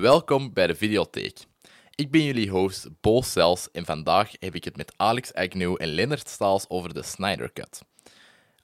Welkom 0.00 0.52
bij 0.52 0.66
de 0.66 0.74
Videotheek. 0.74 1.38
Ik 1.94 2.10
ben 2.10 2.22
jullie 2.22 2.50
host 2.50 2.88
Bo 3.00 3.22
Sels 3.22 3.70
en 3.70 3.84
vandaag 3.84 4.30
heb 4.38 4.54
ik 4.54 4.64
het 4.64 4.76
met 4.76 4.92
Alex 4.96 5.34
Agnew 5.34 5.76
en 5.78 5.88
Leonard 5.88 6.28
Staals 6.28 6.68
over 6.68 6.94
de 6.94 7.02
Snyder 7.02 7.52
Cut. 7.52 7.80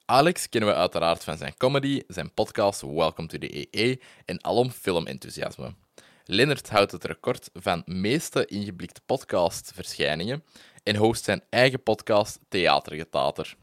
Alex 0.04 0.48
kennen 0.48 0.70
we 0.70 0.76
uiteraard 0.76 1.24
van 1.24 1.36
zijn 1.36 1.56
comedy, 1.56 2.02
zijn 2.06 2.32
podcast 2.34 2.80
Welcome 2.80 3.28
to 3.28 3.38
the 3.38 3.66
EE 3.70 4.00
en 4.24 4.44
alom 4.44 4.70
filmenthousiasme. 4.70 5.74
Leonard 6.24 6.70
houdt 6.70 6.92
het 6.92 7.04
record 7.04 7.50
van 7.52 7.82
meeste 7.86 8.46
ingeblikte 8.46 9.00
podcastverschijningen 9.06 10.44
en 10.82 10.96
host 10.96 11.24
zijn 11.24 11.42
eigen 11.50 11.82
podcast 11.82 12.38
Theatergetater. 12.48 13.56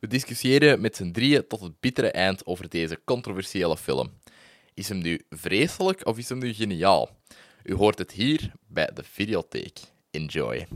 We 0.00 0.06
discussiëren 0.06 0.80
met 0.80 0.96
z'n 0.96 1.10
drieën 1.10 1.46
tot 1.46 1.60
het 1.60 1.80
bittere 1.80 2.10
eind 2.10 2.46
over 2.46 2.68
deze 2.68 3.00
controversiële 3.04 3.76
film. 3.76 4.10
Is 4.78 4.88
hem 4.88 4.98
nu 4.98 5.20
vreselijk 5.30 6.06
of 6.06 6.18
is 6.18 6.28
hem 6.28 6.38
nu 6.38 6.52
geniaal? 6.52 7.10
U 7.62 7.74
hoort 7.74 7.98
het 7.98 8.12
hier 8.12 8.52
bij 8.68 8.90
de 8.94 9.02
Videotheek. 9.02 9.78
Enjoy. 10.10 10.66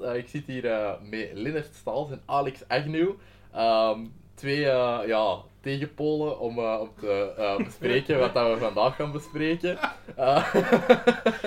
Uh, 0.00 0.16
ik 0.16 0.28
zit 0.28 0.46
hier 0.46 0.64
uh, 0.64 1.00
met 1.00 1.30
Lennart 1.32 1.74
Staals 1.74 2.10
en 2.10 2.22
Alex 2.26 2.68
Agnew. 2.68 3.14
Um, 3.56 4.12
twee 4.34 4.64
uh, 4.64 4.98
ja, 5.06 5.36
tegenpolen 5.60 6.40
om, 6.40 6.58
om 6.58 6.90
te 7.00 7.54
bespreken 7.64 8.18
wat 8.18 8.34
dat 8.34 8.52
we 8.52 8.58
vandaag 8.58 8.96
gaan 8.96 9.12
bespreken. 9.12 9.78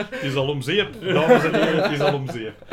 het 0.10 0.24
is 0.30 0.36
al 0.36 0.48
om 0.48 0.62
zeep, 0.62 1.02
dames 1.02 1.44
en 1.44 1.54
heren, 1.54 1.84
het 1.84 1.92
is 1.92 2.00
al 2.00 2.14
om 2.14 2.30
zeep. 2.30 2.66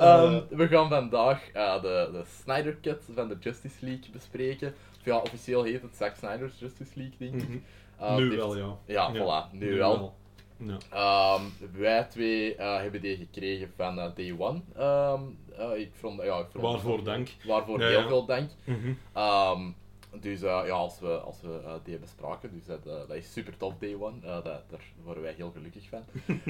Um, 0.00 0.42
we 0.50 0.68
gaan 0.68 0.88
vandaag 0.88 1.52
de, 1.52 2.08
de 2.12 2.22
Snyder 2.42 2.76
Cut 2.82 3.02
van 3.14 3.28
de 3.28 3.36
Justice 3.40 3.76
League 3.80 4.10
bespreken. 4.12 4.74
Of 4.98 5.04
ja, 5.04 5.16
officieel 5.16 5.62
heet 5.62 5.82
het 5.82 5.96
Zack 5.96 6.16
Snyder's 6.16 6.58
Justice 6.58 6.92
League, 6.94 7.16
denk 7.18 7.42
ik. 7.42 7.48
-hmm. 7.48 8.16
nu 8.16 8.36
wel, 8.36 8.56
ja. 8.56 8.76
Ja, 8.86 9.10
ja. 9.12 9.22
voilà, 9.22 9.52
nu, 9.52 9.70
nu 9.70 9.76
wel. 9.76 9.98
wel. 9.98 10.14
Ja. 10.56 11.34
Um, 11.34 11.52
wij 11.72 12.04
twee 12.04 12.56
uh, 12.56 12.76
hebben 12.76 13.00
die 13.00 13.16
gekregen 13.16 13.72
van 13.76 13.98
uh, 13.98 14.14
Day 14.14 14.34
One. 14.38 14.60
Um, 14.78 15.38
uh, 15.58 15.78
ik 15.80 15.90
vond, 15.94 16.22
ja, 16.22 16.38
ik 16.38 16.46
vond 16.50 16.64
waarvoor 16.64 17.04
dank. 17.04 17.28
Waarvoor 17.44 17.80
ja, 17.80 17.86
heel 17.86 18.00
ja. 18.00 18.08
veel 18.08 18.24
dank. 18.24 18.50
Mm 18.64 18.74
-hmm. 18.74 19.22
um, 19.22 19.74
dus 20.20 20.40
ja, 20.40 20.68
als 20.68 21.00
we, 21.00 21.18
als 21.18 21.40
we 21.40 21.78
die 21.84 21.98
bespraken, 21.98 22.50
dus 22.52 22.66
dat, 22.66 22.84
dat 22.84 23.10
is 23.10 23.32
super 23.32 23.56
tof, 23.56 23.74
Day 23.78 23.94
One. 23.94 24.20
dat, 24.20 24.44
daar 24.44 24.84
worden 25.04 25.22
wij 25.22 25.32
heel 25.32 25.50
gelukkig 25.50 25.88
van. 25.88 26.04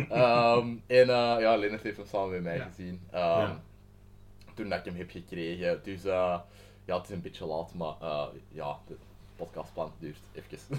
en 0.87 1.07
ja, 1.07 1.57
Lennart 1.57 1.83
heeft 1.83 1.97
hem 1.97 2.07
samen 2.07 2.31
met 2.31 2.43
mij 2.43 2.61
gezien. 2.61 3.01
Toen 4.55 4.69
dat 4.69 4.79
ik 4.79 4.85
hem 4.85 4.97
heb 4.97 5.11
gekregen. 5.11 5.81
Dus 5.83 6.03
ja, 6.03 6.47
het 6.85 7.05
is 7.05 7.11
een 7.11 7.23
beetje 7.23 7.47
laat, 7.47 7.75
maar 7.75 7.95
ja, 8.48 8.79
podcastplan 9.37 9.92
duurt 9.98 10.20
even. 10.33 10.79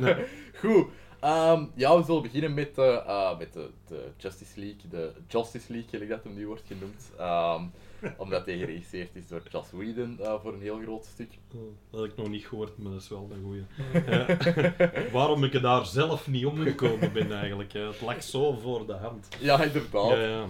Goed. 0.60 0.86
Um, 1.24 1.70
ja, 1.74 1.96
we 1.96 2.02
zullen 2.04 2.22
beginnen 2.22 2.54
met, 2.54 2.74
de, 2.74 3.02
uh, 3.06 3.38
met 3.38 3.52
de, 3.52 3.70
de, 3.88 4.10
Justice 4.16 4.60
League, 4.60 4.88
de 4.90 5.12
Justice 5.28 5.72
League, 5.72 5.90
gelijk 5.90 6.10
dat 6.10 6.22
hem 6.22 6.34
nu 6.34 6.46
wordt 6.46 6.62
genoemd. 6.66 7.10
Um, 7.20 7.72
omdat 8.24 8.46
hij 8.46 8.58
geregisseerd 8.58 9.16
is 9.16 9.28
door 9.28 9.42
Joss 9.50 9.70
Whedon 9.70 10.18
uh, 10.20 10.34
voor 10.42 10.52
een 10.52 10.60
heel 10.60 10.80
groot 10.82 11.04
stuk. 11.04 11.30
Oh, 11.54 11.60
dat 11.90 12.00
heb 12.00 12.10
ik 12.10 12.16
nog 12.16 12.28
niet 12.28 12.46
gehoord, 12.46 12.78
maar 12.78 12.92
dat 12.92 13.00
is 13.00 13.08
wel 13.08 13.30
een 13.32 13.42
goeie. 13.42 15.10
waarom 15.12 15.44
ik 15.44 15.54
er 15.54 15.60
daar 15.60 15.86
zelf 15.86 16.26
niet 16.26 16.46
omgekomen 16.46 17.12
ben 17.12 17.32
eigenlijk. 17.32 17.72
Het 17.72 18.00
lag 18.00 18.22
zo 18.22 18.52
voor 18.52 18.86
de 18.86 18.92
hand. 18.92 19.28
Ja, 19.40 19.62
inderdaad. 19.62 20.10
Ja, 20.10 20.22
ja. 20.22 20.42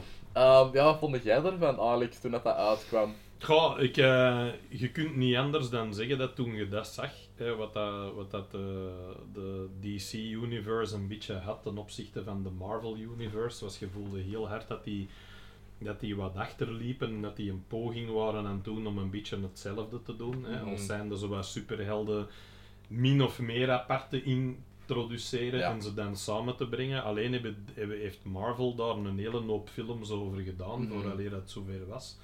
Um, 0.62 0.70
ja 0.72 0.84
wat 0.84 0.98
vond 0.98 1.22
jij 1.22 1.44
ervan, 1.44 1.78
Alex, 1.78 2.18
toen 2.18 2.30
dat, 2.30 2.44
dat 2.44 2.56
uitkwam? 2.56 3.14
Goh, 3.44 3.80
ik, 3.80 3.96
uh, 3.96 4.46
je 4.68 4.90
kunt 4.90 5.16
niet 5.16 5.36
anders 5.36 5.70
dan 5.70 5.94
zeggen 5.94 6.18
dat 6.18 6.36
toen 6.36 6.54
je 6.54 6.68
dat 6.68 6.86
zag, 6.86 7.10
hè, 7.34 7.56
wat 7.56 7.72
dat, 7.72 8.14
wat 8.14 8.30
dat 8.30 8.54
uh, 8.54 8.60
de 9.32 9.68
DC-universe 9.80 10.94
een 10.94 11.08
beetje 11.08 11.34
had 11.34 11.62
ten 11.62 11.78
opzichte 11.78 12.24
van 12.24 12.42
de 12.42 12.50
Marvel-universe, 12.50 13.64
was 13.64 13.78
je 13.78 13.88
voelde 13.88 14.20
heel 14.20 14.48
hard 14.48 14.68
dat 14.68 14.84
die, 14.84 15.08
dat 15.78 16.00
die 16.00 16.16
wat 16.16 16.36
achterliepen 16.36 17.08
en 17.08 17.22
dat 17.22 17.36
die 17.36 17.50
een 17.50 17.64
poging 17.68 18.10
waren 18.10 18.46
aan 18.46 18.54
het 18.54 18.64
doen 18.64 18.86
om 18.86 18.98
een 18.98 19.10
beetje 19.10 19.40
hetzelfde 19.40 20.02
te 20.02 20.16
doen. 20.16 20.44
Hè, 20.44 20.62
mm. 20.62 20.68
Als 20.68 20.86
zijnde 20.86 21.18
zo 21.18 21.28
wat 21.28 21.46
superhelden 21.46 22.26
min 22.88 23.22
of 23.22 23.38
meer 23.38 23.70
apart 23.70 24.10
te 24.10 24.22
introduceren 24.22 25.64
en 25.64 25.82
ze 25.82 25.94
dan 25.94 26.16
samen 26.16 26.56
te 26.56 26.68
brengen. 26.68 27.02
Alleen 27.02 27.32
hebben, 27.32 27.66
heeft 27.74 28.24
Marvel 28.24 28.74
daar 28.74 28.96
een 28.96 29.18
hele 29.18 29.40
hoop 29.40 29.68
films 29.68 30.10
over 30.10 30.40
gedaan, 30.40 30.80
mm. 30.80 30.88
vooraleer 30.88 31.30
dat 31.30 31.50
zover 31.50 31.86
was. 31.86 32.16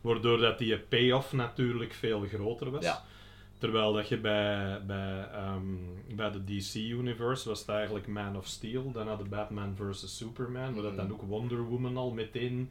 Waardoor 0.00 0.38
dat 0.38 0.58
die 0.58 0.78
payoff 0.78 1.32
natuurlijk 1.32 1.92
veel 1.92 2.20
groter 2.20 2.70
was. 2.70 2.84
Ja. 2.84 3.04
Terwijl 3.58 3.92
dat 3.92 4.08
je 4.08 4.18
bij, 4.18 4.80
bij, 4.86 5.28
um, 5.54 5.80
bij 6.14 6.30
de 6.30 6.44
DC-universe 6.44 7.48
was 7.48 7.60
het 7.60 7.68
eigenlijk 7.68 8.06
Man 8.06 8.36
of 8.36 8.46
Steel. 8.46 8.92
Dan 8.92 9.08
had 9.08 9.18
de 9.18 9.24
Batman 9.24 9.76
vs. 9.76 10.16
Superman, 10.16 10.74
waar 10.74 10.82
dat 10.82 10.96
dan 10.96 11.12
ook 11.12 11.22
Wonder 11.22 11.62
Woman 11.62 11.96
al 11.96 12.10
meteen 12.10 12.70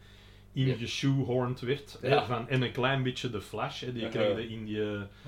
ingeshoehorned 0.65 1.59
werd. 1.59 1.99
Ja. 2.01 2.25
van, 2.25 2.49
en 2.49 2.61
een 2.61 2.71
klein 2.71 3.03
beetje 3.03 3.29
de 3.29 3.41
Flash, 3.41 3.81
hè, 3.81 3.93
die 3.93 4.09
kreeg 4.09 4.37
in 4.37 4.65
die... 4.65 4.81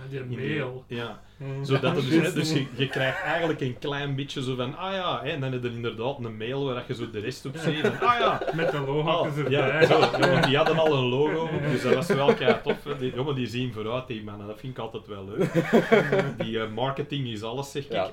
die 0.09 0.19
in 0.19 0.29
mail. 0.29 0.83
Die, 0.87 0.97
ja. 0.97 1.21
Zodat 1.61 1.95
dus, 1.95 2.09
hè, 2.09 2.33
dus 2.39 2.53
je, 2.53 2.65
je, 2.75 2.87
krijgt 2.87 3.21
eigenlijk 3.21 3.61
een 3.61 3.77
klein 3.79 4.15
beetje 4.15 4.43
zo 4.43 4.55
van, 4.55 4.77
ah 4.77 4.93
ja, 4.93 5.21
hè, 5.23 5.29
en 5.29 5.39
dan 5.39 5.51
heb 5.51 5.63
je 5.63 5.69
inderdaad 5.69 6.17
een 6.19 6.37
mail 6.37 6.65
waar 6.65 6.83
je 6.87 6.95
zo 6.95 7.09
de 7.09 7.19
rest 7.19 7.45
op 7.45 7.57
ziet. 7.57 7.85
Ah 7.85 8.19
ja. 8.19 8.41
Met 8.55 8.71
de 8.71 8.79
logo 8.79 9.09
ah, 9.09 9.37
erbij. 9.37 9.51
Ja, 9.51 9.85
zo, 9.85 9.99
ja, 9.99 10.29
want 10.31 10.43
die 10.43 10.57
hadden 10.57 10.77
al 10.77 10.93
een 10.93 11.07
logo, 11.07 11.49
dus 11.71 11.81
dat 11.81 11.93
was 11.93 12.07
wel 12.07 12.33
kei 12.33 12.55
tof. 12.63 12.83
Hè. 12.83 12.97
Die, 12.97 13.13
jongen, 13.15 13.35
die 13.35 13.47
zien 13.47 13.73
vooruit, 13.73 14.07
die 14.07 14.23
mannen, 14.23 14.47
dat 14.47 14.59
vind 14.59 14.77
ik 14.77 14.83
altijd 14.83 15.07
wel 15.07 15.25
leuk. 15.25 15.51
Die 16.43 16.51
uh, 16.51 16.71
marketing 16.71 17.27
is 17.27 17.43
alles, 17.43 17.71
zeg 17.71 17.85
ik. 17.85 17.91
Ja. 17.91 18.09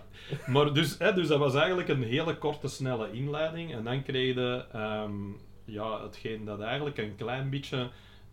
Maar 0.47 0.73
dus, 0.73 0.97
hè, 0.99 1.13
dus 1.13 1.29
dat 1.29 1.39
was 1.39 1.55
eigenlijk 1.55 1.89
een 1.89 2.03
hele 2.03 2.37
korte, 2.37 2.69
snelle 2.69 3.13
inleiding. 3.13 3.75
En 3.75 3.85
dan 3.85 4.03
kreeg 4.03 4.35
je... 4.35 4.65
Um, 4.75 5.37
ja, 5.67 6.03
hetgeen 6.03 6.45
dat 6.45 6.61
eigenlijk 6.61 6.99
een 6.99 7.17
klein 7.17 7.51
beetje 7.51 7.91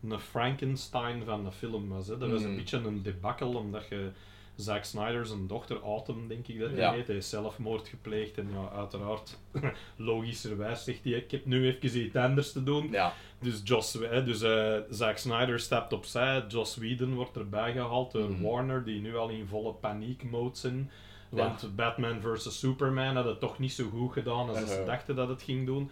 een 0.09 0.19
Frankenstein 0.19 1.23
van 1.25 1.44
de 1.44 1.51
film 1.51 1.89
was. 1.89 2.07
Hè. 2.07 2.17
Dat 2.17 2.29
was 2.29 2.44
een 2.44 2.49
mm. 2.49 2.55
beetje 2.55 2.77
een 2.77 3.03
debakkel, 3.03 3.53
omdat 3.55 3.88
je 3.88 4.09
Zack 4.55 4.83
Snyder, 4.83 5.25
zijn 5.25 5.47
dochter 5.47 5.81
Autumn, 5.81 6.27
denk 6.27 6.47
ik 6.47 6.59
dat 6.59 6.69
hij 6.69 6.79
ja. 6.79 6.91
heet, 6.93 7.07
hij 7.07 7.16
is 7.16 7.29
zelfmoord 7.29 7.88
gepleegd 7.88 8.38
en 8.38 8.49
ja, 8.51 8.77
uiteraard, 8.77 9.38
logischerwijs 9.95 10.83
zegt 10.83 11.03
hij, 11.03 11.13
ik 11.13 11.31
heb 11.31 11.45
nu 11.45 11.67
even 11.67 12.05
iets 12.05 12.16
anders 12.16 12.51
te 12.51 12.63
doen. 12.63 12.91
Ja. 12.91 13.13
Dus, 13.39 13.61
Joss, 13.63 13.93
hè, 13.93 14.23
dus 14.23 14.41
uh, 14.41 14.77
Zack 14.89 15.17
Snyder 15.17 15.59
stapt 15.59 15.93
opzij, 15.93 16.45
Joss 16.47 16.75
Whedon 16.75 17.13
wordt 17.13 17.38
erbij 17.38 17.72
gehaald 17.72 18.11
door 18.11 18.29
mm. 18.29 18.41
Warner, 18.41 18.83
die 18.83 19.01
nu 19.01 19.17
al 19.17 19.29
in 19.29 19.47
volle 19.47 19.73
paniekmode 19.73 20.55
zijn. 20.55 20.91
Want 21.29 21.61
ja. 21.61 21.67
Batman 21.67 22.22
vs. 22.22 22.59
Superman 22.59 23.16
had 23.16 23.25
het 23.25 23.39
toch 23.39 23.59
niet 23.59 23.73
zo 23.73 23.89
goed 23.89 24.13
gedaan 24.13 24.49
als 24.49 24.59
uh 24.59 24.63
-huh. 24.63 24.73
ze 24.73 24.83
dachten 24.85 25.16
dat 25.16 25.29
het 25.29 25.41
ging 25.41 25.66
doen. 25.66 25.91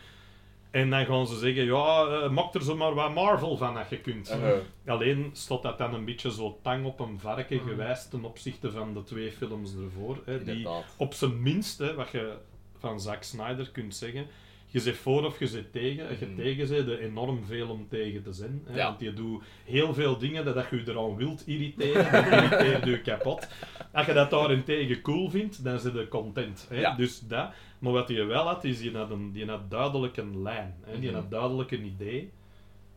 En 0.71 0.89
dan 0.89 1.05
gaan 1.05 1.27
ze 1.27 1.37
zeggen, 1.37 1.65
ja, 1.65 2.05
uh, 2.07 2.29
maak 2.29 2.53
er 2.53 2.63
zo 2.63 2.75
maar 2.75 2.93
wat 2.93 3.13
Marvel 3.13 3.57
van 3.57 3.73
dat 3.73 3.89
je 3.89 3.99
kunt. 3.99 4.29
Uh 4.29 4.35
-huh. 4.35 4.93
Alleen 4.93 5.29
staat 5.33 5.63
dat 5.63 5.77
dan 5.77 5.93
een 5.93 6.05
beetje 6.05 6.31
zo 6.31 6.59
tang 6.61 6.85
op 6.85 6.99
een 6.99 7.19
varken 7.19 7.55
uh 7.55 7.61
-huh. 7.61 7.69
gewijs 7.69 8.07
ten 8.07 8.25
opzichte 8.25 8.71
van 8.71 8.93
de 8.93 9.03
twee 9.03 9.31
films 9.31 9.73
ervoor. 9.75 10.17
Hè, 10.25 10.43
die 10.43 10.67
op 10.97 11.13
zijn 11.13 11.41
minst, 11.41 11.77
hè, 11.77 11.93
wat 11.93 12.11
je 12.11 12.33
van 12.79 13.01
Zack 13.01 13.23
Snyder 13.23 13.69
kunt 13.71 13.95
zeggen, 13.95 14.27
je 14.71 14.79
zit 14.79 14.95
voor 14.95 15.25
of 15.25 15.39
je 15.39 15.47
zit 15.47 15.71
tegen. 15.71 16.07
Als 16.07 16.19
je 16.19 16.25
mm. 16.25 16.35
tegen 16.35 16.67
zit, 16.67 16.87
enorm 16.87 17.45
veel 17.45 17.69
om 17.69 17.87
tegen 17.89 18.23
te 18.23 18.33
zijn. 18.33 18.61
Hè? 18.65 18.75
Ja. 18.75 18.87
Want 18.87 18.99
je 18.99 19.13
doet 19.13 19.43
heel 19.65 19.93
veel 19.93 20.17
dingen 20.17 20.45
dat 20.45 20.69
je 20.69 20.75
je 20.75 20.91
eraan 20.91 21.15
wilt 21.15 21.47
irriteren, 21.47 22.11
dat 22.11 22.25
irriteert 22.25 22.85
je 22.85 23.01
kapot. 23.01 23.47
Als 23.91 24.05
je 24.05 24.13
dat 24.13 24.29
daarentegen 24.29 25.01
cool 25.01 25.29
vindt, 25.29 25.63
dan 25.63 25.79
zit 25.79 25.93
je 25.93 26.07
content. 26.07 26.65
Hè? 26.69 26.79
Ja. 26.79 26.95
Dus 26.95 27.19
dat. 27.19 27.53
Maar 27.79 27.91
wat 27.91 28.07
je 28.07 28.23
wel 28.23 28.47
had, 28.47 28.63
is 28.63 28.81
je 28.81 28.97
had, 28.97 29.09
een, 29.09 29.31
je 29.33 29.45
had 29.45 29.69
duidelijk 29.69 30.17
een 30.17 30.41
lijn. 30.41 30.75
Hè? 30.81 30.99
Die 30.99 31.09
mm 31.09 31.15
had 31.15 31.31
duidelijk 31.31 31.71
een 31.71 31.85
idee. 31.85 32.31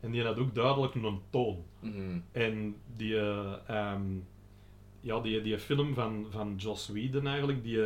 En 0.00 0.10
die 0.10 0.25
had 0.25 0.38
ook 0.38 0.54
duidelijk 0.54 0.94
een 0.94 1.20
toon. 1.31 1.64
Mm 1.81 2.25
En 2.32 2.76
die, 2.96 3.14
uh, 3.14 3.52
ja, 5.00 5.20
die, 5.20 5.43
die 5.43 5.58
film 5.58 5.94
van, 5.94 6.26
van 6.31 6.54
Joss 6.56 6.88
Whedon 6.88 7.26
eigenlijk, 7.26 7.62
die 7.62 7.78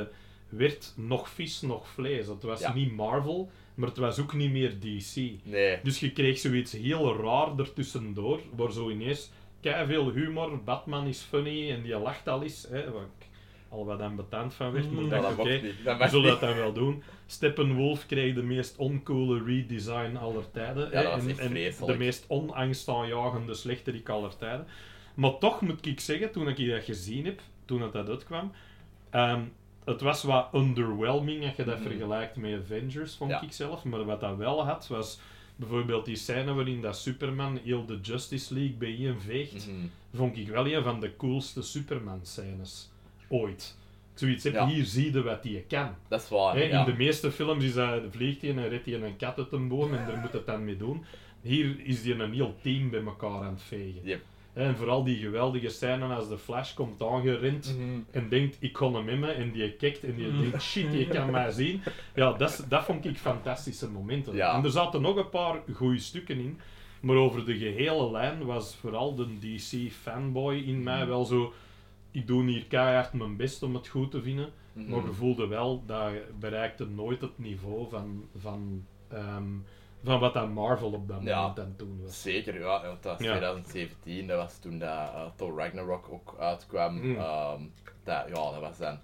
werd 0.48 0.92
nog 0.96 1.28
vis, 1.28 1.60
nog 1.60 1.88
vlees. 1.88 2.26
Het 2.26 2.42
was 2.42 2.60
ja. 2.60 2.74
niet 2.74 2.92
Marvel, 2.92 3.50
maar 3.78 3.88
het 3.88 3.98
was 3.98 4.20
ook 4.20 4.34
niet 4.34 4.50
meer 4.50 4.80
DC. 4.80 5.14
Nee. 5.42 5.78
Dus 5.82 6.00
je 6.00 6.12
kreeg 6.12 6.38
zoiets 6.38 6.72
heel 6.72 7.16
raar 7.16 7.58
ertussendoor, 7.58 8.40
waar 8.56 8.72
zo 8.72 8.90
ineens 8.90 9.30
veel 9.60 10.10
humor, 10.10 10.62
Batman 10.64 11.06
is 11.06 11.20
funny 11.20 11.70
en 11.70 11.82
die 11.82 11.98
lacht 11.98 12.28
al 12.28 12.42
eens, 12.42 12.66
hè, 12.70 12.90
waar 12.92 13.02
ik 13.02 13.26
al 13.68 13.84
wat 13.84 14.00
ambetant 14.00 14.54
van 14.54 14.72
werd, 14.72 14.92
maar 14.92 15.02
mm, 15.02 15.08
dacht, 15.08 15.38
oké, 15.38 15.40
okay, 15.84 15.98
we 15.98 16.08
zullen 16.08 16.30
dat 16.30 16.40
dan 16.40 16.56
wel 16.56 16.72
doen. 16.72 17.02
Steppenwolf 17.26 18.06
kreeg 18.06 18.34
de 18.34 18.42
meest 18.42 18.76
oncoole 18.76 19.44
redesign 19.44 20.16
aller 20.16 20.50
tijden. 20.50 20.90
Ja, 20.90 21.18
en, 21.18 21.38
en 21.38 21.52
de 21.86 21.96
meest 21.98 22.24
onangstaanjagende 22.28 23.54
slechterik 23.54 24.08
aller 24.08 24.36
tijden. 24.36 24.66
Maar 25.14 25.38
toch 25.38 25.60
moet 25.60 25.86
ik 25.86 26.00
zeggen, 26.00 26.32
toen 26.32 26.48
ik 26.48 26.70
dat 26.70 26.84
gezien 26.84 27.24
heb, 27.24 27.40
toen 27.64 27.82
het 27.82 27.92
dat 27.92 28.08
uitkwam. 28.08 28.52
Ehm, 29.10 29.40
het 29.88 30.00
was 30.00 30.22
wat 30.22 30.48
underwhelming 30.54 31.44
als 31.46 31.56
je 31.56 31.64
dat 31.64 31.78
Mhm. 31.80 31.88
vergelijkt 31.88 32.36
met 32.36 32.60
Avengers, 32.62 33.14
vond 33.14 33.30
Ja. 33.30 33.42
ik 33.42 33.52
zelf. 33.52 33.84
Maar 33.84 34.04
wat 34.04 34.20
dat 34.20 34.36
wel 34.36 34.64
had, 34.64 34.86
was 34.88 35.20
bijvoorbeeld 35.56 36.04
die 36.04 36.16
scène 36.16 36.52
waarin 36.54 36.80
dat 36.80 36.96
Superman 36.98 37.58
heel 37.64 37.86
de 37.86 37.98
Justice 38.02 38.54
League 38.54 38.76
bijeenveegt. 38.76 39.66
Mhm. 39.66 39.86
Vond 40.14 40.36
ik 40.36 40.48
wel 40.48 40.66
een 40.68 40.82
van 40.82 41.00
de 41.00 41.16
coolste 41.16 41.62
Superman-scènes 41.62 42.90
ooit. 43.28 43.76
Zoiets, 44.14 44.44
heb, 44.44 44.52
Ja. 44.52 44.66
hier 44.66 44.84
zie 44.84 45.12
je 45.12 45.22
wat 45.22 45.42
hij 45.44 45.64
kan. 45.68 45.94
Dat 46.08 46.22
is 46.22 46.28
waar. 46.28 46.58
Ja. 46.68 46.78
In 46.80 46.84
de 46.84 46.96
meeste 46.96 47.30
films 47.30 47.64
is 47.64 47.74
dat, 47.74 48.02
vliegt 48.10 48.40
hij 48.42 48.50
en 48.50 48.68
redt 48.68 48.86
hij 48.86 48.94
een 48.94 49.16
kat 49.16 49.38
uit 49.38 49.52
een 49.52 49.68
boom 49.68 49.94
en 49.94 50.06
daar 50.06 50.18
moet 50.18 50.32
het 50.32 50.46
dan 50.46 50.64
mee 50.64 50.76
doen. 50.76 51.04
Hier 51.42 51.80
is 51.84 52.02
hij 52.04 52.18
een 52.18 52.32
heel 52.32 52.56
team 52.62 52.90
bij 52.90 53.04
elkaar 53.04 53.42
aan 53.42 53.52
het 53.52 53.62
vegen. 53.62 54.00
Yep. 54.02 54.20
En 54.58 54.76
vooral 54.76 55.04
die 55.04 55.16
geweldige 55.16 55.68
scène 55.68 56.04
als 56.14 56.28
de 56.28 56.38
Flash 56.38 56.74
komt 56.74 57.02
aangerend 57.02 57.76
Mhm. 57.78 57.98
en 58.10 58.28
denkt, 58.28 58.56
ik 58.60 58.72
kon 58.72 58.94
hem 58.94 59.08
hebben, 59.08 59.34
en 59.36 59.50
die 59.52 59.72
kijkt 59.72 60.04
en 60.04 60.14
die 60.14 60.26
Mm. 60.26 60.40
denkt, 60.40 60.62
shit, 60.62 60.92
je 60.92 61.06
kan 61.06 61.30
mij 61.30 61.50
zien. 61.50 61.80
Ja, 62.14 62.32
dat, 62.32 62.64
dat 62.68 62.84
vond 62.84 63.04
ik 63.04 63.16
fantastische 63.16 63.90
momenten. 63.90 64.34
Ja. 64.34 64.54
En 64.56 64.64
er 64.64 64.70
zaten 64.70 65.00
nog 65.02 65.16
een 65.16 65.28
paar 65.28 65.62
goede 65.74 65.98
stukken 65.98 66.38
in, 66.38 66.58
maar 67.00 67.16
over 67.16 67.44
de 67.44 67.56
gehele 67.58 68.10
lijn 68.10 68.44
was 68.44 68.74
vooral 68.76 69.14
de 69.14 69.26
DC-fanboy 69.38 70.56
in 70.56 70.82
mij 70.82 70.98
Mhm. 71.00 71.08
wel 71.08 71.24
zo... 71.24 71.52
Ik 72.10 72.26
doe 72.26 72.44
hier 72.44 72.64
keihard 72.64 73.12
mijn 73.12 73.36
best 73.36 73.62
om 73.62 73.74
het 73.74 73.88
goed 73.88 74.10
te 74.10 74.22
vinden. 74.22 74.48
Mhm. 74.72 74.90
Maar 74.90 75.04
je 75.04 75.12
voelde 75.12 75.46
wel 75.46 75.82
dat 75.86 76.10
bereikte 76.40 76.86
nooit 76.86 77.20
het 77.20 77.38
niveau 77.38 77.88
van, 77.88 78.24
van, 78.36 78.84
ehm, 79.08 79.44
van 80.04 80.20
wat 80.20 80.34
dat 80.34 80.48
Marvel 80.48 80.92
op 80.92 81.08
dat 81.08 81.22
Ja. 81.22 81.40
moment 81.40 81.58
aan 81.58 81.64
het 81.64 81.78
doen 81.78 82.00
was. 82.04 82.22
Zeker, 82.22 82.58
ja. 82.60 82.82
Want 82.86 83.02
dat 83.02 83.12
was 83.18 83.26
Ja. 83.26 83.30
2017, 83.36 84.26
dat 84.26 84.36
was 84.36 84.58
toen 84.58 84.78
dat 84.78 84.88
eh, 84.88 85.22
Thor 85.36 85.58
Ragnarok 85.58 86.08
ook 86.10 86.36
uitkwam. 86.40 87.00
Mm. 87.06 87.16
Ehm, 87.16 87.60
dat, 88.04 88.24
ja, 88.28 88.34
dat 88.34 88.60
was 88.60 88.78
dan 88.78 88.98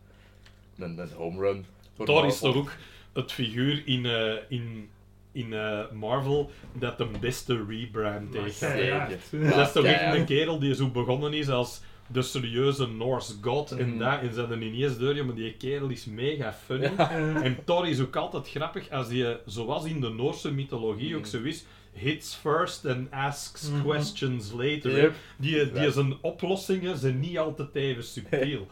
een, 0.79 0.99
een 0.99 1.11
home 1.17 1.41
run. 1.41 1.67
Thor 2.05 2.27
is 2.27 2.39
toch 2.39 2.57
ook 2.57 2.73
het 3.13 3.33
figuur 3.33 3.83
in, 3.87 4.07
eh, 4.07 4.35
in, 4.49 4.91
in 5.33 5.53
eh, 5.53 5.91
Marvel 5.91 6.51
dat 6.73 6.99
de 6.99 7.07
beste 7.21 7.65
rebrand 7.69 8.35
heeft. 8.35 8.55
Zeker. 8.57 8.85
Ja, 9.31 9.57
dat 9.57 9.67
is 9.67 9.73
toch 9.73 9.85
echt 9.85 10.15
een 10.15 10.25
kerel 10.25 10.59
die 10.59 10.75
zo 10.75 10.89
begonnen 10.89 11.33
is 11.35 11.49
als 11.49 11.83
de 12.15 12.23
serieuze 12.23 12.87
Norse 12.87 13.33
god 13.41 13.71
en 13.73 13.99
dat, 13.99 14.21
en 14.21 14.33
ze 14.35 14.41
hadden 14.41 14.63
ineens 14.63 14.99
door, 14.99 15.15
ja, 15.17 15.25
maar 15.25 15.35
die 15.35 15.53
kerel 15.53 15.89
is 15.89 16.05
mega 16.05 16.53
funny. 16.53 16.93
En 17.43 17.57
Thor 17.65 17.89
is 17.89 18.01
ook 18.01 18.17
altijd 18.17 18.49
grappig 18.49 18.91
als 18.91 19.09
hij, 19.09 19.39
zoals 19.47 19.85
in 19.85 20.01
de 20.01 20.09
Noorse 20.09 20.53
mythologie 20.53 21.15
ook 21.15 21.21
Mhm. 21.21 21.31
zo 21.31 21.43
is, 21.43 21.65
hits 21.93 22.35
first 22.35 22.87
and 22.87 23.11
asks 23.11 23.71
Mhm. 23.71 23.83
questions 23.83 24.53
later. 24.53 24.97
Yep. 25.01 25.15
Die, 25.37 25.73
die 25.73 25.91
zijn 25.91 26.15
oplossingen 26.21 26.97
zijn 26.99 27.21
niet 27.21 27.39
altijd 27.39 27.75
even 27.75 28.05
subtiel. 28.05 28.67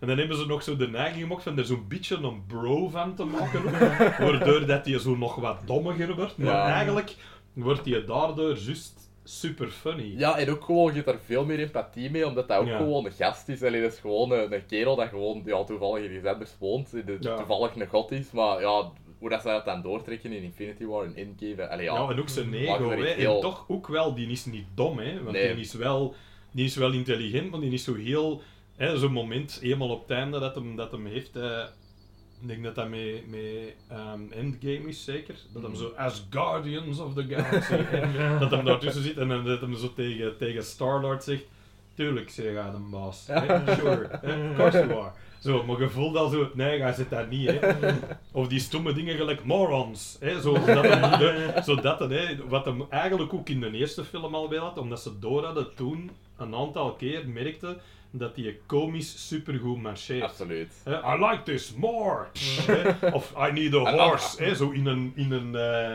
En 0.00 0.06
dan 0.08 0.18
hebben 0.18 0.36
ze 0.36 0.46
nog 0.46 0.62
zo 0.62 0.76
de 0.76 0.88
neiging 0.88 1.22
gemaakt 1.22 1.42
van 1.42 1.58
er 1.58 1.64
zo'n 1.64 1.84
beetje 1.88 2.16
een 2.16 2.42
bro 2.46 2.88
van 2.88 3.14
te 3.14 3.24
maken. 3.24 3.62
waardoor 4.26 4.66
dat 4.66 4.84
hij 4.86 4.98
zo 4.98 5.16
nog 5.16 5.34
wat 5.34 5.60
dommiger 5.66 6.14
wordt. 6.14 6.36
Maar 6.38 6.46
Ja. 6.46 6.66
eigenlijk 6.68 7.14
wordt 7.52 7.84
hij 7.84 8.04
daardoor 8.04 8.56
juist 8.58 8.97
super 9.28 9.68
funny. 9.68 10.14
Ja, 10.18 10.38
en 10.38 10.50
ook 10.50 10.64
gewoon, 10.64 10.94
je 10.94 11.02
daar 11.02 11.18
veel 11.24 11.44
meer 11.44 11.58
empathie 11.58 12.10
mee, 12.10 12.26
omdat 12.26 12.48
dat 12.48 12.58
ook 12.58 12.66
Ja. 12.66 12.76
gewoon 12.76 13.04
een 13.04 13.12
gast 13.12 13.48
is. 13.48 13.62
Allee, 13.62 13.82
dat 13.82 13.92
is 13.92 13.98
gewoon 13.98 14.30
een, 14.32 14.52
een 14.52 14.66
kerel 14.66 14.96
dat 14.96 15.08
gewoon 15.08 15.42
ja, 15.44 15.64
toevallig 15.64 16.04
in 16.04 16.16
iets 16.16 16.26
anders 16.26 16.54
woont, 16.58 16.90
die 16.90 17.16
Ja. 17.20 17.36
toevallig 17.36 17.74
een 17.76 17.86
god 17.86 18.10
is. 18.10 18.30
Maar 18.30 18.60
ja, 18.60 18.90
hoe 19.18 19.28
dat 19.28 19.40
ze 19.42 19.48
dat 19.48 19.64
dan 19.64 19.82
doortrekken 19.82 20.32
in 20.32 20.42
Infinity 20.42 20.84
War 20.84 21.04
en 21.04 21.14
Endgame, 21.16 21.68
allee, 21.68 21.84
ja. 21.84 21.94
Ja, 21.94 22.08
en 22.10 22.18
ook 22.20 22.28
zijn 22.28 22.54
ego. 22.54 22.90
Hè. 22.90 23.04
heel- 23.06 23.34
En 23.34 23.40
toch 23.40 23.64
ook 23.68 23.86
wel, 23.88 24.14
die 24.14 24.30
is 24.30 24.44
niet 24.44 24.66
dom, 24.74 24.98
hè. 24.98 25.22
Want 25.22 25.36
Nee. 25.36 25.54
die, 25.54 25.64
is 25.64 25.74
wel, 25.74 26.14
die 26.50 26.64
is 26.64 26.76
wel 26.76 26.92
intelligent, 26.92 27.50
maar 27.50 27.60
die 27.60 27.72
is 27.72 27.84
zo 27.84 27.94
heel... 27.94 28.42
hè, 28.76 28.96
Zo'n 28.98 29.12
moment, 29.12 29.58
eenmaal 29.62 29.88
op 29.90 30.00
het 30.00 30.10
einde 30.10 30.38
dat 30.40 30.54
hem, 30.54 30.76
dat 30.76 30.90
hem 30.92 31.06
heeft... 31.06 31.36
eh, 31.36 31.62
ik 32.40 32.48
denk 32.48 32.64
dat 32.64 32.74
dat 32.74 32.88
met, 32.88 33.30
met 33.30 33.74
ehm, 33.88 34.20
Endgame 34.30 34.88
is, 34.88 35.04
zeker. 35.04 35.34
Dat 35.52 35.62
hem 35.62 35.70
Mhm. 35.70 35.80
zo, 35.80 35.92
as 35.96 36.26
Guardians 36.30 36.98
of 36.98 37.14
the 37.14 37.24
Galaxy... 37.30 37.76
dat 38.38 38.50
hem 38.50 38.64
daartussen 38.64 39.02
zit 39.02 39.16
en 39.16 39.28
dat 39.44 39.60
hem 39.60 39.74
zo 39.74 39.92
tegen, 39.94 40.36
tegen 40.36 40.64
Star-Lord 40.64 41.24
zegt... 41.24 41.44
Tuurlijk, 41.94 42.30
zeg 42.30 42.44
hij 42.54 42.70
de 42.70 42.78
baas. 42.90 43.26
hè. 43.26 43.40
Sure, 43.74 44.08
hè, 44.22 44.50
of 44.50 44.56
course 44.56 44.78
you 44.78 44.92
are. 45.00 45.10
Zo, 45.38 45.64
maar 45.64 45.80
je 45.80 45.88
voelt 45.88 46.16
al 46.16 46.28
zo, 46.28 46.50
nee, 46.54 46.80
hij 46.80 46.92
zit 46.92 47.10
daar 47.10 47.26
niet, 47.26 47.48
hè. 47.50 47.90
Of 48.32 48.48
die 48.48 48.58
stomme 48.60 48.92
dingen 48.92 49.16
gelijk 49.16 49.44
morons, 49.44 50.16
hè. 50.20 50.40
Zo, 50.40 50.52
dat 50.52 50.82
de, 51.98 52.14
hè, 52.14 52.46
wat 52.48 52.64
hem 52.64 52.82
eigenlijk 52.90 53.32
ook 53.34 53.48
in 53.48 53.60
de 53.60 53.70
eerste 53.70 54.04
film 54.04 54.34
al 54.34 54.48
wel 54.48 54.62
had, 54.62 54.78
omdat 54.78 55.00
ze 55.00 55.18
door 55.18 55.44
hadden 55.44 55.74
toen 55.74 56.10
een 56.36 56.54
aantal 56.54 56.92
keer 56.92 57.28
merkte 57.28 57.76
dat 58.10 58.34
die 58.34 58.60
komisch 58.66 59.26
supergoed 59.28 59.82
marcheert. 59.82 60.22
Absoluut. 60.22 60.72
Hè, 60.84 61.14
I 61.14 61.26
like 61.26 61.42
this 61.42 61.74
more. 61.74 62.26
Of 63.12 63.34
I 63.48 63.52
need 63.52 63.74
a 63.74 63.90
horse. 63.96 64.54
Zo 64.54 64.70
in 64.70 64.86
een, 64.86 65.12
in 65.14 65.32
een, 65.32 65.54
eh, 65.56 65.94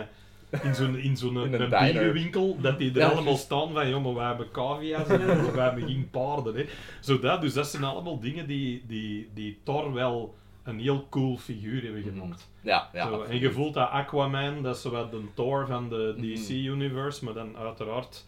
in 0.63 0.75
zo'n, 0.75 0.97
in 0.97 1.17
zo'n 1.17 1.33
dierenwinkel, 1.51 2.57
dat 2.61 2.77
die 2.77 2.91
er 2.91 2.97
Ja. 2.99 3.07
allemaal 3.07 3.37
staan 3.37 3.71
van, 3.73 3.89
joh, 3.89 4.03
maar 4.03 4.13
wij 4.13 4.25
hebben 4.27 4.51
cavia's 4.51 5.07
en 5.07 5.53
wij 5.55 5.63
hebben 5.63 5.83
geen 5.87 6.07
paarden. 6.11 6.55
Hè. 6.55 6.65
Zo 7.01 7.19
dat, 7.19 7.41
dus 7.41 7.53
dat 7.53 7.67
zijn 7.67 7.83
allemaal 7.83 8.19
dingen 8.19 8.47
die, 8.47 8.83
die, 8.87 9.29
die 9.33 9.59
Thor 9.63 9.93
wel 9.93 10.35
een 10.63 10.79
heel 10.79 11.07
cool 11.09 11.37
figuur 11.37 11.83
hebben 11.83 12.03
gemaakt. 12.03 12.49
Ja, 12.61 12.89
ja. 12.93 13.07
Zo, 13.07 13.21
en 13.23 13.39
je 13.39 13.51
voelt 13.51 13.73
dat 13.73 13.89
Aquaman, 13.89 14.61
dat 14.63 14.75
is 14.75 14.83
wat 14.83 15.11
de 15.11 15.21
Thor 15.33 15.67
van 15.67 15.89
de 15.89 16.13
Mhm. 16.17 16.21
DC-universe, 16.33 17.23
maar 17.25 17.33
dan 17.33 17.57
uiteraard 17.57 18.25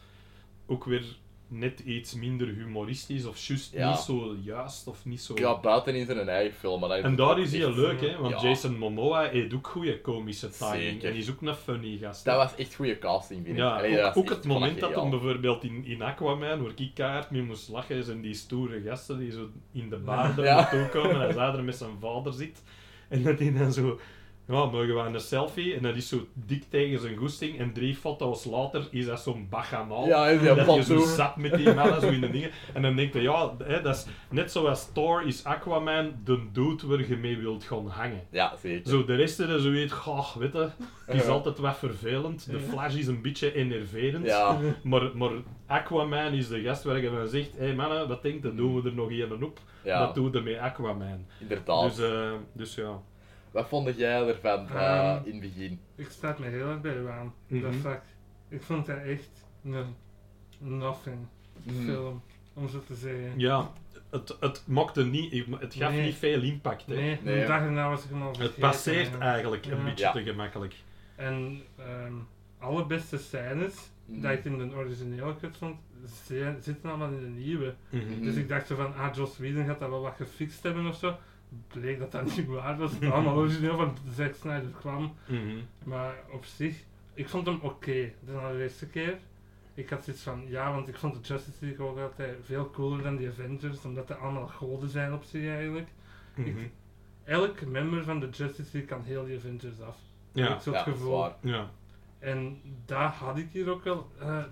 ook 0.67 0.83
weer 0.85 1.03
net 1.47 1.79
iets 1.79 2.13
minder 2.13 2.47
humoristisch 2.47 3.25
of 3.25 3.37
juist 3.37 3.73
Ja. 3.73 3.89
niet 3.89 3.99
zo 3.99 4.35
juist 4.43 4.87
of 4.87 5.05
niet 5.05 5.21
zo... 5.21 5.33
Ja, 5.37 5.59
buiten 5.59 5.95
in 5.95 6.05
zijn 6.05 6.29
eigen 6.29 6.55
film. 6.59 6.79
Maar 6.79 6.89
En 6.89 7.15
daar 7.15 7.39
is 7.39 7.51
hij 7.51 7.73
leuk, 7.73 8.01
hè, 8.01 8.17
want 8.17 8.41
Ja. 8.41 8.47
Jason 8.49 8.77
Momoa 8.77 9.27
heeft 9.29 9.53
ook 9.53 9.67
goede 9.67 10.01
komische 10.01 10.49
timing. 10.49 10.81
Zeker. 10.91 11.09
En 11.09 11.15
is 11.15 11.29
ook 11.31 11.41
een 11.41 11.55
funny 11.55 11.97
gast. 11.97 12.25
Dat 12.25 12.35
was 12.35 12.55
echt 12.55 12.75
goede 12.75 12.97
casting, 12.97 13.43
vind 13.45 13.57
ik. 13.57 13.63
ja, 13.63 13.75
Allee, 13.77 14.13
ook, 14.13 14.29
het 14.29 14.45
moment 14.45 14.79
dat 14.79 14.95
hem 14.95 15.09
bijvoorbeeld 15.09 15.63
in, 15.63 15.85
in 15.85 16.01
Aquaman, 16.01 16.61
waar 16.61 16.71
ik 16.75 16.91
keihard 16.93 17.31
mee 17.31 17.41
moest 17.41 17.69
lachen, 17.69 18.03
zijn 18.03 18.21
die 18.21 18.33
stoere 18.33 18.81
gasten 18.81 19.19
die 19.19 19.31
zo 19.31 19.49
in 19.71 19.89
de 19.89 19.99
Ja. 20.05 20.33
naartoe 20.35 20.89
komen 20.89 21.29
en 21.29 21.37
hij 21.39 21.47
er 21.53 21.63
met 21.63 21.75
zijn 21.75 21.99
vader 21.99 22.33
zit. 22.33 22.63
En 23.09 23.23
dat 23.23 23.39
hij 23.39 23.53
dan 23.53 23.73
zo, 23.73 23.99
ja, 24.47 24.65
mogen 24.65 24.95
we 24.95 25.01
een 25.01 25.19
selfie? 25.19 25.75
En 25.75 25.81
dat 25.81 25.95
is 25.95 26.07
zo 26.07 26.27
dik 26.33 26.63
tegen 26.69 26.99
zijn 26.99 27.15
goesting. 27.15 27.59
En 27.59 27.73
drie 27.73 27.95
foto's 27.95 28.45
later 28.45 28.87
is 28.91 29.05
dat 29.05 29.19
zo'n 29.19 29.47
bacchanaal. 29.49 30.07
Ja, 30.07 30.29
en 30.29 30.37
die 30.39 30.53
dat 30.53 30.75
je 30.75 30.83
zo 30.83 30.99
zat 30.99 31.35
met 31.37 31.53
die 31.53 31.73
mannen 31.73 32.01
zo 32.01 32.07
in 32.07 32.21
de 32.21 32.29
dingen. 32.29 32.49
En 32.73 32.81
dan 32.81 32.95
denk 32.95 33.13
je, 33.13 33.21
ja, 33.21 33.55
hè, 33.63 33.81
dat 33.81 33.95
is 33.95 34.05
net 34.29 34.51
zoals 34.51 34.89
Thor 34.93 35.27
is 35.27 35.43
Aquaman 35.43 36.13
de 36.23 36.39
dude 36.51 36.87
waar 36.87 37.07
je 37.07 37.17
mee 37.17 37.37
wilt 37.37 37.63
gaan 37.63 37.87
hangen. 37.87 38.21
Ja, 38.29 38.53
zeker. 38.61 38.89
Zo, 38.89 39.05
de 39.05 39.15
rest 39.15 39.39
is 39.39 39.61
zoiets, 39.61 39.93
goh, 39.93 40.35
weet 40.35 40.53
je, 40.53 40.69
het 41.05 41.21
is 41.21 41.27
altijd 41.27 41.57
wat 41.57 41.77
vervelend. 41.77 42.51
De 42.51 42.59
Flash 42.59 42.95
is 42.95 43.07
een 43.07 43.21
beetje 43.21 43.53
enerverend. 43.53 44.25
Ja, 44.25 44.57
Maar, 44.83 45.17
maar 45.17 45.31
Aquaman 45.67 46.33
is 46.33 46.47
de 46.47 46.61
gast 46.61 46.83
waar 46.83 47.01
je 47.01 47.09
van 47.09 47.27
zegt, 47.27 47.51
hé 47.57 47.65
hey 47.65 47.75
mannen, 47.75 48.07
wat 48.07 48.21
denkt, 48.21 48.43
dan 48.43 48.55
doen 48.55 48.81
we 48.81 48.89
er 48.89 48.95
nog 48.95 49.09
één 49.09 49.43
op. 49.43 49.59
ja 49.83 49.99
Dat 49.99 50.15
doen 50.15 50.31
we 50.31 50.39
met 50.39 50.57
Aquaman. 50.57 51.25
inderdaad. 51.39 51.95
Dus, 51.95 52.09
eh, 52.09 52.31
dus 52.53 52.75
ja. 52.75 53.01
Wat 53.55 53.67
vond 53.67 53.95
jij 53.97 54.27
ervan 54.27 54.69
eh, 54.69 54.75
Ehm, 55.15 55.25
in 55.25 55.31
het 55.31 55.41
begin? 55.41 55.79
Ik 55.95 56.09
sta 56.09 56.27
het 56.27 56.39
me 56.39 56.45
heel 56.47 56.67
erg 56.67 56.81
bij 56.81 56.95
u 56.95 57.09
aan. 57.09 57.33
Dat 57.47 57.61
Mhm. 57.71 57.79
vak. 57.79 58.01
Ik 58.49 58.61
vond 58.61 58.85
dat 58.85 58.97
echt 58.97 59.29
een 59.63 59.85
nothing 60.57 61.17
Mhm. 61.63 61.83
film, 61.85 62.21
om 62.53 62.69
zo 62.69 62.83
te 62.87 62.95
zeggen. 62.95 63.39
Ja, 63.39 63.71
het, 64.09 64.37
het 64.39 64.63
maakte 64.67 65.05
niet, 65.05 65.45
het 65.59 65.73
gaf 65.75 65.91
Nee. 65.91 66.05
niet 66.05 66.15
veel 66.15 66.41
impact. 66.41 66.85
Hè. 66.85 66.95
Nee, 66.95 67.19
Nee. 67.23 67.45
dag 67.45 67.61
erna 67.61 67.89
was 67.89 68.03
ik 68.03 68.09
hem 68.09 68.21
al 68.21 68.33
Het 68.39 68.55
passeert 68.55 69.13
En- 69.13 69.21
eigenlijk 69.21 69.65
een 69.65 69.83
beetje 69.83 70.05
Ja. 70.05 70.11
te 70.11 70.23
gemakkelijk. 70.23 70.75
En 71.15 71.61
ehm 71.77 72.13
alle 72.59 72.85
beste 72.85 73.17
scènes 73.17 73.75
Mhm. 74.05 74.21
dat 74.21 74.31
ik 74.31 74.45
in 74.45 74.57
de 74.57 74.75
originele 74.75 75.35
cut 75.39 75.57
vond, 75.57 75.75
zi- 76.25 76.55
zitten 76.61 76.89
allemaal 76.89 77.09
in 77.11 77.19
de 77.19 77.39
nieuwe. 77.41 77.73
Dus 78.21 78.35
ik 78.35 78.49
dacht 78.49 78.67
zo 78.67 78.75
van, 78.75 78.95
ah, 78.95 79.15
Joss 79.15 79.37
Whedon 79.37 79.65
gaat 79.65 79.79
dat 79.79 79.89
wel 79.89 80.01
wat 80.01 80.15
gefixt 80.17 80.63
hebben 80.63 80.87
of 80.87 80.95
zo. 80.95 81.15
Bleek 81.67 81.99
dat 81.99 82.11
dat 82.11 82.35
niet 82.37 82.45
waar 82.47 82.77
was. 82.77 82.91
Het 82.91 83.11
allemaal 83.11 83.35
origineel 83.35 83.75
van 83.77 83.97
Zack 84.13 84.33
Snyder 84.35 84.69
kwam. 84.79 85.13
Mhm. 85.27 85.57
Maar 85.83 86.15
op 86.31 86.45
zich, 86.45 86.83
ik 87.13 87.29
vond 87.29 87.45
hem 87.47 87.59
oké 87.61 88.11
de 88.25 88.31
allereerste 88.31 88.87
keer. 88.87 89.17
Ik 89.73 89.89
had 89.89 90.03
zoiets 90.03 90.23
van, 90.23 90.43
ja, 90.47 90.71
want 90.73 90.87
ik 90.87 90.95
vond 90.95 91.13
de 91.13 91.19
Justice 91.33 91.65
League 91.65 91.85
ook 91.87 91.97
altijd 91.99 92.37
veel 92.43 92.69
cooler 92.71 93.03
dan 93.03 93.15
die 93.15 93.27
Avengers, 93.29 93.85
omdat 93.85 94.07
die 94.07 94.15
allemaal 94.15 94.47
goden 94.47 94.89
zijn 94.89 95.13
op 95.13 95.23
zich 95.23 95.47
eigenlijk. 95.49 95.87
Mhm. 96.35 96.49
Elk 97.23 97.65
member 97.65 98.03
van 98.03 98.19
de 98.19 98.29
Justice 98.29 98.69
League 98.71 98.85
kan 98.85 99.03
heel 99.03 99.25
die 99.25 99.37
Avengers 99.37 99.81
af. 99.81 99.97
Ja, 100.31 100.55
ik 100.55 100.61
zo 100.61 100.71
Ja, 100.71 100.77
het 100.77 100.85
dat 100.85 100.93
gevoel. 100.95 101.17
waar. 101.19 101.35
ja. 101.39 101.69
En 102.19 102.61
daar 102.85 103.09
had 103.11 103.37
ik 103.37 103.47
hier 103.51 103.69
ook 103.69 103.83
wel 103.83 104.11
eh, 104.19 104.43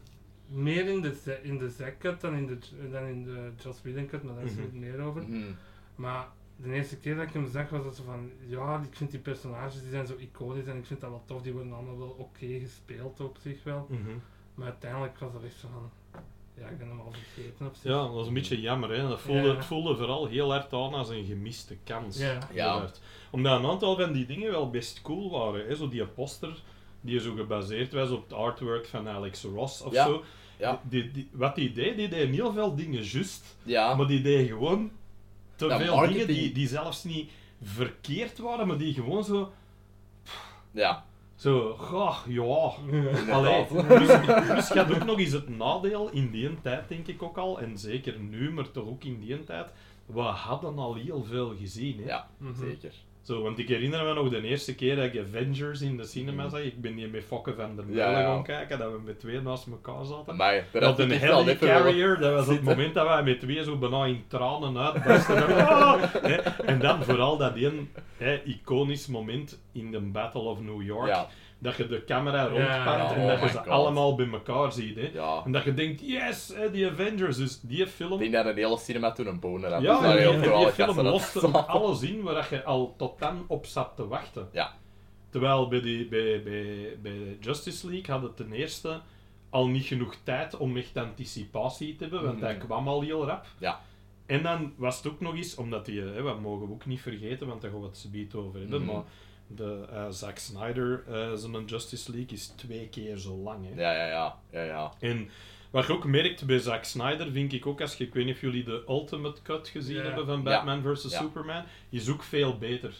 meer 0.47 0.87
in 0.87 1.01
de, 1.01 1.39
in 1.41 1.57
de 1.57 1.69
Zack 1.69 1.97
cut 1.99 2.21
dan 2.21 2.33
in 2.35 2.47
de, 2.47 2.57
dan 2.91 3.03
in 3.05 3.23
de 3.23 3.51
Joss 3.63 3.81
Whedon 3.81 4.05
cut, 4.07 4.23
maar 4.23 4.35
daar 4.35 4.43
is 4.43 4.51
Mhm. 4.53 4.61
het 4.61 4.73
meer 4.73 5.01
over. 5.01 5.21
Mhm. 5.21 5.51
Maar 5.95 6.27
de 6.55 6.73
eerste 6.73 6.97
keer 6.97 7.15
dat 7.15 7.27
ik 7.27 7.33
hem 7.33 7.49
zag 7.51 7.69
was 7.69 7.85
het 7.85 7.95
zo 7.95 8.03
van, 8.05 8.31
ja, 8.47 8.81
ik 8.89 8.95
vind 8.95 9.11
die 9.11 9.19
personages 9.19 9.81
die 9.81 9.89
zijn 9.91 10.07
zo 10.07 10.13
iconisch 10.17 10.65
en 10.65 10.77
ik 10.77 10.85
vind 10.85 11.01
dat 11.01 11.09
wel 11.09 11.23
tof, 11.25 11.41
die 11.41 11.53
worden 11.53 11.73
allemaal 11.73 11.97
wel 11.99 12.15
oké 12.19 12.59
gespeeld 12.59 13.19
op 13.19 13.37
zich 13.41 13.63
wel. 13.63 13.87
Mhm. 13.89 14.01
Maar 14.55 14.65
uiteindelijk 14.67 15.19
was 15.19 15.33
dat 15.33 15.43
echt 15.43 15.59
zo 15.59 15.67
van, 15.71 15.89
Ja, 16.57 16.67
ik 16.67 16.77
ben 16.77 16.87
hem 16.87 16.99
al 16.99 17.11
vergeten 17.33 17.65
op 17.67 17.75
zich. 17.75 17.91
Ja, 17.91 18.07
dat 18.07 18.21
is 18.21 18.27
een 18.27 18.33
beetje 18.33 18.61
jammer. 18.61 18.89
Hè. 18.91 19.07
Dat 19.07 19.21
voelde, 19.21 19.47
Ja. 19.47 19.55
Het 19.55 19.65
voelde 19.65 19.95
vooral 19.95 20.27
heel 20.27 20.51
hard 20.51 20.73
aan 20.73 20.93
als 20.93 21.09
een 21.09 21.25
gemiste 21.25 21.77
kans. 21.83 22.17
Ja. 22.17 22.37
Ja. 22.53 22.89
Omdat 23.31 23.59
een 23.59 23.65
aantal 23.69 23.95
van 23.95 24.11
die 24.11 24.25
dingen 24.25 24.51
wel 24.51 24.69
best 24.69 25.01
cool 25.01 25.31
waren. 25.31 25.67
Hè. 25.67 25.75
Zo 25.75 25.87
die 25.89 26.05
poster, 26.05 26.61
die 27.01 27.19
zo 27.19 27.33
gebaseerd 27.35 27.93
was 27.93 28.09
op 28.09 28.23
het 28.23 28.33
artwork 28.33 28.85
van 28.87 29.07
Alex 29.07 29.43
Ross 29.43 29.81
of 29.81 29.93
Ja. 29.93 30.05
zo. 30.05 30.23
Ja. 30.59 30.81
Die, 30.89 31.11
die, 31.11 31.29
wat 31.31 31.55
die 31.55 31.71
deed, 31.71 31.97
die 31.97 32.07
deed 32.07 32.29
heel 32.29 32.51
veel 32.53 32.75
dingen 32.75 33.01
juist. 33.03 33.57
Ja, 33.63 33.95
Maar 33.95 34.07
die 34.07 34.21
deed 34.21 34.47
gewoon 34.47 34.91
te 35.69 35.77
veel 35.77 35.95
marketing. 35.95 36.25
dingen 36.27 36.41
die, 36.41 36.51
die 36.51 36.67
zelfs 36.67 37.03
niet 37.03 37.31
verkeerd 37.61 38.37
waren, 38.37 38.67
maar 38.67 38.77
die 38.77 38.93
gewoon 38.93 39.23
zo... 39.23 39.51
ja, 40.71 41.05
Zo, 41.35 41.75
goh, 41.77 42.17
ja... 42.27 42.71
Allee, 43.33 43.67
dus, 43.87 44.07
dus 44.47 44.67
je 44.67 44.79
had 44.79 44.93
ook 44.95 45.05
nog 45.05 45.19
eens 45.19 45.31
het 45.31 45.57
nadeel 45.57 46.09
in 46.09 46.31
die 46.31 46.61
tijd, 46.61 46.89
denk 46.89 47.07
ik 47.07 47.23
ook 47.23 47.37
al, 47.37 47.59
en 47.59 47.77
zeker 47.77 48.19
nu, 48.19 48.51
maar 48.51 48.71
toch 48.71 48.87
ook 48.87 49.03
in 49.03 49.19
die 49.19 49.43
tijd, 49.43 49.71
we 50.05 50.21
hadden 50.21 50.77
al 50.77 50.95
heel 50.95 51.23
veel 51.23 51.55
gezien. 51.59 51.97
Hè? 51.97 52.05
Ja, 52.05 52.27
zeker. 52.59 52.93
Zo, 53.23 53.41
want 53.41 53.59
ik 53.59 53.67
herinner 53.67 54.03
me 54.03 54.13
nog 54.13 54.29
de 54.29 54.41
eerste 54.41 54.75
keer 54.75 54.95
dat 54.95 55.05
ik 55.05 55.19
Avengers 55.19 55.81
in 55.81 55.97
de 55.97 56.05
cinema 56.05 56.49
zag. 56.49 56.59
Ik 56.59 56.81
ben 56.81 56.93
hier 56.93 57.09
met 57.09 57.23
Fokke 57.23 57.53
van 57.55 57.75
der 57.75 57.85
Ja, 57.87 58.07
Melle 58.09 58.21
ja. 58.21 58.25
gaan 58.33 58.43
kijken, 58.43 58.79
dat 58.79 58.91
we 58.91 58.99
met 59.05 59.19
twee 59.19 59.41
naast 59.41 59.67
elkaar 59.67 60.05
zaten. 60.05 60.37
Daar 60.37 60.65
Dat 60.71 60.83
had 60.83 60.99
een 60.99 61.11
helicarrier, 61.11 62.17
dat 62.19 62.33
was 62.33 62.47
het 62.47 62.61
moment 62.61 62.93
dat 62.93 63.07
wij 63.07 63.23
met 63.23 63.39
twee 63.39 63.63
zo 63.63 63.77
bijna 63.77 64.05
in 64.05 64.23
tranen 64.27 64.77
uitbarsten. 64.77 65.41
En 66.65 66.79
dan 66.79 67.03
vooral 67.03 67.37
dat 67.37 67.55
een 67.55 67.89
hè, 68.17 68.41
iconisch 68.43 69.07
moment 69.07 69.61
in 69.71 69.91
de 69.91 69.99
Battle 69.99 70.41
of 70.41 70.59
New 70.59 70.81
York, 70.81 71.07
Ja, 71.07 71.27
dat 71.63 71.75
je 71.75 71.87
de 71.87 72.03
camera 72.03 72.43
rondpakt 72.47 72.83
Ja, 73.09 73.13
en 73.15 73.21
oh 73.21 73.27
dat 73.27 73.37
je 73.39 73.43
my 73.45 73.51
ze 73.51 73.57
God. 73.57 73.67
allemaal 73.67 74.15
bij 74.15 74.29
elkaar 74.31 74.71
ziet. 74.71 74.95
Hè? 74.95 75.09
ja. 75.13 75.41
En 75.45 75.51
dat 75.51 75.63
je 75.63 75.73
denkt, 75.73 76.01
yes, 76.01 76.51
hè, 76.55 76.71
die 76.71 76.87
Avengers, 76.89 77.37
dus 77.37 77.59
die 77.61 77.87
film... 77.87 78.13
Ik 78.13 78.19
denk 78.19 78.33
dat 78.33 78.45
een 78.45 78.55
hele 78.63 78.77
cinema 78.77 79.11
toen 79.11 79.27
een 79.27 79.39
boner 79.39 79.73
had. 79.73 79.81
Ja, 79.81 79.99
Dus 80.01 80.09
die, 80.11 80.19
heel 80.19 80.31
en 80.33 80.39
veel 80.39 80.47
die 80.57 80.65
alle 80.65 80.71
film 80.71 80.99
loste 80.99 81.39
hadden 81.39 81.61
staan. 81.63 81.67
alles 81.67 82.01
in 82.01 82.21
waar 82.21 82.33
dat 82.33 82.47
je 82.49 82.63
al 82.63 82.93
tot 82.97 83.19
dan 83.19 83.43
op 83.47 83.65
zat 83.65 83.91
te 83.95 84.07
wachten. 84.07 84.47
Ja. 84.51 84.71
Terwijl 85.29 85.67
bij, 85.67 85.81
die, 85.81 86.07
bij, 86.07 86.43
bij, 86.43 86.97
bij 87.01 87.37
Justice 87.39 87.89
League 87.89 88.13
had 88.13 88.23
het 88.23 88.35
ten 88.37 88.51
eerste 88.51 89.01
al 89.49 89.67
niet 89.67 89.85
genoeg 89.85 90.15
tijd 90.23 90.57
om 90.57 90.77
echt 90.77 90.97
anticipatie 90.97 91.95
te 91.95 92.03
hebben, 92.03 92.23
want 92.23 92.41
hij 92.41 92.57
kwam 92.57 92.87
al 92.87 93.01
heel 93.01 93.25
rap. 93.25 93.45
Ja. 93.59 93.79
En 94.25 94.43
dan 94.43 94.73
was 94.77 94.97
het 94.97 95.07
ook 95.07 95.19
nog 95.19 95.35
eens, 95.35 95.55
omdat 95.55 95.85
die, 95.85 96.01
hè, 96.01 96.23
dat 96.23 96.39
mogen 96.41 96.67
we 96.67 96.73
ook 96.73 96.85
niet 96.85 97.01
vergeten, 97.01 97.47
want 97.47 97.61
daar 97.61 97.71
gaan 97.71 97.81
we 97.81 98.17
het 98.19 98.35
over 98.35 98.59
hebben, 98.59 98.81
Mhm. 98.83 98.93
maar 98.93 99.03
de 99.55 99.85
eh, 99.91 100.05
Zack 100.09 100.37
Snyder, 100.37 101.03
eh, 101.07 101.33
zijn 101.33 101.65
Justice 101.65 102.11
League 102.11 102.31
is 102.37 102.47
twee 102.47 102.87
keer 102.87 103.17
zo 103.17 103.35
lang. 103.37 103.65
Hè. 103.73 103.81
Ja, 103.81 103.91
ja, 103.93 104.07
ja. 104.07 104.35
ja, 104.51 104.63
ja. 104.63 104.93
En 104.99 105.29
wat 105.71 105.87
je 105.87 105.93
ook 105.93 106.05
merkt 106.05 106.45
bij 106.45 106.59
Zack 106.59 106.83
Snyder, 106.83 107.31
vind 107.31 107.53
ik 107.53 107.65
ook, 107.65 107.81
als 107.81 107.95
je, 107.95 108.03
ik 108.05 108.13
weet 108.13 108.25
niet 108.25 108.35
of 108.35 108.41
jullie 108.41 108.63
de 108.63 108.83
Ultimate 108.87 109.41
Cut 109.41 109.67
gezien 109.67 109.95
Ja. 109.95 110.01
hebben 110.03 110.25
van 110.25 110.37
Ja. 110.37 110.43
Batman 110.43 110.95
vs. 110.95 111.11
Ja. 111.11 111.19
Superman, 111.19 111.63
is 111.89 112.09
ook 112.09 112.23
veel 112.23 112.57
beter. 112.57 112.93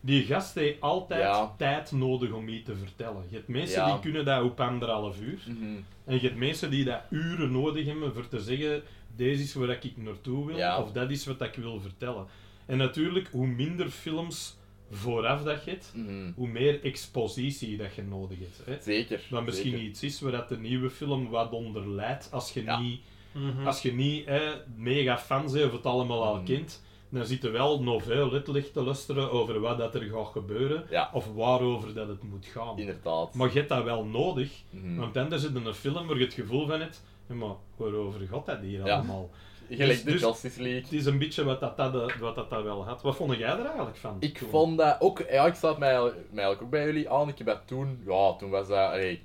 Die 0.00 0.24
gast 0.24 0.54
heeft 0.54 0.80
altijd 0.80 1.20
Ja. 1.22 1.54
tijd 1.58 1.92
nodig 1.92 2.30
om 2.32 2.48
iets 2.48 2.64
te 2.66 2.76
vertellen. 2.76 3.24
Je 3.28 3.36
hebt 3.36 3.48
mensen 3.48 3.80
Ja. 3.80 3.90
die 3.92 4.00
kunnen 4.00 4.24
dat 4.24 4.42
op 4.42 4.60
anderhalf 4.60 5.20
uur. 5.20 5.38
Mhm. 5.46 5.64
En 6.04 6.14
je 6.14 6.20
hebt 6.20 6.36
mensen 6.36 6.70
die 6.70 6.84
dat 6.84 7.00
uren 7.10 7.52
nodig 7.52 7.86
hebben 7.86 8.14
voor 8.14 8.28
te 8.28 8.40
zeggen, 8.40 8.82
deze 9.16 9.42
is 9.42 9.54
waar 9.54 9.68
ik 9.68 9.96
naartoe 9.96 10.46
wil, 10.46 10.56
Ja. 10.56 10.82
of 10.82 10.92
dat 10.92 11.10
is 11.10 11.26
wat 11.26 11.42
ik 11.42 11.54
wil 11.54 11.80
vertellen. 11.80 12.26
En 12.66 12.76
natuurlijk, 12.76 13.28
hoe 13.32 13.46
minder 13.46 13.88
films 13.90 14.56
vooraf 14.90 15.42
dat 15.42 15.64
je 15.64 15.70
hebt, 15.70 15.92
Mhm. 15.94 16.32
hoe 16.34 16.48
meer 16.48 16.84
expositie 16.84 17.76
dat 17.76 17.94
je 17.94 18.02
nodig 18.02 18.38
hebt. 18.38 18.60
Hè? 18.64 18.76
Zeker. 18.92 19.20
Dat 19.30 19.44
misschien 19.44 19.70
zeker. 19.70 19.86
iets 19.86 20.02
is 20.02 20.20
waar 20.20 20.32
dat 20.32 20.48
de 20.48 20.58
nieuwe 20.58 20.90
film 20.90 21.28
wat 21.28 21.52
onder 21.52 21.88
leidt 21.90 22.28
als 22.32 22.52
je 22.52 22.62
Ja. 22.62 22.80
niet, 22.80 23.00
Mhm. 23.32 23.66
als 23.66 23.82
je 23.82 23.92
niet 23.92 24.26
hè, 24.26 24.40
mega 24.76 25.18
fan 25.18 25.42
bent 25.52 25.64
of 25.66 25.72
het 25.72 25.86
allemaal 25.86 26.24
al 26.24 26.34
Mhm. 26.36 26.44
kent. 26.44 26.82
Dan 27.12 27.26
zit 27.26 27.44
er 27.44 27.52
wel 27.52 27.82
nog 27.82 28.02
veel 28.02 28.32
uitleg 28.32 28.70
te 28.70 28.82
luisteren 28.82 29.30
over 29.30 29.60
wat 29.60 29.78
dat 29.78 29.94
er 29.94 30.02
gaat 30.02 30.26
gebeuren 30.26 30.86
Ja. 30.90 31.10
of 31.12 31.26
waarover 31.34 31.94
dat 31.94 32.08
het 32.08 32.22
moet 32.22 32.46
gaan. 32.46 32.78
Inderdaad. 32.78 33.34
Maar 33.34 33.48
je 33.48 33.54
hebt 33.58 33.68
dat 33.68 33.84
wel 33.84 34.04
nodig, 34.04 34.50
want 34.96 35.16
anders 35.16 35.42
zit 35.42 35.54
er 35.54 35.66
een 35.66 35.74
film 35.74 36.06
waar 36.06 36.18
je 36.18 36.24
het 36.24 36.34
gevoel 36.34 36.66
van 36.66 36.80
hebt, 36.80 37.02
maar 37.26 37.54
waarover 37.76 38.20
gaat 38.26 38.46
dat 38.46 38.60
hier 38.60 38.86
Ja. 38.86 39.04
Gelijk 39.76 39.88
dus- 39.90 40.02
de 40.02 40.10
dus- 40.10 40.20
Justice 40.20 40.62
League. 40.62 40.80
Het 40.82 40.92
is 40.92 41.06
een 41.06 41.18
beetje 41.18 41.44
wat 41.44 41.60
dat, 41.60 41.76
dat, 41.76 41.94
eh, 42.10 42.16
wat 42.16 42.34
dat, 42.34 42.50
dat 42.50 42.62
wel 42.62 42.84
had. 42.86 43.02
Wat 43.02 43.16
vond 43.16 43.36
jij 43.36 43.48
er 43.48 43.64
eigenlijk 43.64 43.96
van? 43.96 44.16
Ik 44.20 44.38
toen? 44.38 44.48
vond 44.48 44.78
dat 44.78 44.96
ook, 45.00 45.24
ja, 45.30 45.46
ik 45.46 45.54
zat 45.54 45.78
mij, 45.78 45.98
mij 46.00 46.12
eigenlijk 46.30 46.62
ook 46.62 46.70
bij 46.70 46.84
jullie 46.84 47.10
aan. 47.10 47.28
Ik 47.28 47.38
heb 47.38 47.46
dat 47.46 47.60
toen, 47.64 48.02
ja, 48.06 48.32
toen 48.36 48.50
was 48.50 48.68
dat, 48.68 48.90
allee, 48.90 49.12
ik 49.12 49.22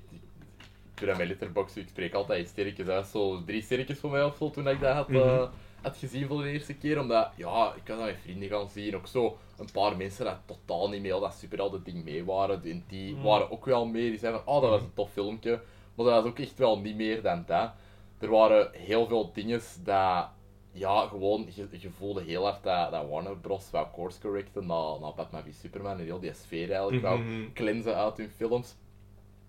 ik 0.94 1.02
doe 1.02 1.08
dat 1.10 1.18
met 1.18 1.28
Letterboxd, 1.28 1.76
ik 1.76 1.88
spreek 1.88 2.14
altijd 2.14 2.40
in 2.42 2.46
sterretjes 2.48 2.86
uit, 2.88 3.06
zo 3.06 3.44
drie 3.44 3.62
sterretjes 3.62 3.98
voor 3.98 4.10
mij 4.10 4.24
of 4.24 4.36
zo, 4.36 4.50
toen 4.50 4.68
ik 4.68 4.80
dat 4.80 4.94
had, 4.94 5.08
Mhm. 5.08 5.20
eh, 5.20 5.46
had 5.82 5.96
gezien 5.96 6.26
voor 6.26 6.42
de 6.42 6.48
eerste 6.50 6.74
keer. 6.74 7.00
Omdat, 7.00 7.28
ja, 7.36 7.72
ik 7.76 7.82
was 7.86 7.96
dat 7.96 8.06
met 8.06 8.16
vrienden 8.22 8.48
gaan 8.48 8.68
zien, 8.68 8.96
ook 8.96 9.06
zo 9.06 9.38
een 9.58 9.68
paar 9.72 9.96
mensen 9.96 10.24
dat 10.24 10.36
totaal 10.46 10.88
niet 10.88 11.02
mee 11.02 11.12
al 11.12 11.20
dat 11.20 11.34
super 11.34 11.60
al 11.60 11.70
dat 11.70 11.84
ding 11.84 12.04
mee 12.04 12.24
waren, 12.24 12.62
die, 12.62 12.82
die 12.88 13.12
Mhm. 13.14 13.22
waren 13.22 13.50
ook 13.50 13.64
wel 13.64 13.86
mee, 13.86 14.10
die 14.10 14.18
zeiden 14.18 14.42
van, 14.44 14.54
oh, 14.54 14.60
dat 14.62 14.70
was 14.70 14.80
een 14.80 14.94
tof 14.94 15.12
filmpje. 15.12 15.60
Maar 15.94 16.06
dat 16.06 16.14
was 16.22 16.24
ook 16.32 16.38
echt 16.38 16.58
wel 16.58 16.78
niet 16.78 16.96
meer 16.96 17.22
dan 17.22 17.44
dat. 17.46 17.70
Er 18.18 18.30
waren 18.30 18.68
heel 18.72 19.06
veel 19.06 19.30
dingen 19.34 19.60
dat 19.84 20.28
ja, 20.78 21.06
gewoon, 21.06 21.46
je, 21.54 21.66
je 21.70 21.90
voelde 21.98 22.22
heel 22.22 22.42
hard 22.42 22.62
dat, 22.62 22.90
dat 22.90 23.08
Warner 23.08 23.36
Bros. 23.36 23.70
wou 23.70 23.86
course 23.94 24.20
correcten 24.20 24.66
naar, 24.66 25.00
naar 25.00 25.14
Batman 25.16 25.42
v 25.42 25.54
Superman 25.60 25.98
en 25.98 26.04
heel 26.04 26.20
die 26.20 26.32
sfeer 26.34 26.70
eigenlijk 26.70 27.02
wou 27.02 27.18
Mhm. 27.20 27.52
cleansen 27.52 27.96
uit 27.96 28.16
hun 28.16 28.30
films. 28.36 28.74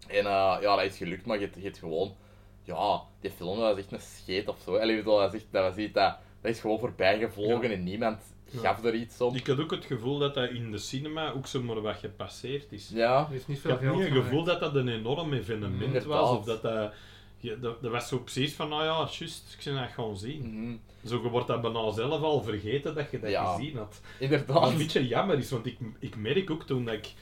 En 0.07 0.25
eh, 0.25 0.57
ja, 0.61 0.75
dat 0.75 0.85
is 0.85 0.97
gelukt, 0.97 1.25
maar 1.25 1.37
je, 1.39 1.43
hebt- 1.45 1.55
je 1.57 1.63
hebt 1.63 1.77
gewoon, 1.77 2.15
ja, 2.63 3.01
die 3.21 3.31
film 3.31 3.59
dat 3.59 3.69
was 3.75 3.77
echt 3.83 3.91
een 3.91 3.99
scheet 4.01 4.47
of 4.47 4.57
zo. 4.63 4.75
Allee, 4.77 4.97
ik 4.97 5.03
bedoel, 5.03 5.17
dat, 5.19 5.33
is 5.33 5.41
echt, 5.41 5.51
dat 5.51 5.63
was 5.63 5.77
iets 5.83 5.93
dat, 5.93 6.17
dat 6.41 6.51
is 6.51 6.59
gewoon 6.59 6.79
voorbij 6.79 7.19
gevlogen 7.19 7.69
Ja. 7.69 7.75
en 7.75 7.83
niemand 7.83 8.21
Ja. 8.49 8.59
gaf 8.59 8.83
er 8.83 8.93
iets 8.95 9.21
om. 9.21 9.35
Ik 9.35 9.47
had 9.47 9.59
ook 9.59 9.71
het 9.71 9.85
gevoel 9.85 10.17
dat 10.17 10.33
dat 10.33 10.49
in 10.49 10.71
de 10.71 10.77
cinema 10.77 11.31
ook 11.31 11.47
zomaar 11.47 11.81
wat 11.81 11.95
gepasseerd 11.95 12.71
is. 12.71 12.89
Ja, 12.93 13.27
Er 13.29 13.35
is 13.35 13.47
niet 13.47 13.57
Ik 13.57 13.63
veel 13.63 13.71
niet 13.71 13.83
een 13.83 14.07
gemaakt. 14.07 14.23
gevoel 14.25 14.43
dat 14.43 14.59
dat 14.59 14.75
een 14.75 14.87
enorm 14.87 15.33
evenement 15.33 15.81
Inderdaad. 15.81 16.03
was. 16.21 16.37
Of 16.37 16.45
dat 16.45 16.61
dat, 16.61 16.93
je, 17.39 17.59
dat, 17.59 17.81
dat 17.81 17.91
was 17.91 18.07
zo 18.07 18.17
precies 18.19 18.53
van, 18.53 18.69
nou 18.69 18.83
ja, 18.83 18.97
juist, 19.11 19.53
ik 19.55 19.61
zou 19.61 19.75
dat 19.79 19.89
gewoon 19.89 20.17
zien. 20.17 20.41
mhm, 20.41 20.75
Zo, 21.09 21.21
je 21.23 21.29
wordt 21.29 21.47
dat 21.47 21.61
bijna 21.61 21.91
zelf 21.91 22.21
al 22.21 22.41
vergeten 22.43 22.95
dat 22.95 23.11
je 23.11 23.19
dat 23.19 23.29
Ja. 23.29 23.53
gezien 23.55 23.77
had. 23.77 24.01
Wat 24.01 24.19
inderdaad. 24.19 24.71
een 24.71 24.77
beetje 24.77 25.07
jammer 25.07 25.37
is, 25.37 25.51
want 25.51 25.65
ik, 25.65 25.77
ik 25.99 26.15
merk 26.15 26.49
ook 26.49 26.63
toen 26.63 26.89
ik 26.89 27.13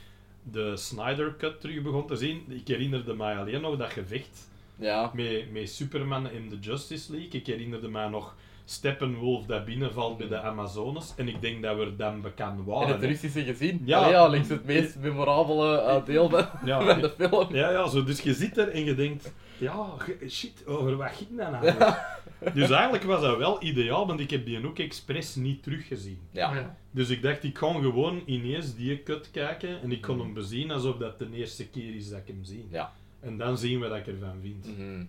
de 0.52 0.78
Snyder 0.78 1.36
Cut 1.38 1.62
terug 1.62 1.82
begon 1.82 2.08
te 2.08 2.16
zien, 2.16 2.44
ik 2.48 2.68
herinnerde 2.68 3.14
mij 3.14 3.38
alleen 3.38 3.62
nog 3.62 3.78
dat 3.78 3.92
gevecht 3.92 4.50
Ja, 4.76 5.12
met, 5.14 5.52
met 5.52 5.70
Superman 5.70 6.30
in 6.32 6.50
de 6.50 6.60
Justice 6.60 7.12
League. 7.12 7.30
Ik 7.30 7.46
herinnerde 7.48 7.88
mij 7.90 8.08
nog 8.08 8.36
Steppenwolf 8.66 9.46
dat 9.46 9.66
binnenvalt 9.66 10.18
bij 10.18 10.28
de 10.28 10.42
Amazones. 10.42 11.14
En 11.18 11.28
ik 11.28 11.42
denk 11.42 11.64
dat 11.64 11.78
we 11.78 11.96
dan 11.96 12.22
bekend 12.22 12.58
en 12.60 12.66
waren. 12.66 12.88
het 12.88 13.02
hè. 13.02 13.08
Russische 13.08 13.44
gezien. 13.44 13.82
Ja. 13.86 14.00
Ja, 14.00 14.10
ja 14.10 14.28
links 14.28 14.50
het 14.50 14.66
meest 14.66 14.96
memorabele 15.00 15.78
eh, 15.78 16.06
deel 16.06 16.30
van, 16.30 16.46
Ja, 16.66 16.82
van 16.86 17.02
de 17.02 17.10
film. 17.18 17.56
Ja, 17.56 17.70
ja, 17.72 17.88
zo, 17.88 18.04
dus 18.04 18.22
je 18.22 18.34
zit 18.34 18.58
er 18.58 18.70
en 18.70 18.84
je 18.86 18.96
denkt, 18.96 19.34
ja, 19.58 19.86
shit, 20.30 20.64
over 20.68 20.96
wat 20.96 21.12
ging 21.12 21.38
dat 21.38 21.52
nou? 21.52 21.94
Dus 22.54 22.70
eigenlijk 22.70 23.04
was 23.04 23.22
dat 23.22 23.38
wel 23.38 23.64
ideaal, 23.64 24.08
want 24.08 24.20
ik 24.20 24.30
heb 24.30 24.46
die 24.46 24.68
ook 24.68 24.80
expres 24.80 25.36
niet 25.36 25.64
teruggezien. 25.64 26.20
Ja, 26.32 26.54
Ja. 26.56 26.76
Dus 26.92 27.10
ik 27.10 27.22
dacht, 27.22 27.44
ik 27.44 27.54
kan 27.54 27.82
gewoon 27.82 28.22
ineens 28.26 28.76
die 28.76 29.04
cut 29.04 29.32
kijken 29.32 29.82
en 29.82 29.92
ik 29.92 30.02
kon 30.02 30.16
Mhm. 30.16 30.26
hem 30.26 30.34
bezien 30.34 30.72
alsof 30.72 30.98
dat 30.98 31.20
de 31.20 31.28
eerste 31.34 31.68
keer 31.70 31.96
is 31.96 32.10
dat 32.10 32.20
ik 32.20 32.28
hem 32.28 32.44
zie. 32.44 32.68
ja. 32.72 32.94
En 33.20 33.38
dan 33.38 33.58
zien 33.58 33.80
we 33.80 33.88
wat 33.88 33.98
ik 33.98 34.08
ervan 34.08 34.40
vind. 34.42 34.78
Mhm. 34.78 35.04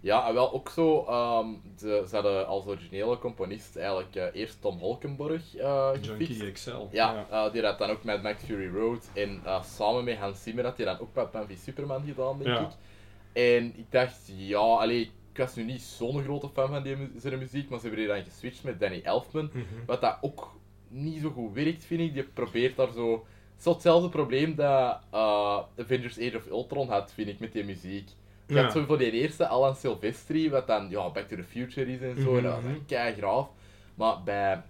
Ja, 0.00 0.28
en 0.28 0.34
wel 0.34 0.52
ook 0.52 0.68
zo, 0.68 1.04
ehm, 1.04 1.46
de, 1.78 2.04
ze 2.08 2.14
hadden 2.14 2.46
als 2.46 2.66
originele 2.66 3.18
componist 3.18 3.76
eigenlijk 3.76 4.14
eh, 4.16 4.24
eerst 4.32 4.60
Tom 4.60 4.78
Holkenborg 4.78 5.56
eh 5.56 5.88
gefixt. 5.88 6.06
Junkie 6.08 6.52
XL. 6.52 6.70
Ja, 6.90 7.26
eh, 7.30 7.52
die 7.52 7.62
had 7.64 7.78
dan 7.78 7.90
ook 7.90 8.04
met 8.04 8.22
Max 8.22 8.42
Fury 8.44 8.74
Road 8.74 9.08
en 9.14 9.40
eh, 9.44 9.62
samen 9.62 10.04
met 10.04 10.16
Hans 10.18 10.42
Zimmer 10.42 10.64
had 10.64 10.76
hij 10.76 10.86
dan 10.86 10.98
ook 10.98 11.14
Batman 11.14 11.46
v 11.48 11.56
Superman 11.58 12.02
gedaan, 12.06 12.38
denk 12.38 12.56
Ja. 12.56 12.60
ik. 12.60 12.68
En 13.38 13.72
ik 13.78 13.86
dacht, 13.90 14.30
ja, 14.36 14.58
allee, 14.58 15.00
ik 15.32 15.38
was 15.38 15.54
nu 15.54 15.64
niet 15.64 15.82
zo'n 15.82 16.22
grote 16.22 16.48
fan 16.48 16.68
van 16.68 16.82
die 16.82 16.96
zijn 17.16 17.38
muziek, 17.38 17.68
maar 17.68 17.78
ze 17.80 17.86
hebben 17.86 18.04
hier 18.04 18.14
dan 18.14 18.24
geswitcht 18.24 18.64
met 18.64 18.80
Danny 18.80 19.00
Elfman. 19.04 19.50
Mhm. 19.52 19.64
Wat 19.86 20.00
dat 20.00 20.18
ook 20.20 20.56
niet 20.88 21.20
zo 21.20 21.30
goed 21.30 21.52
werkt, 21.52 21.84
vind 21.84 22.00
ik. 22.00 22.14
Die 22.14 22.22
probeert 22.22 22.76
daar 22.76 22.92
zo... 22.92 23.12
Het 23.56 23.66
is 23.66 23.72
hetzelfde 23.72 24.08
probleem 24.08 24.54
dat 24.54 25.00
eh, 25.10 25.58
Avengers 25.78 26.18
Age 26.18 26.36
of 26.36 26.46
Ultron 26.46 26.88
had, 26.88 27.12
vind 27.12 27.28
ik, 27.28 27.38
met 27.38 27.52
die 27.52 27.64
muziek. 27.64 28.08
Je 28.46 28.54
Ja. 28.54 28.62
had 28.62 28.72
zo 28.72 28.84
voor 28.84 28.98
die 28.98 29.10
eerste 29.10 29.46
Alan 29.48 29.76
Silvestri, 29.76 30.50
wat 30.50 30.66
dan 30.66 30.90
ja, 30.90 31.10
Back 31.10 31.28
to 31.28 31.36
the 31.36 31.44
Future 31.44 31.92
is 31.92 32.00
en 32.00 32.22
zo, 32.22 32.36
en 32.36 32.42
dat 32.42 32.54
was 32.54 32.62
Mhm. 32.62 32.74
kei 32.86 33.14
graaf. 33.14 33.48
Maar 33.94 34.22
bij, 34.22 34.62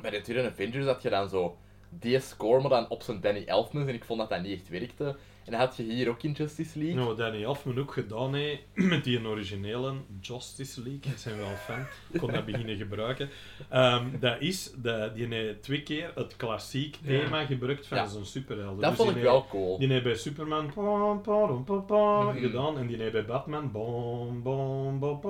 bij 0.00 0.10
de 0.10 0.20
tweede 0.20 0.48
Avengers 0.48 0.86
had 0.86 1.02
je 1.02 1.10
dan 1.10 1.28
zo 1.28 1.56
die 1.88 2.20
score, 2.20 2.60
maar 2.60 2.70
dan 2.70 2.88
op 2.88 3.02
zijn 3.02 3.20
Danny 3.20 3.42
Elfman, 3.46 3.88
en 3.88 3.94
ik 3.94 4.04
vond 4.04 4.20
dat 4.20 4.28
dat 4.28 4.42
niet 4.42 4.58
echt 4.58 4.68
werkte. 4.68 5.16
En 5.44 5.50
dat 5.52 5.60
had 5.60 5.76
je 5.76 5.82
hier 5.82 6.08
ook 6.08 6.22
in 6.22 6.32
Justice 6.32 6.78
League. 6.78 6.96
Nou, 6.96 7.16
Danny 7.16 7.42
Elfman 7.44 7.78
ook 7.78 7.92
gedaan 7.92 8.34
heeft 8.34 8.62
met 8.74 9.04
die 9.04 9.26
originele 9.26 9.94
Justice 10.20 10.82
League, 10.82 11.12
ik 11.12 11.18
zijn 11.18 11.36
wel 11.36 11.48
fan, 11.56 11.86
ik 12.10 12.20
kon 12.20 12.32
dat 12.32 12.44
beginnen 12.44 12.76
gebruiken. 12.76 13.28
Ehm, 13.68 14.04
dat 14.20 14.40
is, 14.40 14.72
dat, 14.76 15.14
die 15.14 15.26
heeft 15.26 15.62
twee 15.62 15.82
keer 15.82 16.12
het 16.14 16.36
klassiek 16.36 16.98
Ja. 17.02 17.08
thema 17.08 17.44
gebruikt 17.46 17.86
van 17.86 17.96
Ja. 17.98 18.06
zijn 18.06 18.24
superhelden. 18.26 18.80
dat 18.80 18.88
Dus 18.90 18.96
vond 18.98 19.08
ik 19.10 19.14
heeft- 19.16 19.28
wel 19.28 19.46
cool. 19.46 19.78
Die 19.78 19.88
heeft 19.88 20.04
bij 20.04 20.14
Superman 20.14 20.72
pom, 20.72 21.20
pom, 21.22 21.64
pom, 21.64 21.84
pom, 21.86 22.24
Mhm. 22.26 22.38
gedaan 22.38 22.78
en 22.78 22.86
die 22.86 22.96
heeft 22.96 23.12
bij 23.12 23.24
Batman 23.24 23.70
bom, 23.70 24.42
bom, 24.42 24.98
bom, 24.98 25.20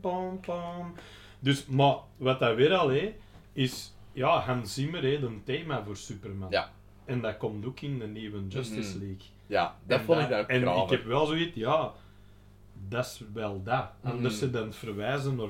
bom, 0.00 0.40
pom. 0.40 0.92
Dus, 1.38 1.66
maar 1.66 1.96
wat 2.16 2.38
dat 2.38 2.56
weer 2.56 2.74
al 2.74 2.88
heeft, 2.88 3.12
is, 3.52 3.94
ja, 4.12 4.38
Hans 4.38 4.74
Zimmer 4.74 5.02
heeft 5.02 5.22
een 5.22 5.42
thema 5.44 5.84
voor 5.84 5.96
Superman. 5.96 6.50
Ja. 6.50 6.70
En 7.10 7.20
dat 7.20 7.36
komt 7.36 7.66
ook 7.66 7.80
in 7.80 7.98
de 7.98 8.06
nieuwe 8.06 8.46
Justice 8.48 8.96
Mhm. 8.96 8.98
League. 9.06 9.26
Ja, 9.46 9.76
dat 9.86 9.98
En 9.98 10.04
vond 10.04 10.20
ik 10.20 10.32
ook 10.32 10.46
En 10.46 10.68
ik 10.68 10.90
heb 10.90 11.04
wel 11.04 11.26
zoiets, 11.26 11.56
ja, 11.56 11.92
dat 12.88 13.04
is 13.04 13.22
wel 13.32 13.62
dat. 13.62 13.90
Anders 14.02 14.34
Mhm. 14.34 14.44
ze 14.44 14.50
dan 14.50 14.72
verwijzen 14.72 15.36
naar 15.36 15.46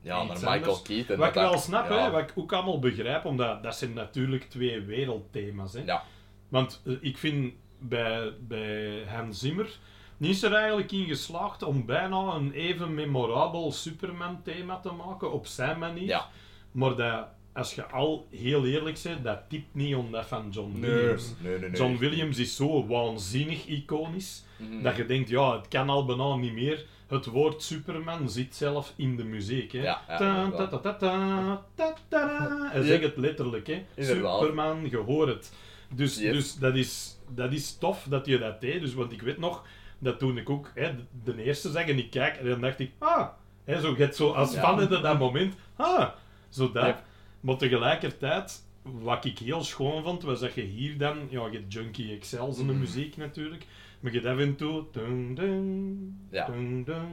Ja, 0.00 0.16
naar 0.24 0.26
Michael 0.34 0.52
anders. 0.54 0.82
Keaton. 0.82 1.16
Wat 1.16 1.28
ik 1.28 1.34
wel 1.34 1.58
snap, 1.58 1.88
ja. 1.88 1.98
hè, 2.04 2.10
wat 2.10 2.20
ik 2.20 2.32
ook 2.34 2.52
allemaal 2.52 2.78
begrijp, 2.78 3.24
omdat 3.24 3.62
dat 3.62 3.76
zijn 3.76 3.92
natuurlijk 3.92 4.44
twee 4.50 4.80
wereldthema's. 4.80 5.72
Hè. 5.72 5.82
Ja. 5.84 6.02
Want 6.48 6.82
eh, 6.86 6.92
ik 7.00 7.18
vind 7.18 7.52
bij, 7.78 8.32
bij 8.40 9.04
Hans 9.08 9.38
Zimmer 9.38 9.78
niet 10.16 10.30
is 10.30 10.42
er 10.42 10.52
eigenlijk 10.54 10.92
in 10.92 11.06
geslaagd 11.06 11.62
om 11.62 11.86
bijna 11.86 12.16
een 12.34 12.52
even 12.52 12.94
memorabel 12.94 13.72
Superman-thema 13.72 14.78
te 14.80 14.92
maken 14.92 15.32
op 15.32 15.46
zijn 15.46 15.78
manier. 15.78 16.06
Ja. 16.06 16.28
Maar 16.72 16.96
dat, 16.96 17.28
als 17.54 17.74
je 17.74 17.84
al 17.86 18.26
heel 18.30 18.66
eerlijk 18.66 19.00
bent, 19.02 19.24
dat 19.24 19.38
typt 19.48 19.74
niet 19.74 19.94
om 19.94 20.10
dat 20.10 20.26
van 20.26 20.48
John 20.50 20.80
Williams. 20.80 21.34
nee, 21.40 21.58
nee. 21.58 21.68
nee. 21.70 21.78
John 21.80 21.96
Williams 21.98 22.38
is 22.38 22.56
zo 22.56 22.86
waanzinnig 22.86 23.66
iconisch 23.66 24.44
Mhm. 24.56 24.82
dat 24.82 24.96
je 24.96 25.06
denkt, 25.06 25.28
ja, 25.28 25.56
het 25.56 25.68
kan 25.68 25.88
al 25.88 26.04
bijna 26.04 26.34
niet 26.36 26.52
meer. 26.52 26.84
Het 27.06 27.26
woord 27.26 27.62
Superman 27.62 28.30
zit 28.30 28.54
zelf 28.54 28.92
in 28.96 29.16
de 29.16 29.24
muziek. 29.24 29.72
Hè. 29.72 29.82
Ja, 29.82 30.02
ja, 30.08 30.16
Ta- 30.16 30.42
inderdaad. 30.44 30.70
ta- 30.70 30.78
ta- 30.78 30.94
ta- 30.94 31.62
ta- 31.74 31.94
ta- 32.08 32.28
ta. 32.28 32.68
Hij 32.72 32.80
Ja. 32.80 32.86
zegt 32.86 33.02
het 33.02 33.16
letterlijk, 33.16 33.66
hè. 33.66 33.84
Inderdaad. 33.94 34.38
Superman, 34.40 34.86
je 34.90 34.96
hoort 34.96 35.28
het. 35.28 35.52
Dus, 35.94 36.18
Yes. 36.18 36.32
dus 36.32 36.54
dat, 36.54 36.74
is, 36.74 37.16
dat 37.28 37.52
is 37.52 37.76
tof 37.78 38.06
dat 38.08 38.26
je 38.26 38.38
dat 38.38 38.60
deed. 38.60 38.80
Dus, 38.80 38.94
want 38.94 39.12
ik 39.12 39.22
weet 39.22 39.38
nog, 39.38 39.64
dat 39.98 40.18
toen 40.18 40.38
ik 40.38 40.50
ook 40.50 40.70
hè, 40.74 40.90
de, 41.24 41.42
eerste 41.42 41.70
zag 41.70 41.84
en 41.86 41.98
ik 41.98 42.10
kijk, 42.10 42.36
en 42.36 42.48
dan 42.48 42.60
dacht 42.60 42.78
ik, 42.78 42.90
ah, 42.98 43.28
hè, 43.64 43.80
zo, 43.80 43.90
je 43.90 43.96
hebt 43.96 44.16
zo 44.16 44.30
als 44.32 44.54
Ja. 44.54 44.60
fan 44.60 44.80
in 44.82 44.88
dat 45.02 45.18
moment, 45.18 45.54
ah, 45.76 46.08
zo 46.48 46.72
dat. 46.72 46.96
Maar 47.44 47.56
tegelijkertijd, 47.56 48.64
wat 48.82 49.24
ik 49.24 49.38
heel 49.38 49.64
schoon 49.64 50.02
vond, 50.02 50.22
was 50.22 50.40
dat 50.40 50.54
je 50.54 50.60
hier 50.62 50.98
dan, 50.98 51.18
ja, 51.28 51.46
je 51.46 51.58
hebt 51.58 51.72
Junkie 51.72 52.16
Excels 52.16 52.58
in 52.58 52.66
de 52.66 52.72
Mhm. 52.72 52.80
muziek 52.80 53.16
natuurlijk, 53.16 53.66
maar 54.00 54.12
je 54.12 54.20
hebt 54.20 54.34
af 54.34 54.40
en 54.40 54.56
toe, 54.56 54.84
dun, 54.92 55.34
dun, 55.34 56.18
Ja. 56.30 56.46
dun, 56.46 56.84
dun, 56.84 57.06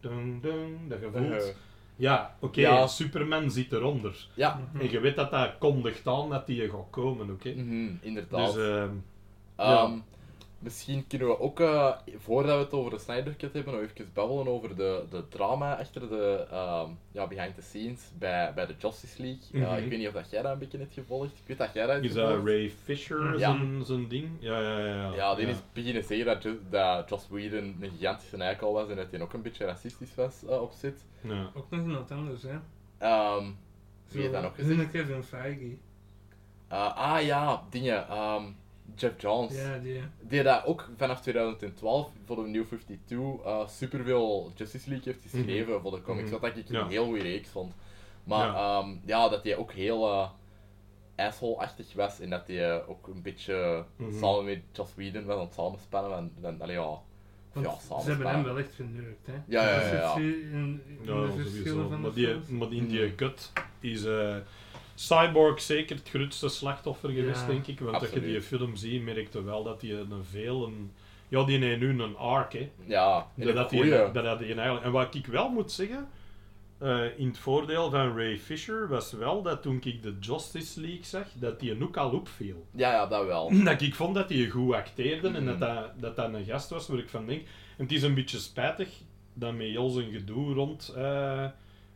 dun, 0.00 0.40
dun, 0.40 0.78
dat 0.88 1.00
je 1.00 1.08
voelt, 1.12 1.54
ja, 1.96 2.36
oké, 2.40 2.60
Ja. 2.60 2.86
Superman 2.86 3.50
zit 3.50 3.72
eronder. 3.72 4.26
ja, 4.34 4.60
En 4.78 4.90
je 4.90 5.00
weet 5.00 5.16
dat 5.16 5.30
dat 5.30 5.58
kondigt 5.58 6.06
aan 6.06 6.30
dat 6.30 6.46
die 6.46 6.70
gaat 6.70 6.90
komen, 6.90 7.30
oké? 7.30 7.50
mhm, 7.56 7.88
inderdaad. 8.00 8.54
Dus, 8.54 8.64
Ehm, 8.68 8.90
ja. 9.56 10.02
Misschien 10.62 11.06
kunnen 11.06 11.28
we 11.28 11.40
ook, 11.40 11.60
eh, 11.60 11.92
voordat 12.18 12.56
we 12.56 12.62
het 12.64 12.72
over 12.72 12.90
de 12.90 12.98
Snyder 12.98 13.36
Cut 13.36 13.52
hebben, 13.52 13.72
nog 13.72 13.82
even 13.82 14.10
babbelen 14.12 14.46
over 14.48 14.76
de, 14.76 15.04
de 15.10 15.28
drama 15.28 15.78
achter 15.78 16.08
de 16.08 16.46
ehm, 16.50 16.88
ja, 17.12 17.26
behind 17.26 17.54
the 17.54 17.62
scenes 17.62 18.00
bij, 18.18 18.52
bij 18.54 18.66
de 18.66 18.74
Justice 18.78 19.22
League. 19.22 19.60
Ja, 19.60 19.72
Mhm. 19.72 19.82
ik 19.82 19.88
weet 19.88 19.98
niet 19.98 20.08
of 20.08 20.14
dat 20.14 20.30
jij 20.30 20.42
dat 20.42 20.52
een 20.52 20.58
beetje 20.58 20.78
hebt 20.78 20.92
gevolgd. 20.92 21.30
Ik 21.32 21.46
weet 21.46 21.58
dat 21.58 21.72
jij 21.74 21.86
dat 21.86 22.02
is 22.02 22.12
dat 22.12 22.26
gevolgd. 22.26 22.46
Ray 22.48 22.70
Fisher 22.84 23.38
Ja. 23.38 23.56
zijn, 23.56 23.84
zijn 23.84 24.08
ding? 24.08 24.28
Ja, 24.38 24.60
ja, 24.60 24.78
ja. 24.78 24.94
Ja, 24.94 25.14
Ja, 25.14 25.34
die 25.34 25.46
is 25.46 25.56
beginnen 25.72 26.04
zeggen 26.04 26.26
dat, 26.26 26.46
dat 26.70 27.08
Joss 27.08 27.28
Whedon 27.28 27.76
een 27.80 27.90
gigantische 27.98 28.36
eikel 28.36 28.72
was 28.72 28.88
en 28.88 28.96
dat 28.96 29.06
hij 29.10 29.20
ook 29.20 29.32
een 29.32 29.42
beetje 29.42 29.64
racistisch 29.64 30.14
was 30.14 30.44
eh, 30.48 30.60
op 30.62 30.72
zit. 30.72 31.04
Ja. 31.20 31.50
Ook 31.54 31.70
nog 31.70 31.80
iemand 31.80 32.10
anders, 32.10 32.42
hè. 32.42 32.56
Ehm 32.98 33.44
wie 34.08 34.20
heeft 34.20 34.32
dat 34.32 34.42
nog 34.42 34.54
gezegd? 34.54 34.80
Een 34.80 34.90
Kevin 34.90 35.22
Feige. 35.22 35.76
Eh, 36.68 36.96
ah 36.96 37.22
ja, 37.24 37.62
dingen. 37.70 38.08
ehm, 38.08 38.42
Jeff 38.96 39.20
Jones. 39.22 39.54
Ja, 39.56 39.78
die. 39.78 40.00
Die 40.20 40.42
dat 40.42 40.64
ook 40.64 40.88
vanaf 40.96 41.20
2012 41.20 42.10
voor 42.24 42.36
de 42.36 42.42
New 42.50 42.64
52 42.66 43.44
eh 43.44 43.68
superveel 43.68 44.52
Justice 44.54 44.88
League 44.90 45.12
heeft 45.12 45.22
geschreven 45.30 45.80
voor 45.80 45.90
de 45.90 46.02
comics. 46.02 46.30
Mhm. 46.30 46.40
Wat 46.40 46.56
ik 46.56 46.68
Ja. 46.68 46.80
een 46.80 46.88
heel 46.88 47.04
goede 47.04 47.22
reeks 47.22 47.48
vond. 47.48 47.72
Maar 48.24 48.46
Ja. 48.46 48.78
ja, 48.78 48.94
ja 49.04 49.28
dat 49.28 49.44
hij 49.44 49.56
ook 49.56 49.72
heel 49.72 50.08
eh 50.12 50.28
asshole-achtig 51.16 51.92
was 51.94 52.20
en 52.20 52.30
dat 52.30 52.46
hij 52.46 52.86
ook 52.86 53.06
een 53.06 53.22
beetje 53.22 53.84
Mhm. 53.96 54.18
samen 54.18 54.44
met 54.44 54.60
Joss 54.72 54.94
Whedon 54.94 55.24
was 55.24 55.36
aan 55.36 55.44
het 55.44 55.54
samenspannen. 55.54 56.18
En, 56.18 56.32
en, 56.42 56.60
allee, 56.60 56.76
ja, 56.76 56.98
Want 57.52 57.66
ja, 57.66 58.00
ze 58.00 58.08
hebben 58.10 58.26
hem 58.30 58.42
wel 58.44 58.58
echt 58.58 58.74
geneukt, 58.74 59.26
hè. 59.26 59.32
Ja, 59.32 59.62
ja, 59.64 59.70
ja, 59.70 59.78
het 59.80 59.92
ja. 60.00 60.16
In, 60.16 60.82
in 60.86 60.98
Ja, 61.02 61.04
de 61.04 61.26
sowieso. 61.28 61.50
verschillen 61.50 61.88
van 61.88 62.00
Maar, 62.00 62.12
die, 62.12 62.36
maar 62.48 62.72
in 62.72 62.88
die 62.88 63.04
Mhm. 63.06 63.14
cut 63.14 63.52
is 63.80 64.04
eh, 64.04 64.36
Cyborg 64.94 65.60
zeker 65.60 65.96
het 65.96 66.08
grootste 66.08 66.48
slachtoffer 66.48 67.10
geweest, 67.10 67.40
Ja. 67.40 67.46
denk 67.46 67.66
ik. 67.66 67.80
Want 67.80 67.96
als 68.00 68.10
je 68.10 68.20
die 68.20 68.42
film 68.42 68.76
ziet, 68.76 69.02
merkte 69.04 69.42
wel 69.42 69.62
dat 69.62 69.82
hij 69.82 69.90
een 69.90 70.24
veel... 70.30 70.66
Een, 70.66 70.92
ja, 71.28 71.44
die 71.44 71.58
heeft 71.58 71.80
nu 71.80 72.02
een 72.02 72.16
arc, 72.16 72.52
hè. 72.52 72.70
Ja, 72.84 73.16
en 73.36 73.40
Dat 73.40 73.48
een 73.48 73.54
dat 73.54 73.70
die, 73.70 73.78
goeie. 73.80 74.12
dat 74.12 74.24
dat 74.24 74.38
die 74.38 74.54
eigenlijk... 74.54 74.84
En 74.84 74.92
wat 74.92 75.14
ik 75.14 75.26
wel 75.26 75.48
moet 75.48 75.72
zeggen, 75.72 76.08
eh, 76.78 77.18
in 77.18 77.26
het 77.28 77.38
voordeel 77.38 77.90
van 77.90 78.16
Ray 78.16 78.38
Fisher, 78.38 78.88
was 78.88 79.12
wel 79.12 79.42
dat 79.42 79.62
toen 79.62 79.80
ik 79.84 80.02
de 80.02 80.16
Justice 80.20 80.80
League 80.80 81.04
zag, 81.04 81.26
dat 81.34 81.60
die 81.60 81.82
ook 81.82 81.96
al 81.96 82.10
opviel. 82.10 82.66
Ja, 82.70 82.92
ja, 82.92 83.06
dat 83.06 83.26
wel. 83.26 83.50
Dat 83.64 83.80
ik 83.80 83.94
vond 83.94 84.14
dat 84.14 84.28
hij 84.28 84.48
goed 84.48 84.74
acteerde 84.74 85.28
en 85.28 85.44
Mhm. 85.44 85.44
dat 85.46 85.58
dat, 85.58 85.90
dat 86.00 86.16
dat 86.16 86.34
een 86.34 86.44
gast 86.44 86.70
was 86.70 86.88
waar 86.88 86.98
ik 86.98 87.08
van 87.08 87.26
denk... 87.26 87.40
En 87.76 87.82
het 87.84 87.92
is 87.92 88.02
een 88.02 88.14
beetje 88.14 88.38
spijtig 88.38 88.88
dat 89.34 89.52
met 89.54 89.66
heel 89.66 89.88
zijn 89.90 90.10
gedoe 90.12 90.54
rond, 90.54 90.92
eh, 90.96 91.44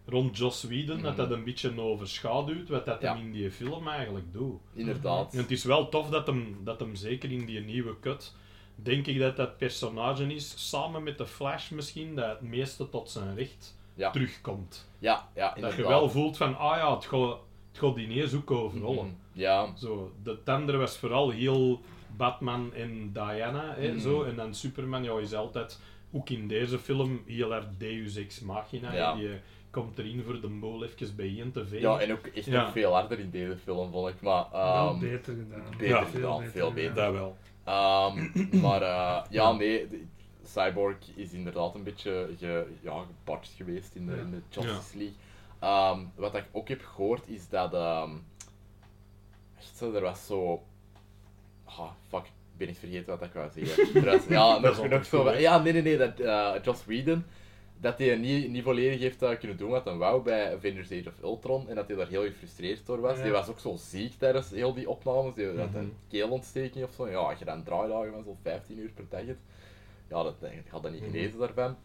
rond 0.09 0.37
Joss 0.39 0.63
Whedon, 0.65 1.03
dat 1.03 1.17
Mhm. 1.17 1.17
dat 1.17 1.31
een 1.31 1.45
beetje 1.45 1.81
overschaduwt 1.81 2.69
wat 2.69 2.85
dat 2.87 3.01
Ja. 3.03 3.15
hem 3.15 3.25
in 3.25 3.33
die 3.33 3.51
film 3.51 3.89
eigenlijk 3.89 4.33
doet. 4.33 4.61
Inderdaad. 4.75 5.33
En 5.33 5.39
het 5.39 5.51
is 5.51 5.65
wel 5.65 5.89
tof 5.89 6.09
dat 6.09 6.27
hem, 6.27 6.57
dat 6.65 6.81
hem 6.81 6.95
zeker 6.95 7.33
in 7.33 7.47
die 7.47 7.61
nieuwe 7.61 8.01
cut, 8.01 8.35
denk 8.75 9.07
ik 9.07 9.19
dat 9.19 9.37
dat 9.37 9.57
personage 9.57 10.35
is, 10.35 10.69
samen 10.71 11.03
met 11.03 11.19
de 11.19 11.27
Flash 11.27 11.71
misschien, 11.71 12.15
dat 12.15 12.29
het 12.29 12.41
meeste 12.41 12.89
tot 12.89 13.11
zijn 13.11 13.35
recht 13.37 13.77
Ja. 13.95 14.11
terugkomt. 14.11 14.89
Ja, 14.99 15.29
ja, 15.35 15.47
Dat 15.47 15.55
inderdaad. 15.57 15.79
je 15.81 15.87
wel 15.89 16.11
voelt 16.11 16.37
van, 16.37 16.57
ah 16.59 16.77
ja, 16.77 16.95
het 16.95 17.05
gaat, 17.07 17.39
het 17.73 17.79
gaat 17.79 17.97
ineens 17.97 18.35
ook 18.35 18.51
overrollen. 18.51 19.05
Mhm. 19.07 19.15
Ja, 19.41 19.77
Zo, 19.77 20.13
de 20.23 20.43
tender 20.43 20.79
was 20.79 20.97
vooral 20.99 21.31
heel 21.31 21.81
Batman 22.17 22.73
en 22.75 23.11
Diana, 23.13 23.75
hè, 23.77 23.89
Mhm. 23.93 24.01
zo. 24.01 24.23
En 24.23 24.37
dan 24.37 24.55
Superman, 24.55 25.05
ja, 25.05 25.19
is 25.19 25.35
altijd, 25.35 25.81
ook 26.13 26.31
in 26.31 26.49
deze 26.49 26.79
film, 26.79 27.23
heel 27.27 27.55
erg 27.55 27.65
Deus 27.79 28.17
Ex 28.17 28.41
Machina. 28.41 28.95
Ja. 28.95 29.15
Die 29.15 29.29
komt 29.71 29.99
erin 29.99 30.23
voor 30.23 30.41
de 30.41 30.49
boel 30.49 30.85
even 30.85 31.17
bijeen 31.17 31.53
te 31.53 31.67
vegen. 31.67 31.81
ja, 31.91 31.99
en 32.01 32.13
ook 32.13 32.27
echt 32.27 32.45
Ja. 32.47 32.63
nog 32.63 32.73
veel 32.73 32.93
harder 32.93 33.19
in 33.19 33.31
deze 33.31 33.57
film, 33.57 33.91
vond 33.91 34.09
ik. 34.09 34.21
Maar, 34.21 34.45
wel 34.53 34.89
ehm, 34.89 34.99
beter 34.99 35.35
gedaan. 35.35 35.71
beter 35.71 35.87
Ja. 35.89 36.05
gedaan, 36.05 36.45
veel 36.45 36.73
beter. 36.73 36.95
Dat 36.95 37.13
wel. 37.13 37.37
Ehm, 37.65 38.27
maar 38.63 38.83
eh, 38.83 39.23
ja, 39.31 39.53
nee, 39.53 39.89
de- 39.89 40.05
Cyborg 40.45 40.97
is 41.15 41.33
inderdaad 41.33 41.75
een 41.75 41.83
beetje 41.83 42.29
ge, 42.39 42.67
ja, 42.81 43.05
geweest 43.57 43.95
in 43.95 44.07
de, 44.07 44.13
Ja. 44.13 44.19
in 44.21 44.31
de 44.31 44.41
Justice 44.49 44.97
League. 44.99 45.17
Ehm, 45.59 46.05
wat 46.15 46.35
ik 46.35 46.45
ook 46.53 46.69
heb 46.69 46.83
gehoord 46.85 47.29
is 47.29 47.49
dat. 47.49 47.75
ehm 47.75 48.11
echt 49.59 49.77
zo, 49.77 49.93
er 49.93 50.01
was 50.03 50.27
zo. 50.27 50.63
Ah, 51.65 51.91
fuck, 52.09 52.25
ik 52.25 52.57
ben 52.57 52.67
niet 52.67 52.79
vergeten 52.79 53.19
wat 53.19 53.29
ik 53.29 53.33
wou 53.33 53.51
zeggen. 53.55 54.03
Ja, 54.29 54.59
Dat 54.59 54.79
is 54.83 54.89
nog, 54.89 55.05
zo. 55.05 55.31
Ja, 55.33 55.59
nee, 55.59 55.73
nee, 55.73 55.83
nee, 55.83 55.97
dat 55.97 56.21
eh 56.21 56.53
Joss 56.63 56.85
Whedon. 56.85 57.25
Dat 57.81 57.99
hij 57.99 58.17
niet, 58.17 58.51
niet 58.51 58.63
volledig 58.63 59.01
heeft 59.01 59.39
kunnen 59.39 59.57
doen 59.57 59.71
wat 59.71 59.85
hij 59.85 59.95
wou 59.95 60.23
bij 60.23 60.55
Avengers 60.55 60.93
Age 60.93 61.09
of 61.09 61.23
Ultron. 61.23 61.69
En 61.69 61.75
dat 61.75 61.87
hij 61.89 61.97
daar 61.97 62.09
heel 62.09 62.23
gefrustreerd 62.25 62.87
door 62.87 63.01
was. 63.01 63.17
Ja. 63.17 63.23
Die 63.23 63.33
was 63.33 63.49
ook 63.49 63.59
zo 63.61 63.77
ziek 63.77 64.13
tijdens 64.19 64.51
heel 64.51 64.75
die 64.75 64.91
opnames. 64.91 65.35
Die 65.35 65.47
had 65.47 65.55
Mhm. 65.71 65.77
een 65.77 65.97
keelontsteking 66.09 66.85
of 66.85 66.93
zo. 66.93 67.09
Ja, 67.09 67.17
als 67.17 67.39
je 67.39 67.45
dan 67.45 67.63
draaidagen 67.63 68.13
van 68.13 68.23
zo'n 68.25 68.39
15 68.43 68.79
uur 68.79 68.91
per 68.95 69.05
dag 69.09 69.27
hebt. 69.27 69.41
Ja, 70.09 70.23
dat, 70.23 70.35
had 70.69 70.83
dat 70.83 70.93
niet 70.93 71.01
Mhm. 71.01 71.11
gelezen 71.11 71.39
daarvan. 71.39 71.77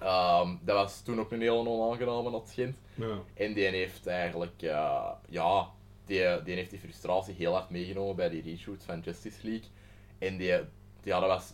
Ehm, 0.00 0.56
dat 0.62 0.76
was 0.76 1.00
toen 1.02 1.20
ook 1.20 1.32
een 1.32 1.40
heel 1.40 1.66
onaangename 1.66 2.30
dat 2.30 2.48
schijnt. 2.48 2.76
Ja. 2.94 3.18
En 3.34 3.52
die 3.54 3.64
heeft 3.66 4.06
eigenlijk, 4.06 4.62
eh, 4.62 5.10
ja, 5.28 5.70
die, 6.06 6.42
die 6.44 6.54
heeft 6.54 6.70
die 6.70 6.78
frustratie 6.78 7.34
heel 7.34 7.52
hard 7.52 7.70
meegenomen 7.70 8.16
bij 8.16 8.28
die 8.28 8.42
reshoot 8.42 8.82
van 8.84 9.00
Justice 9.00 9.38
League. 9.42 9.68
En 10.18 10.36
die, 10.36 10.48
ja, 11.02 11.20
dat 11.20 11.28
was 11.28 11.52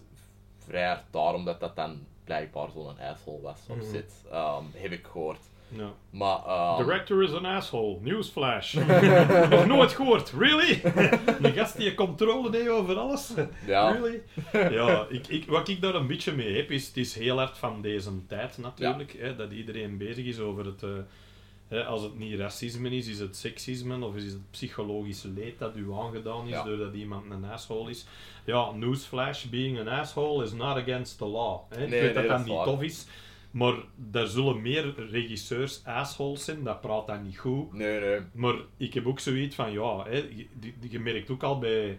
vrij 0.59 0.87
hard 0.87 1.05
daarom 1.11 1.45
dat 1.45 1.61
dat 1.61 1.77
dan 1.77 2.07
blijkbaar 2.31 2.69
zo'n 2.75 2.99
asshole 3.13 3.41
was 3.41 3.61
op 3.69 3.77
Mhm. 3.77 3.91
zit. 3.91 4.13
Ehm, 4.33 4.65
heb 4.75 4.93
ik 4.93 5.07
gehoord. 5.13 5.39
Maar, 6.11 6.39
ehm, 6.47 6.85
Director 6.85 7.23
is 7.23 7.33
an 7.33 7.45
asshole. 7.45 7.97
Newsflash. 8.01 8.75
Nog 9.51 9.67
nooit 9.67 9.93
gehoord. 9.93 10.33
Really? 10.39 10.81
De 11.45 11.53
gast 11.55 11.77
die 11.77 11.95
controle 11.95 12.51
heeft 12.57 12.69
over 12.69 12.97
alles. 12.97 13.33
ja, 13.67 13.91
Really? 13.91 14.23
Ja, 14.53 15.07
ik, 15.09 15.27
ik, 15.27 15.45
wat 15.49 15.69
ik 15.69 15.81
daar 15.81 15.95
een 15.95 16.07
beetje 16.07 16.33
mee 16.33 16.57
heb, 16.57 16.71
is 16.71 16.87
het 16.87 16.97
is 16.97 17.15
heel 17.15 17.37
hard 17.37 17.59
van 17.59 17.83
deze 17.83 18.11
tijd 18.27 18.59
natuurlijk. 18.59 19.17
Hè, 19.19 19.37
dat 19.37 19.51
iedereen 19.53 19.99
bezig 19.99 20.25
is 20.25 20.39
over 20.41 20.65
het, 20.67 20.83
eh, 20.83 20.89
Hè, 21.71 21.85
als 21.85 22.03
het 22.03 22.19
niet 22.19 22.39
racisme 22.39 22.91
is, 22.91 23.07
is 23.07 23.19
het 23.19 23.37
seksisme 23.37 24.05
of 24.05 24.17
is 24.17 24.25
het 24.33 24.51
psychologisch 24.51 25.23
leed 25.35 25.59
dat 25.59 25.77
u 25.77 25.93
aangedaan 25.93 26.45
is 26.45 26.51
Ja. 26.51 26.63
doordat 26.65 26.95
iemand 26.95 27.31
een 27.31 27.45
asshole 27.45 27.91
is. 27.91 28.07
Ja, 28.45 28.71
newsflash, 28.73 29.45
being 29.45 29.79
an 29.81 29.89
asshole 29.89 30.45
is 30.45 30.53
not 30.53 30.77
against 30.77 31.19
the 31.19 31.27
law. 31.27 31.61
Hè. 31.69 31.83
Ik 31.83 31.89
Nee, 31.91 32.01
weet 32.01 32.15
nee, 32.15 32.23
dat 32.29 32.37
dat 32.37 32.47
niet 32.47 32.55
waar. 32.55 32.65
tof 32.65 32.83
is, 32.83 33.07
maar 33.51 33.75
er 34.13 34.27
zullen 34.29 34.63
meer 34.63 34.95
regisseurs 35.11 35.81
assholes 35.85 36.45
zijn, 36.45 36.63
dat 36.65 36.81
praat 36.81 37.07
dan 37.07 37.23
niet 37.23 37.39
goed. 37.39 37.73
Nee, 37.73 38.01
nee. 38.01 38.21
Maar 38.33 38.55
ik 38.77 38.95
heb 38.95 39.07
ook 39.07 39.21
zoiets 39.21 39.55
van, 39.55 39.73
ja, 39.73 40.05
hè, 40.05 40.17
je, 40.17 40.47
die- 40.55 40.75
je 40.91 40.99
merkt 41.01 41.31
ook 41.31 41.43
al 41.43 41.59
bij, 41.59 41.99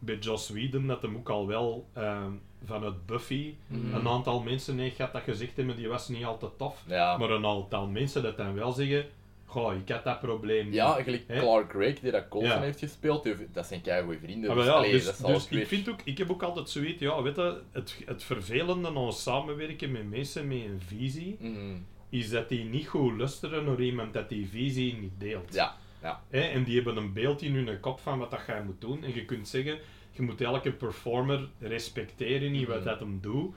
bij 0.00 0.16
Joss 0.18 0.48
Whedon 0.50 0.86
dat 0.86 1.02
hem 1.02 1.16
ook 1.16 1.28
al 1.28 1.46
wel 1.46 1.86
ehm, 1.92 2.32
vanuit 2.64 3.06
Buffy 3.06 3.54
Mhm. 3.66 3.94
een 3.94 4.08
aantal 4.08 4.40
mensen 4.42 4.78
heeft 4.78 4.96
gehad 4.96 5.12
dat 5.12 5.22
gezegd 5.22 5.56
hebben, 5.56 5.76
die 5.76 5.88
was 5.88 6.08
niet 6.08 6.24
altijd 6.24 6.52
tof. 6.58 6.82
Ja. 6.86 7.16
Maar 7.16 7.30
een 7.30 7.46
aantal 7.46 7.86
mensen 7.86 8.22
dat 8.22 8.36
dan 8.36 8.54
wel 8.54 8.72
zeggen, 8.72 9.06
goh, 9.46 9.74
ik 9.74 9.88
had 9.88 10.04
dat 10.04 10.20
probleem. 10.20 10.72
Ja, 10.72 10.96
Hè? 11.26 11.38
Clark 11.38 11.70
Gregg, 11.70 12.00
die 12.00 12.10
dat 12.10 12.28
Colson 12.28 12.48
Ja. 12.50 12.60
heeft 12.60 12.78
gespeeld, 12.78 13.28
dat 13.52 13.66
zijn 13.66 13.80
keigoede 13.80 14.18
vrienden. 14.18 14.50
Ah, 14.50 14.56
Dus, 14.56 14.64
ja, 14.64 14.72
allee, 14.72 14.90
dus, 14.92 15.04
dat 15.04 15.26
dus 15.26 15.48
weer- 15.48 15.60
ik 15.60 15.66
vind 15.66 15.88
ook, 15.88 16.00
ik 16.04 16.18
heb 16.18 16.30
ook 16.30 16.42
altijd 16.42 16.68
zoiets, 16.68 17.00
ja, 17.00 17.22
weet 17.22 17.36
je, 17.36 17.60
het, 17.72 18.02
het 18.06 18.22
vervelende 18.24 18.88
aan 18.94 19.12
samenwerken 19.12 19.90
met 19.92 20.10
mensen 20.10 20.48
met 20.48 20.56
een 20.58 20.80
visie, 20.86 21.36
Mhm. 21.40 21.76
is 22.08 22.30
dat 22.30 22.48
die 22.48 22.64
niet 22.64 22.86
goed 22.86 23.18
luisteren 23.18 23.64
naar 23.64 23.80
iemand 23.80 24.12
dat 24.14 24.28
die 24.28 24.48
visie 24.48 24.94
niet 25.00 25.12
deelt. 25.18 25.54
Ja, 25.54 25.76
ja. 26.02 26.22
Hè, 26.28 26.40
en 26.40 26.64
die 26.64 26.74
hebben 26.74 26.96
een 26.96 27.12
beeld 27.12 27.42
in 27.42 27.54
hun 27.54 27.80
kop 27.80 28.00
van 28.00 28.18
wat 28.18 28.30
dat 28.30 28.40
jij 28.46 28.62
moet 28.62 28.80
doen. 28.80 29.04
En 29.04 29.14
je 29.14 29.24
kunt 29.24 29.48
zeggen, 29.48 29.78
je 30.12 30.22
moet 30.22 30.40
elke 30.40 30.72
performer 30.72 31.48
respecteren 31.58 32.54
in 32.54 32.66
wat 32.66 32.76
Mhm. 32.76 32.84
dat 32.84 32.98
hem 33.00 33.18
doet. 33.20 33.54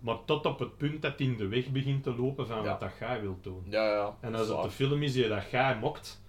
Maar 0.00 0.16
tot 0.24 0.46
op 0.46 0.58
het 0.58 0.76
punt 0.76 1.02
dat 1.02 1.18
hij 1.18 1.26
in 1.26 1.36
de 1.36 1.46
weg 1.48 1.68
begint 1.68 2.02
te 2.02 2.14
lopen 2.16 2.46
van 2.46 2.56
Ja. 2.56 2.62
wat 2.62 2.80
dat 2.80 2.92
jij 3.00 3.20
wilt 3.20 3.44
doen. 3.44 3.62
Ja, 3.70 3.84
ja. 3.92 4.16
En 4.20 4.30
als 4.32 4.40
het 4.40 4.50
Zwaar. 4.50 4.62
de 4.62 4.70
film 4.70 5.02
is 5.02 5.12
die 5.12 5.28
dat 5.28 5.50
jij 5.50 5.78
mokt, 5.78 6.22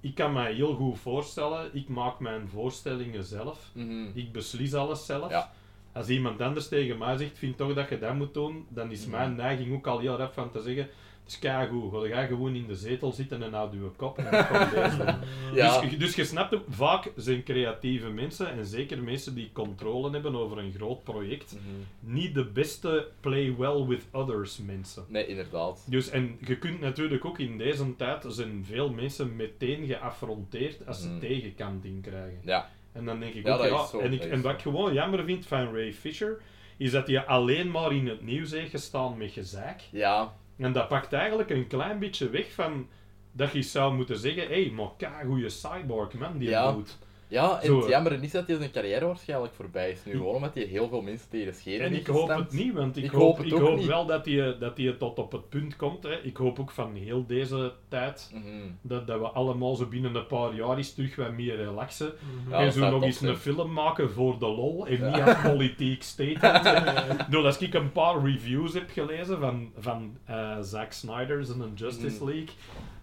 ik 0.00 0.14
kan 0.14 0.32
mij 0.32 0.52
heel 0.54 0.74
goed 0.74 0.98
voorstellen, 0.98 1.70
ik 1.74 1.88
maak 1.88 2.20
mijn 2.20 2.48
voorstellingen 2.48 3.24
zelf. 3.24 3.70
Mhm. 3.74 4.06
Ik 4.14 4.32
beslis 4.32 4.74
alles 4.74 5.06
zelf. 5.06 5.30
Ja. 5.30 5.52
Als 5.92 6.08
iemand 6.08 6.40
anders 6.40 6.68
tegen 6.68 6.98
mij 6.98 7.16
zegt, 7.16 7.38
vind 7.38 7.56
toch 7.56 7.74
dat 7.74 7.88
je 7.88 7.98
dat 7.98 8.14
moet 8.14 8.34
doen, 8.34 8.66
dan 8.68 8.90
is 8.90 9.02
Mhm. 9.06 9.10
mijn 9.10 9.34
neiging 9.34 9.74
ook 9.74 9.86
al 9.86 9.98
heel 9.98 10.16
rap 10.16 10.32
van 10.32 10.50
te 10.50 10.62
zeggen, 10.62 10.82
het 10.82 10.90
is 11.26 11.38
keigoed, 11.38 11.92
ga 11.92 12.06
jij 12.06 12.26
gewoon 12.26 12.54
in 12.54 12.66
de 12.66 12.74
zetel 12.74 13.12
zitten 13.12 13.42
en 13.42 13.52
houd 13.52 13.72
je 13.72 13.90
kop 13.96 14.18
en 14.18 14.24
deze. 14.74 15.18
Ja. 15.54 15.80
Dus, 15.80 15.98
dus 15.98 16.14
je 16.14 16.24
snapt 16.24 16.54
ook, 16.54 16.64
vaak 16.68 17.12
zijn 17.16 17.42
creatieve 17.42 18.08
mensen, 18.10 18.50
en 18.52 18.66
zeker 18.66 19.02
mensen 19.02 19.34
die 19.34 19.50
controle 19.52 20.10
hebben 20.10 20.34
over 20.34 20.58
een 20.58 20.72
groot 20.76 21.04
project, 21.04 21.52
Mhm. 21.54 22.14
niet 22.14 22.34
de 22.34 22.44
beste 22.44 23.08
play 23.20 23.56
well 23.56 23.84
with 23.86 24.02
others 24.10 24.58
mensen. 24.58 25.04
Nee, 25.08 25.26
inderdaad. 25.26 25.84
Dus, 25.86 26.08
en 26.10 26.36
je 26.46 26.56
kunt 26.58 26.80
natuurlijk 26.80 27.24
ook 27.24 27.38
in 27.38 27.58
deze 27.58 27.96
tijd, 27.96 28.24
zijn 28.28 28.64
veel 28.64 28.90
mensen 28.90 29.36
meteen 29.36 29.86
geaffronteerd 29.86 30.86
als 30.86 31.00
ze 31.02 31.08
Mhm. 31.08 31.18
tegenkanting 31.18 32.02
krijgen. 32.02 32.38
Ja. 32.44 32.70
En 32.92 33.04
dan 33.04 33.20
denk 33.20 33.34
ik 33.34 33.46
Ja, 33.46 33.52
ook, 33.52 33.58
dat 33.58 33.68
ja, 33.70 33.82
is 33.82 33.90
zo, 33.90 33.98
en, 33.98 34.12
ik, 34.12 34.20
dat 34.20 34.28
en 34.28 34.40
wat 34.40 34.50
zo. 34.50 34.56
ik 34.56 34.62
gewoon 34.62 34.92
jammer 34.92 35.24
vind 35.24 35.46
van 35.46 35.72
Ray 35.74 35.92
Fisher, 35.92 36.40
is 36.76 36.90
dat 36.90 37.06
hij 37.06 37.26
alleen 37.26 37.70
maar 37.70 37.92
in 37.92 38.06
het 38.08 38.22
nieuws 38.22 38.50
heeft 38.50 38.70
gestaan 38.70 39.16
met 39.16 39.30
gezaak. 39.32 39.80
Ja. 39.90 40.34
En 40.58 40.72
dat 40.72 40.88
pakt 40.88 41.12
eigenlijk 41.12 41.50
een 41.50 41.66
klein 41.66 41.98
beetje 41.98 42.30
weg 42.30 42.52
van 42.52 42.88
dat 43.32 43.52
je 43.52 43.62
zou 43.62 43.94
moeten 43.94 44.16
zeggen, 44.18 44.42
hé, 44.42 44.62
hey, 44.62 44.70
maar 44.70 44.88
goede 45.26 45.48
cyborg, 45.48 46.12
man, 46.12 46.38
die 46.38 46.48
Ja. 46.48 46.72
doet. 46.72 46.98
Ja, 47.28 47.60
en 47.60 47.66
Zo. 47.66 47.78
het 47.78 47.88
jammer 47.88 48.22
is 48.22 48.30
dat 48.30 48.46
hij 48.46 48.56
zijn 48.56 48.70
carrière 48.70 49.06
waarschijnlijk 49.06 49.54
voorbij 49.54 49.90
is 49.90 49.98
nu. 50.04 50.12
Gewoon 50.12 50.34
omdat 50.34 50.54
hij 50.54 50.62
heel 50.64 50.88
veel 50.88 51.00
mensen 51.02 51.28
tegen 51.30 51.46
de 51.46 51.52
schenen 51.58 51.86
En 51.86 51.94
ik 51.94 52.06
hoop 52.06 52.26
gestemd. 52.26 52.50
het 52.50 52.60
niet, 52.60 52.72
want 52.72 52.96
ik, 52.96 53.04
Ik 53.04 53.10
hoop, 53.10 53.20
hoop 53.22 53.36
het 53.36 53.46
ik 53.46 53.52
hoop 53.52 53.76
niet. 53.76 53.86
wel 53.86 54.06
dat 54.06 54.24
hij, 54.26 54.58
dat 54.58 54.76
hij 54.76 54.92
tot 54.92 55.18
op 55.18 55.32
het 55.32 55.48
punt 55.48 55.76
komt. 55.76 56.02
Hè. 56.02 56.20
Ik 56.22 56.36
hoop 56.36 56.58
ook 56.60 56.70
van 56.70 56.94
heel 56.94 57.26
deze 57.26 57.72
tijd 57.88 58.30
Mhm. 58.34 58.44
dat, 58.82 59.06
dat 59.06 59.18
we 59.20 59.26
allemaal 59.26 59.74
zo 59.74 59.86
binnen 59.86 60.14
een 60.14 60.26
paar 60.26 60.54
jaar 60.54 60.76
eens 60.76 60.94
terug 60.94 61.16
wat 61.16 61.32
meer 61.32 61.56
relaxen. 61.56 62.12
Mhm. 62.44 62.50
Ja, 62.50 62.58
en 62.60 62.72
zo 62.72 62.90
nog 62.90 63.02
eens 63.02 63.18
zijn. 63.18 63.30
een 63.30 63.36
film 63.36 63.72
maken 63.72 64.10
voor 64.10 64.38
de 64.38 64.46
lol 64.46 64.86
en 64.86 65.06
niet 65.12 65.22
als 65.22 65.40
politiek 65.42 66.02
statement. 66.02 66.62
nou, 67.30 67.44
als 67.44 67.58
ik 67.58 67.74
een 67.74 67.92
paar 67.92 68.24
reviews 68.24 68.72
heb 68.72 68.90
gelezen 68.90 69.38
van, 69.40 69.70
van 69.78 70.16
eh, 70.24 70.56
Zack 70.60 70.92
Snyder's 70.92 71.50
en 71.50 71.60
een 71.60 71.74
Justice 71.74 72.16
Mhm. 72.16 72.24
League, 72.24 72.54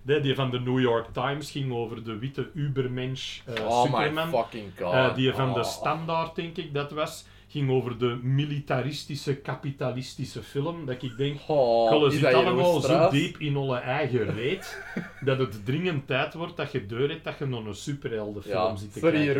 die, 0.03 0.19
die 0.19 0.35
van 0.35 0.51
de 0.51 0.59
New 0.59 0.79
York 0.79 1.07
Times 1.13 1.51
ging 1.51 1.71
over 1.73 2.03
de 2.03 2.17
witte 2.17 2.49
ubermensch 2.53 3.39
eh, 3.45 3.65
oh 3.65 3.83
Superman. 3.83 4.29
my 4.29 4.37
fucking 4.37 4.71
god. 4.77 4.93
Eh, 4.93 5.15
die 5.15 5.33
van 5.33 5.53
de 5.53 5.59
Oh. 5.59 5.65
Standaard, 5.65 6.35
denk 6.35 6.57
ik 6.57 6.73
dat 6.73 6.91
was, 6.91 7.25
ging 7.47 7.69
over 7.71 7.97
de 7.97 8.19
militaristische, 8.23 9.35
kapitalistische 9.35 10.43
film. 10.43 10.85
Dat 10.85 11.03
ik 11.03 11.17
denk, 11.17 11.39
Oh, 11.47 12.07
is 12.07 12.13
zit 12.19 12.33
allemaal 12.33 12.79
zo 12.79 13.09
diep 13.09 13.37
in 13.37 13.57
onze 13.57 13.75
eigen 13.77 14.33
reet, 14.33 14.83
dat 15.25 15.37
het 15.39 15.65
dringend 15.65 16.07
tijd 16.07 16.33
wordt 16.33 16.57
dat 16.57 16.71
je 16.71 16.85
deur 16.85 17.09
hebt 17.09 17.23
dat 17.23 17.37
je 17.37 17.45
nog 17.45 17.65
een 17.65 17.75
superheldenfilm 17.75 18.55
Ja, 18.55 18.75
zit 18.75 18.93
te 18.93 18.99
sorry 18.99 19.25
kijken. 19.25 19.33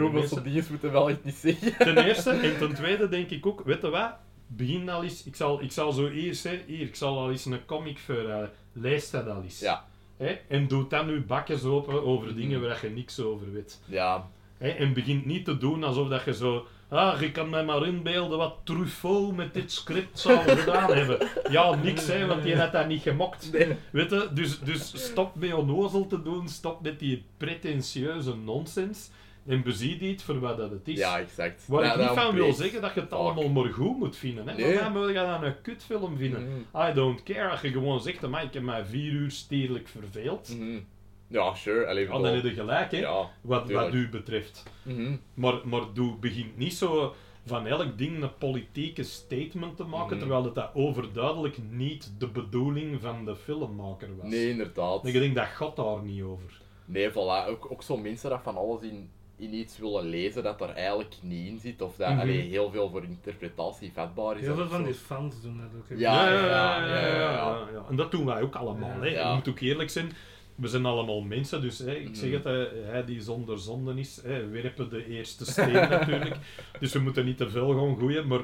Dingen 0.44 0.66
moeten 0.70 0.92
wel 0.92 1.10
echt 1.10 1.24
niet 1.24 1.36
zeggen. 1.36 1.78
Ten 1.78 1.98
eerste, 2.08 2.30
en 2.30 2.58
ten 2.58 2.74
tweede 2.74 3.10
denk 3.10 3.30
ik 3.30 3.46
ook, 3.46 3.62
weet 3.66 3.82
je 3.82 3.90
wat? 3.90 4.12
Begin 4.48 4.90
al 4.90 5.04
eens, 5.04 5.24
ik 5.26 5.36
zal, 5.36 5.62
ik 5.62 5.72
zal 5.72 5.92
zo 5.92 6.08
eerst, 6.08 6.44
hè, 6.44 6.60
hier, 6.68 6.82
ik 6.82 6.96
zal 6.96 7.18
al 7.20 7.32
eens 7.32 7.46
een 7.46 7.66
comic 7.66 7.98
voorhouden. 8.00 8.52
Lees 8.74 9.10
dat 9.10 9.28
al 9.28 9.42
eens. 9.44 9.60
Ja, 9.60 9.86
Hè? 10.24 10.38
En 10.48 10.68
doe 10.68 10.88
dan 10.88 11.06
nu 11.06 11.22
bakjes 11.22 11.64
open 11.64 12.04
over 12.06 12.28
Mhm. 12.28 12.36
dingen 12.38 12.62
waar 12.62 12.80
je 12.82 12.90
niks 12.90 13.20
over 13.20 13.52
weet. 13.54 13.82
ja. 13.86 14.30
Hè, 14.58 14.70
en 14.70 14.94
begint 14.94 15.26
niet 15.26 15.46
te 15.46 15.58
doen 15.58 15.84
alsof 15.84 16.08
dat 16.08 16.24
je 16.26 16.34
zo... 16.34 16.66
Ah, 16.90 17.22
je 17.22 17.32
kan 17.32 17.50
mij 17.50 17.64
maar 17.66 17.88
inbeelden 17.88 18.38
wat 18.38 18.56
Truffaut 18.64 19.36
met 19.36 19.54
dit 19.54 19.72
script 19.72 20.20
zou 20.20 20.38
gedaan 20.60 20.94
hebben. 20.94 21.28
Ja, 21.50 21.76
niks, 21.76 22.08
hè, 22.08 22.26
want 22.26 22.44
die 22.44 22.56
had 22.58 22.72
dat 22.72 22.88
niet 22.88 23.02
gemokt. 23.02 23.50
Weet 23.50 24.10
je? 24.10 24.30
Dus, 24.34 24.60
dus 24.60 25.04
stop 25.06 25.36
met 25.36 25.54
onnozel 25.54 26.08
te 26.08 26.22
doen, 26.22 26.48
stop 26.48 26.82
met 26.82 27.00
die 27.00 27.24
pretentieuze 27.38 28.36
nonsens. 28.36 29.10
En 29.46 29.64
bezie 29.64 29.98
dit 29.98 30.24
voor 30.24 30.40
wat 30.40 30.58
dat 30.58 30.72
het 30.72 30.88
is. 30.88 30.98
Ja, 30.98 31.20
exact. 31.20 31.68
Waar 31.68 31.84
ik 31.84 31.96
niet 31.98 32.08
dat 32.08 32.16
van 32.18 32.34
wil 32.36 32.54
zeggen 32.54 32.82
dat 32.82 32.94
je 32.94 33.00
het 33.00 33.10
Fuck. 33.10 33.18
allemaal 33.20 33.50
maar 33.50 33.74
goed 33.74 33.98
moet 33.98 34.16
vinden. 34.16 34.48
Hè? 34.48 34.56
Nee. 34.56 34.74
Maar 34.80 34.94
dan 34.94 35.08
je 35.08 35.14
dan 35.14 35.44
een 35.44 35.62
kutfilm 35.62 36.18
vinden. 36.18 36.44
Mhm. 36.72 36.90
I 36.90 36.94
don't 36.94 37.24
care. 37.24 37.50
Als 37.50 37.62
je 37.62 37.70
gewoon 37.70 38.02
zegt, 38.02 38.22
maar 38.28 38.44
ik 38.44 38.54
heb 38.54 38.64
mij 38.64 38.86
vier 38.86 39.12
uur 39.12 39.32
stierlijk 39.32 39.88
verveeld. 39.88 40.56
Mhm. 40.60 40.80
Ja, 41.28 41.56
sure. 41.56 41.88
Allee, 41.88 42.04
Ja, 42.06 42.12
dan 42.12 42.26
heb 42.26 42.44
je 42.44 42.54
gelijk, 42.54 42.92
hè, 42.92 42.98
Ja, 42.98 43.30
wat, 43.42 43.72
wat 43.72 43.94
u 43.94 44.10
betreft. 44.10 44.64
Mhm. 44.84 45.16
Maar, 45.34 45.54
maar 45.64 45.82
doe, 45.94 46.16
begint 46.18 46.58
niet 46.58 46.74
zo 46.74 47.14
van 47.46 47.68
elk 47.68 47.98
ding 47.98 48.24
een 48.24 48.38
politieke 48.38 49.04
statement 49.04 49.78
te 49.78 49.84
maken, 49.84 50.10
Mhm. 50.10 50.20
terwijl 50.20 50.44
het 50.44 50.56
dat 50.56 50.70
overduidelijk 50.74 51.58
niet 51.70 52.14
de 52.18 52.28
bedoeling 52.28 53.02
van 53.02 53.26
de 53.26 53.36
filmmaker 53.36 54.10
was. 54.18 54.30
Nee, 54.30 54.50
inderdaad. 54.50 55.06
Ik 55.06 55.14
denk 55.14 55.36
dat 55.36 55.46
gaat 55.46 55.76
daar 55.76 56.02
niet 56.04 56.22
over. 56.24 56.62
Nee, 56.86 57.10
voilà. 57.12 57.48
Ook, 57.50 57.72
ook 57.72 57.84
zo 57.84 57.98
mensen 57.98 58.30
dat 58.30 58.40
van 58.44 58.56
alles 58.58 58.82
in, 58.82 59.10
in 59.38 59.54
iets 59.54 59.78
willen 59.78 60.06
lezen 60.06 60.44
dat 60.44 60.62
er 60.62 60.70
eigenlijk 60.70 61.16
niet 61.22 61.48
in 61.48 61.60
zit. 61.60 61.82
Of 61.82 61.96
dat 61.96 62.10
Mhm. 62.10 62.20
allee, 62.20 62.42
heel 62.42 62.72
veel 62.72 62.90
voor 62.90 63.04
interpretatie 63.04 63.92
vatbaar 63.94 64.36
is. 64.38 64.42
Heel 64.46 64.56
veel 64.56 64.68
van 64.68 64.80
zo. 64.80 64.86
die 64.86 64.94
fans 64.94 65.42
doen 65.42 65.58
dat 65.58 65.70
ook. 65.78 66.00
Ja, 66.00 66.30
ja, 66.30 66.40
ja, 66.46 66.86
ja, 66.88 67.08
ja. 67.16 67.68
ja. 67.74 67.86
En 67.90 67.96
dat 67.96 68.12
doen 68.12 68.26
wij 68.26 68.42
ook 68.42 68.56
allemaal. 68.56 69.02
Hè. 69.02 69.08
Ja. 69.08 69.30
Je 69.30 69.36
moet 69.36 69.50
ook 69.50 69.60
eerlijk 69.60 69.90
zijn. 69.90 70.12
We 70.56 70.68
zijn 70.68 70.86
allemaal 70.86 71.22
mensen, 71.22 71.62
dus 71.62 71.80
hè, 71.80 71.94
ik 71.96 72.06
Mhm. 72.08 72.14
zeg 72.16 72.32
het, 72.32 72.44
hè, 72.44 72.68
hij 72.84 73.06
die 73.06 73.22
zonder 73.22 73.60
zonden 73.60 73.98
is, 73.98 74.22
hè, 74.24 74.48
werpen 74.48 74.90
de 74.90 75.08
eerste 75.08 75.46
steen 75.46 75.72
natuurlijk. 75.90 76.36
Dus 76.80 76.94
we 76.94 77.00
moeten 77.00 77.26
niet 77.26 77.38
te 77.38 77.50
veel 77.50 77.74
gaan 77.80 77.98
gooien, 77.98 78.28
maar, 78.28 78.42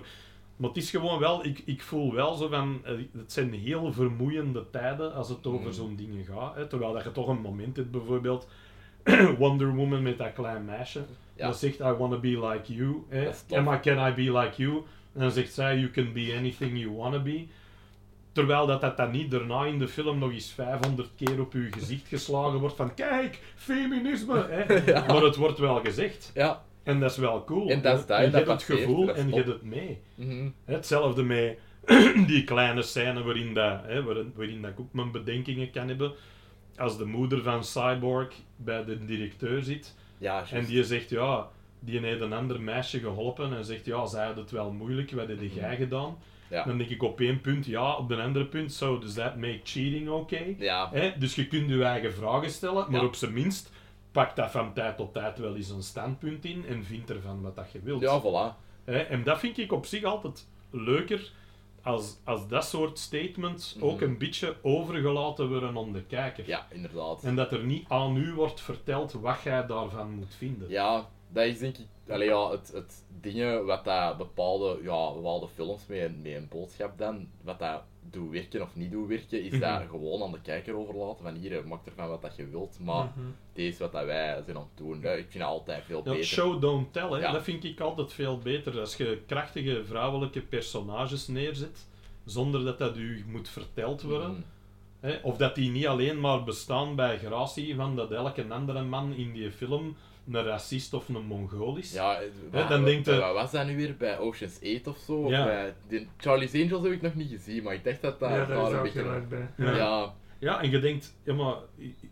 maar 0.55 0.67
het 0.69 0.77
is 0.77 0.89
gewoon 0.89 1.19
wel, 1.19 1.45
ik, 1.45 1.61
ik 1.65 1.81
voel 1.81 2.13
wel 2.13 2.35
zo 2.35 2.47
van, 2.47 2.79
eh, 2.83 2.93
het 3.17 3.31
zijn 3.31 3.53
heel 3.53 3.93
vermoeiende 3.93 4.69
tijden 4.69 5.13
als 5.13 5.29
het 5.29 5.47
over 5.47 5.61
Mhm. 5.65 5.71
zo'n 5.73 5.95
dingen 5.95 6.25
gaat. 6.25 6.55
Hè, 6.55 6.67
terwijl 6.67 6.93
dat 6.93 7.03
je 7.03 7.11
toch 7.11 7.27
een 7.27 7.41
moment 7.41 7.75
hebt, 7.77 7.91
bijvoorbeeld 7.91 8.47
Wonder 9.39 9.75
Woman 9.75 10.01
met 10.01 10.17
dat 10.17 10.33
klein 10.33 10.65
meisje, 10.65 11.01
Ja. 11.35 11.47
dat 11.47 11.57
zegt 11.59 11.79
I 11.79 11.83
want 11.83 12.11
to 12.11 12.19
be 12.19 12.47
like 12.47 12.73
you. 12.73 13.03
Hè. 13.09 13.25
Tof. 13.25 13.43
Emma, 13.49 13.79
can 13.79 14.07
I 14.07 14.13
be 14.13 14.37
like 14.39 14.61
you? 14.63 14.73
En 15.13 15.19
dan 15.19 15.31
zegt 15.31 15.53
zij, 15.53 15.77
you 15.77 15.89
can 15.91 16.13
be 16.13 16.33
anything 16.37 16.79
you 16.79 16.91
want 16.95 17.13
to 17.13 17.21
be. 17.21 17.45
Terwijl 18.31 18.65
dat, 18.65 18.81
dat 18.81 18.97
dan 18.97 19.11
niet 19.11 19.31
daarna 19.31 19.65
in 19.65 19.79
de 19.79 19.87
film 19.87 20.19
nog 20.19 20.31
eens 20.31 20.51
500 20.51 21.09
keer 21.15 21.39
op 21.41 21.53
uw 21.53 21.71
gezicht 21.71 22.07
geslagen 22.07 22.59
wordt 22.59 22.75
van 22.75 22.93
kijk, 22.93 23.39
feminisme. 23.55 24.45
Hè. 24.49 24.93
Maar 25.07 25.21
het 25.21 25.35
wordt 25.35 25.59
wel 25.59 25.79
gezegd. 25.79 26.31
Ja. 26.33 26.63
En 26.83 26.99
dat 26.99 27.11
is 27.11 27.17
wel 27.17 27.43
cool. 27.43 27.69
En 27.69 27.81
dat 27.81 27.99
is 27.99 28.05
dat, 28.05 28.19
je 28.19 28.23
dat 28.29 28.33
hebt 28.33 28.47
het 28.51 28.63
gevoel 28.63 29.13
en 29.13 29.29
je 29.29 29.35
hebt 29.35 29.47
het 29.47 29.63
mee. 29.63 29.99
Mhm. 30.15 30.49
Hetzelfde 30.65 31.23
met 31.23 31.57
die 32.27 32.43
kleine 32.43 32.81
scène 32.81 33.23
waarin, 33.23 33.53
dat, 33.53 33.79
hè, 33.83 34.03
waarin, 34.03 34.33
waarin 34.35 34.61
dat 34.61 34.71
ik 34.71 34.79
ook 34.79 34.93
mijn 34.93 35.11
bedenkingen 35.11 35.71
kan 35.71 35.87
hebben. 35.87 36.11
Als 36.79 36.97
de 36.97 37.05
moeder 37.05 37.43
van 37.43 37.63
Cyborg 37.63 38.33
bij 38.55 38.85
de 38.85 39.05
directeur 39.05 39.63
zit 39.63 39.95
Ja, 40.17 40.43
en 40.51 40.65
die 40.65 40.83
zegt 40.83 41.09
ja, 41.09 41.47
die 41.79 41.99
heeft 41.99 42.21
een 42.21 42.33
ander 42.33 42.61
meisje 42.61 42.99
geholpen 42.99 43.53
en 43.53 43.65
zegt 43.65 43.85
ja, 43.85 44.05
zij 44.05 44.25
had 44.25 44.35
het 44.35 44.51
wel 44.51 44.71
moeilijk, 44.71 45.11
wat 45.11 45.27
heb 45.27 45.39
jij 45.53 45.75
gedaan? 45.75 46.17
Ja. 46.49 46.63
Dan 46.63 46.77
denk 46.77 46.89
ik 46.89 47.03
op 47.03 47.19
één 47.19 47.41
punt 47.41 47.65
ja, 47.65 47.95
op 47.95 48.11
een 48.11 48.19
andere 48.19 48.45
punt, 48.45 48.73
so 48.73 48.99
does 48.99 49.13
that 49.13 49.35
make 49.35 49.59
cheating 49.63 50.09
okay? 50.09 50.55
Ja. 50.59 50.89
Hè? 50.93 51.11
Dus 51.17 51.35
je 51.35 51.47
kunt 51.47 51.69
je 51.69 51.83
eigen 51.83 52.13
vragen 52.13 52.49
stellen, 52.49 52.91
maar 52.91 53.03
op 53.03 53.15
zijn 53.15 53.33
minst 53.33 53.71
pak 54.11 54.35
dat 54.35 54.51
van 54.51 54.73
tijd 54.73 54.97
tot 54.97 55.13
tijd 55.13 55.39
wel 55.39 55.55
eens 55.55 55.69
een 55.69 55.83
standpunt 55.83 56.45
in 56.45 56.65
en 56.67 56.83
vind 56.83 57.09
ervan 57.09 57.41
wat 57.41 57.55
dat 57.55 57.71
je 57.71 57.79
wilt. 57.83 58.01
Ja, 58.01 58.21
voilà. 58.21 58.67
Hè, 58.83 58.97
en 58.97 59.23
dat 59.23 59.39
vind 59.39 59.57
ik 59.57 59.71
op 59.71 59.85
zich 59.85 60.03
altijd 60.03 60.47
leuker 60.71 61.31
als, 61.83 62.17
als 62.23 62.47
dat 62.47 62.65
soort 62.65 62.99
statements 62.99 63.75
Mhm. 63.75 63.85
ook 63.85 64.01
een 64.01 64.17
beetje 64.17 64.55
overgelaten 64.61 65.49
worden 65.49 65.77
aan 65.77 65.91
de 65.93 66.03
kijker. 66.03 66.47
Ja, 66.47 66.67
inderdaad. 66.71 67.23
En 67.23 67.35
dat 67.35 67.51
er 67.51 67.63
niet 67.63 67.85
aan 67.87 68.15
u 68.17 68.33
wordt 68.33 68.61
verteld 68.61 69.11
wat 69.11 69.41
jij 69.43 69.65
daarvan 69.65 70.11
moet 70.11 70.35
vinden. 70.35 70.69
Ja, 70.69 71.09
dat 71.29 71.45
is 71.45 71.59
denk 71.59 71.77
ik 71.77 71.85
allee, 72.09 72.27
ja, 72.27 72.49
het, 72.51 72.71
het 72.73 73.03
dingen 73.21 73.65
wat 73.65 73.85
dat 73.85 74.17
bepaalde, 74.17 74.79
ja, 74.81 75.13
bepaalde 75.13 75.47
films 75.47 75.85
met 75.87 75.99
een, 76.01 76.21
met 76.21 76.33
een 76.33 76.47
boodschap 76.49 76.97
dan, 76.97 77.27
wat 77.41 77.59
dat 77.59 77.81
doet 78.11 78.31
werken 78.31 78.61
of 78.61 78.75
niet 78.75 78.91
doet 78.91 79.07
werken, 79.07 79.43
is 79.43 79.59
dat 79.59 79.79
Mhm. 79.79 79.89
gewoon 79.89 80.23
aan 80.23 80.31
de 80.31 80.41
kijker 80.41 80.75
overlaten. 80.77 81.23
Van 81.23 81.35
hier, 81.35 81.67
maak 81.67 81.85
ervan 81.85 82.09
wat 82.09 82.21
dat 82.21 82.35
je 82.35 82.47
wilt, 82.49 82.77
maar 82.79 83.03
Mhm. 83.05 83.25
dit 83.53 83.73
is 83.73 83.79
wat 83.79 83.91
dat 83.91 84.05
wij 84.05 84.41
zijn 84.45 84.57
aan 84.57 84.61
het 84.75 84.77
doen. 84.77 85.03
Ik 85.05 85.25
vind 85.29 85.43
altijd 85.43 85.83
veel 85.83 86.01
Ja, 86.05 86.11
beter. 86.11 86.25
show 86.25 86.61
don't 86.61 86.93
tell, 86.93 87.09
hè. 87.09 87.17
Ja. 87.19 87.31
dat 87.31 87.43
vind 87.43 87.63
ik 87.63 87.79
altijd 87.79 88.13
veel 88.13 88.37
beter. 88.37 88.79
Als 88.79 88.95
je 88.97 89.21
krachtige 89.27 89.83
vrouwelijke 89.85 90.41
personages 90.41 91.27
neerzet, 91.27 91.87
zonder 92.25 92.63
dat 92.65 92.77
dat 92.77 92.97
u 92.97 93.23
moet 93.27 93.49
verteld 93.49 94.01
worden. 94.01 94.31
Mhm. 94.31 94.41
Hè, 94.99 95.17
of 95.23 95.37
dat 95.37 95.55
die 95.55 95.71
niet 95.71 95.87
alleen 95.87 96.19
maar 96.19 96.43
bestaan 96.43 96.95
bij 96.95 97.17
gratie 97.17 97.75
van 97.75 97.95
dat 97.95 98.11
elke 98.11 98.45
andere 98.49 98.83
man 98.83 99.13
in 99.13 99.33
die 99.33 99.51
film 99.51 99.95
een 100.31 100.43
racist 100.43 100.93
of 100.93 101.09
een 101.09 101.25
mongool 101.25 101.77
is. 101.77 101.93
Ja, 101.93 102.15
eh, 102.21 102.27
Hè, 102.51 102.67
dan 102.67 102.83
denkt 102.85 103.05
de- 103.05 103.15
wat 103.17 103.33
was 103.33 103.51
dat 103.51 103.65
nu 103.65 103.75
weer? 103.75 103.95
Bij 103.97 104.17
Ocean's 104.19 104.59
8 104.63 104.87
of 104.87 104.97
zo? 104.97 105.13
Of 105.13 105.29
Ja. 105.31 105.43
Bij 105.45 105.73
de 105.87 106.05
Charlie's 106.17 106.53
Angels 106.53 106.83
heb 106.83 106.91
ik 106.91 107.01
nog 107.01 107.15
niet 107.15 107.29
gezien, 107.29 107.63
maar 107.63 107.73
ik 107.73 107.83
dacht 107.83 108.01
dat 108.01 108.19
dat 108.19 108.29
ja, 108.29 108.45
daar 108.45 108.61
is 108.65 108.69
een 108.71 108.77
ook 108.77 108.83
beetje... 108.83 109.01
heel 109.01 109.11
erg 109.11 109.27
bij. 109.27 109.49
Ja. 109.57 109.75
Ja, 109.75 110.13
Ja, 110.39 110.61
en 110.61 110.69
je 110.71 110.79
denkt, 110.79 111.15
ja, 111.23 111.33
maar 111.33 111.55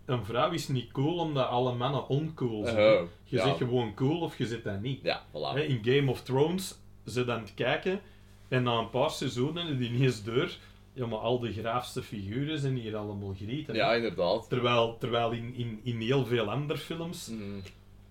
een 0.06 0.26
vrouw 0.26 0.52
is 0.52 0.68
niet 0.68 0.92
cool 0.92 1.18
omdat 1.20 1.48
alle 1.48 1.74
mannen 1.76 2.08
oncool 2.08 2.66
zijn. 2.66 2.78
uh, 2.78 3.02
Je 3.24 3.38
ja. 3.38 3.44
zegt 3.44 3.58
gewoon 3.58 3.94
cool 3.94 4.20
of 4.22 4.38
je 4.38 4.46
zit 4.46 4.64
dat 4.64 4.82
niet. 4.82 5.00
Ja, 5.04 5.22
voilà. 5.30 5.54
Hè, 5.54 5.62
in 5.62 5.80
Game 5.84 6.12
of 6.12 6.22
Thrones 6.22 6.76
ze 7.06 7.26
dan 7.26 7.40
het 7.40 7.54
kijken 7.54 8.00
en 8.48 8.64
na 8.64 8.78
een 8.78 8.90
paar 8.90 9.12
seizoenen 9.12 9.78
die 9.78 9.90
niet 9.90 10.02
eens 10.02 10.24
deur, 10.24 10.58
ja, 10.94 11.06
maar 11.06 11.20
al 11.20 11.40
de 11.40 11.54
graafste 11.54 12.04
figuren 12.04 12.60
zijn 12.60 12.76
hier 12.78 12.96
allemaal 12.96 13.34
grieten. 13.42 13.76
Ja, 13.76 13.94
inderdaad. 13.94 14.50
Terwijl, 14.50 14.98
terwijl 14.98 15.32
in, 15.32 15.54
in, 15.56 15.80
in 15.84 16.00
heel 16.00 16.26
veel 16.26 16.50
andere 16.52 16.80
films, 16.80 17.28
Mhm. 17.30 17.42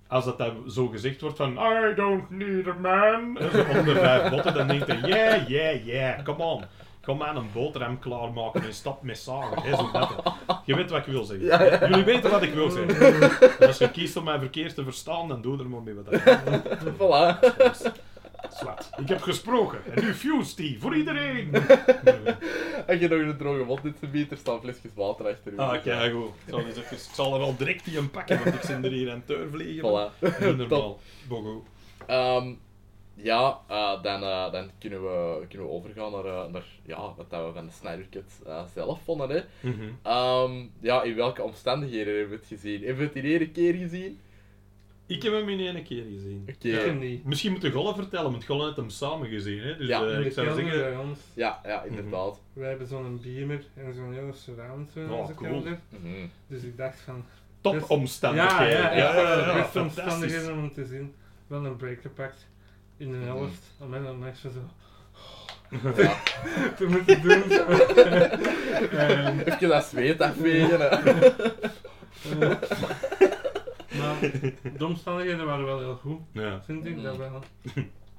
Als 0.09 0.25
dat 0.25 0.53
zo 0.69 0.87
gezegd 0.87 1.21
wordt 1.21 1.37
van 1.37 1.53
I 1.53 1.95
don't 1.95 2.31
need 2.31 2.66
a 2.66 2.75
man, 2.81 3.38
en 3.38 3.51
zo 3.51 3.79
onder 3.79 3.97
vijf 3.97 4.31
botten, 4.31 4.55
dan 4.55 4.69
denkt 4.69 4.87
hij, 4.87 4.99
yeah, 5.01 5.49
yeah, 5.49 5.87
yeah, 5.87 6.23
come 6.25 6.42
on. 6.42 6.64
Kom 7.07 7.23
aan 7.23 7.37
een 7.37 7.51
boterham 7.53 7.99
klaarmaken 7.99 8.62
en 8.62 8.75
stap 8.75 9.03
met 9.03 9.19
zagen. 9.19 9.62
Hè, 9.62 9.77
zo 9.77 9.90
dat. 9.92 10.11
Je 10.64 10.77
weet 10.77 10.90
wat 10.90 11.01
ik 11.01 11.07
wil 11.07 11.25
zeggen. 11.25 11.88
Jullie 11.88 12.05
weten 12.05 12.31
wat 12.31 12.42
ik 12.42 12.55
wil 12.55 12.71
zeggen. 12.71 13.21
En 13.59 13.66
als 13.66 13.79
je 13.79 13.90
kiest 13.90 14.16
om 14.16 14.25
mij 14.25 14.38
verkeerd 14.38 14.75
te 14.75 14.85
verstaan, 14.85 15.29
dan 15.29 15.42
doe 15.42 15.59
er 15.59 15.69
maar 15.69 15.83
mee 15.83 15.95
wat 15.95 16.05
dat 16.11 16.21
Voilà. 16.99 17.38
Ik 18.97 19.09
heb 19.09 19.21
gesproken. 19.21 19.79
En 19.95 20.05
nu 20.05 20.14
fuse 20.14 20.57
die 20.57 20.81
voor 20.81 20.97
iedereen. 20.97 21.51
Als 22.88 22.99
je 22.99 23.09
nog 23.09 23.21
een 23.21 23.37
droge 23.37 23.64
mond 23.64 23.85
in 23.85 23.95
zijn 23.99 24.11
bieter, 24.11 24.37
staan 24.37 24.61
flesjes 24.61 24.90
water 24.95 25.27
achter 25.27 25.53
je. 25.53 25.59
Ah, 25.59 25.83
kijk 25.83 26.12
goed. 26.12 26.29
Ik 26.29 26.51
zal, 26.51 26.61
eens 26.61 26.77
even, 26.77 26.97
ik 26.97 27.03
zal 27.12 27.35
er 27.35 27.40
al 27.40 27.57
direct 27.57 27.85
die 27.85 27.99
een 27.99 28.11
pakken, 28.11 28.45
want 28.45 28.55
ik 28.55 28.62
zit 28.62 28.85
er 28.85 28.90
hier 28.90 29.11
aan 29.11 29.23
het 29.27 29.38
vliegen. 29.51 29.83
Voilà. 29.88 30.19
Normaal. 30.57 31.01
Bogo. 31.29 31.64
Ehm, 32.07 32.53
ja, 33.16 33.61
eh, 33.69 34.03
dan, 34.03 34.23
eh, 34.23 34.53
dan 34.53 34.71
kunnen, 34.79 35.03
we, 35.03 35.47
kunnen 35.49 35.66
we 35.66 35.73
overgaan 35.73 36.12
naar, 36.12 36.25
eh, 36.25 36.53
naar 36.53 36.64
ja, 36.83 37.14
wat 37.16 37.27
we 37.29 37.51
van 37.55 37.66
de 37.66 37.73
Snyder 37.73 38.07
Cut 38.11 38.33
zelf 38.75 39.01
vonden. 39.05 39.31
Hè. 39.31 39.69
Mhm. 39.69 39.88
Ehm, 40.03 40.66
ja, 40.81 41.03
in 41.03 41.14
welke 41.14 41.42
omstandigheden 41.42 42.14
hebben 42.14 42.31
we 42.31 42.37
het 42.37 42.47
gezien? 42.47 42.83
Hebben 42.83 42.99
we 42.99 43.05
het 43.05 43.25
in 43.25 43.40
één 43.40 43.53
keer 43.53 43.75
gezien? 43.75 44.21
Ik 45.07 45.23
heb 45.23 45.33
hem 45.33 45.49
in 45.49 45.61
één 45.61 45.83
keer 45.85 46.03
gezien. 46.14 46.47
Oké. 46.57 46.69
Ja. 46.69 46.83
ken 46.83 46.99
niet. 46.99 47.25
Misschien 47.25 47.53
moet 47.53 47.61
de 47.61 47.71
Golle 47.71 47.95
vertellen, 47.95 48.31
want 48.31 48.45
Golle 48.45 48.64
heeft 48.64 48.77
hem 48.77 48.90
samen 48.90 49.29
gezien. 49.29 49.61
Hè? 49.62 49.77
Dus 49.77 49.88
Ja. 49.88 50.03
eh, 50.07 50.12
In 50.14 50.21
de 50.21 50.27
ik 50.27 50.33
zou 50.33 50.47
kelder 50.47 50.64
zeggen... 50.64 50.83
bij 50.83 50.97
ons. 50.97 51.19
Ja, 51.35 51.61
ja, 51.64 51.83
inderdaad. 51.83 52.40
Wij 52.53 52.69
hebben 52.69 52.87
zo'n 52.87 53.21
beamer 53.23 53.64
en 53.75 53.95
zo'n 53.95 54.12
hele 54.12 54.33
surround 54.33 54.90
zo 54.95 55.01
in 55.01 55.11
Oh, 55.11 55.19
onze 55.21 55.35
cool. 55.35 55.51
kelder. 55.51 55.79
Mhm. 55.88 56.27
Dus 56.47 56.62
ik 56.62 56.77
dacht 56.77 57.01
van... 57.01 57.25
Topomstandigheden. 57.61 58.69
Ja, 58.69 58.92
ja, 58.92 58.97
ja, 58.97 59.14
ja, 59.14 59.23
ja, 59.23 59.47
ja, 59.47 59.55
beste 59.55 59.71
fantastisch. 59.79 60.03
omstandigheden 60.12 60.53
om 60.53 60.73
te 60.73 60.85
zien. 60.87 61.14
Wel 61.47 61.64
een 61.64 61.77
break 61.77 62.01
gepakt. 62.01 62.47
In 62.97 63.11
de 63.11 63.16
Mhm. 63.16 63.27
helft. 63.27 63.62
Om 63.81 63.88
mij 63.88 64.03
dan 64.03 64.27
echt 64.27 64.38
zo... 64.38 64.49
Ja. 65.97 66.14
te 66.77 66.85
moeten 66.87 67.23
doen. 67.23 67.42
Zo. 67.51 67.64
Ehm, 68.97 69.38
Even 69.38 69.69
dat 69.69 69.85
zweet 69.85 70.21
afvegen. 70.21 70.81
hè. 70.81 70.88
Maar 73.98 74.30
de 74.78 74.87
omstandigheden 74.87 75.46
waren 75.46 75.64
wel 75.64 75.78
heel 75.78 75.96
goed. 75.96 76.20
Ja. 76.32 76.62
Vind 76.62 76.87
ik 76.87 77.02
dat 77.02 77.16
wel. 77.16 77.42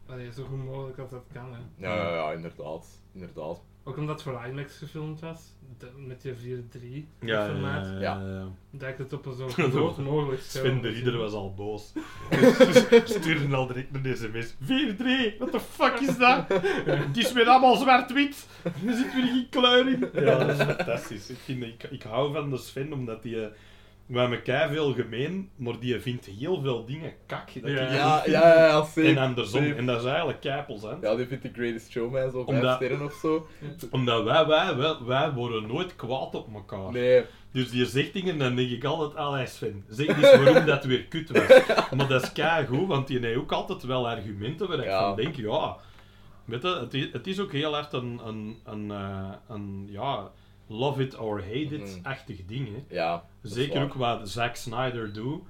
Allee, 0.09 0.31
zo 0.31 0.43
goed 0.43 0.65
mogelijk 0.65 0.97
als 0.99 1.09
dat 1.09 1.23
kan. 1.33 1.53
Hè. 1.53 1.87
Ja, 1.87 1.95
ja, 1.95 2.13
ja, 2.15 2.31
inderdaad. 2.31 3.01
Inderdaad. 3.13 3.61
Ook 3.83 3.97
omdat 3.97 4.15
het 4.15 4.23
voor 4.23 4.45
IMAX 4.47 4.77
gefilmd 4.77 5.19
was. 5.19 5.55
de- 5.77 5.91
met 5.97 6.23
je 6.23 6.35
4-3 6.35 7.07
Ja, 7.19 7.45
ja, 7.45 7.45
formaat. 7.51 7.85
ja, 7.85 7.91
Ja. 7.99 8.19
ja, 8.21 8.27
ja. 8.29 8.47
Dat 8.71 8.89
ik 8.89 8.97
het 8.97 9.13
op 9.13 9.25
een 9.25 9.33
zo 9.35 9.47
groot 9.69 9.97
mogelijk 9.97 10.41
scherm 10.41 10.65
Sven 10.65 10.81
de 10.81 10.87
Rieder 10.89 11.17
was 11.17 11.33
al 11.33 11.53
boos. 11.53 11.93
Stuurde 13.05 13.55
al 13.55 13.67
direct 13.67 13.95
een 13.95 14.17
sms. 14.17 14.53
4-3, 14.53 15.37
what 15.37 15.51
the 15.51 15.59
fuck 15.59 15.99
is 15.99 16.17
dat? 16.17 16.45
Het 16.85 17.17
is 17.17 17.31
weer 17.31 17.47
allemaal 17.47 17.75
zwart-wit. 17.75 18.47
Er 18.63 18.93
zit 18.93 19.13
weer 19.13 19.25
geen 19.25 19.47
kleur 19.49 19.87
in. 19.87 20.09
Ja, 20.25 20.37
dat 20.43 20.49
is 20.59 20.63
fantastisch. 20.65 21.29
Ik, 21.29 21.37
vind, 21.37 21.63
ik, 21.63 21.83
ik 21.83 22.03
hou 22.03 22.33
van 22.33 22.49
de 22.49 22.57
Sven, 22.57 22.93
omdat 22.93 23.23
die... 23.23 23.47
We 24.07 24.19
hebben 24.19 24.37
elkaar 24.37 24.69
veel 24.69 24.93
gemeen, 24.93 25.49
maar 25.55 25.79
die 25.79 25.99
vindt 25.99 26.25
heel 26.25 26.61
veel 26.61 26.85
dingen 26.85 27.13
kak. 27.25 27.49
Dat 27.61 27.71
Ja. 27.71 27.93
Ja, 27.93 28.23
ja, 28.25 28.55
ja. 28.55 28.85
En 29.03 29.17
andersom. 29.17 29.63
En 29.63 29.85
dat 29.85 29.99
is 30.01 30.05
eigenlijk 30.07 30.39
keipels, 30.41 30.81
hè. 30.81 30.89
Ja, 31.01 31.15
die 31.15 31.27
vindt 31.27 31.43
de 31.43 31.49
Greatest 31.53 31.91
Showman 31.91 32.21
zo 32.31 32.43
vijf 32.43 32.45
Omdat- 32.45 32.75
sterren 32.75 33.01
of 33.01 33.13
zo. 33.13 33.47
Omdat 33.91 34.23
wij, 34.23 34.45
wij, 34.45 34.75
wij, 34.75 34.95
wij 35.05 35.31
worden 35.31 35.67
nooit 35.67 35.95
kwaad 35.95 36.35
op 36.35 36.53
elkaar. 36.53 36.91
Nee, 36.91 37.23
Dus 37.51 37.69
die 37.69 37.85
zegt 37.85 38.13
dingen, 38.13 38.37
dan 38.37 38.55
denk 38.55 38.69
ik 38.69 38.83
altijd, 38.83 39.15
allee 39.15 39.45
Sven, 39.47 39.83
zeg 39.89 40.07
eens 40.07 40.43
waarom 40.43 40.65
dat 40.65 40.83
weer 40.85 41.03
kut 41.03 41.29
was. 41.31 41.61
Maar 41.95 42.07
dat 42.07 42.21
is 42.37 42.65
goed, 42.67 42.87
want 42.87 43.07
die 43.07 43.19
heeft 43.19 43.37
ook 43.37 43.51
altijd 43.51 43.83
wel 43.83 44.09
argumenten 44.09 44.67
waar 44.67 44.79
ik 44.79 44.85
Ja. 44.85 45.07
van 45.07 45.15
denk, 45.15 45.35
ja... 45.35 45.77
Weet 46.45 46.61
je, 46.61 46.67
het 46.79 46.93
is, 46.93 47.07
het 47.11 47.27
is 47.27 47.39
ook 47.39 47.51
heel 47.51 47.77
erg 47.77 47.91
een, 47.91 48.19
een, 48.25 48.57
een, 48.65 48.91
eh, 48.91 49.29
een 49.47 49.87
ja, 49.91 50.31
love 50.67 51.03
it 51.03 51.17
or 51.17 51.41
hate 51.41 51.75
it-achtig 51.75 52.45
ding, 52.45 52.67
hè. 52.67 52.95
ja. 52.95 53.25
Zeker 53.41 53.84
ook 53.84 53.93
wat 53.93 54.30
Zack 54.30 54.56
Snyder 54.56 55.13
doet. 55.13 55.41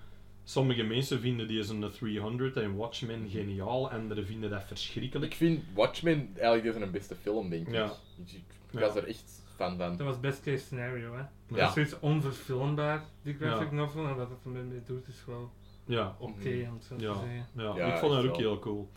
Sommige 0.44 0.84
mensen 0.84 1.20
vinden 1.20 1.48
die 1.48 1.70
een 1.70 1.92
300 1.92 2.56
en 2.58 2.76
Watchmen 2.76 3.30
geniaal, 3.30 3.90
anderen 3.92 4.26
vinden 4.26 4.50
dat 4.50 4.64
verschrikkelijk. 4.64 5.32
Ik 5.32 5.38
vind 5.38 5.64
Watchmen 5.76 6.30
eigenlijk 6.34 6.64
deze 6.64 6.86
een 6.86 6.92
beste 6.92 7.16
film, 7.16 7.50
denk 7.50 7.68
ik. 7.68 7.74
Ja. 7.74 7.86
Ik, 7.86 8.32
ik 8.32 8.44
Ja. 8.72 8.80
was 8.80 8.96
er 8.96 9.08
echt 9.08 9.42
fan 9.56 9.78
van. 9.78 9.98
Dat 9.98 10.08
was 10.08 10.20
best 10.20 10.42
case 10.44 10.64
scenario, 10.66 11.14
hè. 11.14 11.20
Ja. 11.20 11.28
Dat 11.48 11.68
is 11.68 11.74
zoiets 11.74 12.00
onverfilmbaar, 12.00 13.04
die 13.22 13.34
graphic 13.34 13.68
Ja. 13.70 13.76
novel, 13.76 14.08
en 14.08 14.16
wat 14.16 14.30
het 14.30 14.38
ermee 14.46 14.64
mee 14.64 14.82
doet 14.86 15.08
is 15.08 15.24
wel 15.26 15.52
Ja, 15.86 16.16
oké, 16.20 16.50
Mhm. 16.50 16.68
om 16.70 16.74
het 16.74 16.84
zo 16.84 16.96
Ja. 16.98 17.14
te 17.14 17.20
zeggen. 17.20 17.46
Ja, 17.56 17.76
Ja, 17.76 17.94
ik 17.94 18.00
vond 18.00 18.14
dat 18.14 18.26
ook 18.26 18.38
heel 18.38 18.60
cool. 18.60 18.90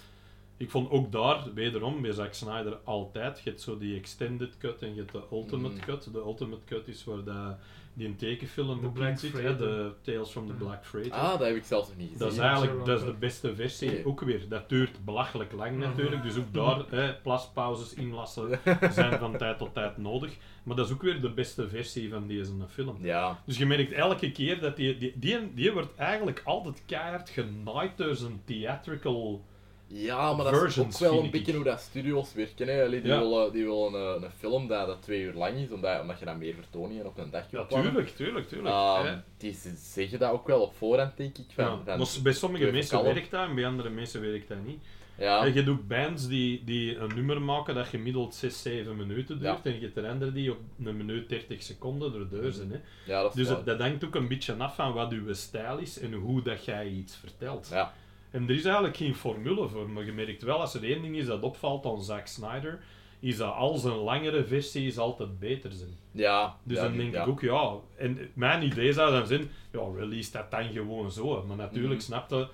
Ik 0.60 0.70
vond 0.70 0.90
ook 0.90 1.12
daar, 1.12 1.44
wederom, 1.54 2.02
bij 2.02 2.12
Zack 2.12 2.34
Snyder 2.34 2.78
altijd, 2.84 3.40
je 3.44 3.50
hebt 3.50 3.62
zo 3.62 3.78
die 3.78 3.96
extended 3.96 4.56
cut 4.58 4.82
en 4.82 4.94
je 4.94 5.00
hebt 5.00 5.12
de 5.12 5.22
ultimate 5.32 5.74
Mm. 5.74 5.80
cut. 5.80 6.08
De 6.12 6.18
ultimate 6.18 6.64
cut 6.66 6.88
is 6.88 7.04
waar 7.04 7.24
dat, 7.24 7.56
die 7.94 8.06
een 8.06 8.16
tekenfilm 8.16 8.84
ook 8.84 8.92
Black 8.92 9.08
in 9.10 9.18
zit, 9.18 9.32
hè, 9.32 9.56
de 9.56 9.92
Tales 10.02 10.30
from 10.30 10.46
the. 10.46 10.52
Black 10.52 10.86
Freighter. 10.86 11.14
Ah, 11.20 11.30
dat 11.38 11.46
heb 11.46 11.56
ik 11.56 11.64
zelfs 11.64 11.88
nog 11.88 11.96
niet 11.96 12.06
gezien. 12.06 12.18
dat 12.18 12.32
is 12.32 12.38
eigenlijk 12.38 12.84
dat 12.84 13.00
is 13.00 13.06
de 13.06 13.12
beste 13.12 13.54
versie, 13.54 14.06
ook 14.06 14.20
weer. 14.20 14.48
Dat 14.48 14.68
duurt 14.68 15.04
belachelijk 15.04 15.52
lang 15.52 15.78
natuurlijk, 15.78 16.22
dus 16.22 16.36
ook 16.36 16.52
daar, 16.54 16.84
hè, 16.88 17.14
plaspauzes 17.14 17.94
inlassen 17.94 18.60
zijn 18.92 19.18
van 19.18 19.36
tijd 19.36 19.58
tot 19.58 19.74
tijd 19.74 19.96
nodig. 19.96 20.36
Maar 20.62 20.76
dat 20.76 20.86
is 20.86 20.92
ook 20.92 21.02
weer 21.02 21.20
de 21.20 21.30
beste 21.30 21.68
versie 21.68 22.10
van 22.10 22.26
deze 22.26 22.52
film. 22.68 22.96
Ja, 23.00 23.42
Dus 23.46 23.58
je 23.58 23.66
merkt 23.66 23.92
elke 23.92 24.32
keer 24.32 24.60
dat 24.60 24.76
die, 24.76 24.98
die, 24.98 25.12
die, 25.18 25.54
die 25.54 25.72
wordt 25.72 25.94
eigenlijk 25.96 26.42
altijd 26.44 26.82
keihard 26.86 27.30
genaaid 27.30 27.96
door 27.96 28.14
zijn 28.16 28.42
theatrical... 28.44 29.44
ja 29.92 30.33
maar 30.33 30.44
dat 30.53 30.62
is 30.64 30.79
ook 30.79 30.98
wel 30.98 31.22
een 31.22 31.31
beetje 31.31 31.55
hoe 31.55 31.64
dat 31.64 31.81
studios 31.81 32.35
werken. 32.35 32.68
Hè. 32.68 32.85
Allee, 32.85 33.00
die 33.00 33.11
Ja. 33.11 33.18
willen, 33.18 33.53
die 33.53 33.64
willen 33.64 33.94
een, 33.94 34.22
een 34.22 34.31
film 34.38 34.68
dat, 34.68 34.87
dat 34.87 35.03
twee 35.03 35.20
uur 35.22 35.35
lang 35.35 35.57
is, 35.57 35.70
omdat, 35.70 36.00
omdat 36.00 36.18
je 36.18 36.24
dan 36.24 36.38
meer 36.38 36.55
vertoningen 36.55 37.07
op 37.07 37.18
een 37.18 37.31
dag 37.31 37.42
Ja, 37.42 37.57
kunt 37.57 37.68
plannen. 37.68 37.90
tuurlijk, 37.92 38.16
tuurlijk, 38.16 38.48
tuurlijk. 38.48 38.74
Hè. 38.74 39.14
die 39.38 39.57
zeggen 39.76 40.18
dat 40.18 40.31
ook 40.33 40.46
wel 40.46 40.61
op 40.61 40.74
voorhand, 40.74 41.16
denk 41.16 41.38
ik. 41.38 41.44
Van, 41.55 41.64
Ja, 41.64 41.70
van, 41.85 41.98
maar 41.98 42.09
bij 42.22 42.33
sommige 42.33 42.70
mensen 42.70 43.03
werkt 43.03 43.31
dat 43.31 43.48
en 43.48 43.55
bij 43.55 43.66
andere 43.66 43.90
mensen 43.90 44.20
werkt 44.20 44.48
dat 44.48 44.64
niet. 44.66 44.79
ja, 45.18 45.44
En 45.44 45.55
je 45.55 45.62
doet 45.64 45.88
bands 45.88 46.29
die, 46.29 46.64
die 46.64 46.96
een 46.96 47.14
nummer 47.14 47.42
maken 47.42 47.74
dat 47.74 47.87
gemiddeld 47.87 48.35
6, 48.35 48.62
7 48.62 48.96
minuten 48.96 49.38
duurt. 49.38 49.59
Ja. 49.64 49.70
En 49.70 49.74
je 49.74 49.81
hebt 49.81 49.96
er 49.96 50.07
andere 50.09 50.33
die 50.33 50.50
op 50.50 50.59
een 50.85 50.96
minuut 50.96 51.29
30 51.29 51.62
seconden 51.62 52.14
erdoor 52.14 52.53
zijn. 52.53 52.70
Hè. 52.70 52.79
ja, 53.12 53.22
dat 53.22 53.35
Dus 53.35 53.48
het, 53.48 53.64
dat 53.66 53.81
hangt 53.81 54.05
ook 54.05 54.14
een 54.14 54.29
beetje 54.29 54.55
af 54.55 54.74
van 54.74 54.92
wat 54.92 55.12
uw 55.12 55.35
stijl 55.35 55.79
is 55.79 55.98
en 56.00 56.12
hoe 56.12 56.42
dat 56.42 56.64
jij 56.64 56.88
iets 56.88 57.16
vertelt. 57.16 57.68
Ja, 57.70 57.94
En 58.30 58.42
er 58.48 58.54
is 58.54 58.64
eigenlijk 58.64 58.96
geen 58.96 59.14
formule 59.14 59.68
voor, 59.68 59.90
maar 59.90 60.04
je 60.04 60.12
merkt 60.12 60.42
wel, 60.42 60.60
als 60.60 60.74
er 60.74 60.84
één 60.84 61.02
ding 61.02 61.16
is 61.16 61.26
dat 61.26 61.42
opvalt 61.42 61.86
aan 61.86 62.02
Zack 62.02 62.26
Snyder, 62.26 62.80
is 63.20 63.36
dat 63.36 63.54
al 63.54 63.76
zijn 63.76 63.94
langere 63.94 64.44
versies 64.44 64.98
altijd 64.98 65.38
beter 65.38 65.72
zijn. 65.72 65.96
ja. 66.12 66.56
Dus 66.62 66.76
ja, 66.76 66.82
dan 66.82 66.96
denk 66.96 67.12
ja. 67.14 67.22
ik 67.22 67.28
ook, 67.28 67.40
ja, 67.40 67.74
en 67.96 68.18
mijn 68.34 68.62
idee 68.62 68.92
zou 68.92 69.10
dan 69.12 69.26
zijn, 69.26 69.50
ja, 69.72 69.80
release 69.96 70.32
dat 70.32 70.50
dan 70.50 70.72
gewoon 70.72 71.10
zo. 71.10 71.44
Maar 71.46 71.56
natuurlijk 71.56 71.94
Mhm. 71.94 72.02
snapte, 72.02 72.48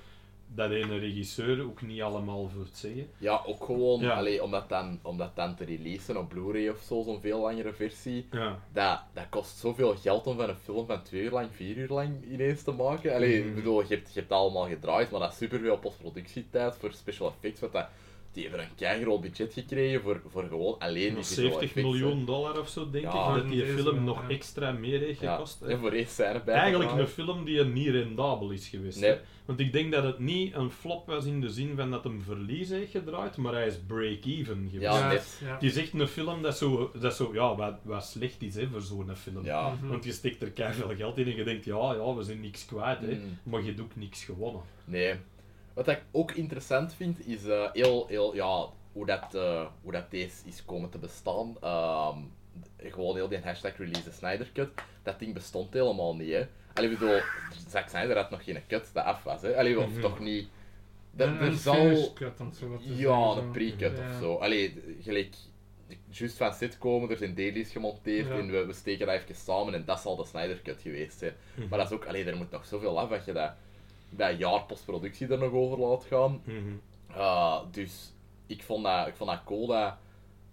dat 0.57 0.71
ene 0.71 0.99
regisseur 0.99 1.65
ook 1.65 1.83
niet 1.83 2.03
allemaal 2.03 2.49
voor 2.49 2.63
het 2.65 2.77
zeggen. 2.77 3.11
Ja, 3.19 3.43
ook 3.47 3.65
gewoon, 3.65 4.01
Ja. 4.01 4.11
allee, 4.15 4.43
om, 4.43 4.51
dat 4.51 4.69
dan, 4.69 4.99
om 5.03 5.17
dat 5.19 5.37
dan 5.37 5.55
te 5.55 5.65
releasen 5.65 6.17
op 6.17 6.29
Blu-ray 6.29 6.69
of 6.69 6.79
zo, 6.87 7.03
zo'n 7.03 7.21
veel 7.21 7.41
langere 7.41 7.73
versie. 7.73 8.27
Ja. 8.31 8.59
Dat, 8.73 9.01
dat 9.13 9.27
kost 9.31 9.59
zoveel 9.59 9.95
geld 9.97 10.27
om 10.27 10.37
van 10.37 10.49
een 10.49 10.57
film 10.57 10.87
van 10.87 11.03
twee 11.03 11.23
uur 11.23 11.31
lang, 11.31 11.49
vier 11.53 11.77
uur 11.77 11.89
lang 11.89 12.11
ineens 12.31 12.63
te 12.63 12.73
maken. 12.73 13.15
Allee, 13.15 13.39
Mhm. 13.39 13.49
ik 13.49 13.55
bedoel, 13.55 13.81
je 13.81 13.87
hebt, 13.95 14.15
je 14.15 14.21
hebt 14.21 14.33
allemaal 14.33 14.69
gedraaid, 14.69 15.11
maar 15.11 15.21
dat 15.21 15.31
is 15.33 15.37
superveel 15.37 15.79
postproductietijd 15.79 16.75
voor 16.77 16.93
special 16.93 17.29
effects. 17.29 17.61
Wat 17.61 17.73
dat, 17.73 17.89
die 18.37 18.49
hebben 18.49 18.65
een 18.65 18.75
keigroot 18.77 19.21
budget 19.21 19.53
gekregen 19.53 20.01
voor, 20.01 20.21
voor 20.27 20.43
gewoon 20.49 20.79
alleen 20.79 21.15
die 21.15 21.25
visual 21.25 21.51
70 21.53 21.63
effects, 21.63 21.75
hè. 21.75 21.81
miljoen 21.83 22.25
dollar 22.25 22.59
of 22.61 22.69
zo, 22.69 22.91
denk 22.91 23.05
Ja. 23.05 23.29
ik, 23.29 23.35
dat 23.43 23.49
die 23.51 23.61
Deze 23.65 23.73
film 23.79 24.05
nog 24.05 24.23
ja. 24.23 24.29
extra 24.35 24.73
meer 24.73 25.01
heeft 25.01 25.21
Ja, 25.21 25.33
gekost. 25.35 25.61
hè. 25.61 25.67
en 25.69 25.79
voor 25.79 25.91
bij 26.45 26.55
Eigenlijk 26.55 26.93
een 26.93 27.07
film 27.07 27.45
die 27.45 27.65
niet 27.65 27.89
rendabel 27.89 28.51
is 28.51 28.69
geweest. 28.69 29.01
Nee. 29.01 29.11
hè. 29.11 29.17
Want 29.45 29.61
ik 29.61 29.73
denk 29.73 29.93
dat 29.93 30.03
het 30.05 30.19
niet 30.19 30.55
een 30.55 30.71
flop 30.71 31.07
was 31.07 31.25
in 31.25 31.41
de 31.41 31.49
zin 31.51 31.77
van 31.77 31.91
dat 31.91 32.05
hem 32.05 32.23
verlies 32.23 32.69
heeft 32.69 32.91
gedraaid, 32.91 33.37
maar 33.37 33.53
hij 33.53 33.67
is 33.67 33.79
break-even 33.87 34.69
geweest. 34.71 34.93
Ja, 34.93 34.99
Ja, 34.99 35.09
net. 35.13 35.41
ja. 35.45 35.53
Het 35.53 35.63
is 35.63 35.77
echt 35.77 35.93
een 35.93 36.09
film 36.09 36.43
dat 36.43 36.57
zo, 36.59 36.91
dat 37.01 37.17
zo 37.17 37.31
ja, 37.33 37.57
wat, 37.57 37.75
wat 37.83 38.05
slecht 38.05 38.43
is 38.43 38.55
hè, 38.55 38.67
voor 38.69 38.81
zo'n 38.81 39.11
film. 39.17 39.45
Ja. 39.45 39.69
Mhm. 39.81 39.89
Want 39.89 40.05
je 40.05 40.13
steekt 40.13 40.43
er 40.43 40.51
keihard 40.51 40.97
geld 40.97 41.19
in 41.19 41.27
en 41.27 41.37
je 41.37 41.45
denkt, 41.45 41.65
ja, 41.65 41.93
ja, 41.95 42.15
we 42.15 42.23
zijn 42.23 42.41
niks 42.41 42.65
kwijt, 42.67 43.01
hè. 43.01 43.15
Mm. 43.15 43.39
maar 43.43 43.63
je 43.65 43.75
ook 43.81 43.97
niks 43.97 44.25
gewonnen. 44.25 44.63
Nee. 44.85 45.15
Wat 45.77 45.89
ik 45.89 46.03
ook 46.13 46.33
interessant 46.33 46.95
vind, 46.95 47.27
is 47.27 47.45
eh, 47.47 47.71
heel, 47.73 48.07
heel, 48.07 48.35
ja, 48.35 48.67
hoe, 48.93 49.07
dat, 49.07 49.35
eh, 49.35 49.67
hoe 49.83 49.93
dat 49.93 50.11
deze 50.11 50.37
is 50.45 50.65
komen 50.65 50.91
te 50.91 50.99
bestaan. 50.99 51.57
Ehm, 51.61 52.19
gewoon 52.77 53.15
heel 53.17 53.29
die 53.29 53.39
hashtag 53.39 53.77
release 53.77 54.13
Snyder 54.13 54.51
Cut. 54.53 54.69
Dat 55.03 55.19
ding 55.19 55.35
bestond 55.35 55.73
helemaal 55.73 56.17
niet, 56.17 56.33
hè. 56.33 56.47
Allee, 56.75 56.91
ik 56.91 56.99
bedoel, 56.99 57.21
Zack 57.69 57.89
Snyder 57.89 58.17
had 58.17 58.31
nog 58.31 58.45
geen 58.45 58.63
cut 58.69 58.91
dat 58.93 59.05
af 59.05 59.23
was, 59.23 59.43
hè. 59.43 59.57
Allee, 59.59 59.79
of 59.81 59.91
Mhm. 59.91 60.01
toch 60.01 60.19
niet... 60.19 60.49
Dat, 61.11 61.29
Een- 61.29 61.39
er 61.41 61.53
zal... 61.53 62.13
cut, 62.15 62.41
om 62.41 62.53
zo 62.53 62.77
te 62.77 62.97
Ja, 62.97 63.17
een 63.37 63.51
pre-cut 63.51 63.97
Ja. 63.99 64.09
of 64.09 64.19
zo. 64.21 64.35
Allee, 64.35 64.83
gelijk... 65.03 65.35
Juist 66.11 66.37
van 66.37 66.53
set 66.55 66.79
komen, 66.79 67.11
er 67.11 67.17
zijn 67.17 67.35
dailies 67.35 67.71
gemonteerd 67.73 68.27
Ja. 68.29 68.35
en 68.39 68.51
we, 68.51 68.67
we 68.67 68.73
steken 68.73 69.07
dat 69.07 69.15
even 69.15 69.35
samen 69.35 69.75
en 69.75 69.85
dat 69.85 70.01
zal 70.01 70.17
de 70.17 70.25
Snyder 70.25 70.61
Cut 70.63 70.81
geweest 70.81 71.19
zijn. 71.19 71.33
Mhm. 71.55 71.69
Maar 71.69 71.79
dat 71.79 71.89
is 71.91 71.95
ook... 71.97 72.07
Allee, 72.07 72.25
er 72.25 72.37
moet 72.37 72.51
nog 72.51 72.67
zoveel 72.67 72.99
af 73.01 73.09
dat 73.09 73.25
je 73.25 73.33
dat, 73.33 73.53
dat 74.17 74.39
jaar 74.39 74.63
postproductie 74.65 75.29
er 75.29 75.39
nog 75.39 75.53
over 75.53 75.79
laat 75.79 76.05
gaan. 76.05 76.41
Mhm. 76.45 76.57
Uh, 77.11 77.61
dus 77.71 78.13
ik 78.47 78.63
vond 78.63 78.85
dat, 78.85 79.07
ik 79.07 79.15
vond 79.15 79.31
dat 79.31 79.45
cool, 79.45 79.67
dat, 79.67 79.95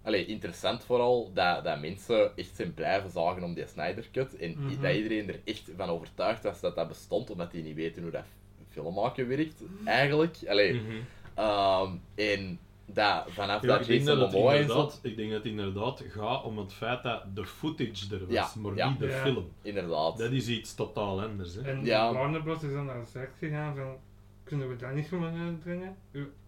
allee, 0.04 0.26
interessant 0.26 0.84
vooral, 0.84 1.32
dat, 1.34 1.63
dat 1.63 1.80
mensen 1.80 2.38
echt 2.38 2.56
zijn 2.56 2.73
blijven 2.73 3.10
zagen 3.10 3.43
om 3.43 3.54
die 3.54 3.67
Snyder 3.67 4.08
Cut. 4.12 4.36
En 4.38 4.56
Mhm. 4.58 4.82
dat 4.82 4.93
iedereen 4.95 5.28
er 5.30 5.39
echt 5.43 5.71
van 5.78 5.89
overtuigd 5.89 6.43
was 6.43 6.60
dat 6.60 6.76
dat 6.76 6.88
bestond, 6.88 7.30
omdat 7.30 7.52
die 7.52 7.63
niet 7.63 7.76
weten 7.76 8.02
hoe 8.02 8.12
dat 8.12 8.23
filmmaken 8.69 9.28
werkt, 9.28 9.62
eigenlijk. 9.86 10.38
Allee, 10.47 10.73
Mhm. 10.73 10.91
ehm, 11.34 11.91
en 12.15 12.60
dat 12.93 13.25
vanaf 13.29 13.62
Ja, 13.62 13.67
dat 13.67 13.79
ik, 13.82 13.88
denk 13.88 13.99
Jason 14.01 14.17
dat 14.19 14.25
het 14.27 14.36
Momoa 14.36 14.53
is, 14.53 14.62
inderdaad, 14.62 14.99
ik 15.01 15.15
denk 15.17 15.29
dat 15.32 15.38
het 15.43 15.51
inderdaad 15.51 16.03
gaat 16.10 16.43
om 16.43 16.58
het 16.58 16.73
feit 16.73 17.03
dat 17.03 17.36
de 17.36 17.45
footage 17.45 18.13
er 18.15 18.19
was, 18.25 18.34
Ja, 18.34 18.47
maar 18.62 18.75
ja. 18.75 18.89
niet 18.89 18.99
de 18.99 19.08
Ja. 19.08 19.21
film. 19.23 19.51
inderdaad. 19.62 20.17
Dat 20.17 20.32
is 20.32 20.47
iets 20.47 20.75
totaal 20.75 21.21
anders. 21.21 21.56
Hè. 21.56 21.62
En 21.62 21.86
Ja. 21.86 22.13
Warner 22.13 22.43
Bros. 22.43 22.63
is 22.63 22.73
dan 22.73 22.86
naar 22.86 23.06
Zack 23.06 23.29
gegaan 23.39 23.75
van, 23.75 23.95
kunnen 24.43 24.69
we 24.69 24.75
dat 24.75 24.93
niet 24.93 25.08
gewoon 25.08 25.39
uitbrengen? 25.41 25.95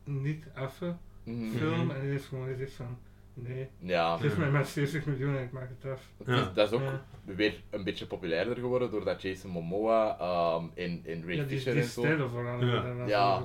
Niet 0.03 0.45
affe 0.55 0.95
Mhm. 1.23 1.58
film? 1.58 1.91
En 1.91 2.01
die 2.01 2.10
heeft 2.10 2.25
gewoon 2.25 2.47
gezegd 2.47 2.73
van, 2.73 2.97
nee, 3.34 3.67
Ja, 3.79 4.17
geef 4.17 4.38
mij 4.38 4.49
maar 4.51 4.65
70 4.65 5.05
miljoen 5.05 5.36
en 5.38 5.43
ik 5.43 5.51
maak 5.51 5.69
het 5.81 5.91
af. 5.91 6.01
is- 6.19 6.25
Ja. 6.36 6.51
dat 6.53 6.67
is 6.67 6.73
ook 6.73 6.81
Ja. 6.81 7.05
Weer 7.25 7.53
een 7.69 7.83
beetje 7.83 8.05
populairder 8.05 8.55
geworden 8.55 8.91
doordat 8.91 9.21
Jason 9.21 9.49
Momoa 9.51 10.17
ehm 10.19 10.63
en, 10.75 11.01
en 11.05 11.23
Ray 11.25 11.35
Ja, 11.35 11.43
die, 11.43 11.57
Fisher 11.57 11.73
die 11.73 11.81
en 11.81 11.89
zo. 11.89 12.07
Ja. 12.07 13.05
Ja. 13.07 13.41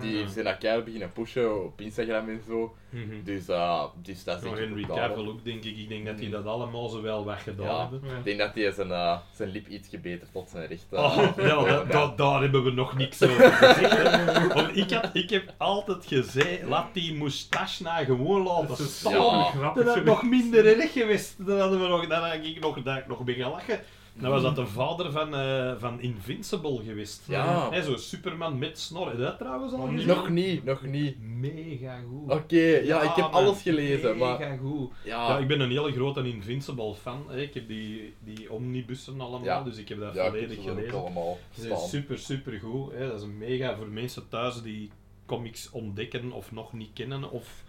Die 0.00 0.18
Ja. 0.18 0.26
zijn 0.28 0.44
dat 0.44 0.58
keihard 0.58 0.84
beginnen 0.84 1.12
pushen 1.12 1.64
op 1.64 1.80
Instagram 1.80 2.28
en 2.28 2.40
zo. 2.48 2.74
Mhm. 2.90 3.22
Dus, 3.24 3.48
eh, 3.48 3.84
dus 4.02 4.24
dat 4.24 4.42
is 4.44 4.50
Henry. 4.50 4.82
Cavill 4.84 5.26
ook, 5.26 5.44
denk 5.44 5.64
ik. 5.64 5.76
Ik 5.76 5.88
denk 5.88 6.06
dat 6.06 6.16
die 6.18 6.26
Mm. 6.26 6.32
dat 6.32 6.46
allemaal 6.46 6.88
zo 6.88 7.02
wel 7.02 7.24
weggedaan 7.24 7.66
Ja. 7.66 7.80
hebben. 7.80 8.00
Ja. 8.10 8.16
Ik 8.16 8.24
denk 8.24 8.38
dat 8.38 8.54
hij 8.54 8.70
zijn, 8.72 8.90
eh, 8.90 9.18
zijn 9.34 9.48
lip 9.48 9.66
iets 9.68 9.88
gebeterd 9.88 10.32
tot 10.32 10.48
zijn 10.50 10.66
recht. 10.66 10.86
eh, 10.90 10.98
Oh, 11.04 11.36
ja, 11.36 11.64
dat, 11.64 11.92
dat- 11.92 12.18
daar 12.18 12.40
hebben 12.40 12.64
we 12.64 12.70
nog 12.70 12.96
niks 12.96 13.22
over 13.22 13.50
gezegd. 13.52 14.52
Want 14.54 14.76
ik, 14.76 14.90
had, 14.90 15.10
ik 15.12 15.30
heb 15.30 15.52
altijd 15.56 16.06
gezegd, 16.06 16.62
laat 16.62 16.94
die 16.94 17.14
moustache 17.14 17.82
nou 17.82 18.04
gewoon 18.04 18.42
laten 18.42 18.68
Dat 18.68 18.78
is 18.78 18.98
staan. 18.98 19.12
Ja. 19.12 19.18
zo 19.20 19.58
grappig. 19.58 19.84
Dat 19.84 19.94
had 19.94 20.04
nog 20.04 20.22
minder 20.22 20.80
erg 20.80 20.92
geweest. 20.92 21.46
Dan 21.46 21.58
hadden 21.60 21.80
we 21.80 21.88
nog, 21.88 22.06
dan 22.06 22.22
had 22.22 22.34
ik 22.44 22.60
nog, 22.60 22.82
dat 22.82 22.96
ik 22.96 23.06
nog 23.16 23.24
ben 23.26 23.34
gaan 23.34 23.50
lachen. 23.50 23.80
Dan 24.20 24.30
was 24.30 24.42
dat 24.42 24.56
de 24.56 24.66
vader 24.66 25.10
van, 25.12 25.34
eh, 25.36 25.72
van 25.78 26.00
Invincible 26.00 26.80
geweest. 26.84 27.22
Ja. 27.28 27.82
Zo 27.82 27.96
Superman 27.96 28.58
met 28.58 28.78
snor. 28.78 29.06
Heb 29.08 29.16
je 29.16 29.22
dat 29.22 29.38
trouwens 29.38 29.72
al 29.72 29.78
Nog 29.78 29.90
gezien? 29.90 30.06
Nog 30.06 30.28
niet, 30.28 30.64
nog 30.64 30.82
niet. 30.82 31.16
Mega 31.20 31.98
goed. 32.08 32.32
Oké, 32.32 32.60
ja, 32.84 33.02
ik 33.02 33.14
heb 33.14 33.24
man, 33.24 33.32
alles 33.32 33.62
gelezen, 33.62 34.16
Mega 34.18 34.38
maar... 34.38 34.58
goed. 34.58 34.90
Ja, 35.04 35.28
Ja, 35.28 35.38
ik 35.38 35.48
ben 35.48 35.60
een 35.60 35.70
hele 35.70 35.92
grote 35.92 36.28
Invincible 36.28 36.94
fan. 36.94 37.24
Hè. 37.28 37.40
Ik 37.40 37.54
heb 37.54 37.68
die, 37.68 38.14
die 38.24 38.52
omnibussen 38.52 39.20
allemaal, 39.20 39.44
Ja. 39.44 39.62
dus 39.62 39.76
ik 39.76 39.88
heb 39.88 40.00
dat 40.00 40.14
ja, 40.14 40.24
ik 40.24 40.32
heb 40.32 40.42
volledig 40.42 40.64
gelezen. 40.64 40.98
allemaal 40.98 41.38
Het 41.54 41.64
is 41.64 41.88
super, 41.90 42.18
super 42.18 42.58
goed. 42.62 42.92
Hè. 42.92 43.08
Dat 43.08 43.16
is 43.18 43.22
een 43.22 43.38
mega 43.38 43.76
voor 43.76 43.88
mensen 43.88 44.28
thuis 44.28 44.62
die 44.62 44.90
comics 45.26 45.70
ontdekken 45.70 46.32
of 46.32 46.52
nog 46.52 46.72
niet 46.72 46.90
kennen, 46.92 47.30
of 47.30 47.64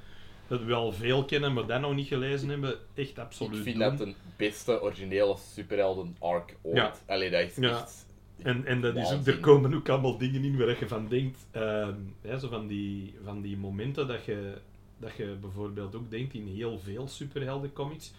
het 0.50 0.66
wel 0.66 0.92
veel 0.92 1.26
kennen, 1.26 1.54
maar 1.54 1.66
dat 1.66 1.82
nog 1.82 1.96
niet 1.96 2.08
gelezen 2.08 2.50
hebben. 2.50 2.76
Echt 2.94 3.20
absoluut. 3.20 3.58
Ik 3.58 3.64
vind 3.64 3.80
doen. 3.80 3.90
dat 3.98 4.00
een 4.08 4.16
beste 4.38 4.82
originele 4.82 5.36
superhelden 5.54 6.16
arc 6.20 6.56
ooit. 6.62 6.76
Ja. 6.76 6.94
Allee, 7.08 7.30
dat 7.30 7.42
is 7.42 7.56
Ja. 7.56 7.70
echt... 7.70 8.06
En, 8.44 8.66
en 8.66 8.82
dat 8.82 8.96
is 8.96 9.12
ook, 9.12 9.26
er 9.28 9.40
komen 9.40 9.74
ook 9.74 9.90
allemaal 9.90 10.18
dingen 10.18 10.44
in 10.44 10.58
waar 10.58 10.80
je 10.80 10.88
van 10.88 11.08
denkt, 11.08 11.46
ehm, 11.52 11.94
hè, 12.22 12.40
zo 12.40 12.48
van, 12.50 12.68
die, 12.68 13.14
van 13.24 13.42
die 13.42 13.58
momenten 13.58 14.08
dat 14.08 14.26
je, 14.26 14.54
dat 14.98 15.16
je 15.18 15.36
bijvoorbeeld 15.42 15.96
ook 15.96 16.12
denkt 16.12 16.34
in 16.34 16.48
heel 16.48 16.80
veel 16.80 17.08
superheldencomics, 17.08 18.14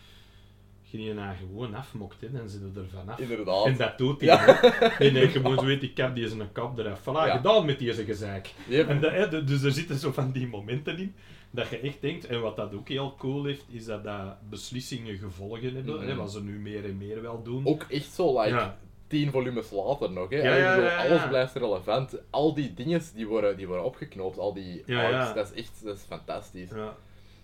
je 0.83 0.97
die 0.97 1.14
nou 1.14 1.37
gewoon 1.37 1.75
afmokt, 1.75 2.21
hè, 2.21 2.31
dan 2.33 2.49
zitten 2.49 2.73
er 2.77 2.88
vanaf. 2.99 3.19
Inderdaad. 3.19 3.67
En 3.67 3.77
dat 3.77 3.99
doet 3.99 4.21
hij. 4.21 4.29
Ja. 4.29 4.62
En 4.99 5.14
hij 5.14 5.29
gewoon 5.29 5.59
zo 5.59 5.64
weet, 5.64 5.83
ik 5.83 5.97
heb 5.97 6.14
die 6.14 6.29
zijn 6.29 6.53
kap 6.53 6.79
eraf. 6.79 7.01
Voilà, 7.01 7.05
Ja. 7.27 7.37
gedaan 7.37 7.67
met 7.67 7.79
deze 7.79 8.05
gezeik. 8.05 8.51
Yep. 8.69 8.88
En 8.88 9.01
dat, 9.01 9.12
hè, 9.12 9.29
de- 9.29 9.45
dus 9.45 9.62
er 9.62 9.73
zitten 9.73 9.99
zo 9.99 10.12
van 10.12 10.33
die 10.33 10.47
momenten 10.47 10.99
in, 10.99 11.14
dat 11.51 11.69
je 11.69 11.79
echt 11.79 12.01
denkt, 12.01 12.27
en 12.27 12.41
wat 12.41 12.57
dat 12.57 12.75
ook 12.75 12.89
heel 12.89 13.15
cool 13.19 13.45
heeft, 13.45 13.65
is 13.71 13.85
dat 13.85 14.05
dat 14.05 14.37
beslissingen 14.51 15.17
gevolgen 15.19 15.75
hebben, 15.75 15.95
Mhm. 15.97 16.07
hè, 16.07 16.15
wat 16.15 16.33
ze 16.33 16.43
nu 16.43 16.59
meer 16.59 16.85
en 16.85 16.99
meer 16.99 17.23
wel 17.23 17.43
doen. 17.43 17.67
Ook 17.67 17.83
echt 17.89 18.13
zo, 18.13 18.41
like, 18.41 18.55
Ja. 18.55 18.79
tien 19.07 19.31
volumes 19.31 19.71
later 19.71 20.11
nog. 20.13 20.31
Hè. 20.31 20.37
Ja, 20.37 20.55
ja, 20.57 20.75
bedoel. 20.77 20.91
Alles 20.91 21.29
blijft 21.29 21.55
relevant. 21.55 22.15
Al 22.31 22.55
die 22.55 22.75
dingen 22.75 23.03
die 23.15 23.27
worden, 23.27 23.57
die 23.57 23.67
worden 23.67 23.85
opgeknoopt, 23.85 24.39
al 24.39 24.53
die 24.55 24.79
arcs, 24.79 25.11
ja. 25.11 25.33
dat 25.33 25.51
is 25.55 25.63
echt 25.63 25.85
dat 25.85 25.97
is 25.97 26.03
fantastisch. 26.03 26.71
Ja. 26.71 26.95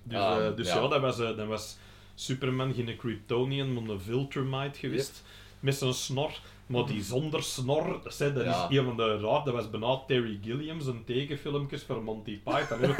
Dus, 0.02 0.18
Ehm, 0.18 0.40
eh, 0.50 0.56
dus 0.56 0.68
ja, 0.68 0.80
ja. 0.82 0.88
dat, 0.88 1.00
was, 1.00 1.18
eh, 1.20 1.36
dat 1.36 1.46
was 1.46 1.78
Superman 2.14 2.74
geen 2.74 2.96
Kryptonian, 2.96 3.72
maar 3.72 3.82
een 3.94 4.00
Viltrumite 4.00 4.78
geweest. 4.78 5.22
Met 5.60 5.74
zijn 5.74 5.94
snor. 5.94 6.32
Maar 6.66 6.86
die 6.86 7.02
zonder 7.02 7.42
snor, 7.42 8.00
dat, 8.02 8.14
zei, 8.14 8.32
dat 8.32 8.44
Ja. 8.44 8.68
is 8.68 8.76
een 8.78 8.84
van 8.84 8.96
de 8.96 9.18
raar. 9.18 9.44
Dat 9.44 9.54
was 9.54 9.70
bijna 9.70 9.96
Terry 10.06 10.38
Gilliam, 10.42 10.80
zijn 10.80 11.04
tekenfilmpjes 11.04 11.82
voor 11.82 12.02
Monty 12.02 12.40
Python. 12.42 12.80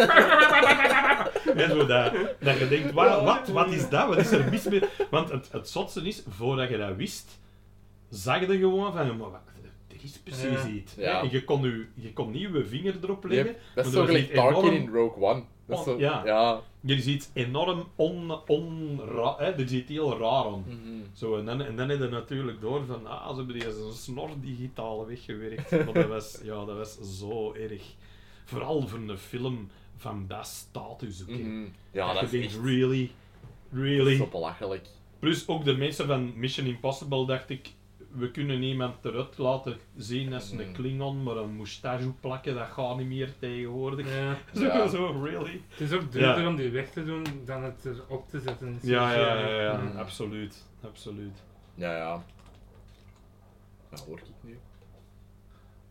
en 1.62 1.70
zo 1.70 1.86
dat, 1.86 2.12
dat 2.40 2.58
je 2.58 2.66
denkt, 2.68 2.92
wat, 2.92 3.22
wat, 3.22 3.48
wat 3.48 3.68
is 3.72 3.88
dat? 3.88 4.08
Wat 4.08 4.18
is 4.18 4.32
er 4.32 4.50
mis 4.50 4.64
mee? 4.68 4.82
Want 5.10 5.30
het, 5.30 5.48
het 5.52 5.68
zotste 5.68 6.00
is, 6.02 6.22
voordat 6.28 6.68
je 6.68 6.76
dat 6.78 6.96
wist, 6.96 7.38
zag 8.10 8.40
je 8.40 8.46
gewoon 8.46 8.92
van, 8.92 9.06
maar 9.06 9.30
wat, 9.30 9.40
er 9.88 9.96
is 10.02 10.18
precies 10.18 10.62
Ja. 10.62 10.68
iets. 10.68 10.94
Ja. 10.94 11.22
En 11.22 11.30
je 11.30 11.44
kon, 11.44 11.62
je, 11.62 11.86
je 11.94 12.12
kon 12.12 12.30
niet 12.30 12.40
je 12.52 12.64
vinger 12.64 12.94
erop 13.02 13.24
leggen. 13.24 13.46
Yep. 13.46 13.60
Dat 13.74 13.86
is 13.86 13.92
zo 13.92 14.04
gelijk 14.04 14.34
Tarkin 14.34 14.56
enorm- 14.58 14.74
in 14.74 14.88
Rogue 14.92 15.22
One. 15.22 15.42
Dat 15.66 15.78
is 15.78 15.84
zo, 15.84 15.98
ja. 15.98 16.22
ja. 16.24 16.60
is 16.82 17.06
iets 17.06 17.30
enorm 17.32 17.84
on, 17.96 18.32
onra, 18.46 19.36
hè, 19.38 19.44
er 19.52 19.68
zit 19.68 19.88
heel 19.88 20.18
raar 20.18 20.44
aan. 20.44 20.64
Mhm. 20.66 21.04
Zo, 21.12 21.36
en, 21.36 21.44
dan, 21.44 21.62
en 21.62 21.76
dan 21.76 21.88
heb 21.88 22.00
je 22.00 22.08
natuurlijk 22.08 22.60
door 22.60 22.84
van, 22.84 23.06
ah, 23.06 23.30
ze 23.30 23.36
hebben 23.36 23.54
die 23.54 23.62
zijn 23.62 23.92
snor 23.92 24.30
digitaal 24.40 25.06
weggewerkt. 25.06 25.70
Maar 25.70 25.92
dat 25.92 26.06
was, 26.06 26.38
ja, 26.44 26.64
dat 26.64 26.76
was 26.76 27.18
zo 27.18 27.52
erg. 27.52 27.82
Vooral 28.44 28.88
voor 28.88 28.98
een 28.98 29.18
film 29.18 29.68
van 29.96 30.24
dat 30.28 30.46
status 30.46 31.22
ook. 31.22 31.28
Mhm. 31.28 31.64
Ja, 31.90 32.12
Dat 32.12 32.20
dat 32.20 32.30
je 32.30 32.36
is 32.36 32.42
denkt, 32.42 32.46
echt 32.56 32.64
really, 32.64 33.10
really. 33.72 34.16
zo 34.16 34.26
belachelijk. 34.26 34.86
Plus 35.18 35.48
ook 35.48 35.64
de 35.64 35.76
mensen 35.76 36.06
van 36.06 36.32
Mission 36.38 36.66
Impossible 36.66 37.26
dacht 37.26 37.50
ik, 37.50 37.70
we 38.14 38.30
kunnen 38.30 38.62
iemand 38.62 39.04
eruit 39.04 39.38
laten 39.38 39.76
zien 39.96 40.32
als 40.34 40.50
een 40.50 40.56
Mhm. 40.60 40.72
Klingon, 40.72 41.22
maar 41.22 41.36
een 41.36 41.56
moustache 41.56 42.12
plakken, 42.20 42.54
dat 42.54 42.66
gaat 42.66 42.96
niet 42.96 43.06
meer 43.06 43.32
tegenwoordig. 43.38 44.14
Ja. 44.16 44.36
Zo, 44.60 44.64
Ja. 44.64 44.86
zo, 44.86 45.22
really? 45.22 45.60
Het 45.68 45.80
is 45.80 45.92
ook 45.92 46.12
duurder 46.12 46.40
Ja. 46.42 46.48
om 46.48 46.56
die 46.56 46.70
weg 46.70 46.90
te 46.90 47.04
doen 47.04 47.24
dan 47.44 47.62
het 47.62 47.84
erop 47.84 48.28
te 48.28 48.40
zetten. 48.40 48.66
in 48.68 48.78
Ja, 48.82 49.12
ja, 49.14 49.38
ja, 49.38 49.60
ja, 49.62 49.76
Mm. 49.76 49.96
absoluut. 49.96 50.64
absoluut. 50.84 51.42
Ja, 51.74 51.96
ja. 51.96 52.24
Ja, 53.90 53.98
hoor 54.06 54.18
ik 54.18 54.24
nu? 54.40 54.58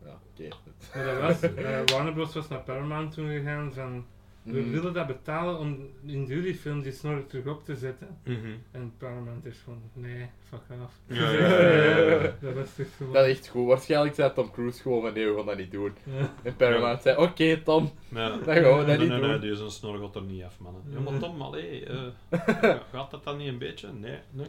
Ja, 0.04 0.18
oké. 0.32 0.48
Maar 0.94 1.04
dat 1.04 1.20
was, 1.20 1.42
eh, 1.52 1.80
Warner 1.84 2.12
Bros. 2.12 2.34
was 2.34 2.48
naar 2.48 2.60
Paramount 2.60 3.12
toen 3.12 3.28
gegaan 3.28 3.72
van, 3.72 4.06
We 4.44 4.60
Mhm. 4.60 4.70
willen 4.70 4.92
dat 4.92 5.06
betalen 5.06 5.58
om 5.58 5.78
in 6.06 6.24
jullie 6.26 6.54
film 6.54 6.82
die 6.82 6.92
snor 6.92 7.26
terug 7.26 7.46
op 7.46 7.64
te 7.64 7.76
zetten. 7.76 8.08
Mhm. 8.24 8.38
En 8.70 8.92
Paramount 8.98 9.44
is 9.46 9.60
gewoon, 9.64 9.82
nee, 9.92 10.26
fuck 10.48 10.60
off. 10.84 10.92
Ja, 11.06 11.30
ja, 11.30 11.48
ja, 11.48 11.68
ja, 11.68 11.98
ja. 11.98 12.18
Dat 12.54 12.76
toch 12.76 12.86
gewoon... 12.96 13.12
Dat 13.12 13.26
is 13.26 13.30
echt 13.38 13.48
goed. 13.48 13.66
Waarschijnlijk 13.66 14.14
zei 14.14 14.32
Tom 14.32 14.50
Cruise 14.50 14.82
gewoon 14.82 15.02
van 15.02 15.12
nee, 15.14 15.26
we 15.28 15.36
gaan 15.36 15.46
dat 15.46 15.56
niet 15.56 15.70
doen. 15.70 15.92
Ja. 16.18 16.34
En 16.42 16.56
Paramount 16.56 17.02
zei, 17.02 17.16
oké 17.16 17.56
Tom, 17.62 17.90
Ja. 18.08 18.28
dan 18.44 18.54
gaan 18.54 18.54
we 18.54 18.62
dat 18.62 18.86
Nee, 18.86 18.98
niet 18.98 19.08
nee, 19.08 19.18
doen. 19.20 19.28
nee, 19.28 19.38
deze 19.38 19.70
snor 19.70 19.98
gaat 19.98 20.14
er 20.14 20.22
niet 20.22 20.42
af, 20.42 20.58
mannen. 20.60 20.82
Ja, 20.92 21.00
maar 21.00 21.18
Tom, 21.18 21.42
allee, 21.42 21.86
eh, 21.86 22.02
gaat 22.92 23.10
dat 23.10 23.24
dan 23.24 23.36
niet 23.36 23.48
een 23.48 23.58
beetje? 23.58 23.88
Nee, 23.92 24.18
nee. 24.30 24.46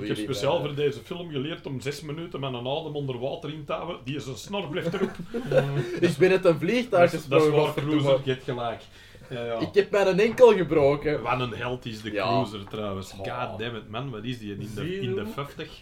Ik 0.00 0.08
heb 0.08 0.16
speciaal 0.16 0.56
eh, 0.58 0.64
voor 0.64 0.74
deze 0.74 1.00
film 1.04 1.30
geleerd 1.30 1.66
om 1.66 1.80
zes 1.80 2.00
minuten 2.00 2.40
met 2.40 2.52
een 2.52 2.66
adem 2.66 2.96
onder 2.96 3.18
water 3.18 3.52
in 3.52 3.64
te 3.64 3.72
houden. 3.72 3.96
Die 4.04 4.16
is 4.16 4.26
een 4.26 4.36
snor 4.36 4.68
blijft 4.68 4.94
erop. 4.94 5.10
Ik 6.00 6.16
ben 6.18 6.30
het 6.30 6.44
een 6.44 6.58
vliegtuig 6.58 7.12
is, 7.12 7.26
dat 7.26 7.40
is 7.40 7.46
gesprongen, 7.46 7.74
waar. 7.74 7.84
Cruiser, 7.84 8.20
je 8.24 8.30
hebt 8.30 8.44
gelijk. 8.44 8.82
Ja, 9.30 9.44
ja. 9.44 9.58
Ik 9.58 9.74
heb 9.74 9.90
mijn 9.90 10.20
enkel 10.20 10.52
gebroken. 10.56 11.22
Wat 11.22 11.40
een 11.40 11.54
held 11.54 11.86
is 11.86 12.02
de 12.02 12.12
Ja. 12.12 12.26
Cruiser 12.26 12.64
trouwens. 12.64 13.12
God 13.12 13.58
damn 13.58 13.76
it 13.76 13.88
man, 13.88 14.10
wat 14.10 14.24
is 14.24 14.38
die 14.38 14.52
in 14.52 14.70
de, 14.74 15.00
in 15.00 15.14
de 15.14 15.20
hem? 15.20 15.32
50? 15.32 15.80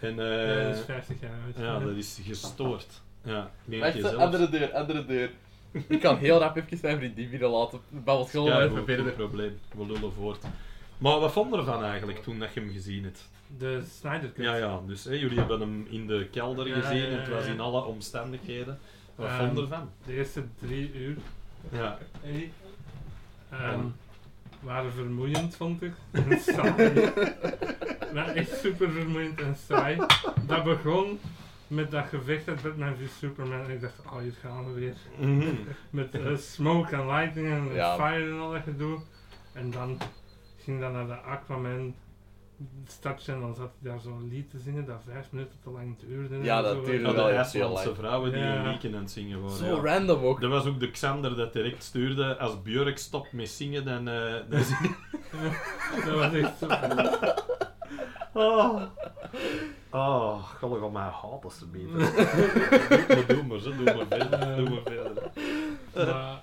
En 0.00 0.14
Ja, 0.16 0.56
eh 0.56 0.66
dat 0.66 0.76
is 0.76 0.84
50 0.84 1.20
jaar 1.20 1.30
oud. 1.46 1.56
ja, 1.58 1.78
dat 1.86 1.96
is 1.96 2.20
gestoord. 2.26 3.02
Ja, 3.24 3.50
Wacht, 3.64 4.00
eh, 4.00 4.14
andere 4.14 4.48
deur, 4.48 4.72
andere 4.72 5.06
deur. 5.06 5.30
Ik 5.88 6.00
kan 6.00 6.16
heel 6.18 6.38
rap 6.38 6.56
even 6.56 6.78
mijn 6.82 6.98
vriendin 6.98 7.30
binnen 7.30 7.48
laten. 7.48 7.80
Babbel 7.88 8.24
gewoon 8.24 8.46
Ja, 8.48 8.62
even 8.62 8.84
verder. 8.84 9.04
geen 9.04 9.14
probleem. 9.14 9.58
We 9.76 9.86
lullen 9.86 10.12
voort. 10.12 10.44
Maar 10.98 11.18
wat 11.20 11.32
vond 11.32 11.52
je 11.54 11.58
ervan 11.58 11.84
eigenlijk 11.84 12.22
toen 12.22 12.38
dat 12.38 12.54
je 12.54 12.60
hem 12.60 12.70
gezien 12.72 13.04
hebt? 13.04 13.28
De 13.58 13.82
Snyder 13.98 14.32
Cut. 14.32 14.44
Ja, 14.44 14.54
ja, 14.56 14.80
dus 14.86 15.04
hè, 15.04 15.12
jullie 15.12 15.38
hebben 15.38 15.60
hem 15.60 15.86
in 15.90 16.06
de 16.06 16.28
kelder 16.30 16.68
Ja, 16.68 16.80
gezien 16.80 17.04
en 17.04 17.20
het 17.20 17.28
was 17.28 17.46
in 17.46 17.60
alle 17.60 17.84
omstandigheden. 17.84 18.78
Wat 19.14 19.26
Ehm, 19.28 19.38
vond 19.38 19.56
je 19.56 19.62
ervan? 19.62 19.90
De 20.06 20.12
eerste 20.12 20.42
drie 20.60 20.92
uur 20.94 21.16
Ja. 21.70 21.98
hey, 22.20 22.52
ehm, 23.50 23.80
waren 24.60 24.92
vermoeiend, 24.92 25.56
vond 25.56 25.82
ik. 25.82 25.92
En 26.12 26.40
saai. 26.40 27.10
Maar 28.14 28.28
echt 28.28 28.56
super 28.60 28.90
vermoeiend 28.90 29.40
en 29.40 29.56
saai. 29.66 29.98
Dat 30.46 30.64
begon 30.64 31.18
met 31.66 31.90
dat 31.90 32.06
gevecht 32.06 32.48
uit 32.48 32.62
Batman 32.62 32.94
v 32.96 33.08
Superman 33.18 33.64
en 33.64 33.70
ik 33.70 33.80
dacht, 33.80 33.98
oh 34.06 34.18
hier 34.18 34.34
gaan 34.42 34.74
we 34.74 34.80
weer. 34.80 34.94
Mhm. 35.18 35.54
Met 35.90 36.14
eh, 36.14 36.36
smoke 36.36 36.96
en 36.96 37.06
lightning 37.06 37.48
en 37.48 37.74
Ja. 37.74 37.96
fire 37.96 38.30
en 38.30 38.38
al 38.38 38.50
dat 38.52 38.62
gedoe. 38.62 38.98
En 39.52 39.70
dan 39.70 39.98
ging 40.66 40.80
dat 40.80 40.92
naar 40.92 41.06
de 41.06 41.14
Aquaman 41.14 41.94
stadje 42.86 43.32
en 43.32 43.40
dan 43.40 43.54
zat 43.54 43.70
hij 43.80 43.90
daar 43.90 44.00
zo'n 44.00 44.28
lied 44.28 44.50
te 44.50 44.58
zingen 44.58 44.84
dat 44.86 45.02
vijf 45.06 45.26
minuten 45.30 45.58
te 45.62 45.70
lang 45.70 45.98
duurde. 45.98 46.36
Ja, 46.42 46.56
en 46.56 46.62
dat 46.62 46.74
zo. 46.74 46.82
duurde 46.82 47.06
Ja, 47.08 47.14
wel 47.14 47.26
de 47.26 47.32
IJslandse 47.32 47.94
vrouwen 47.94 48.32
die 48.32 48.40
Ja. 48.40 48.64
een 48.64 48.70
liedje 48.70 48.88
aan 48.88 48.94
het 48.94 49.10
zingen 49.10 49.40
waren. 49.42 49.56
Zo 49.56 49.74
ja. 49.76 49.92
random 49.92 50.24
ook. 50.24 50.40
Dat 50.40 50.50
was 50.50 50.66
ook 50.66 50.80
de 50.80 50.90
Xander 50.90 51.36
dat 51.36 51.52
direct 51.52 51.82
stuurde. 51.82 52.36
Als 52.38 52.62
Björk 52.62 52.98
stopt 52.98 53.32
met 53.32 53.48
zingen, 53.48 53.84
dan... 53.84 54.08
eh 54.08 54.34
dan 54.48 54.60
Dat 56.04 56.14
was 56.14 56.32
echt 56.32 56.58
zo. 56.58 56.66
Oh. 58.32 58.82
Oh, 59.90 60.44
gelukkig 60.44 60.86
op 60.86 60.92
mijn 60.92 61.10
haat 61.10 61.52
ze 61.52 61.66
beter. 61.66 61.98
doe, 61.98 63.16
maar, 63.16 63.26
doe 63.26 63.42
maar, 63.44 63.58
zo, 63.58 63.76
doe 63.76 63.84
maar 63.84 64.06
verder. 64.08 64.56
Doe 64.56 64.70
maar 64.70 64.82
verder. 64.84 65.22
Maar, 65.94 66.42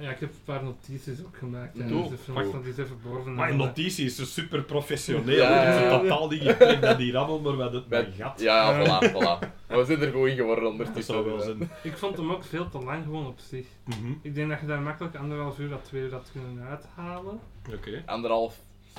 ja, 0.00 0.10
ik 0.10 0.18
heb 0.20 0.30
een 0.30 0.42
paar 0.44 0.62
notities 0.62 1.24
ook 1.26 1.36
gemaakt. 1.36 1.74
Doe, 1.88 2.08
tijdens 2.34 2.76
de 2.76 2.82
even 2.82 3.00
boven. 3.02 3.34
Maar 3.34 3.46
en 3.46 3.52
in 3.52 3.58
dan- 3.58 3.66
notitie 3.66 4.04
is 4.04 4.16
ze 4.16 4.26
super 4.26 4.62
professioneel. 4.62 5.36
Ja, 5.36 5.62
Ja, 5.62 5.80
ja, 5.80 5.98
totaal 6.00 6.28
niet 6.28 6.42
getrekt 6.42 6.82
dat 6.82 6.98
die 6.98 7.12
rammel, 7.12 7.40
maar 7.40 7.56
wat 7.56 7.72
het 7.72 7.88
Met- 7.88 8.06
met 8.06 8.16
gat. 8.26 8.40
Ja, 8.40 8.74
voilà, 8.84 9.10
voilà. 9.12 9.48
Maar 9.68 9.78
we 9.78 9.84
zijn 9.84 10.00
er 10.00 10.12
goed 10.12 10.28
in 10.28 10.36
geworden 10.36 10.64
Dat 10.64 10.72
ondertussen. 10.72 11.14
zou 11.14 11.26
wel 11.26 11.40
zijn. 11.40 11.70
Ik 11.82 11.96
vond 11.96 12.16
hem 12.16 12.30
ook 12.30 12.44
veel 12.44 12.68
te 12.68 12.78
lang 12.78 13.04
gewoon 13.04 13.26
op 13.26 13.38
zich. 13.38 13.66
Mhm. 13.84 14.12
Ik 14.22 14.34
denk 14.34 14.48
dat 14.50 14.60
je 14.60 14.66
daar 14.66 14.80
makkelijk 14.80 15.16
anderhalf 15.16 15.58
uur 15.58 15.72
à 15.72 15.76
twee 15.82 16.02
uur 16.02 16.12
had 16.12 16.30
kunnen 16.32 16.64
uithalen. 16.68 17.40
Oké. 17.74 18.02
Anderhalf, 18.06 18.58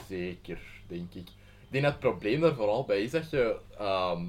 zeker, 0.10 0.60
denk 0.88 1.14
ik. 1.14 1.28
Ik 1.28 1.74
denk 1.74 1.84
dat 1.84 1.92
het 1.94 2.02
probleem 2.02 2.42
daar 2.42 2.54
vooral 2.56 2.86
bij 2.86 3.02
is 3.02 3.12
dat 3.12 3.30
je... 3.30 3.56
ehm 3.78 4.22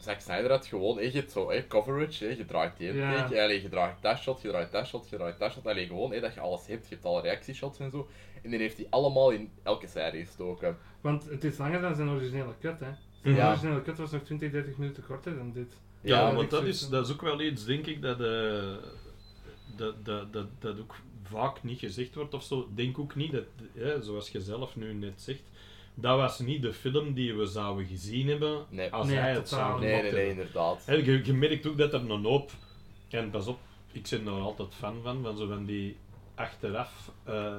Zack 0.00 0.20
Snyder 0.20 0.50
had 0.50 0.66
gewoon, 0.66 1.02
je 1.02 1.10
hebt 1.10 1.32
zo, 1.32 1.48
eh, 1.48 1.62
coverage, 1.68 2.26
eh, 2.26 2.36
je 2.36 2.44
draait 2.44 2.72
Ja. 2.78 3.24
allee, 3.24 3.62
je 3.62 3.68
draait 3.68 3.96
dat 4.02 4.18
shot, 4.18 4.42
je 4.42 4.48
draait 4.48 4.72
dat 4.72 4.86
shot, 4.86 5.08
je 5.08 5.16
draait 5.16 5.38
dat 5.38 5.52
shot, 5.52 5.66
allee, 5.66 5.86
gewoon, 5.86 6.12
eh, 6.12 6.20
dat 6.22 6.34
je 6.34 6.40
alles 6.40 6.66
hebt, 6.66 6.88
je 6.88 6.94
hebt 6.94 7.06
alle 7.06 7.20
reactieshots 7.20 7.78
en 7.78 7.90
zo. 7.90 8.08
En 8.42 8.50
die 8.50 8.58
heeft 8.58 8.76
hij 8.76 8.86
allemaal 8.90 9.30
in 9.30 9.50
elke 9.62 9.86
serie 9.86 10.24
gestoken. 10.24 10.76
Want 11.00 11.24
het 11.30 11.44
is 11.44 11.58
langer 11.58 11.80
dan 11.80 11.94
zijn 11.94 12.08
originele 12.08 12.52
cut, 12.60 12.80
hè. 12.80 12.90
Zijn 13.22 13.34
Ja. 13.34 13.48
originele 13.50 13.82
cut 13.82 13.98
was 13.98 14.10
nog 14.10 14.22
20, 14.22 14.50
30 14.52 14.76
minuten 14.76 15.04
korter 15.06 15.36
dan 15.36 15.52
dit. 15.52 15.72
Ja, 16.00 16.20
Ja, 16.28 16.34
want 16.34 16.50
dat 16.50 16.64
is, 16.64 16.88
dat 16.88 17.06
is 17.06 17.12
ook 17.12 17.20
wel 17.22 17.40
iets, 17.40 17.64
denk 17.64 17.86
ik, 17.86 18.02
dat, 18.02 18.20
eh, 18.20 18.74
dat, 19.76 20.04
dat, 20.04 20.32
dat, 20.32 20.46
dat 20.58 20.80
ook 20.80 20.94
vaak 21.22 21.62
niet 21.62 21.78
gezegd 21.78 22.14
wordt 22.14 22.34
of 22.34 22.42
zo. 22.42 22.60
Ik 22.60 22.76
Denk 22.76 22.98
ook 22.98 23.14
niet 23.14 23.32
dat, 23.32 23.44
hè, 23.74 24.02
zoals 24.02 24.30
je 24.30 24.40
zelf 24.40 24.76
nu 24.76 24.92
net 24.94 25.20
zegt, 25.22 25.42
dat 26.00 26.16
was 26.16 26.38
niet 26.38 26.62
de 26.62 26.72
film 26.72 27.12
die 27.14 27.34
we 27.34 27.46
zouden 27.46 27.86
gezien 27.86 28.28
hebben 28.28 28.64
Nee. 28.68 28.90
als 28.92 29.06
Nee, 29.06 29.16
hij 29.16 29.32
het 29.32 29.48
totaal 29.48 29.68
zou. 29.78 29.80
Nee, 29.80 30.02
nee, 30.02 30.12
nee, 30.12 30.28
inderdaad. 30.28 30.82
Hè, 30.86 30.94
je, 30.94 31.20
je 31.24 31.32
merkt 31.32 31.66
ook 31.66 31.78
dat 31.78 31.92
er 31.92 32.10
een 32.10 32.24
hoop, 32.24 32.50
en 33.10 33.30
pas 33.30 33.46
op, 33.46 33.58
ik 33.92 34.06
ben 34.10 34.26
er 34.26 34.32
altijd 34.32 34.74
fan 34.74 34.96
van, 35.02 35.22
van 35.22 35.36
zo 35.36 35.46
van 35.46 35.64
die 35.64 35.96
achteraf, 36.34 37.10
eh 37.24 37.52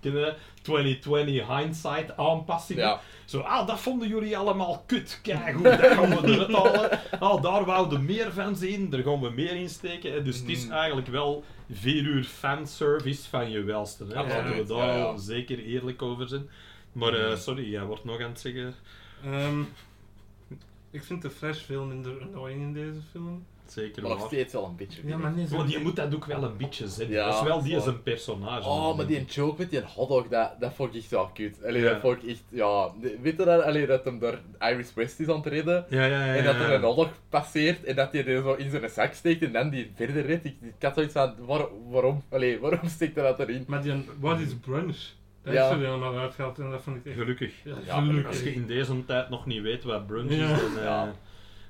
je 0.00 0.12
dat? 0.12 0.36
2020 0.62 1.46
hindsight 1.58 2.16
aanpassingen. 2.16 2.82
Ja, 2.84 3.00
Zo, 3.24 3.40
ah, 3.40 3.66
dat 3.66 3.80
vonden 3.80 4.08
jullie 4.08 4.36
allemaal 4.36 4.82
kut. 4.86 5.18
Kijk, 5.22 5.54
hoe 5.54 5.62
dat 5.62 5.80
gaan 5.80 6.08
we 6.22 6.32
eruit 6.32 6.52
halen. 6.52 7.00
Ah, 7.20 7.42
daar 7.42 7.64
wouden 7.64 7.98
we 7.98 8.04
meer 8.04 8.32
van 8.32 8.56
zien, 8.56 8.90
daar 8.90 9.02
gaan 9.02 9.20
we 9.20 9.30
meer 9.30 9.54
in 9.56 9.68
steken. 9.68 10.12
hè. 10.12 10.22
Dus 10.22 10.38
het 10.38 10.48
is 10.48 10.64
Mhm. 10.64 10.72
eigenlijk 10.74 11.06
wel 11.08 11.44
vier 11.72 12.02
uur 12.02 12.24
fanservice 12.24 13.28
van 13.28 13.50
je 13.50 13.62
welste. 13.62 14.04
Hè. 14.04 14.14
Laten 14.14 14.56
we 14.56 14.64
daar 14.64 14.96
ja, 14.98 15.16
zeker 15.16 15.58
eerlijk 15.58 16.02
over 16.02 16.28
zijn. 16.28 16.48
Maar 16.96 17.12
eh, 17.14 17.36
sorry, 17.36 17.70
jij 17.70 17.84
wordt 17.84 18.04
nog 18.04 18.20
aan 18.20 18.28
het 18.30 18.40
zeggen. 18.40 18.74
Ehm, 19.24 19.60
ik 20.90 21.02
vind 21.02 21.22
de 21.22 21.30
Flash 21.30 21.62
veel 21.62 21.84
minder 21.84 22.20
annoying 22.22 22.60
in 22.62 22.72
deze 22.72 23.00
film. 23.10 23.44
Zeker 23.66 24.02
maar 24.02 24.10
nog 24.10 24.26
steeds 24.26 24.52
wel 24.52 24.64
een 24.64 24.76
beetje. 24.76 25.00
Ja, 25.06 25.16
maar 25.16 25.32
niet 25.32 25.48
zo. 25.48 25.56
Maar 25.56 25.66
die 25.66 25.78
moet 25.78 25.96
dat 25.96 26.14
ook 26.14 26.24
wel 26.24 26.42
een 26.42 26.56
beetje 26.56 26.88
zetten. 26.88 27.14
Ja, 27.16 27.24
dat 27.26 27.34
is 27.34 27.42
wel 27.42 27.62
die 27.62 27.76
is 27.76 27.86
een 27.86 28.02
personage. 28.02 28.68
Oh, 28.68 28.96
maar 28.96 29.06
die 29.06 29.24
joke 29.24 29.54
met 29.58 29.70
die 29.70 29.80
hotdog, 29.80 30.28
dat, 30.28 30.50
dat 30.60 30.72
vond 30.74 30.94
ik 30.94 31.00
echt 31.00 31.10
wel 31.10 31.30
cute. 31.34 31.66
Allee, 31.66 31.82
Ja. 31.82 31.92
dat 31.92 32.00
vond 32.00 32.22
ik 32.22 32.28
echt, 32.30 32.42
ja... 32.48 32.90
Weet 33.00 33.36
je 33.36 33.44
dat, 33.44 33.62
allee, 33.62 33.86
dat 33.86 34.04
hem 34.04 34.18
door 34.18 34.38
Iris 34.60 34.94
West 34.94 35.20
is 35.20 35.28
aan 35.28 35.36
het 35.36 35.46
redden? 35.46 35.86
Ja, 35.88 36.04
ja, 36.04 36.24
ja. 36.26 36.34
En 36.34 36.44
dat 36.44 36.54
ja. 36.54 36.60
er 36.60 36.72
een 36.72 36.82
hotdog 36.82 37.10
passeert 37.28 37.84
en 37.84 37.96
dat 37.96 38.12
hij 38.12 38.26
er 38.26 38.42
zo 38.42 38.52
in 38.54 38.70
zijn 38.70 38.90
zak 38.90 39.12
steekt 39.14 39.42
en 39.42 39.52
dan 39.52 39.70
die 39.70 39.90
verder 39.94 40.26
redt. 40.26 40.44
Ik, 40.44 40.56
ik 40.60 40.72
had 40.82 40.94
zoiets 40.94 41.12
van, 41.12 41.34
waar- 41.38 41.90
waarom? 41.90 42.22
Allee, 42.28 42.58
waarom 42.60 42.88
steekt 42.88 43.14
hij 43.14 43.24
dat 43.24 43.38
erin? 43.40 43.64
Maar 43.66 43.82
die 43.82 44.04
What 44.20 44.38
is 44.40 44.54
Brunch? 44.54 44.98
Dat 45.46 45.54
Ja. 45.54 45.64
is 45.66 45.70
er 45.70 45.78
helemaal 45.78 46.18
uitgehaald 46.18 46.58
en 46.58 46.70
dat 46.70 46.82
vond 46.82 46.96
ik 46.96 47.04
echt... 47.06 47.16
Gelukkig. 47.16 47.62
Ja, 47.64 47.74
gelukkig. 48.00 48.26
Als 48.26 48.40
je 48.42 48.54
in 48.54 48.66
deze 48.66 49.04
tijd 49.04 49.28
nog 49.28 49.46
niet 49.46 49.62
weet 49.62 49.84
wat 49.84 50.06
brunch 50.06 50.30
is, 50.30 50.36
Ja. 50.38 50.56
dan, 50.56 50.76
eh, 50.78 50.84
Ja. 50.84 51.12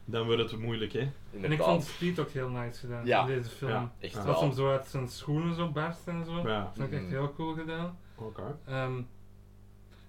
dan 0.05 0.27
wordt 0.27 0.51
het 0.51 0.61
moeilijk, 0.61 0.93
hè. 0.93 1.09
En 1.43 1.53
ik 1.53 1.63
vond 1.63 1.85
Speed 1.85 2.19
ook 2.19 2.31
heel 2.31 2.49
nice 2.49 2.79
gedaan 2.81 3.07
Ja. 3.07 3.21
in 3.21 3.27
deze 3.27 3.51
film. 3.51 3.71
Ja. 3.71 3.93
Echt 3.99 4.15
hem 4.15 4.25
wel. 4.25 4.53
zo 4.53 4.71
uit 4.71 4.87
zijn 4.87 5.09
schoenen 5.09 5.55
zo 5.55 5.69
barst 5.69 6.07
en 6.09 6.25
zo. 6.25 6.37
Ja. 6.49 6.61
Dat 6.61 6.71
vond 6.75 6.87
ik 6.89 6.93
echt 6.95 7.03
Mhm. 7.03 7.13
heel 7.13 7.33
cool 7.35 7.55
gedaan. 7.55 7.99
Oké. 8.15 8.59
Ehm, 8.67 9.01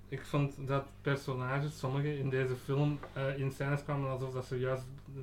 ik 0.09 0.25
vond 0.25 0.67
dat 0.67 0.85
personages, 1.01 1.79
sommige 1.79 2.17
in 2.19 2.29
deze 2.29 2.55
film, 2.55 2.99
eh, 3.13 3.39
in 3.39 3.51
scènes 3.51 3.83
kwamen 3.83 4.09
alsof 4.09 4.33
dat 4.33 4.45
ze 4.45 4.59
juist 4.59 4.83
eh, 5.15 5.21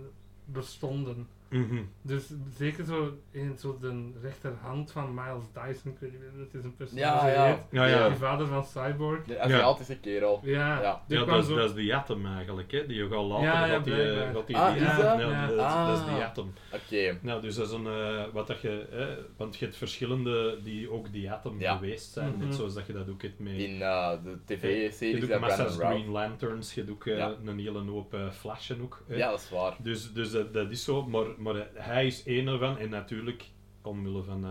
Mhm. 1.58 1.82
Dus 2.02 2.32
zeker 2.58 2.84
zo 2.84 3.12
in 3.30 3.56
zo 3.58 3.78
de 3.80 4.10
rechterhand 4.22 4.92
van 4.92 5.14
Miles 5.14 5.44
Dyson, 5.52 5.92
ik 5.92 5.98
weet 5.98 6.10
niet 6.10 6.20
meer, 6.20 6.44
dat 6.44 6.54
is 6.54 6.64
een 6.64 6.76
personage 6.76 7.26
Ja, 7.26 7.46
ja. 7.46 7.66
Ja, 7.70 7.86
ja. 7.86 8.08
Die 8.08 8.16
vader 8.18 8.46
van 8.46 8.64
Cyborg. 8.64 9.24
De 9.24 9.38
Aziatische 9.40 9.98
kerel. 9.98 10.40
Ja, 10.42 10.80
Ja. 10.82 11.02
die 11.08 11.18
Ja, 11.18 11.24
dat 11.24 11.38
is, 11.38 11.46
zo... 11.46 11.54
dat 11.56 11.76
is 11.76 11.86
de 11.86 11.94
Atom 11.94 12.26
eigenlijk, 12.26 12.72
hè. 12.72 12.86
Die 12.86 13.00
gaat 13.08 13.10
later, 13.24 13.44
Ja, 13.44 13.66
ja, 13.66 13.72
gaat 13.74 13.84
die, 13.84 14.02
eh, 14.12 14.32
gaat 14.34 14.46
die 14.46 14.56
Ah, 14.56 14.72
die- 14.72 14.80
is 14.82 14.86
dat? 14.86 14.98
Ja, 14.98 15.18
Ja. 15.20 15.46
dat, 15.46 15.56
dat 15.56 15.98
is 15.98 16.02
Ah. 16.04 16.14
die 16.14 16.24
Atom. 16.24 16.52
Oké. 16.72 17.18
Nou, 17.22 17.40
dus 17.42 17.54
dat 17.54 17.66
is 17.66 17.72
een, 17.72 17.86
eh, 17.86 18.24
wat 18.32 18.46
dat 18.46 18.60
je, 18.60 18.86
hè, 18.90 19.06
want 19.36 19.56
je 19.56 19.64
hebt 19.64 19.76
verschillende 19.76 20.58
die 20.62 20.90
ook 20.90 21.12
die 21.12 21.30
Atom 21.30 21.60
Ja. 21.60 21.74
geweest 21.76 22.12
zijn, 22.12 22.30
Mhm. 22.36 22.44
net 22.44 22.54
zoals 22.54 22.74
dat 22.74 22.86
je 22.86 22.92
dat 22.92 23.10
ook 23.10 23.22
hebt 23.22 23.38
mee. 23.38 23.66
In 23.66 23.82
eh, 23.82 24.10
de 24.24 24.30
je 24.30 24.38
tv-series 24.56 25.20
doet 25.20 25.30
van 25.30 25.40
massa's. 25.40 25.76
Green 25.76 26.08
Lanterns, 26.08 26.74
je 26.74 26.84
doet 26.84 27.04
Ja. 27.04 27.34
een 27.44 27.58
hele 27.58 27.78
hoop 27.90 28.14
eh, 28.14 28.30
flashen 28.30 28.82
ook. 28.82 29.02
hè. 29.08 29.16
Ja, 29.16 29.30
dat 29.30 29.40
is 29.40 29.50
waar. 29.50 29.76
Dus, 29.78 30.12
dus 30.12 30.30
dat, 30.30 30.52
dat 30.54 30.70
is 30.70 30.84
zo, 30.84 31.06
maar, 31.06 31.26
maar 31.44 31.68
hij 31.74 32.06
is 32.06 32.22
één 32.24 32.46
ervan 32.46 32.78
en 32.78 32.90
natuurlijk 32.90 33.44
omwille 33.82 34.22
van. 34.22 34.44
eh, 34.44 34.50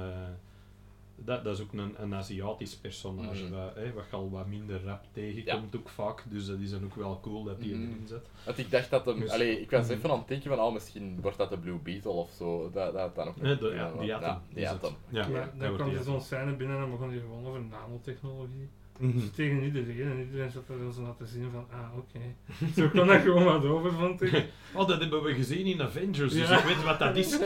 dat, 1.15 1.43
dat 1.43 1.57
is 1.57 1.63
ook 1.63 1.73
een, 1.73 1.93
een 1.97 2.15
Aziatisch 2.15 2.75
personage, 2.75 3.43
Mhm. 3.43 3.53
wat, 3.53 3.75
hè, 3.75 3.93
wat 3.93 4.03
je 4.09 4.15
al 4.15 4.29
wat 4.29 4.47
minder 4.47 4.83
rap 4.83 5.03
tegenkomt 5.11 5.75
ook 5.75 5.89
vaak. 5.89 6.23
Dus 6.29 6.45
dat 6.45 6.59
is 6.59 6.69
dan 6.71 6.83
ook 6.83 6.95
wel 6.95 7.19
cool 7.21 7.43
dat 7.43 7.61
die 7.61 7.73
Mhm. 7.75 7.83
erin 7.83 8.07
zit. 8.07 8.29
Want 8.45 8.57
ik 8.57 8.71
dacht 8.71 8.89
dat 8.89 9.05
hem... 9.05 9.19
Dus- 9.19 9.29
allee, 9.31 9.61
ik 9.61 9.71
was 9.71 9.85
Mhm. 9.87 9.93
even 9.93 10.09
aan 10.11 10.17
het 10.17 10.27
denken 10.27 10.49
van, 10.49 10.59
oh, 10.65 10.73
misschien 10.73 11.21
wordt 11.21 11.37
dat 11.37 11.49
de 11.49 11.57
Blue 11.57 11.77
Beetle 11.77 12.11
of 12.11 12.31
zo. 12.31 12.69
Dat, 12.71 12.93
dat 12.93 13.15
dan 13.15 13.27
ook 13.27 13.41
Nee, 13.41 13.57
de, 13.57 13.63
nog- 13.63 13.73
ja, 13.73 13.91
die 13.91 14.05
ja, 14.07 14.39
die. 14.53 14.63
Ja, 15.09 15.51
dan 15.57 15.75
kwam 15.75 15.89
er 15.95 16.03
zo'n 16.03 16.21
scène 16.21 16.55
binnen 16.55 16.81
en 16.83 16.89
begon 16.91 17.09
hij 17.09 17.19
gewoon 17.19 17.45
over 17.45 17.61
nanotechnologie. 17.61 18.69
Mhm. 18.99 19.19
Dus 19.19 19.29
tegen 19.35 19.63
iedereen 19.63 20.11
en 20.11 20.19
iedereen 20.19 20.51
zat 20.51 20.63
er 20.69 20.93
zo 20.93 21.01
laten 21.01 21.27
zien 21.27 21.49
van, 21.51 21.65
ah 21.71 21.97
oké. 21.97 22.19
Zo 22.81 22.89
kon 22.89 23.07
dat 23.07 23.21
gewoon 23.21 23.43
wat 23.43 23.65
over, 23.65 23.91
vond 23.91 24.21
ik. 24.21 24.45
Oh, 24.75 24.87
dat 24.87 24.99
hebben 24.99 25.23
we 25.23 25.33
gezien 25.33 25.65
in 25.65 25.81
Avengers, 25.81 26.33
dus 26.33 26.49
Ja. 26.49 26.57
ik 26.59 26.65
weet 26.65 26.83
wat 26.83 26.99
dat 26.99 27.15
is. 27.15 27.39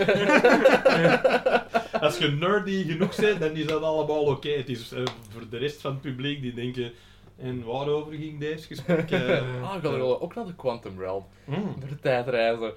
als 2.02 2.18
je 2.18 2.28
nerdy 2.40 2.84
genoeg 2.88 3.16
bent, 3.16 3.40
dan 3.40 3.52
is 3.56 3.66
dat 3.66 3.82
allemaal 3.82 4.22
oké. 4.24 4.50
Het 4.50 4.70
is 4.70 4.92
eh, 4.92 5.04
voor 5.30 5.50
de 5.50 5.58
rest 5.58 5.82
van 5.82 5.92
het 5.92 6.02
publiek 6.02 6.42
die 6.42 6.54
denken... 6.54 6.92
En 7.38 7.64
waarover 7.64 8.14
ging 8.14 8.40
deze 8.40 8.68
gesprek? 8.68 9.12
Eh, 9.12 9.62
Ah, 9.64 9.76
ik 9.76 9.82
ga 9.82 9.90
er 9.90 9.98
wel 9.98 10.22
ook 10.22 10.36
naar 10.36 10.46
de 10.46 10.56
Quantum 10.56 11.00
Realm. 11.00 11.26
hmm, 11.46 11.76
Door 11.80 11.90
de 11.90 12.00
tijdreizen. 12.00 12.74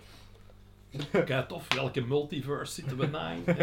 kijk 1.25 1.49
tof, 1.49 1.75
welke 1.75 2.01
multiverse 2.01 2.73
zitten 2.73 2.97
we 2.97 3.07
nou 3.07 3.37
in? 3.47 3.55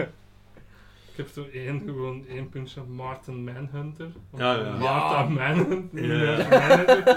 Ik 1.18 1.24
heb 1.26 1.34
zo 1.34 1.46
één, 1.54 1.80
gewoon 1.86 2.26
één 2.28 2.50
puntje 2.50 2.82
Martin 2.84 3.44
Manhunter. 3.44 4.08
Ja, 4.36 4.54
ja. 4.56 4.78
Martha 4.78 5.22
Ja. 5.22 5.30
Manhunter 5.30 6.06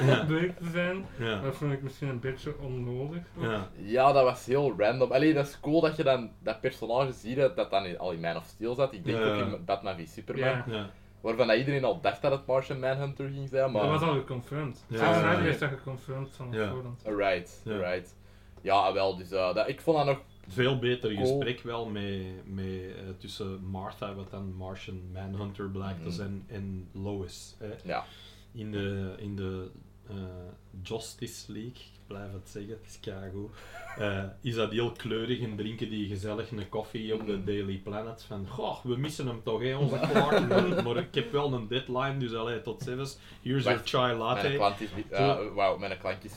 Ja. 0.07 0.25
bleek 0.25 0.57
te 0.59 0.65
zijn. 0.73 1.07
Dat 1.43 1.55
vond 1.57 1.73
ik 1.73 1.83
misschien 1.83 2.09
een 2.09 2.21
beetje 2.21 2.59
onnodig. 2.59 3.23
Ja. 3.41 3.69
Ja, 3.77 4.13
dat 4.13 4.25
was 4.25 4.47
heel 4.47 4.75
random. 4.79 5.13
Allee, 5.13 5.35
dat 5.35 5.47
is 5.47 5.61
cool 5.61 5.81
dat 5.81 5.97
je 5.97 6.03
dan 6.03 6.31
dat 6.43 6.61
personage 6.61 7.13
ziet 7.13 7.37
dat 7.37 7.57
dat 7.57 7.71
dan 7.71 7.85
in, 7.87 7.99
al 7.99 8.13
in 8.13 8.21
Man 8.21 8.37
of 8.37 8.45
Steel 8.45 8.75
zat. 8.75 8.93
Ik 8.93 9.05
denk 9.05 9.25
ook 9.25 9.35
in 9.35 9.65
Batman 9.65 9.97
v 9.97 10.07
Superman. 10.09 10.49
Ja. 10.49 10.65
Ja. 10.67 10.91
Waarvan 11.21 11.47
dat 11.47 11.57
iedereen 11.57 11.85
al 11.85 12.01
dacht 12.01 12.23
dat 12.23 12.33
het 12.33 12.47
Martian 12.47 12.79
Manhunter 12.81 13.29
ging 13.29 13.49
zijn, 13.49 13.73
maar... 13.73 13.83
Dat 13.83 13.91
was 13.91 14.03
al 14.03 14.15
geconfirmed. 14.15 14.85
Ja, 14.87 14.99
Ja, 15.21 15.33
ja, 15.33 15.39
heeft 15.39 15.61
dat 15.61 15.69
geconfirmed 15.69 16.29
van 16.37 16.55
voorhand. 16.55 17.03
Alright, 17.07 17.61
Ja. 17.65 17.73
alright. 17.73 18.17
Ja, 18.63 18.93
wel, 18.93 19.17
dus 19.17 19.31
eh, 19.31 19.55
dat, 19.55 19.69
ik 19.69 19.81
vond 19.81 19.97
dat 19.97 20.07
nog... 20.07 20.21
Veel 20.53 20.79
beter 20.79 21.15
Cool. 21.15 21.21
gesprek 21.39 21.61
wel 21.63 21.87
met, 21.87 22.23
met, 22.45 22.65
eh, 22.67 23.03
tussen 23.19 23.65
Martha, 23.65 24.15
wat 24.15 24.31
dan 24.31 24.55
Martian 24.55 25.01
Manhunter 25.13 25.69
blijkt 25.71 25.99
te 26.03 26.07
Mhm. 26.07 26.15
zijn, 26.15 26.45
en 26.47 26.89
Lois. 26.93 27.55
Hè. 27.59 27.71
Ja. 27.85 28.05
In 28.53 28.73
de, 28.73 29.15
in 29.19 29.37
de 29.37 29.71
eh, 30.09 30.17
Justice 30.83 31.53
League, 31.53 31.71
ik 31.73 32.01
blijf 32.07 32.33
het 32.33 32.49
zeggen, 32.49 32.71
het 32.71 32.87
is 32.87 33.01
keigoed, 33.01 33.51
eh 33.99 34.25
is 34.41 34.55
dat 34.55 34.71
heel 34.71 34.93
kleurig 34.93 35.41
en 35.41 35.57
drinken 35.57 35.91
die 35.91 36.09
gezellig 36.09 36.51
een 36.51 36.69
koffie 36.69 37.15
op 37.15 37.27
de 37.27 37.33
Mhm. 37.33 37.45
Daily 37.45 37.77
Planet. 37.79 38.23
Van, 38.23 38.47
goh, 38.49 38.85
we 38.85 38.97
missen 38.97 39.27
hem 39.27 39.43
toch, 39.43 39.63
hè, 39.63 39.77
onze 39.77 39.99
Clark. 40.13 40.49
maar, 40.49 40.83
maar 40.85 40.97
ik 40.97 41.15
heb 41.15 41.33
wel 41.33 41.53
een 41.53 41.69
deadline, 41.69 42.17
dus 42.17 42.35
allee, 42.35 42.61
tot 42.61 42.83
zevens. 42.83 43.19
Here's 43.43 43.63
your 43.65 43.77
Wacht, 43.79 43.89
chai 43.89 44.07
Mijn 44.07 44.19
latte. 44.19 44.53
klant 44.55 44.81
is... 44.81 44.89
Zo. 45.13 45.55
Wauw, 45.55 45.79
mijn 45.79 45.99
klant 45.99 46.25
is 46.25 46.33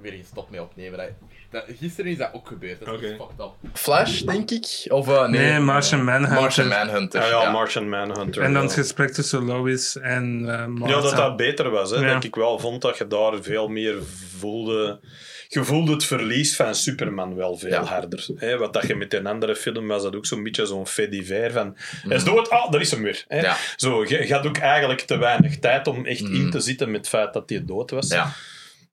weer 0.00 0.12
gestopt 0.12 0.50
mee 0.50 0.62
opnemen. 0.62 0.98
Dat, 0.98 1.10
dat, 1.54 1.64
gisteren 1.80 2.10
is 2.10 2.16
dat 2.18 2.30
ook 2.32 2.46
gebeurd, 2.48 2.84
dat 2.84 3.02
is 3.02 3.08
fucked 3.10 3.38
up. 3.38 3.50
Flash, 3.72 4.20
denk 4.20 4.50
ik? 4.50 4.86
Of 4.88 5.08
eh, 5.08 5.28
nee? 5.28 5.40
Nee, 5.50 5.58
Martian 5.60 6.04
Manhunter. 6.04 6.40
Martian 6.40 6.68
Manhunter, 6.68 7.20
Ah 7.22 7.28
ja, 7.28 7.42
ja. 7.42 7.50
Martian 7.50 7.88
Manhunter. 7.88 8.42
En 8.42 8.52
dan 8.52 8.62
het 8.62 8.72
gesprek 8.72 9.12
tussen 9.12 9.44
Lois 9.44 9.96
en 9.96 10.44
eh 10.48 10.66
Martha. 10.66 10.96
Ja, 10.96 11.02
dat 11.02 11.16
dat 11.16 11.36
beter 11.36 11.70
was. 11.70 11.90
Hè. 11.90 11.96
Ja. 12.06 12.12
Dat 12.14 12.24
ik 12.24 12.34
wel 12.34 12.58
vond 12.58 12.82
dat 12.82 12.98
je 12.98 13.06
daar 13.06 13.32
veel 13.42 13.68
meer 13.68 13.94
voelde... 14.38 15.00
Je 15.48 15.64
voelde 15.64 15.92
het 15.92 16.04
verlies 16.04 16.56
van 16.56 16.74
Superman 16.74 17.34
wel 17.34 17.56
veel 17.56 17.70
Ja. 17.70 17.82
harder. 17.84 18.26
Hè. 18.36 18.56
Wat 18.58 18.72
dat 18.72 18.86
je 18.86 18.94
met 18.94 19.14
een 19.14 19.26
andere 19.26 19.56
film 19.56 19.86
was, 19.86 20.02
dat 20.02 20.16
ook 20.16 20.26
zo'n 20.26 20.42
beetje 20.42 20.66
zo'n 20.66 20.86
fait 20.86 21.10
divers 21.10 21.52
van... 21.52 21.76
Hij 21.76 22.16
is 22.16 22.22
Mhm. 22.24 22.34
dood, 22.34 22.50
ah, 22.50 22.70
daar 22.70 22.80
is 22.80 22.90
hem 22.90 23.02
weer. 23.02 23.24
Hè. 23.28 23.40
Ja. 23.40 23.56
Zo, 23.76 24.04
je, 24.04 24.26
je 24.26 24.32
had 24.34 24.46
ook 24.46 24.58
eigenlijk 24.58 25.00
te 25.00 25.16
weinig 25.18 25.58
tijd 25.58 25.86
om 25.86 26.06
echt 26.06 26.20
Mhm. 26.22 26.34
in 26.34 26.50
te 26.50 26.60
zitten 26.60 26.90
met 26.90 27.00
het 27.00 27.08
feit 27.08 27.32
dat 27.32 27.50
hij 27.50 27.64
dood 27.64 27.90
was. 27.90 28.08
Ja. 28.08 28.32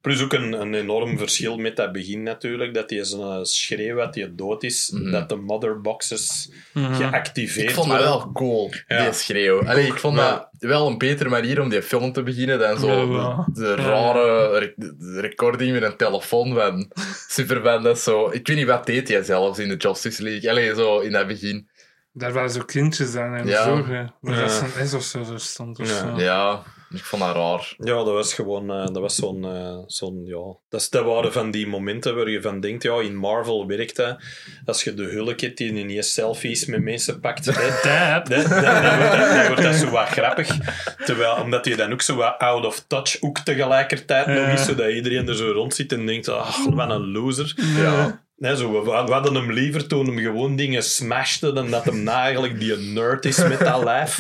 Plus 0.02 0.22
ook 0.24 0.34
een, 0.34 0.54
een 0.62 0.74
enorm 0.74 1.18
verschil 1.18 1.58
met 1.58 1.76
dat 1.76 1.92
begin 1.92 2.24
natuurlijk, 2.24 2.74
dat 2.74 2.90
hij 2.90 3.04
zo'n 3.04 3.46
schreeuw 3.46 3.96
dat 3.96 4.16
hij 4.16 4.32
dood 4.36 4.64
is, 4.64 4.92
Mhm. 4.94 5.12
dat 5.12 5.30
de 5.30 5.36
motherboxes 5.36 6.52
Mhm. 6.74 6.94
geactiveerd 6.94 7.70
Ik 7.70 7.76
vond 7.76 7.90
dat 7.90 8.00
wel 8.00 8.32
cool, 8.34 8.72
Ja. 8.88 9.04
die 9.04 9.14
schreeuw. 9.14 9.68
Allee, 9.68 9.86
ik 9.88 9.98
vond 10.00 10.18
dat 10.18 10.50
wel 10.60 10.88
een 10.88 10.98
betere 10.98 11.30
manier 11.30 11.62
om 11.62 11.70
die 11.70 11.82
film 11.82 12.12
te 12.12 12.24
beginnen 12.24 12.60
dan 12.60 12.80
zo 12.80 12.88
Ja, 13.14 13.48
de, 13.54 13.76
rare 13.76 14.74
recording 15.22 15.72
met 15.72 15.84
een 15.84 15.98
telefoon 15.98 16.54
van 16.54 16.92
Superman. 17.30 17.84
Dat 17.84 17.98
is 17.98 18.04
zo... 18.04 18.30
Ik 18.32 18.48
weet 18.48 18.58
niet, 18.58 18.66
wat 18.68 18.86
deed 18.86 19.08
hij 19.08 19.24
zelfs 19.24 19.60
in 19.60 19.70
de 19.70 19.76
Justice 19.76 20.24
League? 20.24 20.50
Allee, 20.50 20.76
zo 20.76 21.00
in 21.00 21.12
dat 21.12 21.28
begin. 21.28 21.70
Daar 22.14 22.34
waren 22.34 22.50
zo 22.50 22.62
kindjes 22.66 23.16
aan 23.16 23.36
en 23.36 23.48
Ja. 23.48 23.64
zo. 23.64 23.86
hè. 23.86 24.04
Maar 24.22 24.34
Ja. 24.36 24.42
dat 24.42 24.52
zijn 24.52 24.88
S 24.88 24.94
of 24.94 25.04
zo 25.04 25.24
zo 25.24 25.38
stond. 25.38 25.80
Of 25.80 25.90
Ja. 25.90 25.98
zo. 26.18 26.22
Ja, 26.24 26.64
ik 26.90 27.04
vond 27.04 27.22
dat 27.22 27.36
raar. 27.36 27.74
Ja, 27.78 27.94
dat 27.94 28.06
was 28.14 28.34
gewoon 28.34 28.72
eh, 28.72 28.86
dat 28.86 28.98
was 28.98 29.16
zo'n, 29.16 29.46
eh, 29.46 29.78
zo'n 29.86 30.22
ja. 30.26 30.56
Dat, 30.70 30.82
is, 30.82 30.90
dat 30.90 31.06
waren 31.06 31.34
van 31.34 31.52
die 31.52 31.68
momenten 31.68 32.16
waar 32.16 32.30
je 32.30 32.42
van 32.42 32.60
denkt, 32.60 32.84
ja, 32.84 33.00
in 33.02 33.16
Marvel 33.16 33.68
werkt 33.68 33.96
dat. 33.96 34.22
Als 34.66 34.84
je 34.84 34.94
de 34.94 35.04
hulk 35.04 35.40
hebt 35.40 35.58
die 35.58 35.74
ineens 35.74 36.14
selfies 36.14 36.66
met 36.66 36.82
mensen 36.82 37.20
pakt, 37.20 37.46
hè, 37.46 37.52
Dad. 37.84 38.28
dan, 38.28 38.44
dan, 38.50 38.84
dan, 38.84 38.98
wordt 38.98 39.12
dat, 39.12 39.30
dan 39.36 39.48
wordt 39.48 39.62
dat 39.64 39.76
zo 39.76 39.90
wat 39.90 40.08
grappig. 40.08 40.58
Terwijl, 41.06 41.36
omdat 41.36 41.66
je 41.66 41.76
dan 41.76 41.92
ook 41.92 42.02
zo 42.02 42.16
wat 42.16 42.38
out 42.38 42.66
of 42.66 42.84
touch 42.88 43.18
ook 43.22 43.40
tegelijkertijd 43.40 44.28
nog 44.28 44.48
is, 44.48 44.66
zodat 44.66 44.90
iedereen 44.90 45.28
er 45.28 45.36
zo 45.36 45.52
rond 45.52 45.74
zit 45.76 45.92
en 45.92 46.06
denkt, 46.06 46.30
ah, 46.30 46.66
wat 46.70 46.90
een 46.90 47.12
loser. 47.12 47.54
Ja. 47.78 48.22
Nee, 48.42 48.56
zo, 48.58 48.72
we, 48.84 48.92
we 49.06 49.12
hadden 49.12 49.36
hem 49.36 49.52
liever 49.52 49.88
toen 49.88 50.06
hem 50.06 50.18
gewoon 50.18 50.56
dingen 50.56 50.84
smashte 50.84 51.54
dan 51.54 51.70
dat 51.72 51.84
hem 51.86 52.08
eigenlijk 52.08 52.60
die 52.60 52.76
nerd 52.78 53.26
is 53.26 53.38
met 53.48 53.60
dat 53.60 53.84
lijf. 53.84 54.18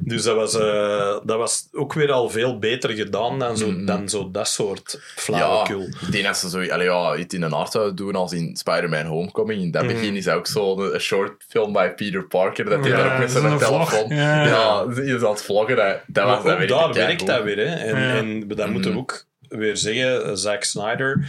Dus 0.00 0.22
dat 0.22 0.36
was, 0.36 0.54
eh, 0.54 1.16
dat 1.24 1.36
was 1.38 1.68
ook 1.72 1.92
weer 1.92 2.12
al 2.12 2.30
veel 2.30 2.58
beter 2.58 2.90
gedaan 2.90 3.38
dan 3.38 3.56
zo, 3.56 3.84
dan 3.84 4.08
zo 4.08 4.30
dat 4.30 4.48
soort 4.48 4.92
Ja, 4.92 5.22
flauwekul. 5.22 5.80
ik 5.82 6.12
denk 6.12 6.24
dat 6.24 6.36
ze 6.36 6.48
zo, 6.48 6.68
allee, 6.68 6.86
ja, 6.86 7.16
iets 7.16 7.34
in 7.34 7.42
een 7.42 7.52
art 7.52 7.72
zouden 7.72 7.96
doen 7.96 8.14
als 8.14 8.32
in 8.32 8.56
Spider-Man 8.56 9.06
Homecoming. 9.06 9.62
In 9.62 9.70
dat 9.70 9.82
Mhm. 9.84 9.92
begin 9.92 10.16
is 10.16 10.28
ook 10.28 10.46
zo 10.46 10.78
een, 10.80 10.94
een 10.94 11.00
short 11.00 11.44
film 11.48 11.72
bij 11.72 11.94
Peter 11.94 12.24
Parker, 12.26 12.64
dat 12.64 12.80
hij 12.80 12.88
Ja, 12.88 12.96
daar 12.96 13.12
ook 13.12 13.18
met 13.18 13.30
zijn 13.30 13.58
telefoon... 13.58 14.08
Ja. 14.16 14.46
Ja, 14.46 14.84
is 15.02 15.22
aan 15.22 15.30
het 15.30 15.42
vloggen. 15.42 15.76
Dat, 15.76 15.98
dat 16.06 16.24
was, 16.24 16.44
dat 16.58 16.68
daar 16.68 16.92
werkt 16.92 17.26
dat 17.26 17.42
weer. 17.42 17.56
Hè. 17.68 17.74
En, 17.74 18.00
Ja. 18.00 18.16
en 18.16 18.48
dat 18.48 18.68
moeten 18.70 18.90
we 18.90 18.96
Mhm. 18.96 18.98
ook 18.98 19.24
weer 19.48 19.76
zeggen, 19.76 20.38
Zack 20.38 20.64
Snyder... 20.64 21.28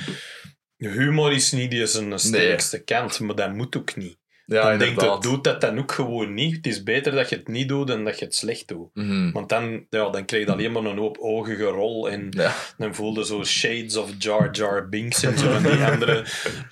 Humor 0.78 1.34
is 1.34 1.52
niet 1.52 1.72
die 1.72 1.86
zijn 1.86 2.20
sterkste 2.20 2.84
kant, 2.84 3.20
maar 3.20 3.36
dat 3.36 3.54
moet 3.54 3.78
ook 3.78 3.96
niet. 3.96 4.17
Ja, 4.50 4.62
dan 4.70 4.78
denk 4.78 4.82
ik, 4.82 4.88
inderdaad. 4.90 5.24
doet 5.24 5.44
dat 5.44 5.62
dan 5.62 5.80
ook 5.80 5.92
gewoon 5.92 6.34
niet. 6.34 6.56
Het 6.56 6.68
is 6.68 6.84
beter 6.84 7.12
dat 7.12 7.30
je 7.30 7.36
het 7.36 7.48
niet 7.48 7.68
doet 7.68 7.88
dan 7.88 8.04
dat 8.04 8.20
je 8.20 8.26
het 8.26 8.36
slecht 8.36 8.68
doet. 8.68 8.88
Mhm. 8.94 9.32
Want 9.32 9.50
dan, 9.50 9.86
ja, 9.90 10.10
dan 10.10 10.26
krijg 10.26 10.46
je 10.46 10.52
alleen 10.52 10.72
maar 10.72 10.84
een 10.84 10.98
hoop 10.98 11.18
ogen 11.20 11.56
gerol 11.56 12.10
en 12.10 12.28
Ja. 12.30 12.54
dan 12.78 12.96
voelde 12.96 13.26
zo 13.26 13.44
shades 13.44 13.96
of 13.96 14.10
Jar 14.18 14.50
Jar 14.52 14.90
Binks 14.90 15.24
en 15.24 15.38
zo 15.38 15.52
van 15.52 15.64
die 15.64 15.84
andere 15.92 16.26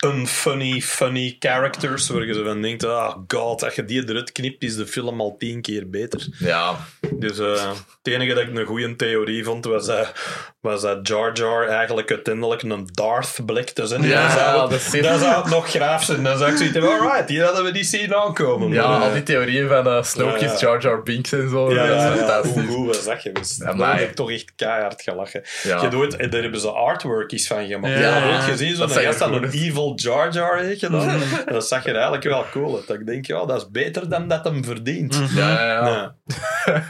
unfunny, 0.06 0.80
funny 0.80 1.36
characters 1.38 2.08
waar 2.08 2.24
je 2.26 2.34
zo 2.34 2.44
van 2.44 2.62
denkt, 2.62 2.84
ah 2.84 3.16
god, 3.28 3.64
als 3.64 3.74
je 3.74 3.84
die 3.84 4.08
eruit 4.08 4.32
knipt 4.32 4.62
is 4.62 4.76
de 4.76 4.86
film 4.86 5.20
al 5.20 5.36
tien 5.38 5.60
keer 5.60 5.90
beter. 5.90 6.26
ja, 6.38 6.76
Dus 7.12 7.38
eh, 7.38 7.68
het 8.02 8.14
enige 8.14 8.34
dat 8.34 8.42
ik 8.48 8.56
een 8.56 8.66
goede 8.66 8.96
theorie 8.96 9.44
vond 9.44 9.64
was, 9.64 9.86
dat 9.86 10.12
was 10.60 10.82
dat 10.82 11.08
Jar 11.08 11.32
Jar 11.36 11.66
eigenlijk 11.68 12.10
uiteindelijk 12.10 12.62
een 12.62 12.88
Darth 12.92 13.38
blik 13.46 13.70
te 13.70 13.86
zijn. 13.86 14.02
Ja, 14.02 14.30
zou, 14.36 14.70
dat 14.70 14.80
zou 15.20 15.42
het 15.42 15.50
nog 15.50 15.70
graaf 15.70 16.04
zijn. 16.04 16.22
Dan 16.22 16.38
zou 16.38 16.50
ik 16.50 16.56
zoiets 16.56 16.74
hebben, 16.74 16.92
alright, 17.00 17.28
hier 17.28 17.44
hadden 17.44 17.64
we 17.66 17.72
die 17.72 17.84
scene 17.84 18.16
aankomen. 18.16 18.68
ja, 18.72 18.88
Maar, 18.88 19.00
eh, 19.00 19.06
al 19.06 19.12
die 19.12 19.22
theorieën 19.22 19.68
van 19.68 19.86
eh 19.86 20.02
Snoke 20.02 20.38
Ja, 20.38 20.44
ja. 20.46 20.52
is 20.52 20.60
Jar 20.60 20.80
Jar 20.82 21.02
Binks 21.02 21.32
en 21.32 21.48
zo. 21.48 21.70
Ja, 21.72 21.86
dat 21.86 21.86
ja, 21.86 21.96
is 21.96 22.02
ja. 22.02 22.26
fantastisch. 22.26 22.52
Hoe 22.52 22.62
goed 22.76 22.86
was 22.86 23.04
dat 23.04 23.20
geweest? 23.20 23.58
Ja, 23.58 23.64
Daar 23.64 23.76
maar- 23.76 23.98
heb 23.98 24.08
ik 24.08 24.14
toch 24.14 24.30
echt 24.30 24.52
keihard 24.56 25.02
gelachen. 25.02 25.42
Ja. 25.62 25.82
Je 25.82 26.16
eh, 26.18 26.30
daar 26.30 26.42
hebben 26.42 26.60
ze 26.60 26.70
artwork 26.70 27.32
iets 27.32 27.46
van 27.46 27.66
gemaakt. 27.66 27.98
Ja. 27.98 28.16
Ja, 28.18 28.32
ooit 28.34 28.42
gezien, 28.42 28.76
zo'n 28.76 28.88
gast 28.88 29.22
aan 29.22 29.34
een 29.34 29.50
evil 29.50 29.92
Jar 29.96 30.32
Jar 30.32 30.58
heeft 30.58 30.80
gedaan. 30.80 31.20
dat 31.46 31.66
zag 31.68 31.86
er 31.86 31.94
eigenlijk 31.94 32.24
wel 32.24 32.44
cool 32.52 32.76
uit. 32.76 32.86
Dat 32.86 32.96
ik 33.00 33.06
denk, 33.06 33.26
ja, 33.26 33.44
dat 33.44 33.56
is 33.60 33.70
beter 33.70 34.08
dan 34.08 34.28
dat 34.28 34.44
hem 34.44 34.64
verdient. 34.64 35.20
Ja, 35.34 35.50
ja. 35.64 36.14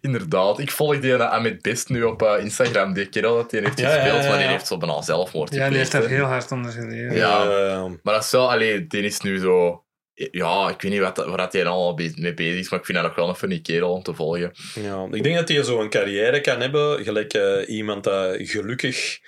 Inderdaad. 0.00 0.58
Ik 0.58 0.70
volg 0.70 0.98
die 0.98 1.12
uh, 1.12 1.30
Amit 1.30 1.62
Best 1.62 1.88
nu 1.88 2.02
op 2.02 2.22
eh, 2.22 2.44
Instagram. 2.44 2.92
Die 2.92 3.06
kerel 3.08 3.36
dat 3.36 3.50
hij 3.50 3.60
heeft 3.60 3.80
gespeeld, 3.80 4.22
ja, 4.22 4.28
maar 4.28 4.38
die 4.38 4.46
heeft 4.46 4.66
zo 4.66 4.76
bijna 4.76 5.02
zelfmoord 5.02 5.54
Ja, 5.54 5.68
die 5.68 5.78
heeft 5.78 5.92
daar 5.92 6.06
heel 6.06 6.24
hard 6.24 6.52
onder 6.52 6.72
geleden. 6.72 7.14
Ja. 7.14 7.44
Eh, 7.44 7.84
Maar 8.02 8.14
dat 8.14 8.22
is 8.24 8.30
wel, 8.30 8.50
allee, 8.50 8.86
die 8.86 9.02
is 9.02 9.20
nu 9.20 9.38
zo... 9.38 9.84
Ja, 10.30 10.68
ik 10.70 10.82
weet 10.82 10.92
niet 10.92 11.00
wat, 11.00 11.16
waar 11.16 11.48
hij 11.50 11.64
be- 11.94 12.12
mee 12.16 12.34
bezig 12.34 12.58
is, 12.60 12.70
maar 12.70 12.78
ik 12.78 12.84
vind 12.84 12.98
dat 12.98 13.06
nog 13.06 13.16
wel 13.16 13.28
een 13.28 13.34
funny 13.34 13.60
kerel 13.60 13.92
om 13.92 14.02
te 14.02 14.14
volgen. 14.14 14.52
Ja, 14.82 15.06
ik 15.10 15.22
denk 15.22 15.36
dat 15.36 15.48
hij 15.48 15.62
zo 15.62 15.80
een 15.80 15.90
carrière 15.90 16.40
kan 16.40 16.60
hebben, 16.60 17.04
gelijk 17.04 17.32
eh, 17.34 17.68
iemand 17.76 18.04
dat 18.04 18.36
gelukkig 18.38 19.20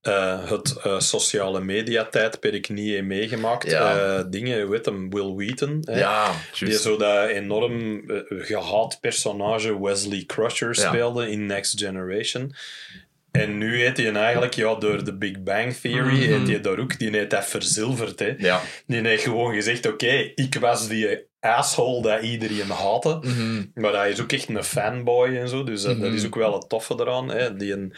eh, 0.00 0.50
het 0.50 0.76
eh, 0.82 0.98
sociale 0.98 1.60
media 1.60 2.04
tijdperk 2.04 2.68
niet 2.68 2.90
heeft 2.90 3.04
meegemaakt. 3.04 3.70
Ja. 3.70 4.22
Dingen, 4.22 4.70
heet 4.72 4.84
hem, 4.84 5.10
Will 5.10 5.34
Wheaton. 5.34 5.82
Hè? 5.84 5.98
Ja, 5.98 6.32
Die 6.58 6.78
zo 6.78 6.96
dat 6.96 7.28
enorm 7.28 8.02
eh, 8.10 8.16
gehaat 8.28 8.98
personage 9.00 9.80
Wesley 9.82 10.24
Crusher 10.26 10.68
Ja. 10.78 10.88
speelde 10.88 11.30
in 11.30 11.46
Next 11.46 11.78
Generation. 11.80 12.54
En 13.32 13.58
nu 13.58 13.82
heet 13.82 13.96
hij 13.96 14.12
eigenlijk, 14.12 14.54
ja, 14.54 14.74
door 14.74 15.04
de 15.04 15.16
Big 15.16 15.42
Bang 15.42 15.74
Theory, 15.74 16.12
Mhm. 16.28 16.38
heet 16.38 16.48
hij 16.48 16.60
daar 16.60 16.78
ook, 16.78 16.98
die 16.98 17.10
heeft 17.10 17.30
dat 17.30 17.44
verzilverd. 17.46 18.18
Hè. 18.18 18.34
Ja. 18.38 18.60
Die 18.86 19.00
heeft 19.06 19.22
gewoon 19.22 19.54
gezegd, 19.54 19.86
oké, 19.86 20.32
ik 20.34 20.54
was 20.60 20.88
die 20.88 21.28
asshole 21.40 22.02
dat 22.02 22.22
iedereen 22.22 22.70
haatte. 22.70 23.18
Mhm. 23.22 23.64
Maar 23.74 23.92
hij 23.92 24.10
is 24.10 24.20
ook 24.20 24.32
echt 24.32 24.48
een 24.48 24.64
fanboy 24.64 25.36
en 25.36 25.48
zo, 25.48 25.64
dus 25.64 25.82
dat, 25.82 25.98
dat 26.00 26.06
Mhm. 26.08 26.16
is 26.16 26.26
ook 26.26 26.34
wel 26.34 26.52
het 26.52 26.68
toffe 26.68 26.94
eraan. 26.98 27.28
Hè. 27.28 27.56
Die, 27.56 27.72
een, 27.72 27.94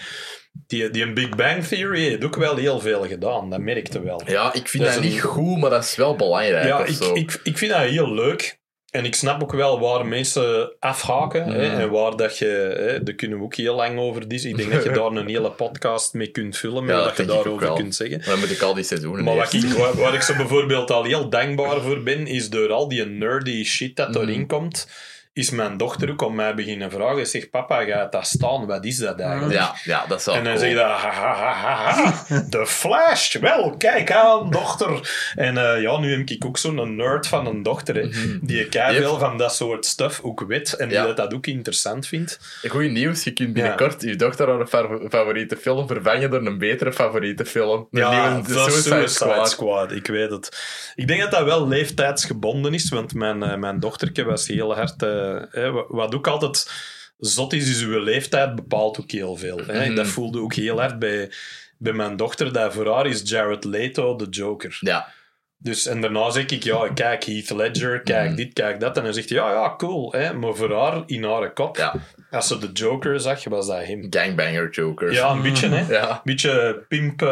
die, 0.67 0.91
die 0.91 1.03
een 1.03 1.15
Big 1.15 1.29
Bang 1.29 1.65
Theory 1.65 2.01
heeft 2.09 2.25
ook 2.25 2.37
wel 2.37 2.57
heel 2.57 2.81
veel 2.81 3.07
gedaan, 3.07 3.51
dat 3.51 3.61
merkte 3.61 4.03
wel. 4.03 4.23
Ja, 4.27 4.53
ik 4.53 4.69
vind 4.69 4.85
Dat 4.85 4.95
dat 4.95 5.03
is 5.03 5.09
niet 5.11 5.19
een- 5.23 5.29
goed, 5.29 5.59
maar 5.59 5.71
dat 5.71 5.85
is 5.85 5.97
wel 5.97 6.17
belangrijk. 6.17 6.67
Ja, 6.67 6.85
ik, 6.85 6.99
ik, 7.15 7.41
ik 7.43 7.59
vind 7.59 7.73
dat 7.73 7.81
heel 7.81 8.15
leuk. 8.15 8.61
En 8.93 9.05
ik 9.05 9.15
snap 9.15 9.43
ook 9.43 9.53
wel 9.53 9.81
waar 9.81 10.07
mensen 10.07 10.73
afhaken. 10.79 11.45
Hè, 11.45 11.81
en 11.81 11.91
waar 11.91 12.17
dat 12.17 12.39
je... 12.39 12.47
Hè, 12.79 13.03
daar 13.03 13.15
kunnen 13.15 13.39
we 13.39 13.45
ook 13.45 13.55
heel 13.55 13.75
lang 13.75 13.99
over 13.99 14.29
dis. 14.29 14.45
Ik 14.45 14.57
denk 14.57 14.73
dat 14.73 14.83
je 14.83 14.91
daar 15.01 15.05
een 15.05 15.29
hele 15.29 15.51
podcast 15.51 16.15
mee 16.15 16.27
kunt 16.27 16.57
vullen. 16.57 16.85
Met 16.85 16.97
Ja, 16.97 17.05
dat 17.05 17.17
je 17.17 17.25
daarover 17.25 17.73
kunt 17.73 17.95
zeggen. 17.95 18.23
Dan 18.25 18.39
moet 18.39 18.51
ik 18.51 18.63
al 18.63 18.75
die 18.75 18.85
seizoenen 18.85 19.25
Maar 19.25 19.37
wat 19.37 19.53
ik, 19.53 19.65
waar, 19.65 19.97
waar 19.97 20.15
ik 20.15 20.23
zo 20.23 20.37
bijvoorbeeld 20.45 20.91
al 20.91 21.05
heel 21.05 21.29
dankbaar 21.29 21.81
voor 21.81 22.03
ben, 22.03 22.27
is 22.27 22.51
door 22.51 22.73
al 22.73 22.89
die 22.89 23.05
nerdy 23.05 23.65
shit 23.65 23.97
dat 23.97 24.17
erin 24.17 24.47
komt, 24.47 24.89
is 25.35 25.51
mijn 25.51 25.77
dochter 25.77 26.11
ook 26.11 26.23
om 26.23 26.35
mij 26.35 26.55
beginnen 26.55 26.91
vragen. 26.91 27.27
Zegt, 27.27 27.51
papa, 27.51 27.85
gaat 27.85 28.13
dat 28.13 28.27
staan? 28.27 28.67
Wat 28.67 28.85
is 28.85 28.97
dat 28.97 29.21
eigenlijk? 29.21 29.53
Ja, 29.55 29.75
ja, 29.85 30.05
dat 30.07 30.19
is 30.19 30.25
wel 30.25 30.35
En 30.35 30.45
dan 30.45 30.53
cool. 30.53 30.65
zeg 30.65 30.71
je 30.73 30.77
dat, 30.77 30.91
ha, 30.91 31.11
ha, 31.11 31.35
ha, 31.35 31.53
ha, 31.53 31.93
ha, 32.29 32.45
de 32.49 32.67
Flash, 32.67 33.35
wel, 33.37 33.75
kijk 33.77 34.13
aan, 34.13 34.51
dochter. 34.51 35.11
En 35.35 35.57
eh, 35.59 35.83
ja, 35.83 35.99
nu 35.99 36.17
heb 36.17 36.29
ik 36.31 36.45
ook 36.45 36.59
zo'n 36.59 36.97
nerd 36.97 37.27
van 37.27 37.47
een 37.47 37.63
dochter, 37.63 37.95
hè, 37.95 38.09
die 38.43 38.69
kei 38.69 38.97
veel 38.97 39.19
van 39.19 39.39
dat 39.39 39.55
soort 39.55 39.87
stuff 39.87 40.21
ook 40.23 40.45
weet 40.47 40.73
en 40.73 40.89
die 40.89 40.97
Ja. 40.97 41.07
dat, 41.07 41.17
dat 41.17 41.35
ook 41.35 41.47
interessant 41.47 42.07
vindt. 42.07 42.39
Goed 42.69 42.91
nieuws, 42.91 43.25
je 43.25 43.33
kunt 43.33 43.53
binnenkort 43.53 44.03
je 44.03 44.17
dochter 44.17 44.51
aan 44.51 44.61
een 44.61 44.69
fa- 44.69 44.99
favoriete 45.09 45.57
film 45.57 45.87
vervangen 45.87 46.31
door 46.31 46.47
een 46.47 46.59
betere 46.59 46.93
favoriete 46.93 47.45
film. 47.45 47.89
Een 47.91 48.01
Ja, 48.01 48.29
nieuwe 48.33 48.47
The 48.49 48.53
Suicide, 48.53 49.09
Squad. 49.09 49.51
Squad. 49.51 49.93
ik 49.93 50.07
weet 50.07 50.31
het. 50.31 50.63
Ik 50.95 51.07
denk 51.07 51.21
dat 51.21 51.31
dat 51.31 51.45
wel 51.45 51.69
leeftijdsgebonden 51.69 52.75
is, 52.75 52.89
want 52.89 53.15
mijn, 53.15 53.43
eh, 53.43 53.57
mijn 53.57 53.81
dochterke 53.81 54.25
was 54.25 54.47
heel 54.49 54.75
hard... 54.75 55.03
eh, 55.03 55.22
hè, 55.51 55.71
wa- 55.71 55.85
wat 55.89 56.15
ook 56.15 56.27
altijd 56.27 56.71
zot 57.19 57.53
is, 57.53 57.69
is 57.71 57.83
uw 57.83 57.99
leeftijd 58.03 58.55
bepaalt 58.55 59.01
ook 59.01 59.11
heel 59.11 59.37
veel. 59.37 59.61
Hè. 59.67 59.87
Mhm. 59.87 59.95
Dat 59.95 60.07
voelde 60.07 60.41
ook 60.41 60.55
heel 60.55 60.81
hard 60.81 60.99
bij, 60.99 61.31
bij 61.79 61.93
mijn 61.93 62.17
dochter, 62.17 62.53
dat 62.53 62.75
voor 62.75 62.95
haar 62.95 63.07
is 63.07 63.23
Jared 63.25 63.65
Leto 63.65 64.17
de 64.17 64.27
Joker. 64.31 64.77
Ja, 64.81 65.13
Dus, 65.59 65.87
en 65.87 66.01
daarna 66.01 66.31
zeg 66.31 66.47
ik, 66.47 66.63
ja, 66.63 66.89
kijk 66.95 67.25
Heath 67.25 67.51
Ledger, 67.51 68.01
kijk 68.01 68.27
Mhm. 68.29 68.37
dit, 68.37 68.53
kijk 68.53 68.81
dat. 68.81 68.97
En 68.97 69.05
dan 69.05 69.15
zegt 69.15 69.29
hij, 69.29 69.39
ja, 69.39 69.51
ja, 69.53 69.75
cool. 69.77 70.13
Hè. 70.13 70.33
Maar 70.33 70.55
voor 70.55 70.73
haar, 70.79 71.03
in 71.07 71.25
haar 71.25 71.53
kop, 71.53 71.77
ja. 71.77 71.95
als 72.31 72.47
ze 72.47 72.59
de 72.59 72.71
Joker 72.73 73.21
zag, 73.21 73.45
was 73.45 73.67
dat 73.67 73.85
hem. 73.85 74.07
Gangbanger 74.11 74.71
Joker. 74.71 75.13
Ja, 75.13 75.31
een 75.31 75.43
beetje, 75.43 75.69
hè. 75.69 75.93
Ja. 75.95 76.21
Beetje 76.25 76.85
pimp, 76.89 77.23
eh, 77.23 77.29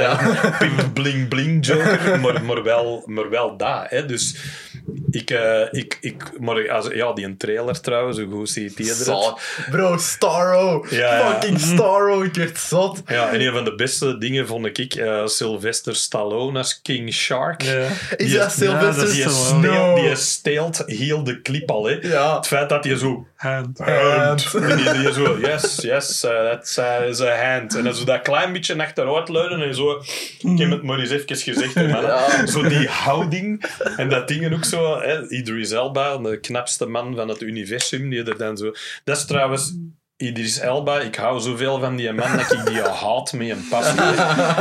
Ja. 0.00 0.54
pimp 0.58 0.94
bling 0.94 1.28
bling 1.28 1.66
Joker, 1.66 2.20
maar, 2.22 2.44
maar, 2.44 2.62
wel, 2.62 3.02
maar 3.06 3.28
wel 3.30 3.56
dat. 3.56 3.84
Hè. 3.88 4.06
Dus 4.06 4.36
ik, 5.12 5.30
eh, 5.30 5.60
ik, 5.70 5.98
ik, 6.00 6.40
maar 6.40 6.70
als, 6.70 6.88
ja, 6.92 7.12
die 7.12 7.24
een 7.24 7.36
trailer 7.36 7.80
trouwens, 7.80 8.18
hoe 8.18 8.30
goed 8.30 8.50
ziet 8.50 8.76
die 8.76 8.86
eruit? 8.86 9.04
Zot. 9.04 9.40
Bro, 9.70 9.96
Starro. 9.96 10.86
Ja, 10.90 10.98
ja. 11.16 11.30
Fucking 11.30 11.60
Starro, 11.60 12.22
ik 12.22 12.34
werd 12.34 12.58
zot. 12.58 13.02
Ja, 13.06 13.32
en 13.32 13.40
een 13.40 13.52
van 13.52 13.64
de 13.64 13.74
beste 13.74 14.18
dingen 14.18 14.46
vond 14.46 14.78
ik 14.78 14.94
eh, 14.94 15.26
Sylvester 15.26 15.94
Stallone 15.96 16.58
als 16.58 16.80
King 16.82 17.12
Shark. 17.12 17.62
Ja. 17.62 17.86
Is 18.16 18.26
Die- 18.28 18.38
dat 18.38 18.52
Sylvester 18.52 19.10
Die, 19.10 19.28
steelt, 19.28 19.96
die 19.96 20.16
steelt 20.16 20.82
heel 20.86 21.24
de 21.24 21.42
clip 21.42 21.70
al. 21.70 21.84
Hè. 21.84 21.98
Ja. 22.02 22.36
Het 22.36 22.46
feit 22.46 22.68
dat 22.68 22.84
hij 22.84 22.96
zo 22.96 23.26
Hand. 23.36 23.78
hand. 23.78 24.54
En 24.54 24.76
die, 24.76 24.92
die 24.92 25.12
zo, 25.12 25.38
yes, 25.48 25.76
yes, 25.80 26.24
uh, 26.24 26.30
that's 26.30 26.78
uh, 26.78 27.08
is 27.08 27.20
a 27.20 27.34
hand. 27.52 27.76
En 27.76 27.84
dan 27.84 27.94
zo 27.94 28.04
dat 28.04 28.22
klein 28.22 28.52
beetje 28.52 28.82
achteruit 28.82 29.28
leunen 29.28 29.62
en 29.62 29.74
zo, 29.74 30.02
ik 30.38 30.58
heb 30.58 30.70
het 30.70 30.82
maar 30.82 30.98
eens 30.98 31.10
even 31.10 31.36
gezegd, 31.36 31.74
hè. 31.74 32.46
Zo 32.46 32.62
die 32.68 32.88
houding 32.88 33.64
en 33.96 34.08
dat 34.08 34.28
ding 34.28 34.54
ook 34.54 34.64
zo, 34.64 35.00
hè, 35.02 35.28
Idris 35.30 35.70
Elba, 35.70 36.16
de 36.16 36.40
knapste 36.40 36.86
man 36.86 37.14
van 37.14 37.28
het 37.28 37.40
universum, 37.42 38.10
die 38.10 38.24
er 38.24 38.38
dan 38.38 38.56
zo... 38.56 38.72
Dat 39.04 39.16
is 39.16 39.24
trouwens... 39.24 39.74
Idris 40.22 40.58
Elba, 40.58 41.00
ik 41.00 41.14
hou 41.14 41.40
zoveel 41.40 41.80
van 41.80 41.96
die 41.96 42.12
man 42.12 42.36
dat 42.36 42.52
ik 42.52 42.66
die 42.66 42.80
haat 43.02 43.32
met 43.32 43.48
een 43.48 43.68
passie. 43.70 44.00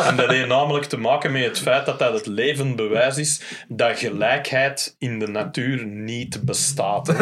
En 0.08 0.16
dat 0.16 0.30
heeft 0.30 0.48
namelijk 0.48 0.86
te 0.86 0.98
maken 0.98 1.32
met 1.32 1.44
het 1.44 1.60
feit 1.60 1.86
dat 1.86 2.00
dat 2.00 2.14
het 2.14 2.26
levend 2.26 2.76
bewijs 2.76 3.18
is 3.18 3.42
dat 3.68 4.00
gelijkheid 4.00 4.96
in 4.98 5.20
de 5.20 5.28
natuur 5.28 5.86
niet 5.86 6.46
bestaat. 6.46 7.08
hè. 7.08 7.14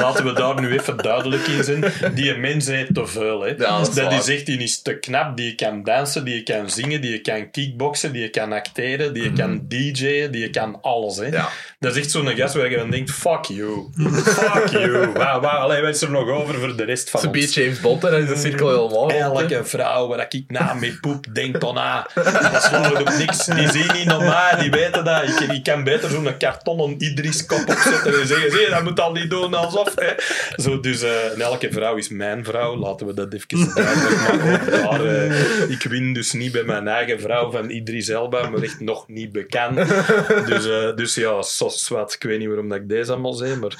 Laten 0.00 0.24
we 0.24 0.32
daar 0.32 0.60
nu 0.60 0.72
even 0.72 0.96
duidelijk 0.96 1.46
in 1.46 1.64
zijn. 1.64 1.84
Die 2.14 2.36
mens 2.36 2.66
heeft 2.66 2.94
te 2.94 3.06
veel. 3.06 3.40
Hè. 3.40 3.54
dat 3.54 3.88
is 3.88 3.94
dat 3.94 4.12
is 4.12 4.28
echt, 4.28 4.46
die 4.46 4.58
is 4.58 4.82
te 4.82 4.98
knap. 4.98 5.36
Die 5.36 5.54
kan 5.54 5.82
dansen, 5.82 6.24
die 6.24 6.42
kan 6.42 6.70
zingen, 6.70 7.00
die 7.00 7.20
kan 7.20 7.50
kickboksen, 7.50 8.12
die 8.12 8.28
kan 8.28 8.52
acteren, 8.52 9.14
die 9.14 9.32
kan 9.32 9.64
DJ'en, 9.68 10.30
die 10.30 10.50
kan 10.50 10.78
alles. 10.82 11.16
Hè. 11.16 11.26
Mhm. 11.26 11.34
Ja. 11.34 11.48
Dat 11.82 11.96
is 11.96 12.02
echt 12.02 12.10
zo'n 12.10 12.26
gast 12.36 12.54
waar 12.54 12.70
je 12.70 12.76
dan 12.76 12.90
denkt, 12.90 13.10
fuck 13.10 13.44
you. 13.44 13.86
Fuck 14.24 14.68
you. 14.68 15.06
Waar, 15.12 15.40
waar, 15.40 15.56
allee, 15.56 15.82
wat 15.82 15.94
is 15.94 16.02
er 16.02 16.10
nog 16.10 16.28
over 16.28 16.54
voor 16.54 16.76
de 16.76 16.84
rest 16.84 17.10
van 17.10 17.20
Zo'n 17.20 17.28
ons? 17.28 17.38
beetje 17.38 17.62
James 17.62 17.80
Bond 17.80 18.00
dan 18.00 18.14
is 18.14 18.28
de 18.28 18.36
cirkel 18.36 18.68
helemaal. 18.68 19.10
Elke 19.10 19.64
vrouw 19.64 20.06
waar 20.08 20.26
ik 20.28 20.44
na 20.48 20.74
mee 20.74 20.98
poep, 21.00 21.26
denkt 21.32 21.60
dan 21.60 21.74
na. 21.74 22.06
Dat 22.14 22.62
slaat 22.62 23.00
op 23.00 23.08
niks. 23.18 23.44
Die 23.44 23.70
zien 23.70 23.90
niet 23.92 24.04
normaal, 24.04 24.58
die 24.58 24.70
weten 24.70 25.04
dat. 25.04 25.22
Ik, 25.28 25.40
ik 25.40 25.62
kan 25.62 25.84
beter 25.84 26.10
zo'n 26.10 26.36
kartonnen 26.38 26.94
Idris 26.98 27.46
kop 27.46 27.68
opzetten 27.68 28.20
en 28.20 28.26
zeggen, 28.26 28.50
zie 28.50 28.68
dat 28.70 28.82
moet 28.82 29.00
al 29.00 29.12
niet 29.12 29.30
doen 29.30 29.54
alsof. 29.54 29.94
Hè. 29.94 30.12
Zo, 30.62 30.80
dus 30.80 31.02
eh, 31.02 31.40
elke 31.40 31.72
vrouw 31.72 31.96
is 31.96 32.08
mijn 32.08 32.44
vrouw. 32.44 32.76
Laten 32.76 33.06
we 33.06 33.14
dat 33.14 33.32
even 33.32 33.74
duidelijk 33.74 34.20
maken. 34.20 34.52
Ook 34.52 34.70
daar, 34.90 35.04
eh, 35.06 35.70
ik 35.70 35.82
win 35.82 36.12
dus 36.12 36.32
niet 36.32 36.52
bij 36.52 36.64
mijn 36.64 36.88
eigen 36.88 37.20
vrouw 37.20 37.50
van 37.50 37.70
Idris 37.70 38.08
Elba, 38.08 38.48
maar 38.48 38.62
echt 38.62 38.80
nog 38.80 39.08
niet 39.08 39.32
bekend. 39.32 39.76
Dus, 40.46 40.66
eh, 40.66 40.96
dus 40.96 41.14
ja, 41.14 41.42
Ik 41.74 42.22
weet 42.22 42.38
niet 42.38 42.48
waarom 42.48 42.68
dat 42.68 42.78
ik 42.78 42.88
deze 42.88 43.12
allemaal 43.12 43.32
zei, 43.32 43.56
maar... 43.56 43.74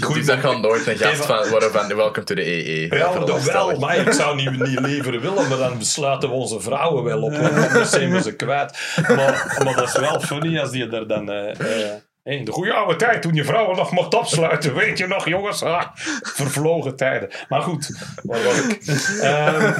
Goed, 0.00 0.26
dat 0.26 0.40
kan 0.40 0.60
nooit 0.60 0.86
een 0.86 0.96
gast 0.96 1.24
van 1.24 1.48
worden 1.48 1.72
van 1.72 1.96
Welcome 1.96 2.26
to 2.26 2.34
the 2.34 2.46
EE. 2.46 2.94
Ja, 2.96 3.12
toch 3.12 3.44
wel, 3.44 3.78
maar 3.78 3.96
ik 3.96 4.12
zou 4.12 4.36
niet, 4.36 4.50
niet 4.50 4.80
liever 4.80 5.20
willen, 5.20 5.48
maar 5.48 5.58
dan 5.58 5.78
besluiten 5.78 6.28
we 6.28 6.34
onze 6.34 6.60
vrouwen 6.60 7.04
wel 7.04 7.22
op, 7.22 7.36
want 7.36 7.54
anders 7.54 7.90
zijn 7.90 8.12
we 8.12 8.22
ze 8.22 8.36
kwijt. 8.36 8.78
Maar, 9.08 9.60
maar 9.64 9.74
dat 9.74 9.88
is 9.88 9.98
wel 9.98 10.20
funny 10.20 10.58
als 10.58 10.70
die 10.70 10.90
er 10.90 11.08
dan... 11.08 11.30
eh, 11.30 11.50
eh, 11.50 11.90
hey, 12.22 12.36
in 12.36 12.44
de 12.44 12.52
goede 12.52 12.72
oude 12.72 12.96
tijd, 12.96 13.22
toen 13.22 13.34
je 13.34 13.44
vrouwen 13.44 13.76
nog 13.76 13.90
mocht 13.90 14.14
opsluiten, 14.14 14.74
weet 14.74 14.98
je 14.98 15.06
nog, 15.06 15.28
jongens? 15.28 15.62
Ah, 15.62 15.84
vervlogen 16.22 16.96
tijden. 16.96 17.30
Maar 17.48 17.62
goed, 17.62 17.90
waar 18.22 18.42
was 18.42 18.58
ik? 18.58 18.82
Ehm, 19.20 19.72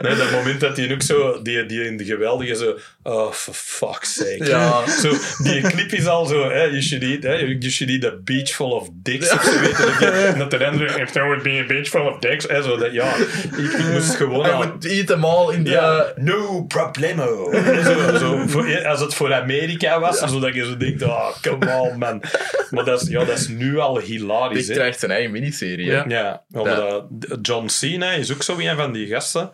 nee, 0.00 0.16
dat 0.16 0.30
moment 0.30 0.60
dat 0.60 0.76
hij 0.76 0.92
ook 0.92 1.02
zo, 1.02 1.42
die, 1.42 1.66
die 1.66 1.84
in 1.84 1.96
de 1.96 2.04
geweldige 2.04 2.54
zo, 2.56 2.78
oh, 3.02 3.32
for 3.32 3.54
fuck's 3.54 4.14
sake. 4.14 4.44
Ja. 4.44 4.88
Zo, 4.88 5.12
die 5.42 5.60
clip 5.60 5.92
is 5.92 6.06
al 6.06 6.26
zo, 6.26 6.50
hè, 6.50 6.62
you, 6.64 6.82
should 6.82 7.04
eat, 7.04 7.22
hè, 7.22 7.34
you 7.36 7.70
should 7.70 7.92
eat 8.02 8.12
a 8.12 8.16
beach 8.24 8.48
full 8.50 8.70
of 8.70 8.88
dicks. 8.92 9.32
Of 9.32 9.42
zo, 9.42 9.60
weet 9.60 9.76
je, 9.76 9.84
dat 9.84 9.98
je- 9.98 10.06
en 10.32 10.38
dat 10.38 10.50
de 10.50 10.66
andere, 10.66 11.00
if 11.00 11.10
there 11.10 11.24
would 11.26 11.42
be 11.42 11.50
a 11.62 11.66
beach 11.66 11.88
full 11.88 12.06
of 12.06 12.18
dicks. 12.18 12.44
Hè, 12.48 12.62
zo, 12.62 12.76
dat, 12.76 12.92
ja, 12.92 13.14
ik, 13.56 13.72
ik 13.78 13.88
moest 13.92 14.14
gewoon 14.14 14.46
I 14.46 14.50
al... 14.50 14.56
would 14.56 14.84
eat 14.84 15.06
them 15.06 15.24
all 15.24 15.54
in 15.54 15.64
the... 15.64 15.70
Ja, 15.70 16.12
no 16.16 16.62
problemo. 16.64 17.52
zo, 17.84 18.16
zo, 18.18 18.42
voor, 18.46 18.86
als 18.86 19.00
het 19.00 19.14
voor 19.14 19.34
Amerika 19.34 20.00
was, 20.00 20.18
zodat 20.18 20.54
je 20.54 20.64
zo 20.64 20.76
denkt, 20.76 21.02
oh, 21.02 21.28
come 21.42 21.72
on, 21.80 21.98
man. 21.98 22.22
Maar 22.70 22.84
dat 22.84 23.02
is, 23.02 23.08
ja, 23.08 23.24
dat 23.24 23.38
is 23.38 23.48
nu 23.48 23.78
al 23.78 23.98
hilarisch. 23.98 24.58
Die 24.66 24.74
hè. 24.74 24.80
krijgt 24.80 24.98
zijn 24.98 25.10
eigen 25.10 25.30
miniserie. 25.30 25.90
hè. 25.90 25.96
Ja. 25.96 26.04
Ja, 26.08 26.42
maar 26.48 26.64
Ja. 26.64 26.76
dat- 26.76 27.38
John 27.42 27.68
Cena 27.68 28.10
is 28.12 28.32
ook 28.32 28.42
zo 28.42 28.58
een 28.58 28.76
van 28.76 28.92
die 28.92 29.06
gasten. 29.06 29.50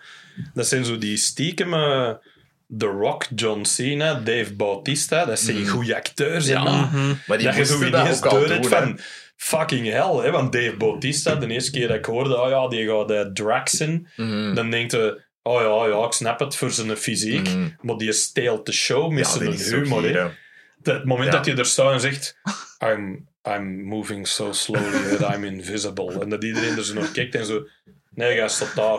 Dat 0.54 0.66
zijn 0.66 0.84
zo 0.84 0.98
die 0.98 1.16
stiekem... 1.16 1.74
eh, 1.74 2.10
The 2.78 2.86
Rock, 2.86 3.26
John 3.34 3.64
Cena, 3.64 4.14
Dave 4.14 4.54
Bautista. 4.54 5.24
Dat 5.24 5.38
zijn 5.40 5.66
goede 5.68 5.96
acteurs. 5.96 6.46
Ja. 6.46 6.62
man. 6.62 6.90
Maar 7.26 7.38
die 7.38 7.46
dat 7.46 7.56
je 7.56 7.64
zo 7.64 7.82
ineens 7.84 8.18
van... 8.68 8.98
Fucking 9.36 9.86
hell, 9.90 10.24
hè? 10.24 10.30
want 10.30 10.52
Dave 10.52 10.76
Bautista, 10.76 11.34
de 11.34 11.46
eerste 11.46 11.70
keer 11.70 11.88
dat 11.88 11.96
ik 11.96 12.04
hoorde, 12.04 12.40
oh 12.40 12.48
ja, 12.48 12.68
die 12.68 12.86
gaat 12.88 13.10
uh, 13.10 13.20
Draxen, 13.20 14.08
Mhm. 14.16 14.54
dan 14.54 14.70
denkt 14.70 14.92
je, 14.92 15.22
oh 15.42 15.60
ja, 15.60 15.96
ja, 15.98 16.04
ik 16.06 16.12
snap 16.12 16.38
het 16.40 16.56
voor 16.56 16.70
zijn 16.70 16.96
fysiek, 16.96 17.48
Mhm. 17.48 17.68
maar 17.80 17.96
die 17.96 18.12
steelt 18.12 18.66
de 18.66 18.72
show 18.72 19.10
met 19.12 19.24
Ja, 19.24 19.30
zijn 19.56 19.80
humor. 19.82 20.02
hè. 20.08 20.26
Het 20.82 21.04
moment 21.04 21.30
Ja. 21.32 21.36
dat 21.36 21.46
je 21.46 21.54
er 21.54 21.66
staat 21.66 21.92
en 21.92 22.00
zegt, 22.00 22.38
I'm, 22.92 23.28
I'm 23.48 23.82
moving 23.84 24.28
so 24.28 24.52
slowly 24.52 25.16
that 25.16 25.34
I'm 25.34 25.44
invisible. 25.44 26.20
En 26.20 26.28
dat 26.28 26.44
iedereen 26.44 26.76
er 26.76 26.84
zo 26.84 26.94
naar 26.94 27.08
kijkt 27.12 27.34
en 27.34 27.46
zo, 27.46 27.66
nee, 28.16 28.34
jij 28.34 28.48
staat 28.48 28.74
daar. 28.74 28.98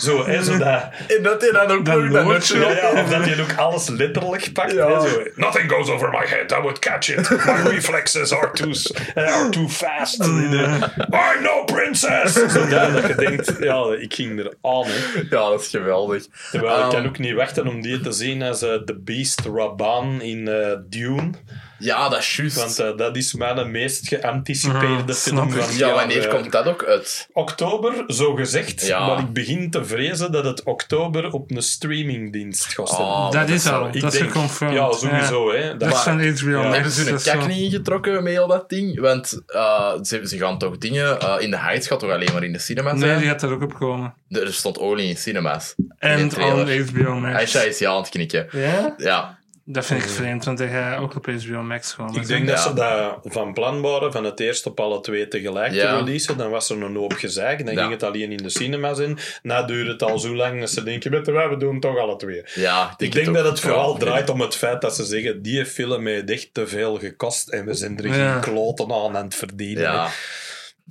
Zo, 0.00 0.26
hè, 0.26 0.42
zo 0.44 0.58
dat... 0.58 0.82
En 1.16 1.22
dat 1.22 1.40
hij 1.40 1.50
dan 1.50 1.70
ook 1.70 1.84
Dat 1.84 1.96
nog 2.02 2.12
dat 2.12 2.24
nutje 2.26 2.58
Ja, 2.58 3.02
of 3.02 3.08
dat 3.10 3.24
je 3.26 3.42
ook 3.42 3.56
alles 3.56 3.88
letterlijk 3.88 4.52
pakt. 4.52 4.72
Ja. 4.72 5.00
hè, 5.02 5.08
zo. 5.08 5.22
Nothing 5.34 5.70
goes 5.70 5.88
over 5.88 6.08
my 6.10 6.26
head. 6.26 6.50
I 6.52 6.54
would 6.60 6.78
catch 6.78 7.08
it. 7.08 7.30
My 7.30 7.70
reflexes 7.70 8.32
are 8.32 8.50
too, 8.52 8.72
s- 8.72 8.92
are 9.14 9.48
too 9.48 9.68
fast. 9.68 10.24
I'm 10.24 11.42
no 11.42 11.64
princess. 11.64 12.32
Zo 12.34 12.66
dat, 12.68 12.92
dat 12.92 13.06
je 13.06 13.14
denkt, 13.16 13.52
ja, 13.60 13.84
ik 13.98 14.14
ging 14.14 14.38
er 14.38 14.52
aan. 14.62 14.84
Hè. 14.86 15.20
Ja, 15.30 15.48
dat 15.50 15.60
is 15.60 15.68
geweldig. 15.68 16.24
Terwijl 16.50 16.84
ik 16.84 16.90
kan 16.90 17.00
Um, 17.02 17.06
ook 17.08 17.18
niet 17.18 17.34
wachten 17.34 17.66
om 17.66 17.82
die 17.82 18.00
te 18.00 18.12
zien 18.12 18.42
als 18.42 18.62
eh, 18.62 18.74
The 18.74 18.94
Beast 18.98 19.40
Raban 19.54 20.20
in 20.22 20.48
eh, 20.48 20.76
Dune. 20.88 21.30
Ja, 21.78 22.08
dat 22.08 22.18
is 22.18 22.36
juist. 22.36 22.56
Want 22.56 22.78
eh, 22.78 22.96
dat 22.96 23.16
is 23.16 23.34
mijn 23.34 23.70
meest 23.70 24.08
geanticipeerde 24.08 25.02
Mhm, 25.02 25.12
film 25.12 25.50
van 25.50 25.76
ja, 25.76 25.92
wanneer 25.94 26.24
eh, 26.28 26.34
komt 26.34 26.52
dat 26.52 26.66
ook 26.66 26.84
uit? 26.84 27.28
Oktober, 27.32 28.04
zo 28.06 28.34
gezegd. 28.34 28.86
Ja. 28.86 29.06
Maar 29.06 29.18
ik 29.18 29.32
begin 29.32 29.70
te 29.70 29.84
vrezen 29.84 30.32
dat 30.32 30.44
het 30.44 30.62
oktober 30.62 31.32
op 31.32 31.50
een 31.50 31.62
streamingdienst 31.62 32.64
gaat 32.74 32.88
staan. 32.88 33.00
Oh, 33.00 33.30
Dat 33.30 33.48
is 33.48 33.68
al, 33.68 33.86
Ik 33.92 34.00
dat 34.00 34.12
is 34.12 34.18
denk- 34.18 34.30
geconfirmed. 34.32 34.76
Ja, 34.76 34.92
sowieso. 34.92 35.52
Hè. 35.52 35.76
Dat 35.76 35.92
is 35.92 35.98
van 35.98 36.20
HBO 36.28 36.50
Ja. 36.50 36.62
Max. 36.62 36.74
Hebben 36.74 36.92
ze 36.92 37.10
een 37.10 37.22
kak 37.38 37.46
niet 37.48 37.58
ingetrokken 37.72 38.22
met 38.22 38.32
heel 38.32 38.46
dat 38.46 38.68
ding? 38.68 39.00
Want 39.00 39.40
eh, 39.46 39.92
ze, 40.02 40.20
ze 40.28 40.36
gaan 40.38 40.58
toch 40.58 40.78
dingen... 40.78 41.20
eh, 41.20 41.34
in 41.38 41.50
de 41.50 41.58
Heights 41.58 41.86
gaat 41.86 42.00
toch 42.00 42.10
alleen 42.10 42.32
maar 42.32 42.44
in 42.44 42.52
de 42.52 42.58
cinema 42.58 42.92
Nee, 42.92 43.00
zijn? 43.00 43.18
die 43.18 43.28
gaat 43.28 43.42
er 43.42 43.50
ook 43.52 43.62
op 43.62 43.74
komen. 43.74 44.14
Er 44.30 44.52
stond 44.52 44.78
only 44.78 45.02
in 45.08 45.16
cinemas. 45.16 45.74
in 45.76 45.92
En 45.98 46.42
on 46.42 46.68
HBO 46.86 47.14
Max. 47.14 47.34
Aisha 47.36 47.60
is 47.60 47.78
ja 47.78 47.90
aan 47.90 47.96
het 48.00 48.08
knikken. 48.08 48.46
Ja? 48.52 48.94
Ja. 48.96 49.37
Dat 49.70 49.86
vind 49.86 50.02
ik 50.02 50.08
vreemd, 50.08 50.44
want 50.44 50.58
hij 50.58 50.68
gaat 50.68 50.98
ook 51.00 51.14
op 51.16 51.26
HBO 51.26 51.62
Max 51.62 51.92
gewoon. 51.92 52.16
Ik 52.16 52.26
denk 52.26 52.46
dat 52.48 52.60
ze 52.60 52.72
dat 52.74 53.18
van 53.24 53.52
plan 53.52 53.80
waren 53.80 54.12
van 54.12 54.24
het 54.24 54.40
eerst 54.40 54.66
op 54.66 54.80
alle 54.80 55.00
twee 55.00 55.28
tegelijk 55.28 55.72
Ja. 55.72 55.90
te 55.90 55.96
releasen. 56.04 56.36
Dan 56.36 56.50
was 56.50 56.70
er 56.70 56.82
een 56.82 56.96
hoop 56.96 57.12
gezeik. 57.12 57.64
Dan 57.64 57.74
Ja. 57.74 57.80
ging 57.80 57.92
het 57.92 58.02
alleen 58.02 58.30
in 58.30 58.36
de 58.36 58.48
cinemas 58.48 58.98
in. 58.98 59.18
Nou 59.42 59.66
duurde 59.66 59.90
het 59.90 60.02
al 60.02 60.18
zo 60.18 60.34
lang 60.34 60.60
dat 60.60 60.70
ze 60.70 60.82
denken, 60.82 61.10
weet 61.10 61.26
je 61.26 61.32
wat, 61.32 61.48
we 61.48 61.56
doen 61.56 61.80
toch 61.80 61.98
alle 61.98 62.16
twee. 62.16 62.42
Ja, 62.54 62.94
Ik 62.96 63.12
denk 63.12 63.34
dat 63.34 63.44
het 63.44 63.60
vooral 63.60 63.92
Ja. 63.92 63.98
draait 63.98 64.30
om 64.30 64.40
het 64.40 64.54
feit 64.56 64.80
dat 64.80 64.94
ze 64.96 65.04
zeggen, 65.04 65.42
die 65.42 65.66
film 65.66 66.06
heeft 66.06 66.30
echt 66.30 66.48
te 66.52 66.66
veel 66.66 66.98
gekost 66.98 67.48
en 67.48 67.66
we 67.66 67.74
zijn 67.74 67.98
er 67.98 68.06
Ja. 68.06 68.32
geen 68.32 68.40
kloten 68.40 68.92
aan 68.92 69.16
aan 69.16 69.24
het 69.24 69.34
verdienen. 69.34 70.06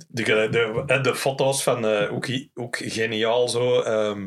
De, 0.08 0.22
de, 0.22 1.00
de, 1.02 1.14
foto's 1.14 1.62
van, 1.62 1.86
eh, 1.86 2.12
ook, 2.12 2.26
ook 2.54 2.76
geniaal 2.84 3.48
zo, 3.48 3.80
ehm, 3.80 4.26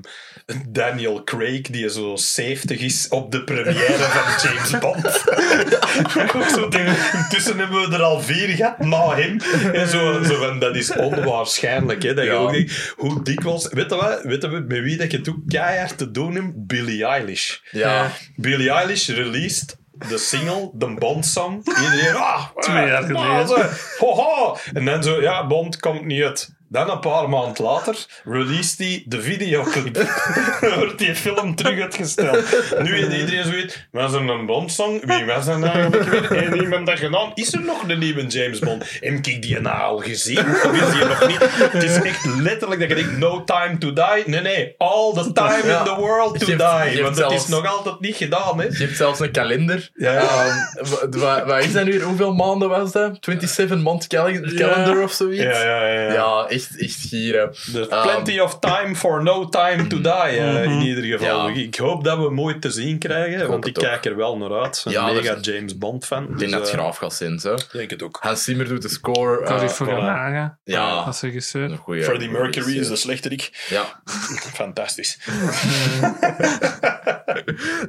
Daniel 0.70 1.24
Craig, 1.24 1.62
die 1.62 1.90
zo 1.90 2.16
70 2.16 2.80
is 2.80 3.08
op 3.10 3.32
de 3.32 3.44
première 3.44 3.98
van 3.98 4.50
James 4.52 4.78
Bond. 4.80 5.06
Ook 6.36 6.50
zo 6.50 6.64
Intussen 6.64 7.58
hebben 7.58 7.90
we 7.90 7.96
er 7.96 8.02
al 8.02 8.22
vier 8.22 8.48
gehad 8.48 8.80
na 8.80 9.16
hem. 9.16 9.40
En 9.74 9.88
zo, 9.88 10.24
zo 10.24 10.36
van, 10.36 10.60
dat 10.60 10.76
is 10.76 10.96
onwaarschijnlijk. 10.96 12.04
Hè, 12.04 12.14
dat 12.14 12.26
je 12.26 12.32
ook 12.32 12.52
denkt, 12.52 12.94
hoe 12.98 13.24
dikwijls... 13.24 13.70
Weet 13.70 13.90
je 13.90 13.96
wat? 13.96 14.24
Weet 14.24 14.42
je 14.42 14.48
met 14.48 14.82
wie 14.82 14.98
dat 14.98 15.12
je 15.12 15.18
het 15.18 15.30
ook 15.30 15.48
keihard 15.48 15.98
te 15.98 16.12
doen 16.12 16.36
hebt? 16.36 16.68
Billie 16.68 17.06
Eilish. 17.06 17.58
ja. 17.72 18.12
Billie 18.36 18.70
Eilish 18.70 19.10
released 19.10 19.80
de 20.10 20.18
single, 20.18 20.70
de 20.74 20.94
Bond-song. 20.94 21.62
Iedereen, 21.66 22.16
ah, 22.16 22.46
Twee 22.56 22.88
jaar 22.88 23.04
geleden. 23.04 23.30
ah, 23.30 23.48
zo, 23.48 23.56
ho, 24.00 24.14
ho. 24.16 24.58
En 24.74 24.86
dan 24.86 25.04
zo, 25.04 25.22
ja, 25.22 25.48
Bond 25.48 25.80
komt 25.80 26.06
niet 26.06 26.24
uit. 26.24 26.60
Dan 26.72 26.90
een 26.90 27.00
paar 27.00 27.30
maanden 27.30 27.64
later 27.66 28.06
released 28.24 28.78
hij 28.78 29.04
de 29.06 29.22
videoclip. 29.22 29.94
Dan 30.62 30.80
wordt 30.80 30.98
die 30.98 31.16
film 31.16 31.56
terug 31.56 31.82
uitgesteld. 31.82 32.46
Nu 32.82 32.96
heeft 32.96 33.14
iedereen 33.14 33.44
zoiets, 33.46 33.88
was 33.92 34.14
er 34.14 34.30
een 34.30 34.46
Bond-song? 34.46 35.02
Wie 35.06 35.26
was 35.26 35.48
er 35.48 35.60
nou 35.60 35.72
eigenlijk 35.74 36.04
weer? 36.30 36.40
Heeft 36.40 36.56
iemand 36.62 36.86
dat 36.88 37.00
gedaan? 37.00 37.32
Is 37.34 37.54
er 37.54 37.62
nog 37.62 37.84
een 37.88 38.00
nieuwe 38.00 38.26
James 38.28 38.60
Bond? 38.60 38.84
Heb 39.00 39.14
ik 39.26 39.42
die 39.42 39.60
nou 39.60 39.82
al 39.82 39.98
gezien? 39.98 40.40
Of 40.40 40.72
is 40.82 40.92
die 40.94 41.06
nog 41.06 41.28
niet? 41.28 41.38
Het 41.72 41.84
is 41.84 42.02
echt 42.02 42.26
letterlijk 42.26 42.80
dat 42.80 42.90
je 42.90 42.96
denkt, 42.96 43.18
no 43.18 43.44
time 43.44 43.78
to 43.78 43.94
die. 43.94 44.24
Nee, 44.26 44.42
nee, 44.42 44.76
all 44.78 45.14
the 45.14 45.32
time 45.34 45.62
Ja. 45.66 45.80
in 45.80 45.86
the 45.86 45.96
world 45.96 46.40
to 46.40 46.46
Je 46.52 46.56
die. 46.56 46.66
hebt 46.66 47.00
Want 47.02 47.18
het 47.18 47.32
is 47.32 47.48
nog 47.48 47.66
altijd 47.78 48.00
niet 48.00 48.16
gedaan, 48.16 48.60
hè. 48.60 48.64
Je 48.66 48.78
hebt 48.78 48.96
zelfs 48.98 49.20
een 49.20 49.32
kalender. 49.32 49.90
Ja. 49.94 50.14
Ehm, 50.14 50.90
wa- 50.90 51.20
wa- 51.20 51.46
wat 51.46 51.64
is 51.64 51.72
dat 51.74 51.86
nu? 51.86 52.02
Hoeveel 52.02 52.34
maanden 52.34 52.70
was 52.70 52.92
dat? 52.92 53.18
27 53.20 53.78
month 53.80 54.08
cal- 54.08 54.40
calendar 54.56 55.04
of 55.04 55.12
zoiets? 55.12 55.44
Ja, 55.44 55.62
ja, 55.64 55.88
ja. 55.88 56.02
ja. 56.02 56.14
Ja, 56.14 56.46
echt, 56.70 56.80
echt 56.82 57.06
gieren. 57.10 57.52
There's 57.72 57.88
Ehm, 57.88 58.02
plenty 58.02 58.40
of 58.40 58.60
time 58.60 58.96
for 58.96 59.24
no 59.24 59.50
time 59.50 59.88
to 59.88 60.02
die, 60.02 60.12
eh, 60.14 60.64
in 60.64 60.82
ieder 60.82 61.04
geval. 61.04 61.48
Ja. 61.50 61.56
Ik- 61.56 61.76
hoop 61.76 62.04
dat 62.04 62.18
we 62.18 62.24
hem 62.24 62.42
ooit 62.42 62.62
te 62.62 62.72
zien 62.72 62.98
krijgen, 62.98 63.48
want 63.48 63.68
ik 63.68 63.78
ook. 63.78 63.84
kijk 63.84 64.06
er 64.06 64.16
wel 64.16 64.38
naar 64.38 64.54
uit. 64.62 64.82
Een 64.86 64.92
Ja, 64.92 65.06
mega 65.12 65.38
James 65.42 65.78
Bond 65.78 66.06
fan. 66.06 66.24
Ik 66.30 66.38
denk 66.38 66.52
dat 66.52 66.60
het 66.62 66.70
graaf 66.70 66.98
gaat 66.98 67.14
zijn, 67.14 67.40
zo. 67.40 67.54
Ik 67.54 67.68
denk 67.72 67.90
het 67.90 68.04
ook. 68.04 68.18
Hans 68.22 68.44
Zimmer 68.44 68.68
doet 68.68 68.82
de 68.82 68.90
score. 68.90 69.40
eh, 69.42 69.56
Cory 69.56 69.70
Fukunaga 69.70 70.60
ja, 70.64 70.90
als 70.94 71.22
regisseur. 71.22 71.80
Freddie 71.86 72.30
Mercury 72.30 72.78
is 72.80 72.88
de 72.88 72.96
slechterik. 72.96 73.66
Ja, 73.70 74.02
Fantastisch. 74.54 75.18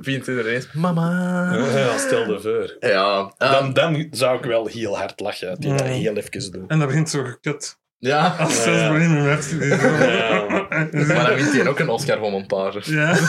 24 0.01 0.47
ineens. 0.47 0.73
Mama. 0.73 1.55
Ja, 1.75 1.99
stel 1.99 2.27
de 2.27 2.41
voor. 2.41 2.91
Ja, 2.91 3.33
ehm, 3.39 3.53
Dan, 3.53 3.73
dan 3.73 4.07
zou 4.11 4.39
ik 4.39 4.45
wel 4.45 4.67
heel 4.67 4.99
hard 4.99 5.21
lachen 5.21 5.49
dat 5.49 5.63
hij 5.63 5.77
dat 5.77 5.87
Mm. 5.87 5.93
heel 5.93 6.17
even 6.17 6.53
doet. 6.53 6.71
En 6.71 6.79
dat 6.79 6.89
begint 6.89 7.11
zo 7.11 7.23
gekut. 7.25 7.81
Ja. 8.11 8.35
Als 8.39 8.57
Ja. 8.57 8.63
zes 8.63 8.81
Rhapsody. 9.25 9.69
zo. 9.69 9.89
Ja. 10.05 10.47
Maar 11.07 11.27
dan 11.27 11.35
wint 11.35 11.53
hij 11.53 11.67
ook 11.69 11.79
een 11.79 11.89
Oscar 11.89 12.19
voor 12.19 12.31
montage. 12.31 12.93
Ja. 12.95 13.17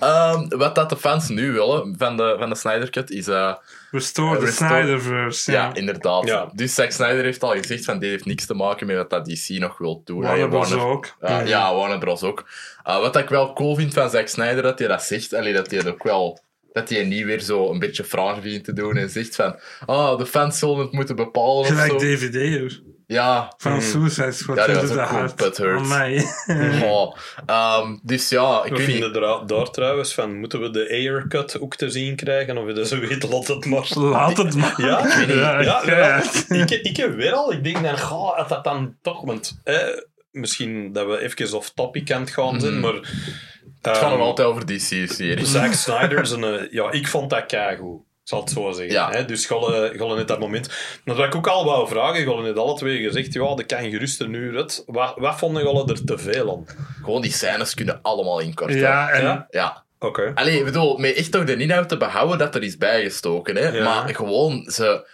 Ehm, 0.00 0.48
wat 0.48 0.74
dat 0.74 0.88
de 0.90 0.96
fans 0.96 1.28
nu 1.28 1.52
willen 1.52 1.94
van 1.98 2.16
de, 2.16 2.36
van 2.38 2.48
de 2.48 2.54
Snyder 2.56 2.90
Cut 2.90 3.10
is... 3.10 3.28
eh, 3.28 3.54
Restore 3.90 4.38
the 4.38 4.44
Restore- 4.44 4.68
Snyderverse. 4.70 5.52
ja. 5.52 5.62
Ja. 5.62 5.74
inderdaad. 5.74 6.24
Ja. 6.26 6.48
Dus 6.52 6.74
Zack 6.74 6.90
Snyder 6.90 7.24
heeft 7.24 7.42
al 7.42 7.50
gezegd 7.52 7.84
van 7.84 7.98
dit 7.98 8.10
heeft 8.10 8.24
niks 8.24 8.46
te 8.46 8.54
maken 8.54 8.86
met 8.86 8.96
wat 8.96 9.10
dat 9.10 9.24
DC 9.24 9.48
nog 9.48 9.78
wil 9.78 10.02
doen. 10.04 10.22
Warner 10.22 10.48
Bros. 10.48 10.68
Warner- 10.70 10.86
ook. 10.88 11.14
Uh, 11.22 11.46
Ja, 11.46 11.74
Warner 11.74 11.98
Bros. 11.98 12.22
ook. 12.22 12.44
Uh, 12.88 13.00
wat 13.00 13.16
ik 13.16 13.28
wel 13.28 13.52
cool 13.52 13.74
vind 13.74 13.94
van 13.94 14.10
Zack 14.10 14.28
Snyder, 14.28 14.62
dat 14.62 14.78
hij 14.78 14.88
dat 14.88 15.02
zegt. 15.02 15.34
Allee, 15.34 15.52
dat 15.52 15.70
hij 15.70 15.86
ook 15.86 16.02
wel... 16.02 16.40
Dat 16.74 16.88
hij 16.88 17.04
niet 17.04 17.24
weer 17.24 17.40
zo 17.40 17.70
een 17.70 17.78
beetje 17.78 18.04
fraai 18.04 18.40
vindt 18.40 18.64
te 18.64 18.72
doen 18.72 18.96
en 18.96 19.10
zegt 19.10 19.34
van... 19.34 19.56
Ah, 19.86 20.18
de 20.18 20.26
fans 20.26 20.58
zullen 20.58 20.78
het 20.78 20.92
moeten 20.92 21.16
bepalen 21.16 21.56
of 21.56 21.66
Gelijk 21.66 21.90
zo. 21.90 21.96
DVD 21.96 22.58
hoor. 22.58 22.80
Ja. 23.06 23.52
Van 23.56 23.82
Suicide 23.82 24.32
Squad. 24.32 24.56
Ja, 24.56 24.66
dat 24.66 24.82
is 24.82 25.60
ook. 25.60 25.78
Amai. 25.78 26.24
Oh. 26.84 27.16
Ehm, 27.46 27.96
dus 28.02 28.28
ja, 28.28 28.64
ik 28.64 28.76
vind 28.76 28.88
niet... 28.88 29.02
het 29.02 29.14
daar, 29.14 29.46
daar 29.46 29.70
trouwens 29.70 30.14
van, 30.14 30.38
moeten 30.38 30.60
we 30.60 30.70
de 30.70 30.88
Aircut 30.90 31.60
ook 31.60 31.76
te 31.76 31.90
zien 31.90 32.16
krijgen? 32.16 32.58
Of 32.58 32.72
dat 32.72 32.88
zoiets, 32.88 33.26
laat 33.28 33.46
het 33.46 33.64
maar. 33.64 33.90
Laat 33.94 34.36
het 34.36 34.54
maar. 34.54 34.74
Ja, 34.76 35.06
ik 35.06 35.14
weet 35.14 35.26
niet. 35.26 35.36
Ja, 35.36 35.82
Ja, 35.86 36.22
ik, 36.48 36.70
ik 36.70 36.96
heb 36.96 37.14
weer 37.14 37.32
al. 37.32 37.52
Ik 37.52 37.64
denk 37.64 37.82
dan, 37.82 37.98
goh, 37.98 38.36
dat 38.36 38.48
dat 38.48 38.64
dan 38.64 38.96
toch... 39.02 39.24
Want 39.24 39.60
eh, 39.64 39.76
misschien 40.30 40.92
dat 40.92 41.06
we 41.06 41.20
even 41.20 41.56
off 41.56 41.70
topic 41.70 42.12
aan 42.12 42.20
het 42.20 42.30
gaan 42.30 42.60
zijn, 42.60 42.80
maar... 42.80 43.12
Het 43.92 43.96
gaat 43.96 44.10
nog 44.10 44.18
ehm, 44.18 44.28
altijd 44.28 44.48
over 44.48 44.66
DC-series. 44.66 45.50
Zack 45.52 45.72
Snyder 45.72 46.20
is 46.20 46.30
een... 46.30 46.44
eh, 46.44 46.70
ja, 46.70 46.90
ik 46.90 47.08
vond 47.08 47.30
dat 47.30 47.46
keigoed. 47.46 48.00
Ik 48.00 48.30
zal 48.30 48.40
het 48.40 48.50
zo 48.50 48.72
zeggen. 48.72 48.94
Ja. 48.94 49.10
Hè? 49.10 49.24
Dus 49.24 49.46
Golle, 49.46 49.94
Golle 49.98 50.16
net 50.16 50.28
dat 50.28 50.38
moment... 50.38 50.70
Dat 51.04 51.16
wat 51.16 51.26
ik 51.26 51.34
ook 51.34 51.46
al 51.46 51.64
wou 51.64 51.88
vragen, 51.88 52.24
Golle 52.24 52.42
net 52.42 52.58
alle 52.58 52.74
twee 52.74 53.02
gezegd, 53.02 53.32
ja, 53.32 53.54
dat 53.54 53.66
kan 53.66 53.90
gerust 53.90 54.20
een 54.20 54.32
uur 54.32 54.56
uit. 54.56 54.82
Wat, 54.86 55.14
wat 55.16 55.38
vonden 55.38 55.62
Golle 55.62 55.92
er 55.92 56.04
te 56.04 56.18
veel 56.18 56.50
aan? 56.50 56.66
Gewoon 57.02 57.22
die 57.22 57.32
scènes 57.32 57.74
kunnen 57.74 57.98
allemaal 58.02 58.40
inkorten. 58.40 58.78
Ja, 58.78 59.08
en 59.10 59.22
Ja? 59.22 59.46
Ja. 59.50 59.84
Oké. 59.98 60.32
Allee, 60.34 60.58
ik 60.58 60.64
bedoel, 60.64 60.96
met 60.98 61.14
echt 61.14 61.32
toch 61.32 61.44
de 61.44 61.56
inhoud 61.56 61.88
te 61.88 61.96
behouden 61.96 62.38
dat 62.38 62.54
er 62.54 62.62
is 62.62 62.76
bijgestoken. 62.76 63.56
Hè? 63.56 63.68
Ja. 63.68 63.84
Maar 63.84 64.14
gewoon, 64.14 64.70
ze, 64.70 65.08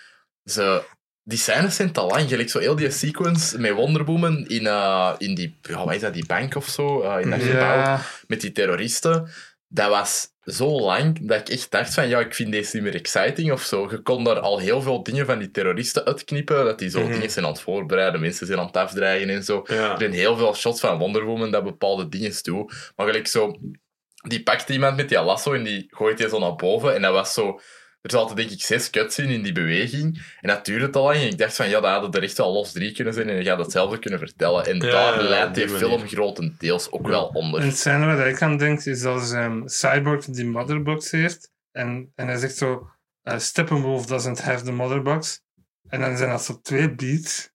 ze, 0.45 0.83
die 1.31 1.39
scènes 1.39 1.77
zijn 1.77 1.93
te 1.93 2.03
lang. 2.03 2.29
Gelijk 2.29 2.51
zo 2.51 2.59
heel 2.59 2.77
die 2.77 2.91
sequence 2.91 3.59
met 3.59 3.73
Wonder 3.73 4.05
Woman 4.05 4.47
in, 4.47 4.67
eh, 4.67 5.15
in 5.19 5.35
die, 5.35 5.59
ja, 5.63 5.85
wat 5.85 5.95
is 5.95 6.01
dat, 6.01 6.15
die 6.15 6.27
bank 6.27 6.55
of 6.55 6.67
zo, 6.69 7.03
eh, 7.03 7.23
in 7.23 7.31
dat 7.31 7.43
gebouw, 7.43 7.77
ja. 7.77 8.01
met 8.27 8.41
die 8.41 8.53
terroristen. 8.53 9.29
Dat 9.69 9.89
was 9.89 10.29
zo 10.45 10.81
lang 10.81 11.19
dat 11.29 11.41
ik 11.41 11.49
echt 11.49 11.71
dacht 11.71 11.95
van, 11.95 12.09
ja, 12.09 12.19
ik 12.21 12.35
vind 12.35 12.53
deze 12.53 12.75
niet 12.77 12.85
meer 12.85 12.95
exciting 12.95 13.53
of 13.53 13.63
zo. 13.63 13.89
Je 13.91 13.99
kon 14.03 14.25
daar 14.25 14.41
al 14.41 14.59
heel 14.59 14.83
veel 14.83 15.03
dingen 15.03 15.27
van 15.27 15.39
die 15.39 15.51
terroristen 15.51 16.05
uitknippen, 16.05 16.65
dat 16.65 16.79
die 16.79 16.91
zo 16.91 17.01
Mhm. 17.01 17.13
dingen 17.13 17.31
zijn 17.31 17.45
aan 17.45 17.53
het 17.53 17.61
voorbereiden, 17.61 18.21
mensen 18.21 18.47
zijn 18.47 18.59
aan 18.59 18.67
het 18.67 18.77
afdreigen 18.77 19.29
en 19.29 19.45
zo. 19.45 19.65
Ja. 19.67 19.93
Er 19.93 19.99
zijn 19.99 20.13
heel 20.13 20.37
veel 20.37 20.55
shots 20.55 20.81
van 20.81 20.99
Wonder 20.99 21.25
Woman 21.25 21.51
dat 21.51 21.65
bepaalde 21.65 22.09
dingen 22.09 22.33
doen. 22.43 22.71
Maar 22.97 23.07
gelijk 23.07 23.27
zo... 23.27 23.59
Die 24.29 24.43
pakt 24.43 24.69
iemand 24.69 24.97
met 24.97 25.09
die 25.09 25.21
lasso 25.21 25.53
en 25.53 25.63
die 25.63 25.87
gooit 25.91 26.19
die 26.19 26.29
zo 26.29 26.39
naar 26.39 26.57
boven. 26.57 26.95
En 26.95 27.03
dat 27.03 27.13
was 27.13 27.33
zo... 27.35 27.61
Er 28.03 28.11
zaten 28.11 28.37
denk 28.37 28.51
ik 28.51 28.63
zes 28.63 28.91
cuts 28.91 29.19
in, 29.19 29.29
in 29.29 29.43
die 29.43 29.53
beweging. 29.53 30.23
En 30.41 30.49
dat 30.49 30.65
duurde 30.65 30.91
te 30.91 30.99
lang. 30.99 31.17
En 31.17 31.27
ik 31.27 31.39
dacht 31.39 31.57
van, 31.57 31.69
ja, 31.69 31.81
dat 31.81 31.91
hadden 31.91 32.13
er 32.13 32.23
echt 32.23 32.37
wel 32.37 32.53
los 32.53 32.73
drie 32.73 32.93
kunnen 32.93 33.15
zijn. 33.15 33.29
En 33.29 33.37
je 33.37 33.45
gaat 33.45 33.59
hetzelfde 33.59 33.99
kunnen 33.99 34.19
vertellen. 34.19 34.67
En 34.67 34.77
Ja, 34.77 34.91
daar 34.91 35.23
ja, 35.23 35.29
leidt 35.29 35.55
die 35.55 35.69
film 35.69 36.09
grotendeels 36.09 36.91
ook 36.91 37.07
wel 37.07 37.27
onder. 37.27 37.61
En 37.61 37.67
het 37.67 37.77
scène 37.77 38.17
waar 38.17 38.29
ik 38.29 38.43
aan 38.43 38.57
denk 38.57 38.85
is 38.85 39.05
als 39.05 39.33
ehm, 39.33 39.63
Cyborg 39.67 40.25
die 40.25 40.47
motherbox 40.47 41.11
heeft. 41.11 41.53
En, 41.73 42.13
en 42.15 42.27
hij 42.27 42.37
zegt 42.37 42.57
zo: 42.57 42.89
uh, 43.25 43.39
Steppenwolf 43.39 44.07
doesn't 44.07 44.41
have 44.41 44.65
the 44.65 44.73
motherbox. 44.73 45.43
En 45.89 46.01
dan 46.01 46.17
zijn 46.17 46.31
dat 46.31 46.45
zo 46.45 46.61
twee 46.63 46.95
beats. 46.95 47.51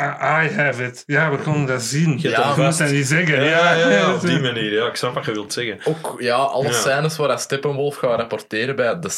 I, 0.00 0.02
I 0.46 0.50
have 0.54 0.84
it. 0.84 1.02
Ja, 1.06 1.30
we 1.30 1.36
konden 1.36 1.66
dat 1.66 1.82
zien. 1.82 2.18
Je 2.20 2.28
je 2.28 2.34
vast. 2.34 2.78
dat 2.78 2.90
niet 2.90 3.06
zeggen. 3.06 3.44
Ja, 3.44 3.72
ja, 3.74 3.90
ja, 3.90 4.14
op 4.14 4.20
die 4.20 4.40
manier. 4.40 4.72
Ja, 4.72 4.86
ik 4.86 4.96
snap 4.96 5.14
wat 5.14 5.24
je 5.24 5.32
wilt 5.32 5.52
zeggen. 5.52 5.78
Ook, 5.84 6.16
ja, 6.18 6.34
alle 6.36 6.66
Ja. 6.66 6.72
scènes 6.72 7.16
waar 7.16 7.28
dat 7.28 7.40
Steppenwolf 7.40 7.96
gaat 7.96 8.18
rapporteren 8.18 8.76
bij 8.76 8.98
de 8.98 9.10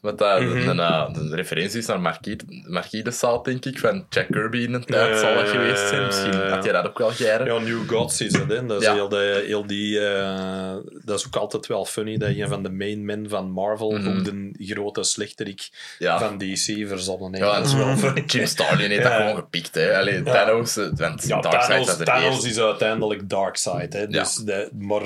wat 0.00 0.18
dat 0.18 0.40
Mhm. 0.40 0.68
een, 0.68 0.80
eh, 0.80 1.08
een 1.12 1.34
referentie 1.34 1.78
is 1.78 1.86
naar 1.86 2.00
Marquis, 2.00 2.36
Marquis 2.66 3.02
de 3.02 3.10
Saad, 3.10 3.44
denk 3.44 3.64
ik, 3.64 3.78
van 3.78 4.06
Jack 4.08 4.26
Kirby 4.30 4.58
in 4.58 4.72
een 4.74 4.84
tijd 4.84 5.08
Ja, 5.08 5.16
zal 5.18 5.34
dat 5.34 5.46
ja, 5.46 5.50
geweest 5.52 5.88
zijn. 5.88 6.00
ja, 6.00 6.06
Misschien 6.06 6.32
ja, 6.32 6.44
ja. 6.44 6.48
had 6.54 6.64
je 6.64 6.72
dat 6.72 6.86
ook 6.86 6.98
wel 6.98 7.10
geëren. 7.10 7.46
Ja, 7.46 7.58
New 7.58 7.88
Gods 7.88 8.20
is 8.20 8.32
dat, 8.32 8.48
hè. 8.48 8.66
Dat 8.66 8.80
is 8.80 8.86
Ja. 8.86 8.94
heel, 8.94 9.08
de, 9.08 9.44
heel 9.46 9.66
die... 9.66 10.00
eh, 10.08 10.74
dat 11.04 11.18
is 11.18 11.26
ook 11.26 11.36
altijd 11.36 11.66
wel 11.66 11.84
funny, 11.84 12.16
dat 12.18 12.28
een 12.28 12.48
van 12.48 12.62
de 12.62 12.70
main 12.70 13.04
men 13.04 13.28
van 13.28 13.50
Marvel 13.50 13.90
Mhm. 13.90 14.08
ook 14.18 14.24
de 14.24 14.50
grote 14.58 15.02
slechterik 15.02 15.68
Ja. 15.98 16.18
van 16.18 16.38
DC 16.38 16.88
verzonnen 16.88 17.34
heeft. 17.34 17.44
Ja, 17.46 17.56
dat 17.56 17.66
is 17.66 17.74
wel 17.74 17.96
funny. 18.04 18.22
Jim 18.26 18.46
Starlin 18.46 18.90
heeft 18.90 19.02
dat 19.02 19.12
Ja. 19.12 19.18
gewoon 19.18 19.34
gepikt. 19.36 19.74
Hè. 19.74 19.96
Allee, 19.98 20.21
Thanos, 20.24 20.74
want 20.74 21.26
Ja, 21.26 21.40
Darkseid 21.40 21.68
Thanos, 21.68 21.86
was 21.86 21.96
Thanos 22.06 22.34
eerst. 22.34 22.44
is 22.44 22.58
uiteindelijk 22.58 23.28
Darkseid. 23.28 23.92
Hè. 23.92 24.06
Dus 24.06 24.34
de, 24.34 24.70
maar 24.78 25.02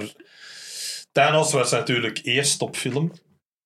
Thanos 1.13 1.53
was 1.53 1.71
natuurlijk 1.71 2.19
eerst 2.23 2.63
op 2.63 2.77
film. 2.77 3.13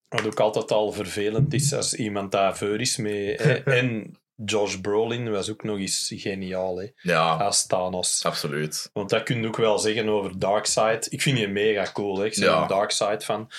Wat 0.09 0.27
ook 0.27 0.41
altijd 0.41 0.71
al 0.73 0.93
vervelend 0.93 1.55
is 1.55 1.73
als 1.73 1.95
iemand 1.95 2.33
daar 2.33 2.57
voor 2.57 2.81
is. 2.81 2.97
Mee, 2.97 3.35
hè. 3.37 3.53
En 3.81 4.15
Josh 4.45 4.75
Brolin 4.77 5.31
was 5.31 5.51
ook 5.51 5.63
nog 5.63 5.79
eens 5.79 6.13
geniaal 6.17 6.77
hè, 6.79 6.87
Ja, 7.03 7.35
als 7.37 7.67
Thanos. 7.67 8.25
absoluut. 8.25 8.91
Want 8.93 9.11
dat 9.11 9.23
kun 9.23 9.41
je 9.41 9.47
ook 9.47 9.57
wel 9.57 9.79
zeggen 9.79 10.09
over 10.09 10.39
Darkseid. 10.39 11.13
Ik 11.13 11.23
vind 11.23 11.37
die 11.37 11.49
mega 11.49 11.91
cool. 11.93 12.19
Hè. 12.19 12.25
Ik 12.27 12.35
ben 12.39 12.45
Ja. 12.49 12.63
een 12.63 12.69
Darkseid 12.69 13.25
van. 13.25 13.51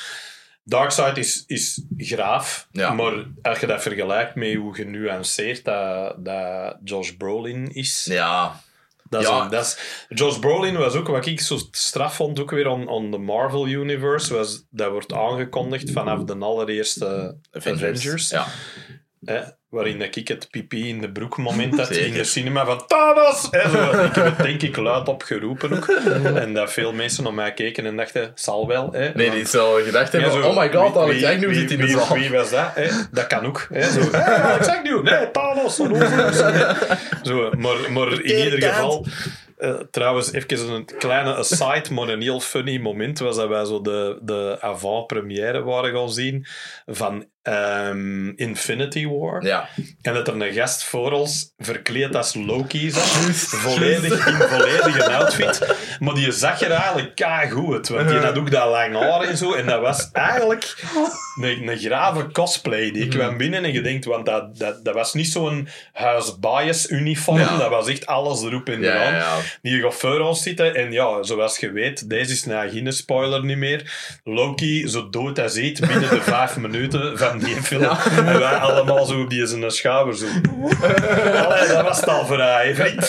Darkseid 0.64 1.18
is, 1.18 1.44
is 1.48 1.82
graaf, 1.98 2.68
Ja. 2.72 2.94
maar 2.94 3.26
als 3.42 3.60
je 3.60 3.68
dat 3.68 3.82
vergelijkt 3.82 4.36
met 4.36 4.54
hoe 4.56 4.76
genuanceerd 4.76 5.64
dat, 5.66 6.26
dat 6.26 6.78
Josh 6.84 7.10
Brolin 7.12 7.68
is, 7.74 8.06
Ja, 8.10 8.62
Dat 9.10 9.22
is 9.22 9.28
Ja. 9.28 9.42
een- 9.44 9.50
dat 9.50 9.66
is, 9.66 9.78
Josh 10.10 10.40
Brolin 10.40 10.78
was 10.78 10.94
ook, 10.96 11.08
wat 11.08 11.26
ik 11.26 11.42
zo 11.42 11.60
straf 11.72 12.16
vond, 12.16 12.40
ook 12.40 12.52
weer 12.52 12.68
on, 12.68 12.88
on 12.88 13.12
the 13.12 13.18
Marvel 13.18 13.68
Universe, 13.68 14.34
was, 14.34 14.64
dat 14.70 14.92
wordt 14.92 15.14
aangekondigd 15.14 15.92
vanaf 15.92 16.24
de 16.24 16.38
allereerste 16.38 17.38
Avengers. 17.52 18.30
Ja. 18.30 18.48
Hè, 19.26 19.40
waarin 19.70 20.00
dat 20.00 20.16
ik 20.16 20.28
het 20.28 20.48
pipi 20.52 20.88
in 20.88 21.02
de 21.02 21.12
broek 21.12 21.38
moment 21.38 21.78
had 21.78 21.90
in 21.90 22.14
de 22.14 22.24
cinema 22.24 22.66
van 22.66 22.88
Thanos! 22.88 23.48
Hè, 23.52 23.70
zo, 23.70 24.04
ik 24.04 24.16
heb 24.16 24.26
het 24.26 24.38
denk 24.46 24.62
ik 24.62 24.78
luid 24.78 25.08
opgeroepen 25.08 25.74
ook. 25.78 25.88
en 26.36 26.54
dat 26.54 26.72
veel 26.72 26.94
mensen 26.94 27.24
naar 27.24 27.34
mij 27.34 27.54
keken 27.54 27.86
en 27.86 27.98
dachten, 27.98 28.32
zal 28.36 28.68
wel. 28.68 28.92
Hè, 28.92 29.10
Nee, 29.14 29.26
want- 29.28 29.38
die 29.40 29.48
zou 29.48 29.82
gedacht 29.84 30.12
hebben, 30.12 30.32
Ja, 30.32 30.42
zo, 30.42 30.48
oh 30.50 30.58
my 30.58 30.72
god, 30.74 30.94
wie- 30.94 31.02
Alex 31.02 31.24
Agnew 31.24 31.50
wie- 31.50 31.60
zit 31.60 31.72
in 31.72 31.80
de 31.80 31.88
zaal. 31.88 32.14
Wie 32.18 32.30
was 32.32 32.50
dat? 32.50 32.72
Hè? 32.76 32.90
Dat 33.12 33.28
kan 33.28 33.46
ook. 33.46 33.68
Hè? 33.74 33.92
Zo, 33.92 34.00
hey, 34.12 34.36
Alex 34.42 34.68
Agnew, 34.68 35.04
nee, 35.04 35.32
Thanos. 35.32 35.76
Zo, 35.76 35.86
zo, 37.24 37.52
maar, 37.58 37.92
maar 37.92 38.12
in 38.24 38.44
ieder 38.44 38.62
geval... 38.70 39.06
eh, 39.58 39.74
trouwens, 39.92 40.32
even 40.32 40.70
een 40.70 40.86
kleine 40.98 41.36
aside, 41.36 41.94
maar 41.94 42.08
een 42.08 42.22
heel 42.22 42.40
funny 42.40 42.78
moment 42.78 43.20
was 43.20 43.36
dat 43.36 43.48
wij 43.48 43.66
zo 43.66 43.82
de, 43.82 44.20
de 44.22 44.58
avant-première 44.60 45.64
waren 45.64 45.94
gaan 45.96 46.12
zien 46.12 46.46
van 46.86 47.26
ehm, 47.42 48.30
Infinity 48.30 49.08
War. 49.08 49.44
Ja. 49.46 49.68
En 50.02 50.14
dat 50.14 50.28
er 50.28 50.42
een 50.42 50.54
gast 50.54 50.84
voor 50.84 51.12
ons 51.12 51.54
verkleed 51.58 52.16
als 52.16 52.34
Loki 52.34 52.90
zat. 52.92 53.04
Volledig 53.66 54.28
in 54.28 54.34
volledige 54.36 55.12
outfit. 55.14 55.76
Maar 56.00 56.14
die 56.14 56.32
zag 56.32 56.62
er 56.62 56.72
eigenlijk 56.72 57.16
keigoed 57.16 57.74
uit. 57.74 57.88
Want 57.90 58.10
die 58.10 58.18
had 58.18 58.38
ook 58.38 58.52
dat 58.52 58.70
lang 58.70 58.96
haar 58.96 59.22
en 59.22 59.38
zo. 59.38 59.54
En 59.54 59.66
dat 59.66 59.82
was 59.82 60.10
eigenlijk 60.12 60.76
een, 61.42 61.68
een 61.68 61.78
grave 61.78 62.32
cosplay. 62.32 62.92
Die 62.92 63.08
kwam 63.08 63.38
binnen 63.38 63.64
en 63.64 63.72
je 63.74 63.82
denkt, 63.82 64.06
want 64.06 64.26
dat, 64.26 64.58
dat, 64.58 64.86
dat 64.86 64.94
was 64.94 65.14
niet 65.14 65.28
zo'n 65.28 65.68
House 65.94 66.40
Bias 66.40 66.90
uniform. 66.90 67.40
Ja. 67.40 67.58
Dat 67.58 67.70
was 67.70 67.88
echt 67.88 68.06
alles 68.06 68.42
erop 68.44 68.70
en 68.70 68.82
Ja, 68.82 68.94
eraan. 68.94 69.14
ja. 69.14 69.38
Die 69.62 69.82
gaat 69.82 69.96
voor 69.96 70.20
ons 70.20 70.44
zitten. 70.44 70.76
En 70.76 70.92
ja, 70.92 71.24
zoals 71.24 71.58
je 71.58 71.72
weet, 71.72 72.10
deze 72.10 72.32
is 72.32 72.46
nou 72.46 72.70
geen 72.70 72.94
spoiler 72.94 73.44
niet 73.46 73.58
meer. 73.58 74.20
Loki, 74.24 74.88
zo 74.88 75.10
dood 75.10 75.40
als 75.40 75.54
ziet 75.54 75.80
binnen 75.80 76.10
de 76.10 76.22
vijf 76.36 76.58
minuten 76.58 77.18
van 77.32 77.40
die 77.40 77.64
film. 77.64 77.84
En 78.26 78.40
wij 78.40 78.56
allemaal 78.56 79.06
zo 79.06 79.28
die 79.28 79.46
zijn 79.48 79.72
schouder 79.72 80.18
zo. 80.18 80.26
Allee, 80.26 81.68
dat 81.68 81.82
was 81.84 82.00
het 82.00 82.10
al 82.10 82.26
voor 82.26 82.38
vriend. 82.74 83.08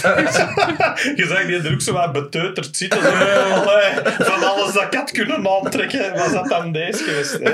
je 1.20 1.24
zag 1.28 1.46
die 1.46 1.56
er 1.56 1.72
ook 1.72 1.80
zo 1.80 1.92
wat 1.92 2.12
beteuterd 2.12 2.76
zitten. 2.76 3.02
Zo. 3.02 3.08
Allee, 3.08 3.92
van 4.18 4.42
alles 4.44 4.72
dat 4.72 4.82
ik 4.82 4.94
had 4.94 5.10
kunnen 5.10 5.48
aantrekken, 5.48 6.12
was 6.12 6.32
dat 6.32 6.48
dan 6.48 6.72
deze 6.72 7.04
geweest. 7.04 7.32
Hè? 7.32 7.52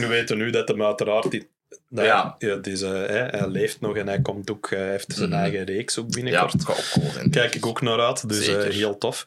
We 0.00 0.06
weten 0.06 0.36
nu 0.38 0.50
dat 0.50 0.68
hem 0.68 0.82
uiteraard... 0.82 1.30
Die, 1.30 1.48
dat, 1.88 2.04
Ja. 2.04 2.34
ja. 2.38 2.58
is, 2.62 2.82
eh, 2.82 2.90
hè, 2.90 3.24
hij 3.38 3.48
leeft 3.48 3.80
nog 3.80 3.96
en 3.96 4.06
hij 4.06 4.20
komt 4.20 4.50
ook, 4.50 4.70
hij 4.70 4.90
heeft 4.90 5.12
zijn 5.14 5.28
Mhm. 5.30 5.38
eigen 5.38 5.64
reeks 5.64 5.98
ook 5.98 6.06
Ja, 6.08 6.14
binnenkort 6.22 6.64
cool 6.64 7.10
zijn. 7.12 7.30
kijk 7.30 7.54
ik 7.54 7.66
ook 7.66 7.80
naar 7.80 8.00
uit, 8.00 8.28
dus 8.28 8.46
eh, 8.48 8.62
heel 8.62 8.98
tof. 8.98 9.24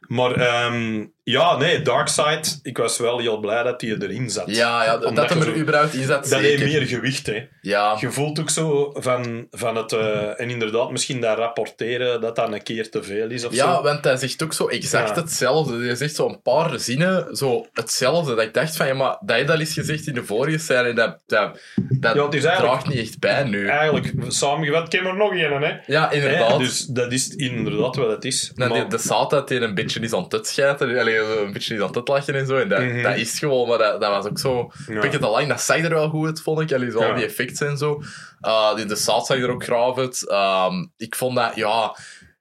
Maar 0.00 0.32
ehm, 0.34 1.04
ja, 1.30 1.56
nee, 1.56 1.82
Darkseid, 1.82 2.58
ik 2.62 2.76
was 2.78 2.98
wel 2.98 3.18
heel 3.18 3.38
blij 3.40 3.62
dat 3.62 3.80
hij 3.80 3.96
erin 3.98 4.30
zat. 4.30 4.44
Ja, 4.46 4.84
ja 4.84 4.94
Omdat 4.94 5.14
dat 5.16 5.28
hem 5.28 5.40
er 5.42 5.56
überhaupt 5.56 5.94
in 5.94 6.06
zat, 6.06 6.28
Dat 6.28 6.40
heeft 6.40 6.64
meer 6.64 6.86
gewicht, 6.86 7.26
hè. 7.26 7.46
Ja, 7.60 7.96
Je 8.00 8.10
voelt 8.10 8.40
ook 8.40 8.50
zo 8.50 8.90
van, 8.98 9.46
van 9.50 9.76
het... 9.76 9.92
eh, 9.92 10.40
en 10.40 10.50
inderdaad, 10.50 10.90
misschien 10.90 11.20
dat 11.20 11.38
rapporteren 11.38 12.20
dat 12.20 12.36
dat 12.36 12.52
een 12.52 12.62
keer 12.62 12.90
te 12.90 13.02
veel 13.02 13.30
is 13.30 13.44
of 13.44 13.54
ja, 13.54 13.74
zo. 13.74 13.82
want 13.82 14.04
hij 14.04 14.16
zegt 14.16 14.42
ook 14.42 14.52
zo 14.52 14.66
exact 14.68 15.08
Ja. 15.08 15.22
hetzelfde. 15.22 15.84
Hij 15.84 15.94
zegt 15.94 16.14
zo 16.14 16.28
een 16.28 16.42
paar 16.42 16.78
zinnen 16.78 17.36
zo 17.36 17.66
hetzelfde. 17.72 18.34
Dat 18.34 18.44
ik 18.44 18.54
dacht 18.54 18.76
van, 18.76 18.86
ja, 18.86 18.94
maar 18.94 19.16
dat 19.24 19.38
je 19.38 19.44
dat 19.44 19.58
eens 19.58 19.72
gezegd 19.72 20.06
in 20.06 20.14
de 20.14 20.24
vorige 20.24 20.58
scène, 20.58 20.92
dat, 20.92 21.18
dat, 21.26 21.60
dat 21.76 22.14
Ja, 22.14 22.26
is 22.30 22.42
draagt 22.42 22.88
niet 22.88 22.98
echt 22.98 23.18
bij 23.18 23.42
nu. 23.44 23.68
Eigenlijk, 23.68 24.12
samengevat, 24.28 24.92
heb 24.92 25.04
er 25.04 25.16
nog 25.16 25.30
een, 25.30 25.62
hè. 25.62 25.72
Ja, 25.86 26.08
Hè, 26.08 26.14
inderdaad. 26.14 26.58
Dus 26.58 26.84
dat 26.86 27.12
is 27.12 27.28
inderdaad 27.28 27.96
wat 27.96 28.10
het 28.10 28.24
is. 28.24 28.52
Dan 28.54 28.68
Maar- 28.68 28.88
de 28.88 28.98
zaad 28.98 29.30
dat 29.30 29.48
hij 29.48 29.60
een 29.60 29.74
beetje 29.74 30.00
is 30.00 30.12
aan 30.12 30.26
het 30.28 30.46
schijten, 30.46 30.98
allee, 30.98 31.16
zo 31.16 31.19
een 31.20 31.52
beetje 31.52 31.74
is 31.74 31.80
aan 31.80 31.90
het 31.92 32.08
lachen 32.08 32.34
en 32.34 32.46
zo. 32.46 32.56
En 32.58 32.68
dat, 32.68 32.80
Mhm. 32.80 33.02
dat 33.02 33.16
is 33.16 33.38
gewoon, 33.38 33.68
maar 33.68 33.78
dat, 33.78 34.00
dat 34.00 34.10
was 34.10 34.26
ook 34.26 34.38
zo. 34.38 34.70
Ja. 34.86 35.02
Ik 35.02 35.12
het 35.12 35.22
al 35.22 35.30
lang, 35.30 35.48
dat 35.48 35.60
zag 35.60 35.76
er 35.76 35.88
wel 35.94 36.08
goed 36.08 36.26
uit, 36.26 36.40
vond 36.42 36.60
ik. 36.60 36.72
Allee, 36.72 36.90
zo 36.90 37.00
Ja. 37.04 37.14
die 37.14 37.24
effecten 37.24 37.68
en 37.68 37.76
zo. 37.78 38.02
Uh, 38.46 38.74
de 38.76 38.96
zaad 38.96 39.26
zag 39.26 39.36
er 39.38 39.50
ook 39.50 39.64
graaf 39.64 39.98
uit. 39.98 40.28
Ehm, 40.28 40.86
ik 40.96 41.14
vond 41.14 41.36
dat, 41.36 41.54
ja, 41.54 41.96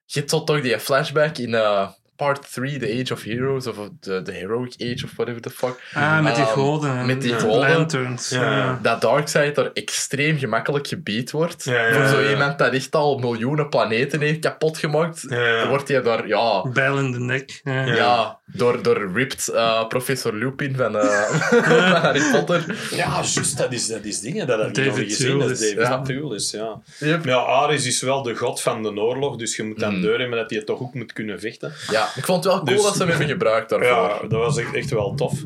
je 0.06 0.20
hebt 0.20 0.30
toch 0.46 0.62
die 0.62 0.80
flashback 0.80 1.38
in 1.38 1.54
eh, 1.54 1.88
part 2.20 2.52
3, 2.54 2.78
The 2.80 3.00
Age 3.02 3.14
of 3.14 3.24
Heroes, 3.24 3.68
of 3.68 3.76
the, 4.02 4.22
the 4.22 4.32
Heroic 4.32 4.74
Age, 4.82 5.04
of 5.06 5.12
whatever 5.16 5.42
the 5.42 5.50
fuck. 5.50 5.82
Ah, 5.94 6.20
met 6.24 6.36
die 6.36 6.44
Ehm, 6.44 6.54
goden. 6.54 6.98
en 6.98 7.06
met 7.06 7.22
die 7.22 7.46
lanterns. 7.46 8.30
Ja. 8.30 8.58
Ja. 8.58 8.80
Dat 8.82 9.02
Darkseid 9.02 9.58
er 9.58 9.72
extreem 9.74 10.38
gemakkelijk 10.38 10.88
gebied 10.88 11.32
wordt. 11.32 11.64
Ja, 11.64 11.94
Voor 11.94 12.06
zo 12.06 12.30
iemand 12.30 12.58
dat 12.58 12.74
echt 12.74 12.96
al 12.96 13.18
miljoenen 13.18 13.70
planeten 13.70 14.22
heeft 14.22 14.40
kapot 14.40 14.78
gemaakt, 14.78 15.26
ja. 15.30 15.68
wordt 15.68 15.88
hij 15.88 16.02
daar, 16.02 16.28
ja, 16.28 16.70
Bijl 16.74 16.98
in 16.98 17.12
de 17.12 17.20
nek. 17.20 17.62
Ja. 17.64 17.86
ja, 17.86 18.40
door, 18.46 18.82
door 18.84 19.12
ripped 19.14 19.48
eh, 19.48 19.88
professor 19.88 20.34
Lupin 20.36 20.76
van, 20.76 20.92
van 21.64 21.74
Harry 22.02 22.32
Potter. 22.32 22.76
Ja, 22.92 23.10
juist, 23.34 23.58
dat 23.58 23.72
is, 23.74 23.88
dat 23.88 24.04
is 24.04 24.20
dingen. 24.20 24.48
Dat 24.48 24.60
heb 24.60 24.78
ik 24.78 24.86
nog 24.86 24.96
gezien. 24.98 25.40
Dat 25.40 25.50
is. 25.50 25.76
David 25.76 26.52
Ja. 26.52 26.82
Yep. 27.00 27.26
Ja, 27.26 27.36
Ares 27.38 27.86
is 27.86 28.02
wel 28.02 28.22
de 28.24 28.36
god 28.36 28.62
van 28.62 28.84
de 28.84 28.94
oorlog, 29.02 29.36
dus 29.36 29.56
je 29.56 29.64
moet 29.64 29.80
dan 29.80 29.96
Mm. 29.96 30.02
deur 30.02 30.20
hebben 30.20 30.38
dat 30.38 30.50
hij 30.50 30.64
toch 30.64 30.82
ook 30.82 30.94
moet 30.94 31.14
kunnen 31.14 31.40
vechten. 31.40 31.74
Ja, 31.92 32.09
ik 32.16 32.26
vond 32.26 32.44
het 32.44 32.54
wel 32.54 32.64
cool 32.64 32.76
Dus- 32.76 32.84
dat 32.84 32.94
ze 32.94 33.00
hem 33.00 33.10
hebben 33.10 33.28
gebruikt 33.28 33.70
daarvoor. 33.70 33.88
Ja, 33.90 34.20
dat 34.28 34.40
was 34.40 34.58
echt, 34.58 34.74
echt 34.74 34.90
wel 34.90 35.16
tof. 35.16 35.44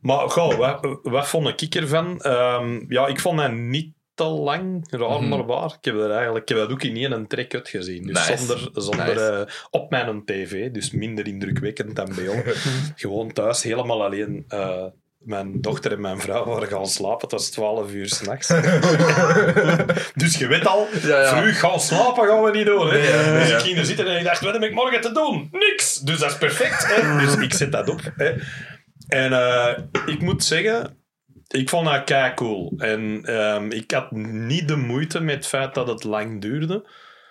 Maar 0.00 0.30
goh, 0.30 0.54
wat, 0.54 0.98
wat 1.02 1.28
vond 1.28 1.62
ik 1.62 1.74
ervan? 1.74 2.20
Ehm, 2.20 2.84
ja, 2.88 3.06
ik 3.06 3.20
vond 3.20 3.38
dat 3.38 3.52
niet 3.52 3.96
te 4.14 4.24
lang, 4.24 4.86
raar 4.90 5.22
maar 5.22 5.46
waar. 5.46 5.76
Ik 5.78 5.84
heb, 5.84 5.94
er 5.94 6.10
eigenlijk, 6.10 6.42
ik 6.50 6.56
heb 6.56 6.58
dat 6.58 6.70
ook 6.72 6.82
in 6.82 6.96
één 7.12 7.26
trek 7.26 7.54
uitgezien. 7.54 8.02
Dus 8.06 8.28
Nice. 8.28 8.36
zonder, 8.46 8.68
zonder 8.72 9.06
Nice. 9.06 9.20
eh, 9.46 9.54
op 9.70 9.90
mijn 9.90 10.24
tv, 10.24 10.70
dus 10.70 10.90
minder 10.90 11.26
indrukwekkend 11.26 11.96
dan 11.96 12.12
bij 12.14 12.24
jou. 12.24 12.42
Gewoon 12.96 13.32
thuis, 13.32 13.62
helemaal 13.62 14.04
alleen. 14.04 14.44
eh, 14.48 14.84
mijn 15.18 15.60
dochter 15.60 15.92
en 15.92 16.00
mijn 16.00 16.20
vrouw 16.20 16.44
waren 16.44 16.68
gaan 16.68 16.86
slapen. 16.86 17.20
Het 17.20 17.30
was 17.30 17.50
12 17.50 17.92
uur 17.92 18.08
s'nachts. 18.08 18.48
dus 20.22 20.38
je 20.38 20.46
weet 20.46 20.66
al, 20.66 20.86
Ja, 21.02 21.20
ja. 21.20 21.42
vroeg 21.42 21.58
gaan 21.58 21.80
slapen 21.80 22.28
gaan 22.28 22.42
we 22.42 22.50
niet 22.50 22.66
doen. 22.66 22.88
Hè? 22.88 22.98
Nee, 22.98 23.40
dus 23.40 23.50
ik 23.50 23.58
ging 23.58 23.78
er 23.78 23.84
zitten 23.84 24.06
en 24.06 24.18
ik 24.18 24.24
dacht, 24.24 24.40
wat 24.40 24.52
heb 24.52 24.62
ik 24.62 24.74
morgen 24.74 25.00
te 25.00 25.12
doen? 25.12 25.48
Niks! 25.52 25.94
Dus 25.94 26.18
dat 26.18 26.30
is 26.30 26.38
perfect. 26.38 26.86
Hè? 26.86 27.18
Dus 27.18 27.36
ik 27.36 27.54
zet 27.54 27.72
dat 27.72 27.88
op. 27.88 28.00
Hè? 28.16 28.32
En 29.08 29.32
eh, 29.32 29.78
ik 30.06 30.20
moet 30.20 30.44
zeggen, 30.44 30.96
ik 31.48 31.68
vond 31.68 31.86
dat 31.86 32.04
kei 32.04 32.34
cool. 32.34 32.72
En 32.76 33.20
ehm, 33.24 33.70
ik 33.70 33.90
had 33.90 34.10
niet 34.12 34.68
de 34.68 34.76
moeite 34.76 35.20
met 35.20 35.34
het 35.34 35.46
feit 35.46 35.74
dat 35.74 35.88
het 35.88 36.04
lang 36.04 36.40
duurde. 36.40 36.88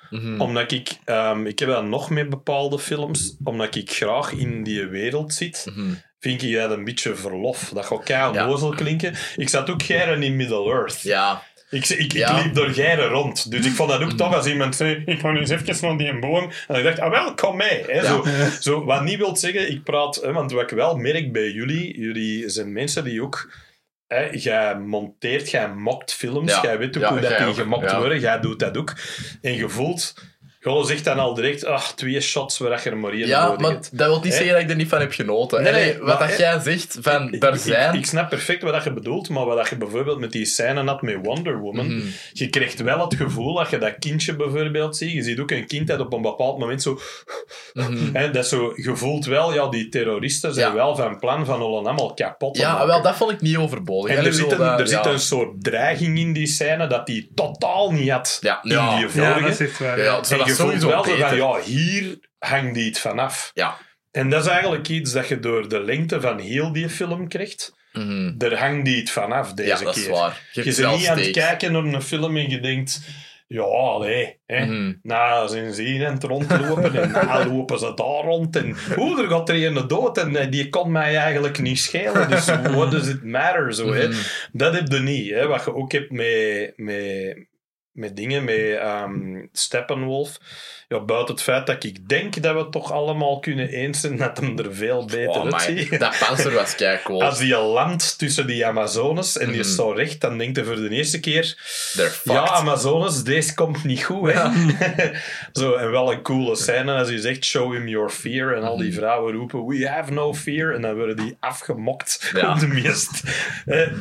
Mhm. 0.10 0.42
Omdat 0.42 0.72
ik, 0.72 0.90
ehm, 1.06 1.46
ik 1.46 1.60
heb 1.60 1.70
dat 1.70 1.84
nog 1.86 2.10
met 2.10 2.30
bepaalde 2.30 2.80
films, 2.80 3.36
omdat 3.44 3.76
ik 3.76 3.92
graag 3.92 4.32
in 4.32 4.64
die 4.64 4.86
wereld 4.86 5.34
zit, 5.34 5.66
Mhm. 5.76 5.94
vind 6.20 6.42
ik 6.44 6.54
dat 6.56 6.72
een 6.72 6.84
beetje 6.84 7.16
verlof. 7.16 7.72
Dat 7.74 7.86
gaat 7.86 8.04
kei 8.04 8.34
Ja. 8.34 8.70
klinken. 8.76 9.14
Ik 9.36 9.50
zat 9.50 9.70
ook 9.70 9.84
geren 9.84 10.24
in 10.24 10.36
Middle-earth. 10.36 11.02
Ja, 11.02 11.44
Ik, 11.70 11.88
ik, 11.90 12.14
ik 12.14 12.30
liep 12.44 12.54
door 12.54 12.70
geren 12.70 13.08
rond. 13.08 13.52
Dus 13.52 13.66
ik 13.66 13.72
vond 13.72 13.90
dat 13.90 14.02
ook 14.02 14.12
tof 14.12 14.34
als 14.34 14.46
iemand 14.46 14.76
zei, 14.76 15.02
ik 15.06 15.20
ga 15.20 15.32
nu 15.32 15.40
eens 15.40 15.50
even 15.50 15.88
naar 15.88 15.98
die 15.98 16.20
boom. 16.20 16.52
En 16.68 16.76
ik 16.76 16.84
dacht, 16.84 17.00
ah 17.00 17.12
wel, 17.12 17.34
kom 17.34 17.58
mee. 17.58 17.84
Hè, 17.88 18.06
zo, 18.06 18.24
zo, 18.60 18.86
wat 18.86 19.04
niet 19.04 19.18
wil 19.18 19.36
zeggen, 19.36 19.72
ik 19.72 19.84
praat... 19.84 20.16
Hè, 20.16 20.32
want 20.34 20.52
wat 20.52 20.62
ik 20.62 20.70
wel 20.78 20.96
merk 20.98 21.32
bij 21.32 21.50
jullie, 21.52 22.00
jullie 22.00 22.50
zijn 22.50 22.72
mensen 22.74 23.04
die 23.04 23.22
ook... 23.24 23.52
Hè, 24.08 24.30
jij 24.32 24.78
monteert, 24.80 25.50
jij 25.50 25.70
mokt 25.70 26.14
films, 26.14 26.62
jij 26.62 26.78
weet 26.78 26.98
ook 26.98 27.04
hoe 27.04 27.20
dat 27.20 27.38
die 27.38 27.54
gemokt 27.54 27.96
worden, 27.96 28.20
jij 28.20 28.40
doet 28.40 28.60
dat 28.60 28.78
ook. 28.78 28.96
En 29.42 29.54
je 29.54 29.70
voelt... 29.70 30.14
Gewoon 30.68 30.86
zegt 30.86 31.04
dan 31.04 31.20
al 31.20 31.34
direct, 31.34 31.66
ach, 31.66 31.94
twee 31.96 32.22
shots 32.22 32.58
waar 32.58 32.82
je 32.84 32.90
er 32.90 32.98
maar 32.98 33.12
één 33.12 33.28
ja 33.28 33.44
nodig 33.46 33.60
maar 33.62 33.72
hebt. 33.72 33.98
dat 33.98 34.08
wil 34.08 34.20
niet 34.24 34.34
zeggen 34.34 34.52
dat 34.54 34.62
ik 34.62 34.70
er 34.70 34.76
niet 34.76 34.90
van 34.90 35.00
heb 35.00 35.12
genoten. 35.12 35.64
Nee, 35.64 35.72
Nee, 35.72 35.84
nee, 35.84 35.98
wat 36.04 36.20
maar, 36.20 36.28
dat 36.30 36.38
jij 36.38 36.60
zegt, 36.60 36.98
van, 37.02 37.34
Ik- 37.34 37.44
er 37.44 37.54
ik, 37.54 37.60
zijn... 37.60 37.94
ik, 37.94 38.00
ik 38.00 38.06
snap 38.06 38.30
perfect 38.30 38.62
wat 38.64 38.74
dat 38.74 38.84
je 38.84 38.94
bedoelt, 38.94 39.30
maar 39.30 39.46
wat 39.46 39.58
dat 39.58 39.70
je 39.70 39.76
bijvoorbeeld 39.78 40.20
met 40.20 40.32
die 40.32 40.46
scène 40.46 40.84
had 40.84 41.02
met 41.02 41.16
Wonder 41.24 41.58
Woman, 41.60 41.86
Mhm. 41.96 42.06
je 42.34 42.50
krijgt 42.50 42.82
wel 42.82 43.00
het 43.00 43.16
gevoel 43.16 43.54
dat 43.56 43.70
je 43.70 43.78
dat 43.78 43.96
kindje 44.00 44.36
bijvoorbeeld 44.36 44.98
ziet. 44.98 45.12
Je 45.12 45.24
ziet 45.24 45.40
ook 45.40 45.52
een 45.52 45.68
kind 45.68 45.88
dat 45.88 46.00
op 46.00 46.14
een 46.14 46.22
bepaald 46.22 46.58
moment 46.60 46.82
zo... 46.82 47.00
Mhm. 47.74 47.98
Hè, 48.14 48.32
dat 48.32 48.48
zo 48.48 48.74
je 48.76 48.96
voelt 48.96 49.26
wel, 49.26 49.54
ja, 49.54 49.68
die 49.70 49.90
terroristen 49.90 50.54
zijn 50.54 50.68
Ja. 50.68 50.74
wel 50.76 50.96
van 50.96 51.20
plan 51.20 51.46
van 51.46 51.62
ons 51.62 51.76
allemaal 51.88 52.14
kapot 52.14 52.54
te 52.54 52.60
Ja, 52.60 52.72
maken. 52.72 52.88
wel, 52.88 53.02
dat 53.02 53.16
vond 53.16 53.32
ik 53.32 53.42
niet 53.42 53.58
overbodig. 53.58 54.16
En 54.16 54.26
er 54.26 54.34
zit, 54.34 54.52
een, 54.52 54.58
dat- 54.58 54.80
er 54.80 54.88
zit 54.88 55.04
ja. 55.04 55.12
een 55.12 55.20
soort 55.20 55.64
dreiging 55.64 56.18
in 56.20 56.34
die 56.34 56.48
scène 56.48 56.88
dat 56.88 57.06
die 57.06 57.32
totaal 57.36 57.92
niet 57.92 58.10
had 58.10 58.38
Ja, 58.42 58.60
in 58.64 58.70
ja. 58.72 58.96
die 58.96 59.06
Ja, 59.06 59.10
vorige. 59.10 59.42
dat 59.42 59.50
is 59.52 59.60
echt 59.60 59.80
waar. 59.80 60.00
Ja, 60.58 60.64
ja. 60.64 60.70
voelt 60.70 60.82
sowieso 60.82 60.88
wel 60.88 61.04
zo 61.04 61.28
van, 61.28 61.36
ja, 61.36 61.60
hier 61.62 62.20
hangt 62.40 62.74
die 62.74 62.86
het 62.86 63.00
vanaf. 63.00 63.52
Ja. 63.54 63.78
En 64.12 64.30
dat 64.30 64.44
is 64.44 64.50
eigenlijk 64.50 64.88
iets 64.88 65.12
dat 65.12 65.28
je 65.28 65.40
door 65.40 65.70
de 65.70 65.80
lengte 65.80 66.22
van 66.22 66.40
heel 66.40 66.72
die 66.72 66.90
film 66.90 67.28
krijgt. 67.28 67.76
Mhm. 67.94 68.38
Daar 68.38 68.54
hangt 68.54 68.86
die 68.86 69.00
het 69.00 69.10
vanaf 69.10 69.54
deze 69.54 69.70
Ja, 69.70 69.80
dat 69.80 69.94
keer. 69.94 70.10
waar. 70.10 70.42
Je, 70.52 70.64
bent 70.64 70.98
niet 70.98 71.08
aan 71.08 71.18
het 71.18 71.32
kijken 71.32 71.72
naar 71.72 71.84
een 71.84 72.02
film 72.02 72.38
en 72.38 72.50
je 72.50 72.60
denkt... 72.60 73.02
Ja, 73.48 73.98
nee. 74.00 74.40
Hè. 74.46 74.66
Mhm. 74.66 74.94
Nou, 75.04 75.50
zijn 75.50 75.74
ze 75.74 75.82
hier 75.82 76.08
aan 76.08 76.14
het 76.14 76.24
rondlopen 76.24 76.96
en 76.96 77.12
nou 77.12 77.48
lopen 77.48 77.80
ze 77.80 77.94
daar 77.96 78.24
rond. 78.24 78.56
En 78.56 78.76
hoe, 78.96 79.22
er 79.24 79.30
gaat 79.30 79.50
er 79.50 79.66
een 79.66 79.88
dood 79.88 80.18
en 80.18 80.36
eh, 80.36 80.52
die 80.52 80.70
kon 80.70 80.92
mij 80.92 81.16
eigenlijk 81.16 81.60
niet 81.60 81.80
schelen. 81.80 82.30
Dus 82.30 82.46
what 82.76 82.92
does 82.92 83.08
it 83.08 83.24
matter? 83.24 83.74
Zo, 83.74 83.94
hè. 83.94 84.08
Mhm. 84.08 84.18
Dat 84.52 84.74
heb 84.74 84.92
je 84.92 85.00
niet. 85.00 85.30
Hè. 85.30 85.48
Wat 85.48 85.66
je 85.66 85.76
ook 85.76 85.92
hebt 85.92 86.12
met, 86.12 86.74
met, 86.76 87.38
met 87.98 88.16
dingen, 88.16 88.44
met 88.44 88.78
ehm, 88.80 89.46
Steppenwolf. 89.52 90.40
Ja, 90.90 91.00
buiten 91.00 91.34
het 91.34 91.44
feit 91.44 91.68
dat 91.68 91.84
ik 91.84 92.10
denk 92.10 92.42
dat 92.42 92.54
we 92.54 92.60
het 92.60 92.72
toch 92.72 92.92
allemaal 92.92 93.40
kunnen 93.40 93.70
eens 93.70 94.00
zijn 94.02 94.18
dat 94.18 94.38
hem 94.38 94.60
er 94.60 94.76
veel 94.76 95.06
beter 95.06 95.30
Oh, 95.42 95.52
uitziet. 95.54 96.00
Dat 96.00 96.18
panzer 96.28 96.54
was 96.54 96.76
cool. 97.04 97.24
Als 97.24 97.38
die 97.38 97.58
landt 97.58 98.18
tussen 98.18 98.48
die 98.48 98.66
Amazones 98.66 99.38
en 99.38 99.48
die 99.52 99.60
Mhm. 99.60 99.68
staat 99.70 99.96
recht, 99.96 100.22
dan 100.22 100.38
denkt 100.38 100.56
hij 100.56 100.66
voor 100.66 100.76
de 100.76 100.90
eerste 100.90 101.20
keer... 101.20 101.58
Ja, 102.24 102.48
Amazones, 102.48 103.24
deze 103.24 103.54
komt 103.54 103.84
niet 103.84 104.04
goed, 104.04 104.34
hè. 104.34 104.50
Zo, 105.62 105.74
en 105.74 105.92
wel 105.92 106.12
een 106.12 106.22
coole 106.22 106.56
scène 106.56 106.94
als 106.94 107.10
je 107.10 107.20
zegt, 107.20 107.46
show 107.46 107.74
him 107.74 107.88
your 107.88 108.10
fear. 108.10 108.54
En 108.56 108.64
al 108.64 108.78
die 108.78 108.88
Mhm. 108.90 108.98
vrouwen 108.98 109.34
roepen, 109.34 109.66
we 109.66 109.88
have 109.88 110.12
no 110.14 110.34
fear. 110.34 110.74
En 110.74 110.82
dan 110.82 110.96
worden 110.96 111.16
die 111.16 111.38
afgemokt 111.40 112.32
Ja. 112.34 112.52
op 112.54 112.60
de 112.60 112.68
meest 112.68 113.22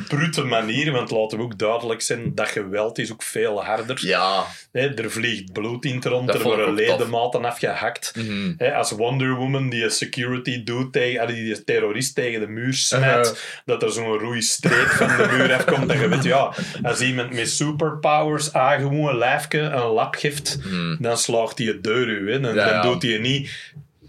brute 0.07 0.43
manier. 0.43 0.91
Want 0.91 1.11
laten 1.11 1.37
we 1.37 1.43
ook 1.43 1.57
duidelijk 1.57 2.01
zijn, 2.01 2.35
dat 2.35 2.47
geweld 2.47 2.97
is 2.97 3.11
ook 3.11 3.23
veel 3.23 3.63
harder. 3.63 3.97
Ja. 4.05 4.45
Hè, 4.71 4.93
er 4.93 5.11
vliegt 5.11 5.53
bloed 5.53 5.85
in 5.85 5.95
het 5.95 6.05
rond, 6.05 6.33
er 6.33 6.41
worden 6.43 6.75
ook 6.81 6.85
tof. 6.87 6.97
ledematen 6.97 7.45
afgehakt. 7.45 8.13
Hè, 8.57 8.73
als 8.73 8.91
Wonder 8.91 9.35
Woman 9.35 9.69
die 9.69 9.83
een 9.83 9.91
security 9.91 10.63
doet 10.63 10.93
tegen, 10.93 11.27
die 11.27 11.63
terrorist 11.63 12.15
tegen 12.15 12.39
de 12.39 12.47
muur 12.47 12.73
smijt, 12.73 13.03
Uh-huh. 13.27 13.35
dat 13.65 13.83
er 13.83 13.91
zo'n 13.91 14.17
roeistreep 14.19 14.87
van 14.87 15.07
de 15.07 15.27
muur 15.31 15.53
afkomt. 15.53 15.87
Dat 15.87 15.99
je 15.99 16.07
weet, 16.07 16.23
ja, 16.23 16.53
als 16.83 17.01
iemand 17.01 17.33
met 17.33 17.49
superpowers 17.49 18.53
aan 18.53 18.79
gewoon 18.79 19.07
een 19.09 19.17
lijfje 19.17 19.59
een 19.59 19.81
lap 19.85 20.15
geeft, 20.15 20.57
Mhm. 20.65 20.95
dan 20.99 21.17
slaagt 21.17 21.57
hij 21.57 21.67
het 21.67 21.83
deur 21.83 22.07
u 22.07 22.31
in. 22.33 22.45
En 22.45 22.55
Ja, 22.55 22.65
dan 22.65 22.73
ja. 22.73 22.81
doet 22.81 23.01
hij 23.03 23.17
niet... 23.17 23.51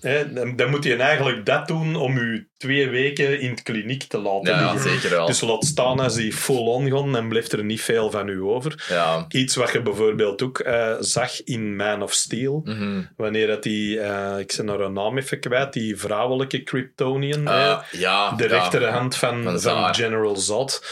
Hè, 0.00 0.32
dan, 0.32 0.56
dan 0.56 0.70
moet 0.70 0.84
hij 0.84 0.98
eigenlijk 0.98 1.46
dat 1.46 1.66
doen 1.68 1.96
om 1.96 2.16
u 2.16 2.48
twee 2.56 2.88
weken 2.88 3.40
in 3.40 3.50
het 3.50 3.62
kliniek 3.62 4.02
te 4.02 4.18
laten 4.18 4.52
Ja, 4.54 4.60
ja, 4.60 4.72
liggen. 4.72 4.90
zeker 4.90 5.10
wel. 5.10 5.26
Dus 5.26 5.40
laat 5.40 5.64
staan 5.64 6.00
als 6.00 6.14
hij 6.14 6.32
full-on 6.32 6.90
gaat, 6.90 7.12
dan 7.12 7.28
blijft 7.28 7.52
er 7.52 7.64
niet 7.64 7.80
veel 7.80 8.10
van 8.10 8.28
u 8.28 8.40
over. 8.40 8.86
Ja. 8.88 9.24
Iets 9.28 9.54
wat 9.54 9.72
je 9.72 9.82
bijvoorbeeld 9.82 10.42
ook 10.42 10.58
eh, 10.58 10.94
zag 11.00 11.44
in 11.44 11.76
Man 11.76 12.02
of 12.02 12.12
Steel. 12.12 12.60
Mhm. 12.64 13.02
Wanneer 13.16 13.46
dat 13.46 13.62
die, 13.62 14.00
eh, 14.00 14.38
ik 14.38 14.58
naar 14.62 14.80
een 14.80 14.92
naam 14.92 15.18
even 15.18 15.40
kwijt, 15.40 15.72
die 15.72 15.96
vrouwelijke 15.96 16.62
Kryptonian, 16.62 17.42
ja. 17.90 18.34
de 18.36 18.46
rechterhand 18.46 19.16
van, 19.16 19.60
Van. 19.60 19.94
General 19.94 20.36
Zod, 20.36 20.84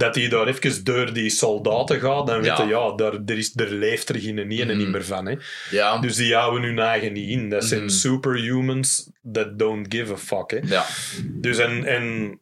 dat 0.00 0.14
hij 0.14 0.28
daar 0.28 0.46
even 0.46 0.84
door 0.84 1.12
die 1.12 1.30
soldaten 1.30 2.00
gaat, 2.00 2.26
dan 2.26 2.42
Ja. 2.44 2.56
weet 2.56 2.66
je, 2.66 2.72
ja, 2.74 2.92
daar, 2.94 3.12
er, 3.26 3.38
is, 3.38 3.52
er 3.56 3.70
leeft 3.70 4.08
er 4.08 4.18
geen 4.20 4.38
ene 4.38 4.64
Mhm. 4.64 4.76
niet 4.76 4.88
meer 4.88 5.04
van. 5.04 5.26
Hè. 5.26 5.34
Ja. 5.70 5.98
Dus 5.98 6.16
die 6.16 6.34
houden 6.34 6.62
hun 6.62 6.78
eigen 6.78 7.12
niet 7.12 7.28
in. 7.28 7.48
Dat 7.50 7.64
zijn 7.64 7.80
Mhm. 7.80 7.90
superhumans 7.90 9.10
that 9.32 9.58
don't 9.58 9.94
give 9.94 10.12
a 10.12 10.16
fuck. 10.16 10.50
Hè. 10.50 10.58
Ja. 10.74 10.84
Dus, 11.24 11.58
en, 11.58 11.84
en, 11.84 12.38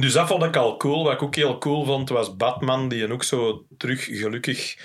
dus 0.00 0.12
dat 0.12 0.26
vond 0.26 0.42
ik 0.42 0.56
al 0.56 0.76
cool. 0.76 1.04
Wat 1.04 1.12
ik 1.12 1.22
ook 1.22 1.34
heel 1.36 1.58
cool 1.58 1.84
vond, 1.84 2.08
was 2.08 2.36
Batman, 2.36 2.88
die 2.88 3.12
ook 3.12 3.24
zo 3.24 3.66
terug 3.76 4.04
gelukkig 4.04 4.76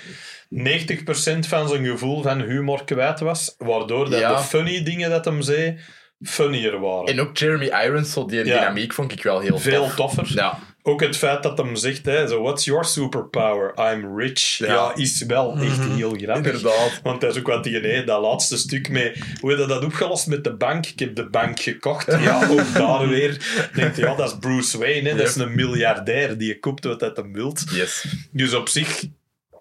90% 0.48 1.46
van 1.46 1.68
zijn 1.68 1.84
gevoel 1.86 2.22
van 2.22 2.40
humor 2.40 2.84
kwijt 2.84 3.20
was. 3.20 3.54
Waardoor 3.58 4.10
dat 4.10 4.20
Ja. 4.20 4.36
de 4.36 4.42
funny 4.42 4.82
dingen 4.82 5.10
dat 5.10 5.24
hem 5.24 5.42
zei, 5.42 5.78
funnier 6.22 6.80
waren. 6.80 7.06
En 7.06 7.20
ook 7.20 7.36
Jeremy 7.36 7.70
Irons, 7.84 8.14
die 8.14 8.36
Ja. 8.36 8.42
dynamiek 8.58 8.92
vond 8.92 9.12
ik 9.12 9.22
wel 9.22 9.40
heel 9.40 9.58
Veel 9.58 9.82
tof. 9.84 9.94
toffer. 9.94 10.30
Ja. 10.34 10.58
Ook 10.84 11.00
het 11.00 11.16
feit 11.16 11.42
dat 11.42 11.58
hem 11.58 11.76
zegt, 11.76 12.04
hè, 12.06 12.26
zo, 12.28 12.42
what's 12.42 12.64
your 12.64 12.84
superpower? 12.84 13.92
I'm 13.92 14.18
rich. 14.18 14.58
Ja, 14.58 14.66
Ja. 14.66 14.92
is 14.94 15.22
wel 15.26 15.56
echt 15.56 15.84
heel 15.84 16.14
grappig. 16.16 16.36
Inderdaad. 16.52 17.00
Want 17.02 17.20
dat 17.20 17.30
is 17.34 17.38
ook 17.38 17.46
wat 17.46 17.64
die, 17.64 17.80
nee, 17.80 18.04
dat 18.04 18.20
laatste 18.20 18.56
stuk 18.56 18.88
mee. 18.88 19.12
Hoe 19.40 19.50
heb 19.50 19.58
je 19.58 19.66
dat 19.66 19.84
opgelost 19.84 20.26
met 20.26 20.44
de 20.44 20.54
bank? 20.54 20.86
Ik 20.86 20.98
heb 20.98 21.14
de 21.14 21.28
bank 21.28 21.60
gekocht. 21.60 22.06
Ja, 22.22 22.48
ook 22.50 22.74
daar 22.74 23.08
weer. 23.08 23.68
Denkt 23.74 23.96
ja, 23.96 24.14
dat 24.14 24.28
is 24.30 24.36
Bruce 24.38 24.78
Wayne. 24.78 25.08
Hè? 25.08 25.16
Dat 25.16 25.28
is 25.28 25.36
een 25.36 25.54
miljardair 25.54 26.38
die 26.38 26.48
je 26.48 26.58
koopt 26.58 26.84
wat 26.84 27.00
dat 27.00 27.16
hem 27.16 27.32
wilt. 27.32 27.64
Yes. 27.70 28.04
Dus 28.30 28.54
op 28.54 28.68
zich 28.68 29.04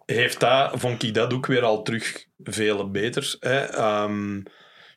heeft 0.06 0.40
dat, 0.40 0.72
vond 0.76 1.04
ik 1.04 1.14
dat 1.14 1.34
ook 1.34 1.46
weer 1.46 1.62
al 1.64 1.82
terug 1.84 2.26
veel 2.44 2.92
beter. 2.92 3.36
Hè? 3.40 3.60
Ehm, 3.60 4.42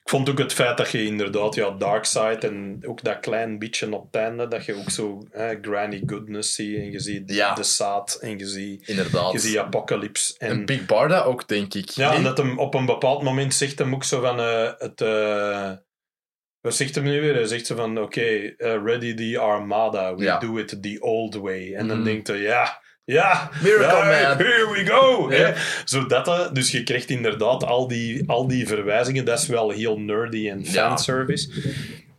ik 0.05 0.11
vond 0.11 0.31
ook 0.31 0.39
het 0.39 0.53
feit 0.53 0.77
dat 0.77 0.91
je 0.91 1.05
inderdaad, 1.05 1.55
ja, 1.55 1.71
Darkseid 1.71 2.45
en 2.45 2.79
ook 2.87 3.03
dat 3.03 3.21
klein 3.21 3.59
beetje 3.59 3.95
op 3.95 4.05
het 4.05 4.15
einde, 4.15 4.49
dat 4.49 4.65
je 4.65 4.75
ook 4.75 4.91
zo 4.91 5.27
hè, 5.31 5.59
Granny 5.63 6.03
Goodness 6.07 6.55
ziet 6.55 6.77
en 6.77 6.91
je 6.91 7.01
ziet 7.01 7.23
Ja. 7.35 7.55
de 7.55 7.63
zaad 7.63 8.19
en 8.21 8.39
je 8.39 8.47
ziet, 8.47 8.89
Inderdaad. 8.89 9.33
je 9.33 9.39
ziet 9.39 9.59
Apocalypse. 9.59 10.35
En, 10.39 10.51
En 10.51 10.65
Big 10.65 10.87
Barda 10.87 11.23
ook, 11.23 11.49
denk 11.49 11.75
ik. 11.75 11.89
ja, 11.91 12.09
Nee? 12.09 12.17
en 12.19 12.23
dat 12.25 12.37
hem 12.39 12.59
op 12.59 12.75
een 12.75 12.87
bepaald 12.87 13.23
moment 13.23 13.55
zegt 13.55 13.79
hem 13.79 13.95
ook 13.95 14.05
zo 14.05 14.21
van 14.21 14.41
eh, 14.41 14.71
het. 14.79 15.01
eh, 15.01 15.73
wat 16.61 16.75
zegt 16.75 16.95
hem 16.95 17.05
nu 17.05 17.21
weer? 17.21 17.35
Hij 17.35 17.45
zegt 17.47 17.67
zo 17.67 17.77
van: 17.77 17.99
Oké, 17.99 18.21
eh, 18.57 18.83
ready 18.85 19.15
the 19.15 19.39
Armada, 19.39 20.15
we 20.15 20.23
Ja. 20.25 20.39
do 20.39 20.57
it 20.59 20.83
the 20.83 20.97
old 21.01 21.35
way. 21.35 21.75
En 21.75 21.89
dan 21.89 21.97
Mhm. 21.97 22.05
denkt 22.07 22.27
hij: 22.27 22.39
Ja, 22.39 22.83
ja, 23.05 23.51
Miracle 23.63 24.11
ja, 24.11 24.29
Man. 24.35 24.47
here 24.47 24.71
we 24.73 24.87
go. 24.87 25.33
Ja. 25.33 25.55
Zodat, 25.85 26.29
eh, 26.29 26.53
dus 26.53 26.71
je 26.71 26.83
krijgt 26.83 27.11
inderdaad 27.11 27.65
al 27.65 27.89
die, 27.89 28.23
al 28.27 28.49
die 28.49 28.67
verwijzingen, 28.67 29.25
dat 29.25 29.39
is 29.39 29.47
wel 29.47 29.71
heel 29.71 29.99
nerdy 29.99 30.49
en 30.49 30.61
Ja. 30.63 30.71
fanservice. 30.89 31.51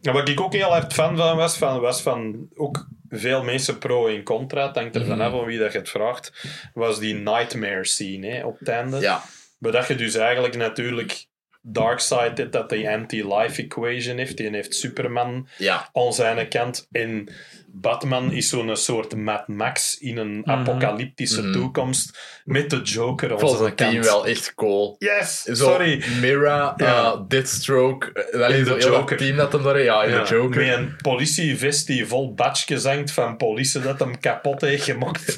En 0.02 0.14
wat 0.14 0.30
ik 0.30 0.40
ook 0.42 0.54
heel 0.54 0.70
hard 0.72 0.94
fan 0.94 1.18
van 1.18 1.38
was, 1.38 1.58
van, 1.58 1.80
was 1.80 2.02
van 2.02 2.50
ook 2.56 2.88
veel 3.10 3.44
mensen 3.44 3.78
pro 3.78 4.08
en 4.08 4.24
contra, 4.24 4.68
het 4.68 4.76
hangt 4.76 4.96
er 4.96 5.02
Mhm. 5.02 5.10
vanaf 5.10 5.32
van 5.32 5.46
wie 5.46 5.60
dat 5.60 5.72
je 5.72 5.78
het 5.78 5.90
vraagt, 5.90 6.32
was 6.74 7.00
die 7.00 7.14
nightmare 7.14 7.86
scene 7.86 8.28
hè, 8.28 8.46
op 8.46 8.60
het 8.60 8.68
einde. 8.68 9.00
Ja. 9.00 9.24
Maar 9.60 9.72
dat 9.72 9.88
je 9.88 9.96
dus 9.96 10.16
eigenlijk 10.16 10.56
natuurlijk 10.58 11.26
Darkseid 11.68 12.38
heeft 12.38 12.52
dat 12.52 12.70
die 12.70 12.90
anti-life 12.90 13.62
equation 13.62 14.18
heeft. 14.18 14.38
Die 14.38 14.50
heeft 14.50 14.76
Superman 14.76 15.48
Ja. 15.58 15.90
aan 15.94 16.14
zijn 16.14 16.48
kant. 16.48 16.88
En 16.92 17.30
Batman 17.78 18.32
is 18.32 18.50
zo'n 18.50 18.76
soort 18.76 19.16
Mad 19.16 19.48
Max 19.48 19.98
in 19.98 20.18
een 20.18 20.42
apocalyptische 20.48 21.42
Mhm. 21.42 21.52
toekomst. 21.52 22.20
Met 22.44 22.70
de 22.70 22.82
Joker 22.82 23.32
aan 23.42 23.50
zijn 23.58 23.76
kant. 23.76 24.06
wel 24.06 24.28
echt 24.28 24.54
cool. 24.56 24.96
Yes! 25.00 25.42
Zo, 25.42 25.54
Sorry. 25.54 26.04
Mira, 26.22 26.74
Ja. 26.78 27.04
eh, 27.14 27.22
Deathstroke, 27.28 28.28
dat 28.32 28.52
In 28.52 28.58
is 28.60 28.68
zo 28.68 28.76
heel 28.76 28.92
Joker. 28.92 29.18
team 29.18 29.36
dat 29.38 29.52
hem 29.54 29.64
daar... 29.64 29.82
Ja, 29.82 30.04
in 30.04 30.10
Ja, 30.12 30.24
de 30.24 30.30
Joker. 30.30 30.66
Met 30.66 30.78
een 30.78 30.96
politievest 31.02 31.88
die 31.88 32.06
vol 32.08 32.34
badjes 32.34 32.84
hangt 32.84 33.12
van 33.12 33.38
politie 33.38 33.82
dat 33.82 34.00
hem 34.00 34.20
kapot 34.20 34.62
heeft 34.62 34.84
gemaakt. 34.84 35.34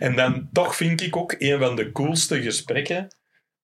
En 0.00 0.16
dan 0.16 0.48
toch 0.52 0.76
vind 0.76 1.00
ik 1.02 1.16
ook 1.16 1.34
een 1.38 1.58
van 1.58 1.76
de 1.76 1.92
coolste 1.92 2.42
gesprekken 2.42 3.08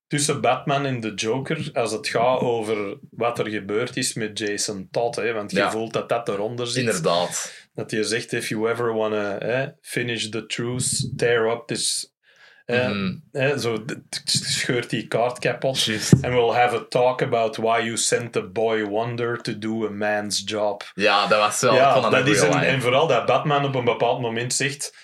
tussen 0.06 0.40
Batman 0.40 0.86
en 0.86 1.00
de 1.00 1.14
Joker 1.14 1.70
als 1.72 1.92
het 1.92 2.08
gaat 2.08 2.40
over 2.40 2.96
wat 3.10 3.38
er 3.38 3.48
gebeurd 3.48 3.96
is 3.96 4.14
met 4.14 4.38
Jason 4.38 4.88
Todd. 4.90 5.16
Hè? 5.16 5.32
Want 5.32 5.50
je 5.50 5.56
Ja. 5.56 5.70
voelt 5.70 5.92
dat 5.92 6.08
dat 6.08 6.28
eronder 6.28 6.66
zit. 6.66 6.84
Inderdaad. 6.84 7.52
Dat 7.74 7.90
hij 7.90 8.02
zegt, 8.02 8.32
if 8.32 8.48
you 8.48 8.70
ever 8.70 8.92
wanna 8.94 9.38
eh, 9.38 9.68
finish 9.80 10.28
the 10.28 10.46
truth, 10.46 11.10
tear 11.16 11.50
up 11.52 11.66
this... 11.66 12.10
eh, 13.32 13.56
zo 13.56 13.84
scheurt 14.24 14.90
die 14.90 15.06
kaart 15.08 15.38
kapot. 15.38 15.82
Juist. 15.84 16.12
And 16.12 16.22
we'll 16.34 16.52
have 16.54 16.76
a 16.76 16.84
talk 16.88 17.22
about 17.22 17.56
why 17.56 17.80
you 17.84 17.96
sent 17.96 18.32
the 18.32 18.42
boy 18.42 18.84
Wonder 18.84 19.40
to 19.42 19.58
do 19.58 19.86
a 19.86 19.90
man's 19.90 20.42
job. 20.44 20.82
Ja, 20.94 21.26
dat 21.26 21.38
was 21.40 21.60
wel... 21.60 21.74
Ja, 21.74 22.10
dat, 22.10 22.26
is 22.28 22.40
een, 22.40 22.52
en 22.62 22.80
vooral 22.82 23.06
dat 23.06 23.26
Batman 23.26 23.64
op 23.64 23.74
een 23.74 23.84
bepaald 23.84 24.20
moment 24.20 24.54
zegt... 24.54 24.94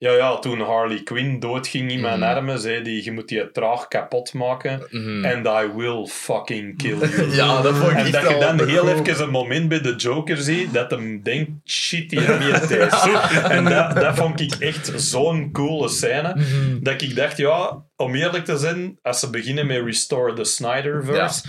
Ja, 0.00 0.12
ja, 0.12 0.38
toen 0.38 0.60
Harley 0.60 1.02
Quinn 1.02 1.38
doodging 1.40 1.90
in 1.90 2.00
mijn 2.00 2.18
Mhm. 2.18 2.28
armen, 2.28 2.58
zei 2.60 2.82
hij, 2.82 3.00
je 3.04 3.12
moet 3.12 3.28
die 3.28 3.50
traag 3.50 3.88
kapot 3.88 4.32
maken. 4.34 4.86
Mhm. 4.90 5.24
And 5.24 5.46
I 5.46 5.72
will 5.76 6.06
fucking 6.06 6.76
kill 6.76 6.98
you. 6.98 7.30
Ja, 7.40 7.62
dat 7.62 7.76
vond 7.76 7.90
ik 7.92 7.96
En 7.98 8.10
dat 8.10 8.28
je 8.28 8.36
dan 8.38 8.68
heel 8.68 8.88
even 8.88 9.22
een 9.22 9.30
moment 9.30 9.68
bij 9.68 9.80
de 9.80 9.94
Joker 9.96 10.36
ziet, 10.36 10.72
dat 10.72 10.90
hem 10.90 11.22
denkt, 11.22 11.50
shit, 11.64 12.10
die 12.10 12.20
heb 12.20 12.40
je 12.40 12.66
deze. 12.68 13.18
En 13.56 13.64
dat, 13.64 13.94
dat 13.94 14.16
vond 14.16 14.40
ik 14.40 14.52
echt 14.54 14.92
zo'n 14.96 15.52
coole 15.52 15.88
scène, 15.88 16.34
Mhm. 16.34 16.82
dat 16.82 17.02
ik 17.02 17.16
dacht, 17.16 17.36
ja, 17.36 17.82
om 17.98 18.14
eerlijk 18.14 18.44
te 18.44 18.56
zijn, 18.58 18.98
als 19.02 19.20
ze 19.20 19.30
beginnen 19.30 19.66
met 19.66 19.84
Restore 19.84 20.32
the 20.32 20.44
Snyderverse, 20.44 21.42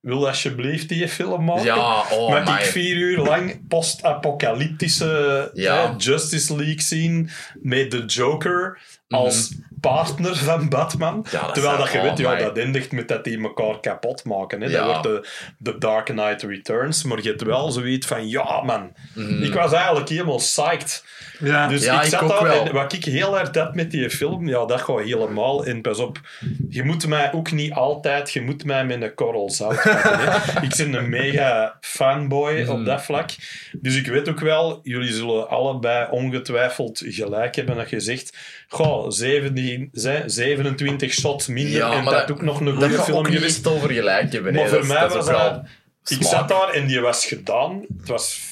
wil 0.00 0.26
alsjeblieft 0.28 0.88
die 0.88 1.08
film 1.08 1.44
maken. 1.44 1.64
Ja, 1.64 2.04
oh 2.10 2.30
Maak 2.30 2.60
ik 2.60 2.64
vier 2.66 2.96
uur 2.96 3.18
lang 3.18 3.68
post-apocalyptische 3.68 5.50
Ja. 5.54 5.84
eh, 5.84 5.94
Justice 5.98 6.56
League 6.56 6.80
zien 6.80 7.30
met 7.60 7.90
de 7.90 8.04
Joker 8.04 8.80
als 9.08 9.54
partner 9.82 10.36
van 10.36 10.68
Batman. 10.68 11.18
Mhm. 11.18 11.28
Ja, 11.36 11.40
dat 11.42 11.54
Terwijl 11.54 11.76
dat 11.78 11.92
je 11.92 12.00
weet, 12.00 12.18
ja, 12.18 12.34
dat 12.36 12.58
eindigt 12.58 12.92
met 12.92 13.08
dat 13.08 13.24
die 13.24 13.42
elkaar 13.42 13.80
kapot 13.80 14.24
maken. 14.24 14.60
Hè. 14.60 14.68
Ja. 14.68 14.72
Dat 14.76 14.86
wordt 14.86 15.02
de, 15.02 15.28
de 15.58 15.78
Dark 15.78 16.04
Knight 16.04 16.42
Returns. 16.42 17.02
Maar 17.02 17.22
je 17.22 17.28
hebt 17.28 17.42
wel 17.42 17.70
zoiets 17.70 18.06
van, 18.06 18.28
ja 18.28 18.62
man, 18.62 18.92
Mhm. 19.14 19.42
ik 19.42 19.54
was 19.54 19.72
eigenlijk 19.72 20.08
helemaal 20.08 20.36
psyched. 20.36 21.04
Ja. 21.38 21.68
Dus 21.68 21.84
Ja, 21.84 21.96
ik 21.98 22.02
ik 22.04 22.10
zat 22.10 22.22
ook 22.22 22.28
daar 22.28 22.42
wel. 22.42 22.64
en 22.66 22.72
wat 22.72 22.92
ik 22.92 23.04
heel 23.04 23.36
hard 23.36 23.56
had 23.56 23.74
met 23.74 23.90
die 23.90 24.10
film, 24.10 24.48
ja, 24.48 24.64
dat 24.66 24.80
gaat 24.80 25.00
helemaal. 25.00 25.64
En 25.66 25.80
pas 25.80 25.98
op, 25.98 26.20
je 26.68 26.82
moet 26.84 27.06
mij 27.06 27.32
ook 27.32 27.52
niet 27.52 27.72
altijd, 27.72 28.32
je 28.32 28.42
moet 28.42 28.64
mij 28.64 28.84
met 28.86 29.02
een 29.02 29.14
korrel 29.14 29.50
zout 29.50 29.82
pakken. 29.82 30.18
hè. 30.18 30.60
Ik 30.62 30.74
ben 30.76 30.92
een 30.94 31.08
mega 31.08 31.76
fanboy 31.80 32.60
Mhm. 32.60 32.70
op 32.70 32.84
dat 32.84 33.02
vlak. 33.02 33.30
Dus 33.72 33.96
ik 33.96 34.06
weet 34.06 34.28
ook 34.28 34.40
wel, 34.40 34.80
jullie 34.82 35.12
zullen 35.12 35.48
allebei 35.48 36.06
ongetwijfeld 36.10 37.02
gelijk 37.04 37.54
hebben 37.56 37.76
dat 37.76 37.90
je 37.90 38.00
zegt, 38.00 38.36
goh, 38.72 39.10
17, 39.10 39.88
ze- 39.92 40.22
27 40.26 41.12
shots 41.12 41.46
minder 41.46 41.72
Ja, 41.76 41.92
en 41.92 42.04
maar 42.04 42.12
dat 42.14 42.28
dat- 42.28 42.36
ook 42.36 42.42
nog 42.42 42.60
een 42.60 42.64
Dat 42.66 42.74
goede 42.74 42.98
film 43.02 43.18
ook 43.18 43.28
niet 43.28 43.36
geweest. 43.36 43.56
echt 43.56 43.74
over 43.74 43.90
gelijk 43.90 44.32
hebben. 44.32 44.54
Maar 44.54 44.68
voor 44.68 44.78
dat, 44.78 44.86
mij 44.86 45.00
dat 45.00 45.14
was 45.14 45.26
dat... 45.26 45.36
wel 45.36 45.64
Ik 46.08 46.22
zat 46.22 46.48
daar 46.48 46.68
en 46.68 46.86
die 46.86 47.00
was 47.00 47.26
gedaan. 47.26 47.84
Het 47.98 48.08
was 48.08 48.50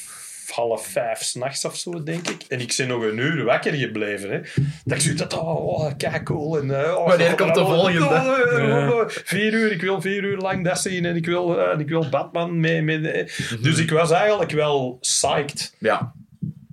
half 0.50 0.86
vijf 0.86 1.18
s'nachts 1.22 1.64
of 1.64 1.76
zo, 1.76 2.02
denk 2.02 2.28
ik. 2.28 2.42
En 2.48 2.60
ik 2.60 2.74
ben 2.76 2.88
nog 2.88 3.02
een 3.02 3.18
uur 3.18 3.44
wakker 3.44 3.72
gebleven. 3.74 4.30
Hè. 4.30 4.40
Dat 4.84 4.96
ik 4.96 5.02
zoiets 5.02 5.22
had, 5.22 5.32
oh, 5.38 5.66
oh 5.66 5.90
kijk 5.96 6.24
cool. 6.24 6.58
En, 6.58 6.84
eh, 6.84 6.96
oh, 6.96 7.06
Wanneer 7.06 7.34
komt 7.34 7.54
de 7.54 7.60
oh, 7.60 7.66
volgende? 7.74 7.98
oh, 8.04 8.28
oh, 8.52 8.58
Ja. 8.68 8.90
oh, 8.92 9.04
Vier 9.08 9.52
uur, 9.52 9.72
ik 9.72 9.80
wil 9.80 10.00
vier 10.00 10.22
uur 10.24 10.36
lang 10.36 10.64
dat 10.64 10.80
zien. 10.80 11.04
En 11.04 11.16
ik 11.16 11.26
wil, 11.26 11.60
eh, 11.60 11.78
ik 11.78 11.88
wil 11.88 12.08
Batman 12.08 12.60
mee. 12.60 12.82
mee 12.82 13.08
eh. 13.10 13.28
Dus 13.60 13.78
ik 13.78 13.90
was 13.90 14.10
eigenlijk 14.10 14.50
wel 14.50 14.96
psyched. 15.00 15.74
Ja. 15.78 16.12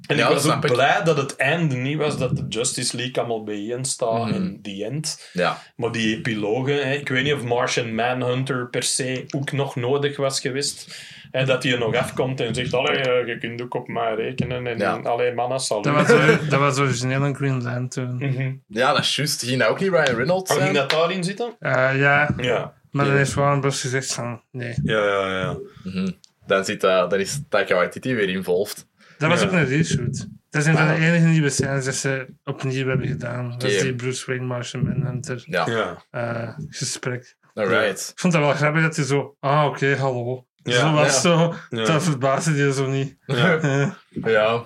En 0.07 0.17
Ja, 0.17 0.27
ik 0.27 0.33
dat 0.33 0.43
was 0.43 0.55
ook 0.55 0.63
ik. 0.65 0.71
blij 0.71 1.03
dat 1.03 1.17
het 1.17 1.35
einde 1.35 1.75
niet 1.75 1.97
was 1.97 2.17
dat 2.17 2.35
de 2.37 2.45
Justice 2.49 2.95
League 2.95 3.15
allemaal 3.17 3.43
bijeen 3.43 3.85
staat 3.85 4.25
Mhm. 4.25 4.33
en 4.33 4.59
die 4.61 4.85
end. 4.85 5.29
Ja. 5.33 5.57
Maar 5.75 5.91
die 5.91 6.15
epilogen, 6.17 6.87
hè, 6.87 6.93
ik 6.93 7.09
weet 7.09 7.23
niet 7.23 7.33
of 7.33 7.43
Martian 7.43 7.95
Manhunter 7.95 8.69
per 8.69 8.83
se 8.83 9.25
ook 9.35 9.51
nog 9.51 9.75
nodig 9.75 10.17
was 10.17 10.39
geweest. 10.39 11.05
En 11.31 11.45
dat 11.45 11.63
hij 11.63 11.71
er 11.71 11.79
nog 11.79 11.95
afkomt 11.95 12.39
en 12.39 12.55
zegt, 12.55 12.73
allee, 12.73 12.97
eh, 12.97 13.27
je 13.27 13.37
kunt 13.37 13.61
ook 13.61 13.73
op 13.73 13.87
mij 13.87 14.15
rekenen. 14.15 14.67
En 14.67 14.77
Ja. 14.77 14.93
allee, 15.03 15.33
mannen, 15.33 15.59
salut. 15.59 15.83
Dat 15.83 15.93
was, 15.93 16.07
dat 16.49 16.59
was 16.59 16.77
origineel 16.77 17.21
een 17.23 17.35
Green 17.35 17.63
Lantern. 17.63 18.15
Mhm. 18.15 18.53
ja, 18.67 18.91
dat 18.93 19.01
is 19.03 19.15
juist. 19.15 19.43
Ging 19.43 19.59
dat 19.59 19.67
ook 19.69 19.79
niet 19.79 19.89
Ryan 19.89 20.15
Reynolds 20.15 20.51
zijn? 20.51 20.63
ging 20.63 20.75
dat 20.77 20.89
daarin 20.89 21.23
zitten? 21.23 21.55
Eh, 21.59 21.71
ja, 21.99 22.33
Ja. 22.37 22.73
maar 22.91 23.05
dan 23.05 23.15
heeft 23.15 23.33
Warner 23.33 23.59
Bros. 23.59 23.81
gezegd 23.81 24.13
van, 24.13 24.41
nee. 24.51 24.73
Ja, 24.83 25.05
ja, 25.05 25.39
ja. 25.39 25.57
Mhm. 25.83 26.09
dan, 26.47 26.65
zit, 26.65 26.83
eh, 26.83 27.09
dan 27.09 27.19
is 27.19 27.39
Taika 27.49 27.75
Waititi 27.75 28.15
weer 28.15 28.29
involved. 28.29 28.86
Dat 29.17 29.29
was 29.29 29.39
Ja. 29.39 29.45
ook 29.45 29.51
een 29.51 29.65
reshoot. 29.65 30.27
Dat 30.49 30.63
zijn 30.63 30.77
van 30.77 30.87
de 30.87 30.93
enige 30.93 31.25
nieuwe 31.25 31.49
scènes 31.49 31.85
dat 31.85 31.95
ze 31.95 32.27
opnieuw 32.43 32.87
hebben 32.87 33.07
gedaan. 33.07 33.51
Dat 33.51 33.63
is 33.63 33.81
die 33.81 33.95
Bruce 33.95 34.25
Wayne, 34.25 34.45
Martian 34.45 34.83
Manhunter 34.83 35.43
Ja, 35.45 35.65
Ja. 35.69 36.03
eh, 36.11 36.53
gesprek. 36.69 37.35
alright. 37.53 38.09
Ik 38.13 38.19
vond 38.19 38.33
dat 38.33 38.41
wel 38.41 38.53
grappig 38.53 38.81
dat 38.81 38.95
hij 38.95 39.05
zo, 39.05 39.35
ah 39.39 39.65
oké, 39.65 39.95
hallo. 39.95 40.45
Ja, 40.55 40.79
zo 40.79 40.91
was 40.91 41.13
ja. 41.13 41.19
zo, 41.19 41.53
Ja. 41.69 41.85
dat 41.85 42.03
verbaasde 42.03 42.53
je 42.55 42.73
zo 42.73 42.87
niet. 42.89 43.17
Ja. 43.25 43.93
Ja. 44.11 44.65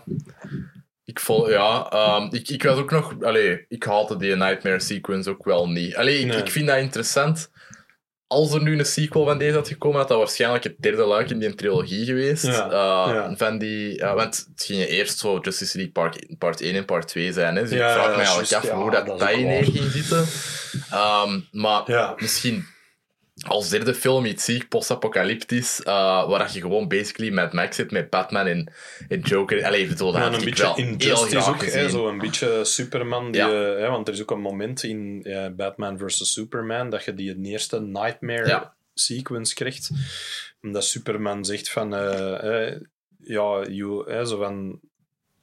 Ik 1.05 1.19
vol, 1.19 1.49
ja, 1.51 1.89
ehm, 1.89 2.27
ik, 2.35 2.49
ik 2.49 2.63
was 2.63 2.77
ook 2.77 2.91
nog, 2.91 3.23
allee, 3.23 3.65
ik 3.67 3.83
haatte 3.83 4.17
die 4.17 4.35
Nightmare 4.35 4.79
Sequence 4.79 5.29
ook 5.29 5.45
wel 5.45 5.69
niet. 5.69 5.95
Allee, 5.95 6.19
ik, 6.19 6.25
Nee. 6.25 6.37
ik 6.37 6.49
vind 6.51 6.67
dat 6.67 6.77
interessant. 6.77 7.50
Als 8.31 8.53
er 8.53 8.61
nu 8.61 8.79
een 8.79 8.85
sequel 8.85 9.25
van 9.25 9.37
deze 9.37 9.55
had 9.55 9.67
gekomen, 9.67 9.97
had 9.99 10.07
dat 10.07 10.17
waarschijnlijk 10.17 10.63
het 10.63 10.73
derde 10.79 11.03
luik 11.05 11.29
in 11.29 11.39
die 11.39 11.55
trilogie 11.55 12.05
geweest. 12.05 12.45
Ja, 12.45 12.65
Eh, 12.65 13.13
ja. 13.13 13.33
Van 13.37 13.57
die, 13.57 14.03
want 14.15 14.47
het 14.55 14.63
ging 14.65 14.85
eerst 14.87 15.17
zo 15.19 15.39
Justice 15.41 15.75
League 15.77 15.93
part, 15.93 16.25
part 16.37 16.61
1 16.61 16.75
en 16.75 16.85
part 16.85 17.07
2 17.07 17.33
zijn. 17.33 17.55
Hè, 17.55 17.61
dus 17.61 17.71
Ja, 17.71 17.87
ik 17.87 17.93
vraag 17.93 18.09
me 18.15 18.21
eigenlijk 18.23 18.53
af 18.53 18.69
hoe 18.69 18.91
dat, 18.91 19.05
dat 19.05 19.29
in 19.31 19.45
waar. 19.45 19.63
ging 19.63 19.91
zitten. 19.91 20.25
Ehm, 20.91 21.39
maar 21.51 22.13
misschien 22.17 22.65
als 23.47 23.69
derde 23.69 23.93
film 23.95 24.25
iets 24.25 24.45
ziek, 24.45 24.67
post-apocalyptisch, 24.67 25.81
eh, 25.83 26.27
waar 26.29 26.53
je 26.53 26.61
gewoon 26.61 26.87
basically 26.87 27.31
met 27.31 27.53
Max 27.53 27.75
zit, 27.75 27.91
met 27.91 28.09
Batman 28.09 28.45
en, 28.47 28.73
en 29.07 29.19
Joker. 29.19 29.65
Allee, 29.65 29.87
bedoel, 29.87 30.11
dat 30.11 30.21
Ja, 30.21 30.33
een 30.37 30.45
beetje 30.45 30.73
Injustice 30.75 31.27
graag 31.41 31.47
ook, 31.49 31.65
hè, 31.65 31.89
zo 31.89 32.07
een 32.07 32.17
beetje 32.17 32.65
Superman. 32.65 33.31
Die, 33.31 33.41
Ja. 33.41 33.47
eh, 33.47 33.79
hè, 33.79 33.89
want 33.89 34.07
er 34.07 34.13
is 34.13 34.21
ook 34.21 34.31
een 34.31 34.41
moment 34.41 34.83
in 34.83 35.19
ja, 35.23 35.49
Batman 35.49 35.97
vs. 35.97 36.31
Superman 36.33 36.89
dat 36.89 37.03
je 37.03 37.13
die 37.13 37.41
eerste 37.43 37.81
Nightmare 37.81 38.47
Ja. 38.47 38.73
sequence 38.93 39.53
krijgt. 39.53 39.89
Omdat 40.61 40.85
Superman 40.85 41.45
zegt 41.45 41.69
van... 41.69 41.95
eh, 41.95 42.67
eh, 42.67 42.79
ja, 43.23 43.63
you, 43.69 44.11
hè, 44.11 44.25
zo 44.25 44.37
van... 44.37 44.79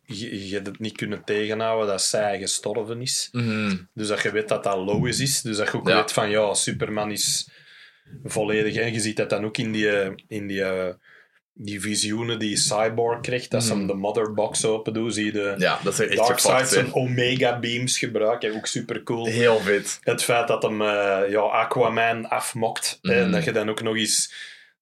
Je, 0.03 0.49
je 0.49 0.55
hebt 0.55 0.67
het 0.67 0.79
niet 0.79 0.97
kunnen 0.97 1.25
tegenhouden 1.25 1.87
dat 1.89 2.03
zij 2.03 2.39
gestorven 2.39 3.01
is. 3.01 3.29
Mhm. 3.33 3.77
Dus 3.95 4.09
dat 4.09 4.23
je 4.23 4.31
weet 4.33 4.49
dat 4.49 4.65
dat 4.65 4.77
Lois 4.77 5.21
is. 5.21 5.41
Dus 5.43 5.57
dat 5.57 5.71
je 5.71 5.77
ook 5.77 5.89
Ja. 5.89 5.97
weet 5.97 6.13
van, 6.13 6.31
ja, 6.31 6.55
Superman 6.55 7.11
is 7.11 7.51
volledig... 8.25 8.77
En 8.77 8.93
je 8.93 9.01
ziet 9.01 9.17
dat 9.17 9.31
dan 9.31 9.45
ook 9.45 9.57
in 9.57 9.73
die, 9.73 9.91
eh, 9.91 10.13
in 10.29 10.47
die, 10.47 10.63
eh, 10.63 10.95
die 11.53 11.81
visioenen 11.81 12.39
die 12.39 12.57
Cyborg 12.57 13.21
krijgt. 13.21 13.51
Dat 13.51 13.63
ze 13.63 13.73
hem 13.73 13.87
de 13.87 13.95
motherbox 13.95 14.65
open 14.65 14.93
doen, 14.93 15.13
zie 15.13 15.25
je 15.25 15.33
de 15.33 15.55
Ja, 15.59 15.79
dat 15.83 15.93
is 15.93 16.01
echt 16.01 16.17
Darkseid 16.17 16.69
zijn. 16.69 16.95
Omega 16.95 17.59
beams 17.59 17.99
gebruiken. 17.99 18.57
Ook 18.57 18.67
super 18.67 19.03
cool. 19.03 19.27
Heel 19.27 19.59
vet. 19.59 19.99
Het 20.03 20.23
feit 20.23 20.49
dat 20.49 20.63
hem 20.63 20.83
eh, 20.83 21.31
ja, 21.31 21.41
Aquaman 21.41 22.29
afmokt. 22.29 22.99
En 23.03 23.31
dat 23.31 23.45
je 23.45 23.53
dan 23.53 23.69
ook 23.69 23.83
nog 23.83 23.97
eens 23.97 24.33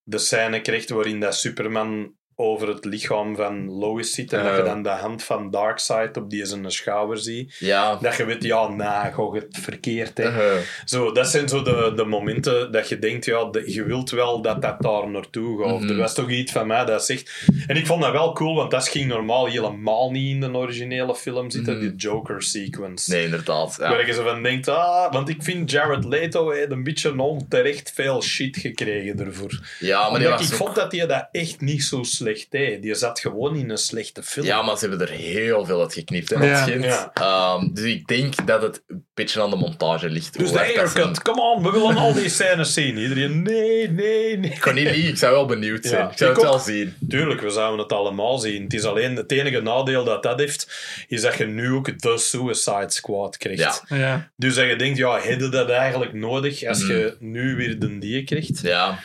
de 0.02 0.18
scène 0.18 0.60
krijgt 0.60 0.90
waarin 0.90 1.20
dat 1.20 1.36
Superman 1.36 2.14
over 2.38 2.68
het 2.68 2.84
lichaam 2.84 3.36
van 3.36 3.70
Lois 3.70 4.12
zit. 4.14 4.32
En 4.32 4.44
dat 4.44 4.56
je 4.56 4.62
dan 4.62 4.82
de 4.82 4.88
hand 4.88 5.22
van 5.24 5.50
Darkseid 5.50 6.16
op 6.16 6.30
die 6.30 6.44
zijn 6.46 6.70
schouder 6.70 7.18
ziet. 7.18 7.56
Ja. 7.58 7.96
Dat 7.96 8.16
je 8.16 8.24
weet, 8.24 8.42
ja, 8.42 8.68
nou, 8.68 9.34
je 9.34 9.40
het 9.40 9.58
verkeerd. 9.60 10.18
Hè. 10.18 10.24
Eh, 10.54 10.60
Zo, 10.84 11.12
dat 11.12 11.28
zijn 11.28 11.48
zo 11.48 11.62
de, 11.62 11.92
de 11.96 12.04
momenten 12.04 12.72
dat 12.72 12.88
je 12.88 12.98
denkt, 12.98 13.24
ja, 13.24 13.44
de- 13.44 13.72
je 13.72 13.84
wilt 13.84 14.10
wel 14.10 14.42
dat 14.42 14.62
dat 14.62 14.82
daar 14.82 15.08
naartoe 15.10 15.62
gaat. 15.64 15.80
Mhm. 15.80 15.88
er 15.90 15.96
was 15.96 16.14
toch 16.14 16.30
iets 16.30 16.52
van 16.52 16.66
mij 16.66 16.84
dat 16.84 17.04
zegt... 17.04 17.44
En 17.66 17.76
ik 17.76 17.86
vond 17.86 18.02
dat 18.02 18.12
wel 18.12 18.32
cool, 18.32 18.54
want 18.54 18.70
dat 18.70 18.88
ging 18.88 19.06
normaal 19.08 19.46
helemaal 19.46 20.10
niet 20.10 20.30
in 20.34 20.40
de 20.40 20.58
originele 20.58 21.14
film 21.14 21.50
zitten, 21.50 21.72
Mhm. 21.76 21.82
die 21.88 21.94
Joker-sequence. 21.96 23.10
nee, 23.10 23.24
inderdaad. 23.24 23.76
Ja. 23.80 23.88
Waar 23.88 24.06
je 24.06 24.12
zo 24.12 24.22
van 24.24 24.42
denkt, 24.42 24.68
ah, 24.68 25.12
want 25.12 25.28
ik 25.28 25.42
vind 25.42 25.70
Jared 25.70 26.04
Leto 26.04 26.50
heeft 26.50 26.70
een 26.70 26.82
beetje 26.82 27.18
onterecht 27.20 27.92
veel 27.94 28.22
shit 28.22 28.56
gekregen 28.56 29.20
ervoor. 29.20 29.60
ja, 29.80 29.98
maar 30.00 30.20
Omdat 30.20 30.40
ik 30.40 30.46
ook- 30.46 30.52
vond 30.54 30.74
dat 30.74 30.92
hij 30.92 31.06
dat 31.06 31.28
echt 31.32 31.60
niet 31.60 31.82
zo 31.84 32.02
slecht. 32.26 32.82
Die 32.82 32.94
zat 32.94 33.20
gewoon 33.20 33.56
in 33.56 33.70
een 33.70 33.78
slechte 33.78 34.22
film. 34.22 34.46
Ja, 34.46 34.62
maar 34.62 34.78
ze 34.78 34.88
hebben 34.88 35.08
er 35.08 35.12
heel 35.14 35.64
veel 35.64 35.80
uit 35.80 35.92
geknipt. 35.94 36.30
Hè, 36.30 36.44
Ja. 36.46 36.66
Ja. 36.66 37.10
Ehm, 37.14 37.68
dus 37.72 37.84
ik 37.84 38.06
denk 38.06 38.46
dat 38.46 38.62
het 38.62 38.82
een 38.88 39.04
beetje 39.14 39.42
aan 39.42 39.50
de 39.50 39.56
montage 39.56 40.10
ligt. 40.10 40.38
dus 40.38 40.52
de 40.52 40.58
haircut, 40.58 41.22
come 41.22 41.40
on, 41.40 41.62
we 41.62 41.70
willen 41.70 41.96
al 41.96 42.12
die 42.12 42.28
scènes 42.28 42.72
zien. 42.74 42.96
Iedereen, 42.98 43.42
nee, 43.42 43.90
nee, 43.90 44.38
nee. 44.38 44.50
Ik 44.50 44.60
kan 44.60 44.74
niet 44.74 44.84
liegen, 44.90 45.08
ik 45.10 45.16
zou 45.16 45.32
wel 45.32 45.46
benieuwd 45.46 45.84
zijn. 45.84 46.00
Ja, 46.04 46.10
ik 46.10 46.18
zou 46.18 46.30
ik 46.30 46.36
het 46.36 46.44
wel 46.46 46.58
zien. 46.58 46.94
Tuurlijk, 47.08 47.40
we 47.40 47.50
zouden 47.50 47.78
het 47.78 47.92
allemaal 47.92 48.38
zien. 48.38 48.62
Het 48.62 48.74
is 48.74 48.84
alleen 48.84 49.16
het 49.16 49.32
enige 49.32 49.60
nadeel 49.60 50.04
dat 50.04 50.22
dat 50.22 50.38
heeft, 50.38 50.70
is 51.08 51.20
dat 51.20 51.34
je 51.36 51.46
nu 51.46 51.72
ook 51.72 51.98
de 51.98 52.18
Suicide 52.18 52.84
Squad 52.90 53.36
krijgt. 53.36 53.82
Ja. 53.88 53.96
ja. 53.96 54.30
Dus 54.36 54.54
dat 54.54 54.66
je 54.68 54.76
denkt, 54.76 54.98
ja, 54.98 55.18
heb 55.20 55.40
je 55.40 55.48
dat 55.48 55.68
eigenlijk 55.70 56.12
nodig 56.12 56.64
als 56.64 56.82
Mhm. 56.82 56.92
je 56.92 57.16
nu 57.18 57.56
weer 57.56 57.78
de 57.78 57.98
die 57.98 58.24
krijgt? 58.24 58.60
Ja, 58.62 58.98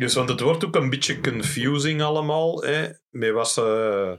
Dus, 0.00 0.14
want 0.14 0.28
het 0.28 0.40
wordt 0.40 0.64
ook 0.64 0.74
een 0.74 0.90
beetje 0.90 1.20
confusing 1.20 2.02
allemaal. 2.02 2.62
Hè, 2.62 2.88
met 3.10 3.48
ze... 3.48 4.18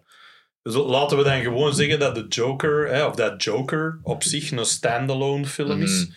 Zo, 0.64 0.86
laten 0.90 1.18
we 1.18 1.24
dan 1.24 1.42
gewoon 1.42 1.74
zeggen 1.74 2.00
dat 2.00 2.16
de 2.16 2.26
Joker, 2.28 2.88
hè, 2.88 3.06
of 3.06 3.16
dat 3.16 3.44
Joker 3.44 4.00
op 4.04 4.24
zich 4.24 4.52
een 4.52 4.66
standalone 4.66 5.46
film 5.46 5.82
is. 5.82 6.06
Mhm. 6.06 6.14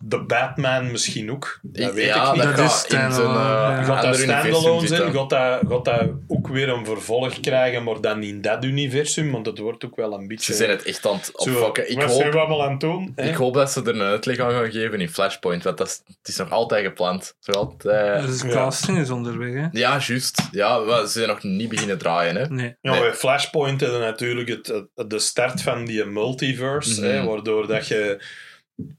De 0.00 0.18
Batman 0.24 0.90
misschien 0.90 1.30
ook. 1.30 1.58
Dat 1.62 1.92
weet 1.94 2.04
ja, 2.06 2.28
ik 2.28 2.34
niet. 2.34 2.42
dat 2.42 2.56
Dat 2.56 2.66
is 2.70 2.84
in 2.92 2.98
uh, 2.98 3.16
ja. 3.16 3.82
Gaat 3.82 4.02
dat 4.02 4.16
standalone 4.16 4.86
zijn? 4.86 5.12
Gaat 5.12 5.30
dat, 5.30 5.60
gaat 5.68 5.84
dat 5.84 6.08
ook 6.28 6.48
weer 6.48 6.68
een 6.68 6.84
vervolg 6.84 7.40
krijgen, 7.40 7.82
maar 7.84 8.00
dan 8.00 8.22
in 8.22 8.40
dat 8.40 8.64
universum? 8.64 9.30
Want 9.32 9.46
het 9.46 9.58
wordt 9.58 9.84
ook 9.84 9.96
wel 9.96 10.12
een 10.12 10.28
beetje... 10.28 10.44
Ze 10.52 10.58
zijn 10.58 10.70
het 10.70 10.82
echt 10.82 11.06
aan 11.06 11.14
het 11.14 11.30
Zo, 11.34 11.50
opfokken. 11.50 11.90
Ik 11.90 12.00
wat 12.00 12.10
zijn 12.10 12.22
hoop, 12.24 12.32
we 12.32 12.38
allemaal 12.38 12.62
aan 12.64 12.70
het 12.70 12.80
doen? 12.80 13.12
hè? 13.16 13.28
ik 13.28 13.34
hoop 13.34 13.54
dat 13.54 13.70
ze 13.72 13.82
er 13.82 13.88
een 13.94 14.00
uitleg 14.02 14.38
aan 14.38 14.50
gaan 14.50 14.70
geven 14.70 15.00
in 15.00 15.08
Flashpoint, 15.08 15.62
want 15.62 15.78
dat 15.78 15.86
is, 15.86 16.02
het 16.06 16.28
is 16.28 16.36
nog 16.36 16.50
altijd 16.50 16.84
gepland. 16.84 17.34
Zo 17.40 17.52
altijd, 17.52 18.26
Dus 18.26 18.40
de 18.40 18.48
Ja. 18.48 18.54
casting 18.54 18.98
is 18.98 19.10
onderweg, 19.10 19.52
hè. 19.54 19.66
Ja, 19.72 19.98
juist. 20.06 20.42
Ja, 20.50 20.84
we- 20.84 21.00
ze 21.06 21.08
zijn 21.12 21.28
nog 21.28 21.42
niet 21.42 21.68
beginnen 21.68 21.98
draaien. 21.98 22.36
Hè. 22.36 22.46
Nee. 22.48 22.76
Ja, 22.80 22.90
Nee. 22.90 23.00
bij 23.00 23.14
Flashpoint 23.14 23.80
we 23.80 23.98
natuurlijk 23.98 24.48
het, 24.48 24.84
de 24.94 25.18
start 25.18 25.62
van 25.62 25.84
die 25.84 26.04
multiverse, 26.04 27.00
Mhm. 27.00 27.10
hè, 27.10 27.24
waardoor 27.24 27.66
dat 27.66 27.88
je 27.88 28.22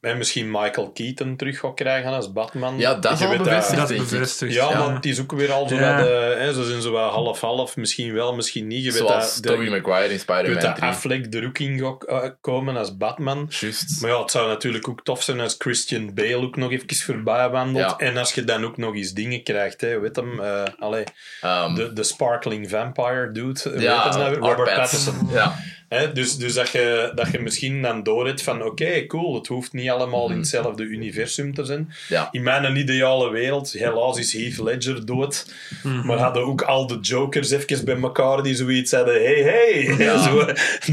hè, 0.02 0.16
misschien 0.16 0.52
Michael 0.52 0.92
Keaton 0.92 1.36
terug 1.36 1.60
gaat 1.60 1.74
krijgen 1.76 2.12
als 2.12 2.32
Batman. 2.32 2.78
Ja, 2.78 2.94
dat 2.94 3.12
is 3.14 3.22
al 3.22 3.30
weet 3.30 3.38
bevestigd, 3.38 3.78
Dat 3.80 3.88
denk 3.88 4.02
ik. 4.02 4.10
bevestigt. 4.10 4.54
Ja, 4.54 4.70
ja. 4.70 4.78
maar 4.86 4.96
het 4.96 5.06
is 5.06 5.20
ook 5.22 5.32
weer 5.32 5.52
al 5.52 5.68
zo 5.68 5.76
Ja. 5.76 5.98
dat, 5.98 6.08
eh, 6.08 6.14
hè, 6.14 6.54
ze 6.54 6.64
zijn 6.64 6.82
zo 6.82 6.92
wel 6.92 7.10
half-half, 7.10 7.76
misschien 7.76 8.14
wel, 8.14 8.36
misschien 8.36 8.68
niet. 8.68 8.84
Je 8.84 8.92
weet 8.92 9.00
Zoals 9.00 9.36
dat, 9.36 9.44
Tobey 9.52 9.66
de, 9.66 9.72
Maguire 9.72 10.04
in 10.04 10.04
je 10.04 10.10
weet 10.10 10.20
Spider-Man 10.20 10.62
dat 10.64 10.76
3. 10.76 10.90
Affleck 10.90 11.34
er 11.34 11.46
ook 11.46 11.60
in 11.60 11.80
gaat 11.80 12.04
eh, 12.04 12.30
komen 12.42 12.78
als 12.78 12.98
Batman. 12.98 13.48
Juist. 13.50 14.02
Maar 14.02 14.10
ja, 14.10 14.22
het 14.22 14.32
zou 14.32 14.48
natuurlijk 14.48 14.88
ook 14.88 15.04
tof 15.04 15.24
zijn 15.24 15.40
als 15.40 15.56
Christian 15.58 16.14
Bale 16.14 16.36
ook 16.36 16.56
nog 16.56 16.72
even 16.72 16.96
voorbij 16.96 17.50
wandelt. 17.50 17.96
Ja. 18.00 18.08
En 18.08 18.18
als 18.18 18.34
je 18.34 18.44
dan 18.44 18.66
ook 18.66 18.78
nog 18.78 18.96
eens 18.96 19.14
dingen 19.14 19.44
krijgt, 19.44 19.82
hè, 19.82 20.00
weet 20.00 20.16
hem, 20.16 20.40
eh, 20.40 20.64
allee, 20.80 21.04
Ehm, 21.42 21.76
de, 21.76 21.94
de 21.94 22.04
Sparkling 22.04 22.70
Vampire 22.70 23.32
dude, 23.32 23.60
weet 23.64 23.82
hem 23.84 24.18
nou 24.18 24.34
Robert 24.36 24.74
Pattinson. 24.74 25.14
Pattinson. 25.14 25.30
Ja. 25.32 25.56
Hè, 25.90 26.12
dus 26.12 26.38
dus 26.38 26.54
dat, 26.54 26.70
je, 26.70 27.12
dat 27.16 27.32
je 27.32 27.40
misschien 27.40 27.82
dan 27.82 28.04
doorhebt 28.04 28.42
van 28.44 28.64
oké, 28.64 29.06
cool, 29.06 29.36
het 29.36 29.48
hoeft 29.48 29.74
niet 29.74 29.90
allemaal 29.90 30.24
in 30.26 30.30
Mhm. 30.30 30.40
hetzelfde 30.40 30.84
universum 30.84 31.54
te 31.54 31.64
zijn. 31.66 31.94
Ja. 32.08 32.28
In 32.32 32.44
mijn 32.44 32.76
ideale 32.76 33.30
wereld, 33.30 33.72
helaas 33.72 34.18
is 34.18 34.34
Heath 34.34 34.58
Ledger 34.60 35.06
dood, 35.06 35.54
Mhm. 35.84 36.06
maar 36.08 36.18
hadden 36.18 36.46
ook 36.46 36.62
al 36.62 36.88
de 36.88 36.98
jokers 37.02 37.50
even 37.52 37.86
bij 37.86 38.02
elkaar 38.02 38.44
die 38.44 38.56
zoiets 38.56 38.92
hadden, 38.92 39.14
hey, 39.24 39.42
hey. 39.42 39.96
Ja. 39.98 40.18
Zo, 40.26 40.46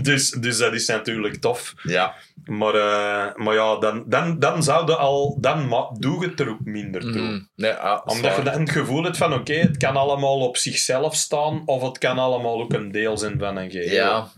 dus, 0.03 0.31
dus 0.31 0.59
dat 0.59 0.73
is 0.73 0.87
natuurlijk 0.87 1.37
tof. 1.37 1.75
Ja. 1.83 2.15
Maar, 2.45 2.75
eh, 2.75 3.35
maar 3.45 3.55
ja, 3.55 3.77
dan, 3.79 4.05
dan, 4.07 4.39
dan 4.39 4.63
zou 4.63 4.87
je 4.87 4.97
al, 4.97 5.37
dan 5.41 5.69
ma- 5.69 5.91
doe 5.99 6.21
je 6.23 6.29
het 6.31 6.41
er 6.41 6.49
ook 6.49 6.65
minder 6.65 7.01
toe. 7.01 7.11
Mhm. 7.23 7.41
Nee, 7.57 7.73
ah, 7.73 8.01
Omdat 8.07 8.37
je 8.37 8.43
dan 8.43 8.61
het 8.61 8.71
gevoel 8.71 9.03
hebt 9.05 9.17
van 9.17 9.35
oké, 9.35 9.53
het 9.55 9.77
kan 9.77 9.97
allemaal 9.97 10.39
op 10.41 10.57
zichzelf 10.57 11.15
staan, 11.15 11.63
of 11.67 11.83
het 11.83 11.99
kan 11.99 12.19
allemaal 12.19 12.61
ook 12.63 12.73
een 12.73 12.93
deel 12.93 13.17
zijn 13.19 13.39
van 13.39 13.57
een 13.57 13.71
geheel. 13.71 13.95
Ja. 13.95 14.29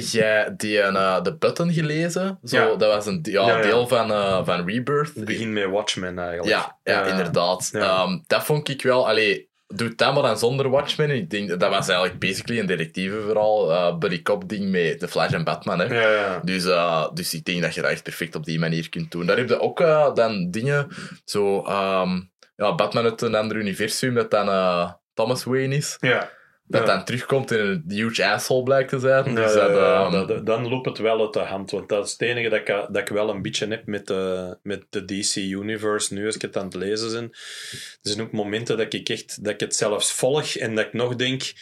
Jij 0.00 0.54
die, 0.56 0.80
eh, 0.80 1.22
de 1.22 1.36
Button 1.36 1.72
gelezen? 1.72 2.38
Zo, 2.44 2.56
Ja. 2.56 2.76
Dat 2.76 2.94
was 2.94 3.06
een 3.06 3.18
ja, 3.22 3.60
deel 3.62 3.86
van, 3.88 4.10
eh, 4.10 4.44
van 4.44 4.66
Rebirth. 4.66 5.14
Het 5.14 5.24
begint 5.24 5.52
met 5.52 5.70
Watchmen 5.70 6.18
eigenlijk. 6.18 6.48
Ja, 6.48 6.78
ja, 6.84 7.04
inderdaad. 7.04 7.70
Ehm, 7.72 8.18
dat 8.26 8.44
vond 8.44 8.68
ik 8.68 8.82
wel... 8.82 9.08
Allee, 9.08 9.48
doet 9.66 9.98
dat 9.98 10.14
maar 10.14 10.22
dan 10.22 10.38
zonder 10.38 10.70
Watchmen. 10.70 11.10
Ik 11.10 11.30
denk, 11.30 11.48
dat 11.60 11.70
was 11.70 11.88
eigenlijk 11.88 12.18
basically 12.20 12.60
een 12.60 12.66
detectieve 12.66 13.20
verhaal. 13.20 13.72
eh 13.72 13.98
buddy 13.98 14.22
cop 14.22 14.48
ding 14.48 14.70
met 14.70 14.98
The 14.98 15.08
Flash 15.08 15.32
en 15.32 15.44
Batman. 15.44 15.78
Hè. 15.78 15.84
Ja, 15.84 16.10
ja. 16.10 16.40
Dus, 16.44 16.64
eh, 16.64 17.08
dus 17.14 17.34
ik 17.34 17.44
denk 17.44 17.62
dat 17.62 17.74
je 17.74 17.80
dat 17.82 17.90
echt 17.90 18.02
perfect 18.02 18.34
op 18.34 18.44
die 18.44 18.58
manier 18.58 18.88
kunt 18.88 19.10
doen. 19.10 19.26
Daar 19.26 19.36
heb 19.36 19.48
je 19.48 19.60
ook 19.60 19.78
dan 20.14 20.50
dingen, 20.50 20.88
zo 21.24 21.62
ehm, 21.62 22.20
ja, 22.56 22.74
Batman 22.74 23.04
uit 23.04 23.20
een 23.22 23.34
ander 23.34 23.56
universum, 23.56 24.14
dat 24.14 24.30
dan 24.30 24.46
Thomas 25.14 25.44
Wayne 25.44 25.76
is. 25.76 25.96
ja. 26.00 26.30
Dat 26.70 26.86
dan 26.86 27.04
terugkomt 27.04 27.50
en 27.50 27.58
een 27.60 27.84
huge 27.88 28.26
asshole 28.26 28.62
blijkt 28.62 28.88
te 28.88 28.98
zijn. 28.98 29.34
Dus 29.34 29.52
dat, 29.54 29.70
ehm, 29.70 30.26
dat- 30.26 30.46
dan 30.46 30.68
loopt 30.68 30.86
het 30.86 30.98
wel 30.98 31.20
uit 31.20 31.32
de 31.32 31.38
hand. 31.38 31.70
Want 31.70 31.88
dat 31.88 32.06
is 32.06 32.12
het 32.12 32.20
enige 32.20 32.48
dat 32.48 32.58
ik, 32.58 32.66
dat 32.66 32.96
ik 32.96 33.08
wel 33.08 33.30
een 33.30 33.42
beetje 33.42 33.66
heb 33.66 33.86
met 33.86 34.06
de, 34.06 34.56
met 34.62 34.84
de 34.90 35.04
DC 35.04 35.36
Universe. 35.36 36.14
Nu, 36.14 36.26
als 36.26 36.34
ik 36.34 36.42
het 36.42 36.56
aan 36.56 36.64
het 36.64 36.74
lezen 36.74 37.12
ben. 37.12 37.30
Er 38.02 38.10
zijn 38.10 38.20
ook 38.20 38.32
momenten 38.32 38.76
dat 38.76 38.92
ik, 38.92 39.08
echt, 39.08 39.44
dat 39.44 39.52
ik 39.52 39.60
het 39.60 39.76
zelfs 39.76 40.12
volg 40.12 40.56
en 40.56 40.74
dat 40.74 40.86
ik 40.86 40.92
nog 40.92 41.16
denk... 41.16 41.52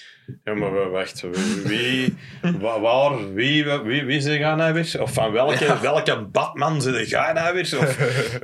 Ja, 0.44 0.54
maar 0.54 0.72
wa- 0.72 0.88
wacht. 0.88 1.24
Wie, 1.64 2.14
wa- 2.60 2.80
waar, 2.80 3.34
wie, 3.34 3.64
wie, 3.64 4.04
wie 4.04 4.20
zijn 4.20 4.38
gaan 4.40 4.72
weer? 4.72 4.96
Of 5.00 5.12
van 5.12 5.32
welke, 5.32 5.78
welke 5.80 6.24
Batman 6.32 6.82
zijn 6.82 7.34
nou 7.34 7.54
weer? 7.54 7.78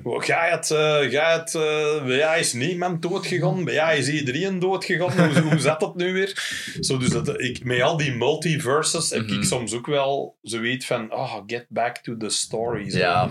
Of 0.03 0.25
ga 0.25 0.45
je 0.47 0.51
het... 0.53 0.71
eh, 0.71 0.79
ga 0.79 1.33
je 1.33 1.39
het 1.39 1.55
eh, 1.55 2.05
bij 2.07 2.17
jou 2.17 2.39
is 2.39 2.53
niemand 2.53 3.03
doodgegaan. 3.03 3.65
Bij 3.65 3.75
jou 3.75 3.97
is 3.97 4.09
iedereen 4.09 4.59
doodgegaan. 4.59 5.29
Hoe, 5.33 5.41
hoe 5.43 5.59
zat 5.59 5.81
dat 5.81 5.97
nu 5.97 6.13
weer? 6.13 6.33
Zo, 6.81 6.99
dus 6.99 7.09
dat, 7.11 7.41
ik, 7.41 7.65
met 7.65 7.83
al 7.83 7.97
die 7.97 8.13
multiverses 8.15 9.11
heb 9.11 9.23
Mhm. 9.27 9.35
ik 9.35 9.45
soms 9.45 9.75
ook 9.75 9.87
wel 9.87 10.37
zoiets 10.43 10.87
van... 10.87 11.13
Oh, 11.13 11.35
get 11.47 11.67
back 11.69 11.97
to 11.99 12.17
the 12.17 12.29
story. 12.29 12.91
Zo. 12.91 12.99
ja, 12.99 13.31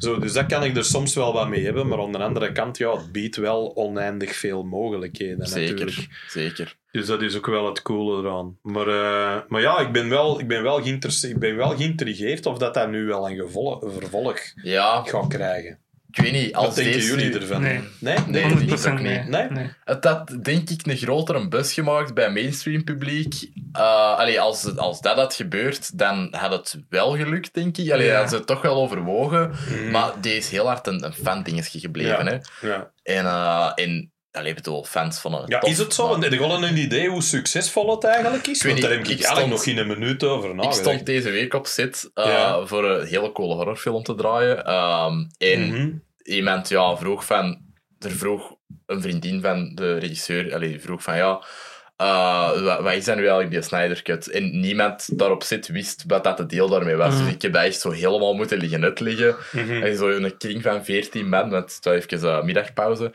Zo, 0.00 0.18
dus 0.18 0.32
dat 0.32 0.46
kan 0.46 0.64
ik 0.64 0.76
er 0.76 0.84
soms 0.84 1.14
wel 1.14 1.32
wat 1.32 1.48
mee 1.48 1.64
hebben. 1.64 1.88
Maar 1.88 1.98
aan 2.00 2.12
de 2.12 2.18
andere 2.18 2.52
kant, 2.52 2.78
ja, 2.78 2.96
het 2.96 3.12
biedt 3.12 3.36
wel 3.36 3.76
oneindig 3.76 4.34
veel 4.36 4.62
mogelijkheden 4.64 5.38
natuurlijk. 5.38 5.90
zeker. 5.90 6.24
Zeker. 6.28 6.76
Dus 6.90 7.06
dat 7.06 7.22
is 7.22 7.36
ook 7.36 7.46
wel 7.46 7.66
het 7.66 7.82
coole 7.82 8.22
eraan. 8.22 8.56
Maar, 8.62 8.86
eh, 8.88 9.40
maar 9.48 9.60
ja, 9.60 9.78
ik 9.78 9.92
ben 9.92 10.08
wel, 10.08 10.40
ik 10.40 10.48
ben 10.48 10.62
wel, 10.62 10.82
geïnteresseerd, 10.82 11.32
ik 11.32 11.38
ben 11.38 11.56
wel 11.56 11.76
geïntrigeerd 11.76 12.46
of 12.46 12.58
dat, 12.58 12.74
dat 12.74 12.90
nu 12.90 13.04
wel 13.04 13.30
een 13.30 13.36
gevol- 13.36 13.84
een 13.84 13.92
vervolg 13.92 14.38
Ja, 14.62 15.02
gaat 15.04 15.26
krijgen. 15.28 15.78
Ik 16.10 16.22
weet 16.22 16.32
niet. 16.32 16.54
Als 16.54 16.66
Wat 16.66 16.74
denken 16.74 16.92
deze 16.92 17.06
jullie 17.10 17.28
nu- 17.28 17.34
ervan? 17.34 17.60
Nee. 17.62 17.80
Nee? 17.98 18.14
Nee, 18.26 18.44
nee. 18.44 18.52
ik 18.52 18.68
denk 18.68 18.78
100% 18.80 18.92
ook 18.92 19.00
niet. 19.00 19.28
nee. 19.28 19.50
Nee? 19.50 19.70
Het 19.84 20.04
had, 20.04 20.36
denk 20.42 20.70
ik, 20.70 20.86
een 20.86 20.96
grotere 20.96 21.48
bus 21.48 21.72
gemaakt 21.72 22.14
bij 22.14 22.30
mainstream 22.30 22.84
publiek. 22.84 23.50
Eh 23.72 24.16
allee, 24.18 24.40
als, 24.40 24.76
als 24.76 25.00
dat 25.00 25.16
had 25.16 25.34
gebeurd, 25.34 25.98
dan 25.98 26.28
had 26.36 26.52
het 26.52 26.78
wel 26.88 27.16
gelukt, 27.16 27.54
denk 27.54 27.76
ik. 27.76 27.90
Allee, 27.90 28.06
Ja. 28.06 28.12
hadden 28.12 28.30
ze 28.30 28.36
het 28.36 28.46
toch 28.46 28.62
wel 28.62 28.74
overwogen. 28.76 29.50
Maar 29.90 30.12
die 30.20 30.34
is 30.36 30.48
heel 30.50 30.66
hard 30.66 30.86
een, 30.86 31.04
een 31.04 31.12
fan-dingetje 31.12 31.78
gebleven. 31.78 32.24
Ja. 32.24 32.40
Hè? 32.60 32.68
Ja. 32.68 32.90
En, 33.02 33.24
eh 33.24 33.72
en 33.74 34.09
allee, 34.32 34.48
ik 34.50 34.54
bedoel, 34.54 34.84
fans 34.84 35.18
van 35.20 35.34
een 35.34 35.42
Ja, 35.46 35.60
is 35.62 35.78
het 35.78 35.94
zo? 35.94 36.08
maar- 36.08 36.18
Heb 36.22 36.32
je 36.32 36.36
gewoon 36.38 36.62
een 36.62 36.76
idee 36.76 37.08
hoe 37.08 37.22
succesvol 37.22 37.90
het 37.94 38.04
eigenlijk 38.04 38.46
is? 38.46 38.62
weet 38.62 38.62
Want 38.62 38.74
niet, 38.74 38.82
daar 38.82 38.92
heb 38.92 39.00
ik, 39.06 39.18
ik 39.18 39.24
stond- 39.26 39.46
nog 39.50 39.62
geen 39.62 39.86
minuut 39.86 40.24
over 40.24 40.48
Ik 40.48 40.54
nagedacht. 40.54 40.80
stond 40.80 41.06
deze 41.06 41.30
week 41.30 41.54
op 41.54 41.66
zit 41.66 42.10
eh, 42.14 42.24
Ja. 42.26 42.66
voor 42.66 42.84
een 42.90 43.06
hele 43.06 43.32
coole 43.32 43.54
horrorfilm 43.54 44.02
te 44.02 44.14
draaien. 44.14 44.64
Ehm, 44.64 45.24
en 45.38 45.66
Mhm. 45.68 45.90
iemand 46.22 46.68
ja, 46.68 46.96
vroeg 46.96 47.24
van... 47.24 47.68
Er 47.98 48.10
vroeg 48.10 48.56
een 48.86 49.02
vriendin 49.02 49.40
van 49.40 49.74
de 49.74 49.98
regisseur... 49.98 50.54
Allee, 50.54 50.80
vroeg 50.80 51.02
van 51.02 51.16
ja... 51.16 51.44
eh, 51.96 52.62
wat, 52.62 52.80
wat 52.80 52.92
is 52.94 53.04
dat 53.04 53.14
nu 53.16 53.20
eigenlijk, 53.22 53.50
die 53.50 53.62
Snyder 53.62 54.02
Cut? 54.02 54.26
En 54.30 54.60
niemand 54.60 55.18
daarop 55.18 55.42
zit 55.42 55.68
wist 55.68 56.04
wat 56.06 56.24
dat 56.24 56.38
het 56.38 56.48
deel 56.50 56.68
daarmee 56.68 56.94
was. 56.94 57.14
Mhm. 57.14 57.24
Dus 57.24 57.32
ik 57.34 57.42
heb 57.42 57.52
dat 57.52 57.62
echt 57.64 57.80
zo 57.80 57.90
helemaal 57.90 58.34
moeten 58.34 58.58
liggen 58.58 58.82
uitleggen. 58.84 59.36
Mhm. 59.52 59.82
En 59.82 59.96
zo 59.96 60.08
een 60.08 60.36
kring 60.36 60.62
van 60.62 60.84
14 60.84 61.28
man, 61.28 61.48
met 61.48 61.74
het 61.74 61.84
was 61.84 61.94
even 61.94 62.28
uh, 62.28 62.42
middagpauze. 62.42 63.12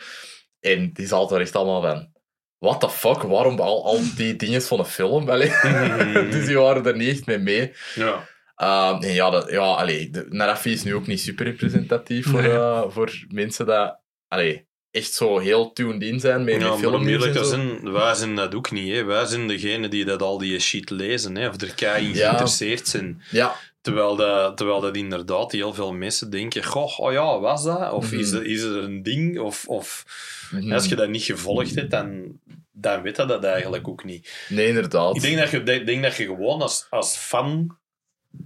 En 0.66 0.90
die 0.94 1.08
zat 1.08 1.32
er 1.32 1.42
echt 1.42 1.56
allemaal 1.56 1.82
van... 1.82 2.14
What 2.58 2.80
the 2.80 2.90
fuck? 2.90 3.22
Waarom 3.22 3.60
al, 3.60 3.86
al 3.86 4.00
die 4.18 4.36
dingen 4.36 4.62
van 4.62 4.80
een 4.80 4.86
film? 4.86 5.26
Dus 6.32 6.46
die 6.46 6.58
waren 6.58 6.86
er 6.86 6.96
niet 6.98 7.10
echt 7.10 7.26
mee 7.26 7.38
mee. 7.38 7.74
Ja. 7.96 8.28
Ehm, 8.56 9.02
en 9.04 9.14
ja, 9.14 9.30
dat, 9.30 9.50
ja 9.50 9.60
allee, 9.62 10.10
de 10.10 10.26
Narafi 10.30 10.72
is 10.72 10.84
nu 10.84 10.96
ook 10.96 11.08
niet 11.08 11.20
super 11.22 11.46
representatief 11.46 12.26
voor, 12.28 12.42
Nee. 12.42 12.52
eh, 12.52 12.84
voor 12.88 13.26
mensen 13.28 13.66
dat 13.66 14.00
allee, 14.28 14.68
echt 14.92 15.14
zo 15.14 15.40
heel 15.40 15.74
tuned 15.74 16.02
in 16.02 16.20
zijn 16.20 16.44
met 16.44 16.54
Ja, 16.54 16.60
die 16.60 16.68
maar 16.68 16.76
om 16.76 16.80
filmnieuws 16.82 17.26
eerlijk 17.26 17.42
te 17.44 17.50
zijn, 17.50 17.92
wij 17.92 18.14
zijn 18.14 18.36
dat 18.36 18.56
ook 18.56 18.72
niet. 18.72 18.94
Hè. 18.94 19.04
Wij 19.04 19.26
zijn 19.26 19.48
degene 19.48 19.88
die 19.88 20.06
dat 20.06 20.22
al 20.22 20.38
die 20.38 20.60
shit 20.60 20.90
lezen, 20.90 21.36
hè, 21.36 21.48
of 21.48 21.62
er 21.62 21.74
kei 21.76 22.06
in 22.08 22.14
Ja. 22.16 22.26
geïnteresseerd 22.26 22.88
zijn. 22.88 23.22
Ja, 23.32 23.56
Terwijl 23.86 24.16
dat, 24.16 24.58
terwijl 24.58 24.82
dat 24.82 24.96
inderdaad 24.96 25.52
heel 25.52 25.74
veel 25.74 25.94
mensen 25.94 26.30
denken, 26.30 26.64
goh, 26.64 27.00
oh 27.00 27.12
ja, 27.12 27.40
was 27.40 27.64
dat? 27.64 27.92
Of 27.92 28.12
is, 28.12 28.32
Mhm. 28.32 28.40
er, 28.42 28.46
is 28.46 28.62
er 28.62 28.84
een 28.84 29.04
ding? 29.04 29.40
Of, 29.40 29.68
of 29.68 30.06
Mhm. 30.52 30.72
als 30.74 30.86
je 30.86 30.96
dat 30.96 31.10
niet 31.10 31.24
gevolgd 31.24 31.76
hebt, 31.76 31.92
dan, 31.92 32.40
dan 32.72 33.02
weet 33.02 33.18
je 33.18 33.26
dat 33.26 33.44
eigenlijk 33.44 33.88
ook 33.88 34.04
niet. 34.04 34.46
nee, 34.50 34.68
inderdaad. 34.68 35.16
Ik 35.16 35.22
denk 35.22 35.38
dat 35.38 35.50
je, 35.50 35.64
denk 35.84 36.04
dat 36.04 36.16
je 36.16 36.26
gewoon 36.26 36.62
als, 36.62 36.88
als 36.90 37.16
fan, 37.18 37.78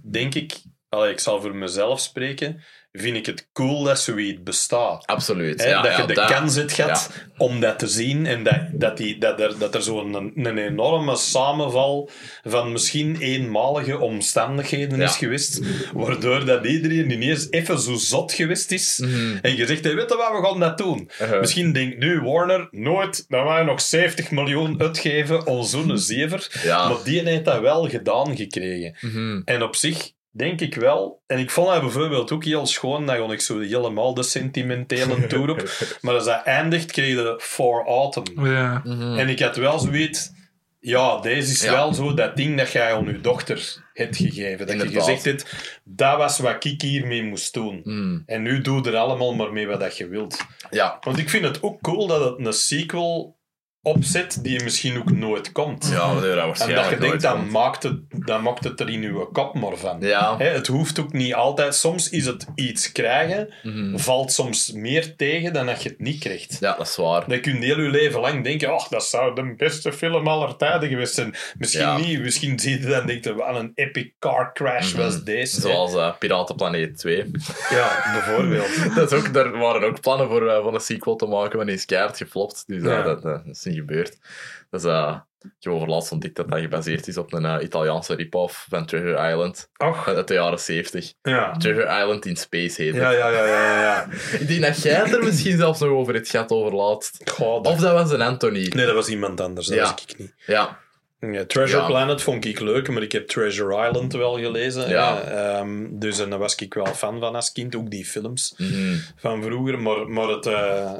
denk 0.02 0.34
ik, 0.34 0.60
allee, 0.88 1.12
ik 1.12 1.18
zal 1.20 1.40
voor 1.40 1.54
mezelf 1.56 2.00
spreken, 2.00 2.62
vind 2.92 3.16
ik 3.16 3.26
het 3.26 3.48
cool 3.52 3.82
dat 3.82 4.00
zoiets 4.00 4.42
bestaat. 4.42 5.06
Absoluut. 5.06 5.62
Hè, 5.62 5.68
ja, 5.68 5.82
dat 5.82 5.92
ja, 5.92 6.00
je 6.00 6.06
de 6.06 6.14
dat- 6.14 6.30
kans 6.30 6.54
hebt 6.54 6.72
gehad 6.72 7.10
om 7.36 7.60
dat 7.60 7.78
te 7.78 7.86
zien 7.88 8.26
en 8.26 8.42
dat, 8.42 8.60
dat, 8.72 8.96
die, 8.96 9.18
dat 9.18 9.40
er, 9.40 9.58
dat 9.58 9.74
er 9.74 9.82
zo'n 9.82 10.14
een, 10.14 10.32
een 10.34 10.58
enorme 10.58 11.16
samenval 11.16 12.10
van 12.44 12.72
misschien 12.72 13.16
eenmalige 13.20 13.98
omstandigheden 13.98 15.00
is 15.00 15.16
geweest, 15.16 15.60
waardoor 15.94 16.44
dat 16.44 16.64
iedereen 16.66 17.10
ineens 17.10 17.46
even 17.50 17.78
zo 17.78 17.94
zot 17.94 18.32
geweest 18.32 18.72
is 18.72 18.98
Mhm. 19.02 19.36
en 19.42 19.56
je 19.56 19.66
zegt, 19.66 19.84
hey, 19.84 19.94
weet 19.94 20.10
je 20.10 20.16
wat, 20.16 20.40
we 20.40 20.46
gaan 20.48 20.60
dat 20.60 20.78
doen. 20.78 21.10
Uh-huh. 21.20 21.40
Misschien 21.40 21.72
denkt 21.72 21.98
nu 21.98 22.20
Warner 22.20 22.68
nooit 22.70 23.24
dat 23.28 23.44
wij 23.44 23.62
nog 23.62 23.80
70 23.80 24.30
miljoen 24.30 24.80
uitgeven 24.80 25.46
aan 25.46 25.64
zo'n 25.64 25.98
zever, 25.98 26.60
maar 26.66 26.96
die 27.04 27.20
heeft 27.22 27.44
dat 27.44 27.60
wel 27.60 27.88
gedaan 27.88 28.36
gekregen. 28.36 28.96
Mhm. 29.00 29.40
En 29.44 29.62
op 29.62 29.76
zich 29.76 30.10
denk 30.30 30.60
ik 30.60 30.74
wel. 30.74 31.22
En 31.26 31.38
ik 31.38 31.50
vond 31.50 31.68
dat 31.68 31.80
bijvoorbeeld 31.80 32.32
ook 32.32 32.44
heel 32.44 32.66
schoon. 32.66 33.06
Kon 33.16 33.32
ik 33.32 33.40
zo 33.40 33.58
helemaal 33.60 34.14
de 34.14 34.22
sentimentele 34.22 35.26
tour 35.26 35.50
op. 35.50 35.70
Maar 36.00 36.14
als 36.14 36.24
dat 36.24 36.42
eindigt, 36.44 36.90
kreeg 36.92 37.08
je 37.08 37.38
For 37.42 37.86
Autumn. 37.86 38.44
Ja. 38.46 38.80
Mhm. 38.84 39.18
En 39.18 39.28
ik 39.28 39.40
had 39.40 39.56
wel 39.56 39.78
zoiets. 39.78 40.38
Ja, 40.82 41.20
deze 41.20 41.52
is 41.52 41.62
Ja. 41.62 41.72
wel 41.72 41.94
zo 41.94 42.14
dat 42.14 42.36
ding 42.36 42.56
dat 42.58 42.72
jij 42.72 42.94
aan 42.94 43.04
je 43.04 43.20
dochter 43.20 43.84
hebt 43.92 44.16
gegeven. 44.16 44.66
Dat 44.66 44.80
je 44.82 44.88
gezegd 44.88 45.24
hebt, 45.24 45.54
dat 45.84 46.16
was 46.16 46.38
wat 46.38 46.64
ik 46.64 46.82
hiermee 46.82 47.22
moest 47.24 47.54
doen. 47.54 47.80
Mhm. 47.84 48.18
En 48.26 48.42
nu 48.42 48.60
doe 48.60 48.86
er 48.88 48.96
allemaal 48.96 49.34
maar 49.34 49.52
mee 49.52 49.66
wat 49.66 49.80
dat 49.80 49.96
je 49.96 50.08
wilt. 50.08 50.38
Ja, 50.70 50.96
Want 51.00 51.18
ik 51.18 51.30
vind 51.30 51.44
het 51.44 51.62
ook 51.62 51.80
cool 51.80 52.06
dat 52.06 52.24
het 52.38 52.46
een 52.46 52.52
sequel 52.52 53.36
opzet 53.82 54.38
die 54.42 54.62
misschien 54.62 54.98
ook 54.98 55.10
nooit 55.10 55.52
komt. 55.52 55.88
ja 55.92 56.14
dat 56.14 56.24
En 56.24 56.36
waarschijnlijk 56.36 56.82
dat 56.82 56.90
je 56.90 56.98
denkt, 57.08 57.26
komt. 57.30 57.50
maakt, 57.50 57.82
het, 57.82 57.96
dat 58.26 58.42
maakt 58.42 58.64
het 58.64 58.80
er 58.80 58.88
in 58.88 59.02
je 59.02 59.28
kop 59.32 59.54
maar 59.54 59.76
van. 59.76 59.96
Ja. 60.00 60.38
Het 60.38 60.66
hoeft 60.66 60.98
ook 61.00 61.12
niet 61.12 61.34
altijd. 61.34 61.74
Soms 61.74 62.08
is 62.10 62.26
het 62.26 62.46
iets 62.54 62.92
krijgen, 62.92 63.54
Mhm. 63.62 63.96
valt 63.98 64.32
soms 64.32 64.72
meer 64.72 65.16
tegen 65.16 65.52
dan 65.52 65.66
dat 65.66 65.82
je 65.82 65.88
het 65.88 66.00
niet 66.00 66.20
krijgt. 66.20 66.56
ja, 66.60 66.76
dat 66.76 66.86
is 66.88 66.96
waar. 66.96 67.28
Dan 67.28 67.40
kun 67.40 67.54
je 67.60 67.64
heel 67.64 67.80
je 67.80 67.88
leven 67.90 68.20
lang 68.20 68.44
denken, 68.44 68.72
ach, 68.72 68.88
dat 68.88 69.04
zou 69.04 69.34
de 69.34 69.54
beste 69.56 69.92
film 69.92 70.28
aller 70.28 70.56
tijden 70.56 70.88
geweest 70.88 71.14
zijn. 71.14 71.34
Misschien 71.58 71.86
Ja. 71.86 71.96
niet, 71.98 72.20
misschien 72.20 72.58
zie 72.58 72.80
je 72.80 72.86
dan 72.86 73.06
denken, 73.06 73.36
wat 73.36 73.56
een 73.56 73.72
epic 73.74 74.10
car 74.18 74.52
crash 74.52 74.92
Mhm. 74.92 75.02
was 75.02 75.22
deze. 75.24 75.60
Zoals 75.60 75.94
eh, 75.94 76.12
Piratenplaneet 76.18 76.98
2. 76.98 77.30
Ja, 77.70 78.10
bijvoorbeeld. 78.12 78.68
dat 78.96 79.12
is 79.12 79.18
ook, 79.18 79.34
daar 79.34 79.58
waren 79.58 79.88
ook 79.88 80.00
plannen 80.00 80.28
voor, 80.28 80.48
eh, 80.48 80.62
voor 80.62 80.74
een 80.74 80.80
sequel 80.80 81.16
te 81.16 81.26
maken, 81.26 81.56
maar 81.56 81.66
die 81.66 81.74
is 81.74 81.84
keihard 81.84 82.16
geflopt. 82.16 82.64
Dus 82.66 82.82
eh, 82.82 82.88
Ja. 82.90 83.02
dat, 83.02 83.22
dat 83.22 83.42
is 83.46 83.64
niet 83.70 83.78
gebeurd. 83.78 84.18
Dus 84.70 84.84
eh, 84.84 85.16
ik 85.40 85.50
heb 85.60 85.72
over 85.72 85.88
laatst 85.88 86.12
ontdekt 86.12 86.36
dat 86.36 86.48
dat 86.50 86.58
gebaseerd 86.60 87.08
is 87.08 87.16
op 87.16 87.32
een 87.32 87.44
eh, 87.44 87.56
Italiaanse 87.62 88.14
rip-off 88.14 88.66
van 88.68 88.86
Treasure 88.86 89.30
Island 89.30 89.70
uit 90.06 90.28
de 90.28 90.34
jaren 90.34 90.58
70. 90.60 91.12
ja. 91.22 91.52
Treasure 91.56 91.98
Island 92.00 92.26
in 92.26 92.36
Space 92.36 92.82
heet 92.82 92.92
het. 92.94 93.02
Ja, 93.02 93.10
ja, 93.10 93.28
ja, 93.28 93.46
ja, 93.46 93.80
ja. 93.82 94.06
Ik 94.38 94.48
denk 94.48 94.62
dat 94.62 94.82
jij 94.82 94.94
het 94.94 95.12
er 95.12 95.24
misschien 95.24 95.56
zelfs 95.56 95.80
nog 95.80 95.88
over 95.90 96.14
het 96.14 96.28
gehad 96.28 96.50
over 96.50 96.74
laatst. 96.74 97.30
Goh, 97.30 97.62
dat- 97.62 97.72
Of 97.72 97.78
dat 97.80 97.92
was 97.92 98.10
een 98.12 98.20
Anthony. 98.22 98.70
Nee, 98.74 98.86
dat 98.86 98.94
was 98.94 99.08
iemand 99.08 99.40
anders, 99.40 99.66
dat 99.66 99.76
Ja. 99.76 99.82
was 99.82 100.04
ik 100.06 100.18
niet. 100.18 100.34
Ja, 100.46 100.78
Ja, 101.20 101.44
Treasure 101.46 101.80
Ja. 101.80 101.86
Planet 101.86 102.22
vond 102.22 102.44
ik 102.44 102.60
leuk, 102.60 102.88
maar 102.88 103.02
ik 103.02 103.12
heb 103.12 103.28
Treasure 103.28 103.86
Island 103.88 104.12
wel 104.12 104.38
gelezen. 104.38 104.88
Ja. 104.88 105.22
hè. 105.24 105.30
Ehm, 105.58 105.86
dus 105.90 106.18
en 106.18 106.30
daar 106.30 106.38
was 106.38 106.54
ik 106.54 106.74
wel 106.74 106.86
fan 106.86 107.18
van 107.20 107.34
als 107.34 107.52
kind, 107.52 107.74
ook 107.74 107.90
die 107.90 108.04
films 108.04 108.54
Mhm. 108.56 108.96
van 109.16 109.42
vroeger. 109.42 109.78
Maar, 109.78 110.08
maar 110.08 110.28
het, 110.28 110.46
eh, 110.46 110.92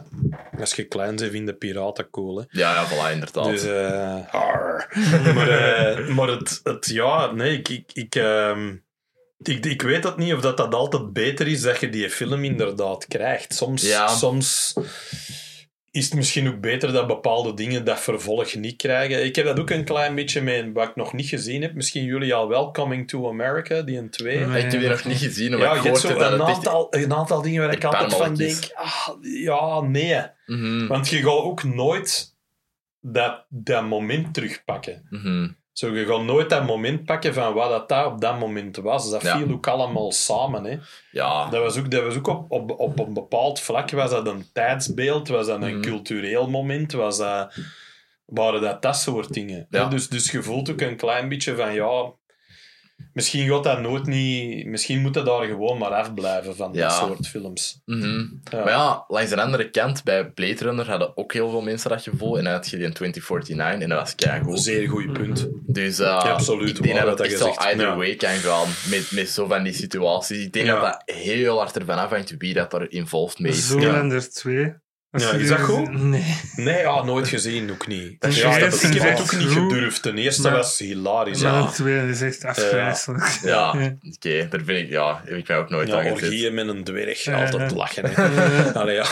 als 0.60 0.74
je 0.74 0.84
klein 0.84 1.16
bent, 1.16 1.30
vinden 1.30 1.58
piraten 1.58 2.10
cool. 2.10 2.38
Hè. 2.38 2.44
ja, 2.60 2.74
ja, 2.74 2.86
voilà, 2.88 3.12
inderdaad. 3.12 3.44
Dus, 3.44 3.62
eh, 3.64 4.34
maar 5.34 5.48
eh, 5.48 6.06
maar 6.08 6.28
het, 6.28 6.60
het, 6.64 6.86
ja, 6.86 7.30
nee, 7.32 7.58
ik, 7.58 7.68
ik, 7.68 7.90
ik, 7.92 8.14
ehm, 8.14 8.74
ik, 9.42 9.66
ik 9.66 9.82
weet 9.82 10.02
dat 10.02 10.16
niet 10.16 10.34
of 10.34 10.40
dat, 10.40 10.56
dat 10.56 10.74
altijd 10.74 11.12
beter 11.12 11.46
is 11.48 11.60
dat 11.62 11.80
je 11.80 11.88
die 11.88 12.10
film 12.10 12.44
inderdaad 12.44 13.06
krijgt. 13.08 13.54
Soms, 13.54 13.82
Ja. 13.88 14.06
soms 14.08 14.74
is 15.90 16.04
het 16.04 16.14
misschien 16.14 16.48
ook 16.48 16.60
beter 16.60 16.92
dat 16.92 17.06
bepaalde 17.06 17.54
dingen 17.54 17.84
dat 17.84 18.00
vervolg 18.00 18.54
niet 18.54 18.76
krijgen. 18.76 19.24
Ik 19.24 19.36
heb 19.36 19.44
dat 19.44 19.60
ook 19.60 19.70
een 19.70 19.84
klein 19.84 20.14
beetje 20.14 20.40
met 20.40 20.72
wat 20.72 20.88
ik 20.88 20.96
nog 20.96 21.12
niet 21.12 21.28
gezien 21.28 21.62
heb. 21.62 21.74
Misschien 21.74 22.04
jullie 22.04 22.34
al 22.34 22.48
wel 22.48 22.70
Coming 22.72 23.08
to 23.08 23.28
America, 23.28 23.82
die 23.82 23.98
een 23.98 24.10
twee. 24.10 24.38
Nee. 24.38 24.64
ik 24.64 24.70
heb 24.70 24.80
die 24.80 24.88
nog 24.88 25.04
niet 25.04 25.18
gezien, 25.18 25.50
maar 25.50 25.60
Ja, 25.60 25.74
ik 25.74 25.82
je 25.82 25.88
hebt 25.88 26.02
hoorde 26.02 26.18
zo 26.18 26.30
dat 26.30 26.32
een 26.32 26.46
echt... 26.46 26.56
aantal, 26.56 26.86
een 26.90 27.12
aantal 27.12 27.42
dingen 27.42 27.62
waar 27.62 27.72
ik 27.72 27.84
altijd 27.84 28.14
van 28.14 28.34
denk, 28.34 28.70
ah, 28.74 29.08
ja, 29.20 29.80
nee. 29.80 30.22
Mhm. 30.46 30.86
Want 30.86 31.08
je 31.08 31.16
gaat 31.16 31.26
ook 31.26 31.64
nooit 31.64 32.36
dat, 33.00 33.44
dat 33.48 33.84
moment 33.84 34.34
terugpakken. 34.34 35.06
Mhm. 35.10 35.48
Zo, 35.80 35.94
je 35.96 36.06
gaat 36.06 36.22
nooit 36.22 36.50
dat 36.50 36.66
moment 36.66 37.04
pakken 37.04 37.34
van 37.34 37.54
wat 37.54 37.70
dat, 37.70 37.88
dat 37.88 38.06
op 38.06 38.20
dat 38.20 38.38
moment 38.38 38.76
was. 38.76 39.10
Dat 39.10 39.22
Ja. 39.22 39.36
viel 39.36 39.50
ook 39.50 39.66
allemaal 39.66 40.12
samen. 40.12 40.64
Hè. 40.64 40.76
Ja. 41.10 41.48
Dat 41.50 41.62
was 41.62 41.78
ook, 41.78 41.90
dat 41.90 42.02
was 42.02 42.16
ook 42.16 42.26
op, 42.28 42.50
op, 42.50 42.78
op 42.78 42.98
een 42.98 43.12
bepaald 43.14 43.60
vlak 43.60 43.90
was 43.90 44.10
dat 44.10 44.26
een 44.26 44.44
tijdsbeeld, 44.52 45.28
was 45.28 45.46
dat 45.46 45.62
een 45.62 45.72
Mhm. 45.74 45.80
cultureel 45.80 46.50
moment, 46.50 46.92
was 46.92 47.18
dat, 47.18 47.54
waren 48.26 48.60
dat 48.60 48.82
dat 48.82 48.96
soort 48.96 49.32
dingen. 49.32 49.66
Ja. 49.70 49.84
Dus, 49.88 50.08
dus 50.08 50.30
je 50.30 50.42
voelt 50.42 50.70
ook 50.70 50.80
een 50.80 50.96
klein 50.96 51.28
beetje 51.28 51.56
van, 51.56 51.74
ja, 51.74 52.12
misschien 53.12 53.48
gaat 53.48 53.64
dat 53.64 53.80
nooit 53.80 54.06
niet, 54.06 54.66
misschien 54.66 55.00
moet 55.00 55.14
dat 55.14 55.26
daar 55.26 55.46
gewoon 55.46 55.78
maar 55.78 55.90
afblijven 55.90 56.56
van 56.56 56.70
Ja. 56.72 56.80
dat 56.88 56.96
soort 56.96 57.26
films. 57.26 57.80
Mhm. 57.86 58.18
Ja. 58.50 58.58
Maar 58.64 58.68
ja, 58.68 59.04
langs 59.08 59.30
de 59.30 59.42
andere 59.42 59.70
kant, 59.70 60.04
bij 60.04 60.30
Blade 60.30 60.64
Runner 60.64 60.88
hadden 60.90 61.16
ook 61.16 61.32
heel 61.32 61.50
veel 61.50 61.60
mensen 61.62 61.90
dat 61.90 62.02
gevoel. 62.02 62.38
En 62.38 62.44
dan 62.44 62.52
had 62.52 62.68
je 62.70 62.76
die 62.76 62.86
in 62.86 62.92
2049 62.92 63.82
en 63.82 63.88
dat 63.88 63.98
was 63.98 64.14
keigoed. 64.14 64.60
Zeer 64.60 64.88
goed 64.88 65.12
punt. 65.12 65.48
Dus 65.66 66.00
uh, 66.00 66.18
absoluut 66.24 66.76
ik 66.76 66.82
denk 66.82 66.98
dat 67.00 67.18
het 67.18 67.20
echt 67.20 67.38
wel 67.38 67.56
either 67.58 67.86
Ja. 67.86 67.96
way 67.96 68.14
kan 68.16 68.34
gaan 68.34 68.68
met, 68.90 69.10
met 69.10 69.28
zo 69.28 69.46
van 69.46 69.62
die 69.62 69.72
situaties. 69.72 70.44
Ik 70.44 70.52
denk 70.52 70.66
Ja. 70.66 70.80
dat 70.80 70.82
dat 71.06 71.16
heel 71.16 71.58
hard 71.58 71.76
ervan 71.78 71.98
afhangt 71.98 72.34
wie 72.38 72.54
dat 72.54 72.72
er 72.72 72.92
involved 72.92 73.38
mee 73.38 73.52
is. 73.52 73.66
Zoolander 73.68 74.30
2. 74.30 74.74
Ja, 75.12 75.30
is 75.32 75.48
dat 75.48 75.60
goed? 75.60 75.92
Nee. 76.02 76.36
Nee, 76.56 76.78
ja, 76.78 77.02
nooit 77.04 77.28
gezien, 77.28 77.70
ook 77.70 77.86
niet. 77.86 78.20
Dat 78.20 78.36
ja, 78.36 78.58
dat, 78.58 78.82
ik 78.82 78.92
dat 78.92 79.02
heb 79.02 79.18
het 79.18 79.20
ook 79.20 79.38
niet 79.38 79.48
gedurfd. 79.48 80.02
Ten 80.02 80.18
eerste 80.18 80.42
Maar- 80.42 80.52
was 80.52 80.78
hilarisch. 80.78 81.42
Maar 81.42 81.52
Ja, 81.52 81.66
2 81.66 82.08
is 82.08 82.20
echt 82.22 82.44
afgrijzelijk. 82.44 83.38
Ja, 83.42 83.74
Ja. 83.78 83.96
oké, 84.16 84.48
daar 84.50 84.62
ben 84.64 84.76
ik, 84.78 84.88
ja, 84.88 85.20
heb 85.24 85.36
ik 85.36 85.48
mij 85.48 85.56
ook 85.58 85.70
nooit 85.70 85.88
ja 85.88 85.94
aan 85.96 86.02
gezet. 86.02 86.22
orgieën 86.22 86.54
met 86.54 86.68
een 86.68 86.84
dwerg, 86.84 87.24
Ja, 87.24 87.44
altijd 87.44 87.70
ja. 87.70 87.76
lachen. 87.76 88.04
Hè. 88.14 88.72
Allee, 88.80 88.94
ja. 88.94 89.04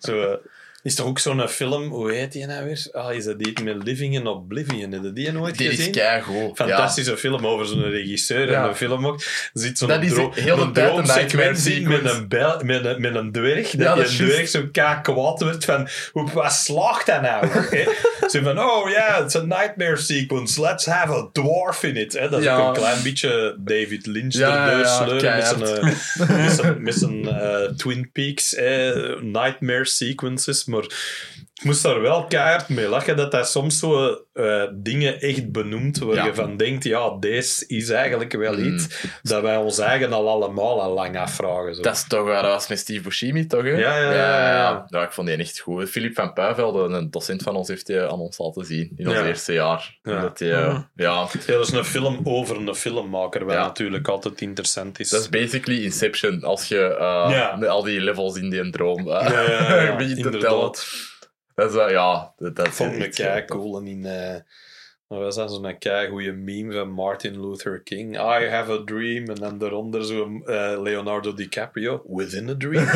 Zo, 0.00 0.20
eh, 0.22 0.36
is 0.84 0.94
toch 0.94 1.06
ook 1.06 1.18
zo'n 1.18 1.48
film, 1.48 1.88
hoe 1.88 2.12
heet 2.12 2.32
die 2.32 2.46
nou 2.46 2.64
weer? 2.64 2.86
Ah, 2.92 3.14
is 3.14 3.24
dat 3.24 3.38
die 3.38 3.62
met 3.62 3.82
Living 3.82 4.14
in 4.14 4.26
Oblivion? 4.26 4.92
Heb 4.92 5.02
je 5.02 5.12
die 5.12 5.32
nooit 5.32 5.60
is 5.60 5.68
gezien? 5.68 5.92
keigoed. 5.92 6.56
Fantastische 6.56 7.16
film 7.16 7.46
over 7.46 7.66
zo'n 7.66 7.82
regisseur 7.90 8.50
Ja. 8.50 8.62
en 8.62 8.68
een 8.68 8.74
film 8.76 9.06
ook. 9.06 9.22
Zit 9.52 9.78
zo'n 9.78 9.90
is 10.02 10.12
dro- 10.12 10.32
een 10.36 10.44
nightmare 10.44 10.72
droomsequentie 10.72 11.88
met 11.88 12.04
een, 12.04 12.28
bel, 12.28 12.60
met, 12.64 12.84
een, 12.84 13.00
met 13.00 13.14
een 13.14 13.32
dwerg. 13.32 13.72
Ja, 13.72 13.78
dat 13.78 13.86
dat 13.86 13.96
die 13.96 14.04
is 14.04 14.10
een 14.10 14.16
dwerg 14.24 14.36
juist. 14.36 14.52
zo 14.52 14.62
kaak 14.72 15.04
kwaad 15.04 15.40
wordt 15.42 15.64
van, 15.64 15.88
hoe, 16.12 16.30
wat 16.32 16.52
slaagt 16.52 17.06
dat 17.06 17.20
nou? 17.22 17.46
Zo 18.30 18.42
van, 18.42 18.58
oh 18.60 18.90
ja, 18.90 19.18
it's 19.24 19.34
a 19.36 19.40
nightmare 19.42 19.96
sequence. 19.96 20.60
Let's 20.60 20.86
have 20.86 21.12
a 21.12 21.28
dwarf 21.32 21.82
in 21.82 21.96
it. 21.96 22.12
Hè? 22.12 22.28
Dat 22.28 22.38
is 22.38 22.44
Ja. 22.44 22.56
ook 22.58 22.66
een 22.76 22.80
klein 22.82 23.02
beetje 23.02 23.56
David 23.58 24.06
Lynch 24.06 24.34
Ja, 24.34 24.48
ja, 24.48 24.64
erdoor 24.70 24.84
ja, 24.86 25.04
sleuren 25.04 25.36
met 25.36 25.46
zijn, 25.46 25.60
keihard. 25.60 26.20
eh, 26.30 26.36
met 26.44 26.52
zijn, 26.52 26.82
met 26.82 26.94
zijn 26.94 27.28
eh, 27.28 27.70
Twin 27.76 28.10
Peaks 28.12 28.54
eh, 28.54 29.20
nightmare 29.20 29.84
sequences. 29.84 30.64
Maar 30.74 30.86
ik 31.54 31.64
moest 31.64 31.82
daar 31.82 32.00
wel 32.00 32.24
keihard 32.24 32.68
mee 32.68 32.88
lachen 32.88 33.16
dat 33.16 33.30
dat 33.32 33.48
soms 33.48 33.78
zo 33.78 34.18
eh, 34.32 34.62
dingen 34.72 35.20
echt 35.20 35.52
benoemt 35.52 35.98
waar 35.98 36.14
Ja. 36.14 36.24
je 36.24 36.34
van 36.34 36.56
denkt, 36.56 36.84
ja, 36.84 37.16
deze 37.20 37.64
is 37.66 37.88
eigenlijk 37.90 38.32
wel 38.32 38.52
Mm. 38.52 38.74
iets 38.74 39.06
dat 39.22 39.42
wij 39.42 39.56
ons 39.56 39.78
eigen 39.78 40.12
al 40.12 40.28
allemaal 40.28 40.82
al 40.82 40.92
lang 40.94 41.18
afvragen. 41.18 41.74
Zo. 41.74 41.82
Dat 41.82 41.94
is 41.94 42.04
toch, 42.08 42.28
eh, 42.28 42.34
dat 42.34 42.44
was 42.52 42.68
met 42.68 42.78
Steve 42.78 43.02
Buscemi, 43.02 43.46
toch? 43.46 43.62
Hè? 43.62 43.68
Ja, 43.70 43.96
ja, 43.98 44.12
ja, 44.12 44.48
ja. 44.52 44.86
Ja, 44.88 45.02
ik 45.02 45.12
vond 45.12 45.26
die 45.28 45.36
echt 45.36 45.58
goed. 45.58 45.90
Philip 45.90 46.14
van 46.14 46.32
Puivelde, 46.32 46.94
een 46.96 47.10
docent 47.10 47.42
van 47.42 47.56
ons, 47.56 47.68
heeft 47.68 47.86
die 47.86 48.00
aan 48.00 48.18
ons 48.20 48.38
laten 48.38 48.64
zien 48.64 48.92
in 48.96 49.08
ons 49.08 49.16
Ja. 49.16 49.26
eerste 49.26 49.52
jaar. 49.52 49.98
Ja. 50.02 50.20
Dat 50.20 50.38
die, 50.38 50.52
eh, 50.52 50.58
ja, 50.58 50.88
Ja, 50.96 51.28
dat 51.46 51.66
is 51.66 51.72
een 51.72 51.84
film 51.84 52.20
over 52.24 52.56
een 52.56 52.74
filmmaker, 52.74 53.44
wat 53.44 53.54
Ja. 53.54 53.62
natuurlijk 53.64 54.08
altijd 54.08 54.40
interessant 54.40 55.00
is. 55.00 55.08
dat 55.10 55.20
is 55.20 55.28
basically 55.28 55.82
Inception, 55.84 56.42
als 56.42 56.68
je 56.68 56.84
eh, 56.84 57.26
Ja. 57.30 57.56
met 57.58 57.68
al 57.68 57.82
die 57.82 58.00
levels 58.00 58.36
in 58.36 58.50
die 58.50 58.70
droom 58.70 58.98
eh, 58.98 59.28
Ja, 59.30 59.40
ja, 59.40 59.82
ja, 59.82 59.96
begint 60.06 60.22
te 60.22 60.38
tellen. 60.38 60.72
Dat 61.54 61.68
is, 61.70 61.76
wel- 61.76 61.90
ja, 61.90 62.32
dat, 62.36 62.56
dat 62.56 62.66
Ik 62.66 62.72
vond 62.72 62.92
echt 62.96 63.14
kei 63.14 63.44
zo. 63.46 63.54
cool. 63.56 63.78
En 63.78 63.86
in, 63.86 64.06
wat 65.08 65.18
was 65.20 65.34
dat 65.36 65.50
zo'n 65.52 65.76
goede 66.10 66.32
meme 66.32 66.72
van 66.72 66.90
Martin 66.90 67.40
Luther 67.48 67.82
King. 67.82 68.16
I 68.16 68.48
have 68.48 68.72
a 68.72 68.82
dream. 68.84 69.24
En 69.28 69.34
dan 69.34 69.58
daaronder 69.58 70.04
zo 70.04 70.40
eh, 70.44 70.82
Leonardo 70.82 71.34
DiCaprio. 71.34 72.02
Within 72.08 72.48
a 72.48 72.54
dream. 72.58 72.84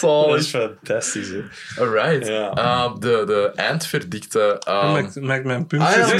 dat 0.00 0.38
is 0.38 0.48
fantastisch, 0.48 1.28
hè. 1.28 1.42
Alright. 1.82 2.26
Ja. 2.26 2.50
Ehm, 2.52 2.98
de, 3.00 3.22
de 3.26 3.52
eindverdikte. 3.54 4.56
Ehm, 4.66 4.92
maakt, 4.92 5.20
maakt 5.20 5.44
mijn 5.44 5.66
puntjes. 5.66 5.96
Ah, 5.96 6.08
ja, 6.08 6.14
ja, 6.14 6.18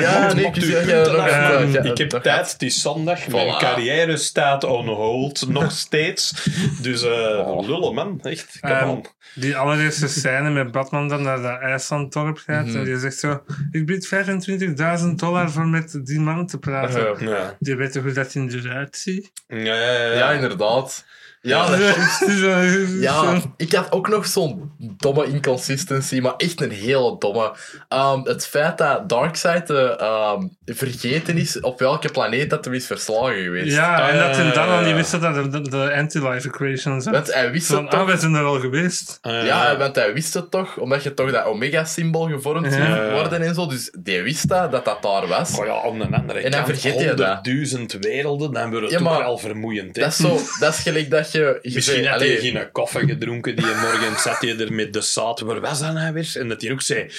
ja, 0.00 0.28
ik- 0.28 0.34
nee, 0.34 1.92
heb 1.94 2.08
tijd, 2.22 2.52
het 2.52 2.62
is 2.62 2.80
zondag. 2.80 3.26
Mijn 3.28 3.58
carrière 3.58 4.16
staat 4.16 4.64
on 4.64 4.88
hold, 4.88 5.48
nog 5.48 5.70
steeds. 5.72 6.48
Dus 6.82 7.02
eh 7.02 7.34
Oh. 7.46 7.68
lullen, 7.68 7.94
man. 7.94 8.20
Echt, 8.22 8.58
come 8.60 8.74
Ehm, 8.74 8.88
on. 8.88 9.06
Die 9.34 9.56
allereerste 9.56 10.08
scène 10.08 10.50
met 10.50 10.70
Batman 10.72 11.05
dan 11.08 11.22
naar 11.22 11.42
dat 11.42 11.60
IJslanddorp 11.60 12.38
gaat. 12.38 12.66
Mhm. 12.66 12.76
En 12.76 12.84
die 12.84 12.98
zegt 12.98 13.18
zo: 13.18 13.42
Ik 13.70 13.86
bied 13.86 14.06
25.000 14.06 15.14
dollar 15.14 15.50
voor 15.50 15.66
met 15.66 16.00
die 16.06 16.20
man 16.20 16.46
te 16.46 16.58
praten. 16.58 17.26
Ja, 17.28 17.56
Die 17.58 17.76
weet 17.76 17.92
toch 17.92 18.02
hoe 18.02 18.12
dat 18.12 18.32
hij 18.32 18.48
eruit 18.48 18.96
ziet? 18.96 19.32
ja, 19.48 19.56
ja. 19.58 19.92
ja. 19.92 20.12
ja, 20.12 20.30
inderdaad. 20.30 21.04
Ja, 21.46 21.66
dat 21.70 21.78
is 22.28 23.00
Ja, 23.00 23.40
ik 23.56 23.72
had 23.72 23.92
ook 23.92 24.08
nog 24.08 24.26
zo'n 24.26 24.70
domme 24.78 25.26
inconsistency, 25.26 26.20
maar 26.20 26.34
echt 26.36 26.60
een 26.60 26.70
hele 26.70 27.16
domme. 27.18 27.52
Ehm, 27.88 28.20
het 28.22 28.46
feit 28.46 28.78
dat 28.78 29.08
Darkseid 29.08 29.70
eh, 29.70 30.00
ehm, 30.00 30.46
vergeten 30.64 31.36
is 31.38 31.60
op 31.60 31.78
welke 31.78 32.08
planeet 32.08 32.50
dat 32.50 32.64
hij 32.64 32.74
is 32.74 32.86
verslagen 32.86 33.42
geweest. 33.42 33.74
Ja, 33.76 34.08
en 34.10 34.18
dat 34.18 34.36
hij 34.36 34.52
dan 34.52 34.68
al 34.68 34.78
Eh, 34.78 34.86
niet 34.86 34.94
wist 34.94 35.20
dat 35.20 35.52
de, 35.52 35.60
de 35.70 35.92
anti-life 35.96 36.48
equation 36.48 37.00
zat. 37.02 37.12
Want 37.12 37.32
hij 37.34 37.50
wist 37.50 37.66
Van, 37.66 37.84
het 37.84 37.92
ah, 37.92 37.98
toch. 37.98 38.08
wij 38.08 38.16
zijn 38.16 38.34
er 38.34 38.44
al 38.44 38.60
geweest. 38.60 39.18
Eh, 39.22 39.46
Ja, 39.46 39.76
want 39.76 39.96
hij 39.96 40.12
wist 40.12 40.34
het 40.34 40.50
toch, 40.50 40.76
omdat 40.78 41.02
je 41.02 41.14
toch 41.14 41.30
dat 41.32 41.44
Omega-symbool 41.44 42.28
gevormd 42.28 42.72
ziet 42.72 43.10
worden 43.12 43.42
en 43.42 43.54
zo. 43.54 43.66
Dus 43.66 43.90
die 43.98 44.20
wist 44.22 44.48
dat, 44.48 44.70
dat 44.72 44.84
dat 44.84 45.02
daar 45.02 45.26
was. 45.26 45.58
Oh 45.58 45.66
ja, 45.66 45.82
aan 45.84 45.98
de 45.98 46.16
andere 46.16 46.40
En 46.40 46.50
dan 46.50 46.64
kant, 46.64 46.78
vergeet 46.80 47.00
je 47.00 47.06
dat. 47.06 47.18
honderdduizend 47.18 47.92
werelden, 47.92 48.52
dan 48.52 48.70
wordt 48.70 48.82
het 48.82 48.90
Ja, 48.90 48.98
toch 48.98 49.08
maar 49.08 49.18
wel 49.18 49.38
vermoeiend. 49.38 49.96
Hè? 49.96 50.02
Dat 50.02 50.10
is, 50.10 50.16
zo, 50.16 50.40
dat 50.60 50.74
is 50.74 50.80
gelijk 50.80 51.10
dat 51.10 51.32
je... 51.32 51.35
je 51.36 51.58
Misschien 51.62 52.02
zei, 52.02 52.06
had 52.06 52.20
hij 52.20 52.36
geen 52.36 52.70
koffie 52.72 53.06
gedronken 53.06 53.56
die 53.56 53.64
morgen 53.64 54.18
zat 54.18 54.40
hij 54.40 54.58
er 54.58 54.72
met 54.72 54.92
de 54.92 55.00
zaad. 55.00 55.40
Waar 55.40 55.60
was 55.60 55.80
dat 55.80 55.92
nou 55.92 56.12
weer? 56.12 56.32
En 56.34 56.48
dat 56.48 56.62
hij 56.62 56.72
ook 56.72 56.82
zei... 56.82 57.10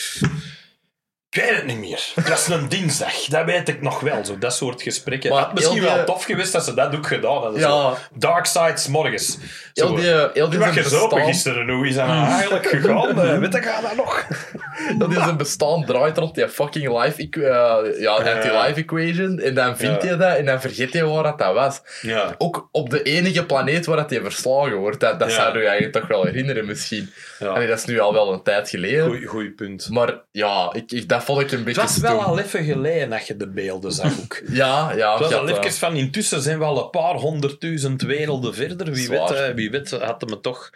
Ik 1.29 1.41
weet 1.43 1.55
het 1.55 1.65
niet 1.65 1.77
meer. 1.79 2.07
Het 2.15 2.29
was 2.29 2.47
een 2.47 2.69
dinsdag, 2.69 3.13
dat 3.25 3.45
weet 3.45 3.67
ik 3.69 3.81
nog 3.81 3.99
wel. 3.99 4.25
Zo, 4.25 4.37
dat 4.37 4.53
soort 4.53 4.81
gesprekken. 4.81 5.29
Maar 5.29 5.39
had 5.39 5.53
misschien 5.53 5.77
heel 5.77 5.85
die- 5.87 5.95
wel 5.95 6.05
tof 6.05 6.23
geweest 6.23 6.51
dat 6.51 6.63
ze 6.65 6.73
dat 6.73 6.95
ook 6.95 7.07
gedaan 7.07 7.37
hadden. 7.37 7.59
Ja. 7.59 7.67
Zo. 7.67 7.97
Dark 8.13 8.45
Sides 8.45 8.87
morgens. 8.87 9.37
heel 9.73 9.87
Zo, 9.87 9.95
die, 9.95 10.05
heel 10.33 10.49
die 10.49 10.59
zijn 10.59 10.73
bestaan, 10.73 11.25
gisteren, 11.25 11.69
hoe 11.69 11.87
is 11.87 11.95
dat 11.95 12.07
nou 12.07 12.27
eigenlijk 12.31 12.65
gegaan? 12.67 13.21
Eh, 13.21 13.37
weet 13.37 13.55
ik 13.55 13.63
dat 13.81 13.95
nog? 13.95 14.25
heel 14.97 15.07
die 15.09 15.17
zijn 15.19 15.37
bestaan 15.37 15.85
draait 15.85 16.17
rond 16.17 16.35
die 16.35 16.49
fucking 16.49 17.03
life, 17.03 17.27
eh, 17.29 18.01
ja, 18.01 18.11
anti-life 18.11 18.73
equation. 18.79 19.39
En 19.39 19.53
dan 19.53 19.77
vindt 19.77 20.03
Ja. 20.03 20.09
je 20.09 20.17
dat 20.17 20.35
en 20.37 20.45
dan 20.45 20.61
vergeet 20.61 20.93
je 20.93 21.05
waar 21.05 21.23
dat, 21.23 21.37
dat 21.39 21.53
was. 21.53 21.81
Ja. 22.01 22.35
Ook 22.37 22.69
op 22.71 22.89
de 22.89 23.01
enige 23.03 23.45
planeet 23.45 23.85
waar 23.85 23.97
dat 23.97 24.09
je 24.09 24.21
verslagen 24.21 24.75
wordt. 24.75 24.99
Dat, 24.99 25.19
dat 25.19 25.29
Ja. 25.29 25.35
zou 25.35 25.53
je 25.59 25.65
eigenlijk 25.65 25.93
toch 25.93 26.07
wel 26.07 26.23
herinneren 26.25 26.65
misschien. 26.65 27.11
Dat 27.39 27.57
is 27.57 27.85
nu 27.85 27.99
al 27.99 28.13
wel 28.13 28.33
een 28.33 28.43
tijd 28.43 28.69
geleden. 28.69 29.05
Goeie, 29.05 29.25
goeie 29.25 29.51
punt. 29.51 29.89
Maar 29.89 30.21
ja, 30.31 30.69
ik, 30.73 30.91
ik, 30.91 31.09
dat 31.17 31.25
vond 31.25 31.41
ik 31.41 31.51
een 31.51 31.65
Het 31.65 31.75
was 31.75 31.97
wel 31.97 32.23
al 32.23 32.39
even 32.39 32.63
geleden 32.63 33.09
dat 33.09 33.27
je 33.27 33.37
de 33.37 33.47
beelden 33.47 33.91
zag 33.91 34.19
ook. 34.19 34.41
Ja, 34.51 34.91
ja. 34.95 35.11
Het 35.11 35.19
was 35.21 35.33
al 35.33 35.49
even 35.49 35.71
van, 35.73 35.95
intussen 35.95 36.41
zijn 36.41 36.59
we 36.59 36.65
al 36.65 36.83
een 36.83 36.89
paar 36.89 37.15
honderdduizend 37.15 38.01
werelden 38.01 38.53
verder. 38.55 38.91
Wie 38.91 39.07
weet, 39.07 39.27
Zwaar. 39.27 39.43
eh, 39.43 39.55
wie 39.55 39.71
weet 39.71 39.91
had 39.91 40.21
hem 40.21 40.31
het 40.31 40.43
toch... 40.43 40.69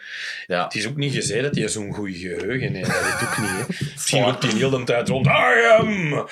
ja. 0.48 0.64
Het 0.64 0.76
is 0.76 0.88
ook 0.88 0.96
niet 0.96 1.14
gezegd 1.14 1.44
dat 1.44 1.56
hij 1.56 1.68
zo'n 1.68 1.94
goed 1.94 2.10
geheugen 2.14 2.74
heeft. 2.74 2.90
Dat 2.90 3.02
weet 3.04 3.30
ook 3.30 3.38
niet. 3.38 3.50
Hè. 3.50 3.86
Misschien 3.94 4.22
loopt 4.26 4.44
hij 4.44 4.52
heel 4.52 4.70
de 4.70 4.84
tijd 4.84 5.08
rond. 5.10 5.26
I 5.26 5.30
am 5.80 6.26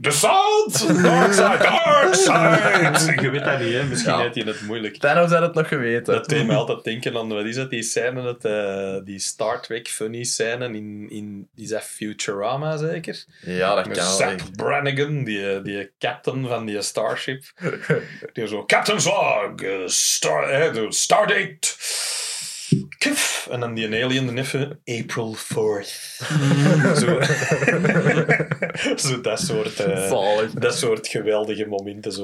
the 0.00 0.10
sun, 0.10 1.02
dark 1.02 1.32
side, 1.32 1.58
dark 1.58 2.14
side. 2.14 3.20
Je 3.22 3.30
weet 3.30 3.44
dat 3.44 3.60
niet, 3.60 3.72
hè. 3.72 3.84
Misschien 3.84 4.12
Ja. 4.12 4.20
heeft 4.20 4.34
hij 4.34 4.44
het 4.44 4.60
moeilijk. 4.62 4.96
Thanos 4.96 5.30
had 5.30 5.40
het 5.42 5.54
nog 5.54 5.68
geweten. 5.68 6.14
Dat 6.14 6.28
deed 6.28 6.46
me 6.46 6.54
altijd 6.54 6.84
denken 6.84 7.16
aan, 7.16 7.28
wat 7.28 7.44
is 7.44 7.54
dat, 7.56 7.70
die 7.70 7.82
scène, 7.82 8.22
dat, 8.22 8.44
eh, 8.44 8.96
die 9.04 9.18
Star 9.18 9.62
Trek 9.62 9.88
funny 9.88 10.24
scène 10.24 10.64
in, 10.66 11.06
in 11.10 11.48
is 11.56 11.68
dat 11.68 11.82
Futurama 11.82 12.76
zeker? 12.76 13.24
Ja, 13.40 13.74
dat 13.74 13.86
Met 13.86 13.96
kan 13.96 14.06
wel. 14.06 14.16
Zap 14.16 14.40
Brannigan, 14.56 15.24
die, 15.24 15.62
die 15.62 15.90
captain 15.98 16.46
van 16.46 16.66
die 16.66 16.82
Starship. 16.82 17.44
Die 18.32 18.46
zo, 18.46 18.64
Captain 18.64 19.00
Zog, 19.00 19.54
eh, 19.56 19.70
star, 19.86 20.48
eh, 20.48 20.72
de 20.72 20.86
Stardate. 20.92 21.68
Kif. 22.98 23.48
En 23.50 23.60
dan 23.60 23.74
die 23.74 24.04
alien 24.04 24.26
dan 24.26 24.38
even, 24.38 24.80
April 24.84 25.36
4th. 25.36 25.88
zo. 27.00 27.18
zo 28.96 29.20
dat 29.20 29.40
soort, 29.40 29.80
eh, 29.80 30.38
dat 30.54 30.74
soort 30.78 31.08
geweldige 31.08 31.66
momenten. 31.66 32.12
Zo. 32.12 32.22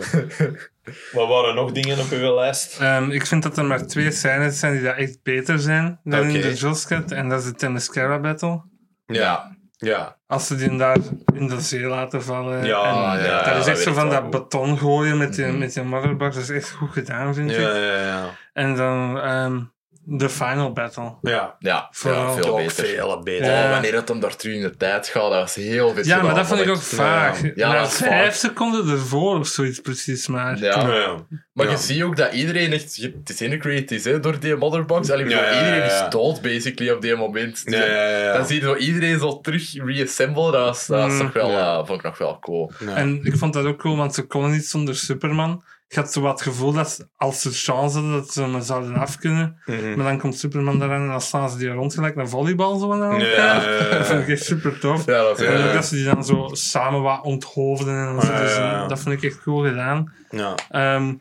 Wat 1.13 1.29
waren 1.29 1.55
nog 1.55 1.73
dingen 1.73 1.99
op 1.99 2.11
uw 2.11 2.35
lijst? 2.35 2.79
Ehm, 2.81 3.11
ik 3.11 3.27
vind 3.27 3.43
dat 3.43 3.59
er 3.59 3.65
maar 3.65 3.87
twee 3.87 4.11
scènes 4.11 4.59
zijn 4.59 4.73
die 4.73 4.83
dat 4.83 4.97
echt 4.97 5.23
beter 5.23 5.59
zijn 5.59 6.01
dan 6.05 6.25
in 6.27 6.41
de 6.41 6.55
Joscat. 6.55 7.11
En 7.11 7.29
dat 7.29 7.39
is 7.41 7.45
de 7.45 7.55
Themyscira 7.55 8.19
Battle. 8.21 8.63
Ja. 9.07 9.57
Ja. 9.77 10.17
Als 10.27 10.47
ze 10.47 10.57
die 10.57 10.77
daar 10.77 10.97
in 11.35 11.47
de 11.49 11.61
zee 11.61 11.87
laten 11.87 12.23
vallen. 12.23 12.65
Ja, 12.65 13.17
en 13.19 13.25
ja, 13.25 13.53
dat 13.53 13.61
is 13.61 13.67
echt 13.67 13.81
zo 13.83 13.93
van 13.93 14.11
dat 14.11 14.31
beton 14.31 14.79
gooien 14.79 15.19
met 15.19 15.35
die, 15.35 15.45
Mhm. 15.47 15.59
met 15.59 15.75
die 15.75 15.83
motherbox. 15.83 16.35
Dat 16.35 16.45
is 16.45 16.51
echt 16.51 16.71
goed 16.71 16.93
gedaan, 16.93 17.35
vind 17.35 17.51
ik. 17.51 17.57
Ja, 17.57 17.77
ja, 17.77 17.97
ja. 18.07 18.31
En 18.53 18.75
dan 18.77 19.21
ehm, 19.21 19.61
de 20.05 20.29
final 20.29 20.73
battle. 20.73 21.15
Ja, 21.23 21.57
Ja, 21.59 21.89
Vooral. 21.91 22.37
ja 22.37 22.43
veel 22.43 22.57
beter. 22.57 22.85
veel 22.85 23.21
beter. 23.23 23.47
Ja. 23.53 23.65
Oh, 23.65 23.71
wanneer 23.71 23.95
het 23.95 24.09
hem 24.09 24.21
daar 24.21 24.37
terug 24.37 24.55
in 24.55 24.63
de 24.63 24.77
tijd 24.77 25.09
gaat, 25.09 25.31
dat 25.31 25.41
was 25.41 25.55
heel 25.55 25.95
vet 25.95 26.07
Ja, 26.07 26.23
maar 26.23 26.35
dat 26.35 26.47
vond 26.47 26.61
ik 26.61 26.69
ook 26.69 26.81
vaag. 26.83 27.41
Ja, 27.55 27.73
dat 27.81 27.93
vijf 27.95 28.35
seconden 28.35 28.89
ervoor 28.91 29.39
of 29.39 29.47
zoiets 29.47 29.81
precies 29.81 30.27
maar. 30.27 30.59
Ja. 30.59 30.89
Ja. 30.89 31.17
Maar 31.53 31.67
Ja. 31.67 31.73
je 31.73 31.79
ziet 31.79 32.03
ook 32.03 32.17
dat 32.17 32.33
iedereen 32.33 32.73
echt 32.73 33.09
disintegrated 33.27 33.91
is 33.91 34.05
hè, 34.05 34.21
door 34.21 34.39
die 34.41 34.57
motherbox. 34.57 35.11
Allee, 35.11 35.29
Ja, 35.29 35.43
ja, 35.45 35.53
iedereen 35.59 35.79
ja, 35.79 35.85
ja. 35.85 36.05
is 36.05 36.11
dood, 36.11 36.43
basically, 36.43 36.91
op 36.93 37.01
die 37.03 37.17
moment. 37.17 37.63
Ja, 37.65 37.85
ja, 37.85 38.09
ja, 38.09 38.19
ja. 38.19 38.33
Dan 38.37 38.47
zie 38.47 38.57
je 38.61 38.63
zo 38.67 38.77
iedereen 38.77 39.19
zo 39.19 39.41
terug 39.41 39.85
reassemble. 39.85 40.51
Dat, 40.51 40.65
was, 40.67 40.87
dat 40.87 41.01
was 41.01 41.13
Mm. 41.13 41.19
toch 41.19 41.33
wel, 41.33 41.51
Ja. 41.51 41.71
eh, 41.79 41.87
vond 41.87 41.99
ik 41.99 42.03
nog 42.05 42.19
wel 42.19 42.39
cool. 42.39 42.73
Ja. 42.79 42.95
En 42.95 43.21
ik 43.25 43.37
vond 43.37 43.53
dat 43.53 43.65
ook 43.65 43.79
cool, 43.79 43.97
want 43.97 44.15
ze 44.15 44.23
konden 44.27 44.51
niet 44.51 44.67
zonder 44.67 44.97
Superman. 44.97 45.65
Ik 45.93 45.99
had 45.99 46.13
zo 46.13 46.21
wat 46.21 46.33
het 46.33 46.43
gevoel 46.43 46.73
dat 46.73 47.09
als 47.17 47.41
ze 47.41 47.51
chance 47.53 47.95
hadden 47.99 48.13
dat 48.13 48.33
ze 48.33 48.47
me 48.47 48.61
zouden 48.63 48.95
afkunnen. 48.97 49.63
Mhm. 49.67 49.95
Maar 49.97 50.07
dan 50.07 50.19
komt 50.19 50.39
Superman 50.39 50.83
eraan 50.83 51.01
en 51.03 51.09
dan 51.09 51.21
slaan 51.21 51.51
ze 51.51 51.57
die 51.59 51.69
rond 51.69 51.95
gelijk 51.95 52.15
naar 52.17 52.29
volleybal 52.29 52.79
zo 52.79 52.93
aan 52.93 52.99
Ja, 52.99 53.05
elkaar. 53.29 53.63
ja, 53.63 53.71
ja, 53.71 53.85
ja. 53.85 53.89
Dat 53.99 54.07
vond 54.07 54.21
ik 54.21 54.29
echt 54.29 54.45
super 54.45 54.79
tof. 54.79 55.07
Ja, 55.07 55.23
dat 55.23 55.41
is 55.41 55.47
En 55.47 55.53
ook 55.53 55.59
Ja. 55.67 55.73
dat 55.73 55.85
ze 55.85 55.95
die 55.95 56.05
dan 56.05 56.25
zo 56.25 56.49
samen 56.53 57.03
wat 57.03 57.23
onthoofden 57.23 57.95
en 58.09 58.21
zo. 58.23 58.33
Ja, 58.33 58.41
Dus, 58.41 58.57
ja, 58.57 58.71
ja. 58.71 58.87
dat 58.87 59.01
vond 59.01 59.15
ik 59.15 59.23
echt 59.23 59.43
cool 59.43 59.63
gedaan. 59.65 60.13
Ja. 60.31 60.55
Ehm, 60.71 61.15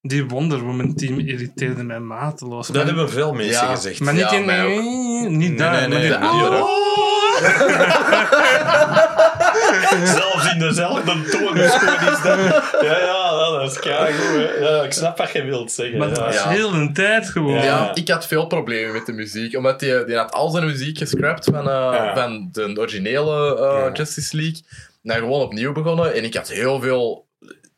die 0.00 0.26
Wonder 0.28 0.60
Woman 0.60 0.94
team 0.94 1.18
irriteerde 1.18 1.82
mij 1.82 2.00
mateloos. 2.00 2.66
Dat 2.66 2.76
Maar- 2.76 2.86
hebben 2.86 3.10
veel 3.10 3.32
mensen 3.32 3.66
Ja. 3.66 3.74
gezegd. 3.74 4.00
maar 4.00 4.12
niet 4.14 4.22
Ja, 4.30 4.32
in... 4.32 4.44
mij 4.44 4.64
ook. 4.64 4.68
Nee, 4.82 5.28
niet 5.28 5.58
daar. 5.58 5.70
nee, 5.72 5.80
maar 5.88 5.98
nee, 5.98 6.06
die 6.08 6.16
andere. 6.16 6.78
Zelfs 10.04 10.52
in 10.52 10.58
dezelfde 10.58 11.22
toon. 11.30 11.56
Ja, 12.86 12.98
ja, 12.98 13.29
dat 13.60 13.70
is 13.70 13.84
hè. 13.84 14.08
Ja, 14.60 14.82
ik 14.82 14.92
snap 14.92 15.18
wat 15.18 15.32
je 15.32 15.42
wilt 15.44 15.72
zeggen. 15.72 15.98
Maar 15.98 16.08
dat 16.08 16.16
ja. 16.16 16.24
was 16.24 16.34
Ja. 16.34 16.48
heel 16.48 16.72
een 16.72 16.92
tijd 16.92 17.28
gewoon. 17.30 17.54
Ja. 17.54 17.62
Ja, 17.64 17.90
ik 17.94 18.08
had 18.08 18.26
veel 18.26 18.46
problemen 18.46 18.92
met 18.92 19.06
de 19.06 19.12
muziek, 19.12 19.56
omdat 19.56 19.80
die, 19.80 20.04
die 20.04 20.16
had 20.16 20.32
al 20.32 20.50
zijn 20.50 20.66
muziek 20.66 20.98
gescrapt 20.98 21.44
van, 21.44 21.68
eh, 21.68 21.90
Ja. 21.92 22.14
van 22.14 22.48
de 22.52 22.72
originele 22.78 23.56
eh, 23.56 23.84
Ja. 23.86 23.90
Justice 23.92 24.36
League. 24.36 24.62
En 25.02 25.08
dan 25.10 25.16
gewoon 25.16 25.40
opnieuw 25.40 25.72
begonnen. 25.72 26.14
En 26.14 26.24
ik 26.24 26.34
had 26.34 26.48
heel 26.48 26.80
veel... 26.80 27.28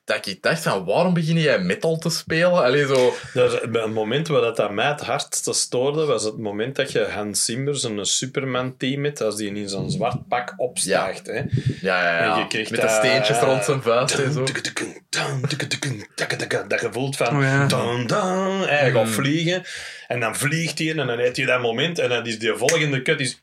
Dat 0.05 0.27
ik 0.27 0.43
dacht 0.43 0.63
van, 0.63 0.85
waarom 0.85 1.15
begin 1.15 1.39
jij 1.39 1.59
metal 1.59 1.99
te 1.99 2.11
spelen? 2.11 2.65
Allee, 2.65 2.87
zo... 2.87 3.15
Dat 3.35 3.61
het 3.61 3.91
moment 3.91 4.29
waar 4.29 4.41
dat, 4.41 4.57
dat 4.57 4.71
mij 4.71 4.87
het 4.87 5.01
hardste 5.01 5.53
stoorde, 5.53 6.05
was 6.05 6.25
het 6.25 6.39
moment 6.39 6.77
dat 6.77 6.93
je 6.93 7.07
Hans 7.15 7.45
Zimmer, 7.45 7.77
zo'n 7.77 8.05
Superman-team 8.05 9.05
hebt, 9.05 9.21
als 9.21 9.37
die 9.37 9.55
in 9.55 9.69
zo'n 9.69 9.91
zwart 9.91 10.29
pak 10.29 10.55
opstijgt. 10.57 11.27
Hè. 11.27 11.33
Ja, 11.35 11.43
ja, 11.81 12.25
ja. 12.25 12.35
En 12.35 12.39
je 12.39 12.47
krijgt 12.47 12.71
met 12.71 12.81
de 12.81 12.89
steentjes 12.89 13.39
rond 13.39 13.65
zijn 13.65 13.83
vuist 13.83 14.19
en 14.19 14.33
zo. 14.33 14.45
Dat 16.67 16.81
gevoel 16.81 17.13
van 17.13 17.37
Oh 17.37 17.43
ja. 17.43 17.67
dan, 17.67 18.07
dan, 18.07 18.61
hij 18.61 18.91
gaat 18.91 19.01
Mm. 19.07 19.13
vliegen 19.13 19.63
en 20.09 20.21
dan 20.21 20.37
vliegt 20.37 20.79
hij 20.79 20.91
en 20.91 20.97
dan 20.97 21.19
heeft 21.19 21.37
hij 21.37 21.47
dat 21.47 21.61
moment 21.61 21.99
en 21.99 22.09
dan 22.09 22.27
is 22.27 22.39
die 22.39 22.55
volgende 22.55 23.03
cut 23.03 23.21
is 23.21 23.39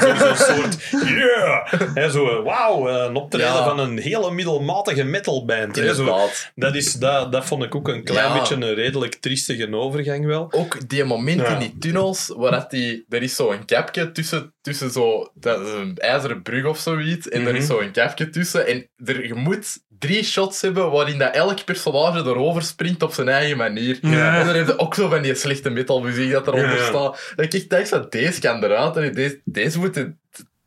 zo'n 0.00 0.36
soort 0.36 0.76
yeah, 1.06 1.72
Hè, 1.94 2.10
zo 2.10 2.42
wauw, 2.42 2.88
een 2.88 3.14
optreden 3.16 3.46
Ja. 3.46 3.64
van 3.64 3.78
een 3.78 3.98
hele 3.98 4.30
middelmatige 4.30 5.04
metalband. 5.04 5.76
hè, 5.76 5.94
zo. 5.94 6.00
Inderdaad. 6.00 6.52
Dat, 6.54 6.74
is, 6.74 6.92
dat, 6.92 7.32
dat 7.32 7.44
vond 7.44 7.62
ik 7.62 7.74
ook 7.74 7.88
een 7.88 8.04
klein 8.04 8.26
Ja. 8.26 8.38
beetje 8.38 8.54
een 8.54 8.74
redelijk 8.74 9.14
triestige 9.14 9.76
overgang 9.76 10.26
wel. 10.26 10.48
Ook 10.50 10.88
die 10.88 11.04
moment 11.04 11.40
Ja. 11.40 11.46
in 11.52 11.58
die 11.58 11.78
tunnels, 11.78 12.32
waar 12.36 12.50
dat 12.50 12.70
die, 12.70 13.04
er 13.08 13.22
is 13.22 13.36
zo'n 13.36 13.64
kapje 13.64 14.12
tussen, 14.12 14.54
tussen 14.60 14.90
zo, 14.90 15.30
dat 15.34 15.60
is 15.60 15.72
een 15.72 15.96
ijzeren 15.96 16.42
brug 16.42 16.64
of 16.64 16.78
zoiets, 16.78 17.28
en 17.28 17.46
er 17.46 17.54
is 17.56 17.68
Mhm. 17.68 17.78
zo'n 17.78 17.90
kapje 17.90 18.30
tussen, 18.30 18.66
en 18.66 18.88
er, 19.04 19.26
je 19.26 19.34
moet 19.34 19.78
drie 19.98 20.24
shots 20.24 20.60
hebben 20.60 20.90
waarin 20.90 21.18
dat 21.18 21.34
elk 21.34 21.64
personage 21.64 22.18
erover 22.18 22.62
springt 22.62 23.02
op 23.02 23.12
zijn 23.12 23.28
eigen 23.28 23.56
manier. 23.56 23.98
Ja. 24.00 24.38
En 24.40 24.46
dan 24.46 24.54
heb 24.54 24.66
je 24.66 24.78
ook 24.78 24.94
zo 24.94 25.08
van 25.08 25.22
die 25.22 25.34
slechte 25.34 25.70
metalmuziek 25.70 26.30
dat 26.32 26.46
eronder 26.46 26.76
Ja. 26.76 26.84
staat. 26.84 27.32
Dan 27.36 27.48
kijk 27.48 27.62
ik 27.62 27.70
dacht 27.70 27.88
van, 27.88 28.06
deze 28.10 28.40
kan 28.40 28.64
eruit, 28.64 28.96
en 28.96 29.14
deze, 29.14 29.40
deze 29.44 29.78
moet... 29.82 29.94
het- 29.94 30.14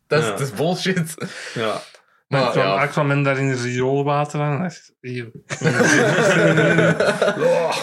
Dat 0.07 0.19
is, 0.19 0.25
Ja. 0.25 0.31
dat 0.31 0.39
is 0.41 0.51
bullshit. 0.51 1.13
Ja. 1.53 1.81
Maar 2.27 2.41
Maar 2.41 2.51
kwam, 2.51 2.65
ja, 2.65 2.83
ik 2.83 2.89
kwam 2.89 3.07
men 3.07 3.23
daar 3.23 3.37
in 3.37 3.53
rioolwater 3.53 4.39
aan. 4.41 4.71
hier. 5.01 5.31
Oh. 7.37 7.77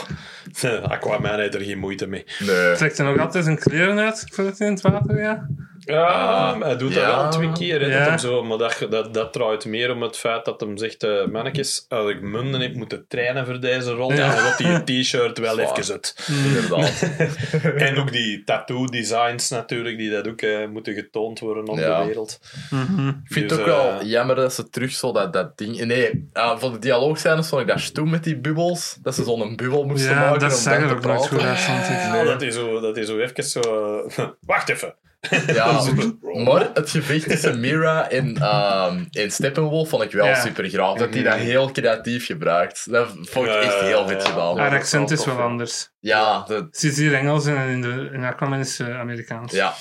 Aquaman 0.92 1.38
heeft 1.38 1.54
er 1.54 1.60
geen 1.60 1.78
moeite 1.78 2.06
mee. 2.06 2.24
nee. 2.38 2.74
Trekt 2.76 2.96
hij 2.98 3.06
nog 3.06 3.18
altijd 3.18 3.44
zijn 3.44 3.58
kleren 3.58 3.98
uit 3.98 4.24
voordat 4.32 4.58
hij 4.58 4.66
in 4.66 4.72
het 4.72 4.82
water 4.82 5.16
gaat? 5.24 5.46
Ja, 5.84 6.56
hij 6.60 6.76
doet 6.76 6.92
ja. 6.94 7.06
dat 7.06 7.16
wel 7.16 7.30
twee 7.30 7.52
keer. 7.52 7.80
Hè, 7.80 7.86
Ja. 7.86 7.98
dat 7.98 8.08
hem 8.08 8.18
zo, 8.18 8.42
maar 8.44 8.58
dat, 8.58 8.86
dat, 8.90 9.14
dat 9.14 9.32
draait 9.32 9.64
meer 9.64 9.90
om 9.90 10.02
het 10.02 10.16
feit 10.16 10.44
dat 10.44 10.60
hem 10.60 10.76
zegt: 10.76 11.04
uh, 11.04 11.26
Mannetjes, 11.26 11.86
als 11.88 12.10
ik 12.10 12.20
munden 12.20 12.60
heb 12.60 12.74
moeten 12.74 13.04
trainen 13.08 13.46
voor 13.46 13.60
deze 13.60 13.90
rol, 13.90 14.12
Ja. 14.12 14.34
dan 14.34 14.42
wordt 14.42 14.84
die 14.84 15.00
t-shirt 15.02 15.38
wel 15.38 15.54
Zwaar. 15.54 15.78
even 15.78 15.92
uit. 15.92 16.28
Inderdaad. 16.46 17.02
en 17.88 17.96
ook 17.96 18.12
die 18.12 18.44
tattoo-designs 18.44 19.48
natuurlijk, 19.50 19.98
die 19.98 20.10
dat 20.10 20.28
ook 20.28 20.40
eh, 20.40 20.68
moeten 20.68 20.94
getoond 20.94 21.40
worden 21.40 21.68
op 21.68 21.78
Ja. 21.78 22.00
de 22.00 22.06
wereld. 22.06 22.40
Mhm. 22.70 23.08
Ik 23.08 23.14
vind 23.24 23.48
Dus, 23.48 23.58
het 23.58 23.60
ook 23.60 23.74
wel 23.74 24.00
eh, 24.00 24.06
jammer 24.08 24.36
dat 24.36 24.52
ze 24.54 24.68
terug 24.70 24.90
zo 24.92 25.12
dat, 25.12 25.32
dat 25.32 25.58
ding... 25.58 25.84
Nee, 25.84 26.28
uh, 26.34 26.58
voor 26.58 26.72
de 26.72 26.78
dialoogscènes 26.78 27.48
vond 27.48 27.60
ik 27.62 27.68
dat 27.68 27.80
stoem 27.80 28.10
met 28.10 28.24
die 28.24 28.36
bubbels. 28.38 28.98
Dat 29.02 29.14
ze 29.14 29.24
zo'n 29.24 29.56
bubbel 29.56 29.84
moesten 29.84 30.10
Ja, 30.10 30.16
maken 30.20 30.40
dat 30.40 30.58
om 30.58 30.64
dan 30.64 30.78
te 30.88 30.94
ook 30.94 31.04
nooit 31.04 31.28
praten. 31.28 32.16
Ja, 32.18 32.24
dat 32.24 32.42
is 32.42 32.54
zo, 32.54 32.80
dat 32.80 32.96
is 32.96 33.06
zo 33.06 33.18
even 33.18 33.44
zo... 33.44 33.60
Wacht 34.46 34.68
even. 34.68 34.94
Ja, 35.46 35.82
maar 36.44 36.70
het 36.74 36.90
gevecht 36.90 37.28
tussen 37.28 37.60
Mira 37.60 38.10
en, 38.10 38.36
ehm 38.36 39.04
en 39.10 39.30
Steppenwolf 39.30 39.88
vond 39.88 40.02
ik 40.02 40.12
wel 40.12 40.26
Ja. 40.26 40.40
super 40.40 40.68
graaf. 40.68 40.98
Dat 40.98 41.14
hij 41.14 41.22
dat 41.22 41.34
heel 41.34 41.70
creatief 41.70 42.26
gebruikt. 42.26 42.90
Dat 42.90 43.08
vond 43.20 43.46
ik 43.46 43.54
echt 43.54 43.80
heel 43.80 44.08
vet 44.08 44.24
gedaan. 44.24 44.58
Haar 44.58 44.70
Dat 44.70 44.78
accent 44.80 45.10
is 45.10 45.24
wel 45.24 45.40
anders. 45.40 45.90
Ja, 46.00 46.44
de, 46.46 46.68
Ze 46.70 46.86
is 46.88 46.96
hier 46.96 47.14
Engels 47.14 47.46
en 47.46 47.68
in, 47.68 47.82
de, 47.82 48.10
in 48.12 48.24
Aquaman 48.24 48.58
is 48.58 48.80
Amerikaans. 48.80 49.52
ja. 49.52 49.74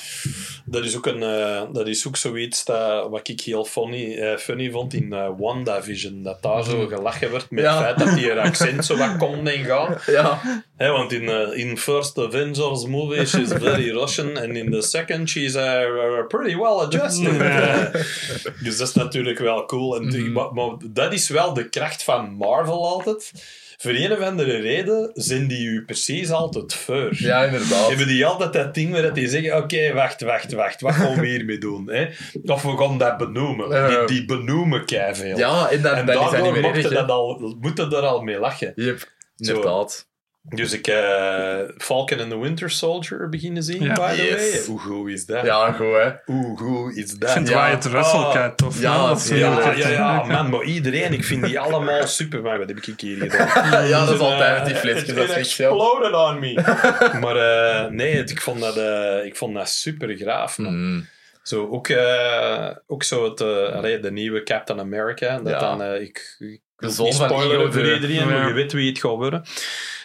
Dat 0.65 0.83
is 0.85 0.97
ook, 0.97 1.05
een, 1.05 1.23
eh, 1.23 1.61
dat 1.73 1.87
is 1.87 2.07
ook 2.07 2.17
zoiets 2.17 2.65
dat, 2.65 3.09
wat 3.09 3.27
ik 3.27 3.41
heel 3.41 3.65
funny, 3.65 4.15
eh, 4.17 4.37
funny 4.37 4.71
vond 4.71 4.93
in 4.93 5.13
eh 5.13 5.29
WandaVision. 5.37 6.23
Dat 6.23 6.41
daar 6.41 6.63
zo 6.63 6.87
gelachen 6.87 7.31
werd 7.31 7.51
met 7.51 7.63
Ja. 7.63 7.73
het 7.75 7.83
feit 7.83 7.99
dat 7.99 8.17
die 8.17 8.29
haar 8.29 8.39
accent 8.39 8.85
zo 8.85 8.97
wat 8.97 9.17
komt 9.17 9.47
en 9.49 9.63
gaat. 9.65 10.03
ja. 10.17 10.41
Hè, 10.77 10.89
want 10.89 11.11
in, 11.11 11.53
in 11.55 11.77
first 11.77 12.17
Avengers 12.17 12.85
movie 12.85 13.25
she's 13.25 13.51
very 13.53 13.89
Russian 13.91 14.37
and 14.37 14.55
in 14.55 14.71
the 14.71 14.81
second 14.81 15.29
she's 15.31 15.55
uh, 15.55 16.25
pretty 16.27 16.55
well 16.55 16.79
adjusted. 16.85 17.35
Ja. 17.41 17.91
Dus 18.63 18.77
dat 18.77 18.87
is 18.87 18.93
natuurlijk 18.93 19.39
wel 19.39 19.65
cool. 19.65 19.95
En 19.95 20.09
die- 20.09 20.21
Mhm. 20.23 20.31
maar, 20.31 20.53
maar 20.53 20.75
dat 20.91 21.13
is 21.13 21.29
wel 21.29 21.53
de 21.53 21.69
kracht 21.69 22.03
van 22.03 22.29
Marvel 22.35 22.87
altijd. 22.87 23.31
Voor 23.77 23.91
een 23.91 24.11
of 24.11 24.19
andere 24.19 24.57
reden 24.57 25.09
zijn 25.13 25.47
die 25.47 25.67
u 25.67 25.83
precies 25.85 26.31
altijd 26.31 26.73
voor. 26.73 27.09
ja, 27.11 27.43
inderdaad. 27.43 27.87
Hebben 27.87 28.07
die 28.07 28.25
altijd 28.25 28.53
dat 28.53 28.73
ding 28.73 28.91
waar 28.91 29.01
dat 29.01 29.15
die 29.15 29.27
zeggen: 29.27 29.57
Oké, 29.57 29.93
wacht, 29.93 30.21
wacht, 30.21 30.51
wacht, 30.53 30.81
wat 30.81 30.93
gaan 30.93 31.19
we 31.19 31.27
hiermee 31.27 31.57
doen? 31.57 31.89
Hè? 31.91 32.07
Of 32.45 32.61
we 32.61 32.77
gaan 32.77 32.97
dat 32.97 33.17
benoemen. 33.17 33.89
Die, 33.89 34.05
die 34.05 34.25
benoemen 34.25 34.85
keiveel. 34.85 35.37
Ja, 35.37 35.69
en, 35.69 35.81
dan, 35.81 35.93
en 35.95 36.05
dan 36.05 36.25
is 36.25 36.31
dat 36.31 36.43
niet 36.43 36.61
meer 36.61 36.73
hè. 36.83 36.89
dat 36.89 37.09
al, 37.09 37.55
moeten 37.61 37.91
er 37.91 38.01
al 38.01 38.21
mee 38.21 38.39
lachen. 38.39 38.71
Yep, 38.75 39.11
inderdaad. 39.37 40.09
Dus 40.43 40.73
ik 40.73 40.87
eh 40.87 41.57
Falcon 41.77 42.19
and 42.19 42.29
the 42.29 42.39
Winter 42.39 42.69
Soldier 42.69 43.29
beginnen 43.29 43.63
zien, 43.63 43.83
Ja. 43.83 43.93
by 43.93 44.15
the 44.15 44.23
Yes. 44.23 44.51
way. 44.51 44.65
Hoe 44.65 44.79
goed 44.79 45.09
is 45.09 45.25
dat? 45.25 45.45
Ja, 45.45 45.71
goed, 45.71 45.85
hè. 45.93 46.09
Hoe 46.25 46.57
goed 46.57 46.95
is 46.95 47.11
dat? 47.11 47.29
Ik 47.29 47.35
vind 47.35 47.47
Ja. 47.49 47.67
Wyatt 47.67 47.85
Russell 47.85 48.19
Ah, 48.19 48.31
kei 48.33 48.51
tof. 48.55 48.81
ja, 48.81 49.15
ja, 49.29 49.73
Ja, 49.89 50.23
man, 50.33 50.49
maar 50.49 50.63
iedereen, 50.63 51.13
ik 51.13 51.23
vind 51.23 51.43
die 51.45 51.59
allemaal 51.59 52.07
super. 52.07 52.41
Maar 52.41 52.57
wat 52.59 52.67
heb 52.67 52.77
ik 52.77 52.99
hier 52.99 53.17
gedaan? 53.17 53.87
Ja, 53.87 54.05
dat 54.05 54.13
is 54.15 54.19
altijd 54.19 54.57
eh, 54.59 54.65
die 54.65 54.75
flesjes. 54.75 55.09
it- 55.09 55.15
Dat 55.15 55.29
is 55.29 55.35
exploded 55.35 56.13
on 56.13 56.39
me. 56.39 56.53
maar 57.21 57.35
eh, 57.35 57.89
nee, 57.91 58.15
het- 58.15 58.29
ik 58.29 58.41
vond 58.41 58.59
dat, 58.59 58.77
eh, 58.77 59.25
ik 59.25 59.35
vond 59.35 59.55
dat 59.55 59.69
super 59.69 60.15
graaf, 60.17 60.57
man. 60.57 60.75
Mm. 60.93 61.07
Zo, 61.43 61.67
ook, 61.69 61.87
eh, 61.87 62.67
ook 62.87 63.03
zo 63.03 63.23
het, 63.29 63.41
eh, 63.41 63.73
allee, 63.75 63.99
de 63.99 64.11
nieuwe 64.11 64.43
Captain 64.43 64.79
America. 64.79 65.37
Dat 65.37 65.47
Ja. 65.53 65.59
dan, 65.59 65.81
eh, 65.83 66.01
ik, 66.01 66.35
ik 66.39 66.61
De 66.77 66.91
van 66.91 67.05
Igor 67.05 67.73
voor 67.73 67.83
de- 67.83 67.93
iedereen, 67.93 68.27
maar 68.27 68.47
je 68.47 68.53
weet 68.53 68.71
wie 68.71 68.89
het 68.89 68.99
gaat 68.99 69.11
worden. 69.11 69.43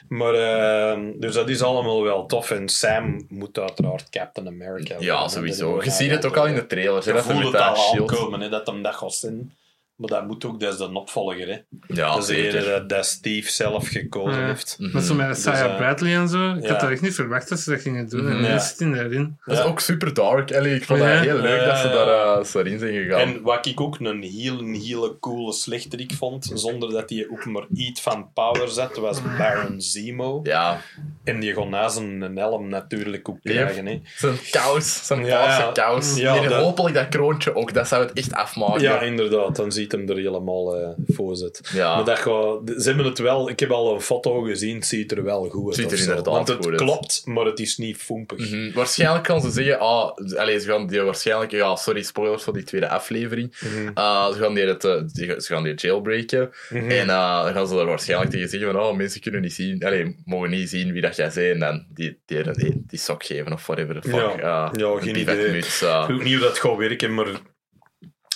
Maar, 0.09 0.35
eh, 0.35 0.99
dus 1.15 1.35
dat 1.35 1.49
is 1.49 1.63
allemaal 1.63 2.03
wel 2.03 2.27
tof. 2.27 2.51
En 2.51 2.69
Sam 2.69 3.27
moet 3.29 3.59
uiteraard 3.59 4.09
Captain 4.11 4.47
America 4.47 4.97
Ja, 4.99 5.13
worden. 5.13 5.31
sowieso. 5.31 5.83
Je 5.85 5.91
ziet 5.91 6.11
het 6.11 6.25
ook 6.27 6.37
al 6.37 6.47
in 6.47 6.55
de 6.55 6.67
trailers. 6.67 7.07
hè, 7.07 7.13
Je 7.13 7.19
voelt 7.23 7.45
het 7.45 7.55
al 7.55 7.93
aankomen, 8.01 8.51
dat 8.51 8.67
hem 8.67 8.83
dat 8.83 8.95
gaat 8.95 9.15
zijn. 9.15 9.57
Maar 9.97 10.09
dat 10.09 10.27
moet 10.27 10.45
ook, 10.45 10.61
dat 10.61 10.73
is 10.73 10.79
de 10.79 10.93
opvolger. 10.93 11.47
Hè. 11.49 11.59
Ja, 11.95 12.09
dat 12.15 12.19
is 12.19 12.27
de 12.27 12.35
zeker. 12.35 12.55
ene 12.57 12.65
dat, 12.71 12.89
dat 12.89 13.07
Steve 13.07 13.51
zelf 13.51 13.89
gekozen 13.89 14.41
Ja. 14.41 14.47
heeft. 14.47 14.77
Met 14.79 15.05
zo 15.05 15.15
met 15.15 15.39
Saya 15.39 15.67
eh, 15.69 15.77
Bradley 15.77 16.17
en 16.17 16.29
zo. 16.29 16.55
Ik 16.55 16.63
ja. 16.63 16.69
had 16.69 16.81
dat 16.81 16.91
echt 16.91 17.01
niet 17.01 17.15
verwacht 17.15 17.49
dat 17.49 17.59
ze 17.61 17.71
dat 17.71 17.81
gingen 17.81 18.09
doen. 18.09 18.27
En 18.27 18.33
Mhm. 18.33 18.43
nu 18.43 18.49
Ja. 18.49 18.59
zit 18.59 18.79
hij 18.79 18.91
daarin. 18.95 19.39
Dat 19.45 19.59
is 19.59 19.65
ook 19.65 19.81
super 19.81 20.15
dark. 20.15 20.55
Allee, 20.55 20.75
ik 20.75 20.85
vond 20.85 20.99
Ja. 21.01 21.13
dat 21.15 21.21
heel 21.25 21.37
leuk 21.39 21.61
Ja, 21.61 21.67
dat 21.67 21.79
ze 21.79 21.89
ja, 21.89 21.95
daar 22.05 22.39
eh, 22.39 22.45
zo 22.45 22.59
in 22.61 22.79
zijn 22.79 22.93
gegaan. 22.95 23.21
En 23.21 23.43
wat 23.43 23.67
ik 23.67 23.81
ook 23.81 23.99
een 24.01 24.23
heel, 24.23 24.59
een 24.59 24.75
hele 24.75 25.17
coole 25.21 25.53
slechterik 25.53 26.13
vond, 26.13 26.51
zonder 26.55 26.91
dat 26.91 27.11
hij 27.11 27.27
ook 27.31 27.45
maar 27.45 27.67
iets 27.75 28.01
van 28.01 28.31
power 28.35 28.69
zette, 28.69 29.01
was 29.01 29.21
Baron 29.39 29.81
Zemo. 29.81 30.41
ja, 30.43 30.81
En 31.25 31.41
die 31.41 31.53
kon 31.55 31.71
na 31.71 31.89
zijn 31.89 32.21
een 32.21 32.37
helm 32.37 32.69
natuurlijk 32.69 33.29
ook 33.29 33.41
krijgen. 33.43 33.87
Hè. 33.87 34.01
zijn 34.17 34.37
kous, 34.51 35.07
zijn 35.07 35.25
Ja, 35.25 35.71
kous. 35.73 36.17
Ja, 36.17 36.37
en 36.37 36.49
dat- 36.49 36.63
hopelijk 36.63 36.95
dat 36.95 37.09
kroontje 37.09 37.55
ook, 37.55 37.75
dat 37.75 37.89
zou 37.89 38.03
het 38.03 38.13
echt 38.13 38.33
afmaken. 38.33 38.81
Ja, 38.81 39.01
inderdaad. 39.01 39.57
Dan 39.57 39.73
ziet 39.73 39.86
hem 39.93 40.09
er 40.09 40.17
helemaal 40.17 40.77
eh 40.77 40.89
voor 41.07 41.37
zitten. 41.37 41.65
Ja. 41.73 41.95
Maar 41.95 42.05
dat 42.05 42.19
gaat, 42.19 42.61
ze 42.83 42.89
hebben 42.89 43.05
het 43.05 43.19
wel... 43.19 43.49
Ik 43.49 43.61
heb 43.61 43.71
al 43.71 43.95
een 43.95 44.01
foto 44.01 44.41
gezien, 44.41 44.75
het 44.75 44.87
ziet 44.87 45.13
er 45.13 45.23
wel 45.23 45.49
goed 45.49 45.67
uit. 45.67 45.75
Ziet 45.75 45.93
er 45.93 45.99
inderdaad 45.99 46.27
Want 46.27 46.49
het 46.49 46.65
goed 46.65 46.75
klopt, 46.75 47.23
maar 47.25 47.45
het 47.45 47.59
is 47.59 47.77
niet 47.77 47.97
foempig. 47.97 48.51
Mhm. 48.51 48.73
Waarschijnlijk 48.73 49.27
gaan 49.27 49.41
ze 49.41 49.51
zeggen, 49.51 49.79
ah, 49.79 50.17
allez, 50.37 50.65
ze 50.65 50.71
gaan 50.71 50.87
die 50.87 51.01
waarschijnlijk, 51.01 51.51
ja, 51.51 51.77
sorry, 51.77 52.03
spoilers 52.03 52.43
voor 52.43 52.53
die 52.53 52.63
tweede 52.63 52.89
aflevering. 52.89 53.55
Mhm. 53.61 53.91
Uh, 53.95 54.33
ze, 54.33 54.39
gaan 54.39 54.55
die 54.55 54.65
het, 54.65 54.85
eh, 54.85 55.01
die, 55.13 55.41
ze 55.41 55.53
gaan 55.55 55.63
die 55.63 55.75
jailbreken. 55.75 56.51
Mhm. 56.69 56.91
En 56.91 57.07
uh, 57.07 57.45
dan 57.45 57.53
gaan 57.53 57.69
ze 57.69 57.79
er 57.79 57.87
waarschijnlijk 57.87 58.31
tegen 58.31 58.49
zeggen 58.49 58.73
van, 58.73 58.81
oh, 58.81 58.97
mensen 58.97 59.21
kunnen 59.21 59.41
niet 59.41 59.55
zien, 59.55 59.85
allee, 59.85 60.23
mogen 60.25 60.51
niet 60.51 60.69
zien 60.69 60.93
wie 60.93 61.03
dat 61.03 61.17
jij 61.17 61.31
bent. 61.35 61.53
En 61.53 61.59
dan 61.59 61.87
die, 61.89 62.19
die, 62.27 62.53
die, 62.53 62.83
die 62.87 62.99
sok 62.99 63.25
geven 63.25 63.53
of 63.53 63.67
whatever 63.67 64.01
the 64.01 64.09
fuck. 64.09 64.41
Ja. 64.41 64.67
Uh, 64.67 64.71
Ja, 64.73 64.87
een 64.87 65.03
geen 65.03 65.17
uh, 65.17 66.05
Ik 66.09 66.15
weet 66.17 66.23
niet 66.23 66.35
hoe 66.35 66.43
dat 66.43 66.59
gaat 66.59 66.77
werken, 66.77 67.15
maar 67.15 67.27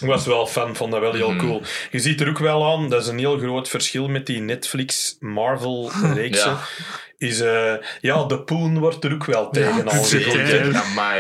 was 0.01 0.27
wel 0.27 0.47
fan 0.47 0.77
van 0.77 0.91
dat 0.91 1.01
wel 1.01 1.13
heel 1.13 1.31
Mhm. 1.31 1.39
cool. 1.47 1.63
Je 1.91 1.99
ziet 1.99 2.21
er 2.21 2.29
ook 2.29 2.39
wel 2.39 2.73
aan, 2.73 2.89
dat 2.89 3.03
is 3.03 3.09
een 3.09 3.19
heel 3.19 3.39
groot 3.39 3.69
verschil 3.69 4.09
met 4.09 4.27
die 4.27 4.41
Netflix 4.41 5.17
Marvel-reeksen. 5.21 6.51
Ja. 6.51 6.61
Is, 7.21 7.41
eh, 7.41 7.73
ja, 8.01 8.25
de 8.25 8.41
poen 8.43 8.79
wordt 8.79 9.05
er 9.05 9.13
ook 9.13 9.25
wel 9.25 9.51
tegen 9.51 9.89
al. 9.89 10.05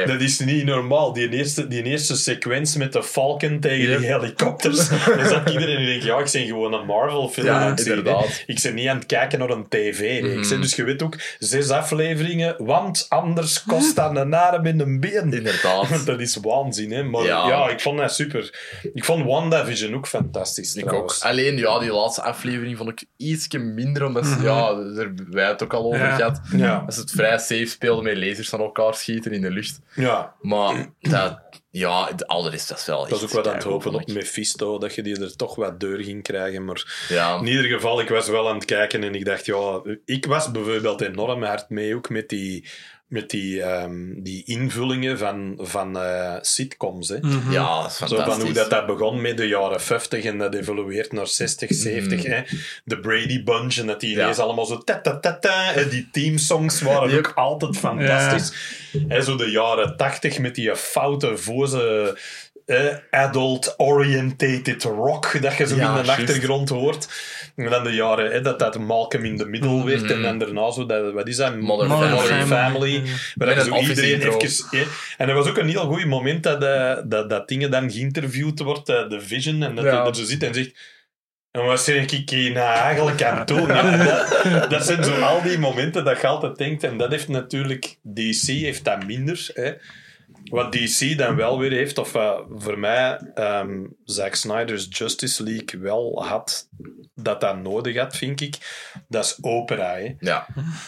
Dat 0.07 0.21
is 0.21 0.39
niet 0.39 0.65
normaal. 0.65 1.13
Die 1.13 1.29
eerste, 1.33 1.69
die 1.69 1.83
eerste 1.83 2.17
sequentie 2.17 2.79
met 2.79 2.93
de 2.93 3.03
Falcon 3.03 3.61
tegen 3.61 3.91
Ja. 3.91 3.99
die 3.99 4.07
helikopters. 4.07 4.89
Dan 5.17 5.27
zat 5.29 5.51
iedereen 5.51 5.77
en 5.77 5.85
denkt, 5.87 6.05
ja, 6.05 6.19
ik 6.19 6.29
ben 6.33 6.47
gewoon 6.47 6.73
een 6.73 6.87
Marvel-film 6.87 7.47
Ja, 7.47 7.77
inderdaad. 7.77 8.43
Ik 8.47 8.61
ben 8.63 8.75
niet 8.75 8.89
aan 8.89 8.97
het 8.97 9.07
kijken 9.07 9.39
naar 9.39 9.51
een 9.51 9.69
tv-reeks. 9.69 10.49
hè. 10.49 10.55
Mhm. 10.55 10.61
Dus 10.63 10.75
je 10.77 10.85
weet 10.85 11.03
ook, 11.03 11.17
zes 11.39 11.71
afleveringen, 11.71 12.55
want 12.65 13.07
anders 13.09 13.63
kost 13.63 13.97
dat 13.97 14.17
een 14.17 14.35
arm 14.35 14.67
in 14.67 14.81
een 14.81 15.01
been. 15.01 15.33
Inderdaad. 15.33 15.89
Dat 16.07 16.21
is 16.21 16.37
waanzin, 16.43 16.91
hè. 16.93 17.03
Maar 17.03 17.25
ja. 17.25 17.49
Ja. 17.49 17.69
ik 17.69 17.81
vond 17.81 17.99
dat 17.99 18.15
super. 18.15 18.79
Ik 18.95 19.05
vond 19.05 19.25
WandaVision 19.25 19.95
ook 19.95 20.07
fantastisch, 20.07 20.75
Ik 20.75 20.93
ook. 20.93 21.17
Alleen, 21.21 21.57
ja, 21.57 21.79
die 21.79 21.93
laatste 21.93 22.23
aflevering 22.23 22.77
vond 22.77 22.89
ik 22.91 23.05
ietsje 23.17 23.59
minder, 23.59 24.05
omdat 24.07 24.27
ze, 24.27 24.37
ja, 24.43 24.75
daar 24.75 25.05
hebben 25.05 25.27
wij 25.31 25.49
het 25.49 25.63
ook 25.63 25.75
al 25.75 25.89
over 25.95 26.07
Ja. 26.07 26.15
gehad. 26.17 26.41
Ja, 26.57 26.83
Dat 26.85 26.95
ze 26.95 27.01
het 27.01 27.11
vrij 27.11 27.39
safe 27.39 27.67
speelden 27.67 28.05
met 28.05 28.17
lasers 28.17 28.49
van 28.49 28.61
elkaar 28.61 28.95
schieten 28.95 29.33
in 29.33 29.41
de 29.41 29.51
lucht. 29.51 29.81
ja. 29.95 30.35
Maar 30.41 30.87
dat, 31.01 31.39
ja, 31.71 32.12
de- 32.12 32.27
al 32.27 32.43
de 32.43 32.51
rest 32.51 32.71
was 32.71 32.87
wel 32.87 33.09
Dat 33.09 33.19
is 33.19 33.25
ook 33.25 33.31
wat 33.31 33.49
aan 33.49 33.55
het 33.55 33.62
hopen 33.65 33.95
op. 33.95 34.07
Mephisto, 34.07 34.79
dat 34.79 34.95
je 34.95 35.03
die 35.03 35.21
er 35.21 35.37
toch 35.37 35.55
wat 35.55 35.81
deur 35.81 36.05
ging 36.05 36.23
krijgen, 36.23 36.65
maar... 36.65 37.07
Ja, 37.09 37.39
In 37.39 37.47
ieder 37.47 37.65
geval, 37.65 38.01
ik 38.01 38.09
was 38.09 38.29
wel 38.29 38.49
aan 38.49 38.55
het 38.55 38.65
kijken 38.65 39.03
en 39.05 39.15
ik 39.15 39.25
dacht, 39.25 39.47
ja, 39.47 39.81
ik 40.05 40.27
was 40.27 40.51
bijvoorbeeld 40.51 41.01
enorm 41.01 41.43
hard 41.43 41.69
mee 41.71 41.95
ook 41.95 42.09
met 42.09 42.29
die, 42.29 42.69
met 43.11 43.31
die, 43.31 43.62
ehm, 43.62 44.23
die 44.23 44.43
invullingen 44.47 45.19
van, 45.19 45.55
van 45.59 45.99
eh, 45.99 46.35
sitcoms. 46.41 47.09
Hè. 47.09 47.19
Mhm. 47.20 47.53
ja, 47.53 47.82
dat 47.82 47.91
is 47.91 47.97
Zo 47.97 48.07
fantastisch. 48.07 48.35
van 48.35 48.43
hoe 48.45 48.53
dat, 48.53 48.70
dat 48.70 48.87
begon 48.87 49.20
met 49.20 49.37
de 49.37 49.49
jaren 49.49 49.81
50 49.81 50.24
en 50.24 50.39
dat 50.39 50.55
evolueert 50.55 51.12
naar 51.12 51.27
60, 51.27 51.70
70. 51.74 52.23
Hè. 52.24 52.41
De 52.85 53.01
Brady 53.01 53.43
Bunch 53.43 53.77
en 53.78 53.87
dat 53.87 54.01
die 54.01 54.15
Ja. 54.16 54.23
ineens 54.23 54.39
allemaal 54.39 54.66
zo 54.66 54.78
ta 54.78 55.01
ta 55.01 55.19
ta 55.19 55.39
ta. 55.39 55.73
En 55.74 55.89
die 55.89 56.09
teamsongs 56.12 56.81
waren 56.81 57.11
Yep. 57.11 57.19
ook 57.27 57.32
altijd 57.35 57.77
fantastisch. 57.77 58.53
En 59.09 59.23
zo 59.24 59.37
de 59.37 59.51
jaren 59.51 59.97
80 59.97 60.39
met 60.39 60.55
die 60.55 60.77
foute, 60.77 61.37
voze 61.37 62.16
eh, 62.71 62.97
adult-orientated 63.11 64.83
rock 64.83 65.43
dat 65.43 65.57
je 65.57 65.67
zo 65.67 65.77
Ja, 65.77 65.97
in 65.99 66.05
de 66.05 66.11
achtergrond 66.11 66.69
hoort. 66.69 67.09
En 67.57 67.71
dan 67.71 67.85
de 67.85 67.91
jaren 67.91 68.33
eh, 68.33 68.43
dat 68.45 68.59
dat 68.59 68.79
Malcolm 68.79 69.25
in 69.25 69.37
the 69.37 69.45
Middle 69.47 69.85
werd. 69.85 70.11
En 70.11 70.23
dan 70.23 70.39
daarna 70.39 70.71
zo, 70.71 70.87
dat, 70.87 71.13
wat 71.13 71.29
is 71.29 71.37
dat? 71.37 71.57
Modern 71.61 71.89
Modern 71.91 72.47
Family. 72.47 72.47
Family. 72.47 73.03
Dat 73.35 73.65
zo 73.65 73.77
iedereen 73.77 74.21
even... 74.23 74.65
eh, 74.71 74.81
En 75.17 75.27
dat 75.27 75.37
was 75.37 75.49
ook 75.49 75.59
een 75.59 75.69
heel 75.69 75.87
goed 75.87 76.05
moment 76.07 76.43
dat, 76.43 76.63
eh, 76.65 76.97
dat, 77.05 77.31
dat 77.31 77.49
dingen 77.49 77.71
dan 77.71 77.91
geïnterviewd 77.91 78.61
wordt, 78.61 78.89
eh, 78.89 79.09
de 79.09 79.21
Vision, 79.21 79.63
en 79.63 79.75
dat 79.75 79.85
Ja. 79.85 79.97
hij 79.99 80.07
er 80.09 80.15
zo 80.15 80.25
zit 80.25 80.43
en 80.43 80.55
zegt... 80.55 80.99
En 81.51 81.65
wat 81.65 81.81
zeg 81.81 82.07
ik 82.07 82.31
hier 82.31 82.53
nou 82.53 82.77
eigenlijk 82.79 83.23
aan 83.23 83.47
dat, 83.47 84.71
dat 84.71 84.85
zijn 84.85 85.05
zo 85.05 85.21
al 85.21 85.43
die 85.43 85.59
momenten 85.59 86.05
dat 86.05 86.21
je 86.21 86.27
altijd 86.27 86.57
denkt. 86.59 86.85
En 86.85 86.97
dat 86.99 87.11
heeft 87.11 87.29
natuurlijk... 87.29 87.97
DC 88.03 88.47
heeft 88.47 88.85
dat 88.85 89.07
minder. 89.07 89.51
Hè. 89.55 89.73
Wat 90.45 90.73
DC 90.73 91.19
dan 91.19 91.37
wel 91.37 91.59
weer 91.59 91.71
heeft, 91.71 91.99
of 91.99 92.11
voor 92.57 92.79
mij 92.79 93.21
ehm 93.35 93.85
Zack 94.05 94.35
Snyder's 94.35 94.87
Justice 94.91 95.43
League 95.43 95.81
wel 95.81 96.25
had, 96.27 96.69
dat 97.15 97.41
dat 97.41 97.62
nodig 97.62 97.97
had, 97.97 98.17
vind 98.17 98.41
ik, 98.41 98.57
dat 99.09 99.25
is 99.25 99.39
opera. 99.41 99.95
Hè. 99.95 100.15
Ja, 100.19 100.47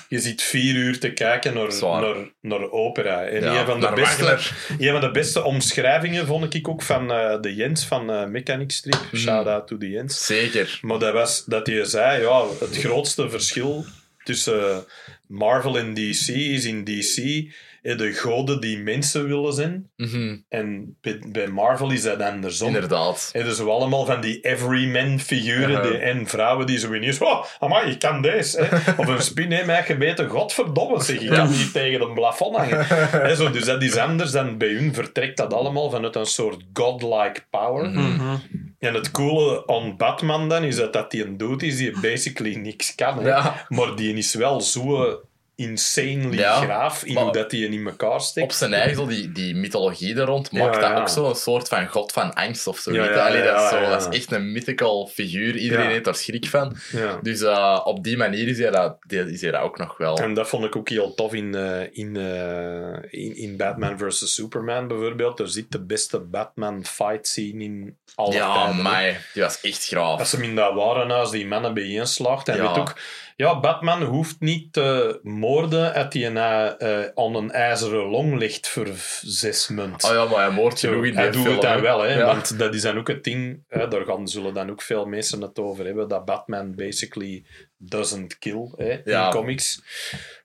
Je 0.09 0.21
zit 0.21 0.43
vier 0.43 0.75
uur 0.75 1.01
te 1.01 1.13
kijken 1.13 1.55
naar, 1.55 2.01
naar, 2.01 2.33
naar 2.41 2.71
opera. 2.71 3.25
En 3.25 3.43
Ja, 3.43 3.61
een, 3.61 3.67
van 3.67 3.81
de 3.81 3.93
beste, 3.95 4.25
Wagner. 4.25 4.77
een 4.79 4.93
van 4.93 5.01
de 5.01 5.11
beste 5.11 5.43
omschrijvingen 5.43 6.27
vond 6.27 6.55
ik 6.55 6.69
ook 6.69 6.83
van 6.83 7.13
eh, 7.13 7.41
de 7.41 7.55
Jens 7.55 7.85
van 7.85 8.11
eh 8.11 8.27
Mechanic 8.27 8.71
Strip. 8.71 9.01
Mm. 9.13 9.19
Shout 9.19 9.47
out 9.47 9.67
to 9.67 9.79
the 9.79 9.91
Jens. 9.91 10.27
zeker. 10.27 10.79
Maar 10.83 10.99
dat 10.99 11.13
was 11.13 11.45
dat 11.45 11.67
hij 11.67 11.85
zei, 11.85 12.23
ja, 12.23 12.45
het 12.61 12.77
grootste 12.77 13.31
verschil 13.31 13.85
tussen 14.25 14.85
Marvel 15.27 15.79
en 15.79 15.95
DC 15.95 16.29
is 16.29 16.65
in 16.65 16.85
DC 16.85 17.45
de 17.83 18.13
goden 18.13 18.61
die 18.61 18.79
mensen 18.79 19.27
willen 19.27 19.53
zijn. 19.53 19.91
Mhm, 19.97 20.37
En 20.49 20.97
bij, 21.01 21.23
bij 21.29 21.47
Marvel 21.47 21.91
is 21.91 22.03
dat 22.03 22.21
andersom. 22.21 22.67
Inderdaad. 22.67 23.31
En 23.33 23.45
dus 23.45 23.61
allemaal 23.61 24.05
van 24.05 24.21
die 24.21 24.41
everyman 24.41 25.21
figuren 25.21 25.83
die, 25.83 25.99
en 25.99 26.27
vrouwen 26.27 26.67
die 26.67 26.79
zo 26.79 26.95
ineens, 26.95 27.19
oh, 27.19 27.45
amai, 27.59 27.91
ik 27.91 27.99
kan 27.99 28.23
deze. 28.23 28.63
Hè. 28.63 28.93
Of 29.03 29.07
een 29.07 29.23
spin 29.23 29.53
heeft 29.53 29.67
mij 29.67 29.83
gebeten, 29.83 30.29
godverdomme 30.29 31.03
zeg, 31.03 31.21
ik 31.21 31.31
kan 31.31 31.51
niet 31.51 31.73
tegen 31.73 32.01
een 32.01 32.15
plafond 32.15 32.57
hangen. 32.57 32.87
Hè, 33.27 33.35
zo, 33.35 33.51
dus 33.51 33.65
dat 33.65 33.83
is 33.83 33.97
anders 33.97 34.31
dan 34.31 34.59
bij 34.59 34.73
hun 34.73 34.95
vertrekt 34.95 35.37
dat 35.37 35.55
allemaal 35.55 35.91
vanuit 35.91 36.17
een 36.17 36.27
soort 36.27 36.63
godlike 36.73 37.41
power. 37.51 37.91
Mhm. 37.91 38.37
En 38.79 38.95
het 38.95 39.11
coole 39.11 39.67
aan 39.67 39.97
Batman 39.97 40.49
dan 40.49 40.65
is 40.65 40.77
dat 40.77 40.93
dat 40.93 41.11
die 41.11 41.25
een 41.25 41.37
dood 41.37 41.63
is 41.63 41.77
die 41.77 42.01
basically 42.01 42.55
niks 42.55 42.95
kan. 42.95 43.19
Hè. 43.19 43.29
Ja. 43.29 43.67
Maar 43.69 43.97
die 43.97 44.15
is 44.15 44.35
wel 44.35 44.61
zo 44.61 45.21
insanely 45.55 46.39
Ja, 46.39 46.61
graaf 46.61 47.05
in 47.05 47.17
hoe 47.17 47.33
dat 47.33 47.51
die 47.51 47.69
in 47.69 47.87
elkaar 47.87 48.21
steekt. 48.21 48.47
Op 48.47 48.53
zijn 48.53 48.75
eigen, 48.75 48.97
zo 48.97 49.07
die, 49.07 49.33
die 49.33 49.55
mythologie 49.55 50.15
daar 50.15 50.27
rond, 50.27 50.53
maakt 50.53 50.75
Ja, 50.75 50.81
dat 50.81 50.91
ja. 50.91 51.01
ook 51.01 51.09
zo 51.09 51.29
een 51.29 51.35
soort 51.35 51.69
van 51.69 51.87
god 51.87 52.13
van 52.13 52.33
angst 52.35 52.67
of 52.67 52.79
zo. 52.79 52.91
Allee, 52.91 53.43
dat, 53.43 53.63
is 53.63 53.69
zo, 53.69 53.81
dat 53.81 54.01
is 54.13 54.19
echt 54.19 54.33
een 54.33 54.53
mythical 54.53 55.07
figuur. 55.07 55.57
Iedereen 55.57 55.91
heeft 55.91 56.05
daar 56.05 56.15
schrik 56.15 56.47
van. 56.47 56.77
Dus 57.23 57.41
eh, 57.41 57.81
op 57.85 58.05
die 58.05 58.17
manier 58.17 58.49
is 58.49 58.59
hij 58.59 58.71
dat, 58.71 58.97
is 59.09 59.41
hij 59.41 59.51
dat 59.51 59.61
ook 59.61 59.79
nog 59.79 59.97
wel. 59.97 60.17
En 60.17 60.35
dat 60.35 60.49
vond 60.49 60.65
ik 60.65 60.77
ook 60.77 60.89
heel 60.89 61.15
tof 61.15 61.35
in, 61.35 61.55
eh, 61.55 61.81
in, 61.93 62.17
eh, 62.17 63.21
in, 63.21 63.37
in 63.37 63.57
Batman 63.57 63.99
vs. 63.99 64.35
Superman 64.35 64.89
bijvoorbeeld. 64.89 65.41
Er 65.41 65.49
zit 65.49 65.73
de 65.73 65.81
beste 65.85 66.21
Batman 66.21 66.85
fight 66.85 67.27
scene 67.27 67.65
in 67.65 67.97
alle 68.15 68.35
ja, 68.35 68.73
maar 68.73 69.29
die 69.33 69.43
was 69.43 69.61
echt 69.61 69.87
graaf. 69.87 70.19
Als 70.19 70.33
hem 70.33 70.43
in 70.43 70.55
dat 70.55 70.75
warenhuis 70.75 71.31
die 71.31 71.47
mannen 71.47 71.75
bijeenslaagt. 71.75 72.49
En 72.49 72.57
Ja. 72.57 72.69
weet 72.69 72.79
ook, 72.79 72.97
ja, 73.37 73.61
Batman 73.61 74.03
hoeft 74.03 74.41
niet 74.41 74.73
te 74.73 75.21
moorden 75.23 75.95
als 75.95 76.07
hij 76.15 76.29
na, 76.29 76.77
eh, 76.77 77.05
aan 77.15 77.35
een 77.35 77.51
ijzeren 77.51 78.05
long 78.05 78.39
ligt 78.39 78.69
voor 78.69 78.89
zes 79.23 79.69
munt. 79.69 80.05
Oh 80.05 80.11
ja, 80.11 80.25
maar 80.25 80.47
hij 80.47 80.51
moordt 80.51 80.81
genoeg 80.81 81.05
in 81.05 81.17
hij 81.17 81.31
doet 81.31 81.43
film. 81.43 81.53
het 81.53 81.63
dan 81.63 81.81
wel, 81.81 82.01
hè, 82.03 82.15
Ja. 82.19 82.27
want 82.27 82.59
dat 82.59 82.75
is 82.75 82.83
dan 82.83 82.99
ook 82.99 83.09
het 83.09 83.25
ding. 83.25 83.65
Hè, 83.69 83.89
daar 83.89 84.05
gaan, 84.05 84.29
zullen 84.29 84.55
dan 84.55 84.71
ook 84.71 84.83
veel 84.83 85.05
mensen 85.07 85.41
het 85.41 85.59
over 85.59 85.85
hebben. 85.85 86.09
Dat 86.09 86.25
Batman 86.25 86.75
basically 86.75 87.45
doesn't 87.77 88.39
kill 88.39 88.71
hè, 88.77 89.01
Ja. 89.05 89.25
in 89.27 89.33
comics. 89.33 89.83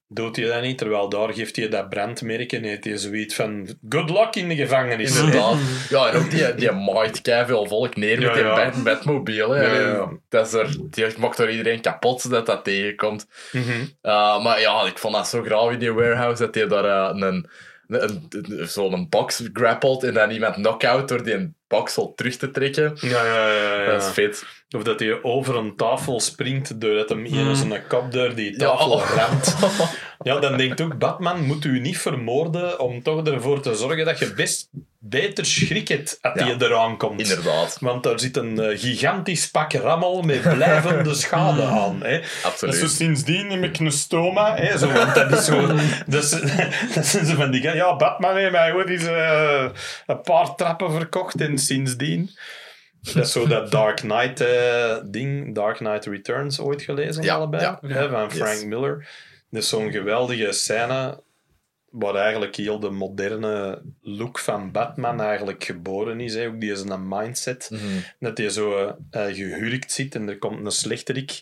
Doet 0.10 0.36
hij 0.36 0.46
dat 0.46 0.62
niet, 0.62 0.78
terwijl 0.78 1.10
daar 1.10 1.34
geeft 1.34 1.56
hij 1.56 1.70
dat 1.70 1.90
brandmerk 1.90 2.52
en 2.52 2.64
heeft 2.64 2.84
hij 2.84 2.98
zoiets 2.98 3.36
van 3.36 3.68
good 3.90 4.10
luck 4.10 4.36
in 4.36 4.50
de 4.50 4.56
gevangenis. 4.56 5.18
Inderdaad. 5.20 5.56
Ja, 5.90 6.08
en 6.10 6.18
ook 6.18 6.32
die, 6.32 6.56
die 6.56 6.72
maait 6.72 7.22
keiveel 7.22 7.66
volk 7.66 7.96
neer 7.96 8.20
met 8.20 8.28
Ja, 8.28 8.34
die 8.34 8.44
ja. 8.44 8.84
Batmobile. 8.84 9.56
hè. 9.56 9.62
Ja, 9.66 9.74
ja, 9.80 9.88
ja. 9.90 10.10
Dat 10.30 10.48
is 10.48 10.54
er, 10.54 10.76
die 10.90 11.06
maakt 11.18 11.38
door 11.38 11.50
iedereen 11.52 11.82
kapot 11.82 12.30
dat 12.30 12.46
dat 12.46 12.64
tegenkomt. 12.64 13.28
Mhm. 13.52 13.70
Uh, 14.04 14.44
maar 14.44 14.60
ja, 14.60 14.86
ik 14.86 14.98
vond 14.98 15.14
dat 15.14 15.28
zo 15.28 15.44
graaf 15.44 15.72
in 15.72 15.80
die 15.80 15.94
warehouse 15.94 16.46
dat 16.46 16.56
hij 16.56 16.68
daar 16.68 16.86
eh, 16.86 17.10
een, 17.22 17.48
een, 17.88 18.28
een- 18.30 18.68
zo'n 18.68 19.10
box 19.10 19.44
grappelt 19.54 20.04
en 20.04 20.14
dan 20.14 20.30
iemand 20.32 20.56
knock-out 20.56 21.08
door 21.08 21.24
die 21.24 21.54
baksel 21.68 22.14
terug 22.16 22.36
te 22.36 22.52
trekken. 22.52 22.98
Ja, 23.02 23.26
ja, 23.26 23.48
ja. 23.52 23.82
ja. 23.84 23.92
Dat 23.92 24.02
is 24.04 24.10
vet. 24.10 24.46
Of 24.76 24.84
dat 24.84 25.00
hij 25.00 25.24
over 25.24 25.56
een 25.56 25.76
tafel 25.76 26.20
springt 26.20 26.82
doordat 26.82 27.10
hem 27.10 27.26
een 27.26 27.56
zijn 27.56 27.88
kop 27.88 28.12
door 28.12 28.36
die 28.36 28.52
Ja, 28.52 28.58
tafel 28.58 28.92
oh. 28.92 29.12
ramt. 29.18 29.56
Ja, 30.20 30.40
dan 30.40 30.58
denkt 30.58 30.82
ook 30.82 30.98
Batman 30.98 31.46
moet 31.46 31.66
u 31.66 31.80
niet 31.80 31.98
vermoorden 31.98 32.80
om 32.80 33.04
toch 33.04 33.28
ervoor 33.28 33.62
te 33.62 33.76
zorgen 33.76 34.06
dat 34.06 34.20
je 34.20 34.34
best 34.34 34.70
beter 35.00 35.46
schrik 35.46 35.88
hebt 35.88 36.18
als 36.22 36.40
Ja. 36.40 36.46
die 36.46 36.68
eraan 36.68 36.98
komt. 36.98 37.20
Inderdaad. 37.22 37.78
Want 37.80 38.04
daar 38.04 38.20
zit 38.20 38.38
een 38.38 38.60
eh, 38.60 38.80
gigantisch 38.80 39.52
pak 39.52 39.74
rammel 39.74 40.22
met 40.22 40.42
blijvende 40.42 41.14
schade 41.24 41.64
aan. 41.64 42.04
Hè. 42.04 42.22
Absoluut. 42.44 42.76
Zo 42.76 42.88
sindsdien 42.88 43.50
heb 43.50 43.64
ik 43.64 43.80
een 43.80 43.92
stoma. 43.92 44.56
Hè, 44.56 44.78
zo, 44.78 44.92
want 44.92 45.16
dat 45.16 45.32
is 45.32 45.46
zo... 45.46 45.68
Dat, 46.08 46.26
zijn 47.06 47.26
zo 47.26 47.36
van 47.36 47.52
die... 47.52 47.62
Ja, 47.62 47.96
Batman 47.96 48.36
heeft 48.36 48.52
mij 48.52 48.74
ooit 48.74 48.90
eens 48.90 49.06
eh, 49.06 49.66
een 50.06 50.22
paar 50.22 50.56
trappen 50.56 50.92
verkocht 50.92 51.42
en 51.42 51.58
sindsdien... 51.58 52.38
Dat 53.14 53.26
is 53.26 53.32
zo 53.32 53.48
dat 53.48 53.72
Dark 53.72 53.96
Knight 53.98 54.42
eh, 54.42 54.98
ding, 55.06 55.56
Dark 55.56 55.78
Knight 55.78 56.06
Returns, 56.06 56.60
ooit 56.60 56.82
gelezen 56.82 57.24
Ja, 57.24 57.36
allebei. 57.36 57.64
ja. 57.64 57.80
hè, 57.82 58.10
van 58.10 58.32
Frank 58.32 58.54
Yes. 58.54 58.64
Miller. 58.66 59.08
Dat 59.50 59.62
is 59.62 59.70
zo'n 59.70 59.92
geweldige 59.92 60.52
scène 60.52 61.24
waar 61.90 62.16
eigenlijk 62.16 62.56
heel 62.56 62.80
de 62.80 62.90
moderne 62.90 63.82
look 64.02 64.40
van 64.40 64.72
Batman 64.72 65.22
eigenlijk 65.22 65.64
geboren 65.64 66.20
is. 66.22 66.34
Hè. 66.36 66.48
Ook 66.48 66.60
die 66.62 66.72
is 66.72 66.82
een 66.82 67.08
mindset. 67.08 67.70
Mhm. 67.72 67.82
Dat 68.20 68.38
hij 68.38 68.50
zo 68.50 68.96
eh, 69.12 69.26
gehurkt 69.26 69.92
zit 69.92 70.16
en 70.16 70.30
er 70.30 70.38
komt 70.38 70.66
een 70.66 70.72
slechterik 70.72 71.42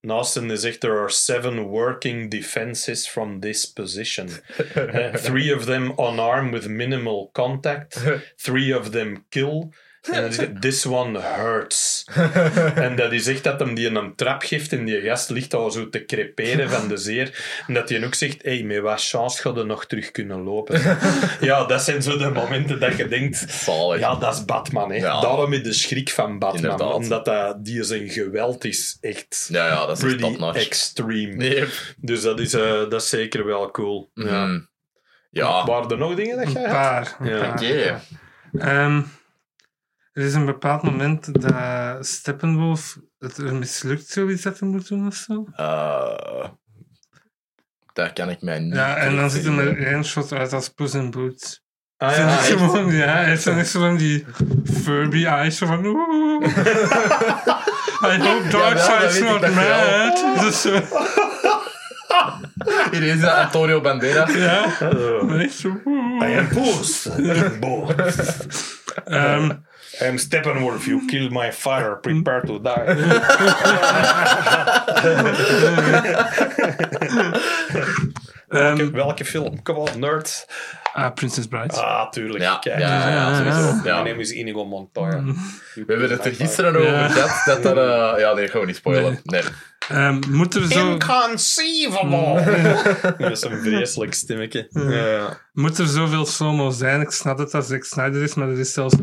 naast 0.00 0.34
hem 0.34 0.48
die 0.48 0.56
zegt 0.56 0.80
there 0.80 0.98
are 0.98 1.10
seven 1.10 1.58
working 1.62 2.30
defenses 2.30 3.08
from 3.08 3.40
this 3.40 3.72
position. 3.72 4.28
Three 5.22 5.54
of 5.56 5.64
them 5.64 5.92
unarmed 5.98 6.52
with 6.52 6.68
minimal 6.68 7.30
contact. 7.32 8.02
Three 8.42 8.78
of 8.78 8.90
them 8.90 9.24
kill. 9.28 9.68
En 10.12 10.20
dan 10.22 10.32
zegt 10.32 10.50
hij, 10.50 10.60
this 10.70 10.86
one 10.86 11.20
hurts. 11.20 12.04
en 12.74 12.96
dat 12.96 13.12
is 13.12 13.26
echt 13.26 13.44
dat 13.44 13.60
hem 13.60 13.74
die 13.74 13.88
een 13.90 14.14
trap 14.14 14.42
geeft 14.42 14.72
en 14.72 14.84
die 14.84 15.00
gast 15.00 15.30
ligt 15.30 15.54
al 15.54 15.70
zo 15.70 15.88
te 15.88 16.04
creperen 16.04 16.70
van 16.70 16.88
de 16.88 16.96
zeer. 16.96 17.44
En 17.66 17.74
dat 17.74 17.88
hij 17.88 18.04
ook 18.04 18.14
zegt, 18.14 18.42
hey, 18.42 18.62
met 18.62 18.80
wat 18.80 19.02
chance 19.02 19.40
gaat 19.42 19.56
er 19.56 19.66
nog 19.66 19.86
terug 19.86 20.10
kunnen 20.10 20.42
lopen. 20.42 20.80
ja, 21.40 21.64
dat 21.64 21.82
zijn 21.82 22.02
zo 22.02 22.16
de 22.16 22.30
momenten 22.30 22.80
dat 22.80 22.96
je 22.96 23.08
denkt, 23.08 23.44
Zalig. 23.48 24.00
ja, 24.00 24.14
dat 24.14 24.34
is 24.34 24.44
Batman. 24.44 24.90
Hè. 24.90 24.96
Ja. 24.96 25.20
Daarom 25.20 25.52
is 25.52 25.62
de 25.62 25.72
schrik 25.72 26.10
van 26.10 26.38
Batman. 26.38 26.62
Inderdaad. 26.62 26.94
Omdat 26.94 27.24
dat, 27.24 27.64
die 27.64 27.82
zijn 27.82 28.08
geweld 28.08 28.64
is 28.64 28.98
echt 29.00 29.48
ja, 29.50 29.66
ja, 29.66 29.86
dat 29.86 29.96
is 29.96 30.04
echt 30.04 30.16
pretty 30.16 30.58
extreme. 30.58 31.34
Nee. 31.34 31.64
Dus 31.96 32.22
dat 32.22 32.40
is, 32.40 32.52
eh, 32.54 32.70
dat 32.70 32.92
is 33.02 33.08
zeker 33.08 33.46
wel 33.46 33.70
cool. 33.70 34.10
Ja. 34.14 34.46
Mhm. 34.46 34.60
Ja. 35.30 35.66
Waren 35.66 35.90
er 35.90 35.98
nog 35.98 36.14
dingen 36.14 36.36
dat 36.36 36.52
jij 36.52 36.62
had? 36.62 36.72
paar. 36.72 37.16
een 37.20 37.28
Ja. 37.28 37.38
paar. 37.38 37.52
Oké. 37.52 38.00
Er 40.14 40.22
is 40.24 40.34
een 40.34 40.44
bepaald 40.44 40.82
moment 40.82 41.42
dat 41.42 42.06
Steppenwolf 42.06 42.98
het 43.18 43.36
er 43.36 43.54
mislukt 43.54 44.06
zoiets 44.08 44.42
dat 44.42 44.58
hij 44.58 44.68
moet 44.68 44.88
doen 44.88 45.06
of 45.06 45.14
zo. 45.14 45.46
Eh, 45.56 46.48
daar 47.92 48.12
kan 48.12 48.30
ik 48.30 48.42
mij 48.42 48.58
niet 48.58 48.74
Ja, 48.74 48.96
en 48.96 49.16
dan 49.16 49.30
ziet 49.30 49.44
hij 49.44 49.52
er 49.52 49.58
herinneren. 49.60 49.92
één 49.92 50.04
shot 50.04 50.32
uit 50.32 50.52
als 50.52 50.68
Puss 50.68 50.94
in 50.94 51.10
Boots. 51.10 51.62
Ah, 51.96 52.16
ja, 52.16 52.22
ik 52.32 52.38
echt? 52.38 52.46
gewoon, 52.46 52.92
ja, 52.94 53.06
hij 53.06 53.24
heeft 53.24 53.44
dan 53.44 53.58
echt 53.58 53.68
zo 53.68 53.80
van 53.80 53.96
die 53.96 54.24
Furby 54.82 55.24
eyes, 55.24 55.58
van 55.58 55.86
oeh. 55.86 56.46
I 58.02 58.18
hope 58.18 58.42
Ja, 58.44 58.50
Darkseid's 58.50 59.16
ik 59.16 59.24
not 59.24 59.40
mad. 59.54 60.24
Dus 60.40 60.60
zo, 60.60 60.80
Hier 62.90 63.02
is 63.02 63.20
dat 63.20 63.30
Antonio 63.32 63.80
Banderas. 63.80 64.32
ja, 64.48 64.80
Eh, 64.80 65.22
maar 65.22 65.38
echt 65.38 65.54
zo. 65.54 65.68
I 66.22 66.36
am 66.38 66.48
boos. 66.54 67.06
I 67.18 67.30
am 67.30 67.60
boos. 67.60 68.16
I 70.00 70.04
am 70.06 70.18
Steppenwolf. 70.18 70.86
You 70.86 71.06
killed 71.06 71.32
my 71.32 71.52
father. 71.52 71.96
Prepare 72.00 72.42
to 72.46 72.60
die. 72.60 72.84
ehm, 78.48 78.90
Welke 78.92 79.24
film? 79.24 79.62
Come 79.62 79.78
on, 79.78 79.98
nerd. 80.00 80.46
ah, 80.92 81.10
Princess 81.14 81.46
Bride. 81.46 81.74
Ah, 81.74 82.10
tuurlijk. 82.10 82.42
Ja, 82.42 82.58
Kijk. 82.58 82.78
ja, 82.78 83.08
ja, 83.08 83.34
sowieso. 83.36 83.74
My 83.74 83.86
Ja. 83.88 83.96
name 84.02 84.16
is 84.20 84.30
Inigo 84.30 84.64
Montoya. 84.64 85.20
Mm. 85.20 85.36
We 85.74 85.84
hebben 85.86 86.10
het 86.10 86.24
er 86.24 86.34
gisteren 86.34 86.76
over 86.76 86.90
Ja. 86.92 87.08
gehad. 87.08 87.42
Dat 87.44 87.62
dat, 87.62 87.76
eh, 87.76 88.20
ja, 88.20 88.32
nee, 88.34 88.48
gewoon 88.48 88.66
niet 88.66 88.76
spoilen. 88.76 89.20
Nee. 89.24 89.42
Ehm, 89.88 90.20
moet 90.30 90.54
er 90.54 90.60
father. 90.62 90.78
zo... 90.78 90.90
Inconceivable. 90.92 92.42
Dat 93.18 93.30
is 93.30 93.42
een 93.42 93.60
vreselijk 93.62 94.14
stemmetje. 94.14 94.66
Ja. 94.70 95.38
Moet 95.52 95.78
er 95.78 95.86
zoveel 95.86 96.26
slow-mo 96.26 96.70
zijn? 96.70 97.00
Ik 97.00 97.10
snap 97.10 97.38
dat 97.38 97.50
dat 97.50 97.66
Zack 97.66 97.84
Snyder 97.84 98.22
is, 98.22 98.34
maar 98.34 98.48
er 98.48 98.58
is 98.58 98.72
zelfs... 98.72 98.94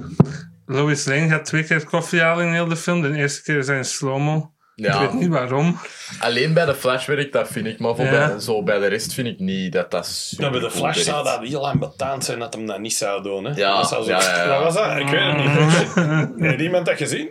Lois 0.65 1.05
Lane 1.05 1.27
gaat 1.29 1.45
twee 1.45 1.63
keer 1.63 1.85
koffie 1.85 2.21
halen 2.21 2.45
in 2.45 2.53
heel 2.53 2.67
de 2.67 2.75
film. 2.75 3.01
De 3.01 3.13
eerste 3.15 3.43
keer 3.43 3.63
zijn 3.63 3.85
slow-mo. 3.85 4.53
Ik 4.75 4.93
weet 4.93 5.13
niet 5.13 5.29
waarom. 5.29 5.79
alleen 6.19 6.53
bij 6.53 6.65
de 6.65 6.75
Flash 6.75 7.05
werkt 7.05 7.33
dat, 7.33 7.47
vind 7.47 7.65
ik. 7.65 7.79
Maar 7.79 7.95
voor 7.95 8.05
Ja. 8.05 8.27
bij, 8.27 8.39
zo 8.39 8.63
bij 8.63 8.79
de 8.79 8.87
rest 8.87 9.13
vind 9.13 9.27
ik 9.27 9.39
niet 9.39 9.73
dat 9.73 9.91
dat 9.91 10.05
super 10.07 10.45
Ja, 10.45 10.51
bij 10.51 10.59
de 10.59 10.71
Flash 10.71 10.95
werkt. 10.95 11.09
zou 11.09 11.23
dat 11.23 11.39
heel 11.47 11.69
ambetant 11.69 12.23
zijn 12.25 12.39
dat 12.39 12.53
hem 12.53 12.65
dat 12.65 12.79
niet 12.79 12.93
zou 12.93 13.23
doen. 13.23 13.45
Hè? 13.45 13.53
Ja, 13.55 13.77
dat 13.77 13.87
zou 13.89 14.03
zo, 14.03 14.09
ja, 14.09 14.21
ja, 14.21 14.43
ja. 14.43 14.47
Wat 14.47 14.63
was 14.63 14.73
dat? 14.73 14.97
Ik 14.97 15.07
weet 15.07 15.21
het 15.21 15.37
niet. 15.37 16.39
Heeft 16.49 16.61
iemand 16.61 16.85
dat 16.85 16.97
gezien? 16.97 17.29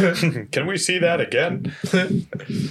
Can 0.50 0.66
we 0.66 0.76
see 0.78 1.00
that 1.00 1.26
again? 1.26 1.72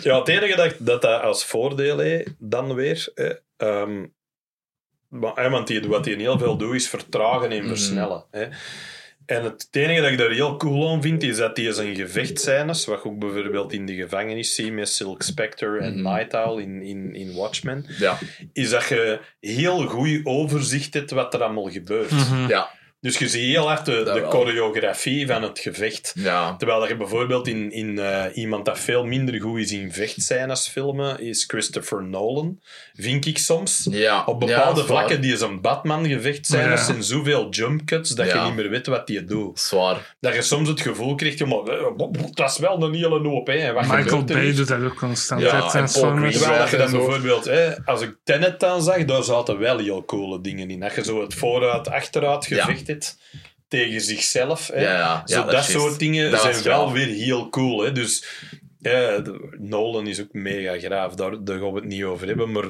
ja, 0.02 0.20
het 0.20 0.28
enige 0.28 0.56
dat 0.56 0.76
dat, 0.80 1.02
dat 1.02 1.22
als 1.22 1.46
voordeel 1.46 1.98
heeft, 2.00 2.30
dan 2.40 2.74
weer... 2.74 3.12
Hè, 3.16 3.34
ehm, 3.58 4.06
want 5.50 5.68
die, 5.68 5.88
wat 5.88 6.06
hij 6.06 6.14
heel 6.14 6.38
veel 6.38 6.58
doet, 6.58 6.76
is 6.76 6.90
vertragen 6.90 7.52
en 7.52 7.68
versnellen. 7.68 8.24
Hè. 8.32 8.46
En 9.28 9.44
het 9.44 9.68
enige 9.72 10.02
dat 10.02 10.12
ik 10.12 10.18
daar 10.18 10.30
heel 10.32 10.58
cool 10.58 10.90
aan 10.92 11.02
vind, 11.02 11.24
is 11.24 11.38
dat 11.38 11.58
hij 11.58 11.72
zijn 11.72 11.96
gevechtscènes, 11.96 12.86
wat 12.86 13.04
je 13.04 13.10
ook 13.10 13.20
bijvoorbeeld 13.20 13.74
in 13.74 13.86
de 13.86 13.96
gevangenis 13.96 14.56
ziet 14.56 14.72
met 14.74 14.90
Silk 14.90 15.22
Spectre 15.22 15.80
en 15.80 15.94
Mhm. 16.02 16.14
Night 16.14 16.34
Owl 16.34 16.60
in, 16.62 16.82
in, 16.82 17.16
in 17.16 17.36
Watchmen, 17.36 17.86
Ja, 18.00 18.18
is 18.54 18.70
dat 18.70 18.88
je 18.88 19.20
heel 19.40 19.86
goed 19.88 20.20
overzicht 20.24 20.94
hebt 20.94 21.12
wat 21.12 21.34
er 21.34 21.44
allemaal 21.44 21.70
gebeurt. 21.72 22.12
Mhm. 22.12 22.48
ja, 22.48 22.70
Dus 23.08 23.18
je 23.18 23.28
ziet 23.28 23.42
heel 23.44 23.68
hard 23.68 23.86
de, 23.86 24.04
de 24.04 24.26
choreografie 24.30 25.28
van 25.28 25.42
het 25.44 25.60
gevecht. 25.60 26.14
ja. 26.16 26.56
Terwijl 26.56 26.80
dat 26.80 26.90
je 26.90 26.98
bijvoorbeeld 26.98 27.48
in, 27.48 27.72
in 27.72 28.00
eh, 28.00 28.24
iemand 28.34 28.66
dat 28.66 28.80
veel 28.80 29.06
minder 29.06 29.42
goed 29.42 29.60
is 29.60 29.72
in 29.72 29.92
vechtscènes 29.92 30.68
filmen, 30.68 31.20
is 31.20 31.44
Christopher 31.48 32.04
Nolan, 32.04 32.60
vind 32.94 33.26
ik 33.26 33.38
soms. 33.38 33.88
ja. 33.92 34.24
Op 34.26 34.42
ja, 34.42 34.48
bepaalde 34.48 34.80
is 34.82 34.86
vlakken, 34.88 35.22
die 35.22 35.38
zijn 35.38 35.62
Batman 35.62 36.06
gevechtscènes 36.08 36.80
Ja. 36.80 36.86
zijn 36.86 37.04
zoveel 37.04 37.50
jump 37.50 37.86
cuts 37.86 38.10
dat 38.10 38.28
Ja. 38.28 38.36
je 38.36 38.46
niet 38.46 38.56
meer 38.56 38.70
weet 38.70 38.88
wat 38.88 39.08
die 39.08 39.24
doet. 39.24 39.60
Zwaar. 39.60 40.16
Dat 40.20 40.34
je 40.36 40.42
soms 40.42 40.68
het 40.70 40.82
gevoel 40.82 41.16
krijgt, 41.16 41.46
maar, 41.46 41.58
eh, 41.60 41.86
dat 42.34 42.50
is 42.50 42.58
wel 42.58 42.84
een 42.84 42.94
hele 42.94 43.20
hoop. 43.20 43.48
Hè. 43.48 43.74
Wat 43.74 43.88
Michael 43.88 44.18
er 44.20 44.26
Bay 44.26 44.54
doet 44.54 44.68
dat 44.68 44.82
ook 44.84 44.96
constant. 44.96 45.42
Ja, 45.42 45.74
en. 45.74 45.86
Terwijl 45.86 46.58
dat 46.58 46.70
je 46.70 46.78
dan 46.78 46.92
bijvoorbeeld, 46.92 47.46
hè, 47.46 47.86
als 47.86 48.02
ik 48.02 48.16
Tenet 48.24 48.60
dan 48.60 48.82
zag, 48.82 49.06
daar 49.06 49.24
zaten 49.24 49.58
wel 49.60 49.78
heel 49.78 50.06
coole 50.06 50.42
dingen 50.42 50.70
in. 50.70 50.80
Dat 50.80 50.96
je 50.96 51.04
zo 51.04 51.22
het 51.22 51.34
vooruit, 51.34 51.88
achteruit 51.90 52.46
Ja. 52.46 52.64
gevecht 52.66 52.88
tegen 53.68 54.02
zichzelf. 54.02 54.68
Hè. 54.68 54.82
Ja, 54.82 54.94
ja. 54.94 55.24
zo 55.26 55.40
ja, 55.40 55.46
dat, 55.46 55.64
soort 55.66 56.00
dingen 56.00 56.32
Dat 56.32 56.42
zijn 56.42 56.64
wel 56.64 56.92
weer 56.92 57.08
heel 57.08 57.50
cool. 57.50 57.82
Hè. 57.84 57.92
Dus 57.92 58.26
ja, 58.80 59.22
Nolan 59.58 60.08
is 60.08 60.22
ook 60.22 60.34
mega 60.34 60.78
graaf, 60.80 61.16
daar, 61.16 61.44
daar 61.44 61.60
gaan 61.60 61.72
we 61.72 61.80
het 61.80 61.88
niet 61.90 62.04
over 62.04 62.28
hebben. 62.28 62.52
Maar, 62.52 62.70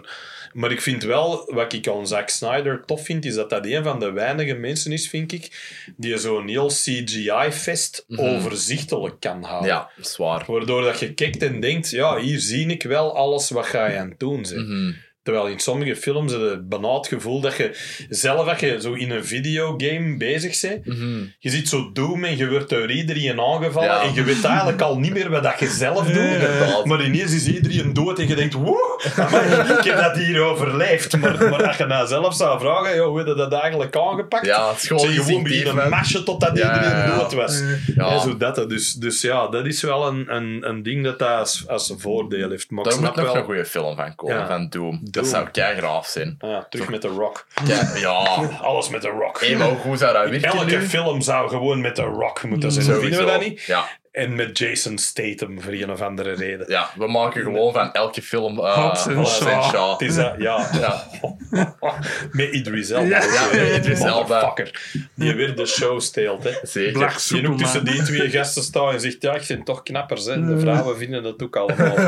maar 0.54 0.72
ik 0.72 0.82
vind 0.82 1.04
wel, 1.04 1.52
wat 1.54 1.74
ik 1.74 1.88
aan 1.88 2.08
Zack 2.08 2.30
Snyder 2.30 2.84
tof 2.86 3.06
vind, 3.06 3.26
is 3.26 3.36
dat 3.36 3.50
dat 3.50 3.66
een 3.66 3.84
van 3.84 4.00
de 4.00 4.12
weinige 4.12 4.54
mensen 4.54 4.92
is, 4.92 5.10
vind 5.10 5.32
ik, 5.32 5.50
die 5.98 6.18
zo'n 6.18 6.48
heel 6.48 6.68
CGI-fest 6.68 8.04
Mhm. 8.08 8.22
overzichtelijk 8.22 9.20
kan 9.20 9.44
houden. 9.44 9.70
Ja, 9.70 9.90
zwaar. 10.02 10.44
Waardoor 10.48 10.82
dat 10.84 11.00
je 11.00 11.14
kijkt 11.14 11.44
en 11.44 11.60
denkt, 11.60 11.90
ja, 11.90 12.18
hier 12.20 12.40
zie 12.40 12.68
ik 12.68 12.84
wel 12.84 13.16
alles 13.16 13.50
wat 13.50 13.66
ga 13.66 13.88
je 13.88 13.98
aan 13.98 14.10
het 14.10 14.20
doen 14.20 14.42
bent. 14.42 14.56
Mhm. 14.68 14.92
Terwijl 15.28 15.48
in 15.48 15.60
sommige 15.60 15.96
films 15.96 16.32
heb 16.32 16.42
je 16.42 16.48
het 16.50 16.70
benauwd 16.70 17.08
gevoel 17.08 17.42
dat 17.42 17.56
je, 17.58 17.76
zelf 18.10 18.48
als 18.48 18.60
je 18.60 18.82
zo 18.82 18.94
in 18.94 19.12
een 19.12 19.26
videogame 19.26 20.18
bezig 20.18 20.62
bent, 20.62 20.86
Mhm. 20.86 21.24
je 21.40 21.50
ziet 21.50 21.70
zo 21.70 21.92
Doom 21.94 22.24
en 22.24 22.38
je 22.38 22.50
wordt 22.50 22.70
door 22.70 22.92
iedereen 22.92 23.40
aangevallen 23.40 23.90
Ja. 23.90 24.02
en 24.02 24.14
je 24.14 24.24
weet 24.24 24.44
eigenlijk 24.44 24.82
al 24.82 25.00
niet 25.00 25.14
meer 25.14 25.30
wat 25.30 25.44
dat 25.44 25.60
je 25.60 25.68
zelf 25.68 26.06
doet. 26.08 26.86
Maar 26.86 27.04
ineens 27.04 27.34
is 27.34 27.48
iedereen 27.48 27.94
dood 27.94 28.20
en 28.20 28.28
je 28.28 28.36
denkt, 28.36 28.54
woe, 28.54 29.02
ik 29.78 29.84
heb 29.84 29.98
dat 29.98 30.16
hier 30.18 30.42
overleefd. 30.42 31.18
Maar, 31.18 31.50
maar 31.50 31.68
als 31.68 31.78
je 31.78 31.86
nou 31.86 32.08
zelf 32.08 32.36
zou 32.36 32.60
vragen, 32.60 32.96
joh, 32.96 33.08
hoe 33.08 33.18
heb 33.18 33.28
je 33.28 33.36
dat 33.36 33.54
eigenlijk 33.54 33.96
aangepakt? 33.96 34.46
Ja, 34.46 34.70
het 34.70 34.78
is 34.82 34.88
gewoon 34.88 35.12
Ze 35.12 35.24
gewoon 35.24 35.44
beginnen 35.44 35.90
mashen 35.90 36.26
totdat 36.26 36.58
Ja, 36.58 36.74
iedereen 36.76 36.98
ja, 36.98 37.06
ja. 37.06 37.18
dood 37.18 37.34
was. 37.34 37.60
Ja. 37.96 38.10
Ja, 38.10 38.20
zo 38.20 38.38
dat. 38.38 38.70
Dus, 38.70 38.94
dus 38.94 39.22
ja, 39.22 39.48
dat 39.48 39.66
is 39.66 39.82
wel 39.82 40.08
een, 40.08 40.36
een, 40.36 40.70
een 40.70 40.84
ding 40.84 41.04
dat 41.04 41.20
dat 41.20 41.30
als, 41.30 41.68
als 41.68 41.90
een 41.90 42.00
voordeel 42.00 42.50
heeft. 42.50 42.72
Maar 42.72 42.84
Daar 42.84 42.94
moet 43.00 43.16
nog 43.16 43.26
wel... 43.26 43.36
een 43.36 43.44
goede 43.44 43.66
film 43.66 43.96
van 43.96 44.16
komen, 44.16 44.36
Ja. 44.38 44.48
van 44.48 44.70
Doom. 44.70 45.00
Dat 45.22 45.28
zou 45.32 45.50
kei 45.50 45.78
graaf 45.78 46.08
zijn. 46.08 46.36
Ah 46.40 46.50
ja, 46.50 46.66
terug 46.70 46.90
met 46.90 47.02
de 47.02 47.08
rock. 47.08 47.48
Kei- 47.66 48.00
ja. 48.00 48.12
Alles 48.62 48.90
met 48.90 49.02
de 49.02 49.08
rock. 49.10 49.40
Hey, 49.40 49.56
maar 49.56 49.68
hoe 49.70 49.98
zou 49.98 50.14
dat 50.14 50.30
werken 50.30 50.50
Elke 50.50 50.66
nu? 50.76 50.82
film 50.82 51.22
zou 51.22 51.50
gewoon 51.50 51.82
met 51.82 51.96
de 51.96 52.02
rock 52.02 52.44
moeten 52.44 52.72
zijn. 52.72 52.86
Sowieso. 52.86 53.08
Vinden 53.08 53.26
we 53.26 53.32
dat 53.32 53.42
niet? 53.42 53.62
Ja. 53.62 53.86
En 54.12 54.36
met 54.36 54.58
Jason 54.58 54.98
Statham 54.98 55.62
voor 55.62 55.72
een 55.72 55.92
of 55.92 56.02
andere 56.02 56.34
reden. 56.34 56.70
Ja, 56.70 56.90
we 56.96 57.08
maken 57.08 57.42
gewoon 57.44 57.74
van 57.74 57.92
elke 57.92 58.22
film 58.22 58.60
uh, 58.60 58.84
Hobbs 58.84 59.08
en 59.08 59.14
Hobbs 59.16 59.40
en 59.40 59.46
Shaw. 59.46 59.64
Shaw. 59.64 59.92
Het 59.92 60.02
is 60.02 60.16
dat, 60.16 60.36
ja. 60.38 60.70
Ja. 60.80 61.08
met 62.32 62.52
Idris 62.52 62.90
Elba. 62.90 63.08
Ja, 63.08 63.48
met 63.52 63.76
Idris 63.76 64.00
Elba. 64.00 64.54
Die 65.16 65.36
weer 65.36 65.56
de 65.56 65.66
show 65.66 66.00
steelt, 66.00 66.44
hè. 66.44 66.52
Zeker. 66.62 66.94
Black 66.94 67.28
Die 67.28 67.50
ook 67.50 67.58
tussen 67.58 67.86
die 67.86 68.04
twee 68.04 68.30
gasten 68.30 68.64
staat 68.64 68.94
en 68.94 69.00
zegt, 69.00 69.22
ja, 69.22 69.36
ik 69.36 69.44
vind 69.44 69.66
toch 69.66 69.84
knappers, 69.84 70.26
hè. 70.26 70.46
De 70.46 70.60
vrouwen 70.60 70.98
vinden 70.98 71.24
dat 71.24 71.44
ook 71.44 71.56
allemaal. 71.56 72.00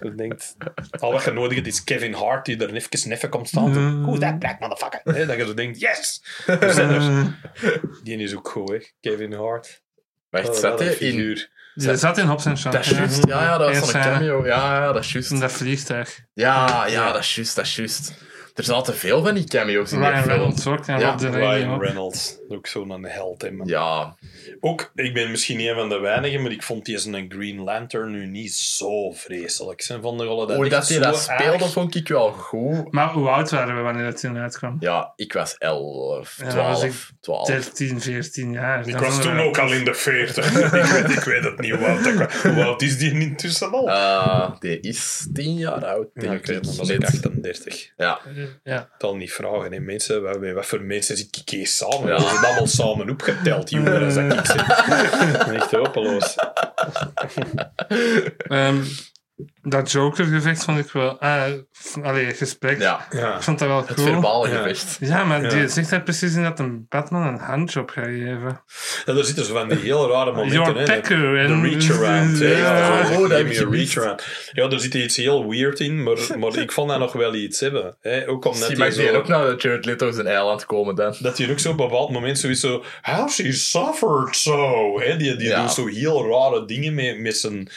Je 0.00 0.12
denkt, 0.16 0.56
al 0.98 1.12
wat 1.12 1.24
je 1.24 1.30
nodig 1.30 1.54
hebt 1.54 1.66
is 1.66 1.84
Kevin 1.84 2.14
Hart, 2.14 2.44
die 2.44 2.56
er 2.56 2.74
even 2.74 3.08
neffen 3.08 3.28
komt 3.28 3.48
staan. 3.48 3.70
Mm. 3.70 4.18
That 4.18 4.38
black 4.38 4.60
motherfucker? 4.60 5.00
Hè, 5.04 5.26
dat 5.26 5.36
je 5.36 5.46
zo 5.46 5.54
denkt, 5.54 5.80
yes! 5.80 6.22
We 6.46 6.72
zijn 6.72 6.90
er. 6.90 7.36
Die 8.04 8.18
is 8.18 8.34
ook 8.34 8.48
goed, 8.48 8.70
hè. 8.70 8.78
Kevin 9.00 9.32
Hart. 9.32 9.82
Wacht, 10.32 10.48
Oh, 10.48 10.54
zat 10.54 10.78
hij 10.78 10.96
een 11.00 11.18
in... 11.18 11.48
Je 11.74 11.96
zat 11.96 12.18
in 12.18 12.26
Hobbs 12.26 12.44
en 12.44 12.58
Shaw. 12.58 12.72
Dat 12.72 12.84
is 12.84 12.90
ja. 12.90 12.96
juist. 12.96 13.26
Ja, 13.26 13.42
ja, 13.42 13.58
dat 13.58 13.78
was 13.78 13.92
een 13.92 14.00
cameo. 14.00 14.46
Ja, 14.46 14.84
ja, 14.84 14.92
dat 14.92 15.04
is 15.04 15.12
juist. 15.12 15.30
In 15.30 15.40
dat 15.40 15.52
vliegtuig. 15.52 16.20
Ja, 16.34 16.86
ja, 16.86 17.12
dat 17.12 17.22
is 17.22 17.34
juist, 17.34 17.56
dat 17.56 17.64
is 17.64 17.76
juist. 17.76 18.12
Er 18.54 18.64
zaten 18.64 18.94
veel 18.94 19.22
van 19.24 19.34
die 19.34 19.44
cameo's 19.44 19.92
in 19.92 20.00
die 20.00 20.08
Ryan 20.08 20.22
film. 20.22 20.34
Reynolds 20.34 20.66
ook 20.66 20.86
en 20.86 20.98
Ja, 20.98 21.10
Rob 21.10 21.18
de 21.18 21.30
Ryan. 21.30 21.80
Reynolds. 21.80 22.38
Ook 22.48 22.66
zo'n 22.66 23.04
held, 23.04 23.42
hè, 23.42 23.50
man. 23.50 23.66
Ja, 23.66 24.16
Ook, 24.60 24.92
ik 24.94 25.14
ben 25.14 25.30
misschien 25.30 25.60
een 25.60 25.74
van 25.74 25.88
de 25.88 25.98
weinigen, 25.98 26.42
maar 26.42 26.50
ik 26.50 26.62
vond 26.62 26.84
die 26.84 27.06
een 27.12 27.32
Green 27.32 27.60
Lantern 27.60 28.10
nu 28.10 28.26
niet 28.26 28.52
zo 28.54 29.10
vreselijk. 29.10 29.80
Zijn 29.82 30.02
van 30.02 30.18
de 30.18 30.24
rollen 30.24 30.46
dat 30.48 30.56
hoe 30.56 30.68
dat 30.68 30.88
hij 30.88 30.98
dat 30.98 31.18
speelde, 31.18 31.64
erg- 31.64 31.72
vond 31.72 31.94
ik 31.94 32.08
wel 32.08 32.30
goed. 32.32 32.92
Maar 32.92 33.08
hoe 33.08 33.28
oud 33.28 33.50
waren 33.50 33.76
we 33.76 33.82
wanneer 33.82 34.04
dat 34.04 34.20
toen 34.20 34.38
uitkwam? 34.38 34.76
Ja, 34.80 35.12
ik 35.16 35.32
was 35.32 35.54
11, 35.58 36.36
Ja, 36.42 36.48
12, 36.50 36.68
was 36.68 36.82
ik 36.82 36.92
12. 37.20 37.46
13, 37.46 38.00
14 38.00 38.52
jaar. 38.52 38.88
Ik 38.88 38.96
was 38.98 39.20
toen 39.20 39.38
ook 39.38 39.58
al 39.58 39.72
in 39.72 39.84
de 39.84 39.94
40. 39.94 40.46
ik, 40.64 40.70
weet, 40.70 41.10
ik 41.16 41.24
weet 41.24 41.44
het 41.44 41.60
niet 41.60 41.70
hoe 41.74 41.86
oud, 41.86 42.06
ik 42.06 42.14
was. 42.14 42.42
hoe 42.42 42.64
oud 42.64 42.82
is 42.82 42.98
die 42.98 43.20
intussen 43.20 43.70
al? 43.72 43.88
Eh, 43.88 44.50
die 44.60 44.80
is 44.80 45.28
10 45.32 45.54
jaar 45.54 45.84
oud, 45.86 46.06
ja, 46.14 46.20
denk 46.20 46.38
oké, 46.38 46.52
ik. 46.52 46.62
dan 46.62 46.76
was 46.76 46.88
ik 46.88 46.98
Net. 46.98 47.08
38. 47.08 47.90
Ja, 47.96 48.20
Ja. 48.62 48.80
Ik 48.80 48.88
zal 48.98 49.16
niet 49.16 49.32
vragen, 49.32 49.72
hè, 49.72 49.80
mensen. 49.80 50.22
Wat, 50.22 50.52
wat 50.52 50.66
voor 50.66 50.82
mensen 50.82 51.16
zit 51.16 51.36
ik 51.36 51.48
hier 51.48 51.66
samen? 51.66 52.08
Ja. 52.08 52.16
We 52.16 52.22
zijn 52.22 52.44
allemaal 52.44 52.66
samen 52.66 53.10
opgeteld, 53.10 53.70
jongeren, 53.70 54.12
zeg 54.18 54.32
ik. 54.32 54.46
Echt 55.52 55.70
hopeloos. 55.70 56.34
Ehm, 58.36 58.82
dat 59.62 59.92
Joker-gevecht 59.92 60.64
vond 60.64 60.78
ik 60.78 60.90
wel... 60.92 61.18
Ah, 61.20 61.42
allee, 62.02 62.34
gesprek. 62.34 62.80
ja. 62.80 63.06
Ja. 63.10 63.36
Ik 63.36 63.42
vond 63.42 63.58
dat 63.58 63.68
wel 63.68 63.76
het 63.86 63.94
cool. 63.94 64.06
verbale 64.06 64.48
Ja. 64.48 64.56
gevecht. 64.56 64.96
Ja, 65.00 65.24
maar 65.24 65.42
Ja. 65.42 65.48
die 65.48 65.68
zegt 65.68 65.90
daar 65.90 66.02
precies 66.02 66.34
in 66.34 66.42
dat 66.42 66.58
een 66.58 66.86
Batman 66.88 67.26
een 67.26 67.38
handjob 67.38 67.90
gaat 67.90 68.04
geven. 68.04 68.60
ja, 69.04 69.12
er 69.14 69.24
zitten 69.24 69.44
zo 69.44 69.52
van 69.54 69.68
die 69.68 69.78
heel 69.78 70.10
rare 70.10 70.32
momenten 70.32 70.58
Your 70.62 70.76
in. 70.78 70.84
pecker. 70.84 71.18
De 71.18 71.60
reach-around. 71.60 72.38
Ja. 72.38 72.48
Ja, 72.48 73.00
Oh, 73.10 73.20
dat 73.28 73.30
heb 73.38 73.52
gemist. 73.52 73.60
reach-around. 73.94 74.26
Ja, 74.52 74.68
er 74.70 74.80
zit 74.80 74.94
iets 74.94 75.16
heel 75.16 75.48
weird 75.48 75.80
in, 75.80 76.02
maar, 76.02 76.16
maar 76.38 76.56
ik 76.56 76.72
vond 76.72 76.88
dat 76.90 76.98
nog 76.98 77.12
wel 77.12 77.34
iets 77.34 77.60
hebben. 77.60 77.96
Hè. 78.00 78.28
Ook 78.28 78.44
omdat 78.44 78.68
hij 78.68 78.76
mag 78.76 78.94
die 78.94 79.06
zo... 79.06 79.14
ook 79.14 79.28
naar 79.28 79.56
Jared 79.56 79.84
Leto's 79.84 80.16
een 80.16 80.26
eiland 80.26 80.66
komen 80.66 80.94
dan. 80.94 81.14
dat 81.20 81.38
hij 81.38 81.50
ook 81.50 81.58
zo 81.58 81.70
op 81.70 81.80
een 81.80 81.86
bepaald 81.88 82.10
moment 82.10 82.38
zoiets 82.38 82.60
zo... 82.60 82.84
How 83.02 83.28
she 83.28 83.52
suffered 83.52 84.36
so. 84.36 85.00
Hè? 85.00 85.16
Die, 85.16 85.36
die 85.36 85.48
Ja. 85.48 85.60
doet 85.60 85.72
zo 85.72 85.86
heel 85.86 86.28
rare 86.30 86.64
dingen 86.64 86.94
met, 86.94 87.18
met 87.18 87.36
zijn... 87.36 87.68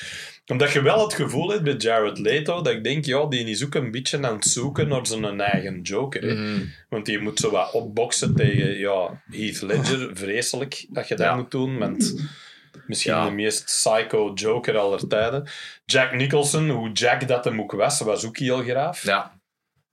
Omdat 0.47 0.71
je 0.71 0.81
wel 0.81 1.03
het 1.03 1.13
gevoel 1.13 1.49
hebt 1.49 1.63
bij 1.63 1.73
Jared 1.73 2.17
Leto, 2.19 2.61
dat 2.61 2.73
ik 2.73 2.83
denk, 2.83 3.05
ja, 3.05 3.25
die 3.25 3.45
is 3.45 3.65
ook 3.65 3.75
een 3.75 3.91
beetje 3.91 4.21
aan 4.23 4.35
het 4.35 4.45
zoeken 4.45 4.87
naar 4.87 5.07
zijn 5.07 5.41
eigen 5.41 5.81
Joker. 5.81 6.21
Hè? 6.21 6.33
Mhm. 6.33 6.61
Want 6.89 7.05
die 7.05 7.19
moet 7.19 7.39
zo 7.39 7.51
wat 7.51 7.71
opboksen 7.71 8.35
tegen 8.35 8.77
ja, 8.77 9.21
Heath 9.31 9.61
Ledger. 9.61 10.09
Vreselijk 10.13 10.85
dat 10.89 11.07
je 11.07 11.15
dat 11.15 11.25
Ja. 11.25 11.35
moet 11.35 11.51
doen. 11.51 11.77
Want 11.77 12.27
misschien 12.87 13.13
Ja. 13.13 13.25
de 13.25 13.31
meest 13.31 13.65
psycho 13.65 14.31
Joker 14.33 14.77
aller 14.77 15.07
tijden. 15.07 15.47
Jack 15.85 16.13
Nicholson, 16.13 16.69
hoe 16.69 16.91
Jack 16.91 17.27
dat 17.27 17.45
hem 17.45 17.61
ook 17.61 17.71
was, 17.71 17.99
was 17.99 18.25
ook 18.25 18.37
heel 18.37 18.63
graaf. 18.63 19.03
Ja. 19.03 19.34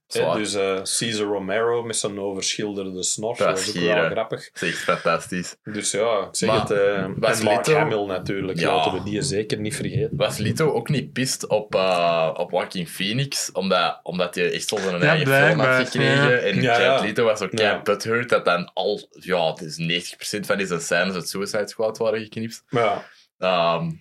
Dus 0.07 0.53
eh 0.53 0.73
Caesar 0.75 1.25
Romero 1.25 1.83
met 1.83 1.95
zijn 1.95 2.19
overschilderde 2.19 3.03
snor, 3.03 3.37
Dat 3.37 3.57
is 3.59 3.65
was 3.73 3.77
ook 3.77 3.83
wel 3.93 4.09
grappig. 4.09 4.51
Dat 4.51 4.61
is 4.61 4.69
echt 4.69 4.77
fantastisch. 4.83 5.55
Dus 5.63 5.91
ja, 5.91 6.19
ik 6.19 6.35
zeg 6.35 6.49
Maar 6.49 6.59
het. 6.61 6.71
eh 6.71 7.05
was 7.15 7.37
en 7.39 7.43
Mark 7.45 7.67
Leto- 7.67 7.79
Hamill 7.79 8.05
natuurlijk, 8.05 8.59
Ja. 8.59 8.75
laten 8.75 8.93
we 8.93 9.03
die 9.03 9.21
zeker 9.21 9.59
niet 9.59 9.75
vergeten. 9.75 10.17
Was 10.17 10.37
Lito 10.37 10.71
ook 10.71 10.89
niet 10.89 11.13
pist 11.13 11.47
op, 11.47 11.75
eh 11.75 12.29
op 12.33 12.51
Joaquin 12.51 12.87
Phoenix, 12.87 13.51
omdat, 13.51 13.99
omdat 14.03 14.35
hij 14.35 14.51
echt 14.53 14.67
zo 14.67 14.77
zijn 14.77 14.99
Ja, 15.01 15.07
eigen 15.07 15.27
film 15.47 15.59
had 15.59 15.89
gekregen. 15.89 16.29
ja. 16.29 16.37
En 16.37 16.61
Ja. 16.61 16.99
Leto 17.01 17.23
was 17.23 17.41
ook 17.41 17.57
Ja. 17.59 17.81
butthurt 17.81 18.29
dat 18.29 18.45
dan 18.45 18.71
al, 18.73 19.07
ja, 19.11 19.49
het 19.49 19.61
is 19.61 19.77
90% 19.77 20.45
van 20.45 20.57
deze 20.57 20.79
scènes 20.79 21.13
uit 21.15 21.29
Suicide 21.29 21.67
Squad 21.67 21.97
waren 21.97 22.19
geknipt. 22.21 22.63
Ja, 22.69 23.05
Ehm, 23.37 23.85
ik 23.87 23.95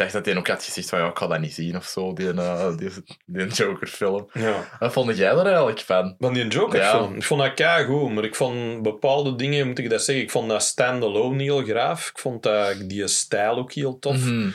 dacht 0.00 0.12
dat 0.12 0.26
hij 0.26 0.36
ook 0.36 0.48
had 0.48 0.64
gezegd 0.64 0.88
van, 0.88 0.98
ja, 0.98 1.08
ik 1.08 1.18
ga 1.18 1.26
dat 1.26 1.40
niet 1.40 1.54
zien 1.54 1.76
of 1.76 1.84
zo, 1.84 2.12
die, 2.12 2.32
eh, 2.32 2.76
die, 2.76 2.90
die 3.24 3.46
Joker-film. 3.46 4.30
ja. 4.32 4.76
Wat 4.78 4.92
vond 4.92 5.16
jij 5.16 5.30
er 5.30 5.46
eigenlijk 5.46 5.80
van? 5.80 6.14
Van 6.18 6.32
die 6.32 6.48
Joker 6.48 6.80
Ja. 6.80 7.08
Ik 7.14 7.22
vond 7.22 7.56
dat 7.56 7.84
goed, 7.86 8.12
maar 8.12 8.24
ik 8.24 8.34
vond 8.34 8.82
bepaalde 8.82 9.36
dingen, 9.36 9.66
moet 9.66 9.78
ik 9.78 9.90
dat 9.90 10.02
zeggen, 10.02 10.24
ik 10.24 10.30
vond 10.30 10.48
dat 10.48 10.62
standalone 10.62 11.42
heel 11.42 11.62
graaf. 11.62 12.08
Ik 12.08 12.18
vond 12.18 12.42
dat, 12.42 12.88
die 12.88 13.08
stijl 13.08 13.56
ook 13.56 13.72
heel 13.72 13.98
tof. 13.98 14.24
Mhm. 14.24 14.50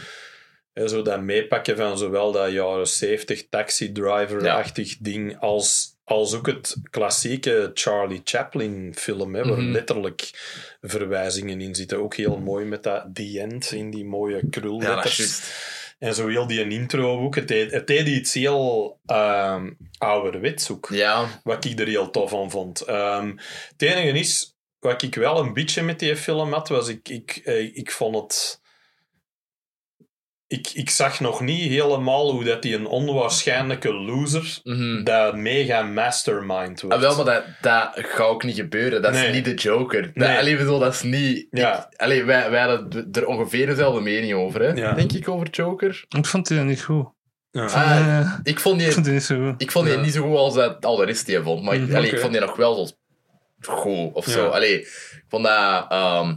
En 0.74 0.90
zo 0.90 1.02
dat 1.02 1.22
meepakken 1.22 1.78
van 1.78 1.98
zowel 1.98 2.32
dat 2.32 2.52
jaren 2.52 2.88
70 2.88 3.50
taxi 3.50 3.92
driver-achtig 3.92 4.98
ding 5.00 5.40
als, 5.40 5.95
als 6.06 6.34
ook 6.34 6.46
het 6.48 6.76
klassieke 6.90 7.72
Charlie 7.74 8.22
Chaplin 8.24 8.94
film, 8.96 9.36
hè, 9.36 9.44
waar 9.48 9.58
Mhm. 9.62 9.72
letterlijk 9.72 10.30
verwijzingen 10.82 11.62
in 11.62 11.76
zitten. 11.76 11.98
Ook 12.00 12.16
heel 12.16 12.38
mooi 12.38 12.66
met 12.66 12.84
dat 12.84 13.06
The 13.14 13.40
End 13.40 13.72
in 13.72 13.90
die 13.92 14.06
mooie 14.06 14.36
Ja, 14.36 14.42
krulletters. 14.50 15.18
juist. 15.18 15.74
En 16.00 16.16
zo 16.16 16.28
heel 16.28 16.48
die 16.48 16.70
intro 16.70 17.24
ook. 17.24 17.36
Het 17.36 17.48
deed, 17.48 17.72
het 17.72 17.88
deed 17.88 18.08
iets 18.08 18.34
heel 18.34 19.00
ehm 19.06 19.72
ouderwets 19.98 20.70
ook. 20.72 20.88
Ja, 20.92 21.42
Wat 21.44 21.66
ik 21.66 21.80
er 21.80 21.88
heel 21.88 22.10
tof 22.10 22.34
aan 22.34 22.52
vond. 22.52 22.82
Ehm, 22.82 23.32
het 23.72 23.82
enige 23.82 24.20
is, 24.20 24.56
wat 24.80 25.02
ik 25.02 25.16
wel 25.16 25.40
een 25.40 25.54
beetje 25.54 25.82
met 25.82 26.00
die 26.00 26.16
film 26.16 26.54
had, 26.54 26.68
was 26.70 26.88
ik, 26.88 27.10
ik, 27.10 27.42
eh, 27.44 27.76
ik 27.76 27.92
vond 27.92 28.16
het... 28.16 28.62
Ik, 30.48 30.70
ik 30.74 30.90
zag 30.90 31.20
nog 31.20 31.42
niet 31.42 31.70
helemaal 31.70 32.32
hoe 32.32 32.44
dat 32.44 32.62
die 32.62 32.76
een 32.76 32.86
onwaarschijnlijke 32.86 33.94
loser 33.94 34.60
mhm. 34.64 35.04
dat 35.04 35.36
mega 35.36 35.82
mastermind 35.82 36.82
wordt. 36.82 36.96
Ah, 36.96 37.02
wel, 37.02 37.16
maar 37.16 37.26
dat, 37.34 37.44
dat 37.62 37.92
gaat 38.06 38.28
ook 38.28 38.44
niet 38.44 38.56
gebeuren. 38.56 39.02
Dat 39.02 39.12
Nee. 39.12 39.28
is 39.28 39.34
niet 39.34 39.46
de 39.46 39.54
Joker. 39.54 40.02
Dat, 40.02 40.16
Nee. 40.16 40.38
allee, 40.38 40.58
bedoel, 40.58 40.80
dat 40.80 40.94
is 40.94 41.02
niet... 41.02 41.48
Ja. 41.52 41.88
Ik, 41.90 42.00
allee, 42.00 42.24
wij, 42.24 42.50
wij 42.52 42.62
hadden 42.68 43.08
er 43.12 43.26
ongeveer 43.26 43.66
dezelfde 43.66 44.02
mening 44.02 44.34
over, 44.34 44.62
hè? 44.62 44.72
Ja. 44.72 44.94
denk 44.94 45.12
ik, 45.12 45.28
over 45.30 45.50
Joker. 45.50 46.06
Ik 46.18 46.26
vond 46.26 46.48
die 46.48 46.60
niet 46.60 46.82
goed. 46.84 47.08
Ja. 47.52 47.66
Ah, 47.66 48.20
Eh, 48.20 48.34
ik 48.44 48.60
vond 48.60 48.78
die, 48.78 48.88
ik 48.88 48.94
vond 48.94 49.06
die 49.06 49.14
niet 49.14 49.24
zo 49.24 49.46
goed. 49.46 49.62
ik 49.62 49.72
vond 49.72 49.86
die 49.86 49.96
Ja. 49.96 50.02
niet 50.02 50.14
zo 50.14 50.22
goed 50.28 50.38
als 50.38 50.54
dat 50.54 50.86
al 50.86 50.96
de 50.96 51.06
rest 51.06 51.26
die 51.26 51.40
vond. 51.42 51.64
Maar 51.64 51.76
ik, 51.76 51.82
Mhm, 51.82 51.96
allee, 51.96 52.12
ik 52.12 52.20
vond 52.20 52.32
die 52.32 52.42
nog 52.42 52.56
wel 52.56 52.86
zo 53.62 53.74
goed, 53.76 54.14
of 54.14 54.26
zo. 54.26 54.44
Ja. 54.44 54.50
Allee, 54.50 54.80
ik 54.82 55.24
vond 55.28 55.44
dat... 55.44 55.86
ehm, 55.92 56.36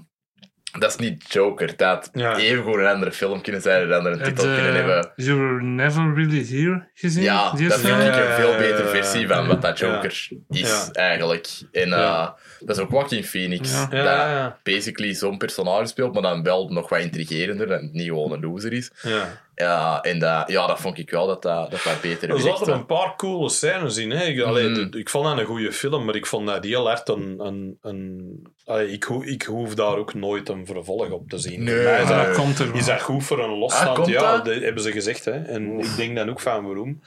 dat 0.78 0.90
is 0.90 0.96
niet 0.96 1.32
Joker. 1.32 1.76
Dat 1.76 1.88
had 1.88 2.10
Ja. 2.12 2.36
even 2.36 2.64
goed 2.64 2.74
een 2.74 2.86
andere 2.86 3.12
film 3.12 3.40
kunnen 3.42 3.62
zijn, 3.62 3.82
een 3.82 3.92
andere 3.92 4.20
titel 4.20 4.44
kunnen 4.44 4.74
hebben. 4.74 5.12
You 5.16 5.38
Were 5.38 5.62
Never 5.62 6.14
Really 6.14 6.46
Here 6.46 6.88
gezien? 6.94 7.22
Ja, 7.22 7.42
dat 7.50 7.80
vind 7.80 8.02
ik 8.02 8.14
een 8.14 8.32
veel 8.36 8.56
betere 8.56 8.88
versie 8.88 9.28
van 9.28 9.46
wat 9.46 9.62
dat. 9.62 9.78
Joker 9.78 10.28
is, 10.50 10.88
eigenlijk. 10.92 11.48
En 11.72 11.92
eh. 11.92 12.28
Dat 12.60 12.76
is 12.76 12.82
ook 12.82 12.90
Joaquin 12.90 13.24
Phoenix. 13.24 13.72
Ja. 13.72 13.80
Dat 13.86 13.92
Ja, 14.04 14.30
ja, 14.32 14.58
basically 14.62 15.14
zo'n 15.14 15.38
personage 15.38 15.86
speelt, 15.86 16.12
maar 16.12 16.22
dan 16.22 16.42
wel 16.42 16.68
nog 16.68 16.88
wat 16.88 17.00
intrigerender 17.00 17.70
en 17.70 17.90
niet 17.92 18.06
gewoon 18.06 18.32
een 18.32 18.40
loser 18.40 18.72
is. 18.72 18.90
ja. 19.02 19.46
Ja, 19.54 20.00
en 20.02 20.18
dat, 20.18 20.48
ja, 20.48 20.66
dat 20.66 20.80
vond 20.80 20.98
ik 20.98 21.10
wel 21.10 21.26
dat 21.26 21.42
dat, 21.42 21.70
dat, 21.70 21.82
dat 21.84 22.00
beter 22.00 22.30
Er 22.30 22.40
zaten 22.40 22.72
een 22.72 22.86
paar 22.86 23.16
coole 23.16 23.48
scènes 23.48 23.96
in. 23.96 24.10
Hè. 24.10 24.24
Ik, 24.24 24.40
allee, 24.40 24.88
d- 24.88 24.94
ik 24.94 25.08
vond 25.08 25.24
dat 25.24 25.38
een 25.38 25.44
goede 25.44 25.72
film, 25.72 26.04
maar 26.04 26.14
ik 26.14 26.26
vond 26.26 26.46
dat 26.46 26.64
heel 26.64 26.86
hard 26.86 27.08
een... 27.08 27.34
een, 27.38 27.78
een 27.82 28.46
allee, 28.64 28.90
ik, 28.92 29.04
ho- 29.04 29.22
ik 29.22 29.42
hoef 29.42 29.74
daar 29.74 29.96
ook 29.96 30.14
nooit 30.14 30.48
een 30.48 30.66
vervolg 30.66 31.10
op 31.10 31.28
te 31.30 31.38
zien. 31.38 31.62
Nee. 31.64 31.74
Is 31.80 31.86
Ah, 31.86 32.08
dat, 32.08 32.26
dat 32.26 32.36
komt 32.36 32.58
er 32.58 32.66
wel. 32.66 32.76
is 32.76 32.86
dat 32.86 33.00
goed 33.00 33.24
voor 33.24 33.38
een 33.38 33.50
Ah, 33.50 33.58
losstand? 33.58 34.06
ja, 34.06 34.32
dat? 34.36 34.44
dat 34.44 34.54
hebben 34.62 34.82
ze 34.82 34.92
gezegd. 34.92 35.24
Hè. 35.24 35.42
En 35.42 35.78
ik 35.78 35.96
denk 35.96 36.16
dan 36.16 36.30
ook 36.30 36.40
van 36.40 36.64
waarom. 36.64 37.00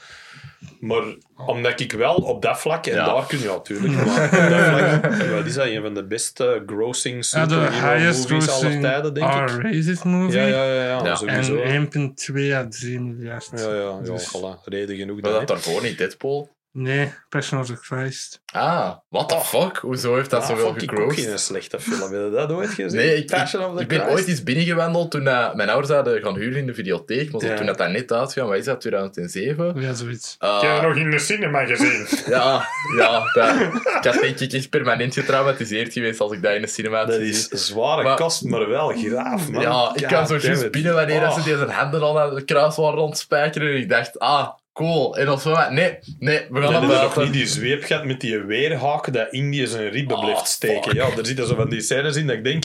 Maar 0.79 1.03
omdat 1.45 1.79
ik 1.79 1.91
wel 1.91 2.15
op 2.15 2.41
dat 2.41 2.59
vlak, 2.59 2.85
en 2.85 2.93
Ja. 2.95 3.05
daar 3.05 3.25
kun 3.27 3.39
je 3.39 3.45
natuurlijk, 3.45 3.93
maar 3.93 4.23
op 4.25 4.31
dat 4.49 4.63
vlak, 4.65 5.15
wat 5.37 5.45
is 5.45 5.53
dat, 5.53 5.65
een 5.65 5.81
van 5.81 5.93
de 5.93 6.03
beste 6.03 6.63
grossing 6.65 7.25
superhero 7.25 7.69
highest 7.71 8.29
movies 8.29 8.49
aller 8.49 8.79
tijden, 8.79 9.13
denk 9.13 9.33
ik. 9.33 9.49
R-rated 9.49 10.03
movie. 10.03 10.39
Ja, 10.39 10.45
ja, 10.45 10.65
ja, 10.65 10.83
ja. 11.03 11.21
En 11.25 11.89
1,2 11.89 12.53
à 12.53 12.65
3 12.69 12.99
miljard. 12.99 13.49
Ja, 13.55 13.73
ja, 13.73 13.73
ja, 13.75 13.99
Dus- 14.03 14.35
voilà. 14.37 14.63
Reden 14.63 14.95
genoeg. 14.95 15.21
Maar 15.21 15.31
dat 15.31 15.47
daarvoor 15.47 15.81
niet, 15.81 15.97
Deadpool. 15.97 16.49
Nee, 16.73 17.13
Passion 17.29 17.59
of 17.59 17.65
the 17.67 17.75
Christ. 17.75 18.41
Ah, 18.53 18.91
what 19.09 19.29
the 19.29 19.39
fuck? 19.39 19.77
Hoezo 19.77 20.15
heeft 20.15 20.29
dat 20.29 20.41
Ah, 20.41 20.47
zoveel 20.47 20.67
ik 20.67 20.73
ook 20.73 20.79
gegrost? 20.89 21.19
geen 21.19 21.39
slechte 21.39 21.79
film. 21.79 22.01
Heb 22.01 22.11
je 22.11 22.29
dat 22.33 22.51
ooit 22.51 22.69
gezien? 22.79 22.95
Nee, 22.99 23.15
ik, 23.15 23.27
Passion 23.29 23.63
of 23.65 23.75
the 23.75 23.81
ik 23.81 23.87
ben 23.87 24.07
ooit 24.09 24.27
eens 24.27 24.43
binnengewandeld 24.43 25.11
toen 25.11 25.27
eh, 25.27 25.53
mijn 25.53 25.69
ouders 25.69 25.93
hadden 25.93 26.21
gaan 26.21 26.35
huren 26.35 26.59
in 26.59 26.65
de 26.65 26.73
videotheek. 26.73 27.31
Maar 27.31 27.43
Ja. 27.45 27.55
toen 27.55 27.65
dat, 27.65 27.77
dat 27.77 27.89
net 27.89 28.11
uitkwam, 28.11 28.47
wat 28.47 28.57
is 28.57 28.65
dat, 28.65 28.81
2007? 28.81 29.81
Ja, 29.81 29.93
zoiets. 29.93 30.35
Eh, 30.39 30.55
Ik 30.55 30.61
heb 30.67 30.73
het 30.73 30.87
nog 30.87 30.95
in 30.97 31.11
de 31.11 31.19
cinema 31.19 31.65
gezien. 31.65 32.07
ja, 32.35 32.65
ja 32.97 33.23
dat, 33.33 33.55
ik 33.97 34.03
had 34.03 34.21
denk 34.21 34.39
ik 34.39 34.53
echt 34.53 34.69
permanent 34.69 35.13
getraumatiseerd 35.13 35.93
geweest 35.93 36.19
als 36.19 36.31
ik 36.31 36.41
dat 36.41 36.53
in 36.53 36.61
de 36.61 36.67
cinema 36.67 36.97
had 36.97 37.07
Dat 37.07 37.19
is 37.19 37.47
zware 37.47 38.03
Maar- 38.03 38.15
kost, 38.17 38.43
maar 38.43 38.69
wel 38.69 38.87
graaf, 38.89 39.49
man. 39.49 39.61
Ja, 39.61 39.91
ik 39.95 40.07
kwam 40.07 40.25
zo 40.25 40.33
God 40.33 40.41
juist 40.43 40.45
damn 40.61 40.63
it. 40.65 40.71
binnen 40.71 40.93
wanneer 40.93 41.19
dat 41.19 41.33
ze 41.33 41.39
Oh. 41.39 41.45
die 41.45 41.57
zijn 41.57 41.69
handen 41.69 42.01
al 42.01 42.19
aan 42.21 42.35
de 42.35 42.43
kruis 42.45 42.75
waren 42.75 42.99
rondspijkeren. 42.99 43.69
En 43.69 43.77
ik 43.77 43.89
dacht, 43.89 44.19
ah, 44.19 44.49
cool. 44.73 45.17
En 45.17 45.25
dan 45.25 45.39
zo, 45.39 45.69
nee, 45.69 45.97
nee, 46.19 46.39
we 46.49 46.61
gaan 46.61 46.73
heb 46.73 46.81
je 46.81 46.87
nog 46.87 46.97
buiten. 46.97 47.23
niet 47.23 47.33
die 47.33 47.47
zweep 47.47 47.83
gehad 47.83 48.05
met 48.05 48.21
die 48.21 48.37
weerhaak 48.39 49.13
dat 49.13 49.33
Indië 49.33 49.67
zijn 49.67 49.89
ribben 49.89 50.17
Oh, 50.17 50.23
blijft 50.23 50.47
steken. 50.47 50.83
fuck. 50.83 50.93
Ja, 50.93 51.17
er 51.17 51.25
zitten 51.25 51.47
zo 51.47 51.55
van 51.55 51.69
die 51.69 51.81
scènes 51.81 52.15
in 52.15 52.27
dat 52.27 52.35
ik 52.35 52.43
denk, 52.43 52.63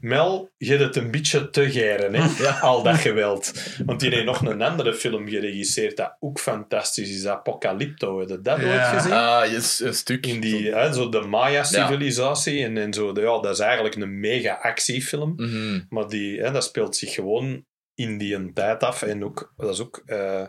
Mel, 0.00 0.50
je 0.56 0.68
hebt 0.70 0.80
het 0.82 0.96
een 0.96 1.10
beetje 1.10 1.50
te 1.50 1.70
geren, 1.70 2.14
hè? 2.14 2.24
Ja. 2.44 2.58
al 2.58 2.82
dat 2.82 2.96
geweld. 2.96 3.52
Want 3.86 4.00
die 4.00 4.10
heeft 4.10 4.24
nog 4.24 4.40
een 4.40 4.62
andere 4.62 4.94
film 4.94 5.28
geregisseerd 5.28 5.96
dat 5.96 6.16
ook 6.20 6.38
fantastisch 6.38 7.10
is, 7.10 7.26
Apocalypto. 7.26 8.18
Heb 8.20 8.28
je 8.28 8.40
dat 8.40 8.60
Ja. 8.60 8.72
ooit 8.72 8.86
gezien? 9.00 9.12
Ah, 9.12 9.50
yes, 9.50 9.80
een 9.80 9.94
stuk. 9.94 10.26
In 10.26 10.40
die, 10.40 10.72
hè, 10.74 10.92
zo 10.92 11.08
de 11.08 11.20
Maya-civilisatie 11.20 12.64
en, 12.64 12.76
en 12.78 12.92
zo. 12.94 13.06
Ja, 13.14 13.40
dat 13.40 13.52
is 13.54 13.58
eigenlijk 13.58 13.94
een 13.94 14.20
mega 14.20 14.58
actiefilm. 14.62 15.32
Mhm. 15.36 15.80
Maar 15.88 16.08
die, 16.08 16.40
hè, 16.40 16.50
dat 16.52 16.64
speelt 16.64 16.96
zich 16.96 17.14
gewoon 17.14 17.64
in 17.94 18.18
die 18.18 18.52
tijd 18.52 18.82
af. 18.82 19.02
En 19.02 19.24
ook, 19.24 19.52
dat 19.56 19.70
is 19.74 19.80
ook 19.80 20.02
eh, 20.06 20.42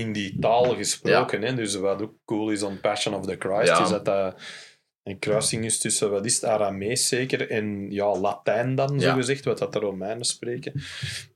in 0.00 0.12
die 0.12 0.36
taal 0.40 0.74
gesproken. 0.76 1.42
Hè? 1.42 1.54
Dus 1.54 1.74
wat 1.74 2.02
ook 2.02 2.14
cool 2.24 2.50
is 2.50 2.64
aan 2.64 2.80
Passion 2.80 3.14
of 3.14 3.26
the 3.26 3.36
Christ, 3.38 3.68
Ja. 3.68 3.82
is 3.82 3.88
dat 3.90 4.04
dat 4.04 4.40
een 5.02 5.18
kruising 5.18 5.64
is 5.64 5.78
tussen, 5.78 6.10
wat 6.10 6.24
is 6.26 6.34
het, 6.34 6.44
Aramees 6.44 7.08
zeker, 7.08 7.50
en 7.50 7.90
ja, 7.90 8.16
Latijn 8.18 8.74
dan, 8.74 8.98
Ja. 8.98 9.10
zo 9.10 9.14
gezegd, 9.14 9.44
wat 9.44 9.58
dat 9.58 9.72
de 9.72 9.78
Romeinen 9.78 10.24
spreken. 10.24 10.72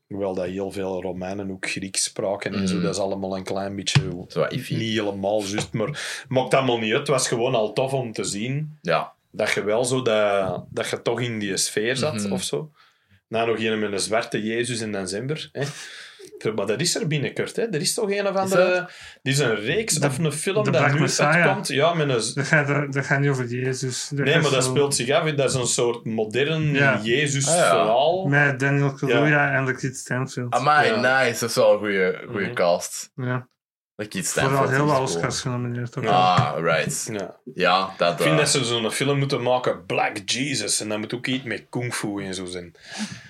Hoewel 0.06 0.34
dat 0.34 0.46
heel 0.46 0.70
veel 0.70 1.02
Romeinen 1.02 1.50
ook 1.50 1.66
Grieks 1.70 2.02
spraken 2.04 2.54
en 2.54 2.68
zo, 2.68 2.74
Mhm. 2.74 2.82
dat 2.84 2.94
is 2.94 3.00
allemaal 3.00 3.36
een 3.36 3.44
klein 3.44 3.76
beetje... 3.76 4.00
Niet 4.50 4.66
helemaal 4.68 5.42
juist, 5.42 5.72
maar 5.72 6.24
maakt 6.28 6.54
allemaal 6.54 6.78
niet 6.78 6.90
uit. 6.90 6.98
Het 7.00 7.08
was 7.08 7.28
gewoon 7.28 7.54
al 7.54 7.72
tof 7.72 7.92
om 7.92 8.12
te 8.12 8.24
zien 8.24 8.78
Ja. 8.82 9.12
dat 9.30 9.50
je 9.50 9.64
wel 9.64 9.84
zo 9.84 10.02
dat, 10.02 10.64
dat 10.70 10.88
je 10.88 11.02
toch 11.02 11.20
in 11.20 11.38
die 11.38 11.56
sfeer 11.56 11.96
zat 11.96 12.14
Mhm. 12.14 12.32
of 12.32 12.42
zo. 12.42 12.70
Na 13.28 13.44
nog 13.44 13.58
een 13.58 13.78
met 13.78 13.92
een 13.92 14.00
zwarte 14.00 14.42
Jezus 14.42 14.80
in 14.80 14.92
december. 14.92 15.48
Hè. 15.52 15.64
Maar 16.54 16.66
dat 16.66 16.80
is 16.80 16.94
er 16.96 17.06
binnenkort. 17.06 17.56
Hè. 17.56 17.62
Er 17.62 17.80
is 17.80 17.94
toch 17.94 18.10
een 18.10 18.26
of 18.28 18.34
andere. 18.36 18.90
Die 19.22 19.32
is 19.32 19.38
een 19.38 19.54
reeks 19.54 19.94
De- 19.94 20.06
of 20.06 20.18
een 20.18 20.32
film 20.32 20.72
dat 20.72 20.92
nu 20.92 21.00
Messiah. 21.00 21.30
uitkomt. 21.34 21.68
Ja, 21.68 21.94
met 21.94 22.08
een. 22.08 22.34
Dat 22.34 22.46
gaat, 22.46 22.92
dat 22.92 23.06
gaat 23.06 23.20
niet 23.20 23.30
over 23.30 23.46
Jezus. 23.46 24.08
Dat 24.14 24.24
Nee, 24.24 24.38
maar 24.40 24.50
dat 24.50 24.64
zo 24.64 24.70
speelt 24.70 24.94
zich 24.94 25.10
af. 25.10 25.30
Dat 25.34 25.48
is 25.48 25.54
een 25.54 25.66
soort 25.66 26.04
modern 26.04 26.72
Ja. 26.72 27.00
Jezus-verhaal. 27.02 28.26
Met 28.26 28.60
Daniel 28.60 28.92
Kaluuya 28.92 29.52
en 29.54 29.64
Lakeith 29.64 29.96
Stanfield. 29.96 30.52
Amai, 30.54 30.88
Ja. 30.88 31.22
nice. 31.24 31.40
Dat 31.40 31.48
is 31.48 31.54
wel 31.56 31.72
een 31.72 31.78
goede 31.78 32.22
goede 32.30 32.44
Mhm. 32.44 32.54
cast. 32.54 33.10
Ja. 33.16 33.50
Dat 33.96 34.14
iets 34.14 34.32
Vooral 34.32 34.68
heel 34.68 34.86
wat 34.86 35.00
Oscars 35.00 35.40
genomineerd. 35.40 35.98
ook. 35.98 36.04
Ah, 36.06 36.52
right. 36.60 37.08
Ja. 37.12 37.36
Ja, 37.54 37.90
dat... 37.96 38.12
Ik 38.12 38.18
vind 38.18 38.30
eh, 38.32 38.36
dat 38.38 38.48
ze 38.48 38.64
zo'n 38.64 38.90
film 38.90 39.18
moeten 39.18 39.42
maken, 39.42 39.86
Black 39.86 40.16
Jesus, 40.24 40.80
en 40.80 40.88
dat 40.88 40.98
moet 40.98 41.14
ook 41.14 41.26
iets 41.26 41.44
met 41.44 41.66
kung 41.70 41.94
fu 41.94 42.24
en 42.24 42.34
zo 42.34 42.44
zijn. 42.44 42.74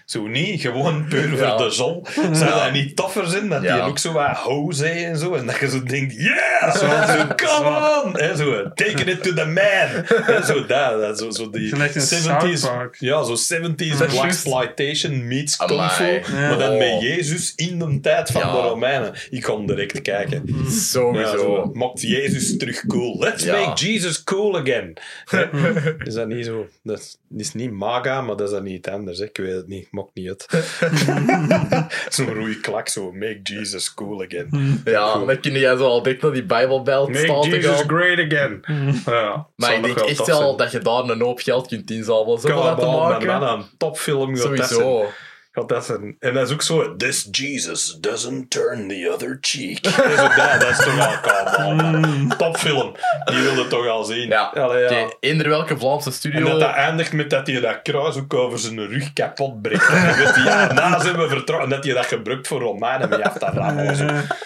Zo 0.04 0.26
niet, 0.26 0.60
gewoon 0.60 1.06
puur 1.08 1.36
Ja. 1.36 1.56
voor 1.56 1.66
de 1.66 1.70
zon. 1.74 2.06
Zou 2.32 2.50
dat 2.50 2.72
niet 2.72 2.96
toffer 2.96 3.26
zijn, 3.26 3.48
dat 3.48 3.62
Ja. 3.62 3.74
die 3.74 3.82
ook 3.82 3.98
zo 3.98 4.12
wat 4.12 4.36
ho 4.36 4.70
zei 4.70 5.04
en 5.04 5.18
zo, 5.18 5.34
en 5.34 5.46
dat 5.46 5.58
je 5.58 5.68
zo 5.68 5.82
denkt, 5.82 6.14
yeah, 6.16 6.74
zo, 6.76 6.86
zo 7.18 7.26
come 7.46 8.02
on, 8.04 8.16
hè, 8.20 8.36
zo, 8.36 8.72
taking 8.74 9.08
it 9.08 9.22
to 9.22 9.32
the 9.32 9.44
man. 9.44 10.04
Hè, 10.24 10.42
zo 10.44 10.66
dat, 10.66 11.00
dat, 11.00 11.18
zo, 11.18 11.30
zo 11.30 11.50
die 11.50 11.68
Gelijk 11.68 11.94
in 11.94 12.00
70s, 12.00 12.60
South 12.60 12.60
Park. 12.76 12.96
ja, 12.98 13.22
zo 13.24 13.34
70s 13.34 13.98
Dat 13.98 14.08
is 14.08 14.14
black 14.14 14.24
exploitation 14.24 15.26
meets 15.26 15.56
kung 15.56 15.70
Amai. 15.70 15.90
fu, 16.22 16.32
Ja. 16.36 16.48
maar 16.48 16.58
dan 16.58 16.72
Oh. 16.72 16.78
met 16.78 17.00
Jezus 17.00 17.52
in 17.56 17.78
de 17.78 17.98
tijd 18.00 18.30
van 18.30 18.40
Ja. 18.40 18.52
de 18.52 18.58
Romeinen. 18.68 19.12
Ik 19.30 19.42
kon 19.42 19.66
direct 19.66 20.02
kijken. 20.02 20.42
Ja, 20.44 20.70
Sowieso. 20.70 21.36
zo, 21.36 21.70
maakt 21.74 22.00
Jezus 22.00 22.56
terug 22.56 22.86
cool. 22.86 23.18
Let's 23.18 23.44
Ja. 23.44 23.60
make 23.60 23.86
Jesus 23.86 24.24
cool 24.24 24.56
again. 24.58 24.96
Is 26.06 26.14
dat 26.14 26.28
niet 26.28 26.44
zo? 26.46 26.66
Dat 26.82 26.98
is, 26.98 27.16
dat 27.28 27.54
niet 27.54 27.70
maga, 27.70 28.20
maar 28.20 28.36
dat 28.36 28.46
is 28.48 28.54
dan 28.54 28.62
niet 28.64 28.88
anders. 28.88 29.18
Hè? 29.18 29.24
Ik 29.24 29.36
weet 29.36 29.54
het 29.54 29.68
niet. 29.68 29.88
Maakt 29.92 30.14
niet 30.14 30.28
uit. 30.28 30.46
Zo'n 32.14 32.34
roeie 32.34 32.60
klak, 32.60 32.88
zo. 32.88 33.12
Make 33.12 33.40
Jesus 33.42 33.94
cool 33.94 34.22
again. 34.22 34.80
Ja, 34.84 35.24
dan 35.24 35.40
kun 35.40 35.52
jij 35.52 35.76
zo 35.76 35.84
al 35.86 36.02
dik 36.02 36.22
naar 36.22 36.32
die 36.32 36.44
Bijbelbelt 36.44 37.08
Make 37.08 37.24
staan 37.24 37.40
te 37.42 37.48
Jesus 37.48 37.76
gaan. 37.76 37.88
great 37.88 38.18
again. 38.32 38.64
Ja, 39.06 39.46
Maar 39.56 39.74
ik 39.74 39.82
denk 39.82 39.98
echt 39.98 40.26
wel 40.26 40.56
dat 40.56 40.72
je 40.72 40.78
daar 40.78 41.04
een 41.04 41.20
hoop 41.20 41.38
geld 41.40 41.68
kunt 41.68 41.90
inzamelen. 41.90 42.40
Zo 42.40 42.48
Come 42.48 42.62
dat 42.62 42.78
te 42.78 42.86
maken. 42.86 43.26
man, 43.26 43.58
een 43.58 43.64
topfilm. 43.78 44.36
Sowieso. 44.36 45.06
Dat 45.52 45.84
zijn. 45.84 46.16
En 46.18 46.34
dat 46.34 46.46
is 46.46 46.52
ook 46.52 46.62
zo, 46.62 46.96
this 46.96 47.28
Jesus 47.30 47.96
doesn't 48.00 48.50
turn 48.50 48.88
the 48.88 49.10
other 49.12 49.38
cheek. 49.40 49.82
dat, 49.84 50.04
is 50.06 50.18
ook 50.20 50.36
dat, 50.36 50.60
dat 50.60 50.70
is 50.70 50.76
toch 50.76 51.56
wel 51.56 51.74
man. 51.74 52.34
Topfilm. 52.38 52.92
Die 53.24 53.42
wilde 53.42 53.66
toch 53.66 53.88
al 53.88 54.04
zien. 54.04 54.28
Ja. 54.28 54.42
Allee, 54.42 54.90
ja. 54.90 55.12
Eender 55.20 55.48
welke 55.48 55.78
Vlaamse 55.78 56.08
En 56.08 56.14
studio... 56.14 56.44
dat 56.44 56.60
dat 56.60 56.74
eindigt 56.74 57.12
met 57.12 57.30
dat 57.30 57.46
hij 57.46 57.60
dat 57.60 57.82
kruis 57.82 58.16
ook 58.16 58.34
over 58.34 58.58
zijn 58.58 58.88
rug 58.88 59.12
kapot 59.12 59.62
breekt. 59.62 59.88
En 59.92 60.44
ja, 60.44 60.72
na 60.72 61.00
zijn 61.00 61.16
we 61.16 61.28
vertrouwen. 61.28 61.70
En 61.70 61.74
dat 61.76 61.84
hij 61.84 61.94
dat 61.94 62.06
gebruikt 62.06 62.46
voor 62.46 62.60
Romeinen 62.60 63.08
met 63.08 63.22
af 63.22 63.38
te. 63.38 64.40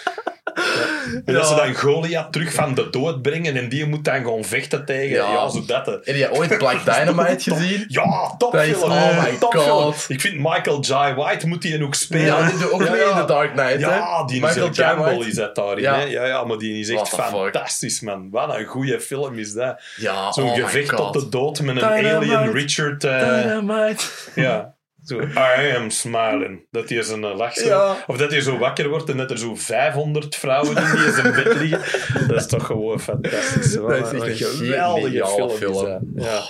En 1.25 1.33
dat 1.33 1.47
ze 1.47 1.55
dan 1.55 1.75
Goliath 1.75 2.31
terug 2.31 2.53
van 2.53 2.73
de 2.75 2.89
dood 2.89 3.21
brengen 3.21 3.55
en 3.57 3.69
die 3.69 3.85
moet 3.85 4.05
dan 4.05 4.25
gaan 4.25 4.43
vechten 4.43 4.85
tegen. 4.85 5.15
Ja. 5.15 5.31
Ja, 5.31 5.49
zo 5.49 5.63
dat. 5.65 5.85
Heb 5.85 6.15
je 6.15 6.31
ooit 6.31 6.57
Black 6.57 6.85
Dynamite 6.95 7.51
gezien? 7.53 7.85
Ja, 7.87 8.35
topfilm. 8.37 8.91
oh 8.91 9.23
my. 9.23 9.37
God. 9.39 10.05
Ik 10.07 10.21
vind 10.21 10.35
Michael 10.37 10.79
J. 10.81 11.13
White 11.15 11.47
moet 11.47 11.61
die 11.61 11.83
ook 11.83 11.95
spelen. 11.95 12.25
Ja, 12.25 12.49
die 12.49 12.57
doet 12.59 12.71
ook 12.71 12.83
Ja, 12.83 12.91
mee 12.91 12.99
ja. 13.01 13.09
in 13.09 13.17
The 13.25 13.25
Dark 13.33 13.51
Knight, 13.55 13.79
Ja, 13.79 14.23
die 14.25 14.41
Michael. 14.41 14.69
Campbell 14.69 15.27
is 15.27 15.33
dat 15.35 15.55
daarin. 15.55 15.83
Ja. 15.83 15.97
Ja. 15.99 16.05
Ja, 16.05 16.25
ja, 16.25 16.43
maar 16.43 16.57
die 16.57 16.79
is 16.79 16.89
echt 16.89 17.09
fantastisch, 17.09 18.01
man. 18.01 18.29
Wat 18.31 18.55
een 18.55 18.65
goede 18.65 18.99
film 18.99 19.39
is 19.39 19.53
dat. 19.53 19.81
Ja, 19.95 20.31
Zo'n 20.31 20.43
oh 20.49 20.55
gevecht 20.55 20.95
tot 20.95 21.13
de 21.13 21.29
dood 21.29 21.61
met 21.61 21.75
een 21.75 21.83
alien 21.83 22.51
Richard... 22.51 23.03
eh, 23.03 23.19
Dynamite. 23.19 24.03
Ja. 24.35 24.75
Zo, 25.07 25.19
I 25.21 25.75
am 25.75 25.89
smiling. 25.89 26.65
Dat 26.71 26.89
hij 26.89 27.01
zijn 27.01 27.19
lach 27.19 27.53
zo... 27.53 27.67
Ja. 27.67 28.03
Of 28.07 28.17
dat 28.17 28.31
hij 28.31 28.41
zo 28.41 28.57
wakker 28.57 28.89
wordt 28.89 29.09
en 29.09 29.17
dat 29.17 29.31
er 29.31 29.37
zo 29.37 29.55
500 29.55 30.35
vrouwen 30.35 30.77
in 30.77 30.83
die 30.95 31.11
zijn 31.11 31.33
bed 31.33 31.55
liggen. 31.55 32.27
Dat 32.27 32.35
is 32.37 32.47
toch 32.47 32.65
gewoon 32.65 32.99
fantastisch. 32.99 33.75
Wat 33.75 33.89
Dat 33.89 34.13
is 34.13 34.19
een, 34.19 34.27
echt 34.27 34.41
een 34.41 34.47
geweldige 34.47 35.49
film. 35.57 35.85
dat. 35.85 35.99
Ja. 36.25 36.41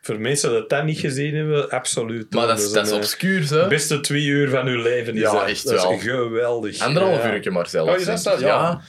Voor 0.00 0.20
mensen 0.20 0.50
die 0.50 0.64
dat 0.66 0.84
niet 0.84 0.98
gezien 0.98 1.34
hebben, 1.34 1.70
absoluut. 1.70 2.32
Maar 2.34 2.46
dat 2.46 2.58
is, 2.58 2.72
dat 2.72 2.86
is 2.86 2.90
een, 2.92 2.96
obscuur, 2.96 3.42
eh, 3.42 3.48
hè? 3.50 3.68
beste 3.68 4.00
twee 4.00 4.24
uur 4.24 4.50
van 4.50 4.66
uw 4.66 4.82
leven. 4.82 5.14
Is 5.14 5.20
Ja, 5.20 5.32
dat. 5.32 5.48
echt 5.48 5.64
dat 5.64 5.74
is 5.74 5.82
wel. 5.82 5.98
geweldig. 5.98 6.78
Anderhalf 6.80 7.22
ja. 7.22 7.32
uurtje 7.32 7.50
maar 7.50 7.68
zelfs. 7.68 7.92
Oh, 8.06 8.12
is 8.14 8.22
dat. 8.22 8.40
Ja. 8.40 8.80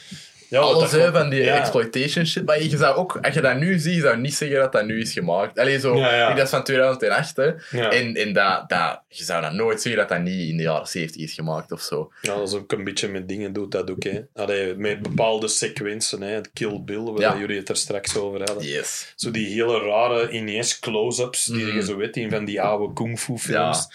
Ja, 0.50 0.60
Alles 0.60 0.92
hè, 0.92 1.12
van 1.12 1.30
die 1.30 1.42
ja. 1.44 1.60
exploitation 1.60 2.26
shit. 2.26 2.46
Maar 2.46 2.64
je 2.64 2.78
zou 2.78 2.96
ook, 2.96 3.18
als 3.22 3.34
je 3.34 3.42
dat 3.42 3.58
nu 3.58 3.80
ziet, 3.80 4.02
zou 4.02 4.16
je 4.16 4.22
niet 4.22 4.34
zeggen 4.34 4.58
dat 4.60 4.72
dat 4.72 4.86
nu 4.86 5.02
is 5.02 5.14
gemaakt. 5.14 5.60
Allee, 5.60 5.80
zo, 5.80 5.98
Ja, 5.98 6.16
ja. 6.16 6.30
ik, 6.30 6.36
dat 6.36 6.46
is 6.46 6.50
van 6.52 6.64
2008, 6.64 7.36
hè. 7.36 7.44
Ja. 7.72 7.92
En, 7.92 8.16
en 8.16 8.34
dat, 8.34 8.70
dat, 8.70 9.02
je 9.08 9.24
zou 9.24 9.42
dat 9.42 9.52
nooit 9.54 9.82
zeggen 9.82 10.02
dat 10.02 10.10
dat 10.10 10.22
niet 10.22 10.50
in 10.50 10.58
de 10.58 10.64
jaren 10.64 10.88
70 10.88 11.22
is 11.22 11.34
gemaakt 11.34 11.72
of 11.72 11.82
zo. 11.82 12.12
Ja, 12.22 12.36
dat 12.36 12.48
is 12.48 12.54
ook 12.54 12.72
een 12.72 12.84
beetje 12.84 13.08
met 13.08 13.28
dingen 13.28 13.54
doet 13.54 13.72
dat 13.72 13.92
ook. 13.92 14.04
Hè. 14.04 14.22
Allee, 14.34 14.76
met 14.76 15.02
bepaalde 15.02 15.48
sequences, 15.48 16.20
hè. 16.20 16.26
het 16.26 16.50
Kill 16.54 16.82
Bill, 16.86 17.04
waar 17.04 17.20
Ja. 17.22 17.38
jullie 17.38 17.58
het 17.58 17.70
er 17.70 17.78
straks 17.78 18.16
over 18.18 18.40
hadden. 18.44 18.64
Yes. 18.68 19.14
Zo 19.16 19.32
die 19.32 19.48
hele 19.48 19.80
rare 19.80 20.30
ineens 20.30 20.80
close-ups 20.80 21.46
die 21.46 21.66
Mhm. 21.66 21.76
je 21.76 21.84
zo 21.84 21.96
weet 21.98 22.16
in 22.18 22.30
van 22.30 22.46
die 22.46 22.62
oude 22.62 22.94
kung 22.94 23.20
fu 23.20 23.38
films. 23.38 23.88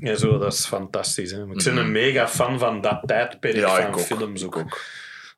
En 0.00 0.18
zo, 0.18 0.38
dat 0.38 0.52
is 0.52 0.66
fantastisch. 0.66 1.30
Hè. 1.30 1.42
Ik 1.42 1.62
ben 1.64 1.74
Mhm. 1.74 1.78
een 1.84 1.92
mega 1.92 2.28
fan 2.28 2.58
van 2.58 2.80
dat 2.80 3.00
tijdperk 3.06 3.56
Ja, 3.56 3.90
van 3.92 4.00
films 4.00 4.44
ook. 4.44 4.56
Ik 4.56 4.62
ook. 4.62 4.80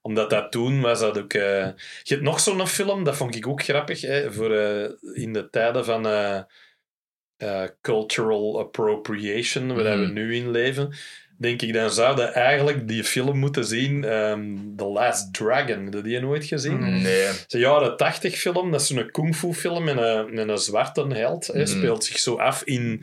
Omdat 0.08 0.30
dat 0.30 0.52
toen 0.52 0.80
was 0.80 1.00
dat 1.00 1.18
ook... 1.18 1.32
eh, 1.32 1.66
Je 2.02 2.14
hebt 2.14 2.22
nog 2.22 2.40
zo'n 2.40 2.66
film, 2.66 3.04
dat 3.04 3.16
vond 3.16 3.34
ik 3.34 3.46
ook 3.46 3.62
grappig, 3.62 4.00
hè, 4.00 4.32
voor 4.32 4.54
eh, 4.56 4.90
in 5.22 5.32
de 5.32 5.50
tijden 5.50 5.84
van 5.84 6.06
eh, 6.06 7.64
cultural 7.80 8.58
appropriation, 8.58 9.66
waar 9.74 9.98
we 9.98 10.04
Mhm. 10.04 10.12
nu 10.12 10.34
in 10.36 10.50
leven. 10.50 10.92
Denk 11.38 11.62
ik, 11.62 11.72
dan 11.72 11.90
zouden 11.90 12.34
eigenlijk 12.34 12.88
die 12.88 13.04
film 13.04 13.38
moeten 13.38 13.64
zien, 13.64 14.04
ehm, 14.04 14.56
The 14.76 14.84
Last 14.84 15.34
Dragon. 15.34 15.84
Heb 15.84 15.94
je 15.94 16.02
die 16.02 16.20
nooit 16.20 16.44
gezien? 16.44 16.78
Mhm. 16.80 17.02
Nee. 17.02 17.20
Het 17.22 17.44
is 17.48 17.54
een 17.54 17.60
jaren 17.60 17.96
tachtig 17.96 18.34
film, 18.36 18.70
dat 18.70 18.80
is 18.80 18.86
zo'n 18.86 19.10
kung 19.10 19.36
fu 19.36 19.52
film 19.52 19.84
met 19.84 19.96
een, 19.98 20.34
met 20.34 20.48
een 20.48 20.58
zwarte 20.58 21.06
held. 21.08 21.46
Hè. 21.46 21.58
Mhm. 21.58 21.66
Speelt 21.66 22.04
zich 22.04 22.18
zo 22.18 22.34
af 22.36 22.62
in 22.62 23.02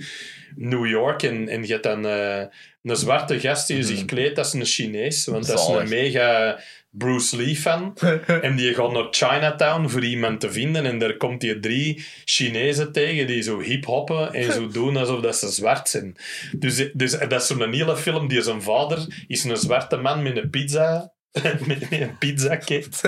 New 0.55 0.85
York 0.87 1.23
en, 1.23 1.47
en 1.47 1.61
je 1.65 1.71
hebt 1.71 1.83
dan 1.83 2.03
een 2.03 2.95
zwarte 2.95 3.39
gast 3.39 3.67
die 3.67 3.83
zich 3.83 3.97
Mhm. 3.97 4.05
kleedt 4.05 4.37
als 4.37 4.53
een 4.53 4.65
Chinees, 4.65 5.25
want 5.25 5.47
dat 5.47 5.59
is 5.59 5.67
een 5.67 5.89
mega 5.89 6.59
Bruce 6.97 7.37
Lee 7.37 7.55
fan. 7.55 7.93
en 8.41 8.55
die 8.55 8.73
gaat 8.73 8.91
naar 8.91 9.07
Chinatown 9.11 9.87
voor 9.87 10.03
iemand 10.03 10.39
te 10.39 10.51
vinden 10.51 10.85
en 10.85 10.99
daar 10.99 11.17
komt 11.17 11.41
die 11.41 11.59
drie 11.59 12.05
Chinezen 12.25 12.91
tegen 12.91 13.27
die 13.27 13.41
zo 13.41 13.59
hip-hoppen 13.59 14.33
en 14.33 14.53
zo 14.53 14.67
doen 14.77 14.97
alsof 14.97 15.21
dat 15.21 15.35
ze 15.35 15.47
zwart 15.47 15.89
zijn. 15.89 16.15
Dus, 16.57 16.89
dus 16.93 17.11
dat 17.11 17.41
is 17.41 17.47
zo'n 17.47 17.73
hele 17.73 17.97
film 17.97 18.27
die 18.27 18.41
zijn 18.41 18.61
vader 18.61 19.25
is 19.27 19.43
een 19.43 19.57
zwarte 19.57 19.97
man 19.97 20.23
met 20.23 20.37
een 20.37 20.49
pizza 20.49 21.14
met, 21.67 21.87
een 21.89 22.17
pizzakit. 22.19 23.01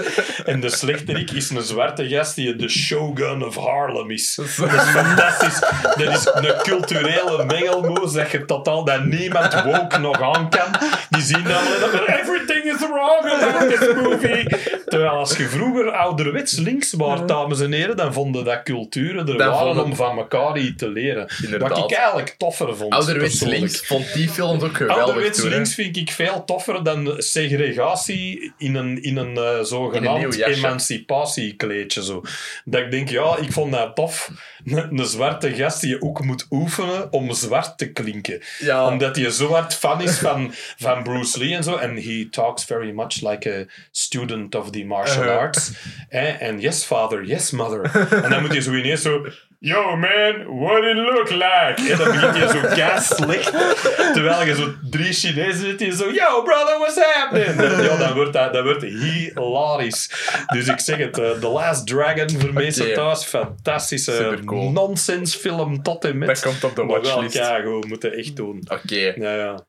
En 0.45 0.59
de 0.59 0.69
slechterik 0.69 1.31
is 1.31 1.49
een 1.49 1.61
zwarte 1.61 2.07
gast 2.09 2.35
die 2.35 2.55
de 2.55 2.69
Shogun 2.69 3.45
of 3.45 3.55
Harlem 3.55 4.11
is. 4.11 4.35
Dat 4.35 4.45
is 4.45 4.89
fantastisch. 4.89 5.59
Dat 5.81 5.99
is 5.99 6.29
een 6.33 6.61
culturele 6.63 7.45
mengelmoes 7.45 8.13
dat 8.13 8.31
je 8.31 8.45
totaal 8.45 8.83
dat 8.83 9.05
niemand 9.05 9.63
woke 9.63 9.97
nog 9.97 10.21
aan 10.21 10.49
kan. 10.49 10.71
Die 11.09 11.21
zien 11.21 11.43
dan 11.43 11.63
maar 11.91 12.19
everything 12.19 12.63
is 12.63 12.79
wrong 12.79 13.31
about 13.31 13.79
this 13.79 13.93
movie. 13.95 14.47
Terwijl 14.85 15.11
als 15.11 15.37
je 15.37 15.47
vroeger 15.47 15.91
ouderwets 15.91 16.57
links 16.57 16.93
was, 16.93 17.19
dames 17.25 17.59
en 17.59 17.71
heren, 17.71 17.97
dan 17.97 18.13
vonden 18.13 18.45
dat 18.45 18.63
culturen 18.63 19.27
er 19.27 19.37
waren 19.37 19.57
vonden- 19.57 19.83
om 19.83 19.95
van 19.95 20.17
elkaar 20.17 20.57
iets 20.57 20.77
te 20.77 20.89
leren. 20.89 21.27
Inderdaad. 21.43 21.69
Wat 21.69 21.91
ik 21.91 21.97
eigenlijk 21.97 22.35
toffer 22.37 22.77
vond. 22.77 22.93
Ouderwets 22.93 23.37
persoonlijk. 23.37 23.59
links 23.59 23.87
vond 23.87 24.13
die 24.13 24.29
films 24.29 24.63
ook 24.63 24.77
geweldig 24.77 25.03
Ouderwets 25.03 25.41
links 25.41 25.73
vind 25.73 25.97
ik 25.97 26.11
veel 26.11 26.43
toffer 26.45 26.83
dan 26.83 27.13
segregatie 27.17 28.16
in 28.57 28.75
een, 28.75 29.03
in 29.03 29.17
een 29.17 29.37
eh, 29.37 29.51
In 29.51 29.57
een 29.59 29.65
zogenaamd 29.65 30.35
emancipatiekleedje. 30.35 32.03
Zo. 32.03 32.21
Dat 32.65 32.81
ik 32.81 32.91
denk, 32.91 33.09
ja, 33.09 33.37
ik 33.37 33.51
vond 33.51 33.71
dat 33.71 33.95
tof. 33.95 34.31
Een, 34.75 35.05
zwarte 35.05 35.53
gast 35.55 35.81
die 35.81 35.89
je 35.89 36.01
ook 36.01 36.23
moet 36.23 36.45
oefenen 36.49 37.11
om 37.13 37.31
zwart 37.33 37.77
te 37.77 37.91
klinken. 37.91 38.41
Ja. 38.59 38.87
Omdat 38.87 39.15
hij 39.15 39.29
zo 39.29 39.51
hard 39.51 39.73
fan 39.75 40.01
is 40.01 40.17
van, 40.19 40.53
van 40.77 41.03
Bruce 41.03 41.39
Lee 41.39 41.55
en 41.55 41.63
zo. 41.63 41.75
En 41.75 41.95
he 41.95 42.27
talks 42.31 42.63
very 42.65 42.91
much 42.91 43.21
like 43.21 43.51
a 43.59 43.73
student 43.91 44.55
of 44.55 44.69
the 44.71 44.85
martial 44.85 45.23
Uh-huh. 45.23 45.37
arts. 45.37 45.71
Eh, 46.09 46.41
En 46.41 46.59
yes, 46.59 46.83
father, 46.83 47.23
yes, 47.25 47.51
mother. 47.51 47.91
en 48.23 48.29
dan 48.29 48.41
moet 48.41 48.51
hij 48.51 48.61
zo 48.61 48.73
ineens 48.73 49.01
zo... 49.01 49.25
Yo, 49.59 49.95
man, 49.95 50.59
what 50.59 50.83
it 50.83 50.95
look 50.95 51.29
like? 51.29 51.91
En 51.91 51.97
dan 51.97 52.11
begint 52.11 52.37
hij 52.37 52.47
zo 52.47 52.59
gas. 52.61 53.07
Terwijl 54.13 54.45
je 54.45 54.55
zo 54.55 54.73
drie 54.89 55.13
Chinezen 55.13 55.59
zit 55.59 55.79
die 55.79 55.95
zo... 55.95 56.11
Yo, 56.11 56.41
brother, 56.43 56.77
what's 56.79 56.99
happening? 57.13 57.81
Ja, 57.85 57.97
dan 57.97 58.13
wordt 58.13 58.33
dat, 58.33 58.53
dat 58.53 58.63
wordt 58.63 58.83
hilarisch. 58.83 60.09
Dus 60.47 60.67
ik 60.67 60.79
zeg 60.79 60.97
het, 60.97 61.17
eh, 61.19 61.29
The 61.31 61.47
Last 61.47 61.87
Dragon 61.87 62.39
voor 62.39 62.53
mensen 62.53 62.85
Oké. 62.85 62.93
thuis. 62.93 63.23
Fantastische 63.25 64.37
Supercool. 64.59 64.87
nonsensfilm 64.87 65.83
tot 65.83 66.05
en 66.05 66.17
met. 66.17 66.27
Dat 66.27 66.39
komt 66.41 66.63
op 66.63 66.75
de 66.75 66.85
watchlist. 66.85 67.37
keigoed, 67.37 67.85
moeten 67.87 68.13
echt 68.13 68.35
doen. 68.35 68.61
Oké. 68.71 69.13
Ja, 69.15 69.33
ja. 69.35 69.65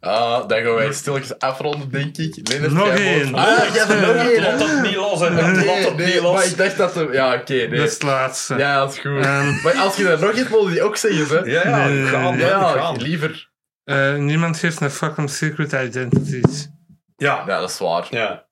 Ah, 0.00 0.48
dan 0.48 0.62
gaan 0.62 0.74
wij 0.74 0.92
stilletjes 0.92 1.38
afronden, 1.38 1.90
denk 1.90 2.16
ik. 2.16 2.48
Leonard, 2.48 2.72
Nog 2.72 2.88
één. 2.88 3.34
Ah, 3.34 3.76
er 3.90 4.00
nog 4.00 4.26
één, 4.26 4.42
Laat 4.42 4.60
het 4.70 4.82
niet 4.82 4.94
los, 4.94 5.20
en 5.22 5.34
laat 5.34 5.56
Nee, 5.56 5.68
het 5.68 5.96
nee, 5.96 6.06
niet 6.06 6.20
los. 6.22 6.34
maar 6.34 6.44
ik 6.46 6.56
dacht 6.56 6.76
dat... 6.76 7.08
Ja, 7.12 7.34
oké, 7.34 7.52
nee. 7.52 7.68
Dat 7.68 7.86
is 7.86 7.92
het 7.92 8.02
laatste. 8.02 8.54
Ja, 8.56 8.78
dat 8.78 8.92
is 8.92 8.98
goed. 8.98 9.24
Ehm, 9.24 9.62
maar 9.62 9.74
als 9.74 9.96
je 9.96 10.08
er 10.08 10.20
nog 10.20 10.32
iets 10.32 10.48
wil, 10.48 10.64
die 10.64 10.82
ook 10.82 10.96
zeggen, 10.96 11.26
hè. 11.38 11.44
Ja, 11.44 11.68
ja, 11.68 11.86
Nee, 11.88 12.04
gaan, 12.06 12.36
nee, 12.36 12.40
Ja, 12.46 12.48
ja, 12.48 12.74
ja, 12.74 12.80
gaan. 12.80 12.96
liever. 13.02 13.50
Eh, 13.84 14.14
niemand 14.14 14.58
geeft 14.58 14.80
een 14.80 14.90
fuck 14.90 15.16
om 15.16 15.28
secret 15.28 15.72
identities. 15.72 16.68
Ja, 17.16 17.44
Ja, 17.46 17.60
dat 17.60 17.70
is 17.70 17.78
waar. 17.78 18.06
ja, 18.10 18.46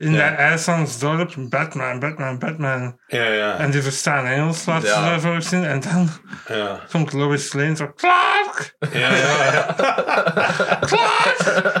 In 0.00 0.12
Ja. 0.12 0.28
dat 0.30 0.38
IJslandsdorp, 0.38 1.34
Batman, 1.38 1.98
Batman, 1.98 2.38
Batman. 2.38 2.98
ja, 3.06 3.24
ja. 3.24 3.58
En 3.58 3.70
die 3.70 3.82
verstaan 3.82 4.26
Engels, 4.26 4.62
ze 4.64 4.70
Ja. 4.70 4.80
daarvoor 5.08 5.42
zien. 5.42 5.64
En 5.64 5.80
dan 5.80 6.08
ja. 6.48 6.80
komt 6.92 7.12
Lois 7.12 7.52
Lane 7.52 7.76
zo, 7.76 7.92
Clark! 7.96 8.74
Ja, 8.92 9.14
ja, 9.14 9.44
ja. 9.52 9.74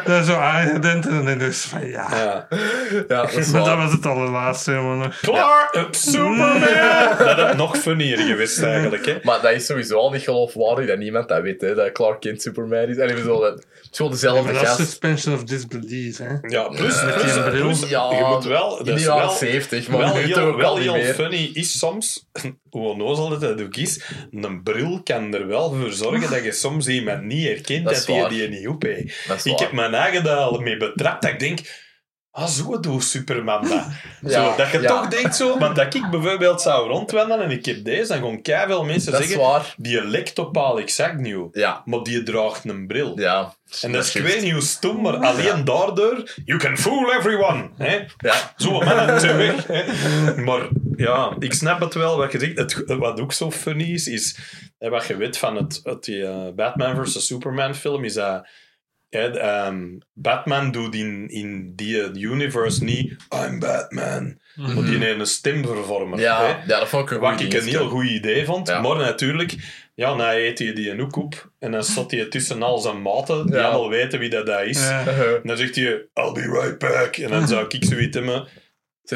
Dat 0.04 0.20
is 0.20 0.26
zo 0.26 0.34
aangedend 0.34 1.06
en 1.06 1.14
dan 1.14 1.24
denk 1.24 1.40
ik 1.42 1.52
van 1.52 1.86
ja. 1.86 2.06
ja. 2.10 2.46
Ja, 3.08 3.22
dat 3.22 3.32
is 3.32 3.46
Maar 3.50 3.60
dat 3.60 3.68
waar. 3.68 3.76
was 3.76 3.92
het 3.92 4.06
allerlaatste 4.06 4.70
helemaal 4.70 4.96
nog. 4.96 5.20
Eh, 5.20 5.84
Superman! 5.90 6.60
Dat 7.18 7.38
had 7.40 7.56
nog 7.56 7.76
funnier 7.76 8.18
geweest 8.18 8.62
eigenlijk, 8.62 9.06
hè. 9.06 9.18
Maar 9.22 9.40
dat 9.40 9.52
is 9.52 9.66
sowieso 9.66 9.96
al 9.98 10.10
niet 10.10 10.22
geloofwaardig 10.22 10.86
dat 10.86 10.98
niemand 10.98 11.28
dat 11.28 11.42
weet, 11.42 11.60
hè, 11.60 11.74
dat 11.74 11.92
Clark 11.92 12.20
Kent 12.20 12.42
Superman 12.42 12.88
is. 12.88 12.96
En 12.96 13.08
even 13.08 13.24
zo, 13.24 13.40
dat, 13.40 13.52
het 13.54 13.66
is 13.90 13.96
gewoon 13.96 14.12
dezelfde 14.12 14.52
dat 14.52 14.62
is 14.62 14.68
gast. 14.68 14.80
suspension 14.80 15.34
of 15.34 15.44
disbelief, 15.44 16.18
hè. 16.18 16.28
Ja, 16.42 16.68
plus, 16.68 17.04
Met 17.04 17.14
plus, 17.14 17.32
die 17.32 17.42
bril. 17.42 17.62
plus, 17.62 17.88
Ja, 17.88 18.09
je 18.16 18.24
moet 18.34 18.44
wel... 18.44 18.84
Dat 18.84 18.98
is 18.98 19.04
wel 19.04 19.30
70, 19.30 19.88
maar 19.88 19.98
wel 19.98 20.14
heel, 20.14 20.56
wel 20.56 20.76
heel 20.76 21.14
funny 21.14 21.50
is 21.52 21.78
soms, 21.78 22.28
hoe 22.70 22.88
onnozel 22.88 23.28
dat 23.28 23.42
het 23.42 23.62
ook 23.62 23.76
is, 23.76 24.04
een 24.30 24.62
bril 24.62 25.02
kan 25.02 25.34
er 25.34 25.46
wel 25.46 25.74
voor 25.74 25.92
zorgen 25.92 26.30
dat 26.30 26.44
je 26.44 26.52
soms 26.52 26.88
iemand 26.88 27.22
niet 27.22 27.46
herkent 27.46 27.84
Dat 27.84 28.06
dat, 28.06 28.30
die 28.30 28.48
niet 28.48 28.68
op 28.68 28.84
Ik 29.44 29.58
heb 29.58 29.72
daar 30.24 30.36
al 30.36 30.60
mee 30.60 30.76
betrapt 30.76 31.22
dat 31.22 31.30
ik 31.30 31.38
denk... 31.38 31.88
Ah, 32.32 32.46
zo 32.46 32.80
doet 32.80 33.04
Superman 33.04 33.68
dat. 33.68 33.86
Ja, 34.20 34.30
zo, 34.30 34.56
dat 34.56 34.70
je 34.70 34.80
ja. 34.80 34.88
toch 34.88 35.08
denkt 35.08 35.36
zo... 35.36 35.58
Want 35.58 35.76
dat 35.76 35.94
ik 35.94 36.10
bijvoorbeeld 36.10 36.60
zou 36.60 36.88
rondwandelen 36.88 37.44
en 37.44 37.50
ik 37.50 37.64
heb 37.64 37.84
deze, 37.84 38.12
dan 38.12 38.22
gaan 38.22 38.42
keiveel 38.42 38.84
mensen 38.84 39.12
Dat 39.12 39.20
is 39.20 39.26
zeggen... 39.28 39.46
waar. 39.46 39.74
Die 39.76 40.04
lekt 40.04 40.38
op 40.38 40.58
Alex 40.58 41.00
Agnew. 41.00 41.46
Ja, 41.52 41.82
Maar 41.84 42.02
die 42.02 42.22
draagt 42.22 42.64
een 42.64 42.86
bril. 42.86 43.18
ja. 43.20 43.54
En 43.80 43.92
dat 43.92 44.04
is, 44.04 44.14
ik 44.14 44.22
weet 44.22 44.42
niet 44.42 44.52
hoe 44.52 44.60
stom, 44.60 45.00
maar 45.02 45.16
alleen 45.16 45.64
daardoor... 45.64 46.30
You 46.44 46.58
can 46.58 46.76
fool 46.78 47.12
everyone. 47.12 47.68
Hè? 47.76 47.98
Ja, 48.18 48.52
Zo, 48.56 48.70
mannen, 48.80 49.18
terug. 49.28 49.66
hè. 49.66 49.82
Maar 50.36 50.68
ja, 50.96 51.36
ik 51.38 51.52
snap 51.52 51.80
het 51.80 51.94
wel 51.94 52.16
wat 52.16 52.32
je 52.32 52.38
zegt. 52.38 52.56
Het, 52.58 52.84
wat 52.86 53.20
ook 53.20 53.32
zo 53.32 53.50
funny 53.50 53.92
is, 53.92 54.06
is 54.06 54.38
wat 54.78 55.06
je 55.06 55.16
weet 55.16 55.38
van 55.38 55.56
het, 55.56 55.80
het 55.84 56.04
die, 56.04 56.26
eh, 56.26 56.48
Batman 56.56 57.06
vs. 57.06 57.26
Superman 57.26 57.74
film, 57.74 58.04
is 58.04 58.14
dat 58.14 58.46
ehm, 59.10 59.98
Batman 60.12 60.70
doet 60.70 60.94
in, 60.94 61.28
in 61.28 61.72
die 61.74 62.10
universe 62.20 62.84
niet 62.84 63.16
I'm 63.46 63.58
Batman, 63.58 64.38
maar 64.54 64.74
die 64.74 64.98
heeft 64.98 65.20
een 65.20 65.26
stemvervormer. 65.26 66.08
Mhm. 66.18 66.20
ja, 66.20 66.40
hè. 66.40 66.48
ja, 66.48 66.78
dat 66.78 66.88
vond 66.88 67.04
ik 67.04 67.10
een 67.10 67.20
Wat 67.20 67.40
ik 67.40 67.52
een 67.52 67.62
heel 67.64 67.88
goed 67.88 68.06
idee 68.06 68.44
vond. 68.44 68.68
Ja. 68.68 68.80
Maar 68.80 68.96
natuurlijk, 68.96 69.54
ja, 69.94 70.16
dan 70.16 70.20
eet 70.20 70.58
hij 70.58 70.72
die 70.72 70.90
een 70.90 71.00
hoek 71.00 71.16
op 71.16 71.50
en 71.58 71.70
dan 71.70 71.84
zat 71.84 72.10
hij 72.10 72.24
tussen 72.24 72.62
al 72.62 72.78
zijn 72.78 73.02
maten, 73.02 73.46
die 73.46 73.54
Ja. 73.54 73.62
allemaal 73.62 73.88
weten 73.90 74.18
wie 74.18 74.30
dat, 74.30 74.46
dat 74.46 74.60
is. 74.62 74.88
Ja. 74.88 75.04
En 75.42 75.42
dan 75.44 75.56
zegt 75.56 75.76
hij, 75.76 75.84
I'll 76.14 76.32
be 76.32 76.60
right 76.60 76.78
back. 76.78 77.16
En 77.16 77.30
dan 77.30 77.48
zou 77.48 77.64
ik 77.68 77.84
zoiets 77.84 78.16
hebben. 78.16 78.48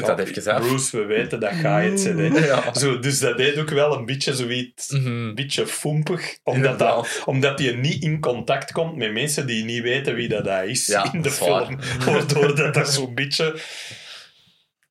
Zet 0.03 0.05
dat 0.17 0.19
even 0.19 0.53
af. 0.53 0.67
Bruce, 0.67 0.97
we 0.97 1.05
weten 1.05 1.39
dat 1.39 1.51
ga 1.53 1.79
je 1.79 1.89
het 1.89 1.99
zijn. 1.99 2.17
hè. 2.19 2.39
Ja. 2.45 2.73
Zo, 2.73 2.99
dus 2.99 3.19
dat 3.19 3.37
deed 3.37 3.57
ook 3.57 3.69
wel 3.69 3.97
een 3.97 4.05
beetje 4.05 4.35
zoiets, 4.35 4.89
Mhm. 4.89 5.07
een 5.07 5.35
beetje 5.35 5.67
foempig. 5.67 6.37
Omdat, 6.43 6.79
dat, 6.79 7.21
omdat 7.25 7.59
je 7.59 7.71
niet 7.73 8.03
in 8.03 8.19
contact 8.19 8.71
komt 8.71 8.95
met 8.95 9.13
mensen 9.13 9.47
die 9.47 9.63
niet 9.63 9.81
weten 9.83 10.15
wie 10.15 10.27
dat, 10.27 10.43
dat 10.45 10.63
is 10.63 10.85
Ja, 10.85 11.13
in 11.13 11.21
de 11.21 11.29
is 11.29 11.39
waar. 11.39 11.65
film. 11.65 11.79
Waardoor 12.05 12.55
dat, 12.55 12.73
dat 12.73 12.89
zo'n 12.93 13.15
beetje... 13.15 13.55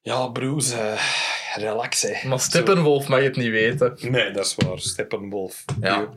Ja, 0.02 0.26
Bruce, 0.28 0.76
eh, 0.76 1.00
relax 1.54 2.02
hè. 2.02 2.28
Maar 2.28 2.40
Steppenwolf 2.40 3.08
mag 3.08 3.22
het 3.22 3.36
niet 3.36 3.50
weten. 3.50 3.96
Nee, 4.00 4.30
dat 4.30 4.44
is 4.46 4.54
waar. 4.56 4.78
Steppenwolf. 4.78 5.64
Ja. 5.80 6.08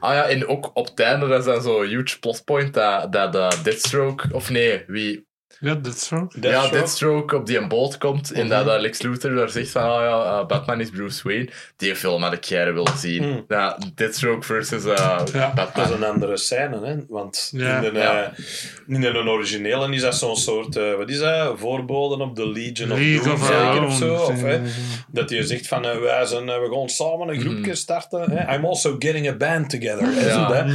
Ah 0.00 0.14
ja, 0.14 0.24
en 0.28 0.46
ook 0.46 0.70
op 0.74 0.86
het 0.86 1.00
einde, 1.00 1.26
dat 1.26 1.38
is 1.38 1.44
dan 1.44 1.62
zo'n 1.62 1.86
huge 1.86 2.18
plotpoint 2.18 2.74
dat, 2.74 3.12
dat 3.12 3.34
eh, 3.34 3.62
Deathstroke, 3.64 4.28
of 4.34 4.50
nee, 4.50 4.82
wie... 4.86 5.26
Ja, 5.60 5.74
dat 5.74 6.08
ja, 6.10 6.30
Deathstroke. 6.40 6.70
Deathstroke 6.70 7.36
op 7.36 7.46
die 7.46 7.58
een 7.58 7.68
boot 7.68 7.98
komt 7.98 8.32
en 8.32 8.48
dat 8.48 8.68
eh, 8.68 8.80
Lex 8.80 9.02
Luthor 9.02 9.34
daar 9.34 9.48
zegt 9.50 9.70
van, 9.70 9.82
ah 9.82 10.02
ja, 10.02 10.40
eh, 10.40 10.46
Batman 10.46 10.80
is 10.80 10.90
Bruce 10.90 11.20
Wayne. 11.28 11.48
Die 11.76 11.96
film 11.96 12.22
had 12.22 12.32
ik 12.32 12.44
jaren 12.44 12.74
willen 12.74 12.98
zien. 12.98 13.28
Mm. 13.28 13.44
Ja, 13.48 13.78
Deathstroke 13.94 14.46
versus 14.46 14.84
eh, 14.84 14.96
Ja. 14.96 15.16
Dat 15.18 15.28
is 15.28 15.54
Batman. 15.54 15.92
een 15.92 16.04
andere 16.04 16.36
scène, 16.36 16.80
hè? 16.86 16.94
Want 17.08 17.48
Ja. 17.52 17.76
in, 17.82 17.92
de, 17.94 17.98
Ja. 17.98 18.22
eh, 18.24 18.38
in 18.86 19.00
de 19.00 19.18
originele 19.28 19.94
is 19.94 20.00
dat 20.02 20.14
zo'n 20.16 20.36
soort, 20.36 20.76
eh, 20.76 20.94
wat 20.94 21.08
is 21.10 21.18
dat? 21.18 21.58
Voorboden 21.58 22.20
op 22.20 22.36
de 22.36 22.48
Legion 22.48 22.92
of 22.92 22.98
League 22.98 23.22
Doom, 23.24 23.32
of 23.32 23.46
zeker 23.46 23.56
Our 23.64 23.84
of 23.86 23.94
zo. 23.94 24.14
Of, 24.14 24.40
hè, 24.42 24.60
dat 25.08 25.30
je 25.30 25.46
zegt 25.46 25.66
van, 25.68 25.82
wij 25.82 26.24
zijn, 26.26 26.44
we 26.44 26.68
gaan 26.72 26.88
samen 26.88 27.28
een 27.28 27.40
groepje 27.40 27.60
Mhm. 27.60 27.74
starten. 27.74 28.30
Hè? 28.30 28.54
I'm 28.54 28.64
also 28.66 28.96
getting 28.98 29.28
a 29.28 29.32
band 29.36 29.70
together. 29.70 30.26
Ja. 30.26 30.52
hè. 30.52 30.72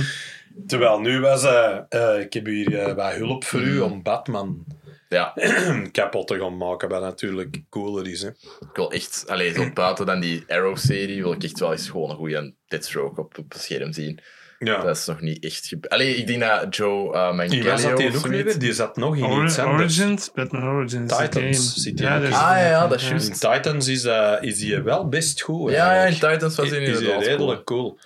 Terwijl 0.68 0.99
nu 0.99 1.19
was, 1.19 1.44
eh, 1.44 1.77
eh, 1.90 2.19
ik 2.19 2.34
heb 2.34 2.45
hier 2.45 2.80
eh, 2.80 2.94
wat 2.95 3.11
hulp 3.14 3.44
voor 3.44 3.61
u 3.61 3.80
om 3.80 4.03
Batman 4.03 4.65
Ja, 5.10 5.34
kapot 5.91 6.27
te 6.27 6.40
gaan 6.40 6.57
maken, 6.57 6.90
wat 6.90 7.02
natuurlijk 7.02 7.61
cooler 7.69 8.07
is. 8.07 8.22
Hè? 8.22 8.27
ik 8.30 8.69
wil 8.73 8.91
echt, 8.91 9.23
allee, 9.27 9.53
zo 9.53 9.69
buiten 9.73 10.06
dan 10.06 10.19
die 10.19 10.44
Arrow-serie, 10.48 11.22
wil 11.23 11.31
ik 11.31 11.44
echt 11.44 11.60
wel 11.60 11.72
eens 11.72 11.90
gewoon 11.90 12.10
een 12.10 12.15
goede 12.15 12.53
Deathstroke 12.68 13.22
op, 13.22 13.38
op 13.38 13.52
het 13.53 13.61
scherm 13.61 13.94
zien. 13.94 14.19
Ja. 14.60 14.81
Dat 14.84 14.98
is 14.98 15.06
nog 15.06 15.22
niet 15.22 15.44
echt 15.44 15.68
gebeurd. 15.68 15.94
Allee, 15.94 16.15
ik 16.15 16.27
denk 16.27 16.40
dat 16.41 16.76
Joe 16.76 17.06
uh, 17.07 17.14
Manganiello 17.14 17.69
dat 17.69 17.98
die 17.98 18.07
of 18.07 18.15
ook 18.15 18.22
zoiets- 18.22 18.44
weer? 18.44 18.60
Die 18.60 18.73
zat 18.73 18.95
nog 18.98 19.18
in 19.18 19.23
Ori- 19.23 19.45
iets 19.45 19.60
anders. 19.60 19.99
Origins? 19.99 20.31
Batman 20.34 20.64
Origins. 20.64 21.18
Titans 21.18 21.34
game. 21.34 21.53
zit 21.53 21.98
die 21.98 22.06
ja, 22.06 22.15
ook 22.15 22.22
dat 22.22 22.30
in. 22.30 22.36
is- 22.36 22.41
Ah 22.44 22.57
ja, 22.57 22.88
dat 22.88 22.98
is 22.98 23.03
In 23.03 23.10
juist. 23.10 23.40
Titans 23.41 23.88
is, 23.88 24.03
eh, 24.03 24.34
is 24.41 24.57
die 24.60 24.81
wel 24.81 25.07
best 25.10 25.41
goed. 25.41 25.72
Ja, 25.72 25.94
ja, 25.95 26.03
in. 26.06 26.14
Titans 26.14 26.56
was 26.56 26.56
hij 26.56 26.65
is 26.68 26.73
inderdaad 26.73 26.99
die 27.02 27.10
cool. 27.11 27.23
redelijk 27.30 27.64
cool. 27.65 27.99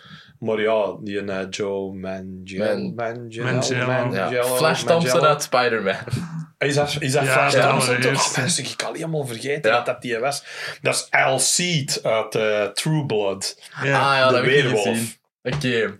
Maar 0.43 0.59
ja, 0.59 0.95
die 1.01 1.21
uh, 1.23 1.39
Joe 1.49 1.93
Mangiello. 1.93 2.65
Man- 2.65 2.93
Mangiello. 2.95 3.51
Mangiello. 3.51 3.79
Ja. 3.91 4.03
Mangiello, 4.05 4.55
Flash 4.55 4.83
Thompson 4.83 5.21
uit 5.25 5.41
Spider-Man. 5.43 5.95
Is 6.57 6.75
dat, 6.75 6.95
is 6.99 7.11
dat 7.11 7.23
Ja, 7.25 7.31
Flash 7.49 7.65
Thompson? 7.65 7.95
Oh, 8.15 8.37
mensen, 8.37 8.63
ik 8.63 8.83
al 8.83 8.93
helemaal 8.93 9.25
vergeten 9.25 9.71
Ja. 9.71 9.77
dat 9.77 9.85
dat 9.85 10.01
die 10.01 10.17
was. 10.19 10.43
Dat 10.81 10.93
is 10.95 11.07
Al 11.19 11.39
Seed 11.39 11.99
uit 12.03 12.35
eh, 12.35 12.63
True 12.65 13.05
Blood. 13.05 13.61
Ja. 13.83 13.99
ah 14.11 14.17
ja, 14.17 14.27
de 14.27 14.33
dat 14.33 14.43
weerwolf. 14.45 14.83
gezien. 14.87 15.13
Oké. 15.43 15.99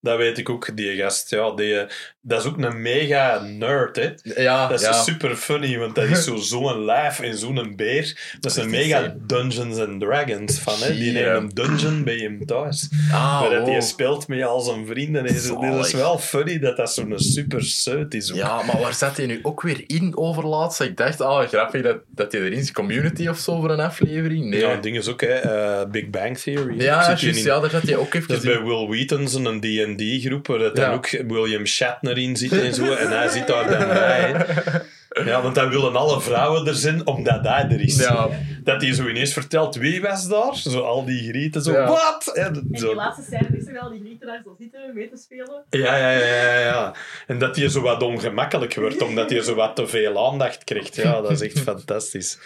Dat 0.00 0.16
weet 0.16 0.38
ik 0.38 0.48
ook, 0.48 0.76
die 0.76 0.96
gast. 0.96 1.30
Ja, 1.30 1.50
die, 1.54 1.86
dat 2.28 2.40
is 2.40 2.46
ook 2.46 2.58
een 2.58 2.82
mega 2.82 3.42
nerd, 3.42 3.96
hè. 3.96 4.10
Ja, 4.42 4.68
Dat 4.68 4.80
is 4.80 4.86
ja. 4.86 4.92
super 4.92 5.36
funny, 5.36 5.78
want 5.78 5.94
dat 5.94 6.04
is 6.04 6.24
zo- 6.24 6.36
zo'n 6.52 6.84
lijf 6.84 7.20
en 7.20 7.36
zo'n 7.38 7.72
beer. 7.76 8.34
Dat 8.40 8.50
is 8.50 8.56
een 8.56 8.70
mega. 8.70 9.14
Dungeons 9.26 9.78
and 9.78 10.00
Dragons 10.00 10.58
van, 10.58 10.74
hè. 10.78 10.94
Die 10.94 11.12
nemen 11.12 11.36
een 11.36 11.48
dungeon 11.48 12.04
bij 12.04 12.16
hem 12.16 12.46
thuis. 12.46 12.88
Ah, 13.12 13.40
maar 13.40 13.50
dat 13.50 13.62
hij 13.66 13.72
wow. 13.72 13.82
speelt 13.82 14.28
met 14.28 14.42
al 14.42 14.60
zijn 14.60 14.86
vrienden. 14.86 15.26
En 15.26 15.40
zo- 15.40 15.60
dit 15.60 15.84
is 15.84 15.92
wel 15.92 16.18
funny 16.18 16.58
dat 16.58 16.76
dat 16.76 16.92
zo'n 16.92 17.12
super 17.16 17.64
suit 17.64 18.14
is. 18.14 18.30
ook. 18.32 18.36
Ja, 18.36 18.62
maar 18.62 18.80
waar 18.80 18.94
zat 18.94 19.16
hij 19.16 19.26
nu 19.26 19.38
ook 19.42 19.62
weer 19.62 19.84
in 19.86 20.16
overlaatst? 20.16 20.80
Ik 20.80 20.96
dacht, 20.96 21.20
ah, 21.20 21.48
grappig 21.48 21.82
dat, 21.82 21.96
dat 22.14 22.32
hij 22.32 22.40
erin 22.40 22.58
is. 22.58 22.72
Community 22.72 23.28
of 23.28 23.38
zo 23.38 23.60
voor 23.60 23.70
een 23.70 23.80
aflevering? 23.80 24.44
Nee. 24.50 24.60
Ja, 24.60 24.70
het 24.70 24.82
ding 24.82 24.96
is 24.96 25.08
ook, 25.08 25.20
hè, 25.20 25.26
eh, 25.34 25.90
Big 25.90 26.10
Bang 26.10 26.38
Theory. 26.38 26.80
Ja, 26.80 27.02
juist, 27.06 27.22
in- 27.22 27.44
ja, 27.44 27.60
daar 27.60 27.70
zat 27.70 27.82
hij 27.82 27.96
ook 27.96 28.14
even 28.14 28.28
Dat 28.28 28.36
is 28.36 28.44
bij 28.44 28.62
Will 28.62 28.86
Wheaton, 28.88 29.28
zo'n 29.28 29.60
D&D-groep, 29.60 30.46
waar 30.46 30.58
dat 30.58 30.76
dan 30.76 30.90
ook 30.92 31.08
William 31.10 31.66
Shatner 31.66 32.17
in 32.18 32.36
zit 32.36 32.52
en 32.52 32.74
zo. 32.74 32.92
En 32.94 33.08
hij 33.18 33.28
zit 33.28 33.46
daar 33.46 33.70
dan 33.70 33.88
bij. 33.88 34.32
hè. 34.34 34.78
Ja, 35.24 35.42
want 35.42 35.54
dan 35.54 35.68
willen 35.68 35.96
alle 35.96 36.20
vrouwen 36.20 36.66
er 36.66 36.74
zijn, 36.74 37.06
omdat 37.06 37.44
hij 37.46 37.64
er 37.70 37.80
is. 37.80 37.96
Ja, 37.96 38.28
Dat 38.64 38.82
hij 38.82 38.94
zo 38.94 39.06
ineens 39.08 39.32
vertelt, 39.32 39.74
wie 39.76 40.00
was 40.02 40.28
daar? 40.28 40.56
Zo 40.56 40.80
al 40.80 41.04
die 41.04 41.28
grieten, 41.28 41.62
zo, 41.62 41.72
Ja. 41.72 41.86
wat? 41.86 42.30
En 42.34 42.44
En 42.44 42.66
die 42.70 42.94
laatste 42.94 43.22
scène 43.22 43.56
is 43.58 43.64
toch 43.64 43.76
al 43.78 43.90
die 43.90 44.00
grieten 44.00 44.26
daar 44.26 44.40
zo 44.44 44.54
zitten 44.58 44.80
mee 44.94 45.10
te 45.10 45.16
spelen. 45.16 45.64
ja, 45.70 45.96
ja, 45.96 46.10
ja, 46.10 46.26
ja, 46.26 46.58
ja. 46.58 46.94
En 47.26 47.38
dat 47.38 47.56
hij 47.56 47.68
zo 47.68 47.80
wat 47.80 48.02
ongemakkelijk 48.02 48.74
wordt, 48.74 49.02
omdat 49.02 49.30
hij 49.30 49.40
zo 49.42 49.54
wat 49.54 49.76
te 49.76 49.86
veel 49.86 50.26
aandacht 50.30 50.64
krijgt. 50.64 50.96
Ja, 50.96 51.20
dat 51.20 51.30
is 51.30 51.40
echt 51.40 51.58
fantastisch. 51.60 52.38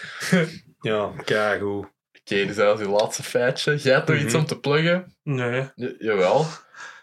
Ja, 0.80 1.10
kijk 1.24 1.60
hoe. 1.60 1.86
oké, 2.24 2.46
dus 2.46 2.56
dat 2.56 2.78
was 2.78 2.86
uw 2.86 2.92
laatste 2.92 3.22
feitje. 3.22 3.76
Jij 3.76 3.94
hebt 3.94 4.08
nog 4.08 4.16
iets 4.18 4.32
Mhm. 4.32 4.36
om 4.42 4.46
te 4.46 4.58
pluggen? 4.60 5.14
Nee. 5.22 5.62
Ja, 5.74 5.88
jawel. 5.98 6.46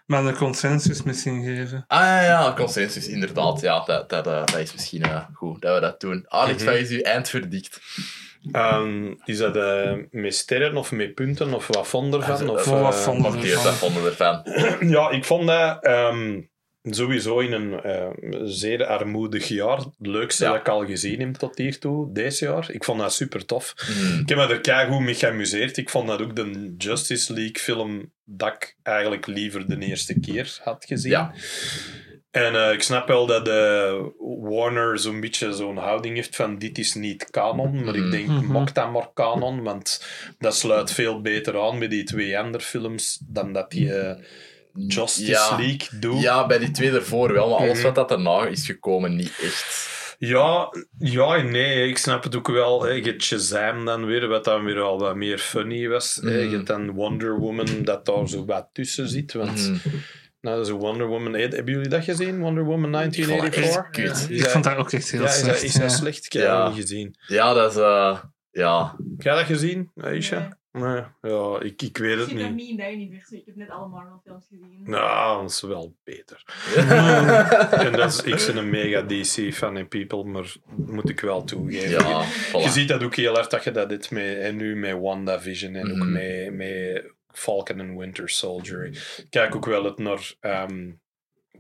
Maar 0.10 0.24
de 0.24 0.34
consensus 0.34 1.04
misschien 1.04 1.44
geven. 1.44 1.84
Ah 1.88 2.00
ja, 2.00 2.22
ja, 2.22 2.54
consensus, 2.56 3.08
inderdaad. 3.08 3.62
Ja, 3.62 3.84
dat, 3.86 4.10
dat, 4.10 4.28
eh, 4.28 4.46
dat 4.46 4.56
is 4.60 4.74
misschien 4.74 5.02
eh, 5.02 5.22
goed 5.34 5.62
dat 5.62 5.74
we 5.76 5.82
dat 5.82 6.00
doen. 6.00 6.26
Alex, 6.28 6.64
Mhm. 6.64 6.72
wat 6.72 6.80
is 6.82 6.90
uw 6.90 7.02
eindverdict? 7.02 7.80
Ehm, 8.52 9.14
is 9.26 9.38
dat 9.38 9.56
eh, 9.56 9.92
met 10.12 10.36
sterren 10.36 10.78
of 10.78 10.92
met 10.92 11.14
punten 11.16 11.54
of 11.54 11.68
wat 11.68 11.88
vond 11.88 12.14
ervan? 12.14 12.50
Of, 12.50 12.64
Voor 12.64 12.80
wat 12.80 12.96
vonden 12.96 13.40
we 14.04 14.10
ervan? 14.10 14.44
Ja, 14.96 15.10
ik 15.10 15.26
vond 15.26 15.48
dat 15.48 15.84
ehm, 15.84 16.42
sowieso 16.84 17.40
in 17.40 17.52
een 17.52 17.82
eh, 17.82 18.08
zeer 18.44 18.86
armoedig 18.86 19.48
jaar. 19.48 19.78
Het 19.78 19.88
leukste 19.98 20.44
Ja. 20.44 20.50
dat 20.52 20.60
ik 20.60 20.68
al 20.68 20.86
gezien 20.86 21.20
heb 21.20 21.34
tot 21.34 21.58
hiertoe, 21.58 22.14
deze 22.14 22.46
jaar. 22.46 22.72
Ik 22.72 22.84
vond 22.84 23.00
dat 23.00 23.14
super 23.14 23.46
tof. 23.46 23.74
Hmm. 23.76 24.20
Ik 24.20 24.30
heb 24.30 24.38
me 24.38 24.48
er 24.48 24.62
keigoed 24.62 25.00
mee 25.00 25.14
geamuseerd. 25.16 25.78
Ik 25.78 25.90
vond 25.90 26.08
dat 26.08 26.22
ook 26.22 26.36
de 26.36 26.74
Justice 26.78 27.34
League 27.34 27.56
film 27.60 28.12
dat 28.26 28.54
ik 28.54 28.76
eigenlijk 28.84 29.28
liever 29.28 29.68
de 29.68 29.78
eerste 29.86 30.20
keer 30.20 30.58
had 30.64 30.86
gezien. 30.88 31.12
Ja. 31.12 31.34
En 32.32 32.56
eh, 32.56 32.72
ik 32.74 32.82
snap 32.82 33.08
wel 33.08 33.26
dat 33.26 33.48
eh, 33.48 33.94
Warner 34.42 35.00
zo'n 35.00 35.20
beetje 35.20 35.54
zo'n 35.54 35.78
houding 35.78 36.16
heeft 36.16 36.36
van 36.36 36.58
dit 36.58 36.78
is 36.78 36.94
niet 36.94 37.30
canon, 37.32 37.84
maar 37.84 37.96
ik 37.96 38.02
Mhm. 38.02 38.12
denk, 38.12 38.28
mok 38.42 38.74
dat 38.74 38.92
maar 38.92 39.10
canon, 39.14 39.64
want 39.64 40.06
dat 40.40 40.56
sluit 40.56 40.92
veel 40.92 41.22
beter 41.22 41.60
aan 41.62 41.78
met 41.78 41.90
die 41.90 42.04
twee 42.04 42.40
andere 42.40 42.64
films 42.64 43.20
dan 43.28 43.54
dat 43.54 43.72
die 43.72 43.92
Justice 44.74 45.32
Ja. 45.32 45.56
League 45.58 46.00
doet. 46.00 46.22
Ja, 46.22 46.46
bij 46.48 46.58
die 46.60 46.72
twee 46.72 46.92
ervoor 46.92 47.34
wel, 47.34 47.50
maar 47.50 47.58
alles 47.60 47.74
Mhm. 47.78 47.84
wat 47.86 47.96
dat 47.96 48.10
daarna 48.10 48.46
is 48.48 48.66
gekomen, 48.66 49.16
niet 49.16 49.34
echt. 49.44 49.88
Ja, 50.18 50.70
ja 51.00 51.36
en 51.36 51.52
nee, 51.52 51.88
ik 51.88 51.98
snap 51.98 52.24
het 52.24 52.36
ook 52.36 52.48
wel. 52.48 52.84
Hè. 52.84 52.92
Je 52.92 53.02
hebt 53.04 53.24
Shazam 53.24 53.86
dan 53.86 54.06
weer, 54.06 54.28
wat 54.28 54.44
dan 54.44 54.64
weer 54.64 54.80
al 54.82 55.00
wat 55.00 55.16
meer 55.16 55.38
funny 55.38 55.88
was. 55.88 56.20
Je 56.24 56.30
hebt 56.30 56.68
dan 56.68 56.92
Wonder 56.92 57.38
Woman, 57.40 57.68
dat 57.84 58.06
daar 58.06 58.28
zo 58.30 58.46
wat 58.46 58.70
tussen 58.74 59.08
zit. 59.10 59.34
Want 59.34 59.58
Mhm. 59.70 59.78
nou, 60.42 60.58
dat 60.58 60.66
is 60.66 60.72
Wonder 60.72 61.08
Woman. 61.08 61.34
Hebben 61.34 61.74
jullie 61.74 61.88
dat 61.90 62.04
gezien? 62.04 62.40
Wonder 62.40 62.64
Woman 62.64 62.90
Ik 63.04 63.14
vond 63.26 63.28
dat 63.28 63.52
1984? 63.52 63.76
echt 63.76 63.90
kut. 64.20 64.30
Is 64.38 64.44
Ik 64.44 64.50
vond 64.50 64.64
dat 64.64 64.76
ook 64.76 64.92
echt 64.92 65.12
heel 65.12 65.22
ja, 65.22 65.28
is 65.28 65.34
dat, 65.36 65.44
slecht. 65.44 65.64
is 65.64 65.74
dat 65.74 65.82
ja. 65.92 65.98
slecht? 65.98 66.26
Ik 66.26 66.34
heb 66.34 66.42
Ja. 66.44 66.64
dat 66.64 66.72
niet 66.74 66.82
gezien. 66.82 67.16
Ja, 67.28 67.54
dat 67.54 67.72
is... 67.72 67.78
eh, 67.78 68.20
ja. 68.52 68.96
Heb 69.12 69.22
jij 69.22 69.36
dat 69.36 69.46
gezien, 69.46 69.92
Aisha? 69.96 70.58
Nee. 70.72 71.02
Ja, 71.22 71.60
ik, 71.62 71.82
ik 71.82 71.98
weet 71.98 72.14
Ik 72.20 72.20
het 72.20 72.34
niet. 72.34 72.54
niet 72.56 72.70
in 72.70 72.78
dat 72.78 72.92
universum. 72.92 73.38
Ik 73.38 73.46
heb 73.46 73.56
net 73.56 73.70
alle 73.70 73.88
Marvel 73.88 74.22
films 74.24 74.46
gezien. 74.50 74.82
Nou, 74.84 75.42
dat 75.42 75.50
is 75.52 75.62
wel 75.62 75.96
beter. 76.04 76.44
En 77.72 77.92
dat 77.92 78.10
is, 78.12 78.22
ik 78.24 78.46
ben 78.48 78.58
een 78.58 78.70
mega 78.70 79.02
DC-fan 79.02 79.78
en 79.78 79.88
people, 79.88 80.24
maar 80.24 80.54
moet 80.76 81.10
ik 81.10 81.20
wel 81.20 81.44
toegeven. 81.44 81.90
Ja, 81.90 82.26
Je 82.60 82.70
ziet 82.70 82.88
dat 82.88 83.04
ook 83.04 83.16
heel 83.16 83.34
hard 83.34 83.52
dat 83.52 83.64
je 83.64 83.72
dat 83.72 83.90
dit 83.90 84.12
met, 84.12 84.38
en 84.38 84.56
nu 84.56 84.76
met 84.76 85.00
WandaVision 85.00 85.76
en 85.76 85.92
ook 85.92 85.98
Mhm. 85.98 86.12
met, 86.12 86.54
met 86.54 87.12
Falcon 87.32 87.80
en 87.80 87.98
Winter 87.98 88.30
Soldier. 88.30 88.86
Ik 88.86 89.26
Kijk 89.30 89.56
ook 89.56 89.66
wel 89.66 89.84
het 89.84 89.98
naar 89.98 90.34
ehm, 90.40 90.92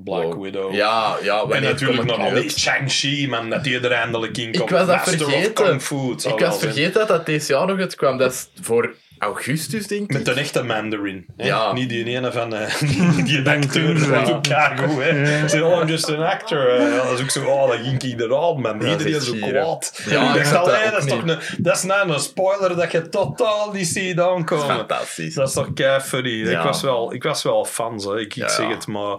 Black 0.03 0.23
Wow. 0.33 0.43
Widow. 0.43 0.73
Ja, 0.73 1.17
ja, 1.21 1.43
en 1.49 1.61
natuurlijk 1.61 2.03
nog 2.03 2.17
het 2.17 2.25
al 2.25 2.31
nu 2.31 2.39
die 2.39 2.43
uit? 2.49 2.59
Shang-Chi, 2.59 3.27
man, 3.27 3.49
dat 3.49 3.63
die 3.63 3.79
er 3.79 3.91
eindelijk 3.91 4.37
in 4.37 4.57
komt. 4.57 4.69
was 4.69 4.79
dat 4.85 4.95
Master 4.95 5.25
of 5.25 5.31
vergeten. 5.31 5.53
Kung 5.53 5.81
Fu, 5.81 6.09
het 6.11 6.25
Ik 6.25 6.39
was 6.39 6.59
vergeten 6.59 6.93
dat 6.93 7.07
dat 7.07 7.25
deze 7.25 7.53
jaar 7.53 7.67
nog 7.67 7.79
uitkwam. 7.79 8.17
Dat 8.17 8.31
is 8.31 8.49
voor 8.61 8.93
augustus, 9.17 9.87
denk 9.87 10.01
ik. 10.01 10.13
Met 10.17 10.27
een 10.27 10.37
echte 10.37 10.63
Mandarin. 10.63 11.25
Hè? 11.37 11.45
Ja. 11.45 11.73
Niet 11.73 11.89
die 11.89 12.05
ene 12.05 12.31
van 12.31 12.53
eh, 12.55 12.81
die 13.25 13.49
acteur. 13.49 13.83
Kingsley. 13.83 14.17
Dat 14.17 14.27
is 14.27 14.33
ook 14.33 14.43
keigoed, 14.43 15.03
hè. 15.03 15.39
Ja. 15.39 15.47
Zo, 15.47 15.67
oh, 15.69 15.81
I'm 15.81 15.87
just 15.87 16.09
an 16.09 16.23
actor. 16.23 16.81
Ja, 16.81 17.03
dat 17.03 17.11
is 17.11 17.21
ook 17.21 17.29
zo, 17.29 17.45
oh, 17.45 17.67
dat 17.67 17.79
ging 17.79 18.03
ik 18.03 18.19
eraan, 18.19 18.61
man. 18.61 18.79
Ja, 18.81 18.91
Iedereen 18.91 19.15
is 19.15 19.25
zo 19.25 19.33
kwaad. 19.33 20.01
Ja, 20.09 20.21
ik 20.21 20.35
ik 20.35 20.43
dacht 20.43 20.65
dat 20.65 20.91
dat, 20.91 21.03
is 21.03 21.09
toch 21.09 21.21
een, 21.21 21.39
dat 21.57 21.75
is 21.75 21.83
nou 21.83 22.09
een 22.11 22.19
spoiler 22.19 22.75
dat 22.75 22.91
je 22.91 23.09
totaal 23.09 23.71
niet 23.71 23.87
ziet 23.87 24.19
aankomen. 24.19 24.75
Fantastisch. 24.75 25.33
Dat 25.33 25.47
is 25.47 25.53
toch 25.53 25.73
kei 25.73 25.99
funny. 25.99 26.49
Ja. 26.49 26.59
Ik, 26.59 26.65
was 26.65 26.81
wel, 26.81 27.13
ik 27.13 27.23
was 27.23 27.43
wel 27.43 27.65
fan, 27.65 27.99
zo. 27.99 28.13
ik, 28.13 28.25
ik 28.25 28.33
Ja, 28.33 28.47
zeg 28.49 28.67
ja. 28.67 28.73
het, 28.73 28.87
maar 28.87 29.17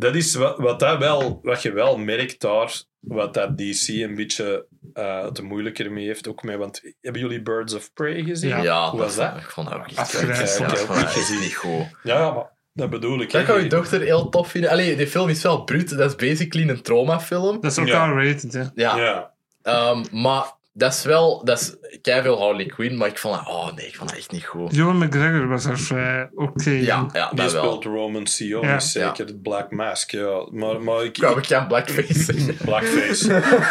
dat 0.00 0.14
is 0.14 0.34
wat, 0.34 0.58
wat, 0.58 0.80
dat 0.80 0.98
wel, 0.98 1.40
wat 1.42 1.62
je 1.62 1.72
wel 1.72 1.96
merkt 1.96 2.40
daar, 2.40 2.82
wat 3.00 3.34
dat 3.34 3.58
DC 3.58 3.88
een 3.88 4.14
beetje 4.14 4.66
eh 4.94 5.24
het 5.24 5.42
moeilijker 5.42 5.92
mee 5.92 6.06
heeft. 6.06 6.28
Ook 6.28 6.42
mee, 6.42 6.56
want 6.56 6.80
hebben 7.00 7.20
jullie 7.20 7.42
Birds 7.42 7.74
of 7.74 7.92
Prey 7.92 8.22
gezien? 8.22 8.48
Ja. 8.48 8.62
Ja, 8.62 8.90
Hoe 8.90 9.00
was 9.00 9.16
dat? 9.16 9.36
Ik 9.36 9.50
vond 9.50 9.68
dat 9.68 9.78
ook 9.78 9.86
niet 9.86 9.98
gezien. 10.00 11.40
niet 11.40 11.56
goed. 11.56 11.86
Ja, 12.02 12.18
ja, 12.18 12.32
maar 12.32 12.50
dat 12.72 12.90
bedoel 12.90 13.20
ik. 13.20 13.30
Dat 13.30 13.44
kan 13.44 13.62
je 13.62 13.68
dochter 13.68 14.00
heel 14.00 14.28
tof 14.28 14.50
vinden. 14.50 14.70
Allee, 14.70 14.96
die 14.96 15.06
film 15.06 15.28
is 15.28 15.42
wel 15.42 15.64
bruut. 15.64 15.96
Dat 15.96 16.10
is 16.10 16.28
basically 16.28 16.68
een 16.68 16.82
traumafilm. 16.82 17.60
Dat 17.60 17.70
is 17.70 17.78
ook 17.78 17.86
Ja. 17.86 18.06
R-rated, 18.06 18.52
hè. 18.52 18.64
Ja. 18.74 18.96
Ja. 18.96 19.32
Ehm, 19.62 20.04
maar 20.10 20.52
dat 20.72 20.92
is 20.92 21.04
wel... 21.04 21.44
Dat 21.44 21.60
is 21.60 21.76
veel 22.02 22.38
Harley 22.40 22.66
Quinn, 22.66 22.96
maar 22.96 23.08
ik 23.08 23.18
vond 23.18 23.34
dat... 23.36 23.46
Oh 23.54 23.72
nee, 23.76 23.86
ik 23.86 23.96
vond 23.96 24.08
dat 24.08 24.18
echt 24.18 24.30
niet 24.30 24.44
goed. 24.44 24.76
Ewan 24.76 24.98
McGregor 24.98 25.48
was 25.48 25.64
er 25.64 25.78
vrij 25.78 26.28
oké 26.34 26.70
Ja, 26.70 26.98
in. 26.98 27.08
ja 27.12 27.28
Die 27.28 27.36
dat 27.42 27.52
wel. 27.52 27.62
speelt 27.64 27.84
Roman 27.84 28.26
Sion, 28.26 28.66
Ja. 28.66 28.80
zeker. 28.80 29.26
Het 29.26 29.42
Black 29.42 29.70
Mask, 29.70 30.10
ja. 30.10 30.46
Maar, 30.50 30.80
maar 30.80 31.04
ik... 31.04 31.16
Ik 31.16 31.22
wou 31.22 31.44
geen 31.44 31.66
blackface 31.66 32.22
zeggen. 32.32 32.56
Blackface. 32.64 33.28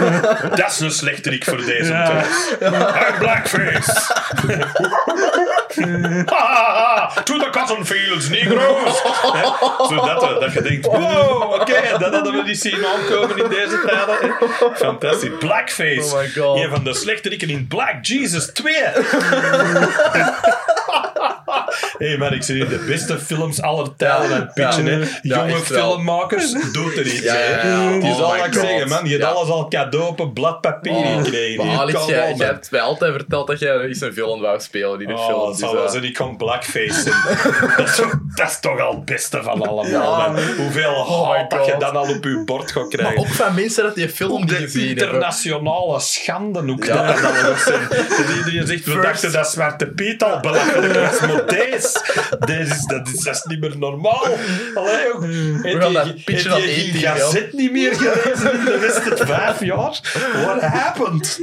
dat 0.61 0.69
is 0.71 0.79
een 0.79 0.91
slechterik 0.91 1.43
voor 1.43 1.57
deze 1.65 1.91
Ja. 1.91 2.05
thuis. 2.05 2.55
I'm 2.61 3.19
Blackface. 3.19 4.13
to 7.23 7.37
the 7.37 7.47
cotton 7.51 7.85
fields, 7.85 8.29
negroes. 8.29 9.01
Zodat 9.89 10.23
eh, 10.23 10.39
dat 10.39 10.53
je 10.53 10.61
denkt, 10.61 10.85
wow, 10.85 11.53
oké, 11.53 11.97
dat 11.99 12.13
hadden 12.13 12.33
we 12.35 12.43
niet 12.43 12.59
zien 12.59 12.85
aankomen 12.85 13.37
in 13.43 13.49
deze 13.49 13.81
tijden. 13.87 14.35
Fantastisch. 14.75 15.29
Blackface. 15.39 16.01
Oh 16.15 16.19
my 16.19 16.27
god. 16.29 16.57
Een 16.63 16.69
van 16.69 16.83
de 16.83 16.93
slechteriken 16.93 17.49
in 17.49 17.67
Black 17.67 18.03
Jesus 18.09 18.47
2. 18.47 18.63
Hé 21.97 22.07
hey 22.07 22.17
man, 22.17 22.33
ik 22.33 22.43
zie 22.43 22.55
hier 22.55 22.69
de 22.69 22.83
beste 22.87 23.19
films 23.19 23.61
aller 23.61 23.95
tijden 23.95 24.35
aan 24.35 24.51
pitchen. 24.53 24.85
Hè. 24.85 25.07
Jonge 25.21 25.55
filmmakers, 25.57 26.51
doet 26.71 26.97
er 26.97 27.05
iets. 27.05 27.19
Ja, 27.21 27.33
hè. 27.33 27.69
Het 27.93 28.03
is 28.03 28.09
Oh 28.09 28.21
al 28.21 28.31
my 28.31 28.37
wat 28.37 28.47
ik 28.47 28.53
zeggen, 28.53 28.87
man. 28.89 29.05
Je 29.05 29.11
hebt 29.11 29.23
alles 29.23 29.49
al 29.49 29.67
cadeau 29.67 30.07
op 30.07 30.19
een 30.19 30.33
blad 30.33 30.61
papier 30.61 30.93
Oh, 30.93 31.17
gekregen. 31.23 31.57
maar 31.57 31.65
Hier, 31.67 31.77
Alex, 31.79 31.99
come 31.99 32.11
jij, 32.11 32.21
on, 32.21 32.27
jij 32.27 32.37
man. 32.37 32.47
hebt 32.47 32.71
mij 32.71 32.81
altijd 32.81 33.13
verteld 33.13 33.47
dat 33.47 33.59
jij 33.59 33.79
eens 33.79 34.01
een 34.01 34.13
film 34.13 34.41
wou 34.41 34.59
spelen 34.59 35.01
in 35.01 35.07
de 35.07 35.13
Oh, 35.13 35.25
film. 35.25 35.39
dat 35.39 35.49
Dus, 35.49 35.59
zal 35.59 35.73
wel 35.73 35.85
eh, 35.85 35.91
zijn, 35.91 36.03
ik 36.03 36.13
kan 36.13 36.37
blackface 36.37 37.03
dat, 37.77 37.87
is 37.89 37.95
toch, 37.95 38.13
dat 38.35 38.49
is 38.49 38.59
toch 38.59 38.79
al 38.79 38.91
het 38.95 39.05
beste 39.05 39.43
van 39.43 39.61
allemaal, 39.67 39.87
Ja. 39.87 40.27
man. 40.31 40.37
Hoeveel 40.57 40.93
Oh 40.93 41.35
haat 41.37 41.49
dat 41.49 41.65
je 41.65 41.71
God. 41.71 41.81
dan 41.81 41.95
al 41.95 42.09
op 42.15 42.23
je 42.23 42.41
bord 42.45 42.71
gaat 42.71 42.81
maar 42.81 42.87
krijgen. 42.91 43.17
ook 43.17 43.27
van 43.27 43.55
mensen 43.55 43.83
dat 43.83 43.95
die 43.95 44.09
film 44.09 44.39
niet 44.39 44.49
de 44.49 44.55
gezien 44.55 44.87
hebben. 44.87 45.03
internationale 45.05 45.99
schande 45.99 46.71
ook 46.71 46.85
Ja. 46.85 47.05
dat 47.13 47.21
dat 47.21 47.41
nog 47.49 47.59
zijn. 47.59 47.87
Dat 47.89 48.27
iedereen 48.37 48.67
zegt, 48.67 48.85
we 48.85 48.91
First. 48.91 49.03
dachten 49.07 49.31
dat 49.31 49.47
Zwarte 49.51 49.87
Piet 49.87 50.23
al 50.23 50.39
belachelijk 50.39 50.93
was, 50.93 51.19
maar 51.19 51.38
deze, 51.47 52.01
deze 52.39 52.73
is, 52.73 52.85
dat, 52.85 53.07
is, 53.07 53.23
dat 53.23 53.35
is 53.35 53.43
niet 53.43 53.59
meer 53.59 53.77
normaal. 53.77 54.27
Allee. 54.75 54.97
Heb 55.61 55.81
gaan 55.81 55.93
dat 55.93 56.23
pitchen 56.23 56.51
aan 56.51 56.61
één 56.61 56.91
die 56.91 57.01
gazet 57.01 57.53
niet 57.53 57.71
meer 57.71 57.95
gelezen 57.95 58.53
in 58.53 58.65
de 58.65 58.77
rest 58.77 59.23
vijf 59.23 59.63
jaar? 59.63 59.99
What 60.45 60.61
happened? 60.61 61.39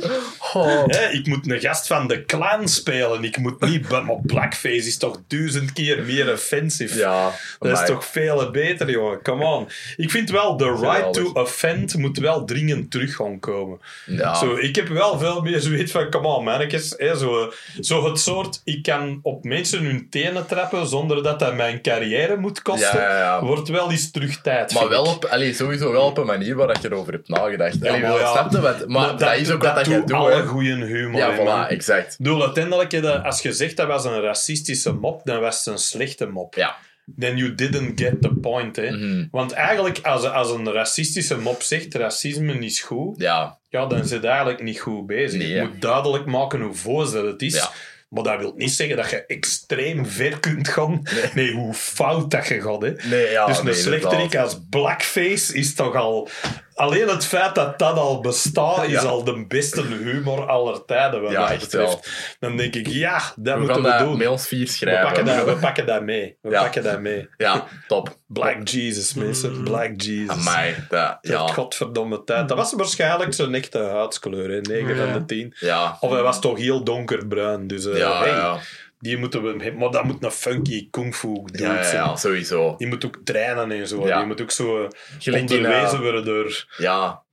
Oh. 0.52 0.85
Ik 1.10 1.27
moet 1.27 1.51
een 1.51 1.60
gast 1.60 1.86
van 1.86 2.09
de 2.09 2.24
clan 2.24 2.68
spelen. 2.68 3.24
Ik 3.24 3.36
moet 3.36 3.60
niet... 3.60 3.89
Maar 3.89 4.20
blackface 4.23 4.86
is 4.86 4.97
toch 4.97 5.20
duizend 5.27 5.73
keer 5.73 6.05
meer 6.05 6.32
offensive. 6.32 6.98
Ja, 6.98 7.32
Dat 7.59 7.81
is 7.81 7.86
toch 7.86 8.05
veel 8.05 8.51
beter, 8.51 8.90
jongen. 8.90 9.23
Come 9.23 9.44
on. 9.44 9.68
Ik 9.97 10.10
vind 10.10 10.31
wel, 10.31 10.56
the 10.56 10.77
right 10.81 11.12
to 11.12 11.31
offend 11.32 11.97
moet 11.97 12.18
wel 12.18 12.44
dringend 12.44 12.90
terug 12.90 13.16
gaan 13.16 13.39
komen. 13.39 13.81
Ja. 14.06 14.35
Zo, 14.35 14.56
ik 14.56 14.77
heb 14.77 14.89
wel 14.89 15.18
veel 15.18 15.43
meer 15.43 15.60
zoiets 15.60 15.93
van, 15.93 16.10
come 16.10 16.28
on, 16.28 16.44
mannetjes. 16.44 16.89
Zo, 16.89 17.52
zo 17.81 18.05
het 18.09 18.20
soort, 18.20 18.60
ik 18.64 18.82
kan 18.82 19.20
op 19.23 19.44
mensen 19.44 19.75
hun 19.84 20.06
teen 20.10 20.24
binnen 20.36 20.46
trappen 20.46 20.86
zonder 20.86 21.22
dat 21.22 21.38
dat 21.38 21.54
mijn 21.54 21.82
carrière 21.82 22.36
moet 22.36 22.62
kosten, 22.62 23.00
Ja, 23.00 23.08
ja, 23.10 23.18
ja. 23.18 23.44
wordt 23.44 23.68
wel 23.68 23.90
eens 23.90 24.10
terug 24.10 24.40
tijd. 24.40 24.74
Maar 24.74 24.88
wel 24.88 25.04
op, 25.04 25.24
allee, 25.24 25.54
sowieso 25.54 25.92
wel 25.92 26.02
op 26.06 26.18
een 26.18 26.26
manier 26.26 26.54
waar 26.56 26.66
dat 26.66 26.82
je 26.82 26.88
erover 26.88 27.12
hebt 27.12 27.28
nagedacht. 27.28 27.86
Allee, 27.86 28.00
maar 28.00 28.10
wel, 28.10 28.18
ja, 28.18 28.32
snap 28.32 28.52
je 28.52 28.60
wat? 28.60 28.88
Maar 28.88 29.16
dat, 29.18 29.36
is 29.36 29.50
ook 29.50 29.62
wat 29.62 29.74
dat 29.74 29.86
je 29.86 29.94
doet 29.94 30.12
alle 30.12 30.42
goede 30.42 30.84
humor. 30.84 31.20
Ja, 31.20 31.36
voilà, 31.66 31.70
exact. 31.70 32.12
Ik 32.12 32.18
bedoel, 32.18 32.42
uiteindelijk, 32.44 33.02
dat- 33.02 33.24
als 33.24 33.42
je 33.42 33.52
zegt 33.52 33.76
dat 33.76 33.86
was 33.86 34.04
een 34.04 34.20
racistische 34.20 34.92
mop, 34.92 35.20
dan 35.24 35.40
was 35.40 35.58
het 35.58 35.66
een 35.66 35.78
slechte 35.80 36.26
mop. 36.26 36.54
Ja. 36.54 36.76
Then 37.18 37.36
you 37.36 37.54
didn't 37.54 38.00
get 38.00 38.22
the 38.22 38.28
point. 38.34 38.76
Hè. 38.76 38.90
Mhm. 38.90 39.24
Want 39.30 39.52
eigenlijk, 39.52 39.98
als, 40.02 40.24
als 40.24 40.50
een 40.50 40.72
racistische 40.72 41.38
mop 41.38 41.62
zegt, 41.62 41.94
racisme 41.94 42.58
is 42.58 42.80
goed, 42.80 43.20
Ja, 43.20 43.58
ja, 43.68 43.86
dan 43.86 44.04
zit 44.04 44.24
eigenlijk 44.24 44.62
niet 44.62 44.80
goed 44.80 45.06
bezig. 45.06 45.38
Nee, 45.38 45.48
je 45.48 45.60
moet 45.60 45.80
duidelijk 45.82 46.24
maken 46.26 46.60
hoe 46.60 46.74
dat 47.12 47.24
het 47.24 47.42
is. 47.42 47.54
Ja. 47.54 47.70
Maar 48.08 48.22
dat 48.22 48.38
wil 48.38 48.52
niet 48.56 48.70
zeggen 48.70 48.96
dat 48.96 49.10
je 49.10 49.26
extreem 49.26 50.06
ver 50.06 50.40
kunt 50.40 50.68
gaan. 50.68 51.02
Nee, 51.34 51.52
hoe 51.52 51.74
fout 51.74 52.30
dat 52.30 52.46
je 52.46 52.62
gaat. 52.62 52.82
Hè. 52.82 52.92
nee, 53.08 53.30
ja. 53.30 53.46
dus 53.46 53.58
een 53.58 53.64
nee, 53.64 53.74
slechterik 53.74 54.36
als 54.36 54.60
blackface 54.70 55.54
is 55.54 55.74
toch 55.74 55.94
al... 55.94 56.28
Alleen 56.76 57.08
het 57.08 57.26
feit 57.26 57.54
dat 57.54 57.78
dat 57.78 57.96
al 57.96 58.20
bestaat, 58.20 58.86
is 58.88 59.04
al 59.04 59.24
de 59.24 59.44
beste 59.48 59.82
humor 59.82 60.46
aller 60.48 60.84
tijden, 60.84 61.22
wat 61.22 61.30
Ja, 61.32 61.40
dat 61.40 61.50
echt 61.50 61.60
betreft. 61.60 62.08
Dan 62.40 62.56
denk 62.56 62.74
ik, 62.74 62.86
ja, 62.86 63.20
dat 63.36 63.54
We 63.54 63.60
moeten 63.60 63.74
gaan 63.74 63.84
we 63.84 63.90
dat 63.90 63.98
doen. 64.08 64.18
met 64.18 64.26
ons 64.28 64.48
vier 64.48 64.64
We 64.66 64.70
schrijven. 64.72 65.04
pakken, 65.04 65.24
dat, 65.24 65.44
we 65.44 65.56
pakken 65.56 65.86
dat 65.86 66.02
mee. 66.02 66.36
We 66.42 66.50
Ja. 66.50 66.62
pakken 66.62 66.82
dat 66.82 67.00
mee. 67.00 67.28
Ja, 67.36 67.64
top. 67.86 68.16
Black 68.26 68.68
Jesus, 68.68 69.14
mensen. 69.14 69.62
Black 69.62 69.90
Jesus. 70.00 70.28
Amai, 70.46 70.74
dat, 70.88 71.18
Ja. 71.20 71.46
Godverdomme 71.46 72.24
tijd. 72.24 72.48
Dat 72.48 72.56
was 72.56 72.72
waarschijnlijk 72.72 73.34
zijn 73.34 73.54
echte 73.54 73.78
huidskleur, 73.78 74.50
hè. 74.50 74.60
9 74.60 74.96
van 74.96 75.12
de 75.12 75.24
10. 75.24 75.54
Ja, 75.58 75.96
Of 76.00 76.10
hij 76.10 76.22
was 76.22 76.40
toch 76.40 76.58
heel 76.58 76.84
donkerbruin. 76.84 77.66
Dus 77.66 77.86
eh, 77.86 77.96
ja, 77.98 78.18
hey, 78.18 78.28
ja. 78.30 78.58
Die 78.98 79.16
moeten 79.16 79.43
we 79.43 79.48
hebben. 79.48 79.77
Maar 79.77 79.90
dat 79.90 80.05
moet 80.05 80.24
een 80.24 80.31
funky 80.31 80.90
kung 80.90 81.14
fu 81.14 81.35
dude 81.44 81.62
Ja, 81.62 81.93
ja, 81.93 82.16
sowieso. 82.16 82.74
Die 82.77 82.86
moet 82.86 83.05
ook 83.05 83.18
trainen 83.24 83.70
en 83.73 83.89
zo. 83.89 84.06
Ja. 84.06 84.16
Die 84.18 84.27
moet 84.27 84.40
ook 84.40 84.51
zo 84.51 84.82
eh, 84.85 84.89
Gelijk 85.18 85.43
onderwezen 85.43 85.97
eh, 85.97 86.01
worden 86.01 86.24
door... 86.24 86.66
Ja, 86.77 87.24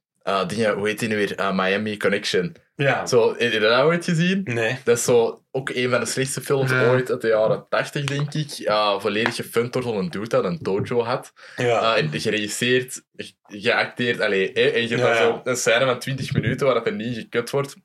dingen, 0.47 0.73
hoe 0.73 0.87
heet 0.87 0.99
die 0.99 1.07
nu 1.09 1.15
weer? 1.15 1.51
Miami 1.53 1.97
Connection. 1.97 2.55
Ja. 2.75 3.05
Zo, 3.05 3.35
heb 3.37 3.51
je 3.51 3.59
dat 3.59 3.81
ooit 3.83 4.05
gezien? 4.05 4.41
Nee. 4.43 4.77
Dat 4.83 4.97
is 4.97 5.03
zo 5.03 5.43
ook 5.51 5.69
een 5.69 5.89
van 5.89 5.99
de 5.99 6.05
slechtste 6.05 6.41
films 6.41 6.71
Ja. 6.71 6.89
ooit 6.89 7.11
uit 7.11 7.21
de 7.21 7.27
jaren 7.27 7.65
80, 7.69 8.03
denk 8.03 8.33
ik. 8.33 8.49
Ja, 8.49 8.99
volledig 8.99 9.35
gefund 9.35 9.73
door 9.73 9.81
zo'n 9.83 10.09
dude 10.09 10.27
dat 10.27 10.43
een 10.43 10.57
dojo 10.61 11.03
had. 11.03 11.33
Ja. 11.55 11.97
Uh, 11.97 12.03
en 12.03 12.19
geregisseerd, 12.19 13.03
ge- 13.15 13.33
geacteerd, 13.47 14.19
allee, 14.21 14.51
en 14.53 14.81
je 14.81 14.87
hebt 14.87 14.89
Ja, 14.89 14.97
dan 14.97 15.07
ja. 15.09 15.15
zo 15.21 15.41
een 15.43 15.55
scène 15.57 15.85
van 15.85 15.99
20 15.99 16.33
minuten 16.33 16.65
waar 16.65 16.75
dat 16.75 16.85
er 16.87 16.93
niet 16.93 17.15
gekut 17.17 17.49
wordt, 17.49 17.75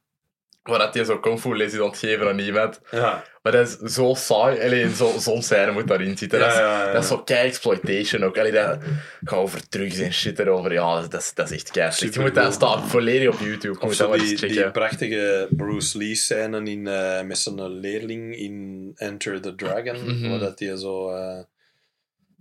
waar 0.69 0.78
dat 0.78 0.95
hij 0.95 1.05
zo 1.05 1.19
kung 1.19 1.40
fu 1.40 1.57
les 1.57 1.73
is 1.73 1.99
geven 1.99 2.28
aan 2.28 2.39
iemand. 2.39 2.81
ja. 2.90 3.24
Maar 3.43 3.53
dat 3.53 3.78
is 3.82 3.95
zo 3.95 4.15
saai, 4.15 4.65
allee, 4.65 4.95
zo, 4.95 5.19
zo'n 5.19 5.43
scène 5.43 5.70
moet 5.73 5.89
daarin 5.89 6.19
zitten. 6.19 6.39
dat, 6.39 6.53
is, 6.53 6.57
Ja, 6.59 6.93
dat 6.93 7.03
is 7.03 7.09
zo 7.09 7.19
kei-exploitation 7.19 8.24
ook. 8.24 8.39
Allee, 8.39 8.53
dat 8.53 8.78
gaat 9.24 9.39
over 9.39 9.69
drugs 9.69 9.99
en 9.99 10.12
shit 10.12 10.39
erover. 10.39 10.73
Ja, 10.73 11.01
dat 11.01 11.20
is, 11.20 11.35
dat 11.35 11.51
is 11.51 11.57
echt 11.57 11.70
kei. 11.70 11.93
Je 11.99 12.20
moet 12.20 12.35
dat 12.35 12.53
staan 12.53 12.89
volledig 12.89 13.28
op 13.28 13.40
YouTube. 13.40 13.81
Of 13.81 13.95
zo 13.95 14.16
die, 14.16 14.47
die 14.47 14.70
prachtige 14.70 15.49
Bruce 15.51 15.99
Lee 15.99 16.15
scène 16.15 16.62
in, 16.70 16.86
eh, 16.86 17.23
met 17.23 17.39
zijn 17.39 17.69
leerling 17.69 18.36
in 18.36 18.93
Enter 18.97 19.40
the 19.40 19.55
Dragon. 19.55 20.05
Mhm. 20.05 20.31
Waar 20.31 20.39
dat 20.39 20.59
hij 20.59 20.77
zo, 20.77 21.11
eh, 21.11 21.43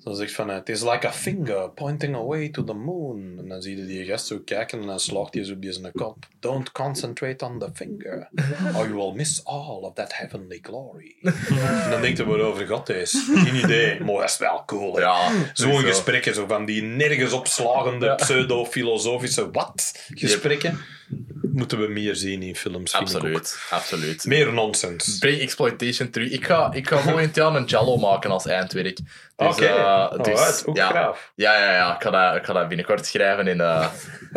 zo 0.03 0.13
zegt 0.13 0.31
van... 0.31 0.49
Het 0.49 0.69
is 0.69 0.81
like 0.83 1.07
a 1.07 1.11
finger 1.11 1.69
pointing 1.69 2.15
away 2.15 2.49
to 2.49 2.63
the 2.63 2.73
moon. 2.73 3.35
En 3.37 3.47
dan 3.47 3.61
zie 3.61 3.77
je 3.77 3.85
die 3.85 4.05
gast 4.05 4.25
zo 4.27 4.39
kijken 4.45 4.79
en 4.81 4.87
dan 4.87 4.99
slaagt 4.99 5.33
hij 5.33 5.43
zo 5.43 5.53
op 5.53 5.65
zijn 5.69 5.91
kop. 5.91 6.17
Don't 6.39 6.71
concentrate 6.71 7.45
on 7.45 7.59
the 7.59 7.69
finger. 7.73 8.29
Or 8.75 8.87
you 8.87 8.93
will 8.93 9.13
miss 9.13 9.45
all 9.45 9.81
of 9.81 9.93
that 9.93 10.17
heavenly 10.17 10.59
glory. 10.61 11.15
en 11.21 11.89
dan 11.89 12.01
denkt 12.01 12.17
hij 12.17 12.27
waarover 12.27 12.81
hij 12.83 13.01
is. 13.01 13.29
Geen 13.33 13.55
idee. 13.55 13.99
Maar 13.99 14.15
dat 14.15 14.29
is 14.29 14.37
wel 14.37 14.63
cool. 14.65 14.99
Ja, 14.99 15.31
Zo'n 15.53 15.81
gesprekken, 15.81 16.33
zo 16.33 16.47
van 16.47 16.65
die 16.65 16.81
nergens 16.81 17.33
opslagende 17.33 18.15
pseudo-filosofische 18.15 19.51
wat 19.51 20.05
gesprekken, 20.13 20.79
moeten 21.53 21.79
we 21.79 21.87
meer 21.87 22.15
zien 22.15 22.41
in 22.41 22.55
films. 22.55 22.91
vind 22.91 23.09
ik 23.09 23.15
ook. 23.15 23.21
Absoluut, 23.23 23.57
absoluut. 23.69 24.25
Meer 24.25 24.53
nonsens. 24.53 25.17
Breng 25.17 25.39
exploitation 25.39 26.09
terug. 26.09 26.31
Ik 26.31 26.45
ga, 26.45 26.69
ik 26.73 26.87
ga 26.87 26.97
volgend 26.97 27.35
jaar 27.35 27.55
een 27.55 27.65
Jello 27.65 27.97
maken 27.97 28.31
als 28.31 28.45
eindwerk. 28.45 28.99
Dus, 29.35 29.47
Oké, 29.47 29.65
eh, 29.65 30.11
dus, 30.21 30.65
ook 30.65 30.75
ja, 30.75 30.89
graaf. 30.89 31.31
Ja, 31.35 31.57
ja, 31.59 31.73
ja. 31.73 31.95
Ik 31.95 32.01
ga 32.01 32.09
dat, 32.09 32.35
ik 32.35 32.45
ga 32.45 32.53
dat 32.53 32.67
binnenkort 32.67 33.05
schrijven 33.05 33.47
en 33.47 33.61
eh, 33.61 33.87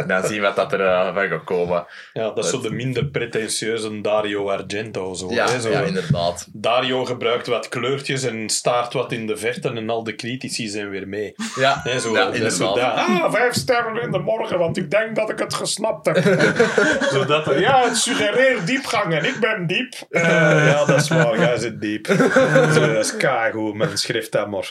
dan 0.06 0.24
zien 0.26 0.40
wat 0.40 0.56
dat 0.56 0.72
er 0.72 0.80
eh, 0.80 1.14
van 1.14 1.28
gaat 1.28 1.44
komen. 1.44 1.86
Ja, 2.12 2.30
dat 2.30 2.44
is 2.44 2.50
zo 2.50 2.60
de 2.60 2.70
minder 2.70 3.04
pretentieuze 3.06 4.00
Dario 4.00 4.48
Argento. 4.50 5.14
Zo, 5.14 5.30
Ja, 5.32 5.48
hè, 5.50 5.60
zo. 5.60 5.70
ja 5.70 5.80
inderdaad. 5.80 6.46
Dario 6.52 7.04
gebruikt 7.04 7.46
wat 7.46 7.68
kleurtjes 7.68 8.22
en 8.22 8.48
staart 8.48 8.92
wat 8.92 9.12
in 9.12 9.26
de 9.26 9.36
verte 9.36 9.68
en 9.68 9.90
al 9.90 10.04
de 10.04 10.14
critici 10.14 10.68
zijn 10.68 10.90
weer 10.90 11.08
mee. 11.08 11.34
Ja, 11.56 11.80
Hè, 11.84 12.00
zo, 12.00 12.12
ja 12.12 12.22
zo 12.24 12.30
inderdaad. 12.32 12.74
dat. 12.74 12.76
Ah, 12.76 13.32
vijf 13.32 13.54
sterren 13.54 14.02
in 14.02 14.10
de 14.10 14.18
morgen, 14.18 14.58
want 14.58 14.76
ik 14.76 14.90
denk 14.90 15.16
dat 15.16 15.30
ik 15.30 15.38
het 15.38 15.54
gesnapt 15.54 16.06
heb. 16.06 16.16
Zodat 17.12 17.46
er, 17.46 17.60
ja, 17.60 17.84
het 17.84 17.96
suggereert 17.96 18.66
diepgang 18.66 19.14
en 19.14 19.24
ik 19.24 19.36
ben 19.40 19.66
diep. 19.66 19.94
Eh, 20.10 20.22
ja, 20.66 20.84
dat 20.84 21.00
is 21.00 21.08
waar, 21.08 21.38
jij 21.38 21.58
zit 21.58 21.80
diep. 21.80 22.06
Zo, 22.74 22.92
dat 22.92 23.04
is 23.04 23.16
kago, 23.16 23.72
men 23.72 23.98
schrijft 23.98 24.32
dat 24.32 24.50
maar. 24.50 24.70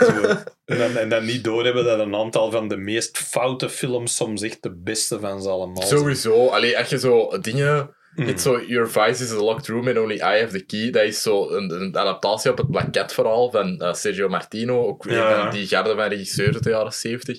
Zo. 0.00 0.26
En, 0.64 0.78
dan, 0.78 0.96
en 0.96 1.08
dan 1.08 1.24
niet 1.24 1.44
doorhebben 1.44 1.84
dat 1.84 1.98
een 1.98 2.14
aantal 2.14 2.50
van 2.50 2.68
de 2.68 2.76
meest 2.76 3.18
foute 3.18 3.68
films 3.68 4.16
soms 4.16 4.42
echt 4.42 4.62
de 4.62 4.76
beste 4.76 5.20
van 5.20 5.42
ze 5.42 5.48
allemaal 5.48 5.82
zijn. 5.82 5.98
Sowieso. 5.98 6.46
Allee, 6.46 6.78
als 6.78 6.88
je 6.88 6.98
zo 6.98 7.38
dingen... 7.40 7.98
Mm. 8.14 8.38
Zo, 8.38 8.60
Your 8.66 8.88
Vice 8.90 9.22
is 9.24 9.30
a 9.32 9.36
locked 9.42 9.66
room 9.68 9.88
and 9.88 9.96
only 9.98 10.14
I 10.16 10.20
have 10.40 10.48
the 10.52 10.64
key. 10.64 10.90
Dat 10.90 11.02
is 11.02 11.22
zo 11.22 11.50
een, 11.50 11.70
een 11.80 11.96
adaptatie 11.96 12.50
op 12.50 12.56
het 12.58 12.70
Black 12.70 12.92
Cat 12.92 13.12
verhaal 13.12 13.50
van 13.50 13.80
eh, 13.80 13.94
Sergio 13.94 14.28
Martino. 14.28 14.86
Ook 14.86 15.04
weer 15.04 15.16
Ja. 15.16 15.40
van 15.42 15.50
die 15.50 15.66
garde 15.66 15.94
van 15.94 16.08
regisseurs 16.08 16.54
uit 16.54 16.62
de 16.64 16.70
jaren 16.70 16.92
70. 16.92 17.38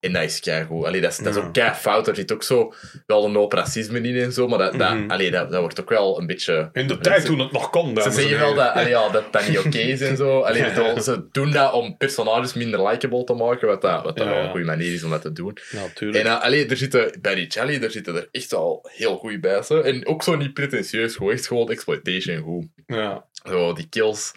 En 0.00 0.12
dat 0.12 0.22
is 0.22 0.40
keigoed. 0.40 0.84
Allee, 0.84 1.00
dat 1.00 1.10
is, 1.10 1.16
dat 1.18 1.36
is 1.36 1.42
ook 1.42 1.52
kei 1.52 1.72
fout. 1.74 2.08
Er 2.08 2.14
zit 2.16 2.32
ook 2.32 2.42
zo 2.42 2.72
wel 3.06 3.24
een 3.24 3.34
hoop 3.34 3.52
racisme 3.52 4.00
in 4.00 4.16
en 4.22 4.32
zo. 4.32 4.48
Maar 4.48 4.58
dat, 4.58 4.72
dat, 4.78 4.94
Mhm. 4.94 5.10
allee, 5.10 5.30
dat, 5.30 5.50
dat 5.50 5.60
wordt 5.60 5.80
ook 5.80 5.88
wel 5.88 6.18
een 6.20 6.26
beetje... 6.26 6.68
In 6.72 6.86
de 6.86 6.98
tijd 6.98 7.24
toen 7.24 7.38
het 7.38 7.52
nog 7.52 7.70
kon, 7.70 7.96
Ze 8.02 8.10
zeggen 8.10 8.38
wel 8.38 8.54
dat, 8.54 8.72
allee, 8.74 8.88
ja, 8.88 9.08
dat 9.08 9.32
dat 9.32 9.48
niet 9.48 9.58
oké 9.58 9.78
is 9.78 10.00
en 10.00 10.16
zo. 10.16 10.40
Allee, 10.40 10.62
Ja. 10.62 10.68
bedoel, 10.74 11.00
ze 11.02 11.26
doen 11.32 11.50
dat 11.50 11.72
om 11.72 11.96
personages 11.96 12.52
minder 12.54 12.86
likable 12.88 13.24
te 13.24 13.34
maken, 13.34 13.68
wat, 13.68 13.82
dat, 13.82 14.02
wat 14.02 14.16
dat 14.16 14.26
wel 14.26 14.36
een 14.38 14.50
goede 14.50 14.66
manier 14.66 14.92
is 14.94 15.04
om 15.04 15.10
dat 15.10 15.22
te 15.22 15.32
doen. 15.32 15.56
Ja. 15.70 16.08
En 16.12 16.26
uh, 16.26 16.42
allee, 16.42 16.66
er 16.66 16.76
zitten, 16.76 17.18
bij 17.20 17.44
Jelly, 17.44 17.78
daar 17.78 17.90
zitten 17.90 18.16
er 18.16 18.28
echt 18.30 18.54
al 18.54 18.88
heel 18.92 19.16
goed 19.16 19.40
bij. 19.40 19.62
Zo. 19.62 19.80
En 19.80 20.06
ook 20.12 20.22
zo 20.22 20.36
niet 20.36 20.54
pretentieus, 20.54 21.16
gewoon 21.16 21.32
echt 21.32 21.46
gewoon 21.46 21.70
exploitation 21.70 22.38
goed. 22.42 22.66
ja. 22.86 23.26
Zo, 23.48 23.72
die 23.72 23.88
kills, 23.88 24.32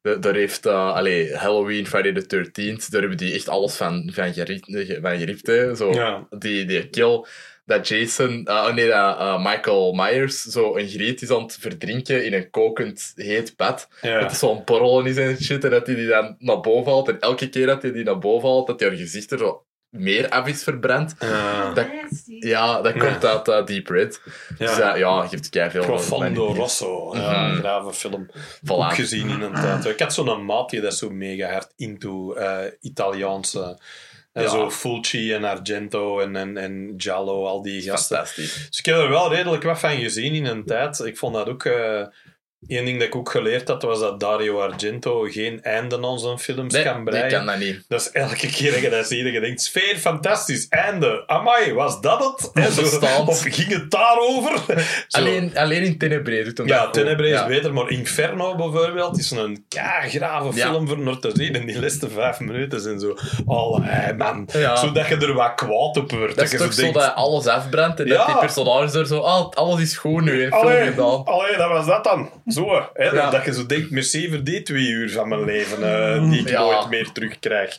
de- 0.00 0.18
daar 0.18 0.34
heeft 0.34 0.66
uh, 0.66 0.92
allee, 0.94 1.34
Halloween, 1.34 1.86
Friday 1.86 2.12
the 2.12 2.36
13th, 2.46 2.88
daar 2.88 3.00
hebben 3.00 3.18
die 3.18 3.34
echt 3.34 3.48
alles 3.48 3.76
van, 3.76 4.10
van, 4.14 4.32
geript, 4.32 4.64
van 5.02 5.18
geript. 5.18 5.46
Hè. 5.46 5.74
Zo, 5.74 5.92
Ja. 5.92 6.26
die, 6.38 6.64
die 6.64 6.88
kill 6.88 7.24
dat 7.64 7.88
Jason, 7.88 8.44
uh, 8.48 8.74
nee, 8.74 8.86
dat 8.88 9.18
uh, 9.18 9.44
Michael 9.44 9.92
Myers 9.92 10.42
zo 10.42 10.76
een 10.76 10.88
griet 10.88 11.22
is 11.22 11.30
aan 11.30 11.42
het 11.42 11.56
verdrinken 11.60 12.24
in 12.24 12.32
een 12.32 12.50
kokend 12.50 13.12
heet 13.14 13.56
bad. 13.56 13.88
Ja. 14.02 14.20
Dat 14.20 14.30
is 14.30 14.38
zo'n 14.38 14.64
borrel 14.64 15.04
is 15.04 15.16
en 15.16 15.42
shit, 15.42 15.64
en 15.64 15.70
dat 15.70 15.86
hij 15.86 15.94
die 15.96 16.06
dan 16.06 16.36
naar 16.38 16.60
boven 16.60 16.92
haalt. 16.92 17.08
En 17.08 17.20
elke 17.20 17.48
keer 17.48 17.66
dat 17.66 17.82
hij 17.82 17.92
die 17.92 18.04
naar 18.04 18.18
boven 18.18 18.48
haalt, 18.48 18.66
dat 18.66 18.80
hij 18.80 18.88
haar 18.88 18.98
gezicht 18.98 19.30
er 19.30 19.38
zo 19.38 19.64
meer 19.90 20.28
af 20.28 20.46
is 20.46 20.62
verbrand. 20.62 21.14
Ja. 21.18 21.72
Dat- 21.72 21.86
Ja, 22.40 22.80
dat 22.82 22.92
komt 22.96 23.24
uit 23.24 23.48
uh, 23.48 23.64
Deep 23.64 23.88
Red. 23.88 24.20
Ja. 24.58 24.66
Dus 24.66 24.76
ja, 24.76 24.94
ja 24.96 25.26
geeft 25.26 25.48
kei 25.48 25.70
veel. 25.70 25.82
Profondo 25.84 26.46
Rosso. 26.54 27.16
Ja, 27.16 27.30
Mhm. 27.42 27.50
een 27.50 27.56
grave 27.58 27.92
film. 27.92 28.30
Voilà. 28.30 28.66
Ook 28.66 28.94
gezien 28.94 29.30
in 29.30 29.40
een 29.40 29.54
tijd. 29.54 29.84
Ik 29.84 30.00
had 30.00 30.14
zo'n 30.14 30.44
maat 30.44 30.70
die 30.70 30.80
dat 30.80 30.94
zo 30.94 31.10
mega 31.10 31.50
hard 31.52 31.72
into 31.76 32.34
eh, 32.34 32.58
Italiaanse. 32.80 33.78
En 34.32 34.42
Ja. 34.42 34.48
zo 34.48 34.70
Fulci 34.70 35.32
en 35.32 35.44
Argento 35.44 36.20
en, 36.20 36.36
en, 36.36 36.56
en 36.56 36.94
Giallo, 36.96 37.46
al 37.46 37.62
die 37.62 37.82
gasten. 37.82 38.16
Fantastisch. 38.16 38.66
Dus 38.68 38.78
ik 38.78 38.84
heb 38.86 38.96
er 38.96 39.08
wel 39.08 39.34
redelijk 39.34 39.62
wat 39.62 39.78
van 39.78 39.96
gezien 39.96 40.34
in 40.34 40.46
een 40.46 40.64
tijd. 40.64 40.98
Ik 40.98 41.18
vond 41.18 41.34
dat 41.34 41.48
ook... 41.48 41.64
eh 41.64 42.02
Eén 42.66 42.84
ding 42.84 42.98
dat 42.98 43.06
ik 43.08 43.14
ook 43.16 43.30
geleerd 43.30 43.68
had, 43.68 43.82
was 43.82 44.00
dat 44.00 44.20
Dario 44.20 44.60
Argento 44.60 45.20
geen 45.30 45.62
einde 45.62 46.02
aan 46.06 46.18
zijn 46.18 46.38
films 46.38 46.72
Nee, 46.74 46.82
kan 46.84 47.04
breien. 47.04 47.28
kan 47.30 47.46
dat 47.46 47.58
niet. 47.58 47.84
Is 47.88 48.10
elke 48.10 48.46
keer 48.50 48.70
dat 48.72 48.80
je 48.80 48.90
dat 48.90 49.06
ziet, 49.06 49.32
je 49.32 49.40
denkt, 49.40 49.60
sfeer, 49.62 49.96
fantastisch, 49.96 50.66
einde. 50.68 51.22
Amai, 51.26 51.72
was 51.74 52.00
dat 52.00 52.18
het? 52.24 52.40
Zo- 52.72 52.80
Onbestaand. 52.80 53.28
Of 53.28 53.40
ging 53.42 53.72
het 53.72 53.90
daarover? 53.90 54.58
Zo. 55.08 55.18
Alleen, 55.18 55.56
alleen 55.56 55.82
in 55.82 55.98
Tenebrae 55.98 56.44
doet 56.44 56.58
hem 56.58 56.66
Ja, 56.66 56.74
dat 56.76 56.84
goed. 56.84 56.92
Tenebrae 56.94 57.28
is 57.30 57.38
Ja. 57.38 57.46
beter, 57.46 57.72
maar 57.72 57.90
Inferno 57.90 58.54
bijvoorbeeld 58.56 59.18
is 59.18 59.30
een 59.30 59.64
grave 59.68 60.18
Ja. 60.54 60.70
film 60.70 60.88
voor 60.88 60.98
naar 60.98 61.18
te 61.18 61.30
zien. 61.34 61.54
En 61.54 61.66
die 61.66 61.80
laatste 61.80 62.10
vijf 62.10 62.40
minuten 62.40 62.80
zijn 62.80 63.00
zo... 63.00 63.14
Allee, 63.46 64.14
man. 64.14 64.48
Ja. 64.52 64.76
Zodat 64.76 65.06
je 65.08 65.16
er 65.16 65.32
wat 65.34 65.54
kwaad 65.54 65.96
op 65.96 66.10
wordt. 66.10 66.36
Dat 66.36 66.52
is 66.52 66.58
toch 66.60 66.72
zo 66.72 66.80
denkt, 66.82 66.98
dat 66.98 67.14
alles 67.14 67.46
afbrandt 67.46 68.00
en 68.00 68.06
Ja. 68.06 68.16
dat 68.16 68.26
die 68.26 68.36
personages 68.38 68.94
er 68.94 69.06
zo... 69.06 69.18
Ah, 69.20 69.50
alles 69.50 69.80
is 69.80 69.96
goed 69.96 70.22
nu, 70.22 70.50
Allee, 70.50 70.90
allee, 71.00 71.56
dat 71.56 71.68
was 71.68 71.86
dat 71.86 72.04
dan. 72.04 72.30
Zo, 72.48 72.88
hè, 72.94 73.04
Ja. 73.04 73.30
Dat 73.30 73.44
je 73.44 73.52
zo 73.52 73.66
denkt, 73.66 73.90
merci 73.90 74.28
voor 74.28 74.42
die 74.44 74.62
twee 74.62 74.88
uur 74.88 75.10
van 75.10 75.28
mijn 75.28 75.44
leven, 75.44 75.82
eh, 75.82 76.30
die 76.30 76.40
ik 76.40 76.48
Ja. 76.48 76.60
nooit 76.60 76.90
meer 76.90 77.12
terugkrijg. 77.12 77.78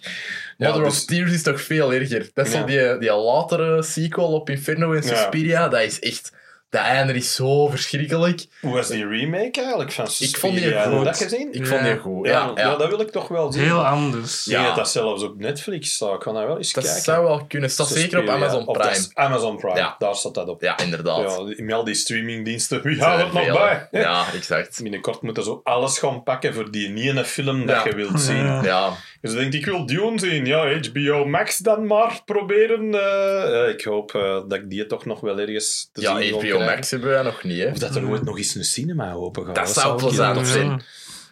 Ja, 0.58 0.68
Mother 0.68 0.86
of 0.86 0.94
dus- 0.94 1.06
Tears 1.06 1.32
is 1.32 1.44
toch 1.44 1.62
veel 1.62 1.94
erger. 1.94 2.30
Dat 2.34 2.48
is 2.48 2.52
zo 2.54 2.66
die, 2.66 2.98
die 2.98 3.12
latere 3.14 3.84
sequel 3.84 4.34
op 4.34 4.50
Inferno 4.50 4.94
en 4.94 5.04
Suspiria. 5.04 5.68
Dat 5.68 5.82
is 5.82 6.00
echt 6.00 6.32
Dat 6.70 6.82
einde 6.82 7.14
is 7.14 7.36
zo 7.36 7.68
verschrikkelijk. 7.68 8.46
Hoe 8.62 8.74
was 8.74 8.88
die 8.88 9.08
remake 9.08 9.60
eigenlijk 9.62 9.92
van 9.92 10.06
Ik 10.06 10.38
vond 10.38 10.54
die 10.54 10.62
Suspiria? 10.64 10.82
Heb 10.82 10.90
je 10.92 10.96
goed. 10.96 11.06
dat 11.06 11.18
gezien? 11.18 11.48
Ik 11.54 11.60
Ja. 11.60 11.66
vond 11.66 11.84
die 11.84 11.98
goed. 11.98 12.28
Ja, 12.28 12.52
Ja, 12.56 12.64
ja. 12.70 12.76
dat 12.76 12.90
wil 12.90 13.00
ik 13.02 13.10
toch 13.12 13.28
wel 13.28 13.52
zien. 13.52 13.64
Heel 13.64 13.86
anders. 13.86 14.46
Ja. 14.46 14.64
dat 14.66 14.76
dat 14.76 14.90
zelfs 14.90 15.24
op 15.24 15.40
Netflix 15.40 15.94
staat. 15.94 16.14
Ik 16.16 16.24
dat 16.24 16.34
wel 16.34 16.58
eens 16.58 16.74
Dat 16.74 16.84
kijken. 16.84 17.02
zou 17.02 17.24
wel 17.24 17.46
kunnen. 17.48 17.70
Staat 17.70 17.88
zeker 17.88 18.22
op. 18.22 18.28
Amazon 18.30 18.66
dat 18.66 18.78
Prime. 18.78 18.92
is 18.92 19.10
Amazon 19.14 19.58
Prime, 19.58 19.78
Ja. 19.78 19.96
daar 20.00 20.16
staat 20.16 20.34
dat 20.34 20.48
op. 20.50 20.62
Ja, 20.62 20.78
inderdaad. 20.78 21.22
Ja, 21.48 21.54
in 21.56 21.74
al 21.74 21.84
die 21.84 21.94
streamingdiensten, 21.96 22.82
wie 22.82 22.96
zijn 22.96 23.08
houdt 23.10 23.24
het 23.24 23.34
nog 23.34 23.58
bij? 23.58 23.88
Ja, 24.02 24.26
exact. 24.34 24.80
Binnenkort 24.82 25.22
moeten 25.22 25.44
ze 25.44 25.60
alles 25.64 26.00
gaan 26.00 26.24
pakken 26.24 26.54
voor 26.54 26.72
die 26.72 26.94
ene 27.10 27.26
film 27.26 27.66
dat 27.66 27.84
je 27.84 27.96
wilt 27.96 28.22
zien. 28.22 28.46
Ja. 28.46 28.64
Ja, 28.64 28.94
Dus 29.22 29.34
denkt, 29.34 29.54
ik 29.54 29.66
wil 29.66 29.86
Dune 29.86 30.20
zien. 30.20 30.46
Ja, 30.46 30.78
HBO 30.80 31.26
Max 31.26 31.58
dan 31.58 31.86
maar 31.88 32.22
proberen. 32.26 32.94
eh. 32.94 33.64
Eh, 33.64 33.70
ik 33.70 33.84
hoop 33.84 34.16
eh, 34.16 34.22
dat 34.48 34.54
ik 34.54 34.70
die 34.70 34.86
toch 34.86 35.06
nog 35.06 35.20
wel 35.20 35.40
ergens 35.40 35.90
te 35.94 36.02
ja 36.02 36.18
zien 36.22 36.34
wil 36.60 36.66
HBO 36.66 36.66
krijgen. 36.66 36.76
Max 36.76 36.92
hebben 36.92 37.10
wij 37.10 37.22
nog 37.22 37.44
niet, 37.44 37.60
hè. 37.60 37.72
Of 37.72 37.78
dat 37.78 37.96
er 37.96 38.10
ooit 38.10 38.24
nog 38.24 38.38
eens 38.38 38.56
een 38.56 38.64
cinema 38.64 39.14
open 39.14 39.46
gaat. 39.46 39.56
Dat 39.56 39.70
zou 39.70 39.98
plezant 39.98 40.48
zijn. 40.48 40.82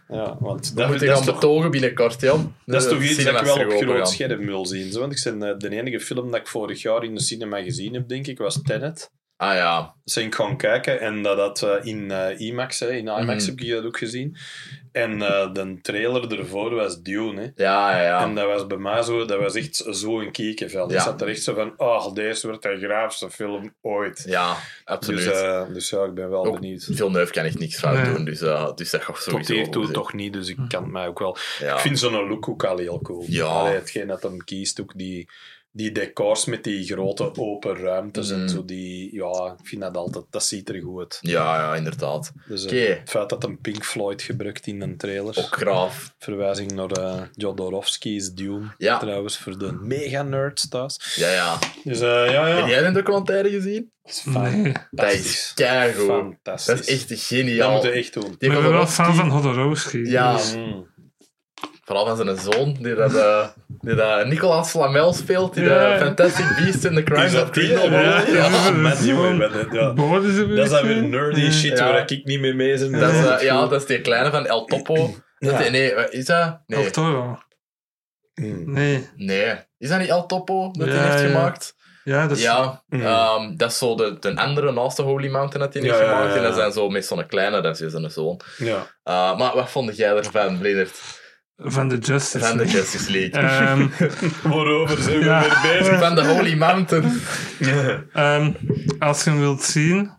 Ja, 0.09 0.37
want 0.39 0.69
We 0.69 0.75
dat, 0.75 0.89
moeten 0.89 1.07
dat 1.07 1.15
gaan 1.15 1.25
toch, 1.25 1.35
betogen 1.35 1.71
binnenkort, 1.71 2.19
dat 2.19 2.81
is 2.81 2.87
toch 2.87 3.01
iets 3.01 3.23
dat 3.23 3.39
ik 3.39 3.45
wel 3.45 3.65
op 3.65 3.71
groot 3.71 4.09
scherm 4.09 4.45
wil 4.45 4.65
zien. 4.65 4.91
Zo, 4.91 4.99
want 4.99 5.11
ik 5.11 5.23
ben, 5.23 5.49
eh, 5.49 5.57
de 5.57 5.69
enige 5.69 5.99
film 5.99 6.31
dat 6.31 6.39
ik 6.39 6.47
vorig 6.47 6.81
jaar 6.81 7.03
in 7.03 7.15
de 7.15 7.21
cinema 7.21 7.61
gezien 7.61 7.93
heb, 7.93 8.07
denk 8.07 8.27
ik, 8.27 8.37
was 8.37 8.59
Tenet. 8.63 9.11
Ah 9.39 9.55
ja, 9.55 9.93
Dus 10.03 10.17
ik 10.17 10.55
kijken 10.57 10.99
en 10.99 11.21
dat 11.23 11.37
dat 11.37 11.61
eh, 11.63 11.85
in 11.85 12.11
eh, 12.11 12.39
IMAX, 12.39 12.79
hè, 12.79 12.89
in 12.91 12.97
IMAX 13.07 13.25
Mhm. 13.47 13.55
heb 13.55 13.59
ik 13.59 13.69
dat 13.69 13.85
ook 13.85 13.97
gezien. 13.97 14.37
En 14.91 15.21
eh, 15.21 15.53
de 15.53 15.77
trailer 15.81 16.39
ervoor 16.39 16.73
was 16.75 17.01
Dune. 17.01 17.41
Hè. 17.41 17.63
ja, 17.63 17.91
ja. 17.97 18.03
ja. 18.03 18.21
En 18.21 18.35
dat 18.35 18.45
was 18.45 18.67
bij 18.67 18.77
mij 18.77 19.01
zo, 19.03 19.25
dat 19.25 19.39
was 19.39 19.55
echt 19.55 19.83
zo'n 19.89 20.31
kiekenvel. 20.31 20.89
Ja. 20.89 20.95
Ik 20.95 21.01
zat 21.01 21.21
er 21.21 21.27
echt 21.27 21.43
zo 21.43 21.53
van, 21.53 21.73
oh, 21.77 22.13
deze 22.13 22.47
wordt 22.47 22.63
de 22.63 22.77
graafste 22.77 23.29
film 23.29 23.73
ooit. 23.81 24.23
Ja, 24.27 24.55
absoluut. 24.85 25.23
Dus, 25.23 25.73
dus 25.73 25.89
ja, 25.89 26.03
ik 26.03 26.13
ben 26.13 26.29
wel 26.29 26.45
Ook 26.45 26.59
benieuwd. 26.59 26.83
Villeneuve 26.91 27.31
kan 27.31 27.45
echt 27.45 27.59
niks 27.59 27.79
fout 27.79 27.95
Nee. 28.03 28.13
doen, 28.13 28.25
dus, 28.25 28.41
eh, 28.41 28.75
dus 28.75 28.89
dat 28.89 29.01
gaat 29.01 29.15
Tot 29.15 29.23
sowieso 29.23 29.53
hiertoe 29.53 29.83
goed 29.85 29.93
toch 29.93 30.13
niet, 30.13 30.33
dus 30.33 30.49
ik 30.49 30.57
kan 30.67 30.83
het 30.83 30.91
mij 30.91 31.07
ook 31.07 31.19
wel... 31.19 31.37
Ja. 31.59 31.73
Ik 31.73 31.79
vind 31.79 31.99
zo'n 31.99 32.27
look 32.27 32.49
ook 32.49 32.63
al 32.63 32.77
heel 32.77 33.01
cool. 33.01 33.23
Ja. 33.27 33.45
Allee, 33.45 33.73
hetgeen 33.73 34.07
dat 34.07 34.23
hem 34.23 34.43
kiest, 34.43 34.81
ook 34.81 34.91
die, 34.95 35.29
die 35.77 35.91
decors 35.91 36.45
met 36.45 36.63
die 36.63 36.83
grote 36.85 37.35
open 37.35 37.75
ruimtes 37.77 38.29
en 38.29 38.39
Mhm. 38.39 38.47
zo, 38.47 38.65
die... 38.65 39.15
Ja, 39.15 39.55
ik 39.59 39.67
vind 39.67 39.81
dat 39.81 39.97
altijd... 39.97 40.25
Dat 40.29 40.43
ziet 40.43 40.69
er 40.69 40.81
goed 40.81 40.99
uit. 40.99 41.17
ja, 41.21 41.55
ja, 41.59 41.75
inderdaad. 41.75 42.31
Dus 42.47 42.65
eh, 42.65 42.71
Oké. 42.81 42.91
het 42.99 43.09
feit 43.09 43.29
dat 43.29 43.43
een 43.43 43.61
Pink 43.61 43.85
Floyd 43.85 44.21
gebruikt 44.21 44.67
in 44.67 44.81
een 44.81 44.97
trailer... 44.97 45.37
Ook 45.37 45.55
graaf. 45.55 46.13
Verwijzing 46.19 46.71
naar 46.71 46.91
eh 46.91 47.21
Jodorowsky's 47.33 48.33
Dune, 48.33 48.73
Ja. 48.77 48.97
trouwens, 48.97 49.37
voor 49.37 49.57
de 49.57 49.71
mega-nerds 49.81 50.67
thuis. 50.69 51.15
Ja, 51.15 51.29
ja. 51.31 51.59
Dus 51.83 51.99
eh, 51.99 52.07
ja, 52.31 52.47
ja. 52.47 52.55
Heb 52.55 52.67
jij 52.67 52.85
een 52.85 52.93
documentaire 52.93 53.49
gezien? 53.49 53.91
Dat 54.03 54.11
is 54.15 54.23
Nee. 54.25 54.71
Dat 54.91 55.11
is 55.13 55.51
keigoed. 55.55 56.05
Fantastisch. 56.05 56.75
Dat 56.75 56.87
is 56.87 56.93
echt 56.93 57.09
Dat 57.09 57.19
geniaal. 57.19 57.71
moeten 57.71 57.89
we 57.91 57.95
echt 57.97 58.13
doen. 58.13 58.31
Ik 58.31 58.37
ben 58.39 58.49
wel 58.51 58.61
Jodorowsky- 58.61 59.03
fan 59.03 59.15
van 59.15 59.29
Hodorowski. 59.29 60.09
Ja. 60.09 60.33
Dus- 60.35 60.55
Mm. 60.55 60.87
Vooral 61.87 62.05
van 62.05 62.15
zijn 62.17 62.37
zoon, 62.37 62.73
die 62.79 62.95
dat, 62.95 63.15
eh, 63.15 63.47
die 63.67 63.95
dat 63.95 64.25
Nicolas 64.25 64.69
Flamel 64.69 65.13
speelt, 65.13 65.53
die 65.53 65.63
de 65.63 65.95
Fantastic 65.99 66.45
Beasts 66.57 66.85
and 66.85 66.95
the 66.95 67.03
Crimes 67.03 67.35
of 67.41 67.49
die? 67.49 67.63
Grindelwald. 67.75 68.27
Ja. 68.27 68.33
Ja, 68.33 68.49
man, 68.49 69.51
ja. 69.71 69.93
Boorden 69.93 70.33
ze 70.35 70.47
Dat 70.47 70.65
is 70.65 70.71
dan 70.71 70.87
weer 70.87 71.03
nerdy 71.03 71.51
shit 71.51 71.79
waar 71.79 72.11
ik 72.11 72.25
niet 72.25 72.39
mee 72.39 72.53
mee 72.53 72.77
ben. 72.77 72.91
Dat 72.99 73.11
is, 73.11 73.25
eh, 73.25 73.41
ja, 73.41 73.67
dat 73.67 73.81
is 73.81 73.87
die 73.87 74.01
kleine 74.01 74.31
van 74.31 74.45
El 74.45 74.65
Topo. 74.65 74.93
Ja. 75.39 75.49
Dat 75.51 75.59
die- 75.61 75.69
nee, 75.69 75.91
is 76.09 76.25
dat? 76.25 76.59
Nee. 76.65 76.83
El 76.85 76.91
Toro. 76.91 77.39
Mm. 78.35 78.73
Nee. 78.73 79.07
nee. 79.15 79.55
Is 79.77 79.89
dat 79.89 79.99
niet 79.99 80.09
El 80.09 80.25
Topo 80.25 80.71
dat 80.71 80.87
hij 80.87 80.95
Ja, 80.97 81.03
heeft 81.03 81.21
ja. 81.21 81.27
gemaakt? 81.27 81.75
Ja, 82.03 82.27
dat 82.27 82.37
is... 82.37 82.43
Ja, 82.43 82.83
Mm. 82.87 83.01
ehm, 83.01 83.55
dat 83.55 83.71
is 83.71 83.77
zo 83.77 83.95
de, 83.95 84.17
de 84.19 84.35
andere 84.35 84.71
naast 84.71 84.97
de 84.97 85.03
Holy 85.03 85.27
Mountain 85.29 85.65
dat 85.65 85.73
hij 85.73 85.83
heeft 85.83 85.95
Ja, 85.95 86.03
ja, 86.03 86.09
gemaakt. 86.09 86.31
ja, 86.33 86.37
En 86.37 86.43
dat 86.43 86.55
zijn 86.55 86.71
zo 86.71 86.89
met 86.89 87.05
zo'n 87.05 87.27
kleine, 87.27 87.61
dat 87.61 87.79
is 87.81 87.91
zijn 87.91 88.11
zoon. 88.11 88.39
Ja. 88.57 88.75
Uh, 89.05 89.37
maar 89.37 89.55
wat 89.55 89.69
vond 89.69 89.97
jij 89.97 90.15
ervan, 90.15 90.57
Bledert? 90.57 91.16
Van 91.57 91.87
de 91.87 91.97
Justice. 91.97 92.45
Van 92.45 92.57
de 92.57 92.65
Justice 92.65 93.11
League? 93.11 93.41
Ehm, 93.41 93.87
Waarover 94.53 95.01
zijn 95.01 95.19
we 95.19 95.25
Ja. 95.25 95.41
weer 95.41 95.59
bezig? 95.79 95.99
Van 95.99 96.15
de 96.15 96.25
Holy 96.25 96.57
Mountain? 96.57 97.21
ehm, 98.13 98.51
als 98.99 99.23
je 99.23 99.29
hem 99.29 99.39
wilt 99.39 99.63
zien, 99.63 100.11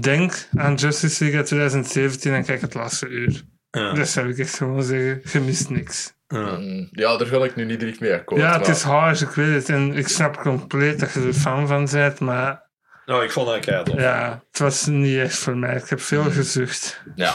denk 0.00 0.48
aan 0.56 0.74
Justice 0.74 1.18
League 1.22 1.38
uit 1.38 1.46
2017 1.48 2.32
en 2.34 2.44
kijk 2.44 2.60
het 2.60 2.74
laatste 2.74 3.08
uur. 3.08 3.42
Ja. 3.70 3.92
Dat 3.92 4.08
zou 4.08 4.28
ik 4.28 4.38
echt 4.38 4.56
gewoon 4.56 4.82
zeggen. 4.82 5.20
Je 5.32 5.40
mist 5.40 5.70
niks. 5.70 6.12
Ja. 6.28 6.56
Mm, 6.58 6.88
Ja, 6.90 7.16
daar 7.16 7.26
ga 7.26 7.44
ik 7.44 7.56
nu 7.56 7.64
niet 7.64 7.80
direct 7.80 8.00
mee 8.00 8.14
akkoord. 8.14 8.40
ja, 8.40 8.52
het 8.52 8.60
maar- 8.60 8.70
is 8.70 8.82
hard, 8.82 9.20
ik 9.20 9.28
weet 9.30 9.54
het. 9.54 9.68
En 9.68 9.92
ik 9.94 10.08
snap 10.08 10.36
compleet 10.36 11.00
dat 11.00 11.12
je 11.12 11.20
er 11.26 11.32
fan 11.32 11.66
van 11.66 11.88
bent, 11.92 12.20
maar 12.20 12.67
Nou, 13.08 13.24
ik 13.24 13.30
vond 13.32 13.46
dat 13.48 13.58
keihard. 13.64 13.92
ja, 13.96 14.42
het 14.50 14.58
was 14.60 14.86
niet 14.86 15.18
echt 15.18 15.36
voor 15.36 15.56
mij. 15.56 15.76
Ik 15.76 15.88
heb 15.88 16.00
veel 16.00 16.22
gezucht. 16.30 17.00
Ja, 17.14 17.34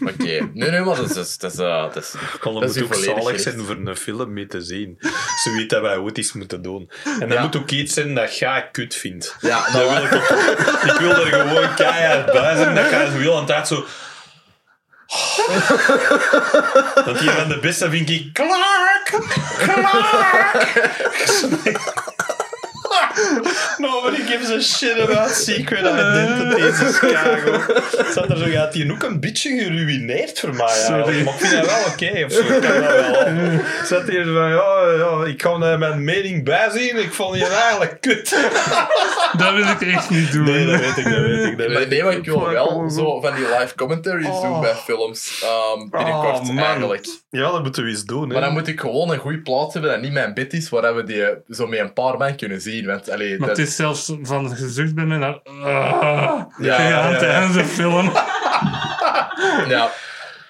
oké. 0.00 0.22
Nee, 0.24 0.50
nee, 0.52 0.80
maar 0.80 0.96
dat 0.96 1.08
is... 1.08 1.14
Dat 1.14 1.26
is, 1.26 1.38
dat 1.38 1.52
is, 1.52 1.58
eh, 1.58 1.82
dat 1.82 1.96
is 1.96 2.12
het 2.12 2.44
moet 2.44 2.82
ook 2.82 2.94
zalig 2.94 3.40
zijn 3.40 3.60
voor 3.60 3.76
een 3.84 3.96
film 3.96 4.32
mee 4.32 4.46
te 4.46 4.60
zien. 4.60 4.98
Zoiets 5.44 5.66
dat 5.68 5.82
wij 5.82 5.96
ooit 5.96 6.16
eens 6.18 6.32
moeten 6.32 6.62
doen. 6.62 6.90
En 7.04 7.28
dat 7.28 7.32
Ja. 7.38 7.42
moet 7.42 7.56
ook 7.56 7.70
iets 7.70 7.94
zijn 7.94 8.14
dat 8.14 8.38
jij 8.38 8.68
kut 8.72 8.94
vindt. 8.94 9.36
ja, 9.40 9.62
Dat 9.64 9.72
nou, 9.72 9.90
wil 9.94 10.04
ik, 10.04 10.14
ook- 10.14 10.28
ik 10.94 10.98
wil 11.00 11.10
er 11.10 11.26
gewoon 11.32 11.74
keihard 11.74 12.32
bij 12.32 12.56
zijn. 12.56 12.74
Dat 12.74 12.86
ga 12.86 13.00
je 13.00 13.10
zo 13.10 13.18
heel 13.18 13.38
een 13.38 13.46
tijd 13.46 13.68
zo... 13.68 13.84
Dat 17.04 17.18
hier 17.18 17.30
van 17.30 17.48
de 17.48 17.58
beste 17.60 17.90
vind 17.90 18.10
ik... 18.10 18.32
Clark! 18.32 19.18
Clark! 19.58 20.82
Nobody 23.86 24.22
gives 24.22 24.50
a 24.50 24.60
shit 24.60 25.00
about 25.00 25.30
secret 25.30 25.80
identities 25.92 26.80
in 26.80 26.92
Chicago. 26.92 27.60
Zat 28.12 28.30
er 28.30 28.36
zo, 28.36 28.48
ja, 28.48 28.66
die 28.66 28.92
ook 28.92 29.02
een 29.02 29.20
beetje 29.20 29.58
geruineerd 29.58 30.40
voor 30.40 30.54
mij. 30.54 30.68
Sorry. 30.68 31.22
Maar 31.24 31.34
ik 31.34 31.40
vind 31.40 31.52
dat 31.52 31.66
wel 31.66 31.84
oké. 31.92 32.24
of 32.24 32.32
zo. 32.32 32.40
Ik 32.40 32.46
kan 32.60 32.80
dat 32.80 32.90
wel. 32.90 33.60
Zat 33.90 34.08
hier 34.08 34.24
zo 34.24 34.32
van, 34.34 34.48
ja, 34.48 34.90
ja, 34.98 35.24
ik 35.26 35.38
kan 35.38 35.62
er 35.64 35.78
mijn 35.78 36.04
mening 36.04 36.44
bijzien. 36.44 36.96
Ik 36.96 37.12
vond 37.12 37.38
je 37.38 37.46
eigenlijk 37.46 38.00
kut. 38.00 38.30
Dat 39.36 39.54
wil 39.54 39.66
ik 39.66 39.80
echt 39.80 40.10
niet 40.10 40.32
doen. 40.32 40.44
Nee, 40.44 40.66
dat 40.66 40.80
weet 40.80 40.96
ik, 40.96 41.04
dat 41.04 41.20
weet 41.20 41.44
ik. 41.44 41.58
Dat 41.58 41.66
maar 41.68 41.76
weet 41.76 41.88
nee, 41.88 41.98
ik. 41.98 42.04
maar 42.04 42.12
ik 42.16 42.24
wil 42.24 42.48
wel 42.50 42.90
zo 42.90 43.20
van 43.20 43.34
die 43.34 43.44
live 43.58 43.74
commentaries 43.76 44.40
doen 44.42 44.60
bij 44.60 44.74
films. 44.74 45.42
ehm 45.42 45.88
binnenkort 45.90 46.48
Oh, 46.48 46.58
eigenlijk. 46.60 47.06
Ja, 47.30 47.50
dat 47.50 47.62
moeten 47.62 47.84
we 47.84 47.90
eens 47.90 48.04
doen. 48.04 48.26
Hè. 48.28 48.32
Maar 48.32 48.40
dan 48.42 48.52
moet 48.52 48.68
ik 48.68 48.80
gewoon 48.80 49.10
een 49.10 49.18
goede 49.18 49.38
plaats 49.40 49.72
hebben 49.72 49.90
dat 49.90 50.00
niet 50.00 50.12
mijn 50.12 50.34
bed 50.34 50.52
is, 50.52 50.68
waar 50.68 50.94
we 50.94 51.04
die 51.04 51.24
zo 51.50 51.66
met 51.66 51.78
een 51.78 51.92
paar 51.92 52.16
man 52.18 52.36
kunnen 52.36 52.60
zien. 52.60 52.83
Want, 52.86 53.10
allee, 53.10 53.38
Maar 53.38 53.48
dat, 53.48 53.56
het 53.56 53.66
is 53.66 53.76
zelfs 53.76 54.12
van 54.22 54.56
gezucht 54.56 54.94
bij 54.94 55.04
mij 55.04 55.16
naar... 55.16 55.40
Ah, 55.42 56.42
Ja, 56.58 56.76
tegen 56.76 56.96
aan 56.96 57.10
ja, 57.10 57.12
het 57.12 57.20
ja. 57.20 57.26
einde 57.26 57.52
van 57.52 57.62
de 57.62 57.68
film. 57.68 58.12
ja, 59.74 59.90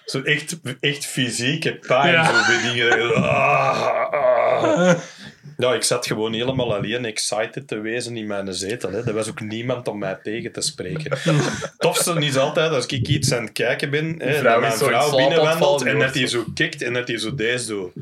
Zo 0.05 0.23
echt, 0.23 0.56
echt 0.81 1.06
fysieke 1.06 1.74
pijn. 1.74 2.12
Ja. 2.12 2.24
Zo 2.24 2.32
bij 2.47 2.73
dingen. 2.73 3.15
Ah, 3.15 4.12
ah. 4.12 4.98
Ja, 5.56 5.74
ik 5.74 5.82
zat 5.82 6.06
gewoon 6.06 6.32
helemaal 6.32 6.74
alleen 6.74 7.05
excited 7.05 7.69
te 7.69 7.78
wezen 7.78 8.16
in 8.16 8.27
mijn 8.27 8.55
zetel. 8.55 8.90
Hè. 8.90 9.06
Er 9.06 9.15
was 9.15 9.28
ook 9.28 9.40
niemand 9.40 9.89
om 9.89 9.98
mij 9.98 10.19
tegen 10.23 10.52
te 10.52 10.61
spreken. 10.61 11.19
Tofste 11.78 12.12
is 12.12 12.36
altijd 12.36 12.70
als 12.73 12.86
ik 12.86 13.09
iets 13.09 13.32
aan 13.32 13.43
het 13.43 13.52
kijken 13.52 13.90
ben, 13.90 14.15
hè, 14.19 14.43
dat 14.43 14.61
mijn 14.61 14.73
vrouw 14.73 15.16
binnenwandelt 15.16 15.82
en 15.82 15.94
die 15.94 16.05
dat 16.05 16.15
hij 16.15 16.27
zo 16.27 16.44
kijkt 16.55 16.82
en 16.82 16.93
dat 16.93 17.09
hij 17.09 17.19
zo 17.19 17.35
deze 17.35 17.66
doet. 17.66 17.93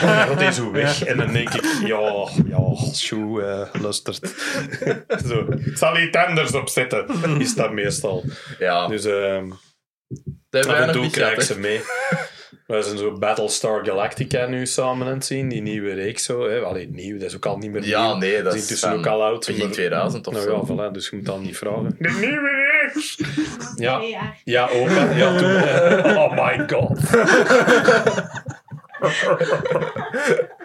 En 0.00 0.06
dan 0.06 0.16
gaat 0.16 0.40
hij 0.40 0.52
zo 0.52 0.70
weg 0.70 1.04
en 1.04 1.16
dan 1.16 1.32
denk 1.32 1.54
ik, 1.54 1.64
ja, 1.86 2.28
ja, 2.46 2.92
Sjoe, 2.94 3.42
eh 3.42 3.80
luistert. 3.82 4.34
zo, 5.28 5.46
ik 5.64 5.76
zal 5.76 5.98
iets 5.98 6.16
anders 6.16 6.52
opzetten, 6.52 7.06
is 7.38 7.54
dat 7.54 7.72
meestal. 7.72 8.24
ja. 8.58 8.86
Dus 8.88 9.04
ehm 9.04 9.48
dat 10.50 10.64
hebben 10.66 10.82
af 10.82 10.86
en 10.86 10.92
toe 10.92 11.10
krijg 11.10 11.34
ik 11.34 11.40
ze 11.40 11.58
mee. 11.58 11.80
We 12.66 12.82
zijn 12.82 12.98
zo 12.98 13.12
Battlestar 13.18 13.84
Galactica 13.84 14.46
nu 14.46 14.66
samen 14.66 15.06
aan 15.06 15.12
het 15.12 15.24
zien, 15.24 15.48
die 15.48 15.62
nieuwe 15.62 15.92
reeks 15.92 16.24
zo. 16.24 16.48
Hè. 16.48 16.58
Allee, 16.60 16.88
nieuw, 16.90 17.18
dat 17.18 17.28
is 17.28 17.36
ook 17.36 17.46
al 17.46 17.56
niet 17.58 17.70
meer. 17.70 17.86
Ja, 17.86 18.06
nieuw. 18.06 18.16
nee, 18.16 18.42
dat 18.42 18.54
is 18.54 18.60
is 18.62 18.66
intussen 18.68 18.92
ook 18.92 19.06
al 19.06 19.22
oud. 19.24 19.46
begin 19.46 19.64
maar- 19.64 19.72
2000 19.72 20.26
of 20.26 20.32
Nou 20.32 20.44
zo. 20.46 20.66
ja, 20.76 20.88
voilà, 20.88 20.92
dus 20.92 21.08
je 21.08 21.16
moet 21.16 21.26
dan 21.26 21.42
niet 21.42 21.56
vragen. 21.56 21.96
De 21.98 22.16
nieuwe 22.20 22.50
reeks! 22.82 23.18
Ja, 23.76 24.00
ja, 24.44 24.68
ook. 24.68 24.88
hè. 24.88 25.18
Ja, 25.18 25.36
toen. 25.38 25.62
Oh 26.22 26.32
my 26.46 26.68
god. 26.68 26.98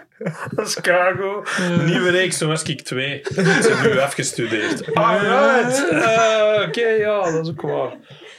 Chicago. 0.74 1.42
Nieuwe 1.84 2.10
reeks, 2.10 2.38
toen 2.38 2.48
was 2.48 2.62
ik 2.62 2.80
twee. 2.82 3.20
Ze 3.34 3.40
hebben 3.42 3.92
nu 3.92 3.98
afgestudeerd. 4.00 4.90
Alright. 4.94 5.88
Eh, 5.90 6.64
Oké, 6.68 6.88
ja, 6.88 7.30
dat 7.30 7.44
is 7.46 7.50
ook 7.50 7.60
waar. 7.60 7.92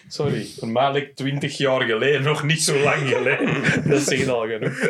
Sorry, 0.08 0.46
voor 0.60 0.68
mij 0.68 0.92
lijkt 0.92 1.16
20 1.16 1.58
jaar 1.58 1.82
geleden, 1.82 2.22
nog 2.24 2.44
niet 2.44 2.62
zo 2.64 2.78
lang 2.80 3.08
geleden. 3.10 3.62
Dat 3.92 4.02
zegt 4.02 4.28
al 4.28 4.48
genoeg. 4.48 4.90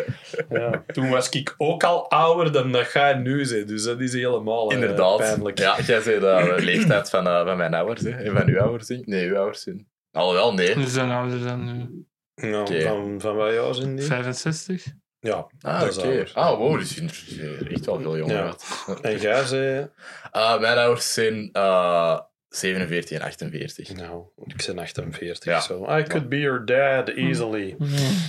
Ja, 0.50 0.84
toen 0.94 1.10
was 1.10 1.30
ik 1.30 1.54
ook 1.58 1.84
al 1.84 2.10
ouder 2.10 2.52
dan 2.52 2.72
dat 2.72 2.92
jij 2.92 3.14
nu 3.14 3.48
bent, 3.50 3.68
dus 3.68 3.84
dat 3.84 4.00
is 4.00 4.14
helemaal 4.14 4.70
eh, 4.70 4.76
Inderdaad. 4.76 5.18
pijnlijk. 5.18 5.60
Ja, 5.60 5.76
jij 5.86 6.02
zei 6.02 6.20
de 6.20 6.54
leeftijd 6.58 7.10
van, 7.10 7.28
eh, 7.28 7.46
van 7.46 7.58
mijn 7.58 7.74
ouders, 7.74 8.02
hè. 8.02 8.10
En 8.10 8.36
van 8.38 8.48
uw 8.48 8.60
ouders, 8.60 8.88
hè. 8.88 8.98
Nee, 9.06 9.28
uw 9.30 9.38
ouders. 9.38 9.68
Alhoewel, 10.12 10.54
nee. 10.54 10.76
We 10.76 10.88
zijn 10.88 11.12
ouder 11.12 11.44
dan 11.44 11.66
nu. 11.66 12.06
Ja, 12.42 12.62
Oké. 12.62 12.82
van, 12.82 13.22
van 13.22 13.36
wat 13.36 13.54
jaar 13.54 13.76
zijn 13.76 13.96
die? 13.96 14.06
65? 14.06 14.86
Ja, 15.20 15.48
Ah, 15.62 15.80
dat 15.80 15.90
is 15.90 15.98
oké. 15.98 16.08
ouder. 16.08 16.32
Ah, 16.34 16.58
wow, 16.58 16.78
die 16.78 16.86
zien 16.88 17.10
er 17.40 17.72
echt 17.72 17.86
wel 17.86 18.00
veel 18.02 18.18
jonger 18.18 18.36
Ja. 18.36 18.44
uit. 18.46 19.02
En 19.02 19.18
jij 19.18 19.46
zei... 19.46 19.88
Eh, 20.32 20.60
mijn 20.60 20.78
ouders 20.78 21.14
zijn 21.14 21.50
eh 21.54 22.20
47 22.50 23.20
en 23.20 23.26
48. 23.26 23.94
Nou, 23.96 24.24
ik 24.46 24.66
ben 24.66 24.80
48, 24.80 25.44
Ja. 25.44 25.60
zo. 25.62 25.98
I 25.98 26.04
could 26.04 26.30
be 26.30 26.40
your 26.40 26.66
dad 26.66 27.10
easily. 27.10 27.76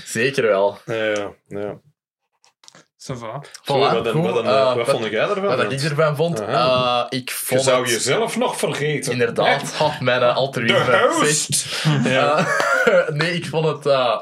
Zeker 0.05 0.43
wel. 0.43 0.79
Ja, 0.87 1.33
ja. 1.49 1.81
Ja. 3.09 3.15
Ça 3.15 3.19
va. 3.19 3.43
Zo, 3.63 3.75
Voilà, 3.77 3.95
wat, 3.95 4.09
goed. 4.09 4.23
wat, 4.23 4.35
wat, 4.35 4.45
Eh, 4.45 4.75
wat 4.75 4.89
vond 4.91 5.05
jij 5.05 5.21
ervan? 5.29 5.57
Wat 5.57 5.73
ik 5.73 5.81
ervan 5.81 6.17
vond? 6.17 6.41
Eh, 6.41 7.05
ik 7.09 7.29
Je 7.29 7.35
vond 7.35 7.63
zou 7.63 7.81
het- 7.83 7.91
jezelf 7.91 8.37
nog 8.37 8.57
vergeten. 8.59 9.13
Inderdaad, 9.13 9.73
had 9.75 10.01
mijn 10.01 10.23
uh, 10.23 10.37
altruïsme. 10.37 10.79
De 10.85 10.85
Zeg. 10.93 11.11
host! 11.11 11.67
Ja. 12.05 12.47
Eh, 12.85 13.09
nee, 13.21 13.33
ik 13.33 13.47
vond 13.47 13.67
het 13.67 13.87
eh, 13.87 14.17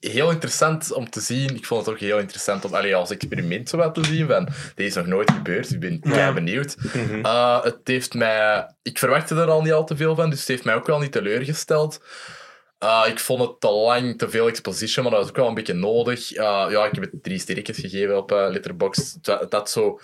heel 0.00 0.30
interessant 0.30 0.92
om 0.92 1.10
te 1.10 1.20
zien. 1.20 1.54
Ik 1.56 1.66
vond 1.66 1.86
het 1.86 1.94
ook 1.94 2.00
heel 2.00 2.18
interessant 2.18 2.64
om 2.64 2.74
allee, 2.74 2.94
als 2.94 3.10
experiment 3.10 3.68
zo 3.68 3.76
wat 3.76 3.94
te 3.94 4.04
zien. 4.04 4.26
Van, 4.26 4.48
dit 4.74 4.86
is 4.86 4.94
nog 4.94 5.06
nooit 5.06 5.30
gebeurd, 5.30 5.70
ik 5.70 5.80
ben 6.00 6.34
benieuwd. 6.34 6.76
Mhm. 6.92 7.20
Eh, 7.24 7.62
het 7.62 7.78
heeft 7.84 8.14
mij... 8.14 8.66
Ik 8.82 8.98
verwachtte 8.98 9.34
er 9.34 9.50
al 9.50 9.62
niet 9.62 9.72
al 9.72 9.84
te 9.84 9.96
veel 9.96 10.14
van, 10.14 10.30
dus 10.30 10.38
het 10.38 10.48
heeft 10.48 10.64
mij 10.64 10.74
ook 10.74 10.86
wel 10.86 10.98
niet 10.98 11.12
teleurgesteld. 11.12 12.00
Eh, 12.80 13.02
ik 13.08 13.18
vond 13.18 13.40
het 13.40 13.60
te 13.60 13.70
lang, 13.70 14.18
te 14.18 14.28
veel 14.30 14.48
exposition, 14.48 15.04
maar 15.04 15.12
dat 15.12 15.20
was 15.22 15.30
ook 15.30 15.36
wel 15.36 15.48
een 15.48 15.54
beetje 15.54 15.72
nodig. 15.74 16.32
Eh, 16.32 16.66
ja, 16.70 16.84
ik 16.84 16.94
heb 16.94 17.00
het 17.02 17.22
drie 17.22 17.38
sterretjes 17.38 17.78
gegeven 17.78 18.16
op 18.16 18.32
uh, 18.32 18.46
Letterboxd. 18.50 19.18
Dat, 19.24 19.50
dat 19.50 19.70
zo... 19.70 20.00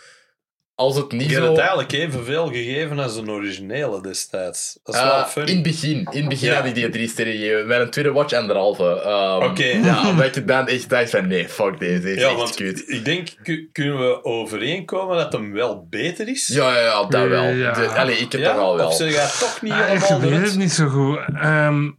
Als 0.75 0.97
het 0.97 1.13
niet 1.13 1.23
Je 1.31 1.33
hebt 1.33 1.45
zo... 1.45 1.51
het 1.51 1.59
eigenlijk 1.61 1.93
evenveel 1.93 2.47
gegeven 2.47 2.99
als 2.99 3.17
een 3.17 3.31
originele 3.31 4.03
destijds. 4.03 4.79
Dat 4.83 4.95
is 4.95 5.01
wel 5.03 5.11
Eh, 5.13 5.27
funny. 5.27 5.49
in 5.51 5.55
het 5.55 5.63
begin, 5.65 6.09
in 6.11 6.21
het 6.21 6.29
begin 6.29 6.49
Ja. 6.49 6.55
had 6.57 6.65
ik 6.65 6.75
die 6.75 6.89
drie 6.89 7.09
sterren 7.09 7.33
gegeven. 7.35 7.67
Met 7.67 7.81
een 7.81 7.91
tweede 7.91 8.13
watch 8.13 8.33
anderhalve. 8.33 9.01
Ehm 9.01 9.43
Oké. 9.51 9.65
Ja, 9.89 10.09
omdat 10.09 10.37
ik 10.37 10.47
dan 10.49 10.67
echt 10.69 10.89
dacht 10.89 11.11
van 11.11 11.27
nee, 11.27 11.49
fuck 11.49 11.79
deze, 11.79 12.01
deze 12.01 12.15
is 12.15 12.21
ja, 12.23 12.29
echt 12.29 12.37
want 12.37 12.55
kut. 12.55 12.85
ik 12.87 13.05
denk, 13.05 13.29
ku- 13.43 13.69
kunnen 13.73 13.99
we 13.99 14.25
overeenkomen 14.25 15.17
dat 15.17 15.33
hem 15.33 15.53
wel 15.53 15.87
beter 15.91 16.29
is? 16.29 16.47
Ja, 16.47 16.75
ja, 16.77 16.81
ja, 16.83 17.05
dat 17.07 17.29
wel. 17.29 17.45
Ja. 17.45 17.73
De, 17.73 17.89
allee, 17.89 18.17
ik 18.17 18.33
heb 18.33 18.41
Ja? 18.41 18.47
dat 18.47 18.57
wel 18.57 18.77
wel. 18.77 18.87
Of 18.87 18.95
zeg 18.97 19.13
jij 19.13 19.27
toch 19.49 19.63
niet 19.63 19.73
Ah, 19.73 19.79
ik 19.79 19.87
helemaal 19.87 20.21
weet 20.21 20.31
eruit? 20.31 20.49
het 20.51 20.59
niet 20.59 20.73
zo 20.73 20.87
goed. 20.89 21.19
Ehm, 21.41 21.91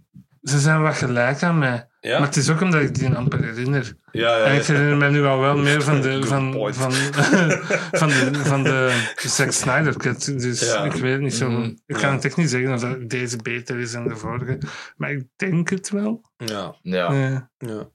ze 0.49 0.59
zijn 0.59 0.81
wat 0.81 0.95
gelijk 0.95 1.43
aan 1.43 1.57
mij. 1.57 1.87
Ja? 1.99 2.17
Maar 2.19 2.27
het 2.27 2.37
is 2.37 2.49
ook 2.49 2.61
omdat 2.61 2.81
ik 2.81 2.95
die 2.95 3.09
amper 3.15 3.43
herinner. 3.43 3.93
Ja, 4.11 4.37
ja, 4.37 4.43
En 4.45 4.55
ik 4.55 4.63
herinner 4.65 4.97
me 4.97 5.09
nu 5.09 5.25
al 5.25 5.39
wel 5.39 5.57
meer 5.57 5.81
van 5.81 6.01
de, 6.01 6.23
van, 6.27 6.73
van, 6.73 6.91
van 8.01 8.07
de, 8.09 8.29
van 8.33 8.63
de 8.63 9.05
Zack 9.15 9.51
Snyder 9.51 9.97
cut. 9.97 10.39
Dus 10.39 10.59
Ja. 10.73 10.83
ik 10.83 10.91
weet 10.93 11.19
niet 11.19 11.33
zo 11.33 11.49
Mhm. 11.49 11.61
goed. 11.63 11.81
Ik 11.85 11.95
kan 11.95 12.13
het 12.13 12.25
echt 12.25 12.37
niet 12.37 12.49
zeggen 12.49 12.73
of 12.73 12.81
dat 12.81 13.09
deze 13.09 13.37
beter 13.37 13.79
is 13.79 13.91
dan 13.91 14.07
de 14.07 14.15
vorige. 14.15 14.57
Maar 14.97 15.11
ik 15.11 15.23
denk 15.35 15.69
het 15.69 15.89
wel. 15.89 16.21
Ja, 16.37 16.75
Ja. 16.81 17.13
Ja. 17.57 17.89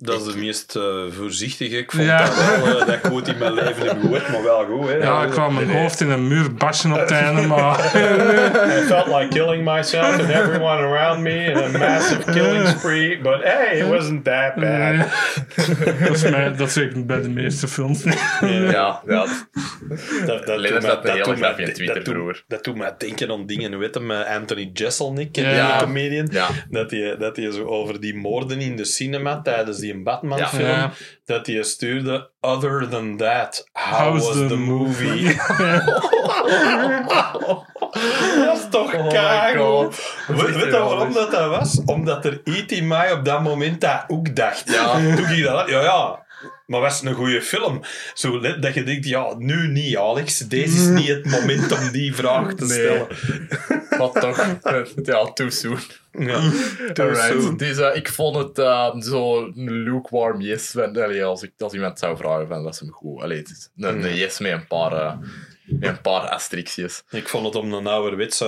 Dat 0.00 0.26
is 0.26 0.32
de 0.32 0.38
meest 0.38 0.76
eh, 0.76 0.82
voorzichtige. 1.10 1.76
Ik 1.78 1.92
vond 1.92 2.04
Ja. 2.04 2.24
dat 2.24 2.34
wel, 2.36 2.66
eh, 2.80 2.86
dat 2.86 3.04
ik 3.04 3.10
ooit 3.12 3.28
in 3.28 3.38
mijn 3.38 3.52
leven 3.52 3.86
heb 3.86 4.00
gehoord, 4.00 4.28
maar 4.28 4.42
wel 4.42 4.64
goed. 4.64 4.88
Hè. 4.88 4.94
ja, 4.96 5.22
ik 5.24 5.30
kwam 5.30 5.54
mijn 5.54 5.70
hoofd 5.70 6.00
in 6.00 6.10
een 6.10 6.28
muur 6.28 6.54
bashen 6.54 6.92
op 6.92 6.98
het 6.98 7.10
einde, 7.10 7.46
maar... 7.46 7.78
I 8.78 8.82
felt 8.86 9.06
like 9.06 9.28
killing 9.28 9.64
myself 9.64 10.04
and 10.20 10.28
everyone 10.28 10.82
around 10.82 11.20
me 11.22 11.30
in 11.44 11.56
a 11.56 11.78
massive 11.78 12.32
killing 12.32 12.66
spree, 12.68 13.20
but 13.20 13.42
hey, 13.42 13.78
it 13.78 13.88
wasn't 13.88 14.24
that 14.24 14.54
bad. 14.54 14.96
dat, 16.06 16.10
is 16.16 16.22
mij, 16.30 16.56
dat 16.56 16.70
zeg 16.70 16.84
ik 16.90 17.06
bij 17.06 17.20
de 17.22 17.28
meeste 17.28 17.68
films 17.68 18.04
niet. 18.04 18.20
Ja, 18.40 19.02
ja. 19.06 19.26
Dat, 20.26 20.46
dat, 20.46 20.46
doet 20.46 20.84
had 20.84 21.02
mij- 21.02 21.12
een 21.12 21.24
hele 21.24 21.36
mij- 21.36 21.54
in 21.56 21.72
Twitter 21.72 22.02
vroeger. 22.02 22.44
Dat 22.48 22.64
doet 22.64 22.76
mij 22.76 22.94
denken 22.98 23.30
aan 23.30 23.46
dingen, 23.46 23.78
weet 23.78 23.94
je, 23.94 24.00
met 24.00 24.26
Anthony 24.26 24.70
Jeselnik, 24.72 25.36
Ja. 25.36 25.72
die 25.76 25.86
comedian. 25.86 26.28
Ja. 26.30 26.48
Dat 26.70 26.90
hij 26.90 27.16
dat 27.18 27.34
die 27.34 27.52
zo 27.52 27.64
over 27.64 28.00
die 28.00 28.14
moorden 28.16 28.60
in 28.60 28.76
de 28.76 28.84
cinema 28.84 29.40
tijdens 29.40 29.78
die 29.78 29.87
Batman-film, 29.96 30.66
Ja. 30.68 30.90
dat 31.24 31.46
hij 31.46 31.62
stuurde, 31.62 32.30
other 32.40 32.88
than 32.88 33.16
that, 33.16 33.68
how 33.72 33.98
How's 33.98 34.26
was 34.26 34.36
the 34.36 34.46
the, 34.46 34.56
movie? 34.56 35.24
dat 38.44 38.56
is 38.56 38.66
toch 38.70 38.94
Oh. 39.58 39.92
Weet 40.26 40.54
je 40.54 40.70
waarom 40.70 41.12
dat, 41.12 41.30
dat 41.30 41.48
was? 41.48 41.82
Omdat 41.84 42.24
er 42.24 42.40
in 42.72 42.86
mij 42.86 43.12
op 43.12 43.24
dat 43.24 43.42
moment 43.42 43.80
dat 43.80 44.04
ook 44.08 44.36
dacht. 44.36 44.72
Ja. 44.72 44.92
Toen 44.92 45.28
ik 45.28 45.42
dat 45.42 45.68
ja, 45.68 45.82
ja. 45.82 46.26
Maar 46.68 46.80
was 46.80 47.00
het 47.00 47.08
een 47.08 47.14
goede 47.14 47.42
film? 47.42 47.80
Zo 48.14 48.40
dat 48.40 48.74
je 48.74 48.82
denkt, 48.82 49.04
ja, 49.04 49.34
nu 49.38 49.68
niet, 49.68 49.96
Alex. 49.96 50.38
Deze 50.38 50.76
is 50.76 50.86
niet 50.86 51.08
het 51.08 51.24
moment 51.24 51.72
om 51.72 51.90
die 51.90 52.14
vraag 52.14 52.54
te 52.54 52.64
Nee. 52.64 52.78
stellen. 52.78 53.08
Wat 53.98 54.20
toch? 54.20 54.56
Ja, 55.02 55.32
too 55.32 55.50
soon. 55.50 55.78
Ja. 56.12 56.50
Too 56.92 57.14
soon. 57.14 57.56
Dus 57.56 57.78
eh, 57.78 57.96
ik 57.96 58.08
vond 58.08 58.36
het 58.36 58.58
eh, 58.58 59.00
zo 59.00 59.52
lukewarm 59.54 60.40
yes. 60.40 60.76
Allee, 60.76 61.24
als, 61.24 61.42
ik, 61.42 61.52
als 61.58 61.72
iemand 61.72 61.98
zou 61.98 62.16
vragen, 62.16 62.48
van, 62.48 62.62
was 62.62 62.80
hem 62.80 62.90
goed. 62.90 63.22
Allee, 63.22 63.38
het 63.38 63.48
is 63.48 63.70
een, 63.76 64.04
een 64.04 64.14
yes 64.14 64.38
met 64.38 64.52
een 64.52 64.66
paar, 64.66 64.92
eh, 64.92 65.16
met 65.66 65.88
een 65.88 66.00
paar 66.00 66.28
asterixjes. 66.28 67.02
Ik 67.10 67.28
vond 67.28 67.46
het 67.46 67.54
om 67.54 67.72
een 67.72 67.86
ouderwetse 67.86 68.44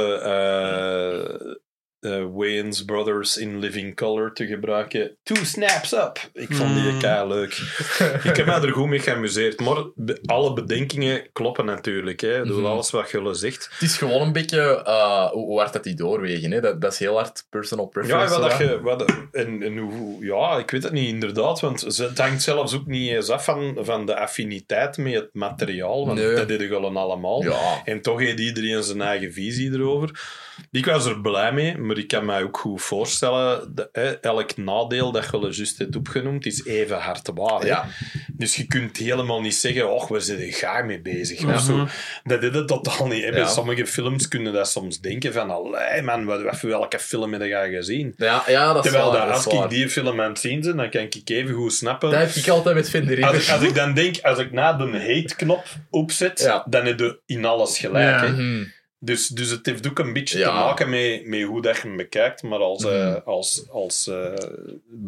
eh 2.01 2.25
Wayans 2.33 2.85
Brothers 2.85 3.37
in 3.37 3.59
Living 3.59 3.97
Color 3.97 4.33
te 4.33 4.47
gebruiken. 4.47 5.17
Two 5.23 5.45
snaps 5.45 5.93
up. 5.93 6.19
Ik 6.33 6.53
vond 6.53 6.75
die 6.75 6.93
Mm. 6.93 6.99
kei 6.99 7.29
leuk. 7.29 7.53
ik 8.31 8.37
heb 8.37 8.47
mij 8.47 8.61
er 8.61 8.73
goed 8.73 8.89
mee 8.89 8.99
geamuseerd. 8.99 9.61
Maar 9.61 9.85
alle 10.25 10.53
bedenkingen 10.53 11.33
kloppen 11.33 11.65
natuurlijk. 11.65 12.21
Hè. 12.21 12.45
Mhm. 12.45 12.65
alles 12.65 12.91
wat 12.91 13.09
Gulle 13.09 13.35
zegt. 13.35 13.69
Het 13.73 13.83
is 13.83 13.97
gewoon 13.99 14.21
een 14.23 14.33
beetje 14.33 14.83
eh, 14.85 15.31
hoe, 15.31 15.59
hard 15.59 15.73
dat 15.73 15.85
die 15.85 15.95
doorwegen. 15.95 16.51
Hè? 16.51 16.61
Dat, 16.61 16.81
dat 16.81 16.93
is 16.93 16.99
heel 16.99 17.15
hard 17.17 17.47
personal 17.51 17.85
Ja, 17.85 17.91
preference. 18.01 18.41
wat 18.41 18.51
dat 18.51 18.59
je, 18.59 18.81
wat, 18.81 19.05
en, 19.33 19.63
en 19.63 19.77
hoe, 19.79 20.25
ja, 20.25 20.59
ik 20.59 20.71
weet 20.71 20.83
het 20.83 20.93
niet 20.93 21.09
inderdaad, 21.09 21.61
want 21.61 21.81
het 21.97 22.19
hangt 22.19 22.43
zelfs 22.43 22.75
ook 22.75 22.87
niet 22.87 23.11
eens 23.11 23.29
af 23.29 23.45
van, 23.45 23.77
van 23.81 24.07
de 24.07 24.17
affiniteit 24.17 24.97
met 24.97 25.15
het 25.15 25.31
materiaal, 25.33 26.07
want 26.07 26.19
Nee. 26.19 26.35
dat 26.35 26.49
deden 26.49 26.69
Gullen 26.69 26.97
allemaal. 26.97 27.43
Ja. 27.43 27.81
En 27.85 28.01
toch 28.03 28.19
heeft 28.21 28.39
iedereen 28.41 28.83
zijn 28.83 29.03
eigen 29.03 29.33
visie 29.33 29.73
erover. 29.73 30.39
Ik 30.71 30.87
was 30.87 31.07
er 31.07 31.21
blij 31.21 31.53
mee, 31.53 31.79
maar 31.79 31.99
ik 31.99 32.09
kan 32.09 32.25
mij 32.25 32.43
ook 32.43 32.59
goed 32.59 32.83
voorstellen 32.83 33.75
dat 33.75 33.89
hè, 33.93 34.11
elk 34.11 34.57
nadeel 34.57 35.13
dat 35.13 35.29
je 35.33 35.39
juist 35.39 35.79
hebt 35.79 35.97
opgenoemd 35.97 36.47
is 36.47 36.65
even 36.65 36.99
hard 36.99 37.31
waar. 37.35 37.67
Ja. 37.67 37.85
Dus 38.33 38.57
je 38.57 38.67
kunt 38.67 38.97
helemaal 38.97 39.41
niet 39.41 39.55
zeggen, 39.55 39.91
oh, 39.91 40.11
we 40.11 40.21
zijn 40.21 40.41
er 40.41 40.53
gaar 40.53 40.85
mee 40.87 41.01
bezig. 41.01 41.45
Of 41.45 41.61
zo. 41.61 41.87
Dat 42.25 42.43
is 42.43 42.55
het 42.55 42.69
totaal 42.69 43.07
niet. 43.07 43.25
hè. 43.25 43.31
Bij 43.31 43.47
sommige 43.47 43.87
films 43.87 44.29
kunnen 44.29 44.53
dat 44.53 44.69
soms 44.71 45.01
denken 45.01 45.33
van, 45.33 45.51
allee 45.51 46.03
man, 46.03 46.25
wat, 46.25 46.43
wat, 46.43 46.61
welke 46.61 46.99
film 46.99 47.33
heb 47.33 47.43
jij 47.43 47.71
gezien? 47.71 48.15
Ja, 48.17 48.43
ja, 48.47 48.73
dat 48.73 48.85
is 48.85 48.91
Terwijl 48.91 49.13
dat, 49.13 49.31
als 49.31 49.47
ik 49.47 49.69
die 49.71 49.89
film 49.89 50.21
aan 50.21 50.29
het 50.29 50.39
zien 50.39 50.61
ben, 50.61 50.77
dan 50.77 50.91
kan 50.91 51.01
ik 51.03 51.21
even 51.25 51.55
goed 51.55 51.73
snappen. 51.73 52.11
Dat 52.11 52.21
heb 52.21 52.31
ik 52.31 52.49
altijd 52.49 52.75
met 52.75 52.91
Vinder 52.91 53.25
Als 53.27 53.37
ik, 53.47 53.53
als 53.55 53.63
ik 53.63 53.75
dan 53.75 53.95
denk, 53.95 54.17
als 54.23 54.39
ik 54.39 54.53
na 54.53 54.73
de 54.73 54.85
hate-knop 54.85 55.65
opzet, 55.91 56.41
Ja. 56.41 56.65
dan 56.69 56.87
heb 56.87 56.99
je 56.99 57.19
in 57.27 57.45
alles 57.45 57.79
gelijk. 57.79 58.21
Ja. 58.21 58.35
hè. 58.35 58.65
Dus, 59.03 59.27
dus 59.29 59.51
het 59.51 59.67
heeft 59.67 59.89
ook 59.89 59.99
een 59.99 60.13
beetje 60.13 60.39
Ja. 60.39 60.45
te 60.49 60.53
maken 60.53 60.91
met, 60.91 61.27
met 61.27 61.43
hoe 61.43 61.63
dat 61.63 61.77
je 61.77 61.83
hem 61.83 61.97
bekijkt. 61.97 62.43
Maar 62.43 62.59
als, 62.59 62.85
eh, 62.85 63.07
Mhm. 63.07 63.19
als, 63.25 63.65
als 63.71 64.07
eh, 64.09 64.33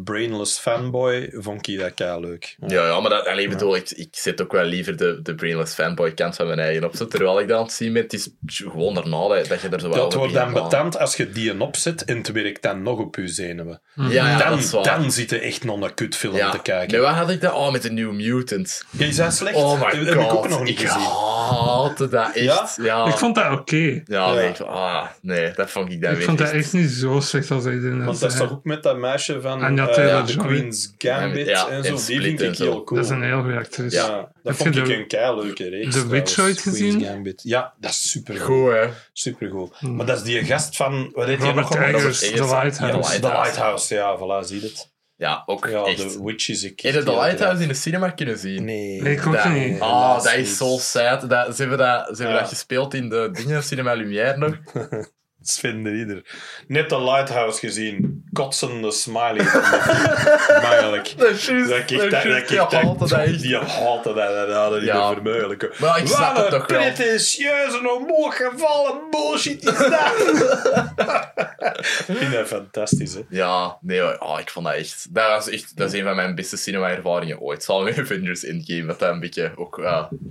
brainless 0.03 0.59
fanboy 0.59 1.29
vond 1.33 1.67
ik 1.67 1.79
dat 1.79 1.93
kei 1.93 2.19
leuk. 2.19 2.55
Ja, 2.67 2.87
ja, 2.87 2.99
maar 2.99 3.09
dat, 3.09 3.27
allee, 3.27 3.47
bedoel, 3.49 3.75
ik, 3.75 3.89
ik 3.91 4.07
zet 4.11 4.41
ook 4.41 4.51
wel 4.51 4.63
liever 4.63 4.97
de, 4.97 5.19
de 5.23 5.35
brainless 5.35 5.73
fanboy 5.73 6.11
kant 6.13 6.35
van 6.35 6.47
mijn 6.47 6.59
eigen 6.59 6.83
op. 6.83 6.95
zo, 6.95 7.07
Terwijl 7.07 7.39
ik 7.39 7.47
dat 7.47 7.57
aan 7.57 7.63
het 7.63 7.73
zien 7.73 7.93
ben, 7.93 8.01
het 8.03 8.13
is 8.13 8.29
gewoon 8.47 8.93
daarna 8.93 9.27
dat, 9.27 9.47
dat 9.47 9.61
je 9.61 9.69
er 9.69 9.79
zo 9.79 9.89
wel 9.89 9.97
Dat 9.97 10.13
wordt 10.13 10.33
dan 10.33 10.53
betand 10.53 10.97
als 10.97 11.15
je 11.15 11.29
die 11.29 11.61
opzet 11.61 12.05
en 12.05 12.17
het 12.17 12.31
werkt 12.31 12.61
dan 12.61 12.83
nog 12.83 12.99
op 12.99 13.15
je 13.15 13.27
zenuwen. 13.27 13.81
Ja, 13.95 14.09
ja, 14.09 14.37
dan, 14.37 14.49
dat 14.49 14.59
is 14.59 14.71
waar. 14.71 14.83
dan 14.83 15.11
zit 15.11 15.29
je 15.29 15.39
echt 15.39 15.63
nog 15.63 15.81
een 15.81 15.93
kutfilm 15.93 16.35
ja. 16.35 16.51
te 16.51 16.61
kijken. 16.61 16.91
Nee, 16.91 17.01
wat 17.01 17.15
had 17.15 17.29
ik 17.29 17.41
dat? 17.41 17.53
Oh, 17.53 17.71
met 17.71 17.81
de 17.81 17.91
New 17.91 18.11
Mutants. 18.11 18.85
Ja, 18.89 19.05
is 19.05 19.15
dat 19.15 19.33
slecht? 19.33 19.55
Oh 19.55 19.73
my 19.73 19.79
dat 19.79 19.91
heb 19.91 20.07
ik 20.07 20.19
ook 20.19 20.29
god. 20.29 20.49
nog 20.49 20.63
niet 20.63 20.79
ik 20.79 20.87
gezien. 20.87 21.07
haatte 21.49 22.07
dat 22.09 22.35
echt. 22.35 22.77
Ja? 22.81 23.05
Ik 23.05 23.17
vond 23.17 23.35
dat 23.35 23.51
oké. 23.51 23.82
Ja, 23.83 24.01
Ja. 24.05 24.33
nee, 24.33 24.49
ik- 24.49 24.59
ah, 24.59 25.05
nee, 25.21 25.51
dat 25.55 25.71
vond 25.71 25.91
ik 25.91 26.01
dan 26.01 26.15
Ik 26.15 26.21
vond 26.23 26.37
dat 26.37 26.49
echt- 26.51 26.73
niet 26.73 26.89
zo 26.89 27.19
slecht 27.19 27.51
als 27.51 27.65
iedereen 27.65 27.97
dat 27.97 28.05
Want 28.05 28.19
dat 28.19 28.31
is 28.31 28.37
toch 28.37 28.51
ook 28.51 28.63
met 28.63 28.83
dat 28.83 28.97
meisje 28.97 29.41
van 29.41 29.61
Anja 29.61 29.87
eh, 29.87 29.93
Taylor-Joy. 29.93 30.25
The 30.25 30.37
Queen's 30.37 30.93
Gambit 30.97 31.47
Ja, 31.47 31.67
en 31.67 31.75
en 31.75 31.83
zo. 31.83 32.05
Die 32.07 32.21
vind 32.21 32.41
en 32.41 32.51
ik 32.51 32.57
heel 32.57 32.83
cool. 32.83 32.99
Dat 33.01 33.09
is 33.09 33.15
een 33.15 33.23
heel 33.23 33.41
goede 33.41 33.57
actrice. 33.57 33.95
Ja, 33.95 34.07
dat 34.07 34.29
Heb 34.43 34.55
vond 34.55 34.75
ik 34.75 34.85
de- 34.85 34.95
een 34.95 35.07
kei 35.07 35.35
leuke 35.41 35.69
reeks. 35.69 35.93
The 35.95 36.07
Witch 36.07 36.39
ooit 36.39 36.61
Queen's 36.61 36.79
gezien? 36.79 37.01
Gambit. 37.03 37.41
Ja, 37.43 37.73
dat 37.79 37.89
is 37.91 38.09
super 38.11 38.35
goed. 38.39 38.71
Hè? 38.71 38.85
Super 39.13 39.49
goed. 39.49 39.73
Hmm. 39.77 39.95
Maar 39.95 40.05
dat 40.05 40.17
is 40.17 40.23
die 40.23 40.43
gast 40.45 40.75
van. 40.75 41.11
Wat 41.13 41.27
heet 41.27 41.37
die 41.37 41.47
Robert 41.47 41.69
nog? 41.69 41.77
allemaal? 41.77 41.99
Eggers. 41.99 42.19
The 42.19 42.35
Ja, 42.35 42.61
Lighthouse. 42.61 43.19
The 43.19 43.27
Lighthouse, 43.27 43.93
ja, 43.93 44.17
voilà, 44.17 44.47
zie 44.47 44.59
je 44.59 44.65
het. 44.65 44.91
Ja, 45.15 45.43
ook 45.45 45.67
Ja, 45.67 45.83
echt. 45.83 45.97
The 46.11 46.23
Witch 46.23 46.49
is 46.49 46.63
een 46.63 46.73
Heb 46.75 46.93
je 46.93 47.03
de 47.03 47.11
Lighthouse 47.11 47.61
in 47.61 47.67
de 47.67 47.73
cinema 47.73 48.09
kunnen 48.09 48.37
zien? 48.37 48.63
Nee. 48.65 49.01
Nee, 49.01 49.13
ik 49.15 49.27
ook 49.27 49.33
Dat- 49.33 49.45
niet. 49.45 49.79
Ah, 49.79 49.87
helaas 49.89 50.23
dat 50.23 50.33
is 50.33 50.37
niet. 50.47 50.57
zo 50.57 50.77
sad. 50.79 51.29
Dat, 51.29 51.55
ze 51.55 51.61
hebben, 51.61 51.77
dat, 51.77 52.05
ze 52.07 52.15
hebben 52.15 52.35
Ja. 52.35 52.39
dat 52.41 52.49
gespeeld 52.49 52.93
in 52.93 53.09
de 53.09 53.29
dingen, 53.33 53.63
Cinema 53.63 53.93
Lumière 53.93 54.37
nog. 54.37 54.57
Sven 55.43 55.83
de 55.83 55.89
Rieder. 55.89 56.21
Net 56.67 56.89
de 56.89 57.01
Lighthouse 57.03 57.59
gezien. 57.59 58.23
Kotsende 58.33 58.91
smiley. 58.91 59.45
Eigenlijk. 60.71 61.13
Dat 61.17 61.29
is 61.29 61.45
juist. 61.45 61.69
Dat 61.69 61.77
ik 61.77 61.87
dat 61.89 62.23
ik 62.25 62.47
dat. 62.47 62.71
Die 63.41 63.57
haatte 63.57 64.13
dat. 64.13 64.35
Dat 64.47 64.55
hadden 64.55 64.79
die 64.79 64.89
Ja. 64.89 65.15
Maar 65.79 65.99
ik 65.99 66.07
snap 66.07 66.35
het 66.35 66.45
een 66.45 66.51
toch 66.51 66.67
wel. 66.67 66.79
pretentieuze, 66.79 67.79
omhoog 67.97 68.35
gevallen 68.37 68.99
bullshit 69.09 69.63
is 69.63 69.77
dat. 69.77 70.11
ik 72.07 72.17
vind 72.17 72.33
dat 72.33 72.47
fantastisch, 72.47 73.13
hè. 73.13 73.21
Ja, 73.29 73.77
nee, 73.81 74.21
oh, 74.21 74.39
ik 74.39 74.49
vond 74.49 74.65
dat 74.65 74.75
echt... 74.75 75.07
Dat, 75.13 75.27
was 75.29 75.49
echt, 75.49 75.77
dat 75.77 75.93
is 75.93 75.99
een 75.99 76.05
van 76.05 76.15
mijn 76.15 76.35
beste 76.35 76.57
cinema-ervaringen 76.57 77.39
ooit. 77.39 77.63
Zal 77.63 77.83
met 77.83 77.99
Avengers 77.99 78.43
Endgame, 78.43 78.85
dat 78.85 78.99
dat 78.99 79.09
een 79.13 79.19
beetje 79.19 79.51
ook 79.55 79.81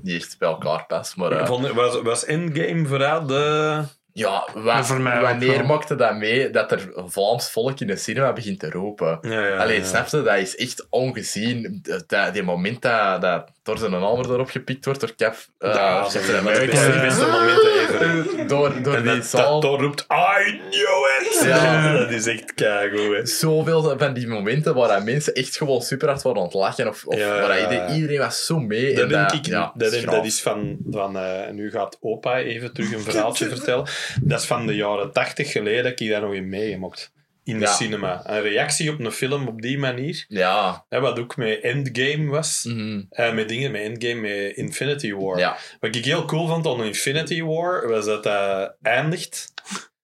niet 0.02 0.22
echt 0.22 0.39
bij 0.39 0.48
elkaar 0.48 0.84
past. 0.86 1.16
Maar 1.16 1.32
eh, 1.32 1.47
Vond- 1.47 1.70
Was, 1.72 2.01
was 2.02 2.24
Endgame 2.24 2.86
vooral 2.86 3.26
de... 3.26 3.80
ja, 4.12 4.48
wa- 4.55 4.82
wanneer 5.20 5.64
maakte 5.66 5.94
dat 5.94 6.14
mee 6.16 6.51
dat 6.51 6.72
er 6.72 6.93
Vlaams 7.06 7.51
volk 7.51 7.80
in 7.80 7.86
de 7.86 7.97
cinema 7.97 8.32
begint 8.32 8.59
te 8.59 8.70
roepen? 8.70 9.18
Ja, 9.22 9.47
ja, 9.47 9.56
Allee, 9.56 9.78
ja. 9.78 9.84
snap 9.86 10.06
je? 10.09 10.22
Dat 10.22 10.36
is 10.39 10.56
echt 10.56 10.86
ongezien. 10.90 11.82
Dat, 12.06 12.34
die 12.34 12.43
moment 12.43 12.82
dat, 12.82 13.20
dat 13.20 13.51
Thor 13.62 13.78
zijn 13.78 13.93
hamer 13.93 14.30
erop 14.32 14.51
gepikt 14.51 14.84
wordt 14.84 15.01
door 15.01 15.14
Cap... 15.16 15.34
eh, 15.59 15.74
Ja, 15.74 16.01
dat 16.02 16.14
een 16.14 16.22
van 16.22 16.44
de 16.44 16.66
beste, 16.66 16.98
beste 17.02 17.26
momenten 17.36 17.72
ever. 17.80 18.01
Eh, 18.40 18.48
Door, 18.48 18.82
door 18.82 18.94
En 18.94 19.02
die 19.02 19.14
dat, 19.14 19.24
zaal. 19.24 19.60
dat 19.60 19.70
Thor 19.70 19.80
roept, 19.80 20.01
I 20.10 20.60
knew 20.70 21.05
it! 21.20 21.43
Ja. 21.44 21.93
dat 21.98 22.10
is 22.10 22.26
echt 22.26 22.55
keigoed. 22.55 23.28
Zoveel 23.30 23.98
van 23.98 24.12
die 24.14 24.26
momenten 24.28 24.74
waar 24.74 25.02
mensen 25.05 25.34
echt 25.34 25.56
gewoon 25.56 25.82
super 25.82 26.09
hard 26.09 26.22
waren 26.22 26.39
aan 26.39 26.44
het 26.44 26.55
lachen. 26.55 26.89
Of, 26.89 27.05
of 27.06 27.16
Ja, 27.18 27.40
waar 27.40 27.94
iedereen, 27.94 28.18
was 28.18 28.47
zo 28.47 28.59
mee. 28.59 28.94
Dat 28.94 29.02
en 29.05 29.09
denk 29.09 29.32
ik, 29.32 29.47
ja, 29.47 29.72
dat, 29.74 29.93
is 30.24 30.43
van, 30.43 30.76
van 30.90 31.16
eh, 31.18 31.51
nu 31.51 31.70
gaat 31.70 31.98
opa 32.01 32.39
even 32.39 32.72
terug 32.72 32.93
een 32.93 33.01
verhaaltje 33.01 33.48
vertellen. 33.56 33.86
Dat 34.20 34.40
is 34.40 34.46
van 34.46 34.66
de 34.66 34.74
jaren 34.74 35.12
tachtig 35.12 35.52
geleden 35.52 35.84
dat 35.84 36.00
ik 36.00 36.08
daar 36.08 36.20
nog 36.20 36.32
in 36.34 36.48
meegemaakt. 36.48 37.12
In 37.44 37.58
de 37.58 37.64
Ja. 37.64 37.72
cinema. 37.72 38.22
Een 38.26 38.40
reactie 38.42 38.90
op 38.92 39.00
een 39.00 39.12
film 39.12 39.48
op 39.48 39.62
die 39.62 39.78
manier. 39.78 40.24
Ja. 40.28 40.84
Hè, 40.88 41.00
wat 41.00 41.18
ook 41.18 41.36
met 41.36 41.60
Endgame 41.60 42.26
was. 42.30 42.64
mhm. 42.68 43.02
Eh, 43.10 43.32
met 43.32 43.48
dingen, 43.48 43.70
met 43.70 43.80
Endgame, 43.82 44.20
met 44.20 44.56
Infinity 44.56 45.12
War. 45.12 45.38
Ja. 45.38 45.56
Wat 45.80 45.94
ik 45.96 46.04
heel 46.04 46.24
cool 46.24 46.46
vond 46.46 46.66
aan 46.66 46.84
Infinity 46.84 47.42
War, 47.42 47.88
was 47.88 48.04
dat 48.04 48.22
dat 48.22 48.74
eindigt. 48.82 49.52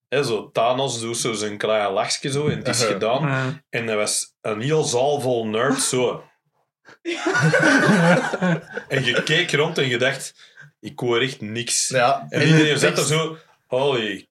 Hè, 0.08 0.22
zo 0.24 0.50
Thanos 0.52 1.00
doet 1.00 1.16
zo 1.16 1.32
zijn 1.32 1.56
klein 1.58 1.90
lachje 1.92 2.30
zo 2.30 2.48
en 2.48 2.56
het 2.58 2.68
is 2.68 2.76
Uh-huh. 2.80 2.92
gedaan. 2.92 3.28
Eh, 3.70 3.80
En 3.80 3.88
er 3.88 3.96
was 3.96 4.34
een 4.40 4.60
heel 4.60 4.82
zaal 4.82 5.20
vol 5.20 5.46
nerds 5.46 5.88
zo. 5.88 6.22
en 8.88 9.04
je 9.04 9.22
keek 9.24 9.52
rond 9.52 9.78
en 9.78 9.88
je 9.88 9.98
dacht, 9.98 10.34
ik 10.80 10.98
hoor 10.98 11.20
echt 11.20 11.40
niks. 11.40 11.88
ja. 11.88 12.26
En 12.28 12.46
iedereen 12.46 12.78
zat 12.78 12.98
er 12.98 13.04
zo, 13.04 13.36
holy 13.69 14.27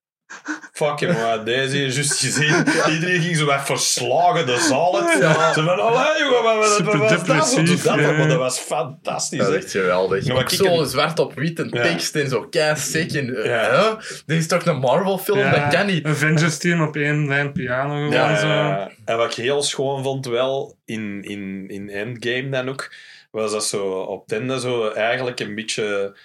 fucking 0.74 1.14
maar 1.14 1.46
deze 1.46 1.84
is 1.86 1.96
juist 1.96 2.20
gezien. 2.20 2.56
Iedereen 2.94 3.22
ging 3.22 3.38
zo 3.38 3.46
wat 3.46 3.66
verslagen 3.66 4.46
de 4.46 4.58
zaal 4.70 5.02
uit. 5.08 5.22
Ja. 5.22 5.54
Ze 5.54 5.64
van, 5.64 5.80
allee 5.80 6.24
jongen, 6.24 6.44
wat, 6.44 6.56
wat 6.58 6.66
Super 6.76 6.98
was 6.98 7.10
dat? 7.10 7.20
Wat 7.28 7.38
was 7.38 7.54
depressief, 7.56 7.84
dat? 7.84 8.00
ja. 8.00 8.12
Maar 8.12 8.28
dat 8.28 8.38
was 8.38 8.60
fantastisch. 8.60 9.40
Dat 9.40 9.50
is 9.50 9.56
echt 9.64 9.72
geweldig. 9.72 10.26
Ja, 10.26 10.34
maar 10.34 10.44
ook 10.44 10.52
ik 10.52 10.58
zo 10.58 10.84
zwart 10.84 11.20
op 11.20 11.34
wit 11.34 11.60
en 11.60 11.70
Ja. 11.72 11.82
tekst 11.82 12.16
en 12.16 12.30
zo 12.30 12.42
kei. 12.50 12.76
En, 12.94 13.44
eh, 13.44 13.70
huh? 13.70 13.92
Dit 14.26 14.38
is 14.38 14.48
toch 14.48 14.66
een 14.66 14.78
Marvel 14.80 15.18
film? 15.18 15.38
ja, 15.40 15.52
Dat 15.60 15.74
kan 15.74 15.86
niet. 15.86 16.06
Avengers 16.06 16.58
team 16.58 16.82
op 16.82 16.96
één 16.96 17.28
lijn 17.28 17.52
piano 17.52 17.94
gewoon 17.94 18.12
Ja, 18.12 18.36
zo. 18.40 18.48
ja. 18.48 18.92
en 19.06 19.18
wat 19.18 19.38
ik 19.38 19.44
heel 19.44 19.62
schoon 19.64 20.04
vond 20.04 20.26
wel 20.26 20.78
in, 20.86 21.24
in, 21.24 21.66
in 21.68 21.90
Endgame 21.90 22.50
dan 22.50 22.70
ook, 22.70 22.94
was 23.32 23.52
dat 23.52 23.66
zo 23.66 23.88
op 24.00 24.28
Tende 24.28 24.60
zo 24.60 24.90
eigenlijk 24.90 25.40
een 25.40 25.56
beetje... 25.56 26.18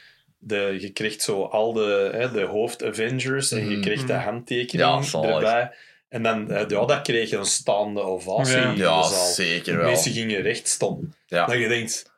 De, 0.44 0.76
je 0.80 0.90
kreeg 0.90 1.22
zo 1.22 1.42
al 1.42 1.72
de, 1.72 2.10
hè, 2.12 2.30
de 2.30 2.42
hoofd-Avengers 2.42 3.52
en 3.52 3.64
je 3.68 3.70
Mhm. 3.76 3.80
kreeg 3.80 4.04
de 4.04 4.12
Mhm. 4.12 4.22
handtekening 4.22 5.10
Ja, 5.10 5.22
erbij. 5.22 5.70
En 6.08 6.22
dan, 6.22 6.46
ja, 6.48 6.64
dat 6.84 7.02
kreeg 7.02 7.30
je 7.30 7.36
een 7.36 7.44
staande 7.44 8.00
ovatie 8.00 8.56
Ja. 8.56 8.68
in 8.70 8.74
de 8.74 8.82
Ja, 8.82 9.02
zaal. 9.02 9.26
zeker 9.26 9.72
De 9.72 9.78
wel. 9.78 9.90
mensen 9.90 10.12
gingen 10.12 10.40
recht. 10.42 10.78
Ja. 11.26 11.46
Dat 11.46 11.58
je 11.58 11.68
denkt, 11.68 12.11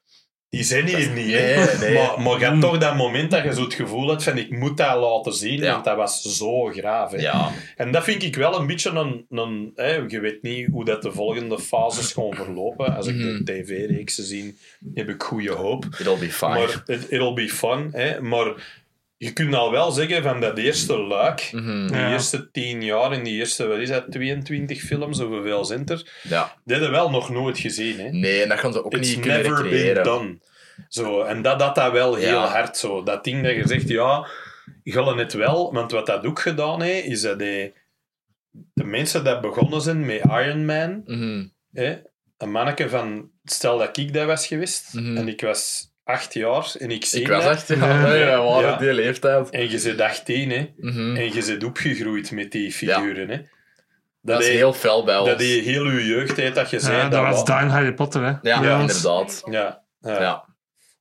die 0.54 0.64
zijn 0.64 0.86
hier 0.86 1.10
niet, 1.10 1.32
hè. 1.34 1.78
nee. 1.78 1.94
Maar, 1.94 2.20
maar 2.20 2.38
je 2.38 2.44
hebt 2.44 2.60
toch 2.60 2.78
dat 2.78 2.96
moment 2.96 3.30
dat 3.30 3.44
je 3.44 3.54
zo 3.54 3.62
het 3.62 3.74
gevoel 3.74 4.08
hebt 4.08 4.22
van, 4.22 4.38
ik 4.38 4.50
moet 4.58 4.76
dat 4.76 4.96
laten 4.96 5.32
zien, 5.32 5.60
Ja. 5.60 5.72
want 5.72 5.84
dat 5.84 5.96
was 5.96 6.22
zo 6.22 6.64
graaf. 6.64 7.10
Hè. 7.10 7.16
Ja. 7.18 7.50
En 7.76 7.92
dat 7.92 8.04
vind 8.04 8.22
ik 8.22 8.36
wel 8.36 8.58
een 8.60 8.66
beetje 8.66 8.90
een... 8.90 9.26
een 9.30 9.72
hè, 9.74 9.94
je 10.08 10.20
weet 10.20 10.42
niet 10.42 10.68
hoe 10.70 10.84
dat 10.84 11.02
de 11.02 11.12
volgende 11.12 11.58
fases 11.58 12.12
gaan 12.12 12.34
verlopen. 12.34 12.96
Als 12.96 13.06
ik 13.06 13.14
Mhm. 13.14 13.44
de 13.44 13.44
tv-reeksen 13.44 14.24
zie, 14.24 14.56
heb 14.94 15.08
ik 15.08 15.22
goede 15.22 15.52
hoop. 15.52 15.84
It'll 15.98 16.18
be 16.18 16.30
fine. 16.30 16.50
Maar 16.50 16.82
it, 16.86 17.10
it'll 17.10 17.32
be 17.34 17.48
fun. 17.48 17.88
Hè. 17.92 18.20
Maar 18.20 18.52
je 19.16 19.32
kunt 19.32 19.54
al 19.54 19.70
wel 19.70 19.90
zeggen 19.90 20.22
van 20.22 20.40
dat 20.40 20.58
eerste 20.58 20.98
luik, 20.98 21.48
die 21.50 21.60
Ja. 21.96 22.12
eerste 22.12 22.50
tien 22.50 22.82
jaar, 22.82 23.12
in 23.12 23.24
die 23.24 23.38
eerste, 23.38 23.66
wat 23.66 23.78
is 23.78 23.88
dat, 23.88 24.10
22 24.12 24.80
films, 24.82 25.20
of 25.20 25.28
hoeveel 25.28 25.64
zijn 25.64 25.86
er, 25.86 26.10
Ja. 26.22 26.54
die 26.64 26.74
hebben 26.76 26.90
we 26.92 26.96
wel 26.96 27.10
nog 27.10 27.30
nooit 27.30 27.58
gezien. 27.58 27.98
Hè. 28.00 28.10
Nee, 28.10 28.42
en 28.42 28.48
dat 28.48 28.58
gaan 28.58 28.72
ze 28.72 28.84
ook 28.84 28.94
It's 28.96 29.08
niet 29.08 29.20
kunnen 29.20 29.42
never 29.42 29.68
been 29.68 30.02
done. 30.02 30.38
Zo, 30.88 31.22
en 31.22 31.42
dat 31.42 31.58
dat, 31.58 31.74
dat 31.74 31.92
wel 31.92 32.14
heel 32.14 32.28
Ja. 32.40 32.46
hard 32.46 32.76
zo. 32.76 33.02
Dat 33.02 33.24
ding 33.24 33.42
dat 33.42 33.54
je 33.54 33.66
zegt, 33.66 33.88
ja, 33.88 34.26
gullen 34.84 35.18
het 35.18 35.32
wel. 35.32 35.72
Want 35.72 35.90
wat 35.90 36.06
dat 36.06 36.26
ook 36.26 36.40
gedaan 36.40 36.82
heeft, 36.82 37.06
is 37.06 37.20
dat 37.20 37.40
hij, 37.40 37.72
de 38.72 38.84
mensen 38.84 39.24
die 39.24 39.40
begonnen 39.40 39.80
zijn 39.80 40.06
met 40.06 40.20
Iron 40.24 40.64
Man, 40.64 41.02
Mhm. 41.04 41.46
hè, 41.72 41.96
een 42.38 42.50
manneke 42.50 42.88
van, 42.88 43.30
stel 43.44 43.78
dat 43.78 43.96
ik 43.96 44.12
dat 44.12 44.26
was 44.26 44.46
geweest, 44.46 44.94
Mhm. 44.94 45.16
en 45.16 45.28
ik 45.28 45.40
was 45.40 45.92
acht 46.04 46.34
jaar, 46.34 46.72
en 46.78 46.90
ik 46.90 47.04
zie 47.04 47.20
Ik 47.20 47.28
was 47.28 47.44
dat, 47.44 47.52
echt, 47.52 47.68
ja, 47.68 47.74
Ja. 47.76 48.02
nee, 48.02 48.24
we 48.24 48.30
waren 48.36 48.70
Ja. 48.70 48.76
die 48.76 48.92
leeftijd. 48.92 49.50
en 49.50 49.70
je 49.70 49.78
zit 49.78 50.00
18, 50.00 50.50
hè, 50.50 50.72
Mhm. 50.76 51.16
en 51.16 51.34
je 51.34 51.42
zit 51.42 51.64
opgegroeid 51.64 52.30
met 52.30 52.50
die 52.52 52.72
figuren. 52.72 53.28
Hè. 53.28 53.38
Dat 54.22 54.40
is 54.40 54.48
heel 54.48 54.72
fel 54.72 55.04
bij 55.04 55.16
ons. 55.18 55.28
dat 55.28 55.38
die 55.38 55.62
heel 55.62 55.90
je 55.90 56.06
jeugd 56.06 56.36
heeft, 56.36 56.54
dat 56.54 56.70
je 56.70 56.80
zei, 56.80 56.96
Ja, 56.96 57.08
dat 57.08 57.22
was 57.22 57.42
wa- 57.42 57.58
Dine 57.58 57.70
Harry 57.70 57.92
Potter, 57.92 58.22
hè. 58.24 58.32
Ja, 58.42 58.78
inderdaad. 58.80 59.42
Ja, 59.50 59.82
ja. 60.00 60.44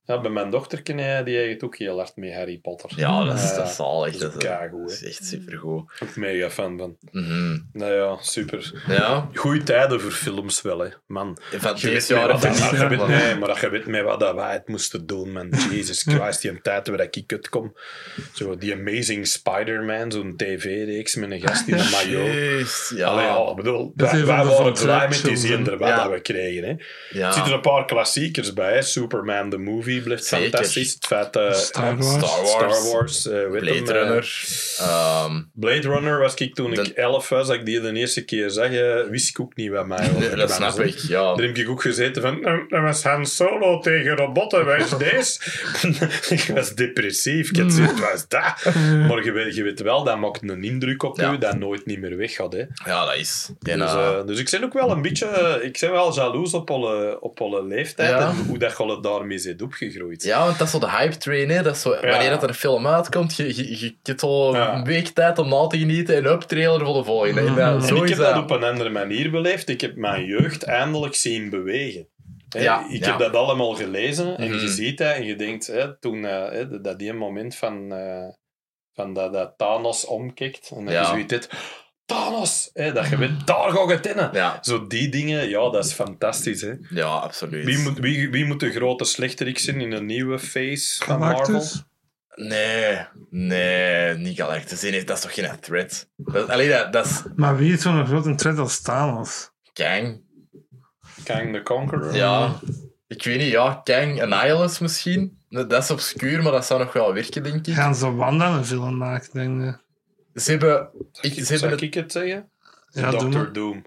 Ja, 0.06 0.20
bij 0.20 0.30
mijn 0.30 0.50
dochterken, 0.50 0.98
hè, 0.98 1.22
die 1.22 1.36
het 1.38 1.62
ook 1.64 1.76
heel 1.76 1.96
hard 1.96 2.16
met 2.16 2.34
Harry 2.34 2.58
Potter. 2.58 2.90
ja 2.96 3.24
dat 3.24 3.34
is, 3.34 3.42
Ja, 3.50 3.56
dat 3.56 3.66
is 3.66 3.74
zalig. 3.76 4.16
dat 4.16 4.34
is 4.36 4.48
Dat 4.70 4.90
is, 4.90 5.04
echt 5.04 5.26
supergoed. 5.26 5.90
ook 6.02 6.16
mega 6.16 6.50
fan 6.50 6.78
van. 6.78 6.96
Mhm. 7.10 7.58
Nou 7.72 7.92
ja, 7.92 8.16
super. 8.20 8.82
Ja, 8.88 9.28
Goeie 9.34 9.62
tijden 9.62 10.00
voor 10.00 10.10
films 10.10 10.62
wel, 10.62 10.78
hè, 10.78 10.88
man. 11.06 11.38
van 11.56 11.72
Je 11.76 11.90
weet 11.90 12.08
jaar 12.08 12.28
dat- 12.28 12.42
niet. 12.42 12.70
je 12.70 12.86
weet- 12.88 12.98
maar- 12.98 13.08
Nee, 13.08 13.34
maar 13.34 13.48
dat 13.48 13.58
je 13.58 13.68
weet 13.70 14.02
wat 14.02 14.20
dat 14.20 14.34
wij 14.34 14.52
het 14.52 14.68
moesten 14.68 15.06
doen, 15.06 15.32
man. 15.32 15.48
Jesus 15.72 16.02
Christ, 16.02 16.42
die 16.42 16.50
een 16.50 16.62
tijd 16.62 16.88
waar 16.88 17.00
ik 17.10 17.24
het 17.30 17.48
kom. 17.48 17.76
Zo, 18.32 18.56
die 18.56 18.72
Amazing 18.74 19.26
Spider-Man, 19.26 20.12
zo'n 20.12 20.36
tv-reeks 20.36 21.14
met 21.14 21.30
een 21.30 21.40
gast 21.40 21.68
in 21.68 21.78
een 21.78 21.90
maillot. 21.90 22.32
Juist, 22.34 22.90
ja. 22.96 23.06
Allee, 23.08 23.24
ja, 23.24 23.54
bedoel, 23.54 23.92
Dat 23.94 24.10
wij, 24.10 24.24
waren 24.24 24.72
blij 24.72 25.08
met 25.08 25.24
die 25.24 25.36
zender 25.36 25.78
wat 25.78 25.88
ja. 25.88 26.02
dat 26.02 26.12
we 26.12 26.20
kregen. 26.20 26.62
Hè. 26.64 26.74
ja. 27.18 27.26
Er 27.26 27.32
zitten 27.32 27.52
een 27.52 27.60
paar 27.60 27.84
klassiekers 27.84 28.52
bij. 28.52 28.72
Hè. 28.74 28.82
Superman, 28.82 29.50
the 29.50 29.58
movie, 29.58 29.93
blijft 30.02 30.24
Zeker. 30.24 30.48
fantastisch. 30.50 30.92
Het 30.92 31.06
feit, 31.06 31.36
eh, 31.36 31.52
Star 31.52 31.96
Wars. 31.96 32.14
Star 32.16 32.42
Wars. 32.42 32.50
Star 32.50 32.92
Wars, 32.92 33.26
eh, 33.28 33.50
Blade 33.50 33.66
hem, 33.74 33.86
eh, 33.86 33.92
Runner. 33.92 34.44
Ehm, 34.78 35.42
Blade 35.52 35.80
Runner 35.88 36.18
was 36.18 36.34
ik 36.34 36.54
toen 36.54 36.72
ik 36.72 36.86
11 36.88 37.28
was, 37.28 37.46
dat 37.46 37.56
ik 37.56 37.66
die 37.66 37.80
de 37.80 37.92
eerste 37.92 38.24
keer 38.24 38.50
zag, 38.50 38.68
wist 39.10 39.28
ik 39.28 39.40
ook 39.40 39.56
niet 39.56 39.70
wat 39.70 39.86
mij 39.86 40.08
dat 40.36 40.50
snap 40.52 40.80
ik, 40.80 40.98
ja. 40.98 41.34
Daar 41.34 41.46
heb 41.46 41.56
ik 41.56 41.68
ook 41.68 41.82
gezeten 41.82 42.22
van, 42.22 42.40
"Nou, 42.40 42.64
dat 42.68 42.82
was 42.82 43.02
Han 43.02 43.26
Solo 43.26 43.78
tegen 43.78 44.16
robotten, 44.16 44.64
wat 44.64 44.78
is 44.78 44.90
deze? 44.98 45.38
ik 46.34 46.50
was 46.54 46.74
depressief, 46.74 47.50
ik 47.50 47.56
had 47.56 47.72
zoiets, 47.72 48.00
wat 48.00 48.14
is 48.14 48.24
dat? 48.28 48.74
Maar 49.08 49.24
je 49.24 49.32
weet, 49.32 49.54
je 49.54 49.62
weet 49.62 49.80
wel, 49.80 50.04
dat 50.04 50.18
maakt 50.18 50.42
een 50.42 50.64
indruk 50.64 51.02
op 51.02 51.16
Ja. 51.20 51.30
je, 51.32 51.38
dat 51.38 51.58
nooit 51.58 51.86
niet 51.86 52.00
meer 52.00 52.16
weggaat. 52.16 52.52
Hè. 52.52 52.62
Ja, 52.84 53.04
dat 53.06 53.16
is. 53.16 53.48
En, 53.62 53.78
Dus, 53.78 53.92
dus 54.26 54.38
ik 54.38 54.50
ben 54.50 54.64
ook 54.64 54.72
wel 54.72 54.90
een 54.90 55.02
beetje, 55.02 55.60
ik 55.62 55.78
ben 55.80 55.90
wel 55.90 56.14
jaloers 56.14 56.54
op 56.54 56.70
alle, 56.70 57.20
op 57.20 57.40
alle 57.40 57.64
leeftijd 57.66 58.10
Ja. 58.10 58.28
en 58.28 58.36
hoe 58.48 58.58
dat 58.58 58.70
je 58.70 58.76
alle 58.76 59.00
daarmee 59.02 59.38
zit 59.38 59.62
opgegroeid. 59.86 60.22
ja, 60.22 60.44
want 60.44 60.58
dat 60.58 60.66
is 60.66 60.72
zo 60.72 60.78
de 60.78 60.90
hype 60.90 61.16
train, 61.16 61.48
hè. 61.50 61.62
Dat 61.62 61.74
is 61.74 61.80
zo, 61.82 61.90
wanneer 61.90 62.30
dat 62.30 62.42
er 62.42 62.48
een 62.48 62.54
film 62.54 62.86
uitkomt, 62.86 63.36
je, 63.36 63.56
je, 63.56 63.80
je 63.80 63.96
hebt 64.02 64.22
al 64.22 64.54
Ja. 64.54 64.74
een 64.74 64.84
week 64.84 65.08
tijd 65.08 65.38
om 65.38 65.48
na 65.48 65.66
te 65.66 65.78
genieten 65.78 66.16
en 66.16 66.24
up 66.26 66.40
trailer 66.40 66.84
voor 66.86 66.94
de 66.96 67.04
volgende. 67.04 67.40
En 67.62 67.82
zo 67.82 67.96
ik 67.96 68.02
is 68.02 68.10
heb 68.10 68.18
dat 68.18 68.36
op 68.36 68.50
een 68.50 68.64
andere 68.64 68.90
manier 68.90 69.30
beleefd. 69.30 69.68
Ik 69.68 69.80
heb 69.80 69.96
mijn 69.96 70.24
jeugd 70.24 70.62
eindelijk 70.62 71.14
zien 71.14 71.50
bewegen. 71.50 72.08
Hè, 72.48 72.60
Ja, 72.62 72.86
ik 72.90 73.04
ja. 73.04 73.10
heb 73.10 73.18
dat 73.18 73.34
allemaal 73.34 73.74
gelezen 73.74 74.36
en 74.38 74.50
Mhm. 74.50 74.60
je 74.60 74.68
ziet 74.68 74.98
dat 74.98 75.14
en 75.14 75.24
je 75.24 75.36
denkt, 75.36 75.66
hè, 75.66 75.98
toen 75.98 76.24
eh, 76.24 76.50
hè, 76.50 76.80
dat 76.80 76.98
die 76.98 77.12
moment 77.12 77.54
van, 77.56 77.92
eh, 77.92 78.28
van 78.92 79.14
dat, 79.14 79.32
dat 79.32 79.54
Thanos 79.56 80.04
omkikt 80.06 80.70
en 80.76 80.86
Ja. 80.86 81.00
je 81.00 81.06
zoiets 81.06 81.32
hebt, 81.32 81.48
Thanos, 82.06 82.70
hè, 82.72 82.92
dat 82.92 83.08
je 83.08 83.16
weet, 83.16 83.46
daar 83.46 83.72
het 83.72 84.06
in. 84.06 84.28
Ja, 84.32 84.58
Zo 84.60 84.86
die 84.86 85.08
dingen, 85.08 85.48
ja, 85.48 85.70
dat 85.70 85.84
is 85.84 85.92
fantastisch. 85.92 86.60
Hè. 86.60 86.72
ja, 86.88 87.06
absoluut. 87.06 87.64
Wie, 87.64 87.78
moet, 87.78 87.98
wie, 87.98 88.30
wie 88.30 88.44
moet 88.44 88.60
de 88.60 88.70
grote 88.70 89.04
slechterik 89.04 89.58
zijn 89.58 89.80
in 89.80 89.92
een 89.92 90.06
nieuwe 90.06 90.38
phase 90.38 91.04
van 91.04 91.18
Marvel? 91.18 91.62
Nee, 92.34 93.06
nee, 93.30 94.14
niet 94.14 94.36
Galactus. 94.36 94.82
Nee, 94.82 95.04
dat 95.04 95.16
is 95.16 95.22
toch 95.22 95.34
geen 95.34 95.60
threat? 95.60 96.08
Dat, 96.16 96.48
allee, 96.48 96.68
dat, 96.68 96.92
dat 96.92 97.06
is 97.06 97.22
Maar 97.36 97.56
wie 97.56 97.72
is 97.72 97.82
zo'n 97.82 98.06
grote 98.06 98.34
threat 98.34 98.58
als 98.58 98.80
Thanos? 98.80 99.50
Kang. 99.72 100.20
Kang 101.24 101.54
the 101.54 101.62
Conqueror? 101.62 102.14
Ja, 102.14 102.60
ik 103.06 103.24
weet 103.24 103.38
niet, 103.38 103.50
ja, 103.50 103.80
Kang, 103.84 104.22
Annihilus 104.22 104.78
misschien. 104.78 105.38
Dat 105.48 105.82
is 105.82 105.90
obscuur, 105.90 106.42
maar 106.42 106.52
dat 106.52 106.66
zou 106.66 106.80
nog 106.80 106.92
wel 106.92 107.14
werken, 107.14 107.42
denk 107.42 107.66
ik. 107.66 107.74
Gaan 107.74 107.94
ze 107.94 108.14
Wanda 108.14 108.56
een 108.56 108.64
film 108.64 108.96
maken, 108.96 109.30
denk 109.32 109.60
je? 109.62 109.83
Ze 110.34 110.50
hebben... 110.50 110.90
Ik, 111.20 111.44
ze 111.44 111.54
hebben 111.54 111.80
ik 111.80 111.94
het 111.94 112.12
zeggen? 112.12 112.50
Ja, 112.90 113.10
Dr. 113.10 113.26
maar. 113.26 113.52
Doom. 113.52 113.84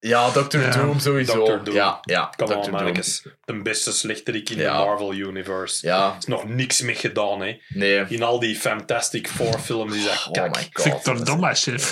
Ja, 0.00 0.30
Dr. 0.30 0.58
Ja. 0.58 0.70
Doom 0.70 0.98
sowieso. 0.98 1.44
Dr. 1.44 1.64
Doom. 1.64 1.74
Ja, 1.74 1.98
ja. 2.02 2.32
Come 2.36 2.60
Dr. 2.62 2.74
on. 2.84 2.94
De 3.44 3.62
beste 3.62 3.92
slechterik 3.92 4.50
in 4.50 4.58
Ja. 4.58 4.78
de 4.78 4.84
Marvel 4.84 5.12
Universe. 5.14 5.86
Ja, 5.86 6.06
Er 6.10 6.14
is 6.18 6.24
nog 6.24 6.48
niks 6.48 6.80
mee 6.80 6.94
gedaan, 6.94 7.40
hè. 7.42 7.60
nee. 7.68 8.04
In 8.08 8.22
al 8.22 8.38
die 8.40 8.56
Fantastic 8.56 9.28
Four 9.28 9.58
films 9.58 9.96
is 9.96 10.04
dat 10.04 10.26
Oh 10.26 10.32
kak. 10.32 10.56
my 10.56 10.68
god. 10.72 10.84
Victor 10.92 11.24
Domashev. 11.24 11.82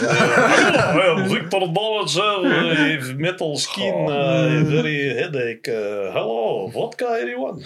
Victor 1.28 1.72
Donaldson 1.72 2.50
heeft 2.76 3.16
metal 3.16 3.56
skin, 3.56 3.92
Oh. 3.94 4.08
uh, 4.08 4.66
very 4.70 5.08
headache. 5.14 5.70
Uh, 5.70 6.12
hello, 6.14 6.68
vodka 6.68 7.06
anyone? 7.06 7.60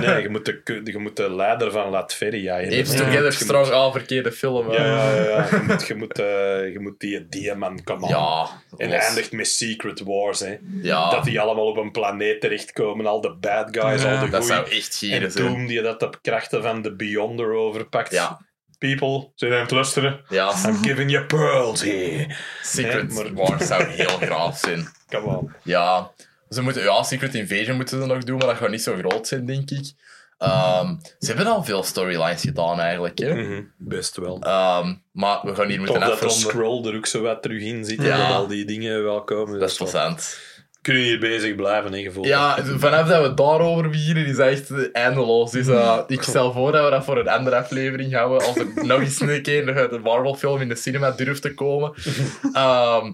Nee, 0.00 0.22
je 0.22 0.28
moet, 0.30 0.44
de, 0.44 0.80
je 0.84 0.98
moet 0.98 1.16
de 1.16 1.30
leider 1.34 1.70
van 1.70 1.90
Latveria. 1.90 2.56
Heeft. 2.56 2.96
Together 2.96 3.32
Strong 3.32 3.70
al 3.70 3.92
verkeerde 3.92 4.32
film. 4.32 4.72
Ja, 4.72 4.84
ja, 4.84 5.14
ja. 5.22 5.46
Je, 5.50 5.62
moet, 5.66 5.86
je, 5.86 5.94
moet, 5.94 6.18
eh, 6.18 6.72
je 6.72 6.78
moet 6.80 7.00
die 7.00 7.26
Diamond 7.28 7.82
komen. 7.84 8.08
Ja, 8.08 8.46
En 8.76 8.90
eindigt 8.92 9.32
met 9.32 9.46
Secret 9.80 10.00
Wars, 10.06 10.40
hè. 10.40 10.56
Ja, 10.82 11.10
Dat 11.10 11.24
die 11.24 11.40
allemaal 11.40 11.66
op 11.66 11.76
een 11.76 11.90
planeet 11.90 12.40
terechtkomen, 12.40 13.06
al 13.06 13.20
de 13.20 13.34
bad 13.34 13.68
guys, 13.76 14.02
Ja. 14.02 14.14
al 14.14 14.24
de 14.24 14.30
dat 14.30 14.44
goeie. 14.44 14.56
zou 14.56 14.70
echt 14.70 14.96
gieren 14.96 15.28
En. 15.28 15.34
Doom 15.36 15.66
die 15.66 15.82
dat 15.82 16.02
op 16.02 16.18
krachten 16.22 16.62
van 16.62 16.82
de 16.82 16.94
Beyonder 16.96 17.52
overpakt. 17.52 18.12
Ja. 18.12 18.46
People, 18.78 19.30
zijn 19.34 19.52
aan 19.52 19.60
het 19.60 19.70
luisteren? 19.70 20.20
Ja, 20.28 20.52
I'm 20.66 20.76
giving 20.82 21.10
you 21.10 21.24
pearls 21.26 21.82
here. 21.82 22.34
Secret 22.62 23.12
Nee, 23.12 23.32
maar- 23.32 23.34
Wars 23.48 23.66
zou 23.66 23.84
heel 23.84 24.08
graaf 24.18 24.58
zijn. 24.58 24.88
Come 25.08 25.36
on. 25.36 25.52
Ja, 25.62 26.10
ze 26.50 26.62
moeten, 26.62 26.82
ja, 26.82 27.02
Secret 27.02 27.34
Invasion 27.34 27.76
moeten 27.76 28.00
ze 28.00 28.06
nog 28.06 28.24
doen, 28.24 28.38
maar 28.38 28.46
dat 28.46 28.56
gaat 28.56 28.70
niet 28.70 28.82
zo 28.82 28.96
groot 28.96 29.26
zijn, 29.26 29.46
denk 29.46 29.70
ik. 29.70 29.92
Ehm, 30.38 30.94
ze 31.18 31.26
hebben 31.26 31.46
al 31.46 31.64
veel 31.64 31.82
storylines 31.82 32.40
gedaan, 32.42 32.80
eigenlijk. 32.80 33.18
Hè? 33.18 33.34
Mhm, 33.34 33.62
Best 33.78 34.16
wel. 34.16 34.38
Ehm, 34.40 34.94
maar 35.12 35.40
we 35.42 35.54
gaan 35.54 35.68
hier 35.68 35.78
moeten 35.78 36.00
dat 36.00 36.04
de 36.08 36.12
afronden. 36.12 36.38
scroll 36.38 36.84
er 36.86 36.96
ook 36.96 37.06
zo 37.06 37.22
wat 37.22 37.42
terug 37.42 37.62
in 37.62 37.84
zit. 37.84 38.02
Ja. 38.02 38.12
En 38.12 38.18
dat 38.18 38.36
al 38.36 38.46
die 38.46 38.64
dingen 38.64 39.04
wel 39.04 39.24
komen. 39.24 39.58
Dat 39.60 39.70
is 39.70 39.76
plezant. 39.76 40.38
Kunnen 40.82 41.02
hier 41.02 41.18
bezig 41.18 41.54
blijven, 41.54 41.92
hè, 41.92 42.02
gevoel. 42.02 42.24
Ja, 42.24 42.58
vanaf 42.64 43.08
dat 43.08 43.20
we 43.22 43.26
het 43.28 43.36
daarover 43.36 43.90
beginnen, 43.90 44.26
is 44.26 44.36
dat 44.36 44.46
echt 44.46 44.92
eindeloos. 44.92 45.50
Dus 45.50 45.66
ik 46.06 46.22
stel 46.22 46.52
voor 46.52 46.72
dat 46.72 46.84
we 46.84 46.90
dat 46.90 47.04
voor 47.04 47.18
een 47.18 47.28
andere 47.28 47.56
aflevering 47.56 48.14
houden. 48.14 48.46
Als 48.46 48.56
er 48.56 48.66
nog 48.86 49.00
eens 49.00 49.20
een 49.20 49.42
keer 49.42 49.64
nog 49.64 49.76
uit 49.76 49.92
een 49.92 50.00
Marvel-film 50.00 50.60
in 50.60 50.68
de 50.68 50.74
cinema 50.74 51.10
durft 51.10 51.42
te 51.42 51.54
komen. 51.54 51.92
Ehm, 52.52 53.12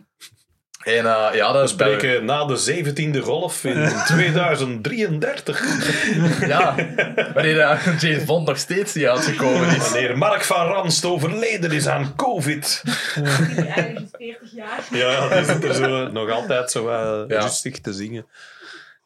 en 0.85 1.07
eh, 1.07 1.29
ja, 1.35 1.53
dat 1.53 1.57
We 1.57 1.63
is 1.63 1.71
spreken 1.71 2.25
na 2.25 2.45
de 2.45 2.85
17e 3.15 3.19
golf 3.23 3.65
in 3.65 3.89
2033. 4.07 6.47
Ja, 6.47 6.75
wanneer 7.35 7.61
eh, 7.61 7.87
James 8.01 8.25
Bond 8.25 8.47
nog 8.47 8.59
steeds 8.59 8.95
niet 8.95 9.05
uitgekomen 9.07 9.69
is. 9.69 9.77
Wanneer 9.91 10.19
Mark 10.19 10.43
van 10.45 10.67
Ranst 10.67 11.05
overleden 11.05 11.73
is 11.73 11.87
aan 11.87 12.13
COVID. 12.17 12.83
Eigenlijk 13.57 13.99
is 14.01 14.09
40 14.19 14.53
jaar. 14.53 14.81
Ja, 14.91 15.29
die 15.29 15.45
zit 15.45 15.65
er 15.65 15.75
zo 15.75 16.09
nog 16.13 16.31
altijd 16.31 16.71
zo 16.71 16.89
eh, 16.89 17.23
Ja. 17.29 17.41
rustig 17.41 17.81
te 17.81 17.93
zingen. 17.93 18.27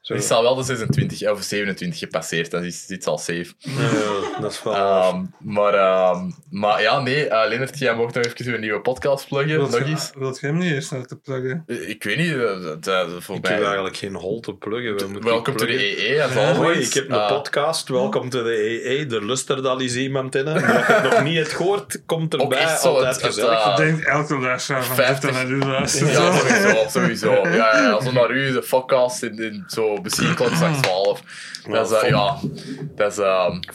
Zo. 0.08 0.14
Die 0.14 0.22
is 0.22 0.30
al 0.30 0.42
wel 0.42 0.54
de 0.54 0.62
26 0.62 1.28
of 1.30 1.42
27 1.42 1.98
gepasseerd, 1.98 2.50
dan 2.50 2.64
is 2.64 2.86
dit 2.86 3.06
al 3.06 3.18
safe. 3.18 3.46
Ja, 3.58 4.40
dat 4.40 4.52
is 4.52 4.62
wel... 4.62 4.74
Ehm, 4.74 5.24
maar, 5.38 5.74
ehm, 5.74 6.30
maar 6.50 6.82
ja, 6.82 7.00
nee, 7.00 7.24
uh, 7.26 7.42
Lennart, 7.48 7.78
jij 7.78 7.94
mocht 7.94 8.14
nog 8.14 8.24
even 8.24 8.54
een 8.54 8.60
nieuwe 8.60 8.80
podcast 8.80 9.28
pluggen. 9.28 9.56
Wilt 9.56 9.70
Nog 9.70 9.78
je- 9.78 9.84
eens. 9.84 10.10
Wilt 10.18 10.40
je 10.40 10.46
hem 10.46 10.56
niet 10.58 10.72
eerst 10.72 10.90
naar 10.92 11.04
te 11.06 11.16
pluggen? 11.16 11.64
Eh, 11.66 11.88
Ik 11.88 12.02
weet 12.04 12.16
niet, 12.16 12.32
eh, 12.32 12.38
dat, 12.62 12.84
dat, 12.84 13.06
ik 13.06 13.12
heb 13.12 13.22
voorbij. 13.22 13.62
eigenlijk 13.62 13.96
geen 13.96 14.14
hol 14.14 14.40
te 14.40 14.54
pluggen. 14.54 15.12
We 15.12 15.18
Welkom 15.20 15.44
to 15.56 15.64
the 15.64 15.64
pluggen. 15.64 15.88
EE, 16.10 16.14
Ja. 16.14 16.24
always. 16.24 16.56
Hoi, 16.56 16.78
ik 16.78 16.92
heb 16.92 17.08
een 17.10 17.16
Eh, 17.16 17.28
podcast. 17.28 17.88
Welkom 17.88 18.28
to 18.30 18.42
the 18.42 18.62
EE. 18.88 19.06
Er 19.06 19.24
luistert 19.24 19.64
al 19.66 19.80
eens 19.80 19.96
iemand 19.96 20.34
in. 20.34 20.44
Maar 20.44 20.54
als 20.76 20.86
je 20.86 20.92
het 20.92 21.10
nog 21.12 21.22
niet 21.22 21.36
hebt 21.36 21.52
gehoord, 21.52 22.02
komt 22.06 22.34
Ook 22.34 22.40
erbij. 22.42 22.58
echt 22.58 22.80
zo 22.80 22.88
Altijd 22.88 23.14
het- 23.14 23.24
het, 23.24 23.34
gezellig. 23.34 23.64
eh, 23.64 23.70
Ik 23.70 23.76
denk 23.76 24.02
elke 24.04 24.38
luisteraar 24.38 24.84
van 24.84 24.96
50. 24.96 25.30
dit 25.30 25.38
naar 25.38 25.50
u. 25.50 25.60
Ja, 25.72 25.86
sowieso, 25.86 26.88
sowieso. 26.88 27.32
Ja, 27.32 27.48
ja, 27.54 27.78
ja, 27.82 28.00
zo 28.00 28.12
naar 28.12 28.30
u, 28.30 28.52
de 28.52 28.66
podcast, 28.70 29.22
in, 29.22 29.38
in, 29.38 29.64
zo 29.66 29.97
misschien 30.02 30.34
klok 30.34 30.54
straks 30.54 30.80
12. 30.80 31.22
Dat 31.68 31.90
is, 31.90 32.02
eh, 32.02 32.08
ja, 32.08 32.38
dat 32.94 33.18
is, 33.18 33.24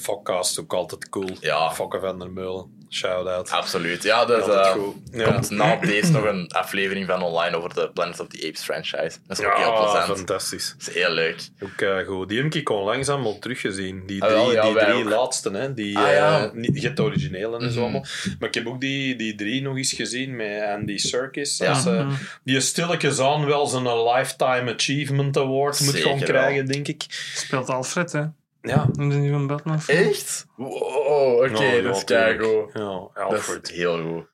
Podcast 0.05 0.59
ook 0.59 0.73
altijd 0.73 1.09
cool. 1.09 1.37
Ja. 1.39 1.71
Fokke 1.71 1.99
van 1.99 2.19
der 2.19 2.31
Meulen. 2.31 2.82
Shout-out. 2.93 3.49
absoluut. 3.49 4.03
Ja, 4.03 4.25
dat 4.25 4.37
is, 4.37 4.43
Altijd 4.43 4.65
eh, 4.75 4.81
goed. 4.81 4.95
Ja. 5.11 5.31
komt 5.31 5.49
na 5.49 5.75
deze 5.75 6.11
nog 6.11 6.23
een 6.23 6.47
aflevering 6.51 7.07
van 7.07 7.21
online 7.21 7.55
over 7.57 7.73
de 7.73 7.89
Planet 7.93 8.19
of 8.19 8.27
the 8.27 8.47
Apes 8.47 8.61
franchise. 8.63 9.17
Dat 9.27 9.39
is 9.39 9.45
ook 9.45 9.55
heel 9.57 9.65
Ja, 9.73 9.81
plezant. 9.83 10.17
fantastisch. 10.17 10.75
Dat 10.77 10.87
is 10.87 10.93
heel 10.93 11.09
leuk. 11.11 11.35
Ook 11.59 11.81
eh, 11.81 12.07
goed. 12.07 12.29
Die 12.29 12.41
heb 12.41 12.53
ik 12.53 12.69
onlangs 12.69 13.09
allemaal 13.09 13.39
teruggezien. 13.39 14.03
Die 14.05 14.21
Ah, 14.23 14.27
drie, 14.29 14.39
wel, 14.41 14.51
ja, 14.53 14.61
die 14.61 14.77
drie 14.77 15.03
ook. 15.03 15.09
laatste, 15.09 15.49
hè. 15.51 15.73
Die, 15.73 15.97
Ah, 15.97 16.11
ja. 16.11 16.43
eh, 16.45 16.51
niet, 16.51 16.75
je 16.75 16.81
hebt 16.81 16.97
de 16.97 17.03
originele 17.03 17.57
en 17.59 17.71
zo 17.71 17.73
Mhm. 17.73 17.81
allemaal. 17.81 18.05
Maar 18.39 18.47
ik 18.49 18.55
heb 18.55 18.67
ook 18.67 18.81
die, 18.81 19.15
die 19.15 19.35
drie 19.35 19.61
nog 19.61 19.77
eens 19.77 19.93
gezien 19.93 20.35
met 20.35 20.61
Andy 20.61 20.97
Serkis. 20.97 21.57
Ja. 21.57 21.69
Als, 21.69 21.83
Mhm. 21.85 22.09
die 22.43 22.59
stilletjes 22.59 23.19
aan 23.19 23.45
wel 23.45 23.67
zijn 23.67 24.03
Lifetime 24.03 24.73
Achievement 24.73 25.37
Award 25.37 25.79
moet 25.79 25.89
Zeker 25.93 26.09
gaan 26.09 26.17
wel. 26.19 26.27
krijgen, 26.27 26.65
denk 26.65 26.87
ik. 26.87 27.03
Speelt 27.35 27.69
Alfred, 27.69 28.11
hè? 28.11 28.23
Ja. 28.65 28.89
In 28.95 29.09
de 29.09 29.15
nieuwe 29.15 29.45
Batman 29.45 29.81
film. 29.81 30.07
Echt? 30.07 30.45
Wow, 30.55 31.35
oké, 31.43 31.63
Ja, 31.63 31.71
ja, 31.73 31.81
dat 31.81 31.95
is 31.95 32.03
keigoed. 32.03 32.69
Ja, 32.73 32.79
Dat 32.83 33.11
Alfred. 33.13 33.69
is 33.69 33.75
heel 33.75 34.01
goed. 34.01 34.25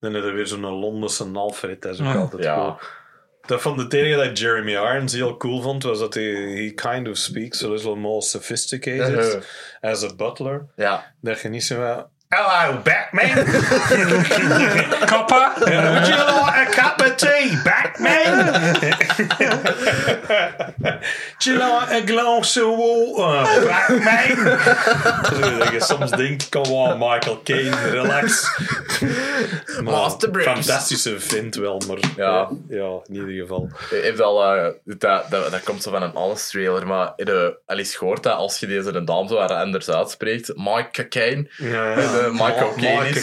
Dan 0.00 0.14
heb 0.14 0.24
je 0.24 0.30
weer 0.30 0.46
zo'n 0.46 0.60
Londense 0.66 1.24
Alfred. 1.32 1.82
Dat 1.82 1.94
is 1.94 2.00
ook 2.00 2.06
Ja. 2.06 2.14
altijd 2.14 2.42
Ja. 2.44 2.54
cool. 2.54 2.76
Dat 3.46 3.62
van 3.62 3.76
de 3.76 3.86
tegen 3.86 4.16
dat 4.18 4.38
Jeremy 4.38 4.70
Irons 4.72 5.12
heel 5.12 5.36
cool 5.36 5.60
vond, 5.62 5.82
was 5.82 5.98
dat 5.98 6.14
hij 6.14 6.24
he 6.24 6.70
kind 6.74 7.08
of 7.08 7.16
speaks 7.16 7.64
a 7.64 7.68
little 7.68 7.94
more 7.96 8.22
sophisticated 8.22 9.08
Uh-huh. 9.08 9.42
as 9.80 10.04
a 10.04 10.14
butler. 10.16 10.66
Ja. 10.76 11.14
Dat 11.20 11.40
je 11.40 11.48
niet 11.48 11.64
zo 11.64 11.78
wel... 11.78 12.10
Hello, 12.28 12.80
Batman! 12.82 13.46
Kappa! 15.06 15.54
Would 15.60 16.08
you 16.08 16.16
like 16.16 16.68
a 16.68 16.72
cup 16.72 17.00
of 17.00 17.16
tea, 17.16 17.54
Batman? 17.64 18.52
Would 20.80 21.46
you 21.46 21.58
like 21.58 22.02
a 22.02 22.06
glass 22.06 22.56
of 22.56 22.76
water, 22.76 23.66
Batman? 23.66 24.58
dat 25.58 25.70
je 25.72 25.80
soms 25.80 26.10
denkt, 26.10 26.48
come 26.48 26.68
on, 26.72 26.98
Michael 26.98 27.40
Caine, 27.44 27.76
relax. 27.90 28.46
Master. 29.82 30.42
Fantastische 30.42 31.20
vent 31.20 31.54
wel, 31.54 31.82
maar 31.88 31.98
Ja. 32.16 32.48
ja, 32.68 32.98
in 33.06 33.14
ieder 33.14 33.30
geval. 33.40 33.70
Je 33.90 33.96
hebt 34.04 34.20
al, 34.20 34.44
eh, 34.56 34.68
dat, 34.84 35.30
dat, 35.30 35.50
dat 35.50 35.62
komt 35.62 35.82
zo 35.82 35.90
van 35.90 36.02
een 36.02 36.14
alles 36.14 36.48
trailer, 36.50 36.86
maar 36.86 37.12
heb 37.16 37.26
je 37.28 37.58
al 37.66 37.78
eens 37.78 37.96
gehoord 37.96 38.22
dat 38.22 38.36
als 38.36 38.58
je 38.60 38.66
deze 38.66 38.90
naam 38.90 39.28
zo 39.28 39.36
anders 39.36 39.90
uitspreekt, 39.90 40.52
Mike 40.56 41.08
Caine, 41.08 41.48
Ja, 41.56 41.94
de 41.94 42.25
Michael 42.32 42.72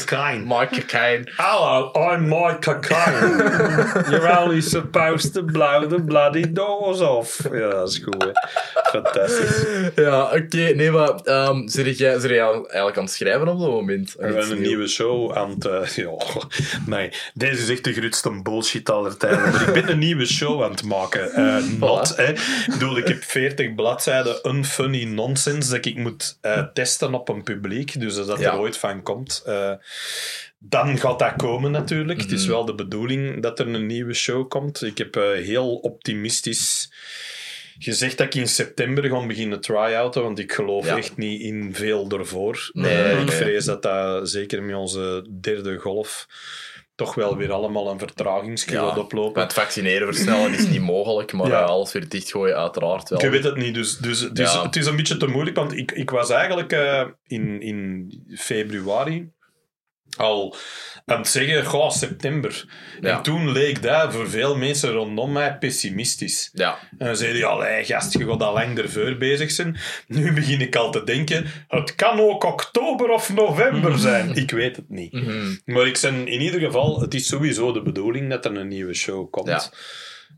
Caine. 0.06 0.46
Caine, 0.86 1.24
Hello, 1.36 1.92
I'm 1.94 2.28
Mike 2.28 2.80
Caine. 2.80 3.38
You're 4.10 4.40
only 4.40 4.62
supposed 4.62 5.34
to 5.34 5.44
blow 5.44 5.90
the 5.90 6.02
bloody 6.02 6.52
doors 6.52 7.00
off. 7.00 7.40
Ja, 7.52 7.70
dat 7.70 7.90
is 7.90 7.98
goed, 8.04 8.24
hè. 8.24 8.30
Fantastisch. 8.90 9.64
Ja, 9.96 10.24
oké. 10.24 10.58
Nee, 10.76 10.92
maar 10.92 11.20
um, 11.26 11.68
zit 11.68 11.98
jij, 11.98 12.20
zit 12.20 12.30
jij 12.30 12.40
eigenlijk 12.42 12.98
aan 12.98 13.04
het 13.04 13.14
schrijven 13.14 13.48
op 13.48 13.60
dat 13.60 13.70
moment? 13.70 14.14
We 14.18 14.26
hebben 14.26 14.52
een 14.52 14.62
nieuwe 14.62 14.88
show 14.88 15.38
aan 15.38 15.50
het... 15.50 15.66
eh, 15.66 15.88
ja, 15.88 16.12
nee, 16.86 17.12
deze 17.34 17.62
is 17.62 17.70
echt 17.70 17.84
de 17.84 17.94
grootste 17.94 18.42
bullshit 18.44 18.90
aller 18.90 19.18
tijden. 19.18 19.42
Maar 19.52 19.68
ik 19.68 19.74
ben 19.74 19.90
een 19.92 20.00
nieuwe 20.00 20.26
show 20.26 20.64
aan 20.64 20.72
het 20.72 20.84
maken. 20.84 21.32
Eh 21.32 21.56
not, 21.80 22.16
hè. 22.18 22.28
Ik 22.32 22.66
bedoel, 22.70 22.98
ik 22.98 23.08
heb 23.08 23.24
40 23.24 23.76
bladzijden 23.76 24.36
unfunny 24.50 25.04
nonsense 25.04 25.72
dat 25.72 25.86
ik 25.86 25.98
moet 25.98 26.38
eh, 26.42 26.64
testen 26.74 27.14
op 27.14 27.30
een 27.30 27.44
publiek. 27.44 28.00
Dus 28.00 28.16
dat 28.16 28.40
Ja. 28.40 28.52
er 28.52 28.58
ooit 28.60 28.78
van 28.90 29.04
komt... 29.04 29.42
eh, 29.46 29.72
dan 30.60 30.98
gaat 30.98 31.20
dat 31.20 31.36
komen 31.36 31.72
natuurlijk. 31.72 32.22
Het 32.22 32.32
is 32.32 32.46
wel 32.46 32.66
de 32.66 32.76
bedoeling 32.76 33.42
dat 33.42 33.60
er 33.60 33.68
een 33.68 33.86
nieuwe 33.86 34.14
show 34.14 34.50
komt. 34.50 34.82
Ik 34.82 34.98
heb 34.98 35.16
eh, 35.16 35.24
heel 35.32 35.76
optimistisch 35.76 36.92
gezegd 37.80 38.18
dat 38.18 38.28
ik 38.28 38.36
in 38.36 38.48
september 38.48 39.10
ga 39.10 39.26
beginnen 39.26 39.62
try-outen, 39.62 40.22
want 40.24 40.40
ik 40.40 40.52
geloof 40.54 40.86
Ja. 40.86 40.98
echt 40.98 41.18
niet 41.18 41.42
in 41.42 41.76
veel 41.76 42.10
ervoor. 42.10 42.70
Nee, 42.74 42.96
Eh, 43.04 43.22
ik 43.22 43.32
vrees 43.32 43.66
dat 43.66 43.82
dat 43.82 44.30
zeker 44.30 44.64
met 44.64 44.76
onze 44.76 45.26
derde 45.42 45.78
golf 45.78 46.28
toch 46.96 47.16
wel 47.16 47.38
weer 47.38 47.52
allemaal 47.52 47.92
een 47.92 48.00
vertragingsje 48.00 48.72
gaat 48.72 48.98
oplopen. 48.98 49.42
Het 49.42 49.54
vaccineren 49.54 50.08
versnellen 50.08 50.54
is 50.54 50.68
niet 50.68 50.82
mogelijk, 50.82 51.34
maar 51.34 51.48
Ja. 51.48 51.62
alles 51.62 51.92
weer 51.92 52.10
dichtgooien 52.10 52.58
uiteraard 52.58 53.10
wel. 53.10 53.24
Ik 53.24 53.30
weet 53.30 53.44
het 53.44 53.56
niet, 53.56 53.74
dus, 53.74 53.98
dus, 53.98 54.30
dus 54.32 54.54
Ja. 54.54 54.62
het 54.64 54.76
is 54.76 54.86
een 54.86 54.96
beetje 54.96 55.18
te 55.18 55.28
moeilijk, 55.28 55.56
want 55.56 55.78
ik, 55.78 55.92
ik 55.92 56.10
was 56.10 56.30
eigenlijk 56.30 56.72
eh, 56.72 57.04
in, 57.28 57.62
in 57.62 58.12
februari 58.38 59.32
al 60.18 60.56
aan 61.06 61.18
het 61.18 61.28
zeggen, 61.28 61.66
goh, 61.66 61.90
september. 61.90 62.66
Ja. 63.02 63.18
En 63.18 63.24
toen 63.24 63.52
leek 63.52 63.82
dat 63.82 64.14
voor 64.14 64.30
veel 64.30 64.56
mensen 64.56 64.92
rondom 64.92 65.32
mij 65.32 65.58
pessimistisch. 65.58 66.50
Ja, 66.54 66.78
En 66.98 67.06
dan 67.06 67.16
zeiden 67.16 67.38
die, 67.38 67.46
allee, 67.46 67.84
gast, 67.84 68.14
je 68.14 68.26
gaat 68.26 68.42
al 68.42 68.54
lang 68.54 68.78
ervoor 68.78 69.18
bezig 69.18 69.52
zijn. 69.52 69.78
Nu 70.08 70.34
begin 70.34 70.62
ik 70.62 70.76
al 70.76 70.92
te 70.92 71.04
denken, 71.04 71.46
het 71.68 71.96
kan 71.96 72.20
ook 72.20 72.44
oktober 72.44 73.10
of 73.10 73.34
november 73.34 74.00
zijn. 74.10 74.36
Ik 74.36 74.52
weet 74.52 74.76
het 74.76 74.90
niet. 74.90 75.14
Mhm. 75.14 75.56
Maar 75.66 75.88
ik 75.88 76.00
ben 76.02 76.28
in 76.28 76.42
ieder 76.42 76.60
geval, 76.60 77.02
het 77.02 77.14
is 77.14 77.28
sowieso 77.28 77.72
de 77.72 77.82
bedoeling 77.82 78.30
dat 78.30 78.46
er 78.46 78.58
een 78.58 78.68
nieuwe 78.68 78.94
show 78.94 79.32
komt. 79.32 79.48
Ja. 79.48 79.72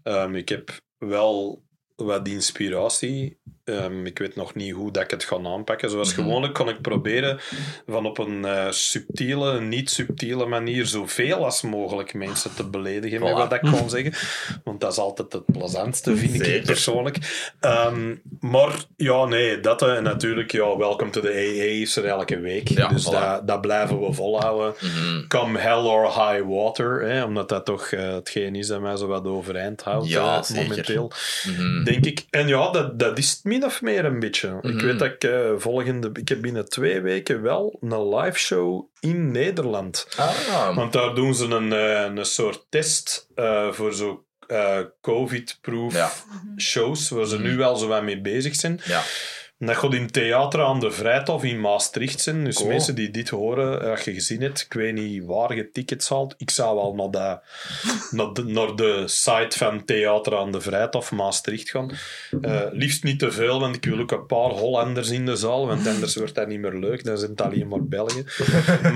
Ehm, 0.04 0.36
ik 0.36 0.50
heb 0.50 0.80
wel 0.98 1.65
wat 1.96 2.28
inspiratie. 2.28 3.38
Ehm, 3.64 4.06
ik 4.06 4.20
weet 4.20 4.36
nog 4.36 4.56
niet 4.56 4.74
hoe 4.74 4.92
dat 4.92 5.04
ik 5.04 5.12
het 5.12 5.24
ga 5.24 5.38
aanpakken. 5.44 5.90
Zoals 5.90 6.14
Mhm. 6.16 6.22
gewoonlijk 6.22 6.54
kan 6.54 6.70
ik 6.70 6.82
proberen 6.82 7.40
van 7.88 8.06
op 8.06 8.18
een 8.18 8.46
eh, 8.46 8.72
subtiele, 8.72 9.62
niet 9.62 9.90
subtiele 9.90 10.46
manier 10.46 10.86
zoveel 10.86 11.46
als 11.46 11.62
mogelijk 11.62 12.14
mensen 12.14 12.56
te 12.56 12.64
beledigen 12.70 13.20
met 13.22 13.30
Voilà. 13.32 13.36
wat 13.36 13.54
ik 13.54 13.62
kan 13.72 13.90
zeggen. 13.90 14.14
Want 14.64 14.80
dat 14.82 14.92
is 14.92 14.98
altijd 14.98 15.34
het 15.34 15.46
plezantste, 15.46 16.18
vind 16.18 16.48
ik 16.48 16.64
persoonlijk. 16.66 17.18
Ehm, 17.60 18.16
maar 18.40 18.76
ja, 18.98 19.26
nee, 19.26 19.60
dat 19.60 19.82
eh, 19.82 19.96
en 19.96 20.04
natuurlijk, 20.04 20.52
ja, 20.52 20.78
Welcome 20.78 21.10
to 21.12 21.22
the 21.22 21.28
AA 21.30 21.82
is 21.82 21.96
er 21.96 22.06
elke 22.06 22.40
week. 22.40 22.68
Ja, 22.68 22.88
dus 22.88 23.08
voilà. 23.08 23.12
dat, 23.12 23.48
dat 23.48 23.62
blijven 23.62 24.00
we 24.02 24.14
volhouden. 24.14 24.74
Mhm. 24.82 25.28
Come 25.28 25.60
hell 25.60 25.84
or 25.84 26.04
high 26.06 26.44
water, 26.48 27.02
hè, 27.02 27.24
omdat 27.24 27.50
dat 27.50 27.66
toch 27.66 27.88
eh, 27.88 28.14
hetgeen 28.14 28.56
is 28.56 28.68
dat 28.68 28.82
mij 28.82 28.96
zo 28.96 29.08
wat 29.08 29.26
overeind 29.26 29.82
houdt 29.82 30.08
Ja, 30.08 30.44
momenteel. 30.54 31.12
Mhm. 31.48 31.84
Denk 31.86 32.06
ik. 32.06 32.26
En 32.30 32.48
ja, 32.48 32.70
dat, 32.72 33.00
dat 33.00 33.18
is 33.18 33.32
het 33.32 33.44
min 33.44 33.66
of 33.66 33.82
meer 33.82 34.06
een 34.06 34.20
beetje. 34.20 34.58
Ik 34.62 34.74
Mhm. 34.74 34.86
weet 34.86 35.00
dat 35.00 35.08
ik 35.08 35.24
eh, 35.24 35.52
volgende... 35.58 36.10
Ik 36.14 36.30
heb 36.30 36.42
binnen 36.42 36.70
twee 36.70 37.02
weken 37.02 37.42
wel 37.42 37.78
een 37.82 38.16
live 38.16 38.40
show 38.40 38.86
in 39.00 39.32
Nederland. 39.32 40.08
Ah, 40.18 40.76
Want 40.76 40.94
daar 40.94 41.16
doen 41.16 41.36
ze 41.36 41.46
een, 41.46 41.74
eh, 41.74 42.02
een 42.16 42.26
soort 42.26 42.66
test 42.70 43.28
eh, 43.36 43.72
voor 43.72 43.94
zo 43.94 44.24
COVID-proof 45.02 45.94
Ja. 45.94 46.12
shows, 46.58 47.10
waar 47.10 47.26
ze 47.26 47.36
Mhm. 47.36 47.44
nu 47.44 47.58
wel 47.58 47.76
zo 47.76 47.88
wat 47.88 48.04
mee 48.04 48.22
bezig 48.22 48.56
zijn. 48.56 48.82
ja. 48.86 49.02
En 49.60 49.68
dat 49.68 49.76
gaat 49.76 49.94
in 49.94 50.12
theater 50.12 50.62
aan 50.64 50.80
de 50.80 50.92
Vrijthof 50.92 51.44
in 51.44 51.60
Maastricht 51.60 52.22
zijn. 52.22 52.44
Dus 52.44 52.56
Cool. 52.56 52.68
mensen 52.68 52.96
die 52.96 53.12
dit 53.12 53.30
horen, 53.30 53.82
eh, 53.82 53.90
als 53.90 54.02
je 54.02 54.14
gezien 54.14 54.42
hebt, 54.42 54.62
ik 54.62 54.74
weet 54.74 54.94
niet 54.94 55.26
waar 55.26 55.56
je 55.56 55.72
tickets 55.72 56.10
haalt. 56.10 56.36
Ik 56.38 56.50
zou 56.50 56.76
wel 56.76 56.94
naar 56.96 57.12
de, 57.12 57.40
naar 58.16 58.34
de, 58.34 58.44
naar 58.44 58.76
de 58.76 59.04
site 59.06 59.58
van 59.58 59.86
Theater 59.86 60.38
aan 60.38 60.52
de 60.52 60.62
Vrijthof 60.62 61.12
Maastricht 61.12 61.70
gaan. 61.70 61.92
Eh, 62.42 62.62
liefst 62.72 63.04
niet 63.04 63.20
te 63.20 63.32
veel, 63.32 63.60
want 63.60 63.76
ik 63.76 63.86
wil 63.86 64.00
ook 64.00 64.12
een 64.12 64.26
paar 64.26 64.50
Hollanders 64.50 65.10
in 65.10 65.26
de 65.26 65.36
zaal, 65.36 65.68
want 65.68 65.88
anders 65.88 66.16
wordt 66.16 66.36
dat 66.36 66.48
niet 66.48 66.60
meer 66.60 66.74
leuk. 66.80 67.04
Dan 67.04 67.18
zijn 67.18 67.32
het 67.32 67.42
alleen 67.42 67.68
maar 67.68 67.84
Belgen. 67.84 68.26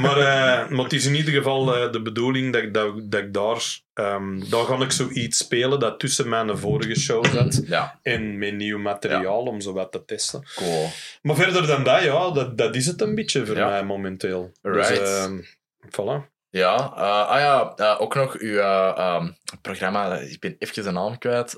maar, 0.01 0.17
eh, 0.17 0.69
maar 0.69 0.83
het 0.83 0.93
is 0.93 1.05
in 1.05 1.15
ieder 1.15 1.33
geval 1.33 1.91
de 1.91 2.01
bedoeling 2.01 2.53
dat, 2.53 2.73
dat, 2.73 3.11
dat 3.11 3.21
ik 3.21 3.33
daar... 3.33 3.79
ehm, 3.99 4.49
daar 4.49 4.63
ga 4.65 4.75
ik 4.83 4.91
zoiets 4.91 5.37
spelen 5.37 5.79
dat 5.79 5.99
tussen 5.99 6.29
mijn 6.29 6.57
vorige 6.57 6.99
show 6.99 7.25
zat 7.25 7.61
ja, 7.67 7.99
en 8.01 8.37
met 8.37 8.53
nieuw 8.55 8.77
materiaal 8.79 9.41
om 9.43 9.61
zo 9.61 9.73
wat 9.73 9.91
te 9.91 10.05
testen. 10.05 10.43
cool. 10.55 10.87
Maar 11.21 11.35
verder 11.35 11.67
dan 11.67 11.83
dat, 11.83 12.03
ja, 12.03 12.31
dat, 12.31 12.57
dat 12.57 12.75
is 12.75 12.85
het 12.85 13.01
een 13.01 13.15
beetje 13.15 13.45
voor 13.45 13.55
Ja. 13.55 13.67
mij 13.67 13.83
momenteel. 13.83 14.51
Right. 14.61 14.87
Dus, 14.87 14.99
ehm, 14.99 15.39
voilà. 15.89 16.37
Ja, 16.51 16.75
eh, 16.95 17.27
ah 17.29 17.39
ja, 17.39 17.73
eh, 17.75 18.01
ook 18.01 18.15
nog 18.15 18.37
uw 18.37 18.57
eh, 18.57 18.97
ehm, 18.97 19.31
programma, 19.61 20.15
ik 20.15 20.39
ben 20.39 20.55
even 20.59 20.83
de 20.83 20.91
naam 20.91 21.17
kwijt. 21.17 21.51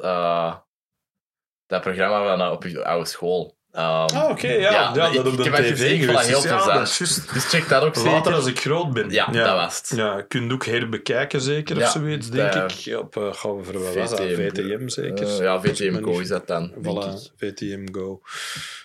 dat 1.66 1.82
programma 1.82 2.24
van 2.28 2.42
eh, 2.42 2.52
op 2.52 2.64
uw 2.64 2.84
oude 2.84 3.06
school. 3.10 3.58
Ehm, 3.72 3.84
Ah, 4.16 4.30
oké, 4.30 4.48
ja. 4.48 4.72
ja, 4.72 4.92
dat 4.94 5.14
ik- 5.14 5.26
op 5.26 5.38
de 5.38 5.44
tv 5.44 5.70
gezien, 5.70 5.92
ik 5.94 6.04
vond 6.04 6.18
dat 6.18 6.26
geweest 6.26 6.28
heel 6.28 6.38
is. 6.58 6.66
Ja, 6.66 6.74
dat. 6.74 7.34
Dus 7.34 7.46
check 7.46 7.70
dat 7.70 7.84
ook 7.84 7.96
Later 7.96 8.12
zeker. 8.14 8.34
als 8.34 8.46
ik 8.46 8.60
groot 8.60 8.94
ben. 8.94 9.10
Ja, 9.10 9.26
dat 9.26 9.56
was 9.56 9.78
het. 9.78 9.94
Ja, 9.98 10.18
je 10.18 10.26
kunt 10.28 10.52
ook 10.54 10.66
herbekijken 10.66 11.42
zeker, 11.42 11.78
Ja, 11.78 11.86
of 11.86 11.92
zoiets, 11.92 12.30
denk 12.30 12.52
de- 12.52 12.92
ik. 12.92 12.98
Op, 13.00 13.18
eh 13.18 13.34
gaan 13.34 13.58
we 13.58 13.64
voor 13.64 13.74
dat? 13.74 13.84
VTM, 14.14 14.36
VTM 14.50 14.88
zeker? 14.88 15.44
Ja, 15.44 15.62
VTM 15.62 16.04
Go 16.04 16.20
is 16.20 16.28
dat 16.28 16.48
dan. 16.48 16.72
Voilà, 16.84 17.36
VTM 17.38 17.86
Go. 17.92 18.22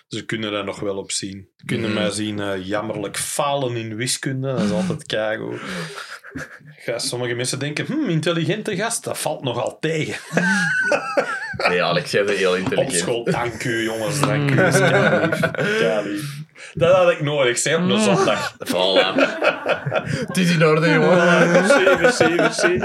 Ze 0.07 0.25
kunnen 0.25 0.51
daar 0.51 0.63
nog 0.63 0.79
wel 0.79 0.97
op 0.97 1.11
zien. 1.11 1.47
Ze 1.57 1.65
kunnen 1.65 1.89
Mhm. 1.91 1.99
mij 1.99 2.09
zien 2.11 2.39
eh, 2.39 2.65
jammerlijk 2.65 3.17
falen 3.17 3.75
in 3.75 3.95
wiskunde. 3.95 4.51
Dat 4.53 4.61
is 4.61 4.71
altijd 4.71 5.05
keigoed. 5.05 5.59
Ja, 6.85 6.99
sommige 6.99 7.33
mensen 7.33 7.59
denken, 7.59 7.85
hm, 7.85 8.09
intelligente 8.09 8.75
gast, 8.75 9.03
dat 9.03 9.17
valt 9.17 9.43
nogal 9.43 9.77
tegen. 9.79 10.15
Nee, 11.69 11.83
Alex, 11.83 12.11
jij 12.11 12.25
bent 12.25 12.37
heel 12.37 12.51
Op 12.51 12.57
intelligent. 12.57 12.95
school, 12.95 13.23
dank 13.23 13.63
u 13.63 13.83
jongens, 13.83 14.19
dank 14.19 14.51
u. 14.51 14.55
Dat. 14.55 15.51
Keilief. 15.79 16.35
Dat 16.73 16.95
had 16.95 17.11
ik 17.11 17.21
nodig, 17.21 17.57
zeg, 17.57 17.75
op 17.75 17.81
een 17.89 17.99
zondag. 18.01 18.53
Voilà. 18.65 19.15
Het 20.27 20.37
is 20.37 20.51
in 20.51 20.65
orde, 20.65 20.89
jongen. 20.89 21.51
Merci, 21.51 21.83
merci, 21.99 22.35
merci. 22.35 22.79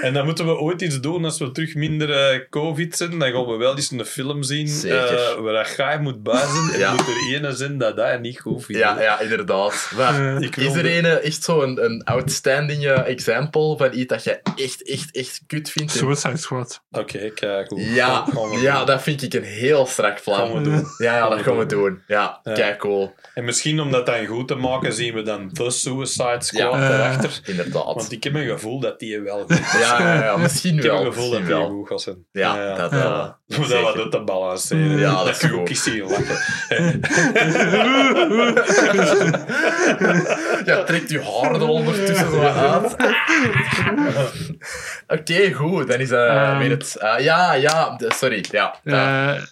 En 0.00 0.12
dan 0.12 0.24
moeten 0.24 0.46
we 0.46 0.56
ooit 0.56 0.82
iets 0.82 1.00
doen 1.00 1.24
als 1.24 1.38
we 1.38 1.50
terug 1.52 1.74
minder 1.74 2.10
eh, 2.12 2.40
covid 2.50 2.96
zijn. 2.96 3.18
Dan 3.18 3.30
gaan 3.32 3.46
we 3.46 3.56
wel 3.56 3.76
eens 3.76 3.90
een 3.90 4.04
film 4.04 4.42
zien 4.42 4.66
eh, 4.90 5.34
waar 5.38 5.52
dat 5.52 5.66
Guy 5.66 5.98
moet 6.00 6.18
zijn. 6.24 6.72
En 6.72 6.78
Ja. 6.78 6.90
moet 6.92 7.00
er 7.06 7.34
ene 7.34 7.52
zijn 7.52 7.78
dat 7.78 7.96
dat 7.96 8.20
niet 8.20 8.40
goed 8.40 8.64
vindt. 8.64 8.80
Ja, 8.82 9.00
ja, 9.00 9.20
inderdaad. 9.20 9.90
Maar 9.96 10.42
Ik 10.42 10.56
is 10.56 10.74
er 10.74 10.96
een 10.98 11.04
echt 11.04 11.42
zo'n 11.44 11.84
een 11.84 12.04
outstanding 12.04 12.84
eh, 12.86 13.08
example 13.08 13.76
van 13.76 13.90
iets 13.94 14.06
dat 14.08 14.24
je 14.24 14.40
echt, 14.56 14.88
echt, 14.88 15.16
echt 15.16 15.40
kut 15.46 15.70
vindt? 15.70 15.92
Suicide 15.92 16.36
Squad. 16.36 16.82
Oké, 16.90 17.18
kijk 17.48 17.68
hoe. 17.68 17.80
Ja, 17.92 18.24
ja, 18.62 18.84
dat 18.84 19.02
vind 19.02 19.22
ik 19.22 19.34
een 19.34 19.42
heel 19.42 19.86
strak 19.86 20.20
gaan 20.22 20.42
we 20.44 20.50
plan. 20.50 20.64
doen. 20.64 20.86
Ja, 20.98 21.16
ja, 21.16 21.28
dat 21.28 21.40
gaan 21.42 21.58
we 21.58 21.66
doen. 21.66 22.02
Ja, 22.06 22.40
Ja. 22.42 22.52
kijk 22.52 22.78
cool. 22.78 23.14
En 23.34 23.44
misschien 23.44 23.80
om 23.80 23.90
dat 23.90 24.06
dan 24.06 24.26
goed 24.26 24.48
te 24.48 24.54
maken, 24.54 24.92
zien 24.92 25.14
we 25.14 25.22
dan 25.22 25.52
The 25.52 25.70
Suicide 25.70 26.36
Squad 26.38 26.72
Ja. 26.72 26.92
erachter. 26.94 27.40
Inderdaad. 27.44 27.84
Want 27.84 28.12
ik 28.12 28.24
heb 28.24 28.34
een 28.34 28.46
gevoel 28.46 28.80
dat 28.80 28.98
die 28.98 29.20
wel 29.20 29.40
goed 29.40 29.50
is. 29.50 29.72
Ja, 29.80 29.98
ja, 30.00 30.24
ja, 30.24 30.36
misschien 30.36 30.76
Ik 30.76 30.82
heb 30.82 30.92
wel. 30.92 31.00
een 31.00 31.12
gevoel 31.12 31.30
dat 31.30 31.38
die 31.40 31.48
wel. 31.48 31.68
goed 31.68 31.88
gaat 31.88 32.00
zijn. 32.00 32.16
Ja, 32.32 32.74
dat 32.76 32.90
Ja. 32.90 32.96
wel. 32.98 33.36
Om 33.62 33.68
dat 33.68 33.80
wat 33.82 33.96
uit 33.96 34.10
te 34.10 34.20
balanceren. 34.24 34.98
Ja, 34.98 35.14
dat 35.14 35.24
dat 35.24 35.28
is 35.28 35.38
kun 35.38 35.48
je 35.48 35.52
goed. 35.54 35.62
ook 35.62 35.68
eens 35.68 35.82
zien 35.82 36.02
lachen. 36.02 36.36
Ja, 40.64 40.82
trekt 40.84 41.10
je 41.10 41.20
haar 41.20 41.54
er 41.54 41.68
ondertussen 41.68 42.30
zo 42.30 42.40
uit. 42.40 42.96
Oké, 45.06 45.52
goed. 45.52 45.88
Dan 45.88 45.98
is 46.00 46.08
dat 46.08 46.28
Ehm. 46.28 46.58
weer 46.58 46.70
het... 46.70 46.96
eh, 46.96 47.14
ja, 47.18 47.31
ja, 47.54 47.96
de- 47.96 48.12
sorry. 48.14 48.44
Ja, 48.50 48.74
ja. 48.84 49.34
Eh, 49.34 49.42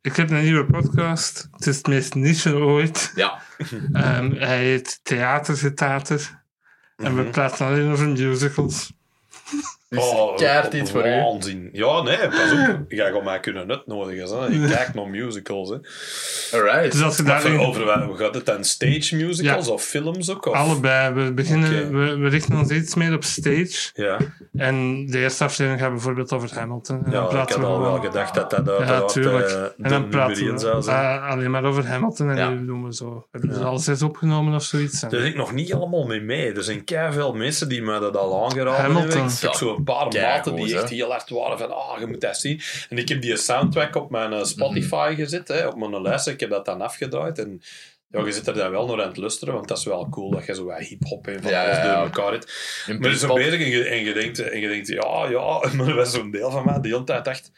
ik 0.00 0.16
heb 0.16 0.30
een 0.30 0.42
nieuwe 0.42 0.66
podcast. 0.66 1.48
Het 1.52 1.66
is 1.66 1.76
het 1.76 1.86
meest 1.86 2.14
niche 2.14 2.54
ooit. 2.54 3.12
ja. 3.14 3.42
Ehm, 3.92 4.30
hij 4.32 4.58
heet 4.58 5.00
Theatergetater. 5.02 6.40
En 6.96 7.14
we 7.16 7.22
Mhm. 7.22 7.30
praten 7.30 7.66
alleen 7.66 7.90
over 7.90 8.08
musicals. 8.08 8.92
Dus 9.92 10.10
Oh, 10.10 10.36
keihard 10.36 10.72
iets 10.74 10.90
voor 10.90 11.06
u. 11.06 11.68
Ja, 11.72 12.02
nee, 12.02 12.16
pas 12.18 12.52
op. 12.52 12.84
Jij 12.88 13.12
gaat 13.12 13.24
mij 13.24 13.40
kunnen 13.40 13.70
uitnodigen. 13.70 14.38
Hè. 14.42 14.48
Ik 14.48 14.70
kijk 14.70 14.94
naar 14.94 15.08
musicals. 15.08 15.68
Hè. 15.68 15.76
Alright. 16.58 16.92
Dus 16.92 17.02
als 17.02 17.16
je 17.16 17.22
daarin... 17.22 17.58
over 17.60 17.84
wat 17.84 18.18
gaat 18.18 18.34
het 18.34 18.46
dan? 18.46 18.64
Stage 18.64 19.16
musicals 19.16 19.68
of 19.68 19.82
films 19.82 20.30
ook? 20.30 20.46
Of? 20.46 20.54
Allebei. 20.54 21.14
We, 21.14 21.32
beginnen, 21.32 21.98
we, 21.98 22.16
we 22.16 22.28
richten 22.28 22.58
ons 22.58 22.70
iets 22.70 22.94
meer 22.94 23.14
op 23.14 23.24
stage. 23.24 23.90
Ja, 23.94 24.16
En 24.56 25.06
de 25.06 25.18
eerste 25.18 25.44
aflevering 25.44 25.80
gaat 25.82 25.90
bijvoorbeeld 25.92 26.32
over 26.32 26.54
Hamilton. 26.58 27.04
En 27.04 27.10
ja 27.10 27.16
dan 27.16 27.24
ik 27.24 27.30
praten 27.30 27.60
had 27.60 27.68
we 27.68 27.74
al 27.74 27.80
wel 27.80 28.00
gedacht 28.00 28.34
dat 28.34 28.50
dat 28.50 28.66
Ja, 28.66 28.72
uiteraard 28.72 29.12
tuurlijk. 29.12 29.46
eh, 29.48 29.62
En 29.62 29.72
de 29.76 29.88
dan 29.88 30.08
praten 30.08 30.52
we 30.52 30.58
zou 30.58 30.82
zijn. 30.82 31.18
eh, 31.18 31.28
alleen 31.30 31.50
maar 31.50 31.64
over 31.64 31.86
Hamilton. 31.86 32.30
En 32.30 32.36
Ja. 32.36 32.48
nu 32.50 32.66
doen 32.66 32.84
we 32.84 32.94
zo. 32.94 33.26
We 33.30 33.38
hebben 33.38 33.50
Ja. 33.58 33.64
er 33.64 33.70
al 33.70 33.78
zes 33.78 34.02
opgenomen 34.02 34.54
of 34.54 34.62
zoiets. 34.62 35.00
Daar 35.00 35.10
zit 35.10 35.24
ik 35.24 35.36
nog 35.36 35.52
niet 35.52 35.74
allemaal 35.74 36.06
mee 36.06 36.20
mee. 36.20 36.52
Er 36.52 36.62
zijn 36.64 36.82
veel 37.10 37.34
mensen 37.34 37.68
die 37.68 37.82
me 37.82 37.98
dat 38.00 38.16
al 38.16 38.44
aangeraden 38.44 38.72
Hamilton. 38.74 39.02
hebben. 39.10 39.26
Ik 39.26 39.40
heb 39.40 39.50
Ja, 39.52 39.81
zo'n 39.84 39.94
paar 39.94 40.20
maten 40.22 40.54
die 40.54 40.74
echt 40.78 40.88
heel 40.90 41.10
hard 41.10 41.28
waren 41.30 41.58
van 41.58 41.70
ah, 41.76 41.98
je 42.00 42.06
moet 42.06 42.20
dat 42.20 42.36
zien. 42.36 42.60
En 42.88 42.98
ik 42.98 43.08
heb 43.08 43.22
die 43.22 43.36
soundtrack 43.36 43.94
op 43.96 44.10
mijn 44.10 44.32
eh, 44.32 44.44
Spotify 44.44 45.06
Mhm. 45.10 45.14
gezet, 45.22 45.48
hè, 45.48 45.66
op 45.66 45.76
mijn 45.76 46.02
lijst. 46.02 46.26
Ik 46.28 46.40
heb 46.40 46.50
dat 46.50 46.64
dan 46.64 46.80
afgedraaid 46.80 47.38
en 47.38 47.62
ja, 48.08 48.24
je 48.24 48.32
zit 48.32 48.46
er 48.46 48.54
dan 48.54 48.70
wel 48.70 48.86
naar 48.86 49.02
aan 49.02 49.08
het 49.08 49.16
luisteren, 49.16 49.54
want 49.54 49.68
dat 49.68 49.78
is 49.78 49.84
wel 49.84 50.08
cool 50.08 50.30
dat 50.30 50.46
je 50.46 50.54
zo 50.54 50.64
wat 50.64 50.78
hip-hop 50.78 51.26
en 51.26 51.42
van 51.42 51.50
Ja, 51.50 51.64
alles 51.64 51.76
ja, 51.76 51.94
door 51.94 52.04
elkaar 52.04 52.32
hebt. 52.32 52.52
Maar 52.98 53.10
je 53.10 53.16
zo 53.18 53.34
bezig 53.34 53.60
en 53.60 53.68
je, 53.70 53.84
en, 53.84 54.04
je 54.04 54.12
denkt, 54.12 54.38
en 54.38 54.60
je 54.60 54.68
denkt, 54.68 54.88
ja, 54.88 55.26
ja, 55.30 55.60
maar 55.76 55.88
er 55.88 55.94
was 55.94 56.12
zo'n 56.12 56.30
deel 56.30 56.50
van 56.50 56.64
mij 56.64 56.72
die 56.74 56.82
de 56.82 56.88
hele 56.88 57.04
tijd 57.04 57.24
dacht, 57.24 57.52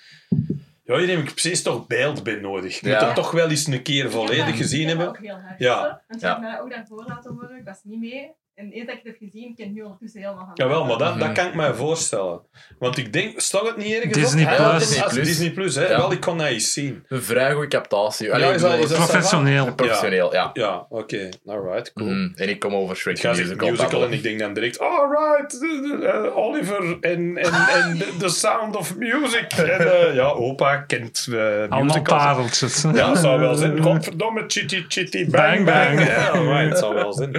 ja, 0.85 0.99
hier 0.99 1.09
heb 1.09 1.19
ik 1.19 1.33
precies 1.33 1.63
toch 1.63 1.87
beeld 1.87 2.23
bij 2.23 2.35
nodig. 2.35 2.81
Je 2.81 2.89
Ja. 2.89 2.97
moet 2.99 3.07
het 3.07 3.15
toch 3.15 3.31
wel 3.31 3.49
eens 3.51 3.67
een 3.67 3.83
keer 3.83 4.11
volledig 4.11 4.57
gezien 4.57 4.89
hebben. 4.89 5.09
ook 5.09 5.19
heel 5.19 5.35
hard. 5.41 5.59
Ja. 5.59 6.03
Want 6.09 6.21
je 6.21 6.27
Ja. 6.27 6.33
hebt 6.33 6.41
mij 6.47 6.61
ook 6.61 6.71
daarvoor 6.71 7.05
laten 7.09 7.33
horen, 7.33 7.57
ik 7.59 7.65
was 7.65 7.81
niet 7.83 8.01
mee. 8.01 8.31
En 8.55 8.71
eens 8.71 8.87
dat 8.87 8.95
ik 8.95 9.01
het 9.05 9.13
heb 9.21 9.31
gezien, 9.31 9.55
ken 9.55 9.65
ik 9.67 9.73
nu 9.73 9.83
ondertussen 9.83 10.21
helemaal 10.21 10.45
van. 10.45 10.51
Jawel, 10.55 10.85
maar 10.85 10.99
dat, 10.99 11.19
dat 11.21 11.33
kan 11.33 11.47
ik 11.47 11.55
mij 11.55 11.75
voorstellen. 11.75 12.41
Want 12.79 12.97
ik 12.99 13.13
denk, 13.13 13.41
staat 13.41 13.67
het 13.67 13.77
niet 13.77 13.93
ergens 13.95 14.13
Disney 14.13 14.45
op? 14.53 14.57
Plus. 14.57 14.79
Disney 14.89 15.09
Plus. 15.09 15.27
Disney 15.27 15.51
Plus, 15.51 15.75
hè? 15.75 15.87
Ja. 15.89 15.97
Wel, 15.97 16.13
ik 16.13 16.21
kon 16.21 16.39
dat 16.39 16.47
eens 16.47 16.73
zien. 16.73 17.05
Een 17.09 17.23
vrij 17.23 17.53
goede 17.53 17.69
captatie. 17.69 18.27
Ja, 18.27 18.33
Alleen 18.35 18.55
is 18.55 18.61
dat- 18.61 18.79
is 18.79 18.89
dat- 18.89 18.97
Professioneel. 18.97 19.75
professioneel, 19.75 20.33
ja. 20.33 20.51
Ja, 20.53 20.87
oké. 20.89 21.29
Alright, 21.47 21.93
cool. 21.93 22.09
Mm, 22.11 22.33
en 22.37 22.49
ik 22.49 22.59
kom 22.61 22.75
over 22.75 22.97
Shrek 22.97 23.19
Ik 23.19 23.61
musical. 23.61 24.05
en 24.05 24.13
ik 24.13 24.23
denk 24.23 24.39
dan 24.39 24.55
direct, 24.55 24.79
alright, 24.79 25.63
eh, 26.03 26.37
Oliver 26.37 26.97
en, 27.01 27.37
en, 27.37 27.53
en 27.53 27.99
the- 28.19 28.29
Sound 28.29 28.77
of 28.77 28.97
Music. 28.97 29.53
En, 29.53 29.69
eh, 30.09 30.15
ja, 30.21 30.25
opa 30.27 30.77
kent 30.77 31.27
uh, 31.31 31.39
Allemaal 31.39 31.83
musicals. 31.83 32.23
pareltjes. 32.23 32.83
Ja, 32.95 33.09
het 33.11 33.19
zou 33.19 33.41
wel 33.41 33.55
zijn. 33.55 33.83
Godverdomme, 33.83 34.45
chitty 34.47 34.85
chitty 34.89 35.31
bang 35.31 35.65
Bang, 35.65 35.65
bang. 35.65 35.97
bang. 35.97 36.09
Ja, 36.09 36.29
alright, 36.29 36.69
het 36.69 36.79
zou 36.79 36.95
wel 36.95 37.13
zijn. 37.13 37.31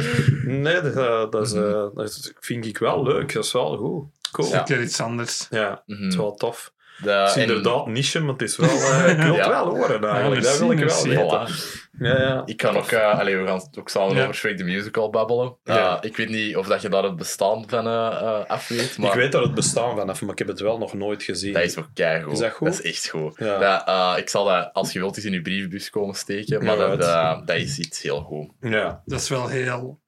Nee, 0.46 0.82
dat, 0.82 1.04
eh, 1.06 1.30
dat, 1.32 1.46
is, 1.46 1.54
eh, 1.54 1.86
dat 1.94 2.34
vind 2.40 2.66
ik 2.66 2.78
wel 2.78 3.04
leuk. 3.04 3.34
Dat 3.34 3.44
is 3.44 3.52
wel 3.52 3.78
goed. 3.78 4.06
Cool. 4.32 4.50
Ja. 4.50 4.58
Een 4.60 4.64
keer 4.66 4.82
iets 4.82 5.02
anders. 5.02 5.48
Ja, 5.50 5.84
Mhm. 5.86 6.02
het 6.04 6.12
is 6.12 6.18
wel 6.18 6.36
tof. 6.36 6.74
De, 7.04 7.10
Het 7.12 7.30
is 7.30 7.36
en- 7.36 7.42
inderdaad 7.42 7.88
niche, 7.88 8.20
maar 8.20 8.34
het 8.34 8.42
is 8.42 8.58
wel... 8.58 8.70
eh, 8.70 9.10
ik 9.12 9.18
wil 9.18 9.26
het 9.36 9.36
Ja. 9.46 9.50
wel 9.50 9.66
horen 9.66 10.04
eigenlijk. 10.04 10.42
Ja, 10.42 10.50
dat 10.50 10.60
wil 10.60 10.72
ik 10.72 10.78
wel 10.80 11.04
weten. 11.04 11.48
Voilà. 11.48 11.84
Ja, 12.00 12.20
ja. 12.22 12.42
Ik 12.46 12.58
kan 12.58 12.78
ook, 12.78 12.92
uh, 12.92 13.20
allee, 13.20 13.38
we 13.38 13.48
gaan 13.48 13.62
ook 13.80 13.90
samen 13.90 14.16
Ja. 14.16 14.22
over 14.24 14.36
Shrek 14.36 14.58
the 14.58 14.64
Musical 14.64 15.10
babbelen. 15.10 15.56
Uh, 15.64 15.76
Ja. 15.76 16.02
Ik 16.02 16.18
weet 16.18 16.30
niet 16.30 16.56
of 16.58 16.68
dat 16.68 16.82
je 16.82 16.90
daar 16.90 17.04
het 17.04 17.16
bestaan 17.16 17.64
van 17.68 17.88
uh, 17.88 17.94
uh, 18.22 18.46
af 18.48 18.68
weet, 18.68 18.98
maar 18.98 19.08
Ik 19.10 19.16
weet 19.16 19.34
er 19.34 19.42
het 19.42 19.54
bestaan 19.54 19.96
vanaf, 19.98 20.22
maar 20.22 20.32
ik 20.32 20.38
heb 20.38 20.48
het 20.48 20.60
wel 20.60 20.78
nog 20.78 20.94
nooit 20.94 21.24
gezien. 21.24 21.54
dat 21.54 21.64
is 21.64 21.78
ook 21.78 21.88
keigoed. 21.94 22.34
Is 22.34 22.40
dat 22.40 22.52
goed? 22.52 22.68
Dat 22.68 22.84
is 22.84 22.92
echt 22.92 23.08
goed. 23.10 23.34
Ja. 23.38 23.58
Dat, 23.58 23.88
uh, 23.88 24.14
ik 24.18 24.30
zal 24.30 24.46
dat, 24.46 24.70
als 24.74 24.94
je 24.94 25.00
wilt, 25.00 25.16
eens 25.16 25.26
in 25.26 25.32
je 25.34 25.42
brievenbus 25.42 25.90
komen 25.90 26.16
steken, 26.16 26.64
maar 26.66 26.78
Ja, 26.78 26.96
dat, 26.96 27.00
uh, 27.08 27.46
dat 27.46 27.56
is 27.56 27.78
iets 27.80 28.02
heel 28.02 28.22
goed. 28.22 28.50
Ja. 28.60 29.02
Dat 29.06 29.20
is 29.20 29.30
wel 29.30 29.48
heel 29.48 30.00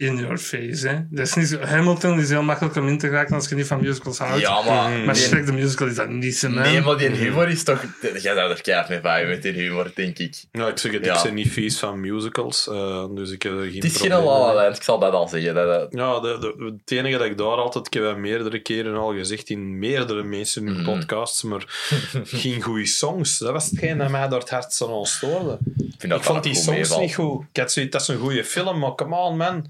in 0.00 0.16
your 0.16 0.38
face, 0.38 0.88
hè. 0.88 0.98
Dat 1.10 1.26
is 1.26 1.34
niet 1.34 1.48
zo, 1.48 1.58
Hamilton 1.60 2.20
is 2.20 2.28
heel 2.28 2.42
makkelijk 2.42 2.76
om 2.76 2.88
in 2.88 2.98
te 2.98 3.08
raken 3.08 3.34
als 3.34 3.48
je 3.48 3.54
niet 3.54 3.66
van 3.66 3.80
musicals 3.80 4.18
houdt. 4.18 4.40
Ja, 4.40 4.62
maar... 4.62 4.90
Mhm. 4.90 5.04
Maar 5.04 5.16
Shrek 5.16 5.46
the 5.46 5.52
Musical 5.52 5.86
is 5.86 5.94
dat 5.94 6.08
niet 6.08 6.36
zo, 6.36 6.48
man. 6.48 6.62
Nee, 6.62 6.80
maar 6.80 6.96
die 6.98 7.08
humor 7.08 7.48
is 7.48 7.62
toch... 7.62 7.84
Jij 8.00 8.20
zou 8.20 8.50
er 8.50 8.60
keihard 8.62 8.88
mee 8.88 9.00
vaaien 9.00 9.28
met 9.28 9.42
die 9.42 9.52
humor, 9.52 9.90
denk 9.94 10.18
ik. 10.18 10.44
Ja, 10.52 10.68
ik 10.68 10.78
zeg 10.78 10.92
het, 10.92 11.04
Ja. 11.04 11.16
ik 11.16 11.22
ben 11.22 11.34
niet 11.34 11.52
vies 11.52 11.78
van 11.78 12.00
musicals, 12.00 12.68
eh, 12.68 13.04
dus 13.14 13.30
ik 13.30 13.42
heb 13.42 13.52
er 13.52 13.58
geen 13.64 13.74
Het 13.74 13.84
is 13.84 13.96
geen 13.96 14.08
probleem 14.10 14.54
La 14.54 14.66
ik 14.66 14.82
zal 14.82 14.98
dat 14.98 15.12
al 15.12 15.28
zeggen. 15.28 15.54
Dat, 15.54 15.66
dat- 15.66 15.88
Ja, 15.90 16.20
de, 16.20 16.38
de, 16.40 16.72
het 16.82 16.90
enige 16.98 17.18
dat 17.18 17.26
ik 17.26 17.38
daar 17.38 17.46
altijd, 17.46 17.86
ik 17.86 17.92
heb 17.92 18.02
het 18.04 18.16
meerdere 18.16 18.60
keren 18.62 18.94
al 18.96 19.12
gezegd 19.14 19.48
in 19.50 19.78
meerdere 19.78 20.22
mensen 20.22 20.66
in 20.66 20.72
Mhm. 20.72 20.84
podcasts, 20.84 21.42
maar 21.42 21.64
geen 22.24 22.60
goede 22.62 22.86
songs. 22.86 23.38
Dat 23.38 23.52
was 23.52 23.70
hetgeen 23.70 23.98
dat 23.98 24.08
mij 24.10 24.28
door 24.28 24.38
het 24.40 24.50
hart 24.50 24.72
zo 24.72 25.00
stoorde. 25.04 25.58
ik 25.76 25.94
vind 25.98 26.12
dat 26.12 26.18
ik 26.20 26.24
vond 26.26 26.42
die 26.42 26.54
songs 26.54 26.98
niet 26.98 27.14
goed. 27.14 27.44
Ik 27.52 27.60
had 27.60 27.72
zoiets, 27.72 27.92
dat 27.92 28.00
is 28.00 28.08
een 28.08 28.16
goede 28.18 28.44
film, 28.44 28.78
maar 28.78 28.94
come 28.94 29.16
on 29.16 29.36
man, 29.36 29.66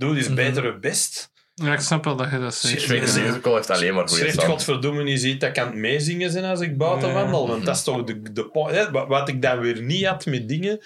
doe 0.00 0.16
eens 0.16 0.26
Mhm. 0.26 0.34
beter 0.34 0.64
je 0.64 0.78
best. 0.78 1.30
Ja, 1.54 1.72
ik 1.72 1.80
snap 1.80 2.04
wel 2.04 2.16
dat 2.16 2.30
je 2.30 2.38
dat 2.38 2.54
zegt. 2.54 2.88
Musical 2.88 3.54
heeft 3.54 3.70
alleen 3.70 3.94
maar 3.94 4.08
goede 4.08 4.22
Schrift 4.22 4.44
godverdomme 4.44 5.02
niet 5.02 5.20
ziet 5.20 5.40
dat 5.40 5.48
ik 5.50 5.58
aan 5.58 5.66
het 5.66 5.76
meezingen 5.76 6.30
zijn 6.30 6.44
als 6.44 6.60
ik 6.60 6.76
buiten 6.78 7.12
wandel. 7.14 7.48
Want 7.48 7.64
dat 7.64 7.76
is 7.76 7.82
toch 7.82 8.04
de, 8.04 8.32
de 8.32 8.44
point. 8.48 8.88
Wat, 8.90 9.28
ik 9.28 9.42
dan 9.42 9.60
weer 9.60 9.82
niet 9.82 10.06
had 10.06 10.26
met 10.26 10.48
dingen. 10.48 10.80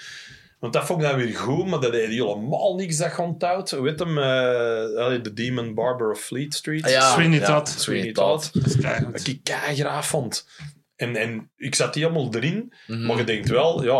Want 0.60 0.72
dat 0.72 0.84
vond 0.86 1.02
ik 1.02 1.08
dan 1.08 1.16
weer 1.16 1.36
goed, 1.36 1.66
maar 1.66 1.80
dat 1.80 1.92
deed 1.92 2.08
helemaal 2.08 2.74
niks 2.76 2.96
dat 2.96 3.18
onthoudt. 3.18 3.70
Heet 3.70 3.98
hem? 3.98 4.18
eh, 4.18 5.04
allee, 5.04 5.20
The 5.20 5.32
Demon 5.32 5.74
Barber 5.74 6.10
of 6.10 6.20
Fleet 6.20 6.54
Street. 6.54 6.84
Ah, 6.84 6.90
ja, 6.90 7.12
Sweeney 7.12 7.38
ja, 7.38 7.46
Todd. 7.46 7.68
Sweeney 7.68 8.12
Todd. 8.12 8.50
Dat 9.12 9.26
ik 9.26 9.40
keigraaf 9.42 10.06
vond. 10.06 10.46
En, 11.04 11.16
en 11.16 11.50
ik 11.56 11.74
zat 11.74 11.94
die 11.94 12.04
allemaal 12.04 12.28
erin, 12.34 12.72
Mhm. 12.86 13.06
maar 13.06 13.16
je 13.16 13.24
denkt 13.24 13.48
wel, 13.48 13.82
ja, 13.84 13.90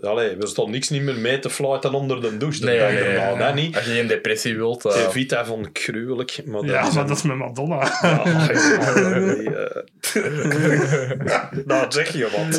eh 0.00 0.08
allee, 0.10 0.36
we 0.36 0.46
stonden 0.46 0.72
niks 0.74 0.88
niet 0.88 1.02
meer 1.02 1.18
mee 1.18 1.38
te 1.38 1.50
fluiten 1.50 1.92
onder 1.94 2.20
de 2.20 2.36
douche. 2.36 2.60
de 2.60 2.66
Nee, 2.66 2.78
dag 2.78 2.88
nee, 2.92 3.00
nee, 3.02 3.08
erna, 3.08 3.28
nee. 3.30 3.38
dat 3.38 3.54
niet. 3.54 3.76
Als 3.76 3.84
je 3.84 3.90
geen 3.90 4.06
depressie 4.06 4.56
wilt... 4.56 4.84
eh, 4.84 4.92
De 4.92 5.10
Vita 5.10 5.44
vond 5.44 5.66
ik 5.66 5.78
gruwelijk. 5.78 6.40
Maar 6.44 6.60
dat 6.60 6.70
Ja, 6.70 6.86
is 6.86 6.92
maar 6.94 7.02
een- 7.02 7.08
dat 7.08 7.16
is 7.16 7.22
met 7.22 7.36
Madonna. 7.36 7.90
Ja, 8.02 8.24
eh. 8.24 9.82
nou, 11.66 11.86
zeg 11.92 12.12
je 12.12 12.28
wat. 12.36 12.52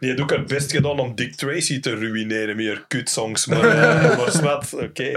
Die 0.00 0.08
heeft 0.08 0.20
ook 0.20 0.30
het 0.30 0.46
best 0.46 0.72
gedaan 0.72 0.98
om 0.98 1.14
Dick 1.14 1.34
Tracy 1.34 1.80
te 1.80 1.94
ruïneren 1.94 2.56
met 2.56 2.66
haar 2.66 2.84
kutsongs. 2.88 3.46
Maar, 3.46 3.60
maar 4.18 4.30
zwart, 4.30 4.74
oké. 4.74 5.12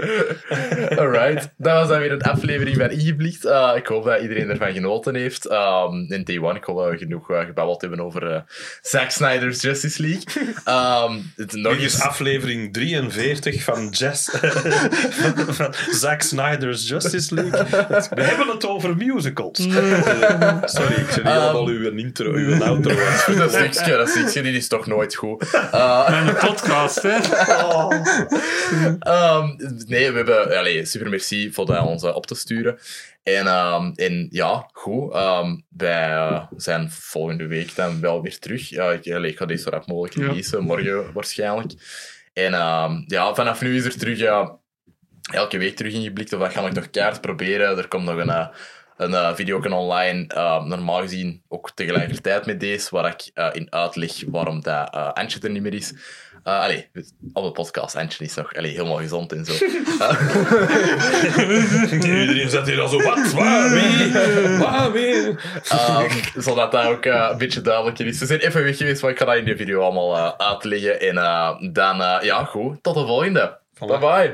Alright, 0.96 1.52
dat 1.56 1.72
was 1.72 1.88
dan 1.88 1.98
weer 1.98 2.12
een 2.12 2.22
aflevering 2.22 2.76
van 2.76 2.90
Ingeblikt. 2.90 3.44
Uh, 3.44 3.72
ik 3.76 3.86
hoop 3.86 4.04
dat 4.04 4.20
iedereen 4.20 4.50
ervan 4.50 4.72
genoten 4.72 5.14
heeft. 5.14 5.50
Um, 5.50 6.06
in 6.12 6.24
Day 6.24 6.38
One, 6.38 6.54
ik 6.58 6.64
hoop 6.64 6.76
dat 6.76 6.90
we 6.90 6.96
genoeg 6.98 7.30
uh, 7.30 7.35
gebabbeld 7.44 7.80
hebben 7.80 8.00
over 8.00 8.30
uh, 8.30 8.40
Zack 8.80 9.10
Snyder's 9.10 9.62
Justice 9.62 10.02
League. 10.02 10.24
Um, 11.08 11.30
het, 11.36 11.52
nog 11.52 11.62
Nog 11.62 11.82
eens 11.82 11.92
eens... 11.92 12.00
aflevering 12.00 12.72
43 12.72 13.62
van, 13.62 13.88
Jazz, 13.88 14.28
van 15.58 15.74
Zack 15.90 16.22
Snyder's 16.22 16.88
Justice 16.88 17.34
League. 17.34 17.64
We 18.14 18.22
hebben 18.22 18.46
het 18.46 18.66
over 18.66 18.96
musicals. 18.96 19.58
Eh, 19.66 20.62
sorry, 20.64 20.94
ik 20.94 21.10
zit 21.10 21.24
helemaal 21.24 21.66
uw 21.66 21.90
intro, 21.90 22.32
uw 22.32 22.62
outro. 22.62 22.94
Dat 23.36 23.52
stukje, 23.52 23.96
dat 23.96 24.08
stukje, 24.08 24.42
die 24.42 24.56
is 24.56 24.68
toch 24.68 24.86
nooit 24.86 25.14
goed. 25.14 25.44
Uh, 25.54 26.22
Een 26.26 26.34
podcast, 26.34 27.02
hè. 27.02 27.14
Um, 29.36 29.56
nee, 29.86 30.10
we 30.10 30.16
hebben... 30.16 30.58
Allee, 30.58 30.84
super 30.84 31.10
merci 31.10 31.52
voor 31.52 31.66
dat 31.66 31.86
ons 31.86 32.02
uh, 32.02 32.14
op 32.14 32.26
te 32.26 32.34
sturen. 32.34 32.78
En, 33.26 33.46
um, 33.46 33.92
en 33.94 34.26
ja, 34.30 34.68
goed. 34.72 35.14
Um, 35.14 35.64
wij 35.68 36.10
uh, 36.10 36.46
zijn 36.56 36.90
volgende 36.90 37.46
week 37.46 37.74
dan 37.74 38.00
wel 38.00 38.22
weer 38.22 38.38
terug. 38.38 38.68
Ja, 38.68 38.92
ik, 38.92 39.12
allee, 39.12 39.30
ik 39.30 39.36
ga 39.36 39.46
deze 39.46 39.62
zo 39.62 39.70
rap 39.70 39.86
mogelijk 39.86 40.14
Ja. 40.14 40.26
releasen, 40.26 40.62
morgen 40.62 41.12
waarschijnlijk. 41.12 41.72
En 42.32 42.54
um, 42.54 43.04
ja, 43.06 43.34
vanaf 43.34 43.60
nu 43.62 43.76
is 43.76 43.84
er 43.84 43.98
terug... 43.98 44.18
Ja, 44.18 44.58
elke 45.32 45.58
week 45.58 45.76
terug 45.76 45.92
ingeblikt. 45.92 46.32
Of 46.32 46.40
dat 46.40 46.52
ga 46.52 46.66
ik 46.66 46.72
nog 46.72 46.90
keihard 46.90 47.20
proberen. 47.20 47.78
Er 47.78 47.88
komt 47.88 48.04
nog 48.04 48.16
een... 48.16 48.28
uh, 48.28 48.48
een 48.96 49.10
uh, 49.10 49.34
video 49.34 49.60
online, 49.60 50.30
uh, 50.34 50.64
normaal 50.64 51.00
gezien 51.00 51.42
ook 51.48 51.70
tegelijkertijd 51.74 52.46
met 52.46 52.60
deze, 52.60 52.88
waar 52.90 53.06
ik 53.06 53.30
uh, 53.34 53.48
in 53.52 53.72
uitleg 53.72 54.12
waarom 54.26 54.62
dat 54.62 54.94
uh, 54.94 55.12
Antje 55.12 55.40
er 55.40 55.50
niet 55.50 55.62
meer 55.62 55.74
is. 55.74 55.94
Uh, 56.48 56.60
allee, 56.60 56.88
op 57.32 57.44
de 57.44 57.52
podcast, 57.52 57.96
Antje 57.96 58.24
is 58.24 58.34
nog 58.34 58.54
allee, 58.54 58.70
helemaal 58.70 58.96
gezond 58.96 59.32
en 59.32 59.44
zo. 59.44 59.52
Iedereen 61.94 62.50
zat 62.50 62.66
hier 62.66 62.80
al 62.80 62.88
zo, 62.88 63.02
wat, 63.02 63.32
waar, 63.32 63.70
wie, 63.70 64.12
waar, 64.58 64.92
wie. 64.92 65.26
Um, 65.26 65.36
zodat 66.36 66.72
dat 66.72 66.86
ook 66.86 67.04
uh, 67.04 67.28
een 67.30 67.38
beetje 67.38 67.60
duidelijker 67.60 68.06
is. 68.06 68.18
We 68.18 68.26
zijn 68.26 68.40
even 68.40 68.62
weg 68.62 68.76
geweest, 68.76 69.02
maar 69.02 69.10
ik 69.10 69.18
ga 69.18 69.24
dat 69.24 69.36
in 69.36 69.44
de 69.44 69.56
video 69.56 69.80
allemaal 69.80 70.16
uh, 70.16 70.32
uitleggen. 70.36 71.00
En 71.00 71.14
uh, 71.14 71.60
dan, 71.72 72.00
uh, 72.00 72.18
ja, 72.20 72.44
goed. 72.44 72.82
Tot 72.82 72.94
de 72.94 73.06
volgende. 73.06 73.58
Bye 73.78 73.98
bye. 73.98 74.32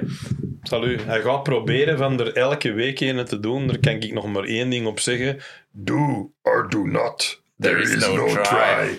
Salut. 0.62 1.05
Hij 1.05 1.20
gaat 1.20 1.42
proberen 1.42 1.99
van 1.99 2.20
er 2.20 2.36
elke 2.36 2.73
week 2.73 3.00
een 3.00 3.24
te 3.24 3.41
doen. 3.41 3.66
Daar 3.66 3.78
kan 3.78 3.92
ik 3.92 4.12
nog 4.12 4.26
maar 4.26 4.44
één 4.44 4.70
ding 4.70 4.86
op 4.86 5.00
zeggen. 5.00 5.41
Do 5.70 6.32
or 6.42 6.68
do 6.68 6.84
not. 6.84 7.42
There 7.58 7.82
is 7.82 8.07
no 8.07 8.26
try. 8.26 8.99